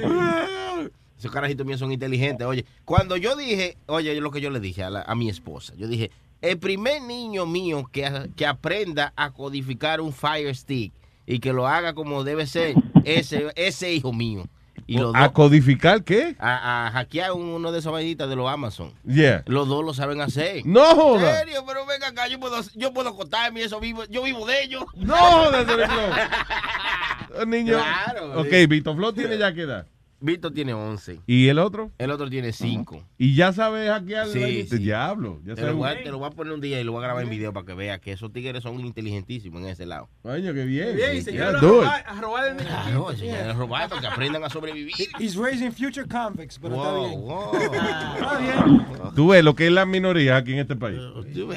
Esos 1.17 1.31
carajitos 1.31 1.65
míos 1.65 1.79
son 1.79 1.91
inteligentes. 1.91 2.47
Oye, 2.47 2.65
cuando 2.85 3.17
yo 3.17 3.35
dije, 3.35 3.75
oye, 3.87 4.19
lo 4.21 4.31
que 4.31 4.39
yo 4.39 4.49
le 4.49 4.61
dije 4.61 4.83
a, 4.83 4.89
la- 4.89 5.01
a 5.01 5.15
mi 5.15 5.27
esposa, 5.29 5.73
yo 5.77 5.87
dije, 5.87 6.11
el 6.41 6.57
primer 6.57 7.01
niño 7.01 7.45
mío 7.45 7.89
que, 7.91 8.29
que 8.37 8.45
aprenda 8.45 9.11
a 9.17 9.31
codificar 9.31 9.99
un 9.99 10.13
Fire 10.13 10.55
Stick 10.55 10.93
y 11.27 11.39
que 11.39 11.51
lo 11.51 11.67
haga 11.67 11.93
como 11.93 12.23
debe 12.23 12.47
ser, 12.47 12.75
ese, 13.03 13.51
ese 13.57 13.93
hijo 13.93 14.13
mío. 14.13 14.45
Y 14.89 14.97
los 14.97 15.13
¿A 15.13 15.25
dos, 15.25 15.31
codificar 15.33 16.03
qué? 16.03 16.35
a, 16.39 16.87
a 16.87 16.91
hackear 16.91 17.31
uno 17.33 17.71
de 17.71 17.77
esos 17.77 17.91
vainitas 17.91 18.27
de 18.27 18.35
los 18.35 18.49
Amazon. 18.49 18.91
Yeah. 19.05 19.43
Los 19.45 19.67
dos 19.67 19.85
lo 19.85 19.93
saben 19.93 20.19
hacer. 20.19 20.65
No 20.65 20.83
joda. 20.95 21.29
¿En 21.29 21.47
serio? 21.47 21.63
Pero 21.67 21.85
venga 21.85 22.07
acá, 22.07 22.27
yo 22.27 22.39
puedo, 22.39 22.59
yo 22.73 22.91
puedo 22.91 23.15
contarme 23.15 23.61
eso 23.61 23.79
vivo, 23.79 24.05
yo 24.05 24.23
vivo 24.23 24.47
de 24.47 24.63
ellos. 24.63 24.83
No 24.95 25.15
joda, 25.15 25.63
Niño. 27.45 27.77
Claro. 27.77 28.41
Ok, 28.41 28.49
Vito 28.67 28.95
Flow 28.95 29.13
tiene 29.13 29.37
ya 29.37 29.53
que 29.53 29.61
edad. 29.61 29.85
Víctor 30.21 30.53
tiene 30.53 30.73
11. 30.73 31.19
¿Y 31.27 31.47
el 31.47 31.59
otro? 31.59 31.91
El 31.97 32.11
otro 32.11 32.29
tiene 32.29 32.51
5. 32.51 33.05
¿Y 33.17 33.35
ya 33.35 33.53
sabes 33.53 33.89
Sí, 34.31 34.39
la- 34.39 34.65
sí. 34.67 34.77
Diablo. 34.77 35.39
Ya 35.45 35.55
Te 35.55 35.61
lo, 35.61 35.75
voy 35.77 35.85
a, 35.87 35.89
sabes. 35.91 36.03
te 36.03 36.11
lo 36.11 36.17
voy 36.19 36.27
a 36.27 36.31
poner 36.31 36.53
un 36.53 36.61
día 36.61 36.79
y 36.81 36.83
lo 36.83 36.91
voy 36.91 36.99
a 37.03 37.05
grabar 37.07 37.23
en 37.23 37.29
video 37.29 37.53
para 37.53 37.65
que 37.65 37.73
vea 37.73 37.99
que 37.99 38.11
esos 38.11 38.31
tigres 38.33 38.63
son 38.63 38.79
inteligentísimos 38.81 39.61
en 39.61 39.69
ese 39.69 39.85
lado. 39.85 40.09
Coño, 40.21 40.53
qué 40.53 40.65
bien. 40.65 40.95
Bien, 40.95 41.13
Yeah, 41.13 41.21
señor, 41.21 41.55
a 41.55 41.59
robar, 41.59 42.03
a 42.07 42.21
robar 42.21 42.47
el 42.49 42.57
niño. 42.57 42.67
Claro, 42.67 43.49
a 43.49 43.53
robar 43.53 43.89
para 43.89 44.01
que 44.01 44.07
aprendan 44.07 44.43
a 44.43 44.49
sobrevivir. 44.49 44.93
He's 45.19 45.35
raising 45.35 45.71
future 45.71 46.05
convicts, 46.07 46.59
pero 46.59 46.75
está 46.75 46.91
Wow, 46.91 47.07
bien. 47.07 47.21
wow. 47.21 47.51
Está 48.19 48.37
bien. 48.39 48.85
Tú 49.15 49.29
ves 49.29 49.43
lo 49.43 49.55
que 49.55 49.67
es 49.67 49.71
la 49.71 49.85
minoría 49.85 50.35
aquí 50.37 50.53
en 50.53 50.59
este 50.59 50.75
país. 50.75 50.99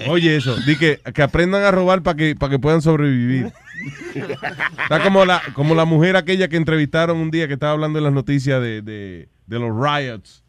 Oye, 0.09 0.37
eso. 0.37 0.57
Di 0.67 0.77
que, 0.77 1.01
que 1.13 1.23
aprendan 1.23 1.63
a 1.65 1.71
robar 1.71 2.03
para 2.03 2.17
que, 2.17 2.37
para 2.37 2.51
que 2.51 2.59
puedan 2.59 2.81
sobrevivir. 2.83 3.53
Está 4.15 5.03
como 5.03 5.25
la, 5.25 5.43
como 5.55 5.75
la 5.75 5.85
mujer 5.85 6.17
aquella 6.17 6.49
que 6.49 6.57
entrevistaron 6.57 7.17
un 7.19 7.31
día 7.31 7.47
que 7.49 7.55
estaba 7.55 7.73
hablando 7.73 7.99
en 7.99 8.05
las 8.05 8.13
noticias 8.13 8.61
de, 8.61 8.83
de, 8.83 9.29
de 9.47 9.59
los 9.59 9.71
riots 9.75 10.43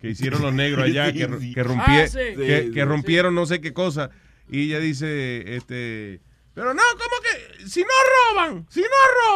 que 0.00 0.10
hicieron 0.10 0.42
los 0.42 0.52
negros 0.52 0.84
allá, 0.84 1.12
que, 1.12 1.20
que, 1.20 1.64
rompie- 1.64 2.04
Ah, 2.04 2.06
sí. 2.06 2.72
que, 2.72 2.84
rompieron 2.84 3.34
no 3.34 3.46
sé 3.46 3.60
qué 3.60 3.72
cosa. 3.72 4.10
Y 4.50 4.64
ella 4.64 4.78
dice, 4.80 5.56
este... 5.56 6.20
Pero 6.52 6.72
no, 6.74 6.82
¿cómo 6.92 7.16
que? 7.22 7.66
Si 7.68 7.80
no 7.80 7.88
roban, 8.36 8.66
si 8.70 8.80
no 8.80 8.86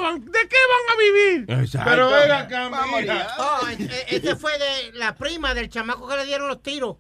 roban, 0.01 0.25
¿de 0.25 0.39
qué 0.49 0.57
van 0.71 0.93
a 0.93 1.01
vivir? 1.01 1.65
Exacto. 1.65 1.91
Pero 1.91 2.11
venga 2.11 2.39
acá. 2.41 3.29
Oh, 3.39 3.69
e- 3.69 3.75
e- 3.83 4.17
ese 4.17 4.37
fue 4.37 4.53
de 4.53 4.93
la 4.99 5.17
prima 5.17 5.53
del 5.53 5.69
chamaco 5.69 6.07
que 6.07 6.17
le 6.17 6.27
dieron 6.27 6.47
los 6.47 6.63
tiros. 6.63 6.97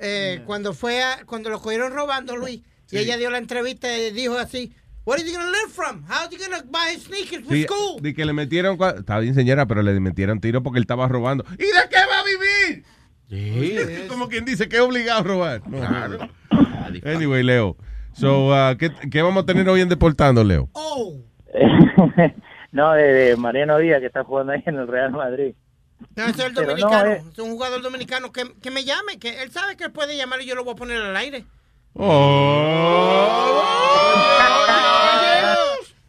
Eh, 0.00 0.42
Cuando 0.44 0.74
fue 0.74 1.02
a- 1.02 1.24
cuando 1.24 1.48
lo 1.48 1.62
cogieron 1.62 1.92
robando, 1.92 2.36
Luis. 2.36 2.60
Sí. 2.86 2.96
Y 2.96 2.98
ella 2.98 3.16
dio 3.16 3.30
la 3.30 3.38
entrevista 3.38 3.96
y 3.96 4.10
dijo 4.10 4.36
así: 4.36 4.74
What 5.08 5.16
is 5.20 5.24
he 5.24 5.32
gonna 5.32 5.50
live 5.50 5.72
from? 5.72 6.04
How 6.06 6.26
is 6.26 6.30
he 6.30 6.36
gonna 6.36 6.62
buy 6.70 6.92
his 6.94 7.04
sneakers 7.04 7.42
for 7.42 7.54
Sí, 7.54 7.62
school? 7.64 8.02
de 8.02 8.12
que 8.12 8.26
le 8.26 8.34
metieron. 8.34 8.76
Está 8.98 9.18
bien, 9.20 9.34
señora, 9.34 9.64
pero 9.64 9.80
le 9.80 9.98
metieron 10.00 10.38
tiro 10.38 10.62
porque 10.62 10.76
él 10.78 10.82
estaba 10.82 11.08
robando. 11.08 11.46
¿Y 11.54 11.62
de 11.64 11.88
qué 11.88 11.96
va 11.96 12.20
a 12.20 12.24
vivir? 13.30 14.06
Como 14.08 14.28
quien 14.28 14.44
dice 14.44 14.68
que 14.68 14.76
es 14.76 14.82
obligado 14.82 15.20
a 15.20 15.22
robar. 15.22 15.62
No, 15.66 15.78
Claro. 15.78 16.18
Anyway, 17.06 17.42
Leo. 17.42 17.78
So, 18.12 18.48
uh, 18.50 18.76
¿qué, 18.76 18.90
qué 19.10 19.22
vamos 19.22 19.44
a 19.44 19.46
tener 19.46 19.66
hoy 19.70 19.80
en 19.80 19.88
Deportando, 19.88 20.44
Leo? 20.44 20.68
Oh. 20.72 21.14
no, 22.72 22.92
de, 22.92 23.02
de 23.02 23.36
Mariano 23.38 23.78
Díaz, 23.78 24.00
que 24.00 24.06
está 24.08 24.24
jugando 24.24 24.52
ahí 24.52 24.62
en 24.66 24.76
el 24.76 24.88
Real 24.88 25.12
Madrid. 25.12 25.54
No, 26.16 26.24
es 26.26 26.38
el 26.38 26.52
Pero 26.52 26.66
no, 26.66 26.72
dominicano. 26.72 27.10
eh. 27.12 27.22
Es 27.32 27.38
un 27.38 27.50
jugador 27.52 27.80
dominicano 27.80 28.30
que, 28.30 28.44
que 28.60 28.70
me 28.70 28.84
llame, 28.84 29.18
que 29.18 29.42
él 29.42 29.50
sabe 29.52 29.76
que 29.78 29.84
él 29.84 29.92
puede 29.92 30.18
llamar 30.18 30.42
y 30.42 30.46
yo 30.46 30.54
lo 30.54 30.64
voy 30.64 30.74
a 30.74 30.76
poner 30.76 31.00
al 31.00 31.16
aire. 31.16 31.46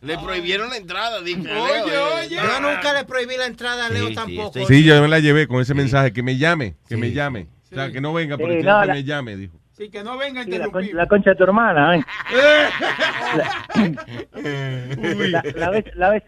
Le 0.02 0.18
prohibieron 0.18 0.70
la 0.70 0.78
entrada, 0.78 1.22
dije. 1.22 1.42
Oye, 1.42 1.92
Leo, 1.92 2.16
oye. 2.16 2.30
Yo 2.36 2.60
nunca 2.62 2.94
le 2.94 3.04
prohibí 3.06 3.36
la 3.38 3.46
entrada 3.48 3.88
a 3.88 3.90
Leo 3.90 4.04
Sí, 4.08 4.10
sí, 4.10 4.16
tampoco. 4.16 4.66
Sí, 4.66 4.84
yo 4.84 5.02
me 5.02 5.08
la 5.10 5.20
llevé 5.20 5.48
con 5.48 5.62
ese 5.62 5.74
mensaje. 5.74 6.14
Que 6.14 6.24
me 6.24 6.38
llame, 6.38 6.76
que 6.88 6.96
me 6.98 7.12
llame. 7.12 7.48
O 7.72 7.76
sea, 7.76 7.92
que 7.92 8.00
no 8.02 8.14
venga, 8.14 8.38
pero 8.38 8.50
Sí, 8.54 8.58
que 8.60 8.64
no, 8.64 8.86
la- 8.86 8.94
me 8.94 9.04
llame, 9.04 9.36
dijo. 9.36 9.58
Sí, 9.74 9.90
que 9.90 10.04
no 10.04 10.18
venga 10.18 10.42
a 10.42 10.44
Sí, 10.44 10.50
la, 10.52 10.58
con- 10.58 10.66
interrumpir. 10.84 10.96
la 10.96 11.08
concha 11.08 11.30
de 11.32 11.36
tu 11.38 11.44
hermana, 11.44 11.96
¿eh? 11.98 12.04
La, 15.32 15.44
la 15.56 15.70
vez, 15.70 15.86
la, 15.96 16.10
vez, 16.10 16.24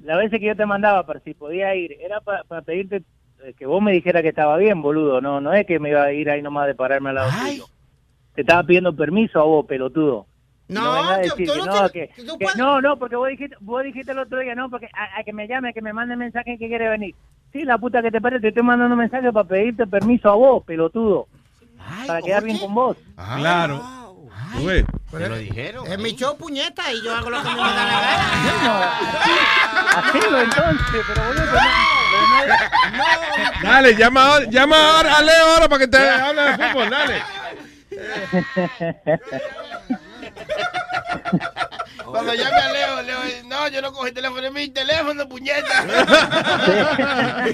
la 0.00 0.16
vez 0.16 0.30
que 0.30 0.40
yo 0.40 0.56
te 0.56 0.66
mandaba 0.66 1.06
para 1.06 1.20
si 1.20 1.34
podía 1.34 1.74
ir, 1.74 1.92
era 2.00 2.20
para 2.20 2.62
pedirte 2.62 3.02
eh, 3.44 3.54
que 3.58 3.66
vos 3.66 3.82
me 3.82 3.92
dijeras 3.92 4.22
que 4.22 4.28
estaba 4.28 4.56
bien, 4.58 4.82
boludo. 4.82 5.20
No 5.20 5.40
no 5.40 5.52
es 5.52 5.66
que 5.66 5.78
me 5.78 5.90
iba 5.90 6.02
a 6.02 6.12
ir 6.12 6.30
ahí 6.30 6.42
nomás 6.42 6.66
de 6.66 6.74
pararme 6.74 7.10
al 7.10 7.14
lado 7.16 7.30
tuyo. 7.46 7.66
Te 8.34 8.42
estaba 8.42 8.62
pidiendo 8.64 8.94
permiso 8.94 9.40
a 9.40 9.44
vos, 9.44 9.66
pelotudo. 9.66 10.26
No, 10.70 10.94
que 11.36 11.46
no 11.56 11.64
no, 11.66 11.88
tienes- 11.90 12.10
que- 12.38 12.46
no, 12.58 12.80
no, 12.80 12.96
porque 12.98 13.16
vos 13.16 13.28
dijiste, 13.28 13.56
vos 13.60 13.82
dijiste 13.82 14.12
el 14.12 14.18
otro 14.18 14.38
día, 14.40 14.54
no, 14.54 14.70
porque 14.70 14.88
a, 14.94 15.20
a 15.20 15.24
que 15.24 15.32
me 15.32 15.46
llame, 15.48 15.72
que 15.74 15.82
me 15.82 15.92
mande 15.92 16.16
mensaje 16.16 16.56
que 16.58 16.68
quiere 16.68 16.88
venir. 16.88 17.14
Sí, 17.52 17.64
la 17.64 17.78
puta 17.78 18.00
que 18.02 18.10
te 18.10 18.20
pare, 18.20 18.40
te 18.40 18.48
estoy 18.48 18.62
mandando 18.62 18.94
mensaje 18.96 19.32
para 19.32 19.46
pedirte 19.48 19.86
permiso 19.86 20.30
a 20.30 20.34
vos, 20.34 20.62
pelotudo. 20.64 21.26
para 22.06 22.22
quedar 22.22 22.44
bien 22.44 22.58
con 22.58 22.74
vos. 22.74 22.96
Claro. 23.36 23.82
Ves. 24.64 24.84
Te 25.10 25.28
lo 25.28 25.36
dijeron. 25.36 25.86
Es 25.86 25.98
mi 25.98 26.14
show, 26.16 26.36
puñeta, 26.36 26.92
y 26.92 27.02
yo 27.04 27.14
hago 27.14 27.30
lo 27.30 27.42
que 27.42 27.48
me 27.50 27.56
da 27.56 27.84
la 27.84 27.84
gana. 28.00 28.92
Hacelo 29.96 30.40
entonces, 30.40 31.02
pero 31.08 31.22
boludo, 31.26 31.44
pero 31.50 31.60
no- 31.60 32.40
pero 32.40 32.54
no- 33.62 33.68
Dale, 33.70 33.94
llama, 33.96 34.24
ahora- 34.26 34.46
llama 34.50 34.76
ahora 34.96 35.16
a 35.18 35.22
Leo 35.22 35.46
ahora 35.54 35.68
para 35.68 35.78
que 35.80 35.88
te 35.88 35.98
hable 35.98 36.42
de 36.42 36.52
fútbol, 36.58 36.90
dale. 36.90 37.22
Cuando 42.10 42.34
llame 42.34 42.56
a 42.56 42.72
Leo, 42.72 43.02
Leo, 43.02 43.18
no, 43.46 43.68
yo 43.68 43.80
no 43.82 44.06
el 44.06 44.12
teléfono, 44.12 44.46
es 44.46 44.52
mi 44.52 44.68
teléfono, 44.68 45.28
puñeta. 45.28 45.86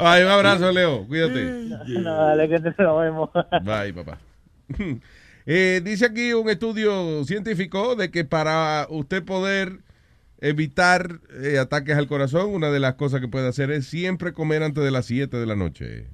Ay, 0.00 0.22
un 0.22 0.30
abrazo, 0.30 0.70
Leo. 0.72 1.06
Cuídate. 1.06 1.40
No, 2.00 2.14
dale, 2.14 2.48
que 2.48 2.58
te 2.60 2.82
lo 2.82 2.98
vemos. 2.98 3.30
Bye, 3.62 3.92
papá. 3.92 4.18
Eh, 5.46 5.80
dice 5.82 6.06
aquí 6.06 6.32
un 6.32 6.48
estudio 6.50 7.24
científico 7.24 7.96
de 7.96 8.10
que 8.10 8.24
para 8.24 8.86
usted 8.90 9.24
poder 9.24 9.80
evitar 10.40 11.20
eh, 11.42 11.58
ataques 11.58 11.96
al 11.96 12.06
corazón, 12.06 12.54
una 12.54 12.70
de 12.70 12.80
las 12.80 12.94
cosas 12.94 13.20
que 13.20 13.28
puede 13.28 13.48
hacer 13.48 13.70
es 13.70 13.86
siempre 13.86 14.32
comer 14.32 14.62
antes 14.62 14.84
de 14.84 14.90
las 14.90 15.06
7 15.06 15.36
de 15.36 15.46
la 15.46 15.56
noche. 15.56 16.08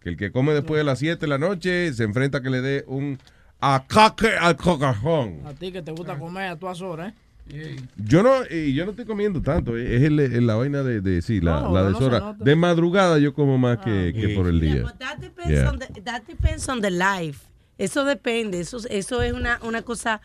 Que 0.00 0.10
el 0.10 0.16
que 0.16 0.30
come 0.30 0.52
después 0.52 0.78
de 0.78 0.84
las 0.84 0.98
7 0.98 1.20
de 1.20 1.26
la 1.28 1.38
noche 1.38 1.92
se 1.92 2.04
enfrenta 2.04 2.38
a 2.38 2.42
que 2.42 2.50
le 2.50 2.60
dé 2.60 2.84
un 2.86 3.18
ataque 3.60 4.28
al 4.38 4.56
corazón. 4.56 5.40
A 5.46 5.52
ti 5.52 5.72
que 5.72 5.82
te 5.82 5.92
gusta 5.92 6.18
comer 6.18 6.48
a 6.50 6.56
todas 6.56 6.80
horas, 6.80 7.12
¿eh? 7.50 7.76
Yo 7.96 8.22
no, 8.22 8.32
y 8.50 8.74
yo 8.74 8.84
no 8.84 8.90
estoy 8.90 9.06
comiendo 9.06 9.40
tanto, 9.40 9.76
eh, 9.76 9.96
es 9.96 10.02
el- 10.02 10.20
el- 10.20 10.46
la 10.46 10.54
vaina 10.56 10.82
de, 10.82 11.00
de 11.00 11.22
sí, 11.22 11.40
la, 11.40 11.60
No, 11.62 11.72
la 11.72 11.82
no 11.84 11.90
deshora. 11.92 12.18
nota. 12.20 12.44
De 12.44 12.54
madrugada 12.56 13.18
yo 13.18 13.32
como 13.32 13.56
más 13.58 13.78
que, 13.78 14.12
que 14.14 14.28
por 14.36 14.48
el 14.48 14.60
día. 14.60 14.82
But 14.82 14.98
that 14.98 15.16
depends, 15.18 15.50
Yeah. 15.50 15.70
on 15.70 15.78
the, 15.78 15.86
that 16.02 16.22
depends 16.26 16.68
on 16.68 16.80
the 16.82 16.90
life. 16.90 17.46
Eso 17.78 18.04
depende. 18.04 18.60
Eso, 18.60 18.78
eso 18.90 19.22
es 19.22 19.32
una, 19.32 19.58
una 19.62 19.80
cosa 19.82 20.20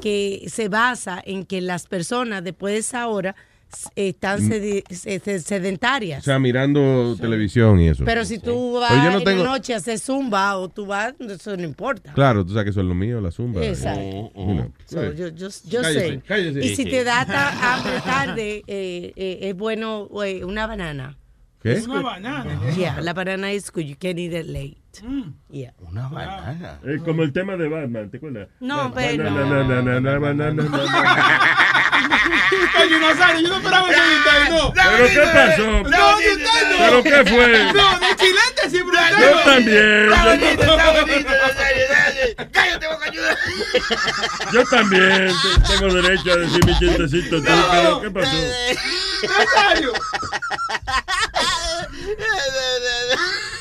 que 0.00 0.44
se 0.48 0.68
basa 0.68 1.22
en 1.24 1.44
que 1.46 1.60
las 1.60 1.86
personas 1.86 2.42
después 2.42 2.74
de 2.74 2.80
esa 2.80 3.06
hora 3.06 3.36
están 3.96 4.40
sedi- 4.40 4.84
se- 4.90 5.18
se- 5.20 5.36
O 5.36 5.40
sedentarias. 5.40 6.24
sea, 6.24 6.38
mirando 6.38 7.16
televisión 7.20 7.80
y 7.80 7.88
eso. 7.88 8.04
Pero 8.04 8.24
si 8.24 8.38
tú 8.38 8.74
vas 8.80 8.92
yo 9.04 9.10
no 9.10 9.18
en 9.18 9.24
tengo- 9.24 9.44
la 9.44 9.50
noche 9.50 9.74
a 9.74 9.78
hacer 9.78 9.98
zumba 9.98 10.56
o 10.56 10.68
tú 10.68 10.86
vas, 10.86 11.14
eso 11.20 11.56
no 11.56 11.64
importa. 11.64 12.12
Claro, 12.12 12.44
tú 12.44 12.50
sabes 12.52 12.64
que 12.64 12.70
eso 12.70 12.80
es 12.80 12.86
lo 12.86 12.94
mío, 12.94 13.20
la 13.20 13.30
zumba. 13.30 13.64
Exacto. 13.64 14.30
You 14.34 14.44
know. 14.54 14.72
So, 14.86 15.12
yo 15.12 15.28
yo, 15.28 15.48
yo 15.68 15.82
Cállese, 15.82 16.08
sé. 16.08 16.22
cállese. 16.26 16.64
Y 16.64 16.76
si 16.76 16.84
te 16.84 17.04
da 17.04 17.20
hambre 17.74 18.00
tarde, 18.04 18.62
eh, 18.66 19.12
eh, 19.16 19.38
es 19.42 19.56
bueno 19.56 20.08
eh, 20.24 20.44
una 20.44 20.66
banana. 20.66 21.16
¿Qué? 21.62 21.80
Una 21.88 22.02
banana. 22.02 22.60
Yeah, 22.76 23.00
la 23.00 23.14
banana 23.14 23.50
is 23.52 23.70
good. 23.72 23.84
You 23.84 23.96
can 23.98 24.18
eat 24.18 24.32
it 24.34 24.46
late. 24.46 24.76
Right. 24.94 25.10
Mm. 25.10 25.34
Yeah. 25.50 25.72
Una 25.78 26.06
ah. 26.06 26.08
banana. 26.08 26.80
Eh, 26.84 26.98
como 27.04 27.22
el 27.22 27.32
tema 27.32 27.56
de 27.56 27.68
Batman, 27.68 28.10
¿te 28.10 28.18
acuerdas? 28.18 28.48
No, 28.60 28.92
pero. 28.94 29.24
Coño, 32.72 32.98
Nazario, 33.00 33.40
yo 33.40 33.48
no 33.48 33.56
esperaba 33.56 33.90
ese 33.90 34.50
no. 34.50 34.72
¿Pero 34.72 35.06
qué 35.08 35.20
pasó? 35.32 35.82
No, 35.82 36.16
¿Pero 36.78 37.02
qué 37.02 37.24
fue? 37.30 37.72
No, 37.72 37.98
de 37.98 38.16
chilete 38.16 38.70
siempre 38.70 38.98
Yo 39.20 39.40
también. 39.44 40.12
Está 40.12 40.24
bonito, 40.24 40.62
está 40.62 40.92
bonito, 40.92 41.30
Nazario. 41.30 41.84
Cállate, 42.52 42.86
boca 42.86 43.06
ayuda. 43.06 43.36
Yo 44.52 44.64
también 44.66 45.32
tengo 45.66 45.94
derecho 45.94 46.32
a 46.32 46.36
decir 46.36 46.64
mi 46.64 46.78
chistecito. 46.78 47.42
¿Pero 47.42 48.00
qué 48.00 48.10
pasó? 48.10 48.36
Nazario. 49.38 49.92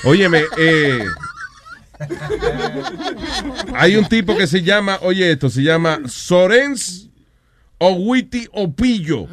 Óyeme, 0.03 0.43
eh, 0.57 1.05
hay 3.75 3.95
un 3.95 4.05
tipo 4.05 4.35
que 4.35 4.47
se 4.47 4.61
llama, 4.61 4.99
oye 5.01 5.31
esto, 5.31 5.49
se 5.49 5.61
llama 5.63 5.99
Sorens 6.07 7.09
Owiti 7.77 8.47
Opillo. 8.51 9.27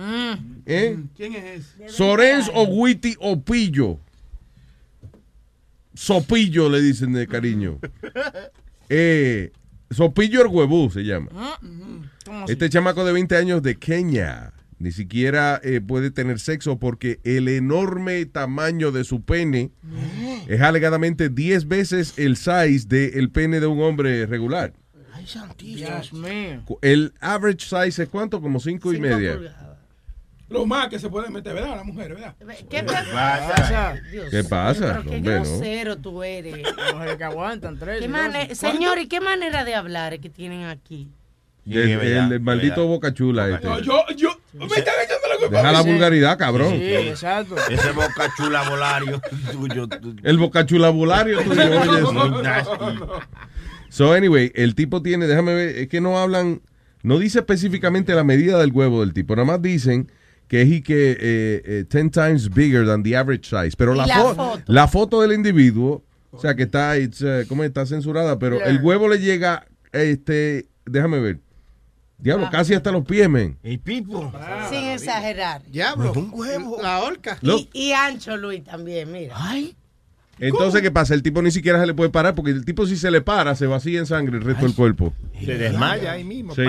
¿Eh? 0.66 0.99
¿Quién 1.16 1.35
es 1.35 1.66
ese? 1.66 1.89
Sorens 1.89 2.51
Owiti 2.55 3.16
Opillo. 3.20 3.99
Sopillo 5.95 6.69
le 6.69 6.81
dicen 6.81 7.12
de 7.12 7.27
cariño. 7.27 7.78
Eh, 8.93 9.53
Sopillo 9.93 10.41
el 10.41 10.49
huevú 10.49 10.91
se 10.91 11.03
llama. 11.05 11.31
Este 12.49 12.69
chamaco 12.69 13.05
de 13.05 13.12
20 13.12 13.37
años 13.37 13.62
de 13.62 13.77
Kenia 13.78 14.53
ni 14.81 14.93
siquiera 14.93 15.61
eh, 15.62 15.81
puede 15.81 16.11
tener 16.11 16.40
sexo 16.40 16.78
porque 16.78 17.20
el 17.23 17.48
enorme 17.48 18.24
tamaño 18.24 18.90
de 18.93 19.05
su 19.05 19.23
pene 19.23 19.70
es 20.48 20.61
alegadamente 20.62 21.28
10 21.28 21.69
veces 21.69 22.15
el 22.16 22.36
size 22.36 22.86
del 22.89 23.31
pene 23.31 23.61
de 23.61 23.66
un 23.66 23.81
hombre 23.82 24.24
regular. 24.24 24.73
Dios 25.59 26.12
mío. 26.15 26.62
El 26.81 27.12
average 27.20 27.66
size 27.66 28.02
es 28.02 28.09
cuánto? 28.09 28.40
Como 28.40 28.59
5 28.59 28.94
y 28.94 29.01
media. 29.01 29.39
Lo 30.48 30.66
más 30.66 30.89
que 30.89 30.98
se 30.98 31.09
puede 31.11 31.28
meter, 31.31 31.55
¿verdad? 31.55 31.77
La 31.77 31.85
mujer, 31.85 32.15
¿verdad? 32.15 32.35
¿Qué 32.69 32.82
pasa? 32.82 34.01
¿Qué 34.31 34.43
pasa? 34.43 35.02
Pero 35.05 35.11
qué 35.11 35.20
grosero 35.20 35.98
tú 35.98 36.24
eres. 36.24 36.66
Mujeres 36.93 37.16
que 37.16 37.24
aguantan 37.24 37.78
tres. 37.78 38.01
¿Qué. 38.01 38.55
Señor, 38.57 38.98
¿y 38.98 39.07
qué 39.07 39.20
manera 39.20 39.65
de 39.65 39.74
hablar 39.74 40.15
es 40.15 40.20
que 40.20 40.31
tienen 40.31 40.65
aquí? 40.65 41.09
El, 41.71 41.91
el- 41.91 42.33
el 42.33 42.41
maldito 42.41 42.87
boca 42.87 43.13
chula 43.15 43.49
este. 43.51 43.67
No, 43.67 43.79
yo, 43.81 44.05
yo, 44.17 44.31
me 44.55 44.67
echando 44.67 45.29
la 45.29 45.37
culpa. 45.39 45.57
Deja 45.57 45.73
la 45.73 45.83
Sí. 45.83 45.91
vulgaridad, 45.91 46.39
cabrón. 46.39 46.73
Sí, 46.73 46.85
exacto. 46.95 47.57
Ese 47.71 47.91
boca 47.93 48.33
chula 48.37 48.69
volario. 48.69 49.21
tuyo. 49.53 49.89
El 50.23 50.39
bocachulabulario 50.39 51.43
tuyo, 51.43 51.63
oye, 51.81 52.01
eso. 52.61 53.21
So, 53.89 54.13
anyway, 54.13 54.53
el 54.55 54.75
tipo 54.75 55.03
tiene, 55.03 55.27
déjame 55.27 55.55
ver, 55.55 55.69
es 55.77 55.89
que 55.89 56.01
no 56.01 56.19
hablan, 56.19 56.63
no 57.03 57.19
dice 57.19 57.41
específicamente 57.41 58.15
la 58.15 58.23
medida 58.25 58.59
del 58.59 58.71
huevo 58.73 59.01
del 59.01 59.13
tipo, 59.13 59.35
nada 59.35 59.47
más 59.47 59.63
dicen 59.63 60.11
que 60.47 60.63
es 60.63 60.69
y 60.69 60.83
que 60.83 61.13
eh, 61.13 61.63
eh, 61.65 61.85
10 61.91 62.11
times 62.11 62.51
bigger 62.51 62.87
than 62.87 63.03
the 63.03 63.17
average 63.17 63.49
size. 63.49 63.73
Pero 63.77 63.95
la, 63.95 64.07
la 64.07 64.15
fo- 64.17 64.35
foto. 64.37 64.63
la 64.67 64.89
foto 64.89 65.21
del 65.23 65.33
individuo, 65.33 66.05
o 66.31 66.39
sea, 66.41 66.55
que 66.55 66.65
está, 66.65 66.99
it's, 66.99 67.23
eh, 67.23 67.45
¿cómo 67.49 67.65
está 67.65 67.85
censurada? 67.87 68.39
Pero 68.39 68.57
Blur. 68.57 68.69
el 68.69 68.81
huevo 68.83 69.09
le 69.09 69.19
llega, 69.19 69.67
este, 69.93 70.69
déjame 70.87 71.19
ver, 71.21 71.39
diablo, 72.23 72.47
Ah. 72.47 72.51
casi 72.51 72.75
hasta 72.75 72.91
los 72.93 73.05
pies, 73.05 73.29
men. 73.29 73.57
Y 73.63 73.79
pipo. 73.79 74.33
Sin 74.71 74.85
exagerar. 74.85 75.63
Diablo. 75.67 76.13
Un 76.15 76.31
huevo. 76.33 76.79
La 76.83 77.01
horca. 77.01 77.39
Y, 77.43 77.69
y 77.73 77.93
ancho, 77.93 78.37
Luis, 78.37 78.63
también, 78.65 79.11
mira. 79.13 79.35
Ay. 79.37 79.75
Entonces, 80.39 80.81
¿qué 80.81 80.91
pasa? 80.91 81.13
El 81.15 81.23
tipo 81.23 81.43
ni 81.43 81.51
siquiera 81.51 81.79
se 81.81 81.87
le 81.87 81.93
puede 81.95 82.09
parar 82.11 82.35
porque 82.35 82.51
el 82.51 82.65
tipo 82.65 82.87
si 82.87 82.97
se 82.97 83.11
le 83.11 83.21
para, 83.21 83.55
se 83.55 83.67
vacía 83.67 83.99
en 83.99 84.07
sangre 84.07 84.39
el 84.39 84.43
resto 84.45 84.65
del 84.65 84.75
cuerpo. 84.75 85.13
Se 85.45 85.59
desmaya 85.59 86.13
ahí 86.13 86.25
mismo. 86.25 86.55
Sí. 86.55 86.63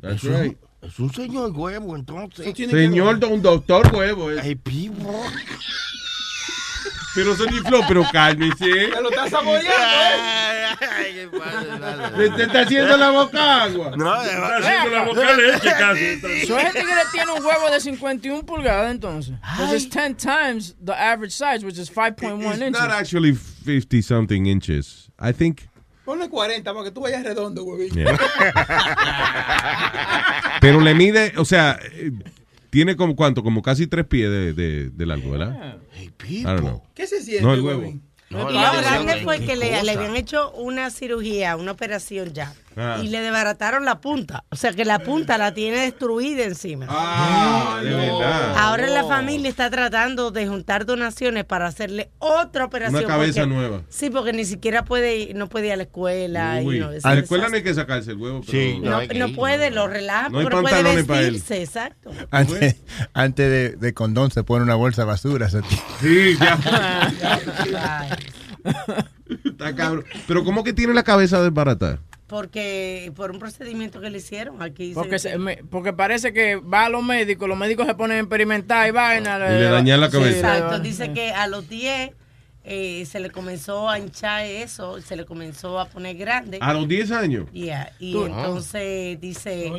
That's 0.00 0.16
Es 0.16 0.24
un, 0.24 0.40
right. 0.42 0.56
es 0.82 0.98
un 0.98 1.12
señor 1.14 1.52
huevo, 1.52 1.94
entonces. 1.94 2.52
Señor, 2.56 3.24
un 3.24 3.40
doctor 3.42 3.94
huevo. 3.94 4.30
eh. 4.32 4.40
Ay, 4.42 4.54
pipo. 4.56 5.22
Pero 7.14 7.36
Sonny 7.36 7.58
Flow, 7.58 7.82
pero 7.86 8.04
cálmese. 8.10 8.88
Te 8.88 9.00
lo 9.02 9.10
estás 9.10 9.30
saboreando, 9.30 9.70
¿eh? 9.70 10.76
Ay, 10.80 11.14
qué 11.14 11.28
pasa, 11.38 12.12
Te, 12.16 12.30
te 12.30 12.42
está 12.44 12.60
haciendo 12.62 12.96
la 12.96 13.10
boca 13.10 13.62
agua. 13.64 13.92
No, 13.96 14.22
Está 14.22 14.56
haciendo 14.56 14.90
la 14.90 15.04
boca 15.04 15.36
leche 15.36 15.70
casi. 15.78 16.46
So, 16.46 16.56
hay 16.56 16.64
gente 16.64 16.80
que 16.80 16.86
le 16.94 17.02
tiene 17.12 17.32
un 17.32 17.44
huevo 17.44 17.70
de 17.70 17.80
51 17.80 18.42
pulgadas 18.44 18.90
entonces. 18.90 19.34
Because 19.58 19.76
it's 19.76 19.88
10 19.94 20.16
times 20.16 20.74
the 20.82 20.92
average 20.92 21.32
size, 21.34 21.64
which 21.64 21.78
is 21.78 21.90
5.1 21.90 22.40
It's 22.40 22.60
inches. 22.60 22.70
not 22.72 22.90
actually 22.90 23.34
50 23.34 24.00
something 24.02 24.46
inches. 24.46 25.10
I 25.18 25.32
think. 25.32 25.68
Ponle 26.06 26.28
40 26.28 26.72
para 26.72 26.84
que 26.84 26.90
tú 26.90 27.02
vayas 27.02 27.22
redondo, 27.22 27.62
huevín. 27.64 27.94
Yeah. 27.94 28.16
Pero 30.60 30.80
le 30.80 30.94
mide, 30.94 31.32
o 31.36 31.44
sea, 31.44 31.78
eh, 31.92 32.10
tiene 32.72 32.96
como 32.96 33.14
cuánto, 33.14 33.42
como 33.42 33.60
casi 33.60 33.86
tres 33.86 34.06
pies 34.06 34.30
de, 34.30 34.54
de, 34.54 34.88
de 34.88 35.06
largo, 35.06 35.32
¿verdad? 35.32 35.76
Hey. 35.92 36.10
¿Qué 36.94 37.06
se 37.06 37.20
siente, 37.20 37.42
No, 37.44 37.52
el 37.52 37.60
huevo. 37.60 38.00
No, 38.30 38.50
lo 38.50 38.50
grande 38.50 39.20
fue 39.22 39.40
¿qué 39.40 39.46
que 39.46 39.56
le 39.56 39.76
habían 39.76 40.16
hecho 40.16 40.50
una 40.52 40.88
cirugía, 40.88 41.54
una 41.56 41.72
operación 41.72 42.32
ya. 42.32 42.54
Ah. 42.76 42.98
Y 43.02 43.08
le 43.08 43.20
desbarataron 43.20 43.84
la 43.84 44.00
punta. 44.00 44.44
O 44.50 44.56
sea 44.56 44.72
que 44.72 44.84
la 44.84 44.98
punta 45.00 45.36
la 45.38 45.52
tiene 45.54 45.78
destruida 45.78 46.44
encima. 46.44 46.86
Ah, 46.88 47.80
de 47.82 47.90
verdad. 47.90 48.54
Ahora 48.56 48.86
la 48.88 49.04
familia 49.04 49.48
está 49.50 49.68
tratando 49.70 50.30
de 50.30 50.46
juntar 50.46 50.86
donaciones 50.86 51.44
para 51.44 51.66
hacerle 51.66 52.10
otra 52.18 52.64
operación. 52.64 53.04
Una 53.04 53.08
cabeza 53.14 53.40
porque- 53.42 53.54
nueva. 53.54 53.82
Sí, 53.88 54.10
porque 54.10 54.32
ni 54.32 54.44
siquiera 54.44 54.84
puede 54.84 55.16
ir, 55.16 55.34
no 55.36 55.48
puede 55.48 55.66
ir 55.68 55.72
a 55.72 55.76
la 55.76 55.82
escuela. 55.84 56.62
y 56.62 56.78
no, 56.78 56.88
a 57.02 57.14
la 57.14 57.20
escuela 57.20 57.48
no 57.48 57.56
hay 57.56 57.62
que 57.62 57.74
sacarse 57.74 58.12
el 58.12 58.16
huevo. 58.16 58.40
Pero 58.46 58.52
Sí, 58.52 58.78
no, 58.80 58.96
hay 58.96 59.08
que 59.08 59.18
no 59.18 59.28
ir, 59.28 59.36
puede, 59.36 59.70
lo 59.70 59.86
relaja, 59.88 60.28
No 60.28 60.38
hay 60.38 60.44
pero 60.44 60.60
puede 60.62 60.74
pantalones 60.74 61.04
para 61.06 61.20
él. 61.20 61.32
vestirse, 61.32 61.62
exacto. 61.62 62.10
Antes, 62.30 62.76
antes 63.12 63.50
de, 63.50 63.76
de 63.76 63.94
condón 63.94 64.30
se 64.30 64.42
pone 64.44 64.62
una 64.64 64.74
bolsa 64.74 65.02
de 65.02 65.06
basura. 65.06 65.48
Sí, 65.50 66.36
ya. 66.40 66.58
Está 69.44 69.74
cabrón. 69.74 70.04
Pero 70.26 70.44
¿cómo 70.44 70.62
que 70.64 70.72
tiene 70.72 70.94
la 70.94 71.02
cabeza 71.02 71.42
desbaratada? 71.42 71.98
Porque 72.32 73.12
por 73.14 73.30
un 73.30 73.38
procedimiento 73.38 74.00
que 74.00 74.08
le 74.08 74.16
hicieron 74.16 74.62
aquí. 74.62 74.92
Porque, 74.94 75.10
que- 75.10 75.18
se- 75.18 75.36
me- 75.38 75.58
porque 75.58 75.92
parece 75.92 76.32
que 76.32 76.56
va 76.56 76.86
a 76.86 76.88
los 76.88 77.04
médicos, 77.04 77.46
los 77.46 77.58
médicos 77.58 77.86
se 77.86 77.94
ponen 77.94 78.16
a 78.16 78.20
experimentar 78.20 78.88
y 78.88 78.90
vaina. 78.90 79.36
Y 79.36 79.58
le 79.60 79.64
dañan 79.64 80.00
la 80.00 80.08
cabeza. 80.10 80.56
Exacto, 80.56 80.78
dice 80.80 81.12
que 81.12 81.30
a 81.32 81.46
los 81.46 81.68
10 81.68 82.12
eh, 82.64 83.04
se 83.04 83.20
le 83.20 83.28
comenzó 83.30 83.90
a 83.90 83.98
hinchar 83.98 84.46
eso, 84.46 84.98
se 85.02 85.14
le 85.14 85.26
comenzó 85.26 85.78
a 85.78 85.84
poner 85.84 86.16
grande. 86.16 86.58
A 86.62 86.72
los 86.72 86.88
10 86.88 87.10
años. 87.10 87.50
Yeah, 87.52 87.92
y 87.98 88.12
Tú- 88.12 88.24
entonces 88.24 89.20
dice, 89.20 89.70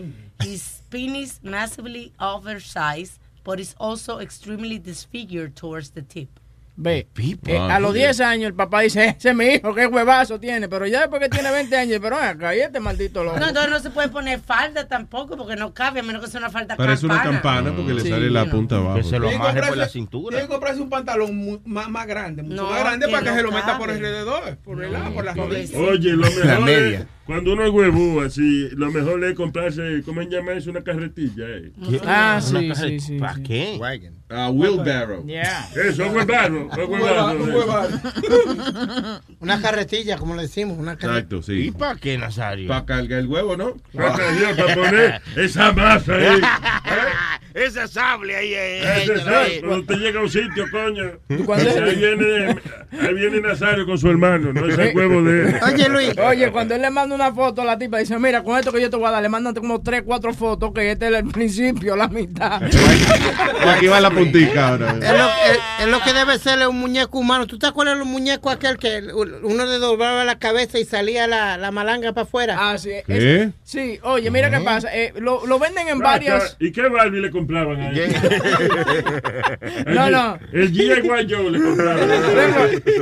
his 0.45 0.83
penis 0.89 1.39
massively 1.41 2.13
oversized, 2.19 3.19
but 3.43 3.59
is 3.59 3.73
also 3.79 4.21
extremely 4.21 4.77
disfigured 4.77 5.55
towards 5.55 5.89
the 5.91 6.03
tip. 6.03 6.29
Ve, 6.75 7.07
Pipo. 7.13 7.51
eh, 7.51 7.57
Ah, 7.59 7.75
a 7.75 7.79
los 7.79 7.93
10 7.93 8.19
años 8.21 8.47
el 8.47 8.55
papá 8.55 8.81
dice, 8.81 9.15
ese 9.17 9.29
es 9.29 9.35
mi 9.35 9.45
hijo, 9.45 9.75
qué 9.75 9.85
huevazo 9.85 10.39
tiene. 10.39 10.67
Pero 10.67 10.87
ya 10.87 11.01
después 11.01 11.21
que 11.21 11.29
tiene 11.29 11.51
20 11.51 11.77
años, 11.77 11.99
pero 12.01 12.17
acá, 12.17 12.55
y 12.55 12.61
este 12.61 12.79
maldito 12.79 13.23
loco. 13.23 13.37
No, 13.39 13.47
entonces 13.49 13.69
no 13.71 13.79
se 13.79 13.91
puede 13.91 14.09
poner 14.09 14.39
falda 14.39 14.87
tampoco, 14.87 15.37
porque 15.37 15.55
no 15.55 15.71
cabe, 15.73 15.99
a 15.99 16.03
menos 16.03 16.23
que 16.25 16.31
sea 16.31 16.39
una 16.39 16.49
falda 16.49 16.75
Parece 16.75 17.05
una 17.05 17.21
campana 17.21 17.71
porque 17.75 17.93
le 17.93 18.01
Sí, 18.01 18.09
sale 18.09 18.29
la 18.31 18.45
punta 18.49 18.77
abajo. 18.77 18.95
Que 18.97 19.03
se 19.03 19.19
lo 19.19 19.29
amarre 19.29 19.67
por 19.67 19.77
la 19.77 19.87
cintura. 19.87 20.29
Tiene 20.37 20.47
que 20.47 20.51
comprarse 20.51 20.81
un 20.81 20.89
pantalón 20.89 21.61
más, 21.65 21.89
más 21.89 22.07
grande, 22.07 22.41
mucho 22.41 22.55
No, 22.63 22.69
más 22.71 22.79
grande 22.79 23.05
que 23.05 23.11
para 23.11 23.23
que 23.23 23.29
no 23.29 23.35
se 23.37 23.43
lo 23.43 23.51
meta 23.51 23.65
cabe. 23.65 23.79
por 23.79 23.89
alrededor, 23.91 24.57
por 24.63 24.83
el 24.83 24.93
lado, 24.93 25.13
por 25.13 25.25
las 25.25 25.37
rodillas. 25.37 25.75
Oye, 25.75 26.09
lo 26.13 26.23
La 26.27 26.45
mejor 26.45 26.61
media. 26.65 26.99
es, 26.99 27.05
cuando 27.25 27.53
uno 27.53 27.63
es 27.65 27.71
huevo 27.71 28.21
así, 28.21 28.69
lo 28.75 28.91
mejor 28.91 29.23
es 29.23 29.33
comprarse, 29.35 30.01
¿cómo 30.05 30.21
se 30.23 30.29
llama 30.29 30.53
eso? 30.53 30.69
Una 30.71 30.83
carretilla. 30.83 31.45
Eh. 31.47 31.71
Ah, 32.05 32.41
Una 32.49 32.75
sí. 32.75 33.17
¿Para 33.19 33.41
qué? 33.43 33.77
Wagon. 33.79 34.13
A 34.29 34.49
wheelbarrow. 34.49 35.25
Yeah. 35.27 35.69
Eso, 35.75 36.07
un 36.07 36.15
huevazo, 36.15 36.47
un 36.53 36.57
Un 36.63 36.69
hueva- 36.69 37.33
huevazo. 37.33 37.43
un 37.43 37.49
eh. 37.49 37.53
hueva- 37.53 39.21
Una 39.39 39.61
carretilla, 39.61 40.17
como 40.17 40.35
le 40.35 40.43
decimos. 40.43 40.77
Una 40.77 40.95
carretilla. 40.97 41.19
Exacto, 41.37 41.51
¿Y 41.53 41.63
sí. 41.65 41.71
para 41.71 41.99
qué, 41.99 42.17
Nazario? 42.17 42.67
Para 42.67 42.85
cargar 42.85 43.19
el 43.19 43.27
huevo, 43.27 43.55
¿no? 43.57 43.73
Saca 43.93 44.31
Dios 44.31 44.53
para 44.57 44.75
poner 44.75 45.21
esa 45.37 45.71
masa 45.71 46.15
ahí. 46.15 46.41
esa 47.53 47.87
sable 47.87 48.35
ahí. 48.35 48.53
eh, 48.53 49.03
Ese 49.03 49.13
eh, 49.13 49.17
sabe, 49.19 49.55
eh. 49.57 49.59
Cuando 49.61 49.79
usted 49.81 49.95
llega 49.97 50.19
a 50.19 50.23
un 50.23 50.29
sitio, 50.29 50.65
coño. 50.71 51.03
Ahí 51.29 51.95
viene, 51.95 52.55
ahí 52.99 53.13
viene 53.13 53.41
Nazario 53.41 53.85
con 53.85 53.97
su 53.97 54.09
hermano, 54.09 54.51
no 54.51 54.67
es 54.67 54.77
el 54.77 54.93
huevo 54.95 55.21
de 55.23 55.49
él. 55.49 55.55
Oye, 55.71 55.89
Luis. 55.89 56.17
Oye, 56.17 56.51
cuando 56.51 56.73
él 56.75 56.81
le 56.81 56.89
manda 56.89 57.12
una 57.13 57.33
foto 57.33 57.61
a 57.61 57.65
la 57.65 57.77
tipa, 57.77 57.97
dice, 57.97 58.17
mira, 58.19 58.43
con 58.43 58.57
esto 58.57 58.71
que 58.71 58.81
yo 58.81 58.89
te 58.89 58.97
voy 58.97 59.07
a 59.07 59.11
dar, 59.11 59.21
le 59.23 59.29
mandan 59.29 59.53
como 59.53 59.81
tres, 59.81 60.03
cuatro 60.05 60.33
fotos, 60.33 60.71
que 60.73 60.91
este 60.91 61.07
es 61.07 61.13
el 61.13 61.25
principio, 61.31 61.95
la 61.95 62.07
mitad. 62.07 62.61
Y 62.63 63.67
aquí 63.69 63.87
va 63.87 63.99
la 64.01 64.11
puntica 64.11 64.69
ahora. 64.69 64.91
Es 64.91 65.11
lo, 65.11 65.25
es- 65.27 65.59
es 65.81 65.87
lo 65.87 65.99
que 66.01 66.13
debe 66.13 66.37
ser 66.39 66.65
un 66.67 66.79
muñeco 66.79 67.17
humano. 67.19 67.45
¿Tú 67.47 67.57
te 67.59 67.67
acuerdas 67.67 67.95
de 67.95 67.99
los 67.99 68.07
muñecos 68.07 68.53
aquel 68.53 68.77
que 68.77 69.01
uno 69.43 69.65
le 69.65 69.77
doblaba 69.79 70.23
la 70.23 70.37
cabeza 70.39 70.79
y 70.79 70.85
salía 70.85 71.27
la, 71.27 71.57
la 71.57 71.71
malanga 71.71 72.13
para 72.13 72.23
afuera? 72.25 72.55
Ah, 72.59 72.77
sí. 72.77 72.91
¿Qué? 73.05 73.49
Sí, 73.63 73.99
oye, 74.03 74.29
mira 74.31 74.49
qué 74.49 74.59
pasa. 74.61 74.89
eh, 74.95 75.13
lo, 75.17 75.45
lo 75.45 75.59
venden 75.59 75.87
en 75.89 75.97
Ah, 76.01 76.03
varias. 76.03 76.55
¿Y 76.59 76.71
qué 76.71 76.87
Barbie 76.87 77.19
le 77.21 77.31
compraban 77.31 77.79
ahí? 77.81 78.01
No, 79.87 80.09
no. 80.09 80.37
El 80.51 80.71
G.I. 80.73 81.07
Joe 81.29 81.51
le 81.51 81.61
compraban. 81.61 82.09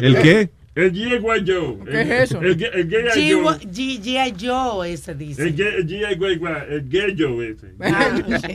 ¿El 0.02 0.20
qué? 0.22 0.50
El 0.74 0.94
G.I. 0.94 1.20
Joe. 1.46 1.78
¿Qué 1.84 2.02
El- 2.02 2.12
es 2.12 2.32
eso? 2.32 2.40
El, 2.42 2.58
G.I. 2.58 3.32
Joe. 3.34 3.58
G.I. 3.60 4.34
Joe, 4.40 4.90
ese 4.94 5.14
dice. 5.16 5.44
El 5.44 5.56
G.I. 5.58 6.18
Joe, 6.18 6.32
el 6.70 6.90
Gay 6.90 7.16
Joe 7.20 7.50
ese. 7.50 7.74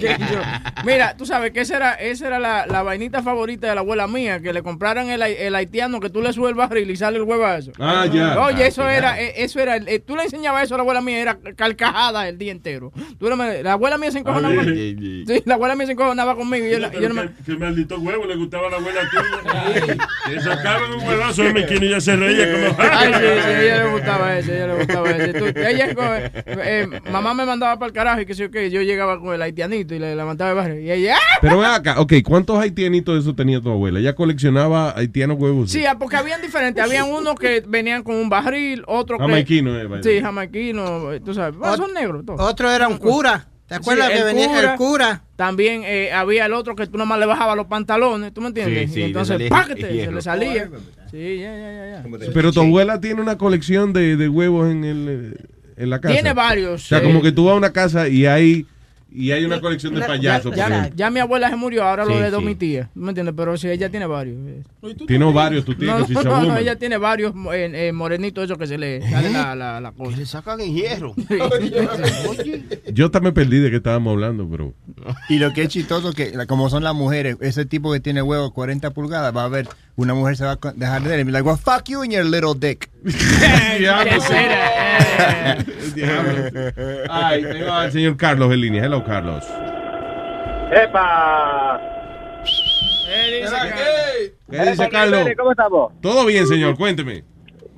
Que 0.00 0.16
Mira, 0.84 1.14
tú 1.16 1.26
sabes 1.26 1.50
que 1.52 1.60
esa 1.60 1.76
era, 1.76 1.92
esa 1.92 2.26
era 2.28 2.38
la, 2.38 2.66
la 2.66 2.82
vainita 2.82 3.22
favorita 3.22 3.68
de 3.68 3.74
la 3.74 3.82
abuela 3.82 4.06
mía, 4.08 4.40
que 4.40 4.54
le 4.54 4.62
compraran 4.62 5.10
el, 5.10 5.20
el 5.22 5.54
haitiano 5.54 6.00
que 6.00 6.08
tú 6.08 6.22
le 6.22 6.32
subes 6.32 6.50
el 6.50 6.54
barril 6.54 6.90
y 6.90 6.96
sale 6.96 7.18
el 7.18 7.24
huevazo. 7.24 7.72
Ah, 7.78 8.06
ya. 8.10 8.40
Oye, 8.40 8.64
Ah, 8.64 8.66
eso 8.66 8.88
era, 8.88 9.20
eh, 9.20 9.34
eso 9.36 9.60
era, 9.60 9.76
eh, 9.76 9.98
tú 10.00 10.16
le 10.16 10.22
enseñabas 10.22 10.64
eso 10.64 10.74
a 10.74 10.78
la 10.78 10.82
abuela 10.82 11.02
mía, 11.02 11.18
era 11.20 11.38
carcajada 11.54 12.26
el 12.30 12.38
día 12.38 12.52
entero. 12.52 12.92
Tú 13.18 13.28
la 13.28 13.72
abuela 13.72 13.98
mía 13.98 14.10
se 14.10 14.20
encojonaba. 14.20 14.54
Ah, 14.54 14.64
con- 14.64 14.74
sí. 14.74 15.24
Sí, 15.26 15.42
la 15.44 15.54
abuela 15.54 15.76
mía 15.76 15.84
se 15.86 15.92
encojonaba 15.92 16.34
conmigo 16.34 16.64
y 16.66 16.70
yo, 16.70 16.78
no- 16.80 16.92
yo 16.92 17.08
no 17.10 17.14
me- 17.14 17.28
que, 17.28 17.52
que 17.52 17.58
maldito 17.58 17.98
huevo 18.00 18.24
le 18.24 18.36
gustaba 18.36 18.68
a 18.68 18.70
la 18.70 18.76
abuela 18.78 19.00
tuya. 19.10 19.96
Le 20.30 20.40
sacaban 20.40 20.92
un 20.94 21.06
huevazo 21.06 21.42
de 21.42 21.52
mequino 21.52 21.84
y 21.84 21.92
se 22.06 22.16
reía 22.16 22.52
como. 22.52 22.76
Ay, 22.78 23.12
sí, 23.12 23.20
sí, 23.20 23.26
a 23.26 23.62
ella 23.62 23.84
le 23.84 23.90
gustaba 23.90 24.38
ese, 24.38 24.54
ella 24.56 24.66
le 24.68 24.74
gustaba 24.76 25.10
ese. 25.10 25.32
Tú- 25.34 25.46
ella, 25.46 25.88
eh, 26.46 26.86
mamá 27.10 27.34
me 27.34 27.44
mandaba 27.44 27.78
para 27.78 27.88
el 27.88 27.92
carajo 27.92 28.20
y 28.20 28.26
que 28.26 28.34
sé 28.34 28.44
yo 28.44 28.50
qué, 28.50 28.70
yo 28.70 28.80
llegaba 28.82 29.20
con 29.20 29.34
el 29.34 29.42
haitianito 29.42 29.94
y 29.94 29.98
le 29.98 30.16
levantaba 30.16 30.50
el 30.50 30.56
barrio. 30.56 30.80
Y 30.80 30.90
ella, 30.90 31.16
¡ah! 31.16 31.38
Pero 31.40 31.58
ven 31.58 31.70
acá, 31.70 32.00
ok, 32.00 32.14
¿cuántos 32.24 32.58
haitianitos 32.58 33.14
de 33.14 33.20
eso 33.20 33.34
tenía 33.34 33.60
tu 33.60 33.70
abuela? 33.70 33.98
¿Ella 33.98 34.14
coleccionaba 34.14 34.96
haitianos 34.96 35.36
huevos? 35.38 35.70
Sí, 35.70 35.84
ah, 35.84 35.96
porque 35.98 36.16
habían 36.16 36.40
diferentes. 36.40 36.82
Habían 36.82 37.08
unos 37.10 37.34
que 37.34 37.62
venían 37.66 38.02
con 38.02 38.14
un 38.16 38.28
barril, 38.28 38.82
otros 38.86 39.18
que... 39.18 39.24
Jamaiquino, 39.24 39.78
eh, 39.78 40.00
Sí, 40.02 40.20
jamaiquino, 40.20 41.10
tú 41.24 41.34
sabes. 41.34 41.56
Bueno, 41.56 41.76
son 41.76 41.92
negros 41.92 42.24
todos. 42.24 42.40
Otro 42.40 42.70
era 42.70 42.88
un 42.88 42.98
cura. 42.98 43.46
¿Te 43.66 43.74
acuerdas 43.74 44.08
Sí, 44.10 44.14
que 44.18 44.24
venía 44.24 44.60
el 44.60 44.76
cura? 44.76 45.22
También 45.34 45.82
eh, 45.84 46.12
había 46.12 46.46
el 46.46 46.52
otro 46.52 46.76
que 46.76 46.86
tú 46.86 46.96
nomás 46.98 47.18
le 47.18 47.26
bajabas 47.26 47.56
los 47.56 47.66
pantalones, 47.66 48.32
¿tú 48.32 48.40
me 48.40 48.48
entiendes? 48.48 48.88
Sí, 48.90 48.94
sí, 48.94 49.00
y 49.00 49.02
le 49.02 49.06
entonces, 49.08 49.50
¡páquete! 49.50 49.88
Se 50.04 50.12
le 50.12 50.22
salía. 50.22 50.70
Sí, 51.10 51.38
ya, 51.40 51.56
ya, 51.56 52.02
ya. 52.02 52.30
Pero 52.32 52.52
tu 52.52 52.60
abuela 52.60 53.00
tiene 53.00 53.20
una 53.20 53.36
colección 53.36 53.92
de, 53.92 54.16
de 54.16 54.28
huevos 54.28 54.70
en, 54.70 54.84
el, 54.84 55.06
eh, 55.08 55.44
en 55.76 55.90
la 55.90 56.00
casa. 56.00 56.14
Tiene 56.14 56.32
varios, 56.32 56.84
O 56.84 56.86
sea, 56.86 57.02
como 57.02 57.20
que 57.22 57.32
tú 57.32 57.46
vas 57.46 57.54
a 57.54 57.56
una 57.56 57.72
casa 57.72 58.08
y 58.08 58.26
hay, 58.26 58.66
y 59.16 59.32
hay 59.32 59.44
una 59.46 59.60
colección 59.62 59.94
de 59.94 60.00
Ya- 60.00 60.06
payasos. 60.06 60.54
Ya, 60.54 60.90
ya 60.94 61.10
mi 61.10 61.20
abuela 61.20 61.48
se 61.48 61.56
murió, 61.56 61.84
ahora 61.84 62.04
lo 62.04 62.12
heredó 62.18 62.40
sí. 62.40 62.44
mi 62.44 62.54
tía. 62.54 62.90
¿Me 62.94 63.08
entiendes? 63.08 63.34
Pero 63.36 63.56
sí, 63.56 63.66
ella 63.68 63.88
tiene 63.88 64.04
varios. 64.06 64.36
Tiene 65.06 65.32
varios, 65.32 65.64
tu 65.64 65.74
tía, 65.74 65.98
No, 65.98 66.06
que 66.06 66.12
no, 66.14 66.22
no, 66.22 66.30
woman. 66.42 66.58
ella 66.58 66.76
tiene 66.76 66.98
varios 66.98 67.32
eh, 67.52 67.70
eh, 67.88 67.92
morenitos, 67.92 68.44
esos 68.44 68.58
que 68.58 68.66
se 68.66 68.76
le 68.76 69.00
sale 69.08 69.30
la, 69.30 69.54
la, 69.56 69.80
la 69.80 69.92
cosa. 69.92 70.16
le 70.18 70.26
sacan 70.26 70.60
el 70.60 70.74
hierro. 70.74 71.14
Yo 72.92 73.10
también 73.10 73.34
perdí 73.34 73.58
de 73.58 73.70
qué 73.70 73.76
estábamos 73.76 74.12
hablando, 74.12 74.48
pero... 74.48 74.74
Y 75.28 75.38
lo 75.38 75.52
que 75.52 75.62
es 75.62 75.68
chistoso 75.68 76.12
que 76.12 76.32
como 76.46 76.68
son 76.68 76.84
las 76.84 76.94
mujeres, 76.94 77.36
ese 77.40 77.64
tipo 77.64 77.92
que 77.92 78.00
tiene 78.00 78.20
huevo 78.22 78.52
40 78.52 78.90
pulgadas, 78.90 79.34
va 79.34 79.44
a 79.44 79.48
ver, 79.48 79.68
una 79.96 80.14
mujer 80.14 80.36
se 80.36 80.44
va 80.44 80.52
a 80.52 80.72
dejar 80.74 81.02
de 81.02 81.14
él 81.14 81.20
y 81.20 81.24
be 81.24 81.32
like, 81.32 81.46
well, 81.46 81.56
fuck 81.56 81.84
you 81.88 82.02
and 82.02 82.12
your 82.12 82.24
little 82.24 82.54
dick. 82.54 82.90
Diablo. 83.78 84.22
Ay, 87.10 87.42
tengo 87.42 87.72
al 87.72 87.92
señor 87.92 88.16
Carlos 88.16 88.52
en 88.52 88.60
línea. 88.60 88.84
Hello, 88.84 89.02
Carlos. 89.04 89.44
¡Epa! 90.70 91.80
¿Qué 94.50 94.60
dice 94.70 94.88
Carlos? 94.90 95.28
¿Cómo 95.36 95.50
estamos? 95.52 95.92
Todo 96.00 96.26
bien, 96.26 96.46
señor, 96.46 96.76
cuénteme. 96.76 97.24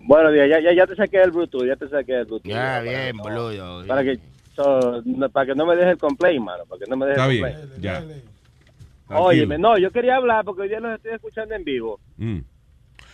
Buenos 0.04 0.32
días, 0.32 0.48
ya, 0.48 0.58
ya, 0.60 0.72
ya 0.74 0.86
te 0.86 0.96
saqué 0.96 1.20
el 1.22 1.30
Bluetooth, 1.30 1.66
ya 1.66 1.76
te 1.76 1.86
saqué 1.88 2.20
el 2.20 2.24
Bluetooth. 2.24 2.50
Ya, 2.50 2.80
bien, 2.80 3.14
boludo. 3.18 3.86
Para 3.86 4.02
que, 4.02 4.18
so, 4.56 5.02
no- 5.04 5.28
para 5.28 5.46
que 5.46 5.54
no 5.54 5.66
me 5.66 5.76
deje 5.76 5.90
el 5.90 5.98
complaint, 5.98 6.42
mano, 6.42 6.64
para 6.66 6.82
que 6.82 6.90
no 6.90 6.96
me 6.96 7.04
deje 7.06 7.18
Está 7.20 7.26
el 7.26 7.30
bien, 7.38 7.44
complaint. 7.52 7.82
ya. 7.82 8.02
Óyeme, 9.08 9.58
no, 9.58 9.78
yo 9.78 9.90
quería 9.90 10.16
hablar 10.16 10.44
porque 10.44 10.62
hoy 10.62 10.68
día 10.68 10.80
los 10.80 10.94
estoy 10.94 11.12
escuchando 11.12 11.54
en 11.54 11.64
vivo. 11.64 12.00
Mm. 12.16 12.38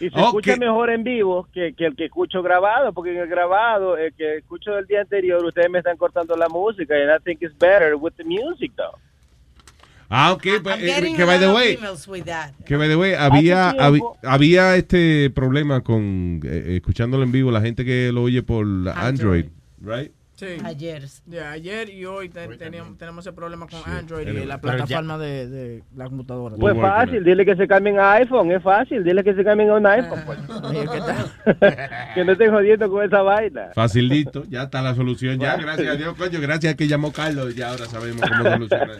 Y 0.01 0.11
se 0.11 0.21
escucha 0.21 0.57
mejor 0.57 0.91
en 0.91 1.05
vivo 1.05 1.47
que, 1.53 1.73
que 1.75 1.87
el 1.87 1.95
que 1.95 2.07
escucho 2.07 2.43
grabado, 2.43 2.93
porque 2.93 3.13
en 3.13 3.19
el 3.19 3.29
grabado, 3.29 3.97
el 3.97 4.13
que 4.15 4.39
escucho 4.39 4.73
del 4.73 4.87
día 4.87 5.03
anterior, 5.03 5.45
ustedes 5.45 5.71
me 5.71 5.79
están 5.79 5.97
cortando 5.97 6.37
la 6.37 6.49
música, 6.49 6.95
and 6.95 7.11
I 7.11 7.23
think 7.23 7.43
it's 7.43 7.57
better 7.59 7.95
with 7.95 8.13
the 8.17 8.25
music, 8.25 8.73
though. 8.77 8.99
Ah, 10.09 10.33
ok, 10.33 10.47
pues, 10.63 10.77
eh, 10.81 11.15
que 11.17 11.25
by 11.25 11.39
the 11.39 11.53
way, 11.53 11.75
emails 11.75 12.07
with 12.07 12.25
that. 12.25 12.53
que 12.67 12.77
by 12.77 12.89
the 12.89 12.97
way, 12.97 13.15
había, 13.15 13.75
había 14.23 14.77
este 14.77 15.31
problema 15.31 15.83
con 15.83 16.41
eh, 16.45 16.77
escuchándolo 16.77 17.23
en 17.23 17.33
vivo, 17.33 17.51
la 17.51 17.61
gente 17.61 17.85
que 17.85 18.11
lo 18.13 18.23
oye 18.23 18.43
por 18.43 18.67
Android, 18.95 19.47
right? 19.81 20.13
Sí. 20.37 20.57
Ayer. 20.65 21.03
De 21.27 21.41
ayer 21.41 21.89
y 21.91 22.05
hoy 22.05 22.29
te- 22.29 22.49
teníamos, 22.57 22.99
tenemos 22.99 23.25
ese 23.25 23.33
problema 23.33 23.67
con 23.69 23.81
Android 23.93 24.25
Pero- 24.25 24.43
y 24.43 24.45
la 24.47 24.61
plataforma 24.61 25.17
de, 25.17 25.49
de 25.49 25.83
la 25.97 26.07
computadora. 26.07 26.57
Pues 26.59 26.77
fácil, 26.77 27.23
dile 27.23 27.45
que 27.45 27.55
se 27.55 27.69
cambien 27.69 27.99
a 28.01 28.13
iPhone, 28.15 28.51
es 28.51 28.63
fácil, 28.63 29.05
dile 29.05 29.23
que 29.23 29.33
se 29.35 29.45
cambien 29.45 29.71
a 29.71 29.75
un 29.75 29.87
iPhone, 29.87 30.21
pues. 30.27 30.39
que 32.15 32.25
no 32.25 32.33
estén 32.33 32.51
jodiendo 32.51 32.91
con 32.91 33.05
esa 33.05 33.23
vaina. 33.23 33.71
Facilito, 33.75 34.45
ya 34.49 34.65
está 34.65 34.83
la 34.83 34.95
solución, 34.95 35.39
ya, 35.39 35.57
gracias 35.57 35.89
a 35.89 35.97
Dios, 35.97 36.15
coño, 36.17 36.41
gracias 36.41 36.75
a 36.75 36.77
que 36.77 36.89
llamó 36.89 37.13
Carlos, 37.13 37.55
ya 37.55 37.71
ahora 37.71 37.87
sabemos 37.87 38.23
cómo 38.29 38.43
solucionar. 38.51 38.97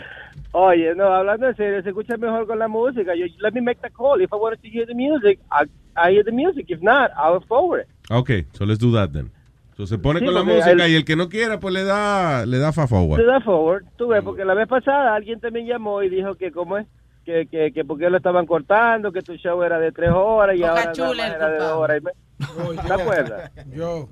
Oye, 0.53 0.95
no, 0.95 1.05
hablando 1.13 1.49
en 1.49 1.57
serio, 1.57 1.83
se 1.83 1.89
escucha 1.89 2.17
mejor 2.17 2.47
con 2.47 2.59
la 2.61 2.69
música. 2.69 3.13
Yo, 3.17 3.27
let 3.41 3.53
me 3.53 3.61
make 3.61 3.81
the 3.83 3.91
call. 3.91 4.21
If 4.21 4.33
I 4.33 4.37
wanted 4.37 4.61
to 4.63 4.69
hear 4.69 4.87
the 4.87 4.95
music, 4.95 5.41
I, 5.51 5.65
I 5.97 6.13
hear 6.13 6.25
the 6.25 6.31
music. 6.31 6.67
If 6.69 6.81
not, 6.81 7.11
I'll 7.17 7.41
forward 7.47 7.83
it. 7.83 7.89
Ok, 8.11 8.31
so 8.53 8.65
let's 8.65 8.79
do 8.79 8.93
that 8.93 9.11
then. 9.13 9.31
So 9.77 9.87
se 9.87 9.99
pone 9.99 10.21
Sí, 10.21 10.27
con 10.27 10.35
la 10.35 10.43
música 10.45 10.71
el- 10.71 10.91
y 10.93 10.95
el 10.95 11.05
que 11.05 11.17
no 11.17 11.29
quiera, 11.29 11.59
pues 11.59 11.75
le 11.75 11.83
da, 11.85 12.47
le 12.47 12.59
da 12.59 12.73
fa 12.73 12.87
forward. 12.87 13.19
Te 13.21 13.27
da 13.27 13.41
forward. 13.41 13.85
Tú 13.97 14.09
ves, 14.09 14.23
porque 14.23 14.45
la 14.45 14.55
vez 14.55 14.69
pasada 14.69 15.15
alguien 15.15 15.41
también 15.41 15.67
llamó 15.67 16.03
y 16.03 16.09
dijo 16.09 16.37
que 16.37 16.53
cómo 16.53 16.79
es, 16.79 16.87
que, 17.25 17.47
que, 17.51 17.73
que 17.73 17.85
porque 17.85 18.09
lo 18.11 18.17
estaban 18.19 18.47
cortando, 18.47 19.11
que 19.11 19.23
tu 19.23 19.35
show 19.37 19.63
era 19.63 19.79
de 19.81 19.91
tres 19.91 20.11
horas 20.15 20.57
y 20.57 20.61
Boca 20.61 20.71
ahora 20.73 20.93
Chula 20.93 21.27
era 21.29 21.49
de 21.49 21.59
dos 21.59 21.73
horas 21.73 21.99
y 21.99 22.05
me- 22.05 22.83
¿Te 22.87 22.93
acuerdas? 22.93 23.51
Yo. 23.73 24.09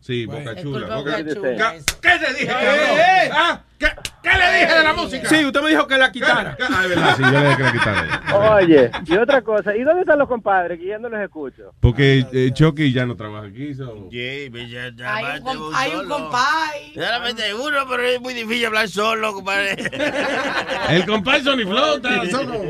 Sí, 0.00 0.26
Boca 0.26 0.52
Es 0.52 0.62
Chula. 0.62 0.86
Boca- 0.96 0.96
Boca 0.96 1.34
Chula. 1.34 1.74
¿Qué 2.02 2.08
te 2.24 2.32
dije, 2.34 2.46
cabrón? 2.46 3.30
¿Ah? 3.32 3.62
¿Qué, 3.78 3.86
qué 4.22 4.30
le 4.30 4.58
dije 4.60 4.74
de 4.78 4.82
la 4.84 4.92
música? 4.94 5.28
Sí, 5.28 5.44
usted 5.44 5.60
me 5.62 5.68
dijo 5.70 5.86
que 5.86 5.98
la 5.98 6.10
quitara. 6.10 6.56
Ah, 6.70 6.80
es 6.84 6.88
verdad, 6.88 7.16
sí, 7.16 7.22
yo 7.22 7.30
le 7.30 7.40
dije 7.44 7.56
que 7.56 7.62
la 7.62 7.72
quitara. 7.72 8.56
Oye, 8.56 8.90
y 9.06 9.16
otra 9.16 9.42
cosa, 9.42 9.76
¿y 9.76 9.82
dónde 9.82 10.00
están 10.02 10.18
los 10.18 10.28
compadres? 10.28 10.78
Que 10.78 10.86
ya 10.86 10.98
no 10.98 11.08
los 11.08 11.20
escucho. 11.20 11.74
Porque 11.80 12.24
eh, 12.32 12.50
Chucky 12.54 12.92
ya 12.92 13.04
no 13.06 13.16
trabaja 13.16 13.46
aquí. 13.48 13.74
so- 13.74 14.08
Sí, 14.10 14.48
pues 14.50 14.70
ya, 14.70 14.90
ya 14.96 15.14
Hay 15.16 15.40
un, 15.40 15.74
hay 15.74 15.94
un 15.94 16.08
compay. 16.08 16.94
Solamente 16.94 17.54
uno, 17.54 17.76
pero 17.88 18.02
es 18.02 18.20
muy 18.20 18.34
difícil 18.34 18.66
hablar 18.66 18.88
solo, 18.88 19.32
compadre. 19.34 19.76
El 20.90 21.04
compadre 21.06 21.42
Sony 21.42 21.64
Flow 21.66 21.96
está 21.96 22.26
solo. 22.30 22.60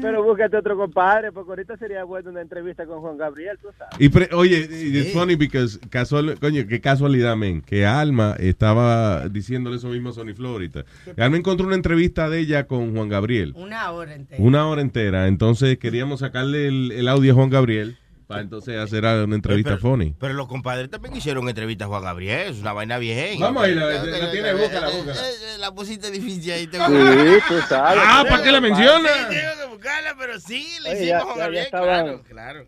Pero 0.00 0.22
búscate 0.22 0.56
otro 0.56 0.76
compadre, 0.76 1.32
porque 1.32 1.50
ahorita 1.50 1.76
sería 1.76 2.04
bueno 2.04 2.30
una 2.30 2.40
entrevista 2.40 2.86
con 2.86 3.00
Juan 3.00 3.16
Gabriel, 3.18 3.58
tú 3.60 3.68
sabes. 3.76 3.94
Y 3.98 4.08
pre- 4.08 4.28
oye, 4.32 4.58
it's 4.70 5.12
funny 5.12 5.34
because 5.34 5.78
casual, 5.90 6.38
coño, 6.38 6.64
qué 6.68 6.80
casualidad, 6.80 7.34
men, 7.36 7.60
que 7.60 7.84
Alma 7.86 8.36
estaba 8.38 9.28
diciéndole 9.28 9.76
eso 9.76 9.88
mismo 9.88 10.10
a 10.10 10.12
Sony 10.12 10.32
Flow 10.50 10.52
ahorita. 10.52 10.84
Alma 11.18 11.36
encontró 11.36 11.66
una 11.66 11.76
entrevista 11.76 12.28
de 12.28 12.40
ella 12.40 12.66
con 12.66 12.94
Juan 12.94 13.08
Gabriel, 13.08 13.52
Una 13.56 13.90
hora 13.92 14.14
entera. 14.14 14.42
una 14.42 14.66
hora 14.68 14.80
entera, 14.82 15.26
entonces 15.28 15.78
queríamos 15.78 16.20
sacarle 16.20 16.68
el, 16.68 16.92
el 16.92 17.08
audio 17.08 17.32
a 17.32 17.34
Juan 17.36 17.50
Gabriel 17.50 17.96
para 18.26 18.42
entonces 18.42 18.76
hacer 18.78 19.04
una 19.04 19.34
entrevista 19.34 19.76
funny. 19.78 20.14
Pero 20.20 20.34
los 20.34 20.46
compadres 20.46 20.88
también 20.88 21.16
hicieron 21.16 21.48
entrevistas 21.48 21.86
a 21.86 21.88
Juan 21.88 22.02
Gabriel, 22.04 22.52
es 22.52 22.60
una 22.60 22.72
vaina 22.72 22.98
bien. 22.98 23.40
Vamos 23.40 23.64
ahí, 23.64 23.74
la- 23.74 23.86
la 24.04 24.30
tiene 24.30 24.52
boca, 24.54 24.80
la 24.80 24.88
boca. 24.88 25.12
Eh, 25.12 25.58
La 25.58 25.72
pusiste 25.74 26.10
difícil 26.12 26.52
ahí. 26.52 26.66
tengo 26.68 26.86
Sí, 26.86 27.38
tú 27.48 27.54
sabes. 27.68 28.00
Ah, 28.06 28.24
¿para 28.28 28.42
qué 28.42 28.52
la 28.52 28.60
menciona? 28.60 29.08
Sí, 29.08 29.20
tengo 29.30 29.50
que 29.64 29.66
buscarla, 29.74 30.14
pero 30.18 30.38
sí, 30.38 30.64
le 30.84 30.90
Oye, 30.90 31.02
hicimos 31.04 31.22
a 31.22 31.24
Juan 31.26 31.38
Gabriel, 31.38 31.64
estaban- 31.64 31.88
claro, 32.04 32.22
claro. 32.28 32.66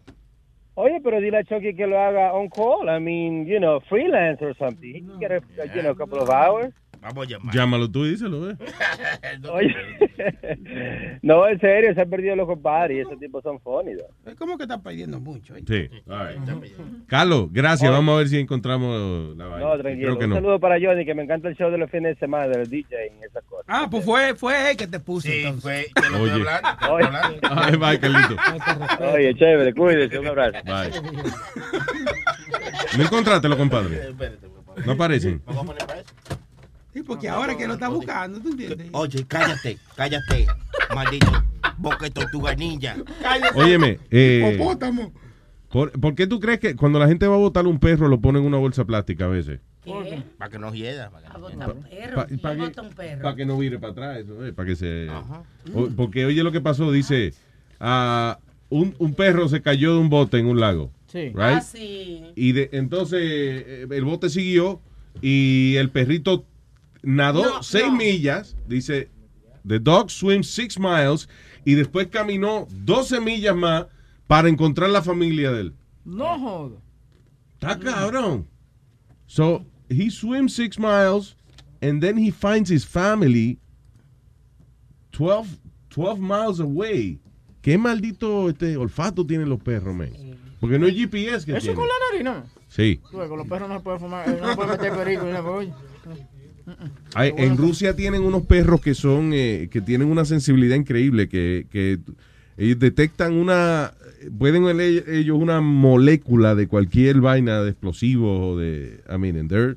Oye, 0.74 1.00
pero 1.04 1.20
dile 1.20 1.38
a 1.38 1.44
Chucky 1.44 1.76
que 1.76 1.86
lo 1.86 2.00
haga 2.00 2.32
on 2.32 2.48
call. 2.48 2.88
I 2.88 2.98
mean, 2.98 3.46
you 3.46 3.58
know, 3.58 3.78
freelance 3.88 4.42
or 4.42 4.56
something. 4.56 4.94
He 4.94 5.00
can 5.02 5.20
get 5.20 5.30
a, 5.30 5.40
you 5.74 5.82
know, 5.82 5.92
a 5.92 5.96
couple 5.96 6.18
of 6.18 6.30
hours. 6.30 6.72
Vamos 7.02 7.26
a 7.26 7.30
llamar. 7.30 7.52
Llámalo 7.54 7.90
tú 7.90 8.04
y 8.06 8.10
díselo, 8.10 8.48
¿eh? 8.50 8.56
Oye, 9.52 9.74
no, 11.22 11.48
en 11.48 11.58
serio, 11.58 11.92
se 11.94 12.00
han 12.00 12.08
perdido 12.08 12.36
los 12.36 12.46
compadres 12.46 12.96
y 12.96 13.00
esos 13.00 13.18
tipos 13.18 13.42
son 13.42 13.58
funny. 13.60 13.92
Es 14.24 14.36
como 14.36 14.56
que 14.56 14.62
está 14.62 14.80
pidiendo 14.80 15.18
mucho. 15.18 15.56
¿eh? 15.56 15.64
Sí. 15.66 15.88
right. 16.06 16.62
Carlos, 17.08 17.48
gracias. 17.50 17.90
Oye. 17.90 17.98
Vamos 17.98 18.14
a 18.14 18.18
ver 18.18 18.28
si 18.28 18.38
encontramos 18.38 19.36
la 19.36 19.46
vaina. 19.46 19.66
No, 19.68 19.78
tranquilo. 19.82 20.06
Creo 20.06 20.18
que 20.18 20.24
Un 20.26 20.30
no. 20.30 20.36
saludo 20.36 20.60
para 20.60 20.76
Johnny, 20.80 21.04
que 21.04 21.14
me 21.14 21.24
encanta 21.24 21.48
el 21.48 21.56
show 21.56 21.70
de 21.72 21.78
los 21.78 21.90
fines 21.90 22.14
de 22.14 22.20
semana, 22.20 22.46
del 22.56 22.70
DJ 22.70 22.96
y 23.20 23.24
esas 23.24 23.42
cosas. 23.44 23.64
Ah, 23.66 23.88
pues 23.90 24.04
fue, 24.04 24.34
fue 24.36 24.70
él 24.70 24.76
que 24.76 24.86
te 24.86 25.00
puso. 25.00 25.26
Sí, 25.28 25.42
entonces. 25.44 25.62
fue. 25.92 26.02
Te 26.02 26.08
lo 26.10 26.22
Oye. 26.22 26.32
hablando. 26.32 26.68
hablando. 26.78 27.38
Ay, 27.50 27.76
bye, 27.76 27.98
Carlito. 27.98 28.36
Oye, 29.12 29.34
chévere, 29.34 29.74
cuídese, 29.74 30.18
un 30.20 30.28
abrazo. 30.28 30.58
Bye. 30.64 30.90
¿No 32.96 33.02
encontrátelo, 33.02 33.58
compadre? 33.58 34.12
No 34.86 34.92
aparecen. 34.92 35.42
Sí, 36.92 37.02
porque 37.02 37.28
ahora 37.28 37.56
que 37.56 37.66
lo 37.66 37.74
está 37.74 37.88
buscando, 37.88 38.40
¿tú 38.40 38.50
entiendes? 38.50 38.88
Oye, 38.92 39.24
cállate, 39.26 39.78
cállate, 39.96 40.46
maldito 40.94 41.30
boca 41.78 42.04
de 42.04 42.10
tortuga 42.10 42.54
ninja. 42.54 42.96
Óyeme, 43.54 43.98
eh, 44.10 44.52
Hipopótamo. 44.54 45.12
¿por, 45.70 45.90
por 45.98 46.14
qué 46.14 46.26
tú 46.26 46.38
crees 46.38 46.60
que 46.60 46.76
cuando 46.76 46.98
la 46.98 47.08
gente 47.08 47.26
va 47.26 47.34
a 47.34 47.38
botar 47.38 47.66
un 47.66 47.78
perro 47.78 48.08
lo 48.08 48.20
ponen 48.20 48.42
en 48.42 48.48
una 48.48 48.58
bolsa 48.58 48.84
plástica 48.84 49.24
a 49.24 49.28
veces? 49.28 49.60
¿Qué? 49.84 50.22
Para 50.38 50.50
que 50.50 50.58
no 50.58 50.72
hieda. 50.72 51.10
para 51.10 51.28
que 51.28 51.56
no 51.56 51.74
perro. 51.82 52.14
Pa- 52.14 52.26
¿Quién 52.26 52.38
pa' 52.40 52.52
que- 52.54 52.60
bota 52.60 52.82
un 52.82 52.90
perro? 52.90 53.22
Para 53.22 53.36
que 53.36 53.46
no 53.46 53.58
vire 53.58 53.78
para 53.78 53.92
atrás, 53.92 54.18
eso, 54.18 54.46
eh, 54.46 54.52
para 54.52 54.66
que 54.68 54.76
se... 54.76 55.08
O- 55.74 55.88
porque 55.96 56.24
oye 56.24 56.42
lo 56.44 56.52
que 56.52 56.60
pasó, 56.60 56.92
dice, 56.92 57.32
un, 58.68 58.94
un 58.98 59.14
perro 59.14 59.48
se 59.48 59.60
cayó 59.62 59.94
de 59.94 60.00
un 60.00 60.08
bote 60.10 60.38
en 60.38 60.46
un 60.46 60.60
lago. 60.60 60.90
Sí. 61.06 61.28
Right? 61.28 61.36
Ah, 61.38 61.60
sí. 61.62 62.22
Y 62.36 62.52
de, 62.52 62.70
entonces 62.72 63.20
eh, 63.22 63.86
el 63.90 64.04
bote 64.04 64.30
siguió 64.30 64.80
y 65.20 65.74
el 65.76 65.90
perrito 65.90 66.44
nadó 67.02 67.42
No, 67.44 67.62
seis 67.62 67.86
no. 67.86 67.96
millas, 67.96 68.56
dice, 68.66 69.10
the 69.66 69.78
dog 69.78 70.10
swims 70.10 70.48
six 70.48 70.78
miles 70.78 71.28
y 71.64 71.74
después 71.74 72.08
caminó 72.08 72.66
12 72.70 73.20
millas 73.20 73.54
más 73.56 73.86
para 74.26 74.48
encontrar 74.48 74.90
la 74.90 75.02
familia 75.02 75.52
de 75.52 75.60
él. 75.62 75.74
No 76.04 76.38
joda. 76.38 76.76
Está 77.54 77.78
cabrón. 77.78 78.48
So, 79.26 79.64
he 79.88 80.10
swims 80.10 80.54
six 80.54 80.78
miles 80.78 81.36
and 81.80 82.00
then 82.02 82.16
he 82.18 82.30
finds 82.30 82.70
his 82.70 82.84
family 82.84 83.58
12, 85.12 85.58
12 85.90 86.18
miles 86.20 86.60
away. 86.60 87.20
¿Qué 87.60 87.78
maldito 87.78 88.48
este 88.48 88.76
olfato 88.76 89.24
tienen 89.24 89.48
los 89.48 89.60
perros, 89.60 89.94
man? 89.94 90.10
Porque 90.60 90.78
no 90.78 90.86
es 90.86 90.94
GPS 90.94 91.44
que 91.46 91.52
Eso 91.52 91.60
tienen. 91.60 91.76
con 91.76 91.86
la 91.86 91.94
nariz, 92.10 92.24
¿no? 92.24 92.62
Sí. 92.68 92.96
Con 93.10 93.36
los 93.38 93.46
perros 93.46 93.68
no 93.68 93.76
se 93.78 93.84
puede 93.84 93.98
fumar, 93.98 94.28
eh, 94.28 94.38
no 94.40 94.48
se 94.50 94.56
puede 94.56 94.70
meter 94.72 94.92
perico. 94.96 95.26
Hay- 97.14 97.32
en 97.36 97.56
Rusia 97.56 97.94
tienen 97.96 98.22
unos 98.22 98.42
perros 98.46 98.80
que 98.80 98.94
son 98.94 99.30
eh, 99.32 99.68
que 99.70 99.80
tienen 99.80 100.08
una 100.08 100.24
sensibilidad 100.24 100.76
increíble 100.76 101.28
que, 101.28 101.66
que 101.70 101.98
ellos 102.56 102.78
detectan 102.78 103.34
una 103.34 103.92
pueden 104.38 104.64
oler 104.64 105.04
ellos 105.08 105.38
una 105.40 105.60
molécula 105.60 106.54
de 106.54 106.68
cualquier 106.68 107.20
vaina 107.20 107.62
de 107.62 107.70
explosivos 107.70 108.40
o 108.40 108.58
de 108.58 109.00
I 109.12 109.18
mean 109.18 109.36
and 109.36 109.48
they're 109.50 109.76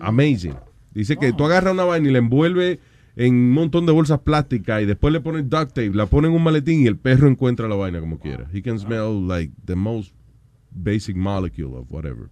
amazing. 0.00 0.54
Dice 0.94 1.16
que 1.16 1.32
tú 1.32 1.44
agarras 1.44 1.74
una 1.74 1.84
vaina 1.84 2.08
y 2.08 2.12
la 2.12 2.18
envuelve 2.18 2.80
en 3.16 3.34
un 3.34 3.50
montón 3.52 3.86
de 3.86 3.92
bolsas 3.92 4.20
plásticas 4.20 4.82
y 4.82 4.86
después 4.86 5.12
le 5.12 5.20
pones 5.20 5.48
duct 5.48 5.68
tape 5.68 5.90
la 5.94 6.06
ponen 6.06 6.30
en 6.32 6.36
un 6.36 6.42
maletín 6.44 6.82
y 6.82 6.86
el 6.86 6.96
perro 6.96 7.28
encuentra 7.28 7.66
la 7.68 7.74
vaina 7.74 8.00
como 8.00 8.18
quiera. 8.18 8.46
He 8.52 8.62
can 8.62 8.78
smell 8.78 9.26
like 9.26 9.52
the 9.64 9.74
most 9.74 10.12
basic 10.70 11.16
molecule 11.16 11.76
of 11.76 11.90
whatever 11.90 12.28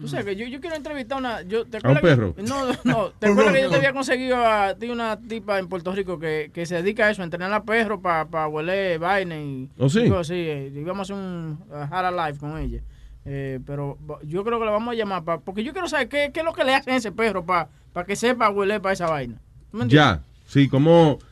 Tú 0.00 0.06
sabes 0.06 0.24
que 0.26 0.36
yo, 0.36 0.46
yo 0.46 0.60
quiero 0.60 0.76
entrevistar 0.76 1.18
una. 1.18 1.42
Yo, 1.42 1.64
¿te 1.66 1.78
¿A 1.78 1.80
un 1.90 1.96
acuerdas 1.96 2.00
que- 2.02 2.42
perro? 2.42 2.48
no, 2.48 2.66
no. 2.84 3.10
¿Te 3.18 3.26
acuerdas 3.30 3.54
que 3.54 3.62
yo 3.62 3.70
te 3.70 3.76
había 3.76 3.92
conseguido 3.92 4.36
a 4.36 4.74
ti 4.74 4.90
una 4.90 5.18
tipa 5.18 5.58
en 5.58 5.68
Puerto 5.68 5.92
Rico 5.92 6.18
que, 6.20 6.50
que 6.54 6.66
se 6.66 6.76
dedica 6.76 7.06
a 7.06 7.10
eso, 7.10 7.22
a 7.22 7.24
entrenar 7.24 7.52
a 7.52 7.64
perros 7.64 8.00
para 8.00 8.26
pa 8.26 8.46
hueler 8.46 8.98
vaina 9.00 9.36
y. 9.36 9.68
¿Oh, 9.78 9.88
sí? 9.88 10.06
así, 10.14 10.34
eh, 10.34 10.72
íbamos 10.74 11.10
a 11.10 11.14
hacer 11.14 11.16
un 11.24 11.58
Hard 11.90 12.14
Life 12.14 12.38
con 12.38 12.56
ella. 12.58 12.80
Eh, 13.24 13.58
pero 13.66 13.98
yo 14.22 14.44
creo 14.44 14.58
que 14.58 14.64
la 14.64 14.70
vamos 14.70 14.92
a 14.92 14.96
llamar 14.96 15.24
pa- 15.24 15.40
porque 15.40 15.62
yo 15.64 15.72
quiero 15.72 15.88
saber 15.88 16.08
qué, 16.08 16.30
qué 16.32 16.40
es 16.40 16.46
lo 16.46 16.52
que 16.54 16.64
le 16.64 16.74
hacen 16.74 16.94
a 16.94 16.96
ese 16.96 17.12
perro 17.12 17.44
para 17.44 17.68
que 18.06 18.14
sepa 18.16 18.48
hueler 18.50 18.80
para 18.80 18.92
esa 18.92 19.06
vaina. 19.10 19.34
¿Tú 19.70 19.76
me 19.78 19.82
entiendes? 19.82 20.18
ya 20.18 20.22
sí 20.46 20.68
cómo 20.68 21.18
eh, 21.20 21.24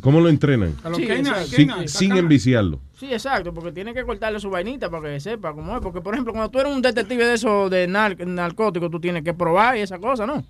cómo 0.00 0.20
lo 0.20 0.28
entrenan 0.28 0.74
A 0.82 0.88
los 0.88 0.98
Sí, 0.98 1.06
sin, 1.06 1.68
canines, 1.68 1.92
sin 1.92 2.16
enviciarlo 2.16 2.80
Sí, 2.98 3.12
exacto, 3.12 3.52
porque 3.52 3.72
tiene 3.72 3.92
que 3.92 4.04
cortarle 4.04 4.40
su 4.40 4.48
vainita 4.48 4.88
para 4.90 5.12
que 5.12 5.20
sepa 5.20 5.52
cómo 5.52 5.76
es. 5.76 5.82
Porque, 5.82 6.00
por 6.00 6.14
ejemplo, 6.14 6.32
cuando 6.32 6.50
tú 6.50 6.60
eres 6.60 6.74
un 6.74 6.80
detective 6.80 7.26
de 7.26 7.34
eso 7.34 7.68
de 7.68 7.86
nar 7.86 8.16
narcóticos, 8.26 8.90
tú 8.90 8.98
tienes 8.98 9.22
que 9.22 9.34
probar 9.34 9.76
y 9.76 9.80
esa 9.80 9.98
cosa, 9.98 10.26
¿no? 10.26 10.42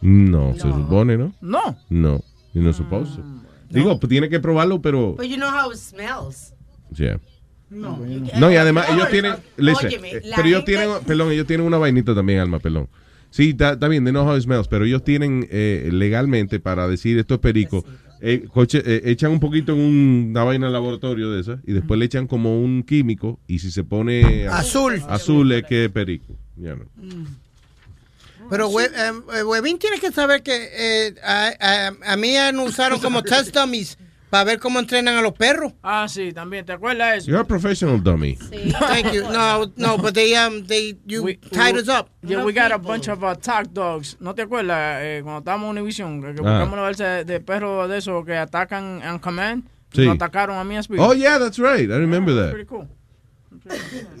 No, 0.00 0.54
se 0.54 0.62
supone, 0.62 1.18
¿no? 1.18 1.34
No. 1.42 1.76
No, 1.90 2.24
you're 2.54 2.66
not 2.66 2.74
supposed 2.74 3.16
to. 3.16 3.22
Digo, 3.68 4.00
pues 4.00 4.08
tiene 4.08 4.30
que 4.30 4.40
probarlo, 4.40 4.80
pero... 4.80 5.14
But 5.16 5.26
you 5.26 5.36
know 5.36 5.50
how 5.50 5.70
it 5.70 5.76
smells. 5.76 6.54
yeah. 6.96 7.20
No. 7.68 7.98
No, 8.38 8.50
y 8.50 8.56
además 8.56 8.86
ellos 8.90 9.10
tienen... 9.10 9.34
listen, 9.58 9.88
Óyeme, 9.88 10.12
eh, 10.12 10.22
pero 10.34 10.48
ellos 10.48 10.64
tienen... 10.64 10.88
Perdón, 11.06 11.30
ellos 11.30 11.46
tienen 11.46 11.66
una 11.66 11.76
vainita 11.76 12.14
también, 12.14 12.40
Alma, 12.40 12.58
perdón. 12.58 12.88
Sí, 13.28 13.50
está 13.50 13.86
bien, 13.86 14.02
they 14.04 14.12
know 14.12 14.26
how 14.26 14.34
it 14.34 14.42
smells, 14.42 14.66
pero 14.66 14.86
ellos 14.86 15.04
tienen 15.04 15.46
eh, 15.50 15.88
legalmente 15.92 16.58
para 16.58 16.88
decir 16.88 17.18
esto 17.18 17.34
es 17.34 17.40
perico, 17.40 17.84
eh, 18.20 18.44
coche- 18.52 18.82
eh, 18.84 19.02
echan 19.06 19.30
un 19.32 19.40
poquito 19.40 19.72
en 19.72 19.80
un- 19.80 20.26
una 20.30 20.44
vaina 20.44 20.66
de 20.66 20.72
laboratorio 20.72 21.30
de 21.30 21.40
esa 21.40 21.60
y 21.66 21.72
después 21.72 21.98
le 21.98 22.06
echan 22.06 22.26
como 22.26 22.60
un 22.62 22.82
químico 22.82 23.38
y 23.46 23.58
si 23.60 23.70
se 23.70 23.82
pone 23.84 24.46
Azul. 24.48 25.02
azul 25.08 25.52
es 25.52 25.64
que 25.64 25.86
es 25.86 25.90
perico. 25.90 26.36
ya 26.56 26.76
no. 26.76 26.84
Pero 28.50 28.68
Hue- 28.68 28.90
eh, 28.94 29.12
eh, 29.38 29.76
tiene 29.78 29.98
que 30.00 30.10
saber 30.12 30.42
que 30.42 30.52
eh, 30.72 31.14
a, 31.22 31.52
a- 31.60 32.12
a 32.12 32.16
mí 32.16 32.32
ya 32.32 32.50
nos 32.52 32.70
usaron 32.70 33.00
como 33.00 33.22
test 33.22 33.54
dummies 33.54 33.96
para 34.30 34.44
ver 34.44 34.58
cómo 34.60 34.78
entrenan 34.78 35.16
a 35.16 35.22
los 35.22 35.32
perros. 35.32 35.72
Ah, 35.82 36.06
sí, 36.08 36.32
también. 36.32 36.64
¿Te 36.64 36.72
acuerdas 36.72 37.12
de 37.12 37.18
eso? 37.18 37.26
You're 37.30 37.42
a 37.42 37.44
professional 37.46 38.02
dummy. 38.02 38.36
Thank 38.80 39.12
you. 39.12 39.22
No, 39.30 39.70
no, 39.76 39.98
but 39.98 40.14
they 40.14 40.34
um 40.36 40.64
they 40.66 40.96
you 41.06 41.22
tied 41.50 41.76
us 41.76 41.88
up. 41.88 42.08
Yeah, 42.22 42.44
we 42.44 42.52
got 42.52 42.72
a 42.72 42.78
bunch 42.78 43.08
of 43.08 43.22
attack 43.24 43.68
dogs. 43.72 44.16
¿No 44.20 44.34
te 44.34 44.42
acuerdas 44.42 45.00
eh, 45.02 45.20
cuando 45.22 45.40
estábamos 45.40 45.64
en 45.70 45.78
Univision? 45.82 46.22
Que, 46.22 46.34
que 46.34 46.40
Ah. 46.40 46.50
buscamos 46.52 46.72
una 46.74 46.82
bolsa 46.82 47.04
de, 47.06 47.24
de 47.24 47.40
perros 47.40 47.88
de 47.88 47.98
esos 47.98 48.24
que 48.24 48.36
atacan 48.36 49.02
en 49.02 49.18
command. 49.18 49.64
Sí. 49.92 50.06
Nos 50.06 50.14
atacaron 50.14 50.56
a 50.56 50.62
mí 50.64 50.76
a 50.76 50.82
Speedy. 50.84 51.02
Oh, 51.02 51.12
yeah, 51.12 51.38
that's 51.38 51.58
right. 51.58 51.90
I 51.90 51.96
remember 51.98 52.32
that. 52.34 52.52
Pretty 52.52 52.66
cool. 52.68 52.86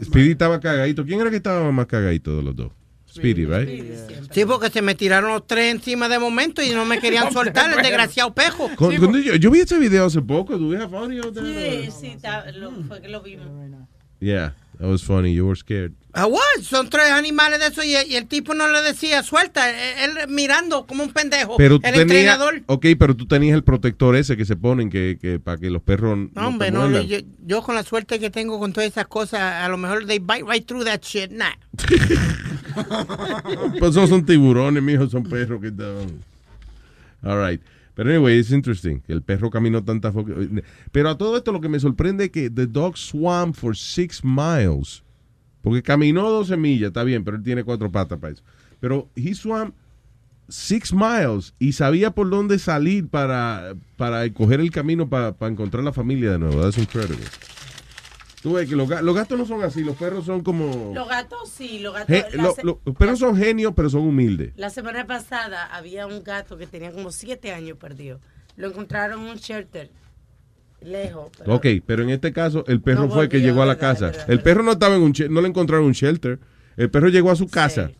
Speedy 0.02 0.32
estaba 0.32 0.58
cagadito. 0.60 1.04
¿Quién 1.04 1.20
era 1.20 1.30
que 1.30 1.36
estaba 1.36 1.70
más 1.70 1.86
cagadito 1.86 2.36
de 2.36 2.42
los 2.42 2.56
dos? 2.56 2.72
Speedy, 3.12 3.44
right? 3.44 3.68
Sí, 4.32 4.44
porque 4.44 4.70
se 4.70 4.82
me 4.82 4.94
tiraron 4.94 5.32
los 5.32 5.46
tres 5.46 5.72
encima 5.74 6.08
de 6.08 6.18
momento 6.18 6.62
y 6.62 6.70
no 6.70 6.84
me 6.84 7.00
querían 7.00 7.32
soltar 7.32 7.70
el 7.76 7.82
desgraciado 7.82 8.32
pejo. 8.32 8.70
Con- 8.76 8.96
cuando 8.96 9.18
yo, 9.18 9.34
yo 9.34 9.50
vi 9.50 9.60
ese 9.60 9.78
video 9.78 10.04
hace 10.06 10.22
poco. 10.22 10.56
¿Do 10.56 10.68
we 10.68 10.76
have 10.76 10.96
audio 10.96 11.32
there? 11.32 11.86
Sí, 11.86 11.90
sí, 11.90 12.06
está- 12.08 12.50
lo- 12.52 12.70
fue 12.86 13.00
que 13.02 13.08
lo 13.08 13.20
vimos. 13.22 13.46
Yeah, 14.20 14.54
that 14.78 14.88
was 14.88 15.02
funny. 15.02 15.32
You 15.34 15.46
were 15.46 15.56
scared. 15.56 15.92
Ah, 16.12 16.26
what? 16.26 16.40
Son 16.62 16.88
tres 16.90 17.10
animales 17.10 17.60
de 17.60 17.66
eso 17.66 17.82
y, 17.84 17.90
y 18.10 18.16
el 18.16 18.26
tipo 18.26 18.52
no 18.54 18.68
le 18.68 18.80
decía 18.82 19.22
suelta, 19.22 19.70
él, 19.70 20.16
él 20.18 20.28
mirando 20.28 20.86
como 20.86 21.04
un 21.04 21.12
pendejo. 21.12 21.56
Pero 21.56 21.76
el 21.76 21.80
tenías, 21.82 22.00
entrenador. 22.00 22.62
ok, 22.66 22.86
pero 22.98 23.14
tú 23.16 23.26
tenías 23.26 23.54
el 23.54 23.62
protector 23.62 24.16
ese 24.16 24.36
que 24.36 24.44
se 24.44 24.56
ponen 24.56 24.90
que, 24.90 25.18
que 25.20 25.38
para 25.38 25.58
que 25.58 25.70
los 25.70 25.82
perros 25.82 26.18
no, 26.34 26.48
hombre, 26.48 26.70
no, 26.70 27.00
yo, 27.00 27.18
yo 27.46 27.62
con 27.62 27.74
la 27.76 27.84
suerte 27.84 28.18
que 28.18 28.30
tengo 28.30 28.58
con 28.58 28.72
todas 28.72 28.90
esas 28.90 29.06
cosas, 29.06 29.40
a 29.40 29.68
lo 29.68 29.76
mejor 29.76 30.06
they 30.06 30.18
bite 30.18 30.44
right 30.48 30.66
through 30.66 30.84
that 30.84 31.00
shit. 31.02 31.30
Nah. 31.30 31.52
Pues 33.78 33.94
son 33.94 34.24
tiburones, 34.24 34.82
mijo, 34.82 35.08
son 35.08 35.24
perros 35.24 35.60
que 35.60 35.68
estaban. 35.68 36.22
All 37.22 37.38
right. 37.44 37.60
Pero 37.94 38.10
anyway, 38.10 38.38
it's 38.38 38.50
interesting. 38.50 39.02
El 39.08 39.22
perro 39.22 39.50
caminó 39.50 39.82
tanta 39.84 40.12
fo- 40.12 40.24
Pero 40.92 41.10
a 41.10 41.18
todo 41.18 41.36
esto 41.36 41.52
lo 41.52 41.60
que 41.60 41.68
me 41.68 41.78
sorprende 41.80 42.26
es 42.26 42.30
que 42.30 42.48
the 42.48 42.66
dog 42.66 42.96
swam 42.96 43.52
for 43.52 43.76
six 43.76 44.22
miles. 44.24 45.02
Porque 45.62 45.82
caminó 45.82 46.30
12 46.30 46.56
millas, 46.56 46.88
está 46.88 47.04
bien, 47.04 47.24
pero 47.24 47.36
él 47.36 47.42
tiene 47.42 47.64
cuatro 47.64 47.90
patas 47.92 48.18
para 48.18 48.32
eso. 48.32 48.42
Pero 48.80 49.08
he 49.14 49.34
swam 49.34 49.72
six 50.48 50.92
miles 50.92 51.54
y 51.58 51.72
sabía 51.72 52.10
por 52.12 52.28
dónde 52.30 52.58
salir 52.58 53.08
para, 53.08 53.74
para 53.96 54.28
coger 54.32 54.60
el 54.60 54.70
camino 54.70 55.08
para, 55.08 55.32
para 55.32 55.52
encontrar 55.52 55.84
la 55.84 55.92
familia 55.92 56.32
de 56.32 56.38
nuevo. 56.38 56.60
That's 56.62 56.78
incredible. 56.78 57.24
Tú 58.42 58.54
ves 58.54 58.66
que 58.68 58.74
los, 58.74 58.88
los 58.88 59.14
gatos 59.14 59.38
no 59.38 59.44
son 59.44 59.62
así, 59.62 59.84
los 59.84 59.96
perros 59.96 60.24
son 60.24 60.42
como... 60.42 60.92
Los 60.94 61.06
gatos 61.08 61.50
sí, 61.50 61.78
los 61.80 61.92
gatos. 61.92 62.08
Ge- 62.08 62.36
la 62.36 62.42
lo- 62.44 62.54
se- 62.54 62.64
lo- 62.64 62.80
los 62.86 62.96
perros 62.96 63.18
son 63.18 63.36
genios, 63.36 63.74
pero 63.76 63.90
son 63.90 64.00
humildes. 64.00 64.54
La 64.56 64.70
semana 64.70 65.06
pasada 65.06 65.66
había 65.66 66.06
un 66.06 66.24
gato 66.24 66.56
que 66.56 66.66
tenía 66.66 66.90
como 66.90 67.12
siete 67.12 67.52
años 67.52 67.76
perdido. 67.76 68.18
Lo 68.56 68.68
encontraron 68.68 69.20
en 69.24 69.28
un 69.32 69.36
shelter, 69.36 69.90
lejos. 70.82 71.30
pero- 71.38 71.54
Ok, 71.54 71.66
pero 71.86 72.02
en 72.02 72.10
este 72.10 72.32
caso 72.32 72.64
el 72.68 72.80
perro 72.80 73.02
No 73.06 73.10
fue 73.10 73.24
el 73.24 73.28
que 73.28 73.40
llegó 73.40 73.62
a 73.62 73.66
la 73.66 73.74
verdad, 73.74 73.92
casa. 73.94 74.06
verdad, 74.06 74.30
el 74.30 74.40
perro 74.40 74.62
no 74.62 74.72
estaba 74.72 74.96
en 74.96 75.02
un 75.02 75.12
no 75.30 75.40
le 75.40 75.48
encontraron 75.48 75.86
un 75.86 75.92
shelter. 75.92 76.38
El 76.76 76.90
perro 76.90 77.08
llegó 77.08 77.30
a 77.30 77.36
su 77.36 77.48
casa. 77.48 77.90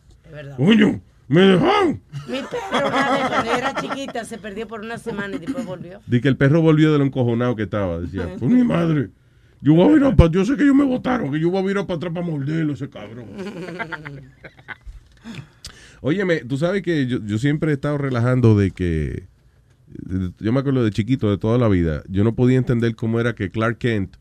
Coño, 0.57 1.01
me 1.27 1.41
dejaron. 1.41 2.01
Mi 2.27 2.39
perro 2.41 2.87
una 2.87 3.27
cuando 3.29 3.51
era 3.53 3.73
chiquita 3.75 4.25
se 4.25 4.37
perdió 4.37 4.67
por 4.67 4.81
una 4.81 4.97
semana 4.97 5.35
y 5.35 5.39
después 5.39 5.65
volvió. 5.65 5.99
Di 6.07 6.21
que 6.21 6.27
el 6.29 6.37
perro 6.37 6.61
volvió 6.61 6.91
de 6.91 6.97
lo 6.97 7.03
encojonado 7.05 7.55
que 7.55 7.63
estaba. 7.63 7.99
Decía, 7.99 8.35
pues 8.39 8.51
mi 8.51 8.63
madre, 8.63 9.09
yo 9.61 9.73
voy 9.75 9.89
a 9.89 9.93
virar 9.93 10.15
para, 10.15 10.31
yo 10.31 10.43
sé 10.45 10.55
que 10.57 10.63
ellos 10.63 10.75
me 10.75 10.85
votaron, 10.85 11.31
que 11.31 11.39
yo 11.39 11.49
voy 11.51 11.61
a 11.63 11.65
virar 11.67 11.85
para 11.85 11.97
atrás 11.97 12.13
para 12.13 12.25
morderlo 12.25 12.73
ese 12.73 12.89
cabrón. 12.89 13.25
Óyeme, 16.01 16.37
tú 16.45 16.57
sabes 16.57 16.81
que 16.81 17.05
yo, 17.05 17.19
yo 17.23 17.37
siempre 17.37 17.71
he 17.71 17.73
estado 17.75 17.97
relajando 17.97 18.57
de 18.57 18.71
que, 18.71 19.27
yo 20.39 20.51
me 20.53 20.59
acuerdo 20.59 20.83
de 20.83 20.91
chiquito, 20.91 21.29
de 21.29 21.37
toda 21.37 21.57
la 21.57 21.67
vida, 21.67 22.03
yo 22.07 22.23
no 22.23 22.35
podía 22.35 22.57
entender 22.57 22.95
cómo 22.95 23.19
era 23.19 23.33
que 23.35 23.49
Clark 23.51 23.77
Kent 23.77 24.15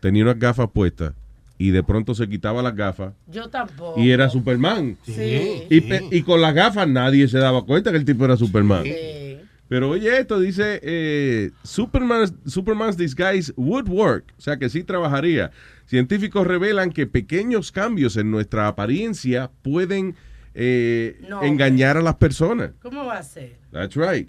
tenía 0.00 0.22
unas 0.24 0.38
gafas 0.38 0.68
puestas 0.72 1.12
y 1.58 1.70
de 1.70 1.82
pronto 1.82 2.14
se 2.14 2.28
quitaba 2.28 2.62
las 2.62 2.74
gafas 2.74 3.12
Yo 3.28 3.48
tampoco. 3.48 4.00
y 4.00 4.10
era 4.10 4.28
Superman. 4.28 4.96
Sí. 5.04 5.62
Y, 5.70 6.22
con 6.22 6.40
las 6.40 6.54
gafas 6.54 6.88
nadie 6.88 7.28
se 7.28 7.38
daba 7.38 7.64
cuenta 7.64 7.90
que 7.92 7.98
el 7.98 8.04
tipo 8.04 8.24
era 8.24 8.36
Superman. 8.36 8.84
Sí. 8.84 9.38
Pero 9.68 9.90
oye, 9.90 10.18
esto 10.18 10.38
dice 10.40 10.80
eh, 10.82 11.50
Superman, 11.62 12.26
Superman's 12.46 12.96
disguise 12.96 13.52
would 13.56 13.88
work, 13.88 14.24
o 14.36 14.40
sea 14.40 14.58
que 14.58 14.68
sí 14.68 14.82
trabajaría. 14.82 15.50
Científicos 15.86 16.46
revelan 16.46 16.90
que 16.90 17.06
pequeños 17.06 17.70
cambios 17.72 18.16
en 18.16 18.30
nuestra 18.30 18.66
apariencia 18.68 19.50
pueden 19.62 20.14
eh, 20.54 21.18
No. 21.28 21.42
engañar 21.42 21.96
a 21.96 22.02
las 22.02 22.16
personas. 22.16 22.72
¿Cómo 22.82 23.06
va 23.06 23.18
a 23.18 23.22
ser? 23.22 23.56
That's 23.70 23.94
right. 23.96 24.28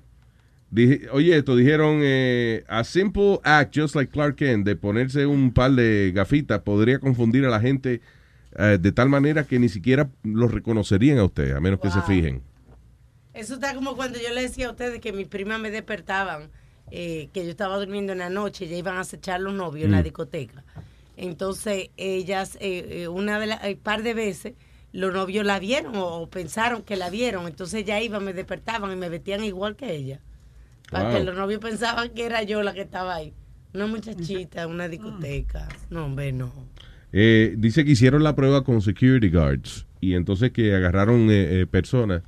Dije- 0.74 1.08
oye, 1.12 1.38
esto 1.38 1.56
dijeron, 1.56 2.00
eh, 2.02 2.64
a 2.68 2.84
simple 2.84 3.40
act, 3.44 3.78
just 3.78 3.94
like 3.96 4.12
Clark 4.12 4.38
Kent, 4.38 4.66
de 4.66 4.76
ponerse 4.76 5.28
un 5.28 5.54
par 5.54 5.72
de 5.72 6.12
gafitas 6.16 6.62
podría 6.62 6.98
confundir 6.98 7.46
a 7.46 7.50
la 7.50 7.60
gente 7.60 8.02
eh, 8.58 8.78
de 8.80 8.92
tal 8.92 9.08
manera 9.10 9.44
que 9.44 9.60
ni 9.60 9.70
siquiera 9.70 10.10
los 10.24 10.52
reconocerían 10.52 11.18
a 11.20 11.26
usted, 11.26 11.52
a 11.52 11.60
menos 11.60 11.80
que 11.80 11.90
se 11.92 12.02
fijen. 12.02 12.42
Eso 13.34 13.56
está 13.56 13.74
como 13.76 13.96
cuando 13.96 14.20
yo 14.20 14.34
le 14.34 14.42
decía 14.44 14.68
a 14.68 14.72
ustedes 14.72 15.00
que 15.00 15.12
mis 15.14 15.28
primas 15.28 15.60
me 15.60 15.70
despertaban, 15.72 16.50
eh, 16.92 17.30
que 17.34 17.44
yo 17.46 17.50
estaba 17.52 17.78
durmiendo 17.78 18.12
en 18.14 18.20
la 18.20 18.30
noche, 18.30 18.68
ya 18.68 18.76
iban 18.76 18.96
a 18.98 19.02
acechar 19.02 19.42
los 19.42 19.54
novios 19.54 19.86
en 19.86 19.92
la 19.92 20.02
Mm. 20.02 20.04
discoteca. 20.04 20.64
Entonces, 21.18 21.90
ellas, 21.98 22.58
eh, 22.62 23.04
eh, 23.04 23.08
una 23.08 23.40
de 23.40 23.48
las, 23.48 23.60
par 23.82 24.04
de 24.04 24.14
veces, 24.14 24.54
los 24.92 25.14
novios 25.14 25.46
la 25.46 25.58
vieron 25.60 25.96
o, 25.96 26.22
o 26.22 26.30
pensaron 26.30 26.84
que 26.84 26.96
la 26.96 27.10
vieron. 27.10 27.48
Entonces 27.48 27.86
ya 27.86 28.02
iban, 28.02 28.24
me 28.24 28.34
despertaban 28.34 28.92
y 28.92 28.96
me 28.96 29.10
vestían 29.10 29.44
igual 29.44 29.76
que 29.76 29.94
ella. 29.96 30.20
Para 30.94 31.10
Wow. 31.10 31.18
que 31.18 31.24
los 31.26 31.36
novios 31.36 31.60
pensaban 31.60 32.10
que 32.10 32.26
era 32.26 32.44
yo 32.44 32.64
la 32.64 32.74
que 32.74 32.82
estaba 32.82 33.16
ahí. 33.16 33.34
Una 33.74 33.88
muchachita, 33.88 34.68
una 34.68 34.88
discoteca. 34.88 35.68
No, 35.90 36.06
hombre, 36.06 36.32
no. 36.32 36.52
Eh, 37.12 37.56
dice 37.58 37.84
que 37.84 37.92
hicieron 37.92 38.24
la 38.24 38.36
prueba 38.36 38.64
con 38.64 38.82
security 38.82 39.30
guards 39.30 39.86
y 40.00 40.14
entonces 40.16 40.52
que 40.52 40.74
agarraron 40.76 41.30
eh, 41.32 41.62
eh, 41.62 41.66
personas, 41.70 42.22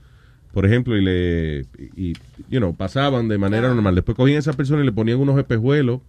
por 0.53 0.65
ejemplo, 0.65 0.97
y 0.97 1.01
le, 1.03 1.65
y, 1.95 2.13
you 2.49 2.59
know, 2.59 2.75
pasaban 2.75 3.27
de 3.27 3.37
manera 3.37 3.67
normal. 3.67 3.95
Después 3.95 4.15
cogían 4.17 4.37
a 4.37 4.39
esa 4.39 4.53
persona 4.53 4.81
y 4.81 4.85
le 4.85 4.91
ponían 4.91 5.19
unos 5.19 5.37
espejuelos 5.37 6.01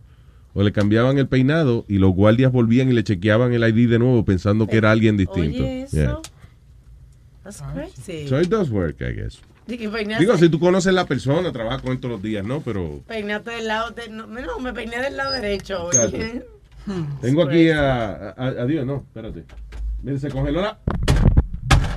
o 0.55 0.63
le 0.63 0.73
cambiaban 0.73 1.19
el 1.19 1.27
peinado 1.29 1.85
y 1.89 1.99
los 1.99 2.13
guardias 2.15 2.51
volvían 2.53 2.89
y 2.89 2.93
le 2.95 3.05
chequeaban 3.05 3.53
el 3.53 3.63
ID 3.63 3.91
de 3.91 3.99
nuevo 3.99 4.25
pensando 4.25 4.67
que 4.67 4.79
era 4.79 4.91
alguien 4.91 5.17
distinto. 5.19 5.63
Oye, 5.63 5.83
eso. 5.83 5.97
Yeah. 5.97 6.19
That's 7.45 7.63
crazy. 7.75 8.27
So 8.29 8.41
it 8.41 8.49
does 8.49 8.71
work, 8.71 9.01
I 9.03 9.13
guess. 9.13 9.41
Digo, 10.19 10.37
si 10.39 10.49
tú 10.49 10.61
conoces 10.61 10.95
la 10.95 11.07
persona, 11.07 11.51
trabajas 11.53 11.83
con 11.83 11.93
él 11.93 11.99
todos 11.99 12.13
los 12.13 12.23
días, 12.23 12.45
¿no? 12.45 12.61
Pero 12.61 13.01
Peinate 13.07 13.51
del 13.51 13.67
lado 13.67 13.91
de, 13.91 14.09
no, 14.09 14.27
no, 14.27 14.59
me 14.61 14.73
peiné 14.73 15.01
del 15.01 15.17
lado 15.17 15.33
derecho. 15.33 15.91
tengo 17.21 17.43
aquí 17.43 17.71
a, 17.71 18.31
a, 18.31 18.47
a 18.47 18.67
Dios, 18.67 18.87
no, 18.87 19.05
espérate. 19.07 19.45
Mire, 20.03 20.19
se 20.19 20.31
congeló 20.31 20.61
la... 20.61 20.79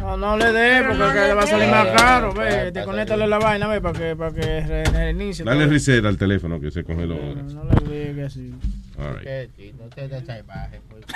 No, 0.01 0.17
no 0.17 0.37
le 0.37 0.51
dé, 0.51 0.81
porque 0.81 0.97
no 0.97 1.07
que 1.09 1.19
le 1.19 1.27
le 1.27 1.33
va 1.33 1.43
a 1.43 1.47
salir 1.47 1.69
más 1.69 1.87
caro, 1.89 2.33
ve, 2.33 2.71
desconéctale 2.71 3.27
la 3.27 3.37
vaina, 3.37 3.67
ve, 3.67 3.81
para 3.81 3.99
que, 3.99 4.15
para 4.15 4.33
que 4.33 4.61
re- 4.61 4.83
reinicie. 4.85 5.43
Dale 5.45 5.67
reset 5.67 6.03
al 6.05 6.17
teléfono 6.17 6.59
que 6.59 6.71
se 6.71 6.83
congeló 6.83 7.15
ahora. 7.15 7.43
No 7.43 7.63
le 7.87 8.13
diga 8.13 8.25
así. 8.27 8.51
All 8.97 9.19
right. 9.19 9.51
Usted 9.85 10.11
es 10.13 10.25
salvaje, 10.25 10.81
pues. 10.89 11.05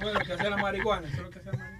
Bueno, 0.00 0.18
que 0.20 0.36
sea 0.36 0.50
la 0.50 0.56
marihuana. 0.56 1.06
Eso 1.08 1.16
es 1.16 1.22
lo 1.24 1.30
que 1.30 1.40
sea 1.40 1.52
la 1.52 1.58
marihuana. 1.58 1.73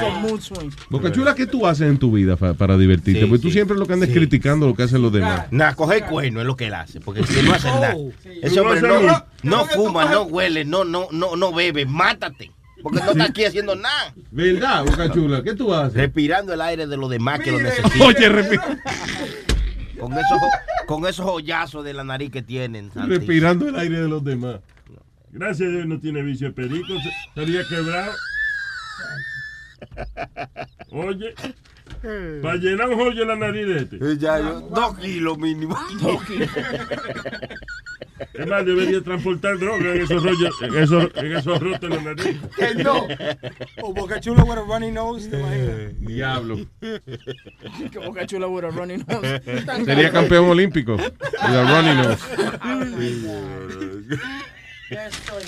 Son 0.00 0.22
mood 0.22 0.40
swings. 0.40 0.74
Boca 0.90 1.12
Chula, 1.12 1.34
¿qué 1.34 1.46
tú 1.46 1.66
haces 1.66 1.88
en 1.88 1.98
tu 1.98 2.12
vida 2.12 2.36
para 2.36 2.76
divertirte? 2.76 3.20
Sí, 3.20 3.26
Porque 3.26 3.42
tú 3.42 3.48
sí. 3.48 3.54
siempre 3.54 3.76
lo 3.76 3.86
que 3.86 3.92
andas 3.94 4.08
Sí. 4.08 4.14
criticando 4.14 4.66
lo 4.66 4.74
que 4.74 4.82
hacen 4.84 5.02
los 5.02 5.12
demás. 5.12 5.46
Nah, 5.50 5.74
coger 5.74 6.04
cuerno 6.06 6.40
es 6.40 6.46
lo 6.46 6.56
que 6.56 6.66
él 6.66 6.74
hace, 6.74 7.00
porque 7.00 7.24
si 7.24 7.42
no 7.42 7.52
hace 7.54 7.68
nada. 7.80 7.94
Oh, 7.96 8.12
Ese 8.42 8.60
hombre 8.60 8.80
No 8.80 9.00
no, 9.00 9.02
nada. 9.02 9.64
fuma, 9.74 10.04
no 10.06 10.22
huele, 10.22 10.64
no, 10.64 10.84
no, 10.84 11.08
no, 11.12 11.36
no 11.36 11.52
bebe, 11.52 11.86
mátate. 11.86 12.50
Porque 12.82 13.00
no 13.00 13.12
está 13.12 13.24
aquí 13.24 13.44
haciendo 13.44 13.74
nada. 13.74 14.14
¿Verdad, 14.30 14.84
Boca 14.84 15.10
Chula? 15.10 15.42
¿Qué 15.42 15.54
tú 15.54 15.72
haces? 15.74 15.94
Respirando 15.94 16.52
el 16.52 16.60
aire 16.60 16.86
de 16.86 16.96
los 16.96 17.10
demás 17.10 17.40
que 17.40 17.50
lo 17.50 17.58
necesitan. 17.60 18.00
Oye, 18.02 18.28
repi- 18.30 18.60
Con 19.98 20.12
esos, 20.12 20.38
con 20.86 21.06
esos 21.06 21.26
hoyazos 21.26 21.82
de 21.84 21.94
la 21.94 22.04
nariz 22.04 22.30
que 22.30 22.42
tienen. 22.42 22.92
santísimo. 22.92 23.06
respirando 23.16 23.68
el 23.68 23.76
aire 23.76 24.02
de 24.02 24.08
los 24.08 24.22
demás. 24.22 24.56
Gracias 25.32 25.68
a 25.68 25.72
Dios 25.72 25.86
no 25.86 25.98
tiene 25.98 26.22
vicio 26.22 26.48
de 26.48 26.52
perico, 26.54 26.92
estaría 27.28 27.62
quebrado. 27.68 28.12
Oye, 30.90 31.34
para 32.42 32.56
llenar 32.56 32.88
un 32.88 33.00
hoyo 33.00 33.22
en 33.22 33.28
la 33.28 33.36
nariz 33.36 33.66
de 33.66 33.76
este. 33.78 33.96
Eh, 33.96 34.16
Ya, 34.18 34.38
yo, 34.38 34.60
dos 34.60 34.98
kilos 34.98 35.38
mínimo. 35.38 35.76
Es 38.32 38.46
más, 38.46 38.64
debería 38.64 39.02
transportar 39.02 39.58
droga 39.58 39.94
en 39.94 40.00
esos 40.00 40.22
rollos, 40.22 40.54
en 40.62 40.74
esos, 40.74 41.10
en 41.16 41.36
esos 41.36 41.60
rotos 41.60 41.90
en 41.90 42.04
la 42.04 42.14
nariz. 42.14 42.38
Que 42.56 42.74
no. 42.82 43.06
O 43.82 43.92
Boca 43.92 44.18
Chula 44.20 44.42
with 44.44 44.56
a 44.58 44.62
runny 44.62 44.90
nose, 44.90 45.28
¿te 45.28 45.38
imaginas? 45.38 46.00
Diablo. 46.00 46.66
Que 47.92 47.98
boca 47.98 48.26
chula 48.26 48.46
with 48.48 48.64
a 48.64 48.70
running 48.70 49.04
nose. 49.06 49.40
Sería 49.84 50.10
campeón 50.10 50.48
olímpico. 50.48 50.96
With 50.96 51.12
a 51.42 51.64
running 51.64 51.96
nose. 51.96 52.24
Yo 54.90 54.98
estoy. 55.00 55.42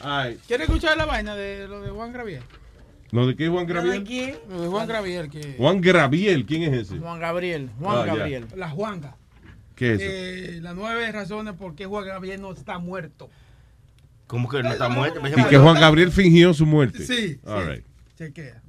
Ay, 0.00 0.38
¿Quieres 0.46 0.68
escuchar 0.68 0.96
la 0.96 1.06
vaina 1.06 1.34
de 1.34 1.66
lo 1.66 1.80
de 1.80 1.90
Juan 1.90 2.12
Graviel? 2.12 2.42
¿Lo 3.10 3.26
de 3.26 3.36
qué 3.36 3.44
es 3.46 3.50
Juan 3.50 3.66
¿De 3.66 3.72
Graviel? 3.72 4.04
quién? 4.04 4.36
Lo 4.50 4.60
de 4.62 4.68
Juan 4.68 4.86
Graviel, 4.88 5.30
que. 5.30 5.54
Juan 5.56 5.80
Graviel, 5.80 6.44
¿quién 6.46 6.62
es 6.62 6.74
ese? 6.74 6.98
Juan 6.98 7.18
Gabriel. 7.20 7.70
Juan 7.80 7.96
Ah, 7.96 8.06
ya. 8.06 8.14
Gabriel. 8.14 8.46
La 8.56 8.68
Juanga. 8.70 9.16
¿Qué 9.74 9.94
es 9.94 10.00
eso? 10.00 10.10
Eh, 10.10 10.60
las 10.60 10.74
nueve 10.74 11.10
razones 11.12 11.54
por 11.54 11.74
qué 11.74 11.86
Juan 11.86 12.04
Gabriel 12.06 12.40
no 12.40 12.52
está 12.52 12.78
muerto. 12.78 13.30
¿Cómo 14.26 14.48
que 14.48 14.62
no 14.62 14.70
está 14.70 14.88
muerto? 14.90 15.20
Y 15.26 15.44
que 15.48 15.56
Juan 15.56 15.80
Gabriel 15.80 16.10
fingió 16.12 16.52
su 16.52 16.66
muerte. 16.66 17.04
Sí, 17.06 17.40
All 17.46 17.64
sí. 17.64 17.70
right. 17.70 17.84
Chequea. 18.16 18.62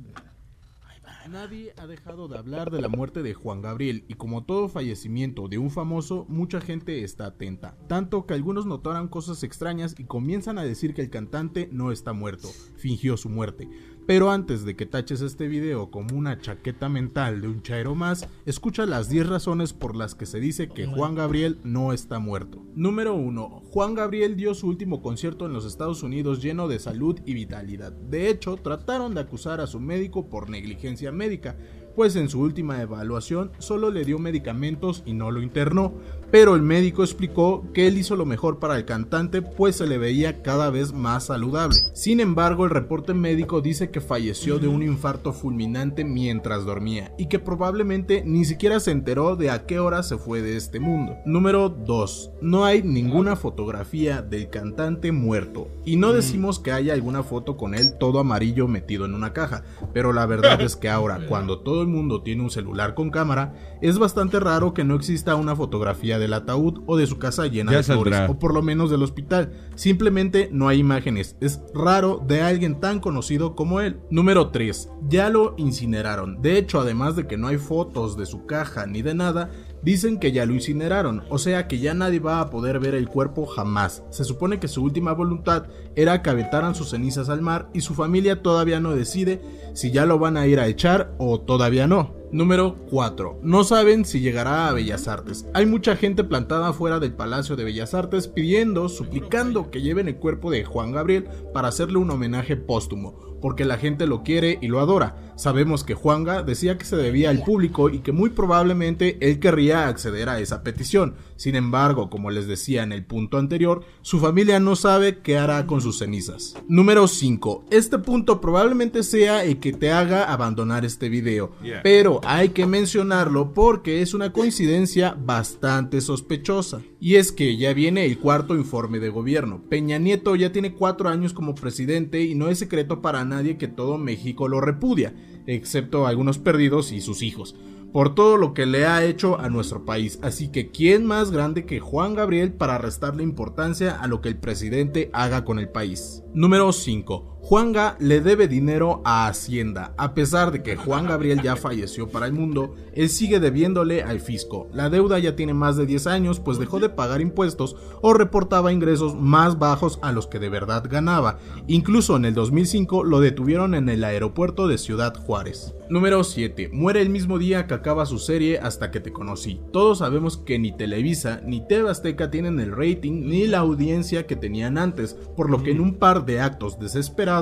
Nadie 1.30 1.74
ha 1.78 1.86
dejado 1.86 2.28
de 2.28 2.40
hablar 2.40 2.72
de 2.72 2.82
la 2.82 2.88
muerte 2.88 3.22
de 3.22 3.36
Juan 3.36 3.62
Gabriel 3.62 4.04
y 4.08 4.16
como 4.16 4.46
todo 4.46 4.68
fallecimiento 4.68 5.48
de 5.48 5.60
un 5.60 5.70
famoso, 5.70 6.26
mucha 6.28 6.60
gente 6.60 7.04
está 7.04 7.28
atenta. 7.28 7.76
Tanto 7.88 8.26
que 8.26 8.34
algunos 8.34 8.66
notaron 8.66 9.08
cosas 9.10 9.44
extrañas 9.44 9.94
y 10.00 10.06
comienzan 10.06 10.58
a 10.58 10.64
decir 10.64 10.96
que 10.96 11.04
el 11.04 11.12
cantante 11.12 11.70
no 11.72 11.92
está 11.92 12.14
muerto, 12.14 12.50
fingió 12.78 13.16
su 13.16 13.30
muerte. 13.30 13.68
Pero 14.06 14.32
antes 14.32 14.66
de 14.66 14.76
que 14.76 14.86
taches 14.86 15.22
este 15.22 15.48
video 15.48 15.92
como 15.92 16.18
una 16.18 16.40
chaqueta 16.40 16.90
mental 16.90 17.42
de 17.42 17.48
un 17.48 17.62
chairo 17.62 17.96
más, 17.96 18.28
escucha 18.46 18.86
las 18.86 19.10
10 19.10 19.28
razones 19.28 19.74
por 19.74 19.96
las 19.96 20.16
que 20.16 20.26
se 20.26 20.40
dice 20.40 20.70
que 20.70 20.88
Juan 20.88 21.16
Gabriel 21.16 21.60
no 21.64 21.94
está 21.94 22.20
muerto. 22.20 22.64
Número 22.76 23.14
1. 23.14 23.62
Juan 23.72 23.94
Gabriel 23.94 24.36
dio 24.36 24.56
su 24.56 24.68
último 24.68 25.02
concierto 25.02 25.46
en 25.46 25.54
los 25.54 25.66
Estados 25.66 26.02
Unidos 26.04 26.42
lleno 26.42 26.68
de 26.68 26.80
salud 26.80 27.20
y 27.26 27.34
vitalidad. 27.34 27.92
De 27.92 28.30
hecho, 28.30 28.58
trataron 28.58 29.14
de 29.14 29.22
acusar 29.22 29.62
a 29.62 29.68
su 29.68 29.80
médico 29.80 30.28
por 30.28 30.50
negligencia 30.50 31.12
médica, 31.12 31.56
pues 31.96 32.16
en 32.16 32.30
su 32.30 32.40
última 32.40 32.82
evaluación 32.82 33.52
solo 33.60 33.92
le 33.92 34.06
dio 34.06 34.20
medicamentos 34.20 35.04
y 35.06 35.14
no 35.14 35.32
lo 35.32 35.42
internó, 35.42 35.94
pero 36.32 36.56
el 36.56 36.62
médico 36.62 37.04
explicó 37.04 37.66
que 37.74 37.88
él 37.88 37.98
hizo 37.98 38.16
lo 38.16 38.26
mejor 38.26 38.60
para 38.60 38.78
el 38.78 38.86
cantante 38.86 39.42
pues 39.42 39.78
se 39.78 39.88
le 39.88 39.98
veía 39.98 40.42
cada 40.42 40.70
vez 40.70 40.94
más 40.94 41.26
saludable. 41.26 41.78
Sin 41.94 42.20
embargo, 42.20 42.66
el 42.66 42.72
reporte 42.72 43.14
médico 43.14 43.62
dice 43.62 43.92
que 43.92 44.02
falleció 44.02 44.60
de 44.60 44.68
un 44.68 44.84
infarto 44.84 45.34
fulminante 45.34 46.04
mientras 46.04 46.66
dormía 46.66 47.12
y 47.18 47.28
que 47.28 47.40
probablemente 47.40 48.24
ni 48.26 48.46
siquiera 48.46 48.80
se 48.80 48.92
enteró 48.92 49.36
de 49.36 49.50
a 49.50 49.66
qué 49.66 49.80
hora 49.80 50.04
se 50.04 50.18
fue 50.18 50.42
de 50.42 50.58
este 50.58 50.80
mundo. 50.80 51.18
Número 51.26 51.70
2. 51.70 52.32
No 52.42 52.66
hay 52.66 52.84
ninguna 52.84 53.36
fotografía 53.36 54.22
del 54.22 54.50
cantante 54.50 55.12
muerto 55.12 55.68
y 55.86 55.96
no 55.96 56.14
decimos 56.14 56.60
que 56.60 56.72
haya 56.72 56.94
alguna 56.94 57.24
foto 57.24 57.58
con 57.58 57.74
él 57.74 57.98
todo 58.00 58.20
amarillo 58.20 58.68
metido 58.68 59.06
en 59.06 59.14
una 59.14 59.34
caja, 59.34 59.64
pero 59.94 60.14
la 60.14 60.26
verdad 60.26 60.62
es 60.62 60.76
que 60.76 60.90
ahora 60.90 61.26
cuando 61.28 61.60
todo 61.60 61.82
el 61.82 61.88
mundo 61.88 62.22
tiene 62.22 62.44
un 62.44 62.50
celular 62.50 62.94
con 62.94 63.10
cámara, 63.10 63.54
es 63.82 63.98
bastante 63.98 64.40
raro 64.40 64.74
que 64.74 64.84
no 64.84 64.96
exista 64.96 65.36
una 65.36 65.56
fotografía 65.56 66.20
del 66.20 66.34
ataúd 66.34 66.84
o 66.86 66.98
de 66.98 67.08
su 67.08 67.18
casa 67.18 67.48
llena 67.48 67.72
Ya 67.72 67.78
de 67.78 67.84
flores, 67.84 68.30
o 68.30 68.40
por 68.40 68.54
lo 68.54 68.62
menos 68.62 68.90
del 68.90 69.04
hospital. 69.04 69.54
Simplemente 69.76 70.50
no 70.52 70.68
hay 70.68 70.80
imágenes. 70.80 71.36
Es 71.40 71.62
raro 71.74 72.24
de 72.26 72.42
alguien 72.42 72.80
tan 72.80 73.00
conocido 73.00 73.56
como 73.56 73.82
él. 73.82 74.00
Número 74.10 74.50
3. 74.50 74.90
Ya 75.08 75.30
lo 75.30 75.56
incineraron. 75.58 76.42
De 76.42 76.58
hecho, 76.58 76.80
además 76.80 77.16
de 77.16 77.28
que 77.28 77.38
no 77.38 77.48
hay 77.48 77.58
fotos 77.58 78.18
de 78.18 78.26
su 78.26 78.46
caja 78.46 78.86
ni 78.86 79.02
de 79.02 79.16
nada, 79.16 79.50
Dicen 79.82 80.20
que 80.20 80.34
ya 80.34 80.46
lo 80.46 80.54
incineraron, 80.54 81.24
o 81.30 81.38
sea 81.38 81.68
que 81.68 81.80
ya 81.80 81.94
nadie 81.94 82.20
va 82.20 82.42
a 82.42 82.50
poder 82.50 82.80
ver 82.80 82.96
el 82.96 83.08
cuerpo 83.08 83.46
jamás. 83.46 84.04
Se 84.10 84.26
supone 84.26 84.60
que 84.60 84.68
su 84.68 84.84
última 84.84 85.14
voluntad 85.14 85.68
era 85.96 86.22
que 86.22 86.30
aventaran 86.30 86.76
sus 86.76 86.90
cenizas 86.90 87.30
al 87.30 87.42
mar 87.42 87.70
y 87.74 87.82
su 87.82 87.94
familia 87.94 88.42
todavía 88.42 88.82
no 88.82 88.94
decide 88.94 89.42
si 89.74 89.92
ya 89.92 90.06
lo 90.06 90.20
van 90.20 90.36
a 90.36 90.48
ir 90.48 90.60
a 90.60 90.68
echar 90.68 91.16
o 91.18 91.40
todavía 91.40 91.88
no. 91.88 92.19
Número 92.32 92.76
4. 92.92 93.40
No 93.42 93.64
saben 93.64 94.06
si 94.06 94.20
llegará 94.20 94.68
a 94.70 94.74
Bellas 94.74 95.08
Artes. 95.08 95.48
Hay 95.54 95.66
mucha 95.66 95.96
gente 95.96 96.24
plantada 96.24 96.74
fuera 96.74 97.00
del 97.00 97.14
Palacio 97.14 97.56
de 97.56 97.64
Bellas 97.64 97.96
Artes 97.96 98.28
pidiendo, 98.28 98.88
suplicando 98.88 99.72
que 99.72 99.82
lleven 99.82 100.08
el 100.08 100.18
cuerpo 100.18 100.52
de 100.52 100.64
Juan 100.64 100.92
Gabriel 100.92 101.28
para 101.54 101.70
hacerle 101.70 101.98
un 101.98 102.12
homenaje 102.12 102.56
póstumo. 102.56 103.30
porque 103.42 103.66
la 103.66 103.78
gente 103.78 104.06
lo 104.06 104.24
quiere 104.24 104.60
y 104.62 104.68
lo 104.68 104.80
adora. 104.80 105.16
Sabemos 105.36 105.84
que 105.84 105.94
Juanga 105.94 106.44
decía 106.44 106.78
que 106.78 106.86
se 106.86 106.98
debía 106.98 107.30
al 107.30 107.42
público 107.44 107.90
y 107.90 108.00
que 108.00 108.12
muy 108.12 108.32
probablemente 108.32 109.18
él 109.22 109.40
querría 109.40 109.88
acceder 109.88 110.28
a 110.30 110.40
esa 110.40 110.64
petición. 110.64 111.16
Sin 111.40 111.56
embargo, 111.56 112.10
como 112.10 112.32
les 112.32 112.48
decía 112.48 112.84
en 112.84 112.92
el 112.92 113.06
punto 113.06 113.38
anterior, 113.38 113.86
su 114.02 114.20
familia 114.20 114.60
no 114.60 114.76
sabe 114.76 115.20
qué 115.20 115.38
hará 115.38 115.66
con 115.68 115.80
sus 115.80 115.98
cenizas. 116.00 116.58
Número 116.68 117.08
5. 117.08 117.64
Este 117.72 117.98
punto 117.98 118.42
probablemente 118.42 119.04
sea 119.04 119.46
el 119.46 119.62
que 119.62 119.72
te 119.72 119.90
haga 119.90 120.34
abandonar 120.34 120.84
este 120.84 121.08
video, 121.08 121.52
Yeah. 121.64 121.80
pero 121.82 122.20
hay 122.26 122.50
que 122.50 122.66
mencionarlo 122.66 123.54
porque 123.54 124.02
es 124.02 124.14
una 124.14 124.34
coincidencia 124.34 125.16
bastante 125.18 126.02
sospechosa. 126.02 126.82
Y 127.00 127.16
es 127.16 127.32
que 127.32 127.56
ya 127.56 127.74
viene 127.74 128.04
el 128.06 128.20
cuarto 128.20 128.58
informe 128.58 129.00
de 129.00 129.08
gobierno. 129.08 129.62
Peña 129.70 129.98
Nieto 129.98 130.36
ya 130.36 130.52
tiene 130.52 130.74
cuatro 130.74 131.08
años 131.08 131.32
como 131.32 131.56
presidente 131.56 132.22
y 132.22 132.36
no 132.36 132.50
es 132.50 132.60
secreto 132.60 133.02
para 133.02 133.24
nadie 133.24 133.58
que 133.58 133.70
todo 133.70 133.98
México 133.98 134.50
lo 134.50 134.60
repudia, 134.60 135.14
excepto 135.48 136.06
algunos 136.06 136.38
perdidos 136.38 136.92
y 136.92 137.00
sus 137.00 137.22
hijos, 137.22 137.56
por 137.92 138.16
todo 138.16 138.38
lo 138.38 138.54
que 138.54 138.66
le 138.66 138.86
ha 138.86 139.04
hecho 139.04 139.40
a 139.40 139.50
nuestro 139.50 139.86
país. 139.86 140.20
Así 140.22 140.50
que, 140.50 140.72
¿quién 140.72 141.06
más 141.06 141.32
grande 141.32 141.66
que 141.66 141.80
Juan 141.80 142.16
Gabriel 142.16 142.54
para 142.54 142.78
restarle 142.78 143.24
importancia 143.24 144.00
a 144.00 144.08
lo 144.08 144.22
que 144.22 144.30
el 144.30 144.38
presidente 144.38 145.10
haga 145.14 145.46
con 145.46 145.60
el 145.60 145.70
país? 145.70 146.24
Número 146.34 146.72
5. 146.72 147.39
Juanga 147.50 147.98
le 148.00 148.22
debe 148.22 148.48
dinero 148.48 149.02
a 149.06 149.26
Hacienda. 149.26 149.96
A 149.98 150.14
pesar 150.14 150.52
de 150.52 150.62
que 150.62 150.76
Juan 150.76 151.08
Gabriel 151.08 151.42
ya 151.42 151.56
falleció 151.56 152.08
para 152.08 152.28
el 152.28 152.32
mundo, 152.32 152.76
él 152.94 153.10
sigue 153.10 153.40
debiéndole 153.40 154.04
al 154.04 154.20
fisco. 154.20 154.68
La 154.72 154.92
deuda 154.92 155.18
ya 155.18 155.36
tiene 155.36 155.56
más 155.56 155.76
de 155.76 155.88
10 155.88 156.06
años, 156.06 156.40
pues 156.40 156.60
dejó 156.60 156.80
de 156.80 156.90
pagar 156.90 157.22
impuestos 157.22 157.76
o 158.04 158.14
reportaba 158.14 158.72
ingresos 158.72 159.16
más 159.16 159.58
bajos 159.58 159.98
a 160.04 160.12
los 160.12 160.28
que 160.28 160.38
de 160.38 160.50
verdad 160.50 160.84
ganaba. 160.88 161.40
Incluso 161.66 162.18
en 162.18 162.26
el 162.26 162.36
2005 162.36 163.04
lo 163.04 163.20
detuvieron 163.20 163.74
en 163.74 163.90
el 163.90 164.04
aeropuerto 164.04 164.68
de 164.68 164.78
Ciudad 164.78 165.16
Juárez. 165.16 165.74
Número 165.90 166.24
7. 166.24 166.70
Muere 166.72 167.02
el 167.02 167.10
mismo 167.10 167.40
día 167.40 167.66
que 167.66 167.74
acaba 167.74 168.06
su 168.06 168.20
serie 168.20 168.60
Hasta 168.60 168.92
que 168.92 169.00
te 169.00 169.12
conocí. 169.12 169.60
Todos 169.74 169.98
sabemos 169.98 170.38
que 170.38 170.60
ni 170.60 170.72
Televisa 170.72 171.42
ni 171.44 171.68
TV 171.68 171.90
Azteca 171.90 172.30
tienen 172.30 172.60
el 172.60 172.76
rating 172.76 173.24
ni 173.26 173.48
la 173.48 173.58
audiencia 173.58 174.28
que 174.28 174.36
tenían 174.36 174.78
antes, 174.78 175.16
por 175.36 175.50
lo 175.50 175.64
que 175.64 175.72
en 175.72 175.80
un 175.80 175.96
par 175.96 176.28
de 176.28 176.42
actos 176.42 176.78
desesperados, 176.78 177.39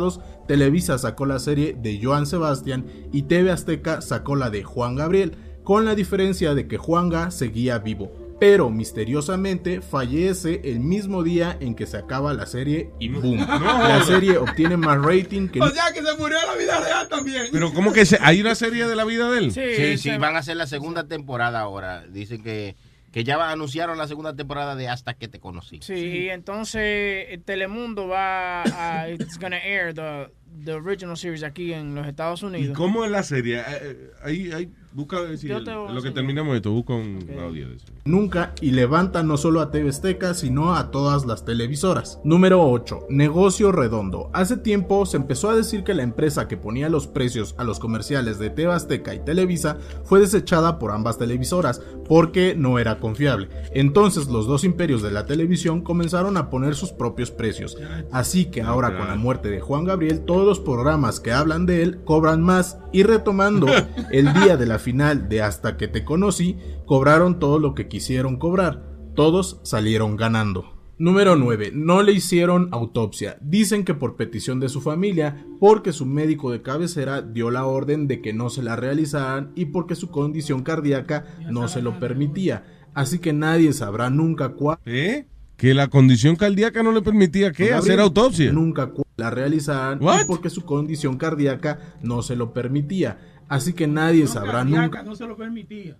Televisa 0.48 0.98
sacó 0.98 1.26
la 1.26 1.40
serie 1.40 1.76
de 1.78 2.00
Joan 2.02 2.26
Sebastián 2.26 2.86
y 3.12 3.24
TV 3.24 3.52
Azteca 3.52 4.02
sacó 4.02 4.36
la 4.36 4.50
de 4.50 4.64
Juan 4.64 4.96
Gabriel, 4.96 5.36
con 5.64 5.84
la 5.86 5.96
diferencia 5.96 6.54
de 6.54 6.68
que 6.68 6.78
Juanga 6.78 7.32
seguía 7.32 7.80
vivo. 7.80 8.12
Pero 8.40 8.70
misteriosamente 8.70 9.82
fallece 9.82 10.62
el 10.66 10.80
mismo 10.80 11.24
día 11.24 11.58
en 11.60 11.74
que 11.74 11.88
se 11.88 11.98
acaba 11.98 12.34
la 12.34 12.46
serie 12.46 12.92
y 13.00 13.10
boom. 13.10 13.38
La 13.48 14.04
serie 14.06 14.38
obtiene 14.38 14.78
más 14.78 15.02
rating 15.02 15.48
que 15.48 15.60
O 15.60 15.70
sea 15.70 15.92
que 15.92 16.04
se 16.04 16.14
murió 16.18 16.38
la 16.46 16.56
vida 16.56 16.80
real 16.80 17.08
también. 17.08 17.46
Pero 17.52 17.74
¿cómo 17.74 17.92
que 17.94 18.06
se- 18.06 18.20
hay 18.22 18.40
una 18.40 18.54
serie 18.54 18.86
de 18.88 18.96
la 18.96 19.06
vida 19.06 19.32
de 19.32 19.40
él? 19.40 19.52
Sí, 19.52 19.98
sí, 19.98 20.18
van 20.20 20.36
a 20.36 20.40
hacer 20.40 20.56
la 20.56 20.68
segunda 20.68 21.08
temporada 21.08 21.60
ahora. 21.62 22.06
Dicen 22.08 22.44
que, 22.44 22.76
que 23.12 23.24
ya 23.24 23.50
anunciaron 23.52 23.98
la 23.98 24.08
segunda 24.08 24.36
temporada 24.36 24.76
de 24.76 24.88
Hasta 24.90 25.14
que 25.14 25.28
te 25.28 25.40
conocí. 25.40 25.80
Sí, 25.82 25.94
y 25.94 26.30
entonces 26.30 26.82
eh, 26.84 27.42
Telemundo 27.44 28.08
va 28.08 28.64
a 28.64 29.10
it's 29.10 29.38
gonna 29.40 29.58
air 29.58 29.94
the, 29.94 30.30
the 30.66 30.74
original 30.74 31.16
series 31.18 31.44
aquí 31.44 31.74
en 31.74 31.96
los 31.96 32.06
Estados 32.08 32.42
¿Y 32.44 32.46
Unidos. 32.46 32.78
cómo 32.78 33.06
es 33.06 33.12
la 33.12 33.24
serie? 33.24 33.60
Eh, 33.60 33.64
eh, 33.82 34.12
Ahí, 34.24 34.52
ahí, 34.52 34.70
busca 34.98 35.18
si 35.38 35.48
Yo 35.48 35.58
el- 35.58 35.64
te 35.64 35.74
voy 35.76 35.90
a 35.90 35.92
lo 35.94 36.02
que 36.02 36.10
terminamos 36.10 36.56
esto, 36.56 36.72
busca 36.72 36.94
un 36.94 37.20
audio 37.40 37.70
de 37.70 37.76
eso. 37.76 37.86
nunca 38.04 38.54
y 38.62 38.72
levanta 38.72 39.22
no 39.22 39.38
solo 39.38 39.62
a 39.62 39.70
TV 39.70 39.90
Azteca, 39.90 40.34
sino 40.34 40.76
a 40.76 40.90
todas 40.90 41.26
las 41.26 41.46
televisoras. 41.46 42.20
Número 42.24 42.64
8. 42.68 43.02
Negocio 43.10 43.72
redondo. 43.72 44.32
Hace 44.34 44.58
tiempo 44.58 45.06
se 45.06 45.18
empezó 45.18 45.52
a 45.52 45.56
decir 45.56 45.84
que 45.84 45.94
la 45.94 46.02
empresa 46.02 46.48
que 46.48 46.58
ponía 46.58 46.90
los 46.90 47.06
precios 47.06 47.54
a 47.60 47.64
los 47.64 47.78
comerciales 47.80 48.40
de 48.40 48.50
TV 48.50 48.74
Azteca 48.74 49.14
y 49.14 49.20
Televisa 49.24 49.78
fue 50.04 50.20
desechada 50.20 50.80
por 50.80 50.92
ambas 50.92 51.20
televisoras 51.20 51.80
porque 52.08 52.56
no 52.58 52.80
era 52.80 53.00
confiable. 53.00 53.50
Entonces 53.74 54.28
los 54.28 54.48
dos 54.48 54.64
imperios 54.64 55.04
de 55.04 55.12
la 55.12 55.26
televisión 55.28 55.82
comenzaron 55.82 56.38
a 56.38 56.50
poner 56.50 56.74
sus 56.74 56.92
propios 56.92 57.30
precios. 57.30 57.78
Así 58.12 58.46
que 58.46 58.62
ahora 58.64 58.98
con 58.98 59.08
la 59.08 59.16
muerte 59.16 59.50
de 59.50 59.60
Juan 59.60 59.84
Gabriel, 59.84 60.22
todos 60.26 60.46
los 60.46 60.60
programas 60.60 61.20
que 61.20 61.32
hablan 61.34 61.66
de 61.68 61.84
él 61.84 62.00
cobran 62.04 62.42
más 62.42 62.80
y 62.92 63.04
retomando 63.04 63.68
el 64.12 64.34
día 64.34 64.58
de 64.58 64.66
la 64.66 64.80
final 64.88 65.28
de 65.28 65.42
Hasta 65.42 65.76
que 65.76 65.90
te 65.90 66.06
conocí, 66.06 66.56
cobraron 66.86 67.40
todo 67.40 67.60
lo 67.60 67.76
que 67.76 67.90
quisieron 67.90 68.38
cobrar. 68.38 68.88
Todos 69.16 69.60
salieron 69.64 70.16
ganando. 70.16 70.78
Número 70.98 71.36
9. 71.36 71.72
No 71.74 72.04
le 72.04 72.14
hicieron 72.14 72.70
autopsia. 72.72 73.38
Dicen 73.42 73.84
que 73.84 73.94
por 73.94 74.16
petición 74.16 74.62
de 74.62 74.70
su 74.70 74.80
familia, 74.80 75.46
porque 75.60 75.92
su 75.92 76.06
médico 76.06 76.52
de 76.54 76.62
cabecera 76.62 77.22
dio 77.22 77.52
la 77.52 77.66
orden 77.66 78.08
de 78.08 78.22
que 78.22 78.32
no 78.32 78.50
se 78.50 78.64
la 78.64 78.78
realizaran 78.78 79.52
y 79.56 79.66
porque 79.66 79.96
su 79.96 80.10
condición 80.10 80.64
cardíaca 80.64 81.26
no 81.52 81.68
se 81.68 81.82
lo 81.82 82.00
permitía. 82.00 82.88
Así 82.94 83.20
que 83.20 83.34
nadie 83.34 83.74
sabrá 83.74 84.10
nunca 84.10 84.54
cuál. 84.54 84.78
¿Eh? 84.86 85.26
Que 85.58 85.74
la 85.74 85.90
condición 85.90 86.38
cardíaca 86.38 86.82
no 86.82 86.94
le 86.94 87.02
permitía 87.02 87.52
¿qué? 87.52 87.72
Gabriel 87.72 87.80
hacer 87.80 88.00
autopsia. 88.00 88.54
Nunca 88.54 88.94
la 89.18 89.32
realizaran 89.32 90.00
y 90.02 90.26
porque 90.26 90.50
su 90.50 90.64
condición 90.64 91.18
cardíaca 91.18 91.98
no 92.02 92.22
se 92.22 92.38
lo 92.38 92.54
permitía. 92.54 93.37
Así 93.48 93.74
que 93.74 93.88
nadie 93.88 94.28
sabrá 94.28 94.64
nunca. 94.64 95.04
No 95.04 95.16
se 95.16 95.26
lo 95.26 95.38
permitía. 95.38 95.98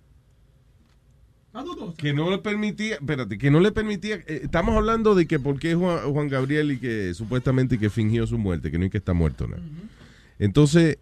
Que 1.96 2.12
no 2.12 2.30
le 2.30 2.38
permitía, 2.38 2.96
espérate, 2.96 3.38
que 3.38 3.50
no 3.50 3.58
le 3.58 3.72
permitía, 3.72 4.16
eh, 4.26 4.42
estamos 4.44 4.76
hablando 4.76 5.14
de 5.14 5.26
que 5.26 5.40
por 5.40 5.58
qué 5.58 5.74
Juan, 5.74 6.12
Juan 6.12 6.28
Gabriel 6.28 6.72
y 6.72 6.78
que 6.78 7.14
supuestamente 7.14 7.78
que 7.78 7.90
fingió 7.90 8.26
su 8.26 8.38
muerte, 8.38 8.70
que 8.70 8.78
no 8.78 8.84
es 8.84 8.90
que 8.92 8.98
está 8.98 9.12
muerto, 9.12 9.48
¿no? 9.48 9.56
Entonces, 10.38 10.98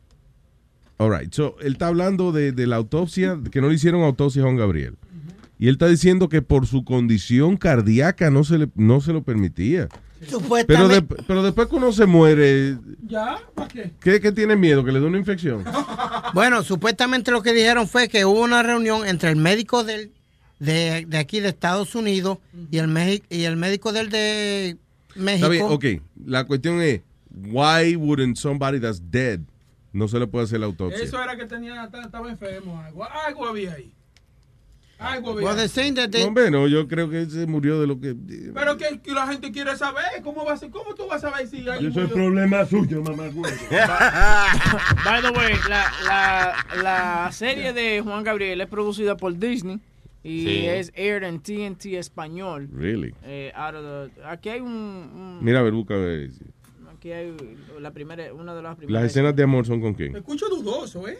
alright, 0.98 1.32
so, 1.34 1.56
él 1.60 1.72
está 1.72 1.88
hablando 1.88 2.32
de, 2.32 2.52
de 2.52 2.66
la 2.66 2.76
autopsia, 2.76 3.38
que 3.50 3.60
no 3.60 3.68
le 3.68 3.74
hicieron 3.74 4.02
autopsia 4.02 4.42
a 4.42 4.44
Juan 4.44 4.56
Gabriel. 4.56 4.96
Y 5.58 5.68
él 5.68 5.74
está 5.74 5.88
diciendo 5.88 6.28
que 6.28 6.42
por 6.42 6.66
su 6.66 6.84
condición 6.84 7.56
cardíaca 7.56 8.30
no 8.30 8.44
se, 8.44 8.58
le, 8.58 8.68
no 8.76 9.00
se 9.00 9.12
lo 9.12 9.22
permitía. 9.22 9.88
Pero, 10.66 10.88
de- 10.88 11.02
pero 11.02 11.42
después 11.42 11.68
que 11.68 11.76
uno 11.76 11.92
se 11.92 12.06
muere, 12.06 12.78
¿Ya? 13.06 13.38
¿Para 13.54 13.68
qué? 13.68 13.90
¿qué, 14.00 14.20
qué 14.20 14.32
tiene 14.32 14.56
miedo? 14.56 14.84
¿Que 14.84 14.92
le 14.92 15.00
dé 15.00 15.06
una 15.06 15.18
infección? 15.18 15.64
Bueno, 16.34 16.62
supuestamente 16.62 17.30
lo 17.30 17.40
que 17.42 17.52
dijeron 17.52 17.86
fue 17.88 18.08
que 18.08 18.24
hubo 18.24 18.40
una 18.42 18.62
reunión 18.62 19.06
entre 19.06 19.30
el 19.30 19.36
médico 19.36 19.84
del, 19.84 20.10
de, 20.58 21.06
de 21.06 21.18
aquí 21.18 21.40
de 21.40 21.48
Estados 21.48 21.94
Unidos 21.94 22.38
y 22.70 22.78
el, 22.78 22.88
Meji- 22.88 23.22
y 23.30 23.44
el 23.44 23.56
médico 23.56 23.92
del 23.92 24.10
de 24.10 24.76
México. 25.14 25.46
Está 25.46 25.48
bien, 25.48 26.00
ok. 26.02 26.02
La 26.26 26.44
cuestión 26.44 26.80
es, 26.82 27.00
why 27.30 27.94
wouldn't 27.96 28.36
somebody 28.36 28.80
that's 28.80 29.00
dead 29.10 29.40
no 29.92 30.08
se 30.08 30.18
le 30.18 30.26
puede 30.26 30.44
hacer 30.44 30.60
la 30.60 30.66
autopsia? 30.66 31.02
Eso 31.02 31.22
era 31.22 31.36
que 31.36 31.46
tenía, 31.46 31.84
estaba 31.84 32.28
enfermo. 32.28 32.80
Algo, 32.80 33.04
algo 33.26 33.46
había 33.46 33.72
ahí. 33.74 33.92
Algo 34.98 35.34
they- 35.34 35.44
No, 36.22 36.28
hombre, 36.28 36.50
no, 36.50 36.66
yo 36.68 36.88
creo 36.88 37.10
que 37.10 37.26
se 37.26 37.46
murió 37.46 37.78
de 37.80 37.86
lo 37.86 38.00
que... 38.00 38.14
Pero 38.54 38.76
que, 38.78 38.98
que 39.00 39.12
la 39.12 39.26
gente 39.26 39.52
quiere 39.52 39.76
saber. 39.76 40.04
¿Cómo, 40.24 40.44
va 40.44 40.54
a 40.54 40.56
ser? 40.56 40.70
¿Cómo 40.70 40.94
tú 40.94 41.06
vas 41.06 41.22
a 41.22 41.30
saber 41.30 41.46
si 41.48 41.68
hay 41.68 41.86
Eso 41.86 42.00
es 42.02 42.10
problema 42.10 42.64
suyo, 42.64 43.02
mamá. 43.02 43.24
By 45.04 45.22
the 45.22 45.30
way, 45.30 45.54
la, 45.68 45.84
la, 46.06 46.54
la 46.82 47.32
serie 47.32 47.72
de 47.72 48.00
Juan 48.00 48.24
Gabriel 48.24 48.60
es 48.60 48.66
producida 48.68 49.16
por 49.16 49.36
Disney 49.38 49.80
y 50.24 50.44
Sí. 50.44 50.66
es 50.66 50.92
aired 50.96 51.22
en 51.24 51.40
TNT 51.40 51.86
español. 51.98 52.68
Really? 52.72 53.14
Eh, 53.22 53.52
out 53.54 53.74
of 53.74 53.84
the- 54.14 54.24
aquí 54.24 54.48
hay 54.48 54.60
un, 54.60 54.70
un- 54.72 55.38
Mira, 55.42 55.60
a 55.60 55.62
ver, 55.62 55.72
busca 55.72 55.94
a 55.94 55.98
ver. 55.98 56.30
aquí 56.96 57.12
hay 57.12 57.36
la 57.80 57.90
primera, 57.92 58.32
una 58.32 58.54
de 58.54 58.62
las 58.62 58.70
Las 58.70 58.76
primeras. 58.78 59.04
escenas 59.04 59.36
de 59.36 59.42
amor 59.42 59.66
son 59.66 59.80
con 59.80 59.94
quién. 59.94 60.12
Me 60.12 60.18
escucho 60.20 60.48
dudoso, 60.48 61.06
¿eh? 61.06 61.18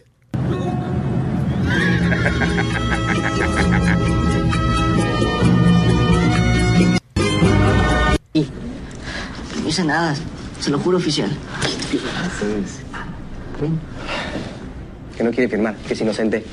No 9.63 9.69
hice 9.69 9.85
nada, 9.85 10.15
se 10.61 10.71
lo 10.71 10.79
juro, 10.79 10.99
oficial. 10.99 11.31
Que 15.17 15.25
no 15.25 15.31
quiere 15.31 15.49
firmar, 15.49 15.75
que 15.77 15.95
es 15.95 16.01
inocente. 16.01 16.45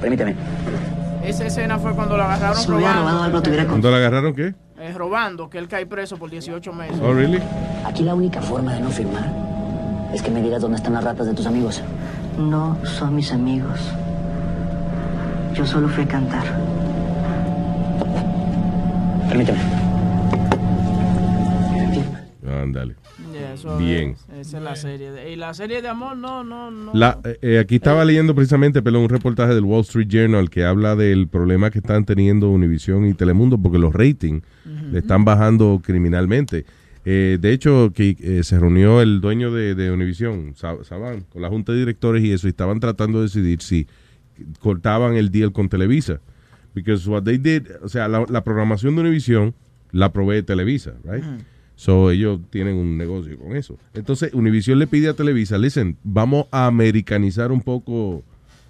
Permíteme. 0.00 0.34
Esa 1.24 1.46
escena 1.46 1.78
fue 1.78 1.94
cuando 1.94 2.16
lo 2.16 2.24
agarraron 2.24 2.56
Si 2.60 2.68
me 2.68 2.76
hubiera 2.76 2.94
robado 2.94 3.06
robando. 3.10 3.24
algo, 3.24 3.42
te 3.42 3.50
hubiera 3.50 3.66
¿Cuándo 3.66 3.90
la 3.90 3.96
agarraron 3.98 4.34
qué? 4.34 4.54
eh, 4.80 4.92
robando, 4.96 5.48
que 5.48 5.58
él 5.58 5.68
cae 5.68 5.86
preso 5.86 6.16
por 6.16 6.28
18 6.28 6.72
meses. 6.72 6.96
Oh, 7.00 7.12
really? 7.14 7.40
Aquí 7.86 8.02
la 8.02 8.14
única 8.16 8.42
forma 8.42 8.74
de 8.74 8.80
no 8.80 8.90
firmar 8.90 9.30
es 10.12 10.20
que 10.20 10.30
me 10.32 10.42
digas 10.42 10.60
dónde 10.60 10.78
están 10.78 10.94
las 10.94 11.04
ratas 11.04 11.26
de 11.26 11.34
tus 11.34 11.46
amigos. 11.46 11.80
No 12.38 12.78
son 12.84 13.16
mis 13.16 13.32
amigos. 13.32 13.80
Yo 15.54 15.66
solo 15.66 15.88
fui 15.88 16.04
a 16.04 16.08
cantar. 16.08 16.44
Permíteme. 19.28 19.58
Ándale. 22.62 22.94
Yeah, 23.32 23.76
Bien. 23.78 24.10
es- 24.10 24.46
esa 24.48 24.58
es 24.58 24.62
la 24.62 24.76
serie. 24.76 25.10
de- 25.10 25.32
y 25.32 25.36
la 25.36 25.52
serie 25.54 25.80
de 25.82 25.88
amor, 25.88 26.16
no, 26.16 26.44
no, 26.44 26.70
no. 26.70 26.90
La, 26.94 27.18
eh, 27.24 27.38
eh, 27.42 27.58
aquí 27.58 27.76
estaba 27.76 28.04
leyendo 28.04 28.34
precisamente 28.34 28.82
pero 28.82 29.00
un 29.00 29.08
reportaje 29.08 29.54
del 29.54 29.64
Wall 29.64 29.80
Street 29.82 30.08
Journal 30.08 30.48
que 30.50 30.64
habla 30.64 30.94
del 30.96 31.28
problema 31.28 31.70
que 31.70 31.78
están 31.78 32.04
teniendo 32.04 32.50
Univision 32.50 33.06
y 33.06 33.14
Telemundo 33.14 33.58
porque 33.58 33.78
los 33.78 33.92
ratings 33.94 34.42
le 34.90 34.98
están 34.98 35.24
bajando 35.24 35.80
criminalmente. 35.82 36.64
Eh, 37.04 37.38
de 37.40 37.52
hecho, 37.52 37.92
que 37.94 38.16
eh, 38.20 38.44
se 38.44 38.58
reunió 38.60 39.00
el 39.00 39.20
dueño 39.20 39.52
de, 39.52 39.74
de 39.74 39.90
Univision, 39.90 40.54
Sa- 40.54 40.82
Saban, 40.84 41.22
con 41.30 41.42
la 41.42 41.48
junta 41.48 41.72
de 41.72 41.78
directores 41.80 42.22
y 42.22 42.30
eso, 42.32 42.46
y 42.46 42.50
estaban 42.50 42.78
tratando 42.80 43.18
de 43.18 43.24
decidir 43.24 43.60
si 43.60 43.86
cortaban 44.60 45.14
el 45.16 45.30
deal 45.30 45.52
con 45.52 45.68
Televisa. 45.68 46.20
Because 46.74 47.08
what 47.08 47.22
they 47.24 47.38
did, 47.38 47.64
o 47.82 47.88
sea, 47.88 48.08
la, 48.08 48.24
la 48.28 48.42
programación 48.44 48.94
de 48.96 49.02
Univision 49.02 49.54
la 49.90 50.10
provee 50.12 50.42
Televisa, 50.42 50.94
right? 51.04 51.22
So 51.76 52.10
ellos 52.10 52.40
tienen 52.50 52.76
un 52.76 52.96
negocio 52.96 53.36
con 53.38 53.54
eso. 53.56 53.78
Entonces 53.94 54.32
Univision 54.32 54.78
le 54.78 54.86
pide 54.86 55.08
a 55.08 55.14
Televisa, 55.14 55.58
listen, 55.58 55.96
vamos 56.04 56.46
a 56.50 56.66
americanizar 56.66 57.52
un 57.52 57.60
poco 57.60 58.22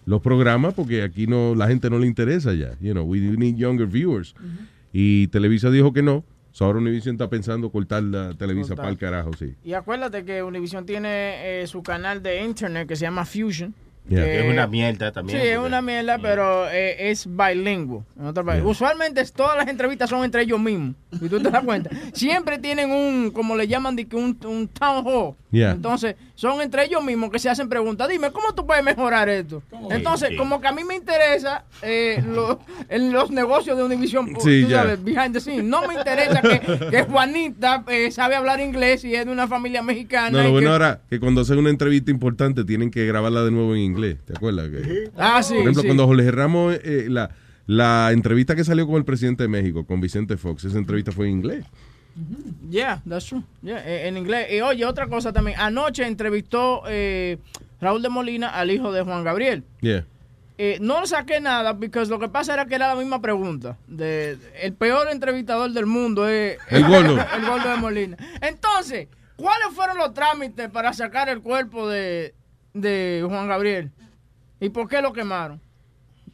los 0.06 0.20
programas 0.20 0.74
porque 0.74 1.02
aquí 1.02 1.26
no 1.28 1.54
la 1.54 1.68
gente 1.68 1.90
no 1.90 1.98
le 1.98 2.06
interesa 2.08 2.54
ya. 2.54 2.76
You 2.80 2.92
know, 2.92 3.04
we 3.04 3.20
need 3.20 3.56
younger 3.56 3.86
viewers. 3.86 4.34
Y 4.92 5.28
Televisa 5.28 5.70
dijo 5.70 5.92
que 5.92 6.02
no. 6.02 6.24
So 6.52 6.66
ahora 6.66 6.78
Univision 6.78 7.16
está 7.16 7.28
pensando 7.28 7.70
cortar 7.70 8.02
la 8.02 8.34
Televisa 8.34 8.76
para 8.76 8.90
el 8.90 8.98
carajo, 8.98 9.32
sí. 9.32 9.54
Y 9.64 9.72
acuérdate 9.72 10.24
que 10.24 10.42
Univision 10.42 10.84
tiene 10.84 11.62
eh, 11.62 11.66
su 11.66 11.82
canal 11.82 12.22
de 12.22 12.42
internet 12.42 12.86
que 12.86 12.94
se 12.94 13.06
llama 13.06 13.24
Fusion. 13.24 13.74
Yeah. 14.08 14.24
que- 14.24 14.40
Es 14.46 14.52
una 14.52 14.66
mierda 14.66 15.12
también. 15.12 15.40
Sí, 15.40 15.46
es 15.46 15.58
una 15.58 15.80
mierda, 15.80 16.18
pero 16.18 16.68
eh, 16.68 17.10
es 17.10 17.26
bilingüe. 17.26 18.02
En 18.18 18.26
otro 18.26 18.44
país. 18.44 18.62
Usualmente 18.64 19.20
es- 19.20 19.32
todas 19.32 19.56
las 19.56 19.68
entrevistas 19.68 20.10
son 20.10 20.24
entre 20.24 20.42
ellos 20.42 20.58
mismos. 20.60 20.94
Y 21.20 21.28
tú 21.28 21.40
te 21.40 21.50
das 21.50 21.62
cuenta. 21.64 21.90
Siempre 22.12 22.58
tienen 22.58 22.90
un, 22.90 23.30
como 23.30 23.56
le 23.56 23.68
llaman, 23.68 23.96
un, 24.12 24.38
un 24.44 24.68
town 24.68 25.04
hall. 25.06 25.34
Yeah. 25.50 25.72
Entonces, 25.72 26.16
son 26.34 26.60
entre 26.62 26.84
ellos 26.86 27.04
mismos 27.04 27.30
que 27.30 27.38
se 27.38 27.48
hacen 27.50 27.68
preguntas. 27.68 28.08
Dime, 28.08 28.30
¿cómo 28.32 28.54
tú 28.54 28.66
puedes 28.66 28.82
mejorar 28.82 29.28
esto? 29.28 29.62
Entonces, 29.90 30.30
Sí. 30.30 30.36
como 30.36 30.60
que 30.62 30.68
a 30.68 30.72
mí 30.72 30.82
me 30.82 30.94
interesa 30.96 31.64
eh, 31.82 32.22
lo- 32.26 32.58
en 32.88 33.12
los 33.12 33.30
negocios 33.30 33.76
de 33.76 33.84
Univision, 33.84 34.28
Sí, 34.40 34.64
tú 34.64 34.70
sabes, 34.70 35.02
behind 35.02 35.32
the 35.34 35.40
scenes. 35.40 35.64
No 35.64 35.86
me 35.86 35.94
interesa 35.94 36.40
que, 36.40 36.60
que 36.90 37.02
Juanita 37.04 37.84
eh, 37.88 38.10
sabe 38.10 38.34
hablar 38.34 38.60
inglés 38.60 39.04
y 39.04 39.14
es 39.14 39.26
de 39.26 39.30
una 39.32 39.46
familia 39.46 39.82
mexicana. 39.82 40.30
No, 40.38 40.44
lo 40.44 40.50
bueno 40.52 40.68
que- 40.68 40.72
ahora 40.72 41.00
que 41.08 41.20
cuando 41.20 41.42
hacen 41.42 41.58
una 41.58 41.70
entrevista 41.70 42.10
importante 42.10 42.64
tienen 42.64 42.90
que 42.90 43.06
grabarla 43.06 43.44
de 43.44 43.50
nuevo 43.50 43.74
en 43.74 43.80
inglés. 43.82 43.91
¿Te 44.24 44.32
acuerdas? 44.36 44.68
Que- 44.70 45.10
Ah, 45.16 45.42
sí, 45.42 45.54
Por 45.54 45.62
ejemplo, 45.62 45.82
sí. 45.82 45.88
cuando 45.88 46.06
Jorge 46.06 46.30
Ramos, 46.30 46.74
eh, 46.82 47.06
la, 47.08 47.30
la 47.66 48.10
entrevista 48.12 48.54
que 48.56 48.64
salió 48.64 48.86
con 48.86 48.96
el 48.96 49.04
presidente 49.04 49.42
de 49.44 49.48
México, 49.48 49.84
con 49.86 50.00
Vicente 50.00 50.36
Fox, 50.36 50.64
esa 50.64 50.78
entrevista 50.78 51.12
fue 51.12 51.26
en 51.26 51.32
inglés. 51.32 51.64
Yeah, 52.70 53.00
that's 53.08 53.26
true. 53.26 53.42
Yeah, 53.62 53.78
eh, 53.86 54.08
en 54.08 54.16
inglés. 54.18 54.48
Y 54.52 54.60
oye, 54.60 54.84
otra 54.84 55.06
cosa 55.06 55.32
también. 55.32 55.58
Anoche 55.58 56.06
entrevistó 56.06 56.82
eh, 56.88 57.38
Raúl 57.80 58.02
de 58.02 58.08
Molina 58.10 58.48
al 58.50 58.70
hijo 58.70 58.92
de 58.92 59.02
Juan 59.02 59.24
Gabriel. 59.24 59.64
Yeah. 59.80 60.04
Eh, 60.58 60.76
no 60.80 61.06
saqué 61.06 61.40
nada 61.40 61.76
porque 61.78 62.04
lo 62.04 62.18
que 62.18 62.28
pasa 62.28 62.52
era 62.52 62.66
que 62.66 62.74
era 62.74 62.88
la 62.88 62.96
misma 62.96 63.20
pregunta. 63.22 63.78
De, 63.86 64.36
el 64.60 64.74
peor 64.74 65.08
entrevistador 65.10 65.72
del 65.72 65.86
mundo 65.86 66.28
es 66.28 66.58
El 66.68 66.84
gordo. 66.86 67.16
el 67.18 67.46
gordo 67.46 67.70
de 67.70 67.76
Molina. 67.78 68.16
Entonces, 68.42 69.08
¿cuáles 69.36 69.68
fueron 69.74 69.96
los 69.96 70.12
trámites 70.12 70.68
para 70.68 70.92
sacar 70.92 71.30
el 71.30 71.40
cuerpo 71.40 71.88
de, 71.88 72.34
de 72.74 73.24
Juan 73.28 73.48
Gabriel? 73.48 73.90
¿Y 74.60 74.68
por 74.68 74.88
qué 74.88 75.02
lo 75.02 75.12
quemaron? 75.12 75.60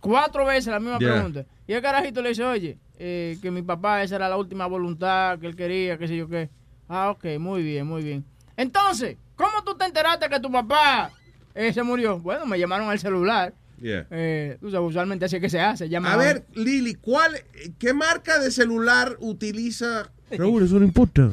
Cuatro 0.01 0.45
veces 0.47 0.67
la 0.73 0.81
misma 0.81 0.99
Yeah. 0.99 1.13
pregunta. 1.15 1.45
Y 1.67 1.73
el 1.73 1.83
carajito 1.83 2.23
le 2.23 2.31
dice, 2.31 2.45
oye, 2.45 2.79
eh, 2.99 3.39
que 3.43 3.51
mi 3.51 3.63
papá, 3.63 4.03
esa 4.03 4.17
era 4.17 4.29
la 4.29 4.37
última 4.37 4.67
voluntad 4.67 5.39
que 5.39 5.47
él 5.47 5.57
quería, 5.57 5.99
qué 5.99 6.09
sé 6.09 6.17
yo 6.17 6.29
qué. 6.29 6.49
Ah, 6.89 7.11
ok, 7.11 7.39
muy 7.39 7.63
bien, 7.63 7.87
muy 7.87 8.03
bien. 8.03 8.25
Entonces, 8.57 9.17
¿cómo 9.37 9.63
tú 9.65 9.77
te 9.77 9.85
enteraste 9.85 10.29
que 10.29 10.41
tu 10.41 10.51
papá 10.51 11.11
eh, 11.55 11.73
se 11.73 11.83
murió? 11.83 12.19
Bueno, 12.19 12.47
me 12.47 12.59
llamaron 12.59 12.89
al 12.89 12.99
celular. 12.99 13.53
Yeah. 13.81 14.07
Eh, 14.11 14.59
usualmente 14.61 15.25
así 15.27 15.37
es 15.37 15.43
que 15.43 15.51
se 15.51 15.61
hace. 15.61 15.89
A 15.97 16.17
ver, 16.17 16.45
Lili, 16.55 16.95
¿cuál, 16.95 17.33
¿qué 17.79 17.93
marca 17.95 18.39
de 18.41 18.51
celular 18.51 19.17
utiliza? 19.21 20.11
Raúl, 20.31 20.65
eso 20.65 20.79
no 20.79 20.85
importa. 20.85 21.31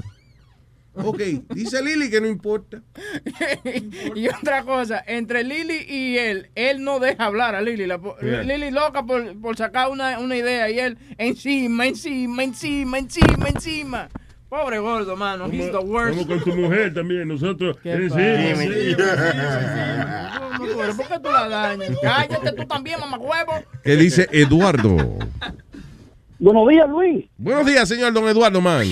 Ok, 0.95 1.19
dice 1.49 1.81
Lili 1.83 2.09
que 2.09 2.21
no 2.21 2.27
importa. 2.27 2.81
y 4.15 4.27
otra 4.27 4.63
cosa, 4.63 5.03
entre 5.05 5.43
Lili 5.43 5.85
y 5.87 6.17
él, 6.17 6.49
él 6.55 6.83
no 6.83 6.99
deja 6.99 7.25
hablar 7.25 7.55
a 7.55 7.61
Lili. 7.61 7.85
Yeah. 7.85 8.43
Lili 8.43 8.71
loca 8.71 9.03
por, 9.05 9.39
por 9.39 9.57
sacar 9.57 9.89
una, 9.89 10.19
una 10.19 10.37
idea 10.37 10.69
y 10.69 10.79
él 10.79 10.97
encima, 11.17 11.85
encima, 11.87 12.43
encima, 12.43 12.97
encima, 12.97 13.47
encima. 13.47 14.09
Pobre 14.49 14.79
gordo, 14.79 15.15
mano. 15.17 15.47
He's 15.47 15.71
the 15.71 15.79
worst. 15.79 16.17
Como 16.17 16.27
con 16.27 16.43
tu 16.43 16.55
mujer 16.55 16.93
también, 16.93 17.27
nosotros. 17.27 17.77
¿Qué 17.81 17.91
encima, 17.91 18.63
encima. 18.63 18.95
¿Por 20.95 21.07
qué 21.07 21.19
tú 21.19 21.31
la 21.31 21.49
dañas? 21.49 21.89
Cállate 22.01 22.51
tú 22.53 22.65
también, 22.65 22.99
mamacuevo. 22.99 23.51
¿Qué 23.83 23.95
dice 23.95 24.29
Eduardo? 24.31 25.17
Buenos 26.45 26.67
días, 26.67 26.87
Luis. 26.87 27.25
Buenos 27.39 27.65
días, 27.65 27.89
señor 27.89 28.13
don 28.13 28.27
Eduardo 28.27 28.61
Man. 28.61 28.85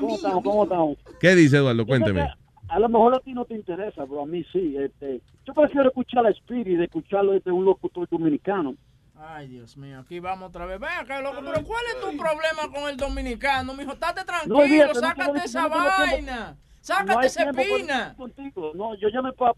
¿Cómo 0.00 0.14
estamos? 0.14 0.42
¿Cómo 0.42 0.62
estamos? 0.64 0.96
¿Qué 1.20 1.34
dice 1.34 1.58
Eduardo? 1.58 1.84
Cuénteme. 1.84 2.26
A 2.66 2.78
lo 2.78 2.88
mejor 2.88 3.14
a 3.14 3.20
ti 3.20 3.34
no 3.34 3.44
te 3.44 3.52
interesa, 3.52 4.06
pero 4.06 4.22
a 4.22 4.26
mí 4.26 4.42
sí. 4.50 4.74
Este, 4.78 5.20
yo 5.44 5.52
prefiero 5.52 5.88
escuchar 5.88 6.24
a 6.26 6.30
Spirit 6.30 6.78
de 6.78 6.84
escucharlo 6.84 7.38
de 7.38 7.52
un 7.52 7.66
locutor 7.66 8.08
dominicano. 8.08 8.74
Ay, 9.20 9.48
Dios 9.48 9.76
mío, 9.76 10.00
aquí 10.00 10.18
vamos 10.18 10.48
otra 10.48 10.64
vez. 10.64 10.80
Ven 10.80 10.88
acá, 10.98 11.20
loco, 11.20 11.42
pero 11.44 11.62
¿cuál 11.62 11.82
es 11.94 12.00
tu 12.00 12.16
problema 12.16 12.74
con 12.74 12.88
el 12.88 12.96
dominicano, 12.96 13.74
mijo? 13.74 13.92
Estate 13.92 14.24
tranquilo, 14.24 14.56
olvídate, 14.56 14.94
no 14.94 15.00
sácate 15.00 15.38
esa 15.44 15.62
no 15.64 15.68
vaina. 15.68 16.56
Sácate 16.82 17.12
No 17.14 17.20
esa 17.20 17.44
para 17.52 17.62
espina. 17.62 18.16
No, 18.74 18.94
yo 18.96 19.08
llamé 19.08 19.32
para... 19.34 19.52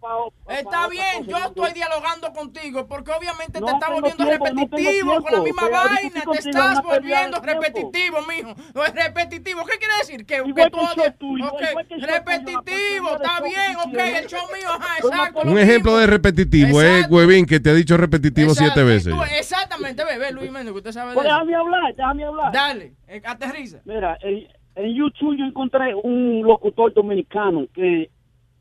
Está 0.49 0.89
bien, 0.89 1.27
yo 1.27 1.39
estoy 1.39 1.73
dialogando 1.73 2.31
contigo 2.35 2.87
porque 2.87 3.13
obviamente 3.13 3.61
No 3.61 3.67
te 3.67 3.73
está 3.73 3.87
tengo 3.87 4.01
volviendo 4.03 4.25
tiempo, 4.27 4.45
no 4.45 4.61
repetitivo 4.61 5.23
con 5.23 5.33
la 5.33 5.41
misma 5.41 5.63
Pero 5.63 5.73
vaina. 5.73 6.23
Te 6.33 6.39
estás 6.51 6.83
volviendo 6.83 7.41
repetitivo, 7.41 8.19
mijo. 8.29 8.55
No 8.75 8.85
es 8.85 8.95
repetitivo. 8.95 9.65
¿Qué 9.65 9.79
quiere 9.79 9.95
decir? 10.01 10.27
Que, 10.27 10.37
Igual 10.37 10.55
que 10.55 10.63
que 10.65 10.71
tú 10.95 11.03
el 11.03 11.15
tuyo, 11.15 11.47
igual 11.47 11.87
el 11.89 12.03
repetitivo, 12.03 13.17
está 13.17 13.41
bien, 13.41 13.77
ok. 13.87 13.95
El 13.95 14.27
show 14.27 14.43
mío, 14.55 14.69
ajá, 14.69 14.99
exacto. 14.99 15.41
Un 15.49 15.59
ejemplo 15.59 15.97
de 15.97 16.07
repetitivo 16.07 16.83
es 16.83 16.89
Exacto. 16.91 17.15
Huevín 17.17 17.47
que 17.47 17.59
te 17.59 17.71
ha 17.71 17.75
dicho 17.75 17.97
repetitivo 17.97 18.51
Exacto, 18.51 18.75
siete 18.75 18.87
veces. 18.87 19.15
tú- 19.15 19.23
exactamente, 19.39 20.05
bebé, 20.05 20.31
Luis 20.31 20.51
Méndez, 20.51 20.73
que 20.73 20.79
usted 20.79 20.93
sabe 20.93 21.11
de 21.11 21.15
Pues 21.15 21.27
eso. 21.27 21.35
déjame 21.35 21.55
hablar, 21.57 21.95
déjame 21.97 22.25
hablar. 22.25 22.53
Dale, 22.53 22.95
eh, 23.09 23.23
aterriza. 23.25 23.79
Mira, 23.87 24.19
en, 24.21 24.47
en 24.77 24.95
YouTube 24.95 25.37
yo 25.37 25.45
encontré 25.45 25.95
un 25.95 26.43
locutor 26.43 26.93
dominicano 26.93 27.67
que 27.73 28.11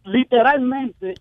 literalmente 0.06 1.16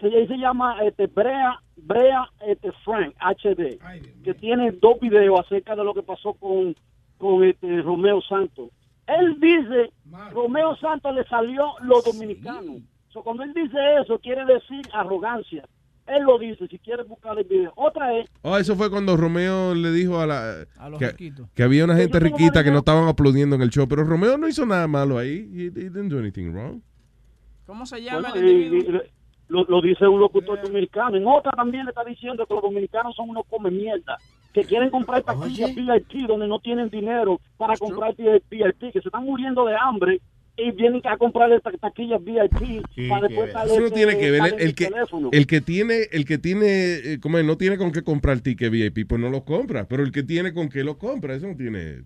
se, 0.00 0.26
se 0.26 0.36
llama 0.36 0.82
este, 0.82 1.06
Brea, 1.06 1.60
Brea 1.76 2.28
este, 2.46 2.72
Frank 2.84 3.14
HD, 3.20 3.78
que 4.22 4.34
tiene 4.34 4.72
dos 4.72 5.00
videos 5.00 5.40
acerca 5.40 5.74
de 5.74 5.84
lo 5.84 5.94
que 5.94 6.02
pasó 6.02 6.34
con, 6.34 6.74
con 7.18 7.44
este, 7.44 7.82
Romeo 7.82 8.20
Santos. 8.22 8.70
Él 9.06 9.38
dice, 9.40 9.92
Romeo 10.32 10.76
Santos 10.76 11.14
le 11.14 11.24
salió 11.24 11.74
lo 11.82 12.02
dominicano. 12.02 12.76
So, 13.08 13.22
cuando 13.22 13.44
él 13.44 13.54
dice 13.54 13.78
eso, 14.02 14.18
quiere 14.18 14.44
decir 14.44 14.82
arrogancia. 14.92 15.64
Él 16.06 16.22
lo 16.22 16.38
dice, 16.38 16.66
si 16.68 16.78
quieres 16.78 17.06
buscar 17.08 17.36
el 17.38 17.44
video. 17.44 17.72
Otra 17.76 18.16
es, 18.16 18.28
Oh, 18.42 18.56
eso 18.56 18.76
fue 18.76 18.90
cuando 18.90 19.16
Romeo 19.16 19.74
le 19.74 19.90
dijo 19.90 20.20
a 20.20 20.26
la 20.26 20.66
los 20.88 20.98
que, 21.00 21.32
que 21.54 21.62
había 21.62 21.84
una 21.84 21.96
gente 21.96 22.20
riquita 22.20 22.62
que 22.62 22.70
no 22.70 22.78
estaban 22.78 23.08
aplaudiendo 23.08 23.56
en 23.56 23.62
el 23.62 23.70
show, 23.70 23.88
pero 23.88 24.04
Romeo 24.04 24.38
no 24.38 24.46
hizo 24.48 24.64
nada 24.66 24.86
malo 24.86 25.18
ahí. 25.18 25.48
He, 25.54 25.64
he 25.66 25.70
didn't 25.70 26.08
do 26.10 26.18
anything 26.18 26.52
wrong. 26.52 26.80
¿Cómo 27.66 27.84
se 27.86 28.00
llama 28.02 28.30
Bueno, 28.30 28.34
el 28.36 28.46
y- 28.48 28.64
individuo? 28.66 29.02
y- 29.04 29.10
lo, 29.48 29.62
lo 29.64 29.80
dice 29.80 30.06
un 30.08 30.18
locutor 30.20 30.60
dominicano. 30.60 31.16
En 31.16 31.26
otra 31.26 31.52
también 31.52 31.84
le 31.84 31.90
está 31.90 32.02
diciendo 32.04 32.44
que 32.46 32.54
los 32.54 32.62
dominicanos 32.64 33.14
son 33.14 33.30
unos 33.30 33.44
come 33.48 33.70
mierda, 33.70 34.16
que 34.52 34.64
quieren 34.64 34.90
comprar 34.90 35.22
taquillas 35.22 35.72
VIP 35.74 36.26
donde 36.26 36.48
no 36.48 36.58
tienen 36.58 36.88
dinero 36.88 37.40
para 37.56 37.76
comprar 37.76 38.14
VIP, 38.16 38.92
que 38.92 39.00
se 39.00 39.08
están 39.08 39.24
muriendo 39.24 39.64
de 39.64 39.76
hambre 39.76 40.20
y 40.56 40.70
vienen 40.72 41.00
a 41.04 41.16
comprarle 41.16 41.60
ta- 41.60 41.70
taquillas 41.72 42.22
VIP 42.22 42.82
para 43.08 43.28
después 43.28 43.52
darle 43.52 43.72
Eso 43.72 43.80
no 43.82 43.90
tiene 43.90 44.18
que 44.18 44.30
ver. 44.30 44.40
darle 44.40 44.56
El, 44.56 44.62
el 44.68 44.74
que, 44.74 44.86
teléfono. 44.86 45.28
el 45.32 45.46
que 45.46 45.60
tiene, 45.60 45.94
el 46.12 46.24
que 46.24 46.38
tiene, 46.38 46.94
eh, 46.94 47.18
como 47.20 47.38
es, 47.38 47.44
no 47.44 47.56
tiene 47.56 47.76
con 47.76 47.92
qué 47.92 48.02
comprar 48.02 48.40
ticket 48.40 48.70
VIP, 48.70 49.06
pues 49.08 49.20
no 49.20 49.28
lo 49.28 49.44
compra. 49.44 49.84
Pero 49.86 50.02
el 50.02 50.12
que 50.12 50.22
tiene 50.22 50.52
con 50.54 50.68
qué 50.68 50.82
lo 50.84 50.96
compra, 50.98 51.34
eso 51.34 51.46
no 51.46 51.56
tiene. 51.56 52.02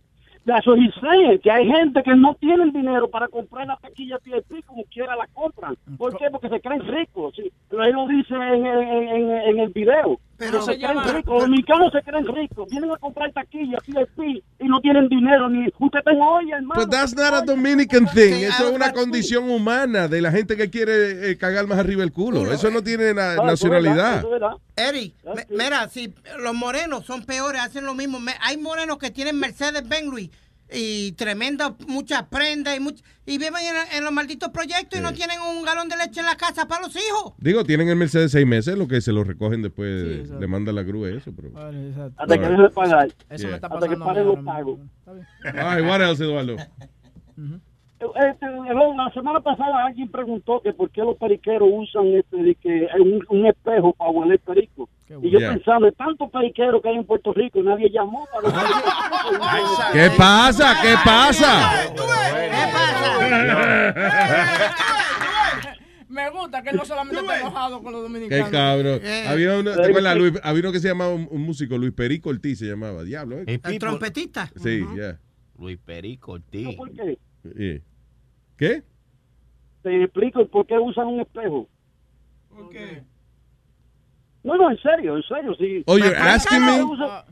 Eso 0.47 0.75
es 0.75 0.81
insane, 0.83 1.39
que 1.39 1.51
hay 1.51 1.67
gente 1.67 2.03
que 2.03 2.15
no 2.17 2.35
tiene 2.41 2.65
el 2.65 2.73
dinero 2.73 3.09
para 3.09 3.29
comprar 3.29 3.67
la 3.67 3.77
taquilla 3.77 4.19
VIP 4.25 4.65
como 4.67 4.83
quiera 4.85 5.15
la 5.15 5.29
compran. 5.29 5.77
¿Por 5.97 6.17
qué? 6.17 6.25
Porque 6.33 6.49
se 6.49 6.61
creen 6.61 6.81
ricos. 6.89 7.35
Sí. 7.37 7.53
Pero 7.69 7.85
él 7.85 7.93
lo 7.93 8.09
dice 8.09 8.35
en, 8.35 8.67
el- 8.67 8.83
en, 8.83 9.09
en- 9.09 9.31
en 9.31 9.59
el 9.61 9.69
video. 9.69 10.19
Pero 10.41 10.63
se 10.63 10.79
llama- 10.79 11.05
ricos. 11.13 11.41
Los 11.43 11.49
mexicanos 11.51 11.93
se 11.93 12.03
creen 12.03 12.27
ricos. 12.27 12.69
Vienen 12.71 12.91
a 12.91 12.97
comprar 12.97 13.31
taquilla 13.33 13.79
VIP 13.87 14.43
y 14.59 14.65
no 14.69 14.81
tienen 14.81 15.09
dinero. 15.09 15.49
ni 15.49 15.67
Usted 15.79 16.01
tenga 16.05 16.25
olla, 16.29 16.57
hermano. 16.57 16.81
But 16.81 16.91
that's 16.91 17.15
not 17.15 17.33
a 17.35 17.43
Dominican 17.43 18.07
thing. 18.07 18.45
Eso 18.45 18.69
es 18.69 18.75
una 18.75 18.93
condición 18.93 19.51
humana 19.51 20.09
de 20.09 20.21
la 20.21 20.33
gente 20.33 20.57
que 20.57 20.71
quiere 20.71 21.31
eh, 21.31 21.37
cagar 21.39 21.67
más 21.67 21.79
arriba 21.79 22.03
el 22.03 22.13
culo. 22.13 22.51
Eso 22.53 22.71
no 22.71 22.83
tiene 22.83 23.15
na- 23.15 23.37
nacionalidad. 23.37 24.25
Eric, 24.77 25.15
me- 25.35 25.47
mira, 25.51 25.89
si 25.89 26.13
los 26.39 26.55
morenos 26.55 27.05
son 27.05 27.23
peores, 27.25 27.61
hacen 27.61 27.85
lo 27.85 27.95
mismo. 27.95 28.19
Me- 28.19 28.35
hay 28.41 28.57
morenos 28.57 28.99
que 28.99 29.11
tienen 29.11 29.39
Mercedes 29.39 29.87
Benz 29.89 30.07
Luis, 30.07 30.31
y 30.73 31.13
tremenda, 31.13 31.75
muchas 31.89 32.23
prendas 32.25 32.77
y, 32.77 32.81
much- 32.81 33.03
y 33.27 33.39
viven 33.39 33.55
en, 33.63 33.97
en 33.99 34.05
los 34.05 34.13
malditos 34.13 34.51
proyectos 34.51 34.99
y 34.99 35.03
no 35.03 35.13
tienen 35.13 35.39
un 35.41 35.65
galón 35.65 35.89
de 35.89 35.97
leche 35.97 36.21
en 36.21 36.27
la 36.27 36.37
casa 36.37 36.67
para 36.69 36.83
los 36.87 36.95
hijos. 36.97 37.35
Digo, 37.39 37.65
tienen 37.65 37.89
el 37.89 37.97
Mercedes 37.97 38.33
seis 38.33 38.47
meses, 38.47 38.77
lo 38.77 38.87
que 38.89 39.01
se 39.01 39.13
lo 39.13 39.25
recogen 39.25 39.63
después, 39.63 40.31
le 40.31 40.47
manda 40.47 40.73
la 40.73 40.83
grúa 40.83 41.09
eso. 41.11 41.33
Pero... 41.35 41.51
Hasta 42.17 42.39
que 42.39 42.47
deje 42.49 42.63
de 42.63 42.71
pagar. 42.71 43.09
Eso 43.29 43.49
me 43.49 43.55
está 43.55 43.67
Hasta 43.67 43.89
que 43.89 43.95
ahora 43.95 44.23
los 44.23 44.45
pagos. 44.45 44.81
Ay, 45.55 45.83
what 45.83 46.01
else, 46.03 46.23
Eduardo? 46.25 46.57
este, 46.57 48.47
la 48.47 49.11
semana 49.13 49.41
pasada 49.41 49.87
alguien 49.87 50.11
preguntó 50.11 50.61
que 50.63 50.73
por 50.73 50.91
qué 50.91 51.03
los 51.03 51.17
periqueros 51.17 51.69
usan 51.71 52.07
este, 52.09 52.43
de 52.43 52.55
que 52.55 52.89
un, 52.99 53.25
un 53.29 53.47
espejo 53.47 53.93
para 53.93 54.11
hueler 54.11 54.39
perico. 54.41 54.89
Y 55.23 55.31
yo 55.31 55.39
Yeah. 55.41 55.55
pensando, 55.55 55.91
tantos 55.93 56.31
periqueros 56.31 56.81
que 56.83 56.89
hay 56.89 56.97
en 56.97 57.05
Puerto 57.05 57.33
Rico, 57.33 57.61
nadie 57.63 57.91
llamó 57.91 58.27
para 58.33 58.49
¿Qué 59.93 60.11
pasa? 60.17 60.77
¿Qué 60.81 60.95
pasa? 61.05 61.91
Me 66.09 66.29
gusta 66.31 66.63
que 66.63 66.71
él 66.71 66.77
no 66.77 66.85
solamente 66.85 67.21
está 67.21 67.41
enojado 67.41 67.83
con 67.83 67.93
los 67.93 68.03
Qué 68.03 68.09
dominicanos. 68.09 68.51
cabrón. 68.51 69.01
Había 69.29 69.59
uno, 69.59 69.75
¿te 69.77 69.87
acuerdas, 69.89 70.17
Luis? 70.17 70.33
Había 70.43 70.61
uno 70.63 70.73
que 70.73 70.81
se 70.81 70.89
llamaba 70.89 71.15
un, 71.15 71.29
un 71.31 71.43
músico, 71.43 71.79
Luis 71.79 71.93
Perico 71.93 72.31
Ortiz 72.31 72.59
se 72.59 72.67
llamaba. 72.67 73.05
Diablo, 73.05 73.39
¿eh? 73.41 73.61
El 73.65 73.79
trompetista. 73.79 74.51
Sí, 74.57 74.85
ya. 74.97 75.19
Luis 75.59 75.79
Perico 75.85 76.33
Ortiz. 76.33 76.75
¿Por 76.77 76.91
qué? 76.93 77.19
Yeah. 77.57 77.81
¿Qué? 78.57 78.83
Te 79.83 80.03
explico 80.05 80.47
por 80.49 80.67
qué 80.67 80.79
usan 80.79 81.07
un 81.07 81.21
espejo. 81.21 81.69
¿Por 82.49 82.69
qué? 82.71 83.03
No, 84.51 84.57
no, 84.57 84.71
en 84.71 84.79
serio, 84.79 85.17
en 85.17 85.23
serio, 85.23 85.55
sí. 85.59 85.83
Oh, 85.87 85.97
you're 85.97 86.17
asking 86.17 86.65
me? 86.65 86.83
Usa- 86.83 87.25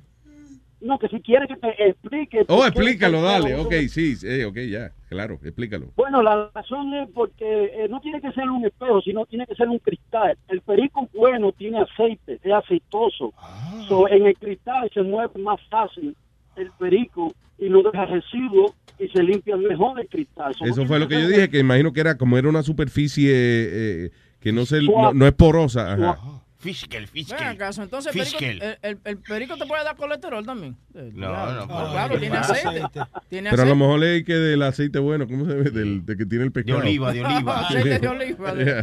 No, 0.81 0.97
que 1.01 1.09
si 1.09 1.21
quieres 1.21 1.49
que 1.49 1.57
te 1.57 1.89
explique. 1.89 2.45
Oh, 2.47 2.65
explícalo, 2.65 3.21
dale. 3.21 3.57
Ok, 3.57 3.73
sí, 3.89 4.15
sí, 4.15 4.45
ok, 4.45 4.57
ya. 4.71 4.93
Claro, 5.09 5.41
explícalo. 5.43 5.87
Bueno, 5.97 6.23
la 6.23 6.49
razón 6.55 6.95
es 6.95 7.09
porque 7.13 7.65
eh, 7.75 7.89
no 7.91 8.01
tiene 8.01 8.21
que 8.21 8.31
ser 8.31 8.49
un 8.49 8.65
espejo, 8.65 9.01
sino 9.01 9.27
tiene 9.27 9.45
que 9.49 9.57
ser 9.57 9.69
un 9.69 9.81
cristal. 9.81 10.39
El 10.47 10.61
perico 10.61 11.09
bueno 11.13 11.51
tiene 11.51 11.81
aceite, 11.81 12.39
es 12.41 12.53
aceitoso. 12.53 13.33
Ah. 13.39 13.85
So, 13.89 14.09
en 14.09 14.27
el 14.27 14.37
cristal 14.39 14.89
se 14.95 15.03
mueve 15.03 15.33
más 15.43 15.59
fácil 15.69 16.15
el 16.55 16.71
perico 16.79 17.35
y 17.59 17.69
no 17.69 17.83
deja 17.83 18.05
residuos 18.07 18.73
y 19.01 19.09
se 19.09 19.23
limpia 19.25 19.57
mejor 19.57 19.99
el 19.99 20.07
cristal. 20.09 20.55
So, 20.55 20.65
Eso 20.65 20.87
fue 20.87 21.01
lo 21.01 21.09
que 21.09 21.21
yo 21.21 21.27
dije, 21.29 21.51
que 21.51 21.59
imagino 21.59 21.93
que 21.93 22.01
era 22.01 22.17
como 22.17 22.39
era 22.39 22.49
una 22.49 22.63
superficie 22.63 23.33
eh, 23.35 24.11
que 24.39 24.53
no, 24.53 24.65
se, 24.65 24.81
no, 24.83 25.13
no 25.13 25.27
es 25.27 25.33
porosa. 25.33 25.95
Ajá. 25.95 26.19
Fiskel, 26.61 27.03
Ven 27.03 27.09
Fiskel. 27.12 27.47
acaso, 27.47 27.85
entonces 27.85 28.12
perico, 28.12 28.37
el, 28.41 28.78
el- 28.83 28.99
el 29.05 29.19
perico 29.19 29.57
te 29.57 29.65
puede 29.65 29.85
dar 29.85 29.95
colesterol 29.97 30.45
también. 30.45 30.77
Eh, 30.93 31.12
No, 31.15 31.28
claro. 31.28 31.67
no, 31.67 31.91
claro, 31.93 32.19
tiene 32.19 32.37
aceite. 32.37 32.83
Tiene 33.28 33.51
Pero 33.51 33.62
a 33.62 33.67
lo 33.67 33.77
mejor 33.77 34.01
leí 34.01 34.25
que 34.25 34.35
del 34.35 34.62
aceite 34.62 34.99
bueno, 34.99 35.28
¿cómo 35.28 35.47
se 35.47 35.55
ve? 35.55 35.70
Del, 35.70 36.05
de 36.05 36.17
que 36.17 36.27
tiene 36.27 36.43
el 36.45 36.51
pescado. 36.53 36.81
oliva, 36.81 37.12
de 37.12 37.25
oliva. 37.25 37.61
Aceite 37.69 37.99
de 38.01 38.09
oliva. 38.09 38.55
Yeah. 38.59 38.83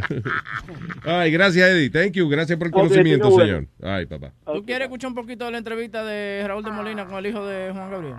Ay, 1.04 1.30
gracias, 1.30 1.68
Eddie. 1.68 1.90
Thank 1.90 2.12
you. 2.14 2.26
Gracias 2.30 2.56
por 2.58 2.68
el 2.68 2.72
conocimiento, 2.72 3.30
señor. 3.30 3.66
bueno. 3.80 3.94
Ay, 3.96 4.06
papá. 4.06 4.32
¿Tú 4.46 4.64
quieres 4.64 4.86
escuchar 4.86 5.08
un 5.10 5.14
poquito 5.14 5.44
de 5.44 5.50
la 5.50 5.58
entrevista 5.58 6.02
de 6.02 6.44
Raúl 6.48 6.64
de 6.64 6.70
Molina 6.70 7.04
con 7.04 7.16
el 7.18 7.26
hijo 7.26 7.44
de 7.44 7.72
Juan 7.72 7.90
Gabriel? 7.90 8.14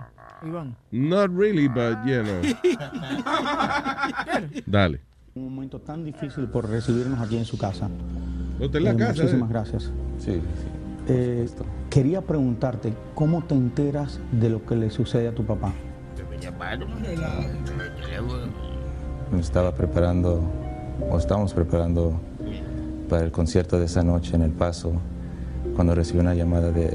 Iván. 0.46 0.76
Not 0.92 1.32
really, 1.36 1.66
but, 1.66 1.98
you 2.06 2.22
know. 2.22 2.40
Dale. 4.66 5.00
Un 5.34 5.54
momento 5.54 5.80
tan 5.80 6.04
difícil 6.04 6.46
por 6.48 6.68
recibirnos 6.68 7.20
aquí 7.20 7.36
en 7.36 7.44
su 7.44 7.56
casa. 7.58 7.88
En 8.60 8.84
la 8.84 8.90
Eh, 8.90 8.96
casa, 8.96 9.22
Muchísimas 9.22 9.48
¿eh? 9.48 9.52
gracias. 9.52 9.92
Sí, 10.18 10.40
quería 11.90 12.20
preguntarte 12.20 12.92
cómo 13.14 13.42
te 13.44 13.54
enteras 13.54 14.20
de 14.32 14.50
lo 14.50 14.64
que 14.66 14.76
le 14.76 14.90
sucede 14.90 15.28
a 15.28 15.34
tu 15.34 15.44
papá. 15.44 15.72
Me 19.32 19.40
estaba 19.40 19.74
preparando, 19.74 20.40
o 21.10 21.18
estábamos 21.18 21.52
preparando 21.54 22.20
para 23.08 23.24
el 23.24 23.30
concierto 23.30 23.78
de 23.78 23.86
esa 23.86 24.02
noche 24.02 24.36
en 24.36 24.42
El 24.42 24.50
Paso, 24.52 24.92
cuando 25.74 25.94
recibí 25.94 26.20
una 26.20 26.34
llamada 26.34 26.70
de, 26.70 26.86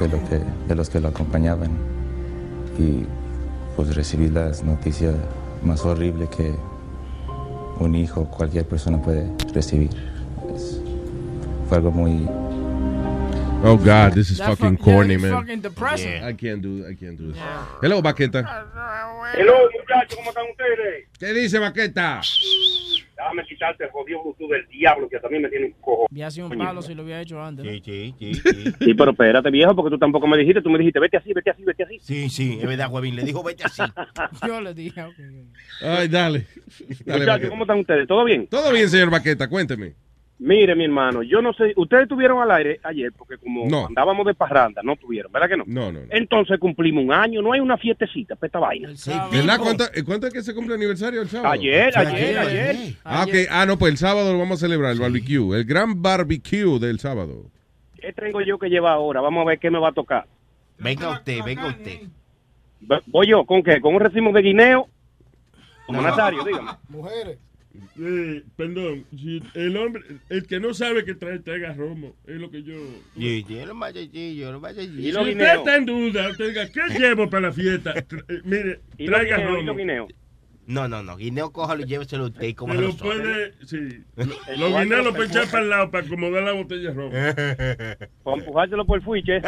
de, 0.00 0.08
lo 0.08 0.18
que, 0.28 0.40
de 0.68 0.74
los 0.74 0.88
que 0.88 1.00
lo 1.00 1.08
acompañaban. 1.08 1.70
Y 2.78 3.04
pues 3.74 3.94
recibí 3.94 4.28
las 4.28 4.64
noticias 4.64 5.14
más 5.62 5.84
horribles 5.84 6.28
que 6.30 6.54
un 7.78 7.94
hijo, 7.94 8.24
cualquier 8.30 8.66
persona 8.66 9.00
puede 9.00 9.26
recibir. 9.52 9.90
Es- 10.54 10.80
fue 11.68 11.78
algo 11.78 11.90
muy... 11.90 12.26
Oh, 13.64 13.76
God, 13.76 14.12
this 14.12 14.30
is 14.30 14.38
That 14.38 14.50
fucking 14.50 14.76
fuck- 14.76 14.86
yeah, 14.86 14.94
corny, 14.94 15.16
man. 15.16 15.32
fucking 15.32 15.60
depressing. 15.62 16.22
I 16.22 16.32
can't 16.34 16.60
do, 16.62 16.86
I 16.86 16.94
can't 16.94 17.16
do 17.18 17.32
this. 17.32 17.40
Hello, 17.82 18.00
Baqueta. 18.02 18.44
Hello, 19.34 19.68
muchachos, 19.72 20.16
¿cómo 20.16 20.30
están 20.30 20.44
ustedes? 20.50 21.06
¿Qué 21.18 21.32
dice 21.32 21.58
Baqueta? 21.58 22.20
Déjame 23.16 23.44
quitarte 23.46 23.84
el 23.84 23.90
jodido 23.90 24.22
Bluetooth 24.22 24.50
del 24.50 24.66
diablo 24.68 25.08
que 25.08 25.18
también 25.18 25.42
me 25.42 25.48
tiene 25.48 25.66
un 25.66 25.72
cojo. 25.80 26.06
Había 26.10 26.30
sido 26.30 26.48
un 26.48 26.58
palo 26.58 26.82
si 26.82 26.94
lo 26.94 27.02
había 27.02 27.20
hecho 27.22 27.42
antes. 27.42 27.64
¿no? 27.64 27.70
Sí, 27.70 27.80
sí, 27.82 28.14
sí. 28.18 28.72
Sí, 28.80 28.94
pero 28.94 29.12
espérate, 29.12 29.50
viejo, 29.50 29.74
porque 29.74 29.90
tú 29.90 29.98
tampoco 29.98 30.26
me 30.26 30.36
dijiste. 30.36 30.60
Tú 30.60 30.68
me 30.68 30.78
dijiste, 30.78 31.00
vete 31.00 31.16
así, 31.16 31.32
vete 31.32 31.50
así, 31.50 31.64
vete 31.64 31.82
así. 31.84 31.98
Sí, 32.00 32.28
sí, 32.28 32.58
es 32.60 32.66
verdad, 32.66 32.90
Huevín. 32.90 33.16
Le 33.16 33.22
dijo, 33.22 33.42
vete 33.42 33.64
así. 33.64 33.82
Yo 34.46 34.60
le 34.60 34.74
dije, 34.74 35.02
ok. 35.02 35.14
Ay, 35.80 36.08
dale. 36.08 36.46
Dale, 37.06 37.20
Muchachos. 37.20 37.48
¿cómo 37.48 37.64
están 37.64 37.78
ustedes? 37.80 38.06
¿Todo 38.06 38.24
bien? 38.24 38.46
Todo 38.48 38.70
bien, 38.72 38.88
señor 38.90 39.10
Baqueta, 39.10 39.48
cuénteme. 39.48 39.94
Mire, 40.38 40.74
mi 40.74 40.84
hermano, 40.84 41.22
yo 41.22 41.40
no 41.40 41.54
sé, 41.54 41.72
ustedes 41.76 42.02
estuvieron 42.02 42.42
al 42.42 42.50
aire 42.50 42.78
ayer 42.82 43.10
porque 43.16 43.38
como 43.38 43.66
No. 43.66 43.86
andábamos 43.86 44.26
de 44.26 44.34
parranda, 44.34 44.82
no 44.84 44.94
tuvieron, 44.96 45.32
¿verdad 45.32 45.48
que 45.48 45.56
no? 45.56 45.64
No, 45.66 45.90
no, 45.90 46.00
no. 46.00 46.06
Entonces 46.10 46.58
cumplimos 46.58 47.04
un 47.04 47.12
año, 47.12 47.40
no 47.40 47.52
hay 47.52 47.60
una 47.60 47.78
fiestecita 47.78 48.36
para 48.36 48.46
esta 48.48 48.58
vaina. 48.58 48.90
¿Verdad? 49.32 49.58
¿Cuánto, 49.58 49.84
eh, 49.94 50.04
¿Cuánto 50.04 50.26
es 50.26 50.34
que 50.34 50.42
se 50.42 50.54
cumple 50.54 50.74
el 50.74 50.80
aniversario 50.80 51.22
el 51.22 51.28
sábado? 51.30 51.52
Ayer, 51.54 51.90
ayer, 51.96 52.38
ayer. 52.38 52.76
Ah, 53.02 53.24
ok. 53.26 53.34
Ah, 53.50 53.64
no, 53.64 53.78
pues 53.78 53.92
el 53.92 53.96
sábado 53.98 54.32
lo 54.34 54.38
vamos 54.38 54.62
a 54.62 54.66
celebrar, 54.66 54.92
el 54.92 55.00
barbecue. 55.00 55.56
El 55.56 55.64
gran 55.64 56.02
barbecue 56.02 56.78
del 56.80 56.98
sábado. 57.00 57.50
¿Qué 57.98 58.12
tengo 58.12 58.42
yo 58.42 58.58
que 58.58 58.68
llevar 58.68 58.92
ahora? 58.92 59.22
Vamos 59.22 59.40
a 59.42 59.48
ver 59.48 59.58
qué 59.58 59.70
me 59.70 59.78
va 59.78 59.88
a 59.88 59.92
tocar. 59.92 60.26
Venga 60.78 61.12
usted, 61.12 61.42
venga 61.46 61.68
usted. 61.68 62.00
¿Voy 63.06 63.26
yo? 63.26 63.46
¿Con 63.46 63.62
qué? 63.62 63.80
¿Con 63.80 63.94
un 63.94 64.00
racimo 64.00 64.32
de 64.32 64.42
guineo? 64.42 64.86
Como 65.86 66.02
Nazario, 66.02 66.44
dígame. 66.44 66.72
Mujeres. 66.88 67.38
Eh, 67.98 68.42
perdón, 68.56 69.04
si 69.16 69.42
el 69.54 69.76
hombre, 69.76 70.02
el 70.28 70.46
que 70.46 70.60
no 70.60 70.74
sabe 70.74 71.04
que 71.04 71.14
trae, 71.14 71.38
traiga 71.38 71.72
romo, 71.74 72.14
es 72.26 72.36
lo 72.40 72.50
que 72.50 72.62
yo... 72.62 72.74
Sí, 73.16 73.44
sí, 73.46 73.58
no 73.66 73.74
vaya 73.78 74.00
allí, 74.00 74.36
yo 74.36 74.52
no 74.52 74.60
vaya 74.60 74.82
allí. 74.82 75.10
Si 75.12 75.16
usted 75.16 75.54
está 75.56 75.76
en 75.76 75.86
duda, 75.86 76.30
usted 76.30 76.48
diga, 76.48 76.68
¿qué 76.68 76.80
llevo 76.98 77.28
para 77.30 77.48
la 77.48 77.52
fiesta? 77.52 77.94
Tra- 77.94 78.24
eh, 78.28 78.40
mire, 78.44 78.80
¿Y 78.98 79.06
los 79.06 79.18
traiga 79.20 79.40
y 79.40 79.44
romo. 79.44 79.62
los 79.62 79.76
guineos? 79.76 80.08
No, 80.68 80.88
no, 80.88 81.00
no. 81.00 81.16
Guineo, 81.16 81.52
cójalo 81.52 81.84
y 81.84 81.86
lléveselo 81.86 82.24
usted 82.24 82.42
y 82.48 82.54
cójalo 82.54 82.80
lo 82.80 82.96
puede, 82.96 83.52
sí. 83.66 84.02
Los 84.16 84.72
guineos 84.72 84.88
lo 84.88 85.02
lo 85.04 85.14
puede 85.14 85.28
echar 85.28 85.48
para 85.48 85.62
el 85.62 85.70
lado 85.70 85.90
para 85.92 86.04
acomodar 86.04 86.42
la 86.42 86.52
botella 86.54 86.88
de 86.90 86.92
romo. 86.92 87.10
Para 88.24 88.36
empujárselo 88.38 88.84
por 88.84 88.98
el 88.98 89.04
fuiche. 89.04 89.40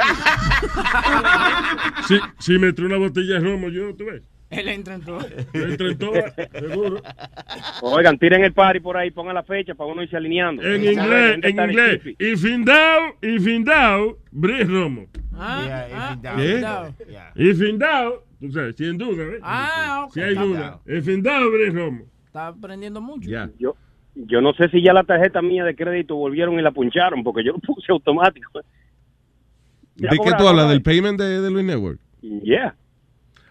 Si, 2.07 2.19
si 2.39 2.59
me 2.59 2.73
trae 2.73 2.87
una 2.87 2.99
botella 2.99 3.35
de 3.35 3.41
romo, 3.41 3.69
yo, 3.69 3.95
¿tú 3.97 4.05
ves? 4.07 4.23
Él 4.51 4.69
entra 4.69 4.95
en 4.95 5.03
todo. 5.03 5.21
Entra 5.53 5.89
en 5.89 5.99
todas, 5.99 6.35
seguro. 6.53 7.03
Oigan, 7.83 8.19
tiren 8.19 8.45
el 8.45 8.53
party 8.55 8.81
por 8.81 8.97
ahí, 8.97 9.11
pongan 9.11 9.35
la 9.35 9.43
fecha 9.43 9.75
para 9.75 9.93
uno 9.93 10.03
irse 10.03 10.17
alineando. 10.17 10.63
En 10.63 10.83
¿Sabe 10.83 10.93
inglés, 10.93 11.39
en 11.43 11.61
inglés. 11.61 12.03
chipi? 12.03 12.17
If 12.19 12.45
in 12.45 12.65
doubt, 12.65 13.17
if 13.23 13.47
in 13.47 13.65
doubt, 13.65 14.19
bring 14.33 14.69
romo. 14.69 15.07
Ah, 15.35 15.87
ah, 15.95 16.35
cuidado. 16.35 16.95
If 17.37 17.61
in 17.61 17.79
doubt, 17.79 18.25
tú 18.41 18.51
sabes, 18.51 18.75
si 18.77 18.87
en 18.87 18.97
duda, 18.99 19.25
¿ves? 19.25 19.41
Ah, 19.43 20.05
ok. 20.07 20.15
Si 20.15 20.21
hay 20.21 20.35
duda. 20.35 20.81
If 20.87 21.09
in 21.09 21.23
doubt, 21.23 21.53
bring 21.53 21.75
romo. 21.75 22.05
Está 22.27 22.49
aprendiendo 22.49 23.01
mucho. 23.01 23.29
Ya. 23.29 23.51
Yo, 23.59 23.77
yo 24.15 24.41
no 24.41 24.53
sé 24.55 24.69
si 24.71 24.83
ya 24.83 24.93
la 24.95 25.05
tarjeta 25.05 25.43
mía 25.43 25.65
de 25.65 25.77
crédito 25.77 26.17
volvieron 26.17 26.59
y 26.59 26.63
la 26.63 26.71
puncharon, 26.73 27.23
porque 27.23 27.45
yo 27.45 27.53
lo 27.53 27.59
puse 27.59 27.93
automático. 27.93 28.61
¿De 29.97 30.09
qué 30.09 30.31
tú 30.39 30.49
hablas? 30.49 30.69
¿Del 30.71 30.81
payment 30.83 31.21
de, 31.21 31.41
de 31.43 31.51
Luis 31.51 31.67
Network? 31.67 32.01
Yeah. 32.23 32.75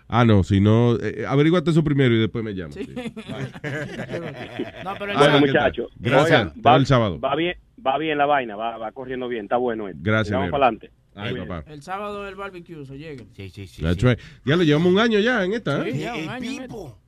Ah, 0.10 0.24
no, 0.24 0.42
si 0.44 0.62
no, 0.62 0.96
eh, 0.96 1.26
averíguate 1.28 1.72
eso 1.72 1.84
primero 1.84 2.16
y 2.16 2.20
después 2.20 2.44
me 2.44 2.54
llamas. 2.54 2.76
Sí. 2.76 2.88
no, 2.96 4.94
pero 4.98 5.14
Bueno, 5.14 5.14
el 5.14 5.18
sábado- 5.18 5.18
¿qué 5.18 5.20
tal? 5.20 5.42
muchachos. 5.42 5.92
Gracias. 6.00 6.26
oigan, 6.42 6.54
veo 6.56 6.76
el 6.76 6.86
sábado. 6.86 7.20
Va 7.20 7.36
bien, 7.36 7.58
va 7.86 7.98
bien 7.98 8.18
la 8.18 8.26
vaina, 8.26 8.56
va, 8.56 8.78
va 8.78 8.92
corriendo 8.94 9.28
bien, 9.28 9.44
está 9.46 9.58
bueno. 9.58 9.88
esto. 9.88 10.00
Gracias, 10.02 10.34
Vamos 10.38 10.52
para 10.52 10.68
adelante. 10.68 10.92
Ay, 11.16 11.36
papá. 11.36 11.64
El 11.72 11.82
sábado 11.82 12.28
el 12.28 12.36
barbecue, 12.36 12.86
se 12.86 12.98
llega. 12.98 13.24
Sí, 13.36 13.50
sí, 13.50 13.68
sí. 13.68 13.82
That's 13.82 14.02
right. 14.04 14.20
Ya 14.46 14.56
lo 14.56 14.64
llevamos 14.64 14.94
un 14.94 15.00
año 15.00 15.20
ya 15.20 15.44
en 15.44 15.54
esta, 15.54 15.86
¿eh? 15.86 15.92
Sí, 15.92 16.00
ya, 16.00 16.14
un 16.14 16.20
El 16.22 16.30
año, 16.30 16.62
Pipo. 16.62 17.00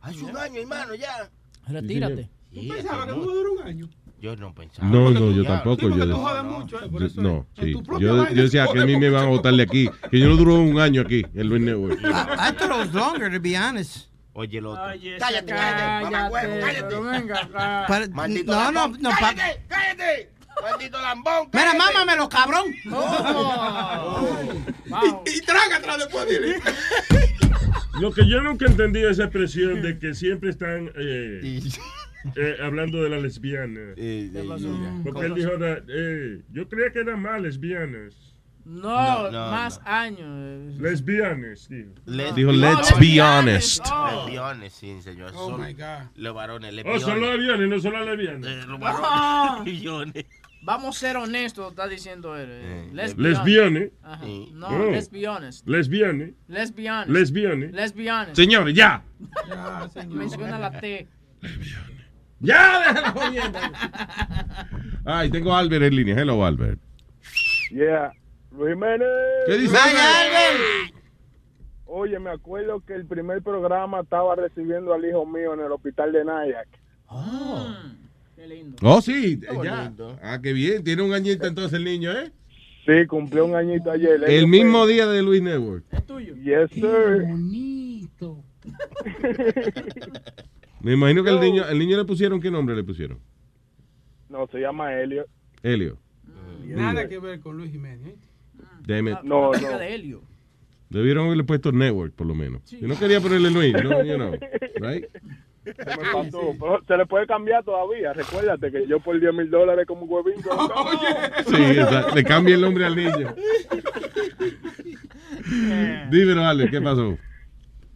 Hace 0.00 0.24
un 0.24 0.36
año, 0.36 0.60
hermano, 0.60 0.94
ya. 0.94 1.30
Retírate. 1.68 2.30
Sí, 2.52 2.68
Pensaba 2.68 3.04
que 3.04 3.10
no 3.12 3.16
mucho. 3.18 3.30
dura 3.34 3.50
un 3.50 3.62
año. 3.68 3.88
Yo 4.24 4.34
no 4.36 4.54
pensaba. 4.54 4.88
No, 4.88 5.10
no, 5.10 5.30
yo 5.32 5.44
tampoco. 5.44 5.82
Yo, 5.90 6.02
eh, 6.02 7.10
no, 7.16 7.46
sí. 7.60 7.74
Yo, 8.00 8.16
vaina 8.16 8.30
yo 8.30 8.42
decía 8.44 8.66
que 8.72 8.80
a 8.80 8.86
mí 8.86 8.96
me 8.96 9.10
van 9.10 9.24
a 9.24 9.26
votar 9.26 9.52
de 9.52 9.62
aquí. 9.62 9.90
Que 10.10 10.18
yo 10.18 10.28
no 10.30 10.36
duro 10.36 10.54
un 10.54 10.80
año 10.80 11.02
aquí 11.02 11.26
en 11.34 11.46
Luis 11.46 11.60
Network. 11.60 12.00
I, 12.00 12.06
I 12.48 12.52
thought 12.52 12.70
it 12.70 12.70
was 12.70 12.94
longer, 12.94 13.30
to 13.30 13.38
be 13.38 13.54
honest. 13.54 14.08
Oye, 14.32 14.56
el 14.56 14.64
otro. 14.64 14.82
Cállate, 14.82 15.18
cállate, 15.20 15.52
cállate. 15.52 16.32
Huevo, 16.32 16.54
cállate. 16.58 17.00
Venga. 17.00 17.48
Para- 17.86 18.08
Maldito 18.08 18.50
no, 18.52 18.72
no, 18.72 18.80
lambón. 18.80 19.02
no, 19.02 19.10
pa- 19.10 19.34
cállate, 19.34 19.60
cállate. 19.68 20.30
Maldito 20.62 21.00
lambón. 21.02 21.48
Mira, 21.52 21.64
cállate. 21.72 21.78
mámamelo, 21.78 22.28
cabrón. 22.30 22.64
Y, 25.26 25.36
y 25.36 25.40
trágatela 25.42 25.98
después, 25.98 26.26
dile. 26.28 26.60
Lo 28.00 28.10
que 28.12 28.26
yo 28.28 28.40
nunca 28.40 28.64
entendí 28.66 29.00
es 29.00 29.12
esa 29.12 29.24
expresión 29.24 29.82
de 29.82 29.98
que 29.98 30.14
siempre 30.14 30.50
están 30.50 30.90
eh, 30.96 31.60
eh, 32.36 32.56
hablando 32.62 33.02
de 33.02 33.10
las 33.10 33.22
lesbianas. 33.22 33.94
Porque 35.04 35.26
él 35.26 35.34
dijo, 35.34 35.50
eh, 35.88 36.42
yo 36.52 36.68
creía 36.68 36.92
que 36.92 37.00
eran 37.00 37.20
más 37.22 37.40
lesbianas. 37.40 38.14
No, 38.66 39.24
No, 39.24 39.30
no, 39.30 39.50
más 39.50 39.78
años. 39.84 40.80
Let's 40.80 41.04
be 41.04 41.20
honest, 41.20 41.68
tío. 41.68 41.84
Dijo, 42.34 42.50
let's 42.50 42.98
be 42.98 43.20
honest. 43.20 43.78
Let's 43.84 44.26
be 44.26 44.38
honest, 44.38 44.76
sí, 44.80 45.02
señor. 45.02 45.32
Oh, 45.34 45.50
Son 45.50 45.60
my 45.60 45.74
God. 45.74 46.08
Los 46.16 46.34
varones, 46.34 46.70
Oh, 46.72 46.74
lesbiones. 46.76 47.02
son 47.02 47.20
los 47.20 47.30
aviones, 47.30 47.68
no 47.68 47.78
son 47.78 47.92
las 47.92 48.06
lesbianas. 48.06 48.66
Los 48.66 48.80
Ah. 48.82 49.62
varones. 49.66 50.24
Vamos 50.62 50.96
a 50.96 50.98
ser 51.00 51.18
honestos, 51.18 51.68
está 51.72 51.86
diciendo 51.86 52.34
él. 52.38 52.48
eh. 52.50 52.90
Honest. 52.90 53.92
Ajá. 54.02 54.24
Sí. 54.24 54.48
No, 54.54 54.68
Oh. 54.68 54.90
let's 54.92 55.10
be 55.10 55.28
honest. 55.28 55.68
Lesbianes. 55.68 56.32
Lesbiones. 56.48 57.10
Let's 57.70 57.92
be 57.94 58.10
honest. 58.10 58.34
Señores, 58.34 58.74
ya. 58.74 59.04
Ya, 59.46 59.88
señor. 59.92 60.16
Menciona 60.16 60.58
la 60.58 60.70
T. 60.80 61.06
Ya, 62.44 62.78
déjala 62.94 63.10
jodiendo. 63.12 63.58
Ay, 65.04 65.30
tengo 65.30 65.52
a 65.52 65.58
Albert 65.58 65.84
en 65.84 65.96
línea. 65.96 66.14
Hello, 66.16 66.44
Albert. 66.44 66.78
Yeah. 67.70 68.12
Luis 68.52 68.74
Jiménez. 68.74 69.08
¿Qué 69.46 69.58
dice? 69.58 69.76
Oye, 71.86 72.18
me 72.18 72.30
acuerdo 72.30 72.80
que 72.80 72.94
el 72.94 73.06
primer 73.06 73.42
programa 73.42 74.00
estaba 74.00 74.34
recibiendo 74.36 74.92
al 74.94 75.04
hijo 75.04 75.24
mío 75.26 75.54
en 75.54 75.60
el 75.60 75.72
hospital 75.72 76.12
de 76.12 76.24
Nyack. 76.24 76.68
Qué 78.36 78.46
lindo. 78.46 78.76
Oh, 78.82 79.00
sí, 79.00 79.40
Qué 79.40 79.46
ya. 79.64 79.82
bonito. 79.82 80.16
Ah, 80.22 80.38
qué 80.42 80.52
bien. 80.52 80.84
Tiene 80.84 81.02
un 81.02 81.12
añito 81.14 81.46
entonces 81.46 81.72
el 81.78 81.84
niño, 81.84 82.12
¿eh? 82.12 82.30
Sí, 82.86 83.06
cumplió 83.06 83.46
un 83.46 83.54
añito 83.54 83.90
ayer. 83.90 84.22
El 84.26 84.46
mismo 84.46 84.86
día 84.86 85.06
de 85.06 85.22
Luis 85.22 85.40
Network. 85.42 85.84
Es 85.90 86.04
tuyo. 86.06 86.34
Yes, 86.36 86.70
sir. 86.72 87.22
Bonito. 87.26 88.44
Me 90.84 90.92
imagino 90.92 91.24
que 91.24 91.30
el 91.30 91.40
niño, 91.40 91.66
el 91.66 91.78
niño 91.78 91.96
le 91.96 92.04
pusieron, 92.04 92.42
¿qué 92.42 92.50
nombre 92.50 92.76
le 92.76 92.84
pusieron? 92.84 93.18
No, 94.28 94.46
se 94.48 94.58
llama 94.58 94.92
Helio. 94.92 95.24
Helio. 95.62 95.96
Nada 96.66 97.08
que 97.08 97.18
ver 97.18 97.40
con 97.40 97.56
Luis 97.56 97.72
Jiménez. 97.72 98.06
¿eh? 98.08 98.16
Damn 98.86 99.08
it. 99.08 99.18
No, 99.22 99.50
no. 99.52 99.78
de 99.78 99.94
Helio. 99.94 100.20
Debieron 100.90 101.24
haberle 101.24 101.44
puesto 101.44 101.72
Network, 101.72 102.12
por 102.12 102.26
lo 102.26 102.34
menos. 102.34 102.70
Yo 102.70 102.86
no 102.86 102.98
quería 102.98 103.18
ponerle 103.22 103.50
Luis, 103.50 103.72
no, 103.82 104.04
you 104.04 104.16
know, 104.16 104.32
right? 104.78 105.06
Se 105.64 105.72
me 105.72 106.12
pasó. 106.12 106.54
Pero 106.60 106.82
se 106.86 106.96
le 106.98 107.06
puede 107.06 107.26
cambiar 107.26 107.64
todavía. 107.64 108.12
Recuérdate 108.12 108.70
que 108.70 108.86
yo 108.86 109.00
por 109.00 109.18
10 109.18 109.32
mil 109.32 109.50
dólares 109.50 109.86
como 109.86 110.04
huevín. 110.04 110.42
cambio. 110.42 110.68
Sí, 111.46 111.78
exacto. 111.80 112.14
Le 112.14 112.24
cambia 112.24 112.56
el 112.56 112.60
nombre 112.60 112.84
al 112.84 112.94
niño. 112.94 113.34
Dímelo, 116.10 116.44
Ale, 116.44 116.68
¿qué 116.68 116.82
pasó? 116.82 117.16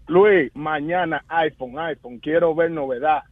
Luis, 0.09 0.51
mañana 0.55 1.23
iPhone, 1.29 1.79
iPhone. 1.79 2.19
Quiero 2.21 2.55
ver 2.55 2.71
novedad. 2.71 3.23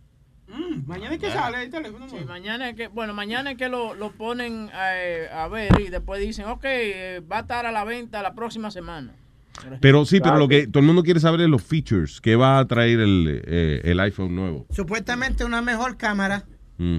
Mm, 0.49 0.87
mañana 0.87 1.15
es 1.15 1.21
que 1.21 1.31
sale 1.31 1.63
el 1.65 1.71
teléfono. 1.71 2.09
Sí, 2.09 2.17
mañana 2.27 2.69
es 2.69 2.77
que, 2.77 2.89
bueno, 2.89 3.13
mañana 3.15 3.53
es 3.53 3.59
que 3.59 3.69
lo, 3.69 3.95
lo 3.95 4.13
ponen 4.13 4.71
eh, 4.73 5.27
a 5.33 5.49
ver 5.49 5.73
y 5.81 5.89
después 5.89 6.21
dicen, 6.21 6.47
ok, 6.47 6.65
eh, 6.65 7.23
va 7.31 7.39
a 7.39 7.41
estar 7.41 7.67
a 7.67 7.73
la 7.73 7.85
venta 7.85 8.23
la 8.23 8.35
próxima 8.35 8.71
semana. 8.71 9.13
Pero 9.81 10.05
sí, 10.05 10.21
pero 10.21 10.37
lo 10.37 10.49
que 10.49 10.67
todo 10.67 10.81
el 10.81 10.87
mundo 10.87 11.03
quiere 11.03 11.19
saber 11.19 11.41
es 11.41 11.49
los 11.49 11.63
features 11.65 12.21
que 12.21 12.37
va 12.37 12.59
a 12.59 12.67
traer 12.67 13.01
el, 13.01 13.43
eh, 13.47 13.81
el 13.85 13.99
iPhone 14.01 14.35
nuevo. 14.37 14.67
Supuestamente 14.71 15.45
una 15.45 15.63
mejor 15.63 15.97
cámara 15.97 16.45
Mm. 16.79 16.99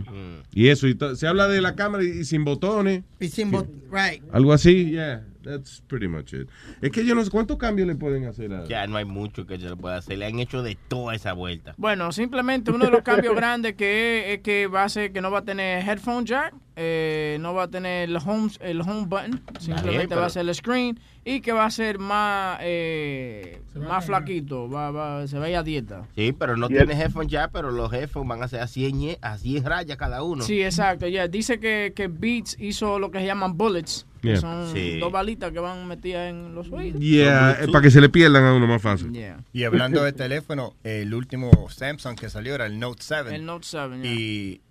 Y 0.53 0.69
eso, 0.69 0.87
y 0.87 0.97
se 1.15 1.27
habla 1.27 1.47
de 1.47 1.61
la 1.61 1.75
cámara 1.75 2.03
y, 2.03 2.07
y 2.07 2.23
sin 2.25 2.43
botones. 2.43 3.03
y 3.19 3.27
sin 3.27 3.51
bot- 3.51 3.69
right. 3.91 4.23
Algo 4.33 4.51
así, 4.51 4.89
yeah, 4.89 5.23
that's 5.47 5.81
pretty 5.87 6.07
much 6.07 6.33
it. 6.33 6.49
Es 6.81 6.91
que 6.91 7.05
yo 7.05 7.15
no 7.15 7.23
sé 7.23 7.31
cuántos 7.31 7.57
cambios 7.57 7.87
le 7.87 7.95
pueden 7.95 8.25
hacer 8.25 8.53
a... 8.53 8.65
Ya 8.65 8.85
no 8.87 8.97
hay 8.97 9.05
mucho 9.05 9.45
que 9.45 9.57
se 9.57 9.69
le 9.69 9.75
pueda 9.75 9.97
hacer. 9.97 10.17
Le 10.17 10.25
han 10.25 10.39
hecho 10.39 10.61
de 10.61 10.77
toda 10.87 11.15
esa 11.15 11.33
vuelta. 11.33 11.73
Bueno, 11.77 12.11
simplemente 12.11 12.71
uno 12.71 12.85
de 12.85 12.91
los 12.91 13.01
cambios 13.01 13.35
grandes 13.35 13.75
que 13.75 14.19
es, 14.19 14.37
es 14.37 14.43
que 14.43 14.67
va 14.67 14.83
a 14.83 14.89
ser 14.89 15.11
que 15.11 15.21
no 15.21 15.31
va 15.31 15.39
a 15.39 15.45
tener 15.45 15.87
headphone 15.87 16.25
jack, 16.25 16.53
eh, 16.79 17.37
no 17.41 17.53
va 17.55 17.63
a 17.63 17.67
tener 17.69 18.07
el 18.07 18.15
home, 18.17 18.51
el 18.59 18.81
home 18.81 19.07
button, 19.07 19.41
simplemente 19.59 20.09
pero- 20.09 20.21
va 20.21 20.27
a 20.27 20.29
ser 20.29 20.47
el 20.47 20.53
screen 20.53 20.99
y 21.25 21.41
que 21.41 21.51
va 21.51 21.65
a 21.65 21.71
ser 21.71 21.97
más 21.97 22.59
eh, 22.61 23.59
más 23.75 24.05
flaquito, 24.05 24.69
va, 24.69 24.91
va, 24.91 25.27
se 25.27 25.39
va 25.39 25.45
a 25.45 25.49
ir 25.49 25.55
a 25.57 25.63
dieta. 25.63 26.05
Sí, 26.15 26.33
pero 26.37 26.55
no 26.55 26.67
tiene 26.67 26.93
el- 26.93 27.01
headphone 27.01 27.27
ya, 27.27 27.47
pero 27.49 27.71
los 27.71 27.91
headphones 27.91 28.29
van 28.29 28.43
a 28.43 28.47
ser 28.47 28.61
a 28.61 28.67
100, 28.67 28.95
ñe- 28.95 29.17
a 29.21 29.37
100 29.37 29.63
rayas 29.65 29.97
cada 29.97 30.21
uno. 30.23 30.43
Sí, 30.43 30.61
exacto, 30.63 31.07
ya 31.07 31.27
dice 31.27 31.59
que, 31.59 31.93
que 31.95 32.07
Beats 32.07 32.55
hizo 32.59 32.99
lo 32.99 33.09
que 33.11 33.19
se 33.19 33.25
llaman 33.25 33.57
bullets, 33.57 34.05
que 34.21 34.29
Yeah. 34.29 34.37
son 34.41 34.71
Sí. 34.73 34.99
dos 34.99 35.11
balitas 35.11 35.51
que 35.51 35.59
van 35.59 35.87
metidas 35.87 36.29
en 36.29 36.53
los 36.55 36.71
oídos. 36.71 37.01
Yeah, 37.01 37.57
para 37.71 37.81
que 37.81 37.91
se 37.91 38.01
le 38.01 38.09
pierdan 38.09 38.43
a 38.45 38.53
uno 38.53 38.67
más 38.67 38.81
fácil. 38.81 39.11
Yeah. 39.11 39.39
Y 39.51 39.63
hablando 39.63 40.03
de 40.03 40.13
teléfono, 40.13 40.73
el 40.83 41.13
último 41.13 41.49
Samsung 41.69 42.15
que 42.17 42.29
salió 42.29 42.53
era 42.55 42.65
el 42.67 42.79
Note 42.79 43.01
7. 43.03 43.35
El 43.35 43.45
Note 43.45 43.65
7, 43.67 43.99
yeah. 44.01 44.11
Y 44.13 44.61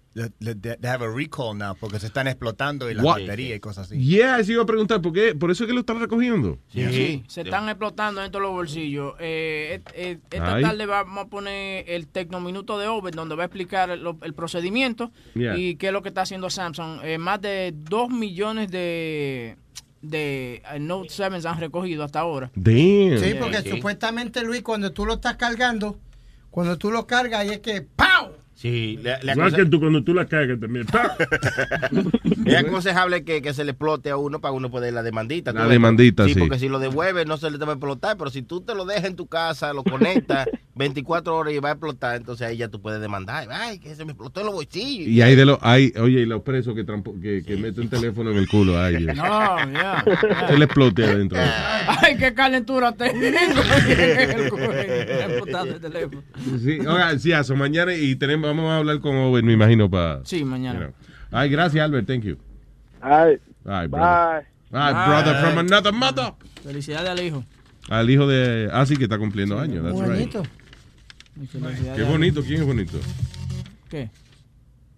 they 0.40 0.88
have 0.90 1.02
a 1.04 1.08
recall 1.08 1.54
now 1.56 1.74
porque 1.78 2.00
se 2.00 2.06
están 2.06 2.26
explotando 2.26 2.90
y 2.90 2.94
la 2.94 3.02
What? 3.02 3.20
batería 3.20 3.54
y 3.54 3.60
cosas 3.60 3.86
así. 3.86 3.98
Yeah, 3.98 4.38
eso 4.40 4.52
iba 4.52 4.62
a 4.62 4.66
preguntar, 4.66 5.02
¿por 5.02 5.12
qué? 5.12 5.34
¿Por 5.34 5.50
eso 5.50 5.64
es 5.64 5.68
que 5.68 5.74
lo 5.74 5.80
están 5.80 6.00
recogiendo? 6.00 6.58
Sí, 6.68 7.22
se 7.28 7.42
están 7.42 7.68
explotando 7.68 8.20
dentro 8.22 8.40
de 8.40 8.46
los 8.46 8.52
bolsillos. 8.54 9.14
Eh, 9.20 9.74
et- 9.74 9.92
et- 9.94 10.20
esta 10.34 10.54
Ay. 10.56 10.62
tarde 10.62 10.86
vamos 10.86 11.26
a 11.26 11.28
poner 11.28 11.84
el 11.88 12.08
Tecnominuto 12.08 12.78
de 12.78 12.86
Over, 12.88 13.14
donde 13.14 13.34
va 13.36 13.42
a 13.42 13.46
explicar 13.46 13.90
el 13.90 14.34
procedimiento 14.34 15.12
Yeah. 15.34 15.56
y 15.58 15.76
qué 15.76 15.88
es 15.88 15.92
lo 15.92 16.02
que 16.02 16.08
está 16.08 16.22
haciendo 16.22 16.48
Samsung. 16.48 17.00
Eh, 17.04 17.18
más 17.18 17.40
de 17.42 17.72
2 17.74 18.08
millones 18.08 18.70
de, 18.70 19.56
de 20.00 20.62
eh, 20.72 20.78
Note 20.80 21.08
7 21.10 21.40
se 21.42 21.48
han 21.48 21.60
recogido 21.60 22.04
hasta 22.04 22.20
ahora. 22.20 22.50
Damn. 22.54 23.18
Sí, 23.18 23.34
porque 23.38 23.62
sí. 23.62 23.70
supuestamente, 23.70 24.42
Luis, 24.42 24.62
cuando 24.62 24.92
tú 24.92 25.04
lo 25.04 25.14
estás 25.14 25.36
cargando, 25.36 25.98
cuando 26.50 26.78
tú 26.78 26.90
lo 26.90 27.06
cargas, 27.06 27.40
ahí 27.40 27.50
es 27.50 27.60
que 27.60 27.82
¡pau! 27.82 28.15
Sí, 28.56 28.98
le, 29.02 29.18
le 29.22 29.32
Igual 29.32 29.54
que 29.54 29.66
tú 29.66 29.78
cuando 29.78 30.02
tú 30.02 30.14
la 30.14 30.24
cagas 30.24 30.58
también. 30.58 30.86
es 32.46 32.54
aconsejable 32.54 33.22
que, 33.22 33.42
que 33.42 33.52
se 33.52 33.64
le 33.64 33.72
explote 33.72 34.08
a 34.08 34.16
uno 34.16 34.40
para 34.40 34.52
uno 34.52 34.70
poder 34.70 34.94
la 34.94 35.02
demandita. 35.02 35.52
La 35.52 35.68
demandita, 35.68 36.24
sí. 36.24 36.32
Sí, 36.32 36.40
porque 36.40 36.58
si 36.58 36.70
lo 36.70 36.78
devuelve 36.78 37.26
no 37.26 37.36
se 37.36 37.50
le 37.50 37.58
te 37.58 37.66
va 37.66 37.72
a 37.72 37.74
explotar, 37.74 38.16
pero 38.16 38.30
si 38.30 38.40
tú 38.40 38.62
te 38.62 38.74
lo 38.74 38.86
dejas 38.86 39.04
en 39.04 39.16
tu 39.16 39.26
casa, 39.26 39.74
lo 39.74 39.84
conectas 39.84 40.48
24 40.74 41.36
horas 41.36 41.52
y 41.52 41.58
va 41.58 41.70
a 41.70 41.72
explotar, 41.72 42.16
entonces 42.16 42.46
ahí 42.46 42.56
ya 42.56 42.68
tú 42.68 42.80
puedes 42.80 43.00
demandar. 43.00 43.46
Ay, 43.50 43.78
que 43.78 43.94
se 43.94 44.04
me 44.04 44.12
explotó 44.12 44.40
en 44.40 44.46
los 44.46 44.54
bolsillos. 44.54 45.08
Y 45.08 45.20
hay 45.20 45.36
de 45.36 45.44
los, 45.44 45.58
hay, 45.60 45.92
oye, 45.98 46.20
y 46.20 46.26
los 46.26 46.42
presos 46.42 46.74
que, 46.74 46.84
que, 47.20 47.42
que 47.46 47.56
meten 47.56 47.88
teléfono 47.88 48.30
en 48.30 48.38
el 48.38 48.48
culo. 48.48 48.78
Ay. 48.78 49.04
No, 49.04 49.14
ya. 49.72 50.04
Se 50.48 50.56
le 50.56 50.64
explote 50.64 51.04
adentro. 51.04 51.38
Ay, 51.86 52.16
qué 52.16 52.34
calentura 52.34 52.92
tengo. 52.92 53.20
El 53.22 53.36
el 55.66 55.80
teléfono. 55.80 56.22
Sí, 56.62 56.78
oiga, 56.80 57.18
sí, 57.18 57.32
eso, 57.32 57.56
mañana 57.56 57.94
y 57.94 58.16
tenemos, 58.16 58.45
vamos 58.46 58.70
a 58.70 58.76
hablar 58.78 59.00
con 59.00 59.14
Owen, 59.16 59.44
me 59.44 59.52
imagino, 59.52 59.90
para... 59.90 60.24
Sí, 60.24 60.44
mañana. 60.44 60.78
you 60.78 60.84
know. 60.86 60.94
Ay, 61.30 61.48
gracias, 61.50 61.82
Albert, 61.84 62.06
thank 62.06 62.22
you. 62.24 62.36
Ay, 63.00 63.38
Ay, 63.64 63.86
brother. 63.88 64.44
bye. 64.70 64.80
Ay, 64.80 65.08
brother 65.08 65.36
from 65.44 65.58
another 65.58 65.92
mother. 65.92 66.32
Felicidades 66.62 67.08
al 67.10 67.20
hijo. 67.20 67.44
Al 67.88 68.08
hijo 68.10 68.26
de... 68.26 68.68
Ah, 68.72 68.84
sí, 68.86 68.96
que 68.96 69.04
está 69.04 69.18
cumpliendo 69.18 69.58
años, 69.58 69.84
that's 69.84 69.98
right. 70.00 70.10
Bonito. 70.10 70.42
Felicidades 71.34 71.96
Qué 71.96 72.02
bonito, 72.04 72.42
¿quién 72.42 72.60
es 72.60 72.66
bonito? 72.66 72.98
¿Qué? 73.90 74.10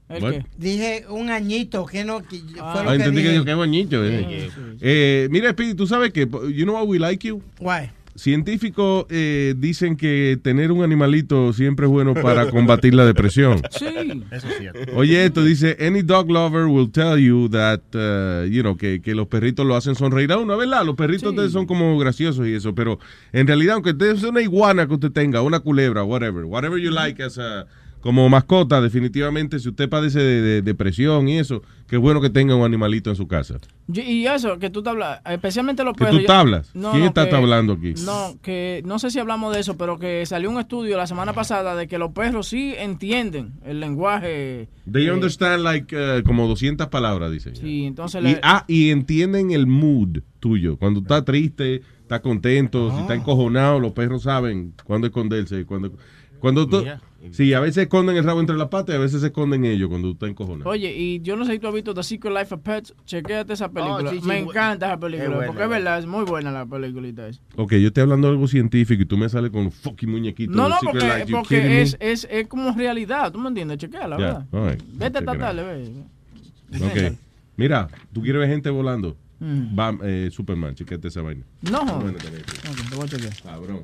¿El 0.08 0.22
What? 0.22 0.30
qué? 0.32 0.46
Dije 0.56 1.04
un 1.10 1.28
añito, 1.30 1.84
que 1.84 2.02
no, 2.04 2.22
que 2.22 2.38
fue 2.38 2.56
lo 2.56 2.64
Ah, 2.64 2.84
que 2.86 2.94
entendí 2.94 3.16
que 3.16 3.28
dije. 3.28 3.32
dijo, 3.32 3.44
qué 3.44 3.54
bonito. 3.54 4.02
eh. 4.04 4.50
Eh, 4.80 5.28
mira, 5.30 5.50
Speedy, 5.50 5.74
tú 5.74 5.86
sabes 5.86 6.12
que, 6.14 6.20
you 6.54 6.64
know 6.64 6.80
why 6.80 6.86
we 6.86 6.98
like 6.98 7.26
you? 7.28 7.42
Why? 7.60 7.90
Científicos 8.18 9.06
eh, 9.10 9.54
dicen 9.56 9.96
que 9.96 10.38
tener 10.42 10.72
un 10.72 10.82
animalito 10.82 11.52
siempre 11.52 11.86
es 11.86 11.90
bueno 11.92 12.14
para 12.14 12.50
combatir 12.50 12.94
la 12.94 13.06
depresión. 13.06 13.62
Sí. 13.78 13.86
Eso 14.30 14.48
es 14.48 14.58
cierto. 14.58 14.80
Oye, 14.96 15.24
esto 15.24 15.44
dice, 15.44 15.76
any 15.80 16.02
dog 16.02 16.30
lover 16.30 16.64
will 16.66 16.90
tell 16.90 17.16
you 17.18 17.48
that, 17.50 17.80
uh, 17.94 18.44
you 18.46 18.62
know, 18.62 18.76
que, 18.76 19.00
que 19.00 19.14
los 19.14 19.28
perritos 19.28 19.64
lo 19.64 19.76
hacen 19.76 19.94
sonreír 19.94 20.32
a 20.32 20.38
uno, 20.38 20.56
¿verdad? 20.56 20.84
Los 20.84 20.96
perritos 20.96 21.30
ustedes 21.30 21.52
son 21.52 21.66
como 21.66 21.96
graciosos 21.98 22.46
y 22.46 22.54
eso, 22.54 22.74
pero 22.74 22.98
en 23.32 23.46
realidad, 23.46 23.74
aunque 23.76 23.90
usted 23.90 24.16
sea 24.16 24.30
una 24.30 24.42
iguana 24.42 24.86
que 24.88 24.94
usted 24.94 25.12
tenga, 25.12 25.42
una 25.42 25.60
culebra, 25.60 26.02
whatever, 26.02 26.44
whatever 26.44 26.78
you 26.80 26.90
like 26.90 27.22
as 27.22 27.38
a- 27.38 27.66
como 28.00 28.28
mascota, 28.28 28.80
definitivamente, 28.80 29.58
si 29.58 29.68
usted 29.68 29.88
padece 29.88 30.20
de, 30.20 30.40
de 30.42 30.62
depresión 30.62 31.28
y 31.28 31.38
eso, 31.38 31.62
qué 31.88 31.96
bueno 31.96 32.20
que 32.20 32.30
tenga 32.30 32.54
un 32.54 32.64
animalito 32.64 33.10
en 33.10 33.16
su 33.16 33.26
casa. 33.26 33.58
Yo- 33.88 34.02
y 34.02 34.26
eso, 34.26 34.58
que 34.58 34.70
tú 34.70 34.82
te 34.82 34.90
hablas, 34.90 35.20
especialmente 35.28 35.82
los 35.84 35.94
¿Que 35.94 36.04
perros. 36.04 36.16
tú 36.16 36.20
yo- 36.22 36.26
tablas? 36.26 36.70
No, 36.74 36.90
¿Quién 36.90 37.02
no, 37.02 37.08
está 37.08 37.28
que- 37.28 37.34
hablando 37.34 37.72
aquí? 37.74 37.94
No, 38.04 38.36
que 38.42 38.82
no 38.84 38.98
sé 38.98 39.10
si 39.10 39.18
hablamos 39.18 39.52
de 39.54 39.60
eso, 39.60 39.76
pero 39.76 39.98
que 39.98 40.24
salió 40.26 40.50
un 40.50 40.58
estudio 40.60 40.96
la 40.96 41.06
semana 41.06 41.32
pasada 41.32 41.74
de 41.74 41.88
que 41.88 41.98
los 41.98 42.12
perros 42.12 42.48
sí 42.48 42.74
entienden 42.78 43.54
el 43.64 43.80
lenguaje. 43.80 44.68
They 44.90 45.06
eh, 45.06 45.12
understand 45.12 45.62
like 45.64 45.94
uh, 45.96 46.22
como 46.24 46.46
200 46.46 46.88
palabras, 46.88 47.32
dice. 47.32 47.54
Sí, 47.56 47.84
entonces 47.84 48.20
Y, 48.20 48.24
le- 48.24 48.40
ah, 48.42 48.64
y 48.68 48.90
entienden 48.90 49.50
el 49.50 49.66
mood 49.66 50.18
tuyo. 50.40 50.76
Cuando 50.76 51.00
está 51.00 51.24
triste, 51.24 51.82
está 52.02 52.20
contento, 52.22 52.90
si 52.94 53.00
está 53.00 53.14
encojonado, 53.14 53.80
los 53.80 53.92
perros 53.92 54.22
saben 54.22 54.72
cuándo 54.84 55.06
esconderse. 55.08 55.64
Cuando, 55.66 55.92
cuando 56.40 56.68
tú- 56.68 56.84
sí, 57.32 57.52
a 57.52 57.60
veces 57.60 57.82
esconden 57.84 58.16
el 58.16 58.24
rabo 58.24 58.40
entre 58.40 58.56
las 58.56 58.68
patas 58.68 58.94
y 58.94 58.96
a 58.96 59.00
veces 59.00 59.20
se 59.20 59.26
esconden 59.28 59.64
ellos 59.64 59.88
cuando 59.88 60.08
tú 60.08 60.12
estás 60.14 60.30
encojonado. 60.30 60.70
Oye, 60.70 60.94
y 60.96 61.20
yo 61.20 61.36
no 61.36 61.44
sé 61.44 61.52
si 61.52 61.58
tú 61.58 61.68
has 61.68 61.74
visto 61.74 61.92
The 61.94 62.02
Secret 62.02 62.32
Life 62.32 62.54
of 62.54 62.60
Pets. 62.62 62.94
Chequéate 63.04 63.52
esa 63.52 63.68
película. 63.70 64.08
Oh, 64.08 64.12
sí, 64.12 64.20
sí, 64.20 64.26
Me 64.26 64.38
encanta 64.38 64.86
esa 64.86 64.98
película. 65.00 65.24
es 65.28 65.34
buena, 65.34 65.46
porque 65.48 65.62
es 65.64 65.68
verdad, 65.68 65.98
es 65.98 66.06
muy 66.06 66.24
buena 66.24 66.50
la 66.52 66.66
peliculita 66.66 67.28
esa. 67.28 67.40
Ok, 67.56 67.72
yo 67.74 67.88
estoy 67.88 68.02
hablando 68.02 68.28
de 68.28 68.32
algo 68.34 68.46
científico 68.48 69.02
y 69.02 69.06
tú 69.06 69.16
me 69.18 69.28
sales 69.28 69.50
con 69.50 69.62
un 69.62 69.72
fucking 69.72 70.10
muñequito. 70.10 70.52
No, 70.52 70.64
de 70.64 70.68
no, 70.70 70.76
Secret 70.80 70.92
porque, 71.02 71.18
Life. 71.18 71.32
Porque 71.32 71.82
es, 71.82 71.96
es, 72.00 72.28
es 72.30 72.46
como 72.46 72.72
realidad. 72.74 73.32
¿Tú 73.32 73.38
me 73.38 73.48
entiendes? 73.48 73.78
Chequéala, 73.78 74.16
Ya, 74.18 74.46
¿verdad? 74.50 74.70
right. 74.72 74.82
Vete 74.94 75.22
tarde, 75.22 75.44
out. 75.44 75.56
ve. 75.56 77.08
Ok. 77.10 77.16
Mira, 77.56 77.88
tú 78.12 78.22
quieres 78.22 78.40
ver 78.40 78.48
gente 78.50 78.70
volando. 78.70 79.16
Bam- 79.40 80.00
eh, 80.02 80.30
Superman, 80.32 80.74
chequete 80.74 81.08
esa 81.08 81.22
vaina. 81.22 81.44
No. 81.70 81.84
Bueno, 82.00 82.18
tener- 82.18 82.40
Ok, 82.42 82.88
te 82.90 82.96
voy 82.96 83.04
a 83.04 83.08
chequear. 83.08 83.32
Cabrón. 83.42 83.80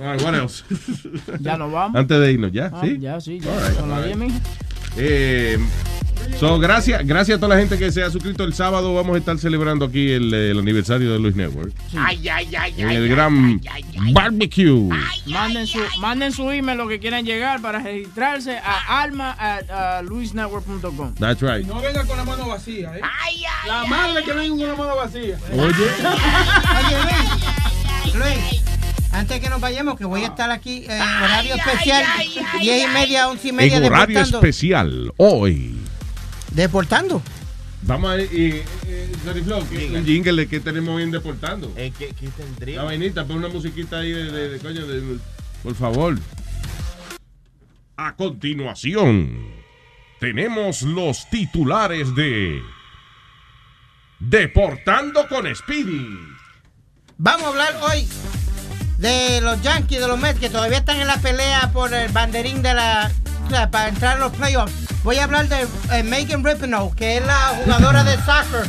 All 0.00 0.12
right, 0.12 0.22
what 0.22 0.34
else? 0.34 0.64
Ya 1.40 1.56
nos 1.56 1.70
vamos. 1.72 1.98
Antes 1.98 2.20
de 2.20 2.32
irnos, 2.32 2.52
¿ya? 2.52 2.70
Ah, 2.72 2.80
¿Sí? 2.82 2.98
Ya, 2.98 3.20
sí, 3.20 3.40
ya. 3.40 3.50
Right, 3.68 3.78
Son 3.78 3.88
las 3.90 3.98
all 3.98 4.04
right. 4.04 4.16
10, 4.16 4.18
mija. 4.18 4.38
Eh, 4.96 5.58
so, 6.40 6.58
gracias, 6.58 7.06
gracias 7.06 7.36
a 7.36 7.40
toda 7.40 7.54
la 7.54 7.60
gente 7.60 7.78
que 7.78 7.92
se 7.92 8.02
ha 8.02 8.10
suscrito. 8.10 8.42
El 8.44 8.52
sábado 8.54 8.92
vamos 8.94 9.14
a 9.14 9.18
estar 9.18 9.38
celebrando 9.38 9.84
aquí 9.84 10.10
el, 10.10 10.32
el 10.34 10.58
aniversario 10.58 11.12
de 11.12 11.18
Luis 11.20 11.36
Network. 11.36 11.72
Ay, 11.96 12.28
ay, 12.28 12.56
ay, 12.56 12.74
En 12.78 12.90
el 12.90 13.08
gran 13.08 13.60
barbecue. 14.12 14.88
Manden 15.26 15.66
su, 15.66 15.78
manden 16.00 16.32
su 16.32 16.50
email 16.50 16.78
lo 16.78 16.88
que 16.88 16.98
quieran 16.98 17.24
llegar 17.24 17.60
para 17.62 17.78
registrarse 17.80 18.58
a 18.58 19.02
alma 19.02 19.36
at 19.38 20.02
uh, 20.02 20.04
luisnetwork.com. 20.08 21.14
That's 21.14 21.42
right. 21.42 21.64
No 21.66 21.80
venga 21.80 22.04
con 22.04 22.16
la 22.16 22.24
mano 22.24 22.48
vacía, 22.48 22.96
¿eh? 22.96 23.00
la 23.66 23.84
madre 23.86 24.24
que 24.24 24.32
venga 24.32 24.56
con 24.56 24.68
la 24.68 24.74
mano 24.74 24.96
vacía. 24.96 25.38
Oye, 25.52 25.72
Luis, 27.04 28.14
Luis, 28.14 28.64
antes 29.12 29.40
que 29.40 29.48
nos 29.48 29.60
vayamos, 29.60 29.96
que 29.96 30.04
voy 30.04 30.22
a 30.24 30.28
estar 30.28 30.50
aquí 30.50 30.84
en 30.88 31.00
horario 31.00 31.54
especial, 31.54 32.04
diez 32.60 32.84
y 32.84 32.92
media, 32.92 33.28
once 33.28 33.48
y 33.48 33.52
media, 33.52 33.76
En 33.78 33.84
horario 33.84 34.20
especial, 34.20 35.12
hoy. 35.16 35.76
Deportando. 36.52 37.22
Vamos 37.82 38.10
a 38.10 38.20
ir, 38.20 38.28
y, 38.32 38.46
eh, 38.90 39.12
Sorry, 39.24 39.42
Flow, 39.42 39.64
¿qué- 39.70 39.86
un 39.96 40.04
jingle 40.04 40.32
de 40.42 40.48
que 40.48 40.60
tenemos 40.60 40.96
bien 40.96 41.10
deportando. 41.10 41.72
Eh, 41.76 41.92
¿qué, 41.96 42.08
qué 42.18 42.28
tendría? 42.28 42.78
La 42.78 42.84
vainita, 42.84 43.24
pon 43.24 43.36
una 43.38 43.48
musiquita 43.48 44.00
ahí 44.00 44.10
de, 44.10 44.24
de- 44.32 44.48
de 44.50 44.58
coño, 44.58 44.86
de- 44.86 45.18
por 45.62 45.74
favor. 45.74 46.18
A 47.96 48.14
continuación, 48.16 49.46
tenemos 50.20 50.82
los 50.82 51.28
titulares 51.30 52.14
de 52.14 52.60
Deportando 54.18 55.28
con 55.28 55.52
Speedy. 55.54 56.08
Vamos 57.16 57.42
a 57.46 57.48
hablar 57.48 57.76
hoy 57.82 58.08
de 58.98 59.40
los 59.40 59.60
Yankees, 59.62 60.00
de 60.00 60.08
los 60.08 60.18
Mets, 60.18 60.38
que 60.40 60.50
todavía 60.50 60.78
están 60.78 61.00
en 61.00 61.06
la 61.06 61.16
pelea 61.18 61.70
por 61.72 61.92
el 61.94 62.10
banderín 62.12 62.62
de 62.62 62.74
la, 62.74 63.10
sea, 63.48 63.70
para 63.70 63.88
entrar 63.88 64.16
a 64.16 64.20
los 64.20 64.32
playoffs. 64.32 64.72
Voy 65.04 65.16
a 65.18 65.24
hablar 65.24 65.48
de 65.48 65.66
eh, 65.92 66.02
Megan 66.02 66.44
Rapinoe, 66.44 66.90
que 66.96 67.18
es 67.18 67.24
la 67.26 67.54
jugadora 67.64 68.02
de 68.04 68.16
soccer, 68.16 68.66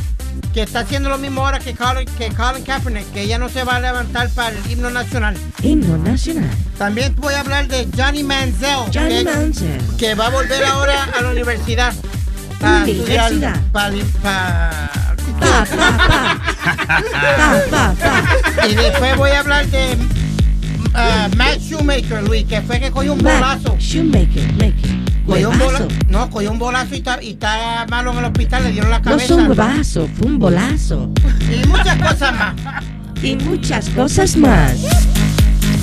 que 0.54 0.62
está 0.62 0.82
haciendo 0.82 1.10
lo 1.10 1.18
mismo 1.18 1.44
ahora 1.46 1.60
que 1.60 1.76
Colin, 1.76 2.06
que 2.18 2.30
Colin 2.30 2.64
Kaepernick, 2.64 3.12
que 3.12 3.22
ella 3.24 3.38
no 3.40 3.50
se 3.50 3.64
va 3.64 3.76
a 3.78 3.80
levantar 3.80 4.30
para 4.30 4.50
el 4.56 4.72
himno 4.72 4.90
nacional. 4.92 5.36
Himno 5.64 5.98
nacional. 5.98 6.50
También 6.78 7.16
voy 7.18 7.34
a 7.34 7.40
hablar 7.42 7.68
de 7.68 7.88
Johnny 7.98 8.24
Manziel, 8.24 8.78
Johnny 8.94 9.10
que, 9.10 9.24
Manziel. 9.26 9.82
que 9.98 10.16
va 10.16 10.28
a 10.28 10.30
volver 10.30 10.64
ahora 10.64 11.06
a 11.18 11.22
la 11.22 11.30
universidad. 11.30 11.94
a 12.62 12.86
estudiar 12.86 13.32
Universidad. 13.32 13.62
pa- 13.72 13.90
pa- 14.22 14.72
Pa, 15.40 15.66
pa, 15.66 15.98
pa. 15.98 16.42
Pa, 17.70 17.94
pa, 17.94 18.68
Y 18.68 18.76
después 18.76 19.16
voy 19.16 19.32
a 19.32 19.40
hablar 19.40 19.66
de 19.68 19.98
uh, 20.88 21.36
Matt 21.36 21.60
Shoemaker, 21.60 22.24
Luis, 22.28 22.46
que 22.46 22.62
fue 22.62 22.80
que 22.80 22.92
cogió 22.92 23.14
un 23.14 23.24
Matt 23.24 23.40
bolazo. 23.64 23.78
Shoemaker, 23.80 24.52
Maker. 24.54 25.00
Cogió 25.26 25.50
un 25.52 25.60
Huevazo. 25.62 25.84
bola- 25.86 25.96
no, 26.10 26.30
cogió 26.30 26.52
un 26.52 26.60
bolazo 26.60 26.96
y 26.96 26.98
está, 26.98 27.22
y 27.24 27.30
está 27.32 27.86
malo 27.90 28.12
en 28.14 28.18
el 28.20 28.26
hospital, 28.26 28.64
le 28.64 28.72
dieron 28.72 28.90
la 28.90 28.98
No 29.00 29.04
cabeza. 29.06 29.28
fue 29.34 29.44
un 29.44 29.50
huevazo, 29.50 30.10
fue 30.18 30.28
un 30.28 30.40
bolazo. 30.40 31.12
Y 31.52 31.68
muchas 31.68 31.98
cosas 32.02 32.34
más. 32.34 32.56
Y 33.22 33.36
muchas 33.36 33.90
cosas 33.90 34.36
más. 34.38 34.74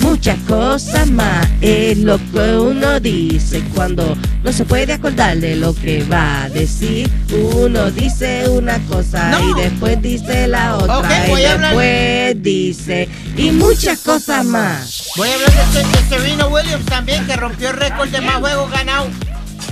Muchas 0.07 0.39
cosas 0.49 1.11
más 1.11 1.47
es 1.61 1.99
lo 1.99 2.19
que 2.33 2.57
uno 2.57 3.01
dice 3.01 3.63
cuando 3.75 4.17
no 4.45 4.53
se 4.53 4.65
puede 4.65 4.93
acordar 4.93 5.37
de 5.39 5.57
lo 5.57 5.75
que 5.75 6.05
va 6.05 6.45
a 6.45 6.49
decir. 6.49 7.11
Uno 7.55 7.91
dice 7.91 8.49
una 8.49 8.79
cosa 8.89 9.33
y 9.43 9.61
después 9.61 10.01
dice 10.01 10.47
la 10.47 10.77
otra 10.77 10.99
Ok, 10.99 11.07
y 11.27 11.31
voy 11.31 11.45
a 11.45 11.53
hablar- 11.53 11.71
después 11.71 12.43
dice 12.43 13.09
y 13.37 13.51
muchas 13.51 13.99
cosas 14.01 14.45
más. 14.45 15.09
Voy 15.17 15.29
a 15.29 15.35
hablar 15.35 15.51
de, 15.73 15.81
de 15.83 16.09
Serena 16.09 16.47
Williams 16.47 16.87
también, 16.87 17.27
que 17.27 17.35
rompió 17.37 17.71
el 17.71 17.77
récord 17.77 18.09
de 18.09 18.21
más 18.21 18.37
juegos 18.37 18.71
ganados 18.71 19.09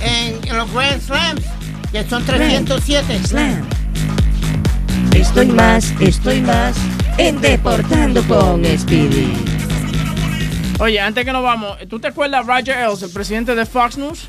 en, 0.02 0.38
en 0.48 0.56
los 0.56 0.70
Grand 0.72 1.00
Slams, 1.00 1.42
que 1.92 2.04
son 2.08 2.24
307. 2.24 3.20
Slam. 3.28 3.62
Estoy 5.12 5.46
más, 5.46 5.94
estoy 6.00 6.40
más 6.42 6.74
en 7.18 7.40
Deportando 7.40 8.22
con 8.24 8.64
Speedy. 8.64 9.32
Oye, 10.81 10.99
antes 11.01 11.25
que 11.25 11.33
nos 11.33 11.43
vamos, 11.43 11.78
¿tú 11.89 12.01
te 12.01 12.09
acuerdas 12.09 12.47
Roger 12.47 12.77
Ailes, 12.78 13.03
el 13.03 13.11
presidente 13.11 13.55
de 13.55 13.65
Fox 13.65 13.97
News? 13.97 14.28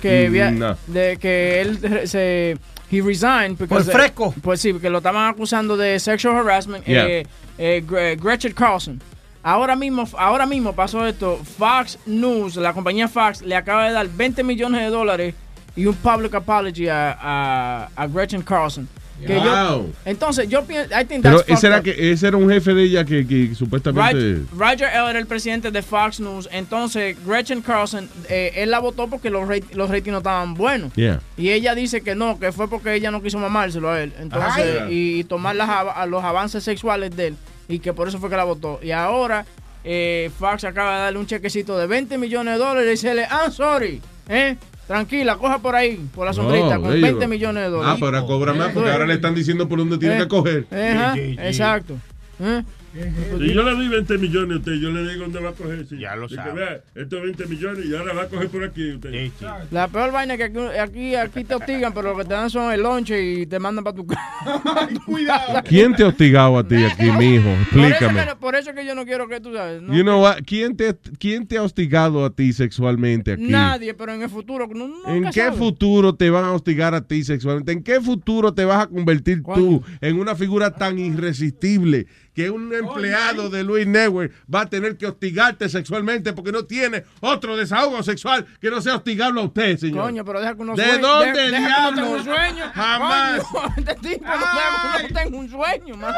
Que, 0.00 0.28
Mm, 0.28 0.32
via- 0.32 0.50
no. 0.50 0.76
de 0.86 1.16
que 1.18 1.60
él 1.60 2.08
se 2.08 2.56
he 2.90 3.00
resigned 3.00 3.56
because 3.56 3.84
Por 3.90 3.92
fresco. 4.00 4.34
pues 4.42 4.60
sí, 4.60 4.72
porque 4.72 4.90
lo 4.90 4.98
estaban 4.98 5.28
acusando 5.28 5.76
de 5.76 5.98
sexual 6.00 6.36
harassment. 6.36 6.84
Yeah. 6.84 7.06
Eh, 7.06 7.26
eh, 7.58 7.82
Gre- 7.86 8.16
Gretchen 8.20 8.52
Carlson. 8.52 9.00
Ahora 9.44 9.76
mismo, 9.76 10.08
ahora 10.18 10.44
mismo 10.46 10.72
pasó 10.74 11.06
esto. 11.06 11.40
Fox 11.58 11.98
News, 12.06 12.56
la 12.56 12.72
compañía 12.72 13.08
Fox, 13.08 13.42
le 13.42 13.54
acaba 13.56 13.86
de 13.86 13.92
dar 13.92 14.08
20 14.08 14.42
millones 14.42 14.80
de 14.82 14.88
dólares 14.88 15.34
y 15.76 15.86
un 15.86 15.94
public 15.94 16.34
apology 16.34 16.88
a, 16.88 17.16
a, 17.20 17.88
a 17.96 18.06
Gretchen 18.08 18.42
Carlson. 18.42 18.88
Que 19.26 19.34
yo- 19.36 19.42
Wow. 19.76 19.92
entonces, 20.04 20.48
yo 20.48 20.64
pienso, 20.64 20.88
I 20.98 21.04
think 21.04 21.22
Pero 21.22 21.44
ese 21.46 21.66
era, 21.66 21.82
que, 21.82 22.12
ese 22.12 22.28
era 22.28 22.36
un 22.36 22.48
jefe 22.50 22.74
de 22.74 22.82
ella 22.84 23.04
que, 23.04 23.26
que 23.26 23.54
supuestamente... 23.54 24.12
Roger, 24.14 24.40
Roger 24.56 24.86
Ailes 24.88 25.10
era 25.10 25.18
el 25.18 25.26
presidente 25.26 25.70
de 25.70 25.82
Fox 25.82 26.20
News. 26.20 26.48
Entonces, 26.52 27.16
Gretchen 27.26 27.62
Carlson, 27.62 28.08
eh, 28.28 28.52
él 28.56 28.70
la 28.70 28.78
votó 28.80 29.08
porque 29.08 29.30
los, 29.30 29.46
rate- 29.48 29.74
los 29.74 29.88
ratings 29.90 30.12
no 30.12 30.18
estaban 30.18 30.54
buenos. 30.54 30.92
Yeah. 30.94 31.20
Y 31.36 31.50
ella 31.50 31.74
dice 31.74 32.00
que 32.02 32.14
no, 32.14 32.38
que 32.38 32.52
fue 32.52 32.68
porque 32.68 32.94
ella 32.94 33.10
no 33.10 33.22
quiso 33.22 33.38
mamárselo 33.38 33.90
a 33.90 34.02
él. 34.02 34.12
Entonces, 34.18 34.82
Ay. 34.82 34.92
y, 34.94 35.20
y 35.20 35.24
tomar 35.24 35.54
las, 35.56 35.68
a 35.70 36.06
los 36.06 36.22
avances 36.24 36.64
sexuales 36.64 37.14
de 37.16 37.28
él. 37.28 37.36
Y 37.68 37.78
que 37.78 37.92
por 37.92 38.08
eso 38.08 38.18
fue 38.18 38.28
que 38.28 38.36
la 38.36 38.44
votó. 38.44 38.80
Y 38.82 38.90
ahora, 38.90 39.46
eh, 39.84 40.30
Fox 40.38 40.64
acaba 40.64 40.96
de 40.96 41.00
darle 41.04 41.18
un 41.18 41.26
chequecito 41.26 41.78
de 41.78 41.86
20 41.86 42.18
millones 42.18 42.54
de 42.54 42.58
dólares 42.58 43.02
y 43.04 43.08
dice, 43.08 43.26
I'm 43.30 43.50
sorry. 43.52 44.00
¿eh? 44.28 44.56
Tranquila, 44.96 45.38
coja 45.38 45.58
por 45.58 45.74
ahí, 45.74 45.98
por 46.14 46.26
la 46.26 46.34
sombrita, 46.34 46.78
Oh, 46.78 46.82
con 46.82 46.94
you 46.94 47.00
20 47.00 47.24
go. 47.24 47.28
millones 47.28 47.62
de 47.62 47.66
Ah, 47.66 47.70
dólares. 47.70 47.98
para 48.00 48.20
cobrar 48.26 48.54
más, 48.54 48.72
porque 48.74 48.90
ahora 48.90 49.06
le 49.06 49.14
están 49.14 49.34
diciendo 49.34 49.66
por 49.66 49.78
dónde 49.78 49.96
tiene 49.96 50.16
Eh, 50.16 50.18
que 50.18 50.28
coger. 50.28 50.66
Ajá, 50.70 51.14
exacto. 51.16 51.94
¿Eh? 52.38 52.62
Si 52.92 53.54
yo 53.54 53.62
le 53.62 53.70
doy 53.70 53.88
20 53.88 54.18
millones 54.18 54.56
a 54.56 54.58
usted, 54.58 54.72
yo 54.74 54.90
le 54.90 55.08
digo 55.10 55.22
dónde 55.24 55.40
va 55.40 55.50
a 55.50 55.52
coger. 55.52 55.86
sí. 55.86 55.98
Ya 55.98 56.14
lo 56.14 56.22
De 56.22 56.28
que 56.28 56.34
sabe. 56.34 56.52
vea, 56.52 56.80
estos 56.94 57.22
20 57.22 57.46
millones 57.46 57.86
y 57.86 57.94
ahora 57.96 58.12
va 58.12 58.22
a 58.24 58.28
coger 58.28 58.48
por 58.48 58.64
aquí 58.64 58.90
usted. 58.92 59.30
La 59.70 59.88
peor 59.88 60.12
vaina 60.12 60.34
es 60.34 60.38
que 60.38 60.44
aquí, 60.44 60.58
aquí, 60.78 61.14
aquí 61.14 61.44
te 61.44 61.54
hostigan, 61.54 61.94
pero 61.94 62.10
lo 62.12 62.18
que 62.18 62.24
te 62.24 62.34
dan 62.34 62.50
son 62.50 62.70
el 62.72 62.82
lonche 62.82 63.22
y 63.22 63.46
te 63.46 63.58
mandan 63.58 63.82
para 63.84 63.96
tu 63.96 64.06
casa. 64.06 64.20
Cuidado. 65.06 65.62
¿Quién 65.64 65.94
te 65.94 66.02
ha 66.02 66.08
hostigado 66.08 66.58
a 66.58 66.66
ti 66.68 66.76
aquí, 66.84 67.10
mijo? 67.12 67.44
Por 67.70 67.80
eso, 67.80 67.88
Explícame. 67.88 68.26
que, 68.26 68.36
por 68.36 68.54
eso 68.56 68.74
que 68.74 68.84
yo 68.86 68.94
no 68.94 69.04
quiero 69.06 69.26
que 69.28 69.40
tú 69.40 69.54
sabes. 69.54 69.80
no- 69.80 69.94
You 69.94 70.02
know 70.02 70.20
what? 70.22 70.38
¿Quién 70.46 70.76
te, 70.76 70.94
¿Quién 71.18 71.46
te 71.46 71.56
ha 71.56 71.62
hostigado 71.62 72.24
a 72.24 72.30
ti 72.30 72.52
sexualmente 72.52 73.32
aquí? 73.32 73.42
Nadie, 73.48 73.94
pero 73.94 74.12
en 74.12 74.22
el 74.22 74.28
futuro. 74.28 74.66
No, 74.66 74.88
nunca 74.88 75.14
¿En 75.14 75.24
qué 75.30 75.40
sabe. 75.44 75.56
futuro 75.56 76.14
te 76.14 76.28
van 76.30 76.44
a 76.44 76.52
hostigar 76.52 76.94
a 76.94 77.06
ti 77.06 77.24
sexualmente? 77.24 77.72
¿En 77.72 77.82
qué 77.82 78.00
futuro 78.00 78.52
te 78.52 78.64
vas 78.64 78.84
a 78.84 78.86
convertir 78.86 79.42
tú 79.42 79.82
en 80.00 80.18
una 80.18 80.34
figura 80.34 80.70
tan 80.74 80.98
irresistible 80.98 82.06
que 82.34 82.50
un 82.50 82.72
empleado 82.72 83.50
de 83.50 83.62
Luis 83.64 83.86
Network 83.86 84.32
va 84.52 84.62
a 84.62 84.66
tener 84.70 84.96
que 84.96 85.06
hostigarte 85.06 85.68
sexualmente 85.68 86.32
porque 86.32 86.52
no 86.52 86.64
tiene 86.64 87.04
otro 87.20 87.56
desahogo 87.56 88.02
sexual 88.02 88.46
que 88.60 88.70
no 88.70 88.80
sea 88.80 88.96
hostigarlo 88.96 89.42
a 89.42 89.44
usted, 89.44 89.76
señor? 89.76 90.04
Coño, 90.04 90.24
pero 90.24 90.40
deja 90.40 90.54
que 90.54 90.62
uno 90.62 90.74
¿De 90.74 90.98
dónde 90.98 91.32
deja 91.32 91.32
que 91.34 91.48
uno 91.48 91.52
tenga 91.52 91.68
diablos? 91.68 92.08
un 92.18 92.24
sueño. 92.24 92.64
Jamás. 92.74 93.42
Coño, 93.44 93.74
este 93.76 93.94
tipo 93.94 94.24
no 94.26 95.08
tenga 95.08 95.36
un 95.36 95.50
sueño, 95.50 95.96
man. 95.96 96.14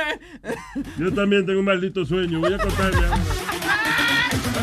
Yo 0.98 1.12
también 1.12 1.46
tengo 1.46 1.58
un 1.60 1.66
maldito 1.66 2.04
sueño. 2.04 2.40
Voy 2.40 2.54
a 2.54 2.58
contarle. 2.58 3.06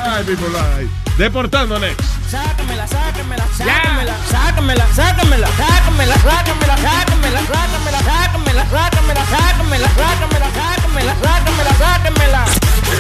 Ay, 0.04 0.24
people, 0.24 0.48
ay. 0.76 0.90
Deportando 1.18 1.80
next. 1.80 2.02
Sácamela, 2.30 2.88
sácamela, 2.88 3.48
sácamela, 3.58 4.16
sácamela, 4.28 4.88
sácamela, 4.96 5.48
sácamela, 5.56 6.18
sácamela, 6.18 6.78
sácamela, 6.78 7.42
sácamela, 7.42 8.62
sácamela, 8.62 8.76
sácamela, 8.76 9.26
sácamela, 9.26 9.90
sácamela, 9.96 10.52
sácamela, 10.54 11.16
sácamela, 11.22 11.74
sácamela. 11.78 12.46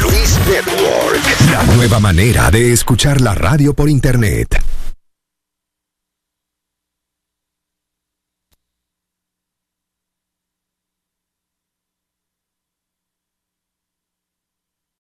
Luis 0.01 0.39
Network. 0.47 1.51
La 1.51 1.63
nueva 1.75 1.99
manera 1.99 2.49
de 2.51 2.73
escuchar 2.73 3.21
la 3.21 3.35
radio 3.35 3.73
por 3.73 3.89
internet. 3.89 4.59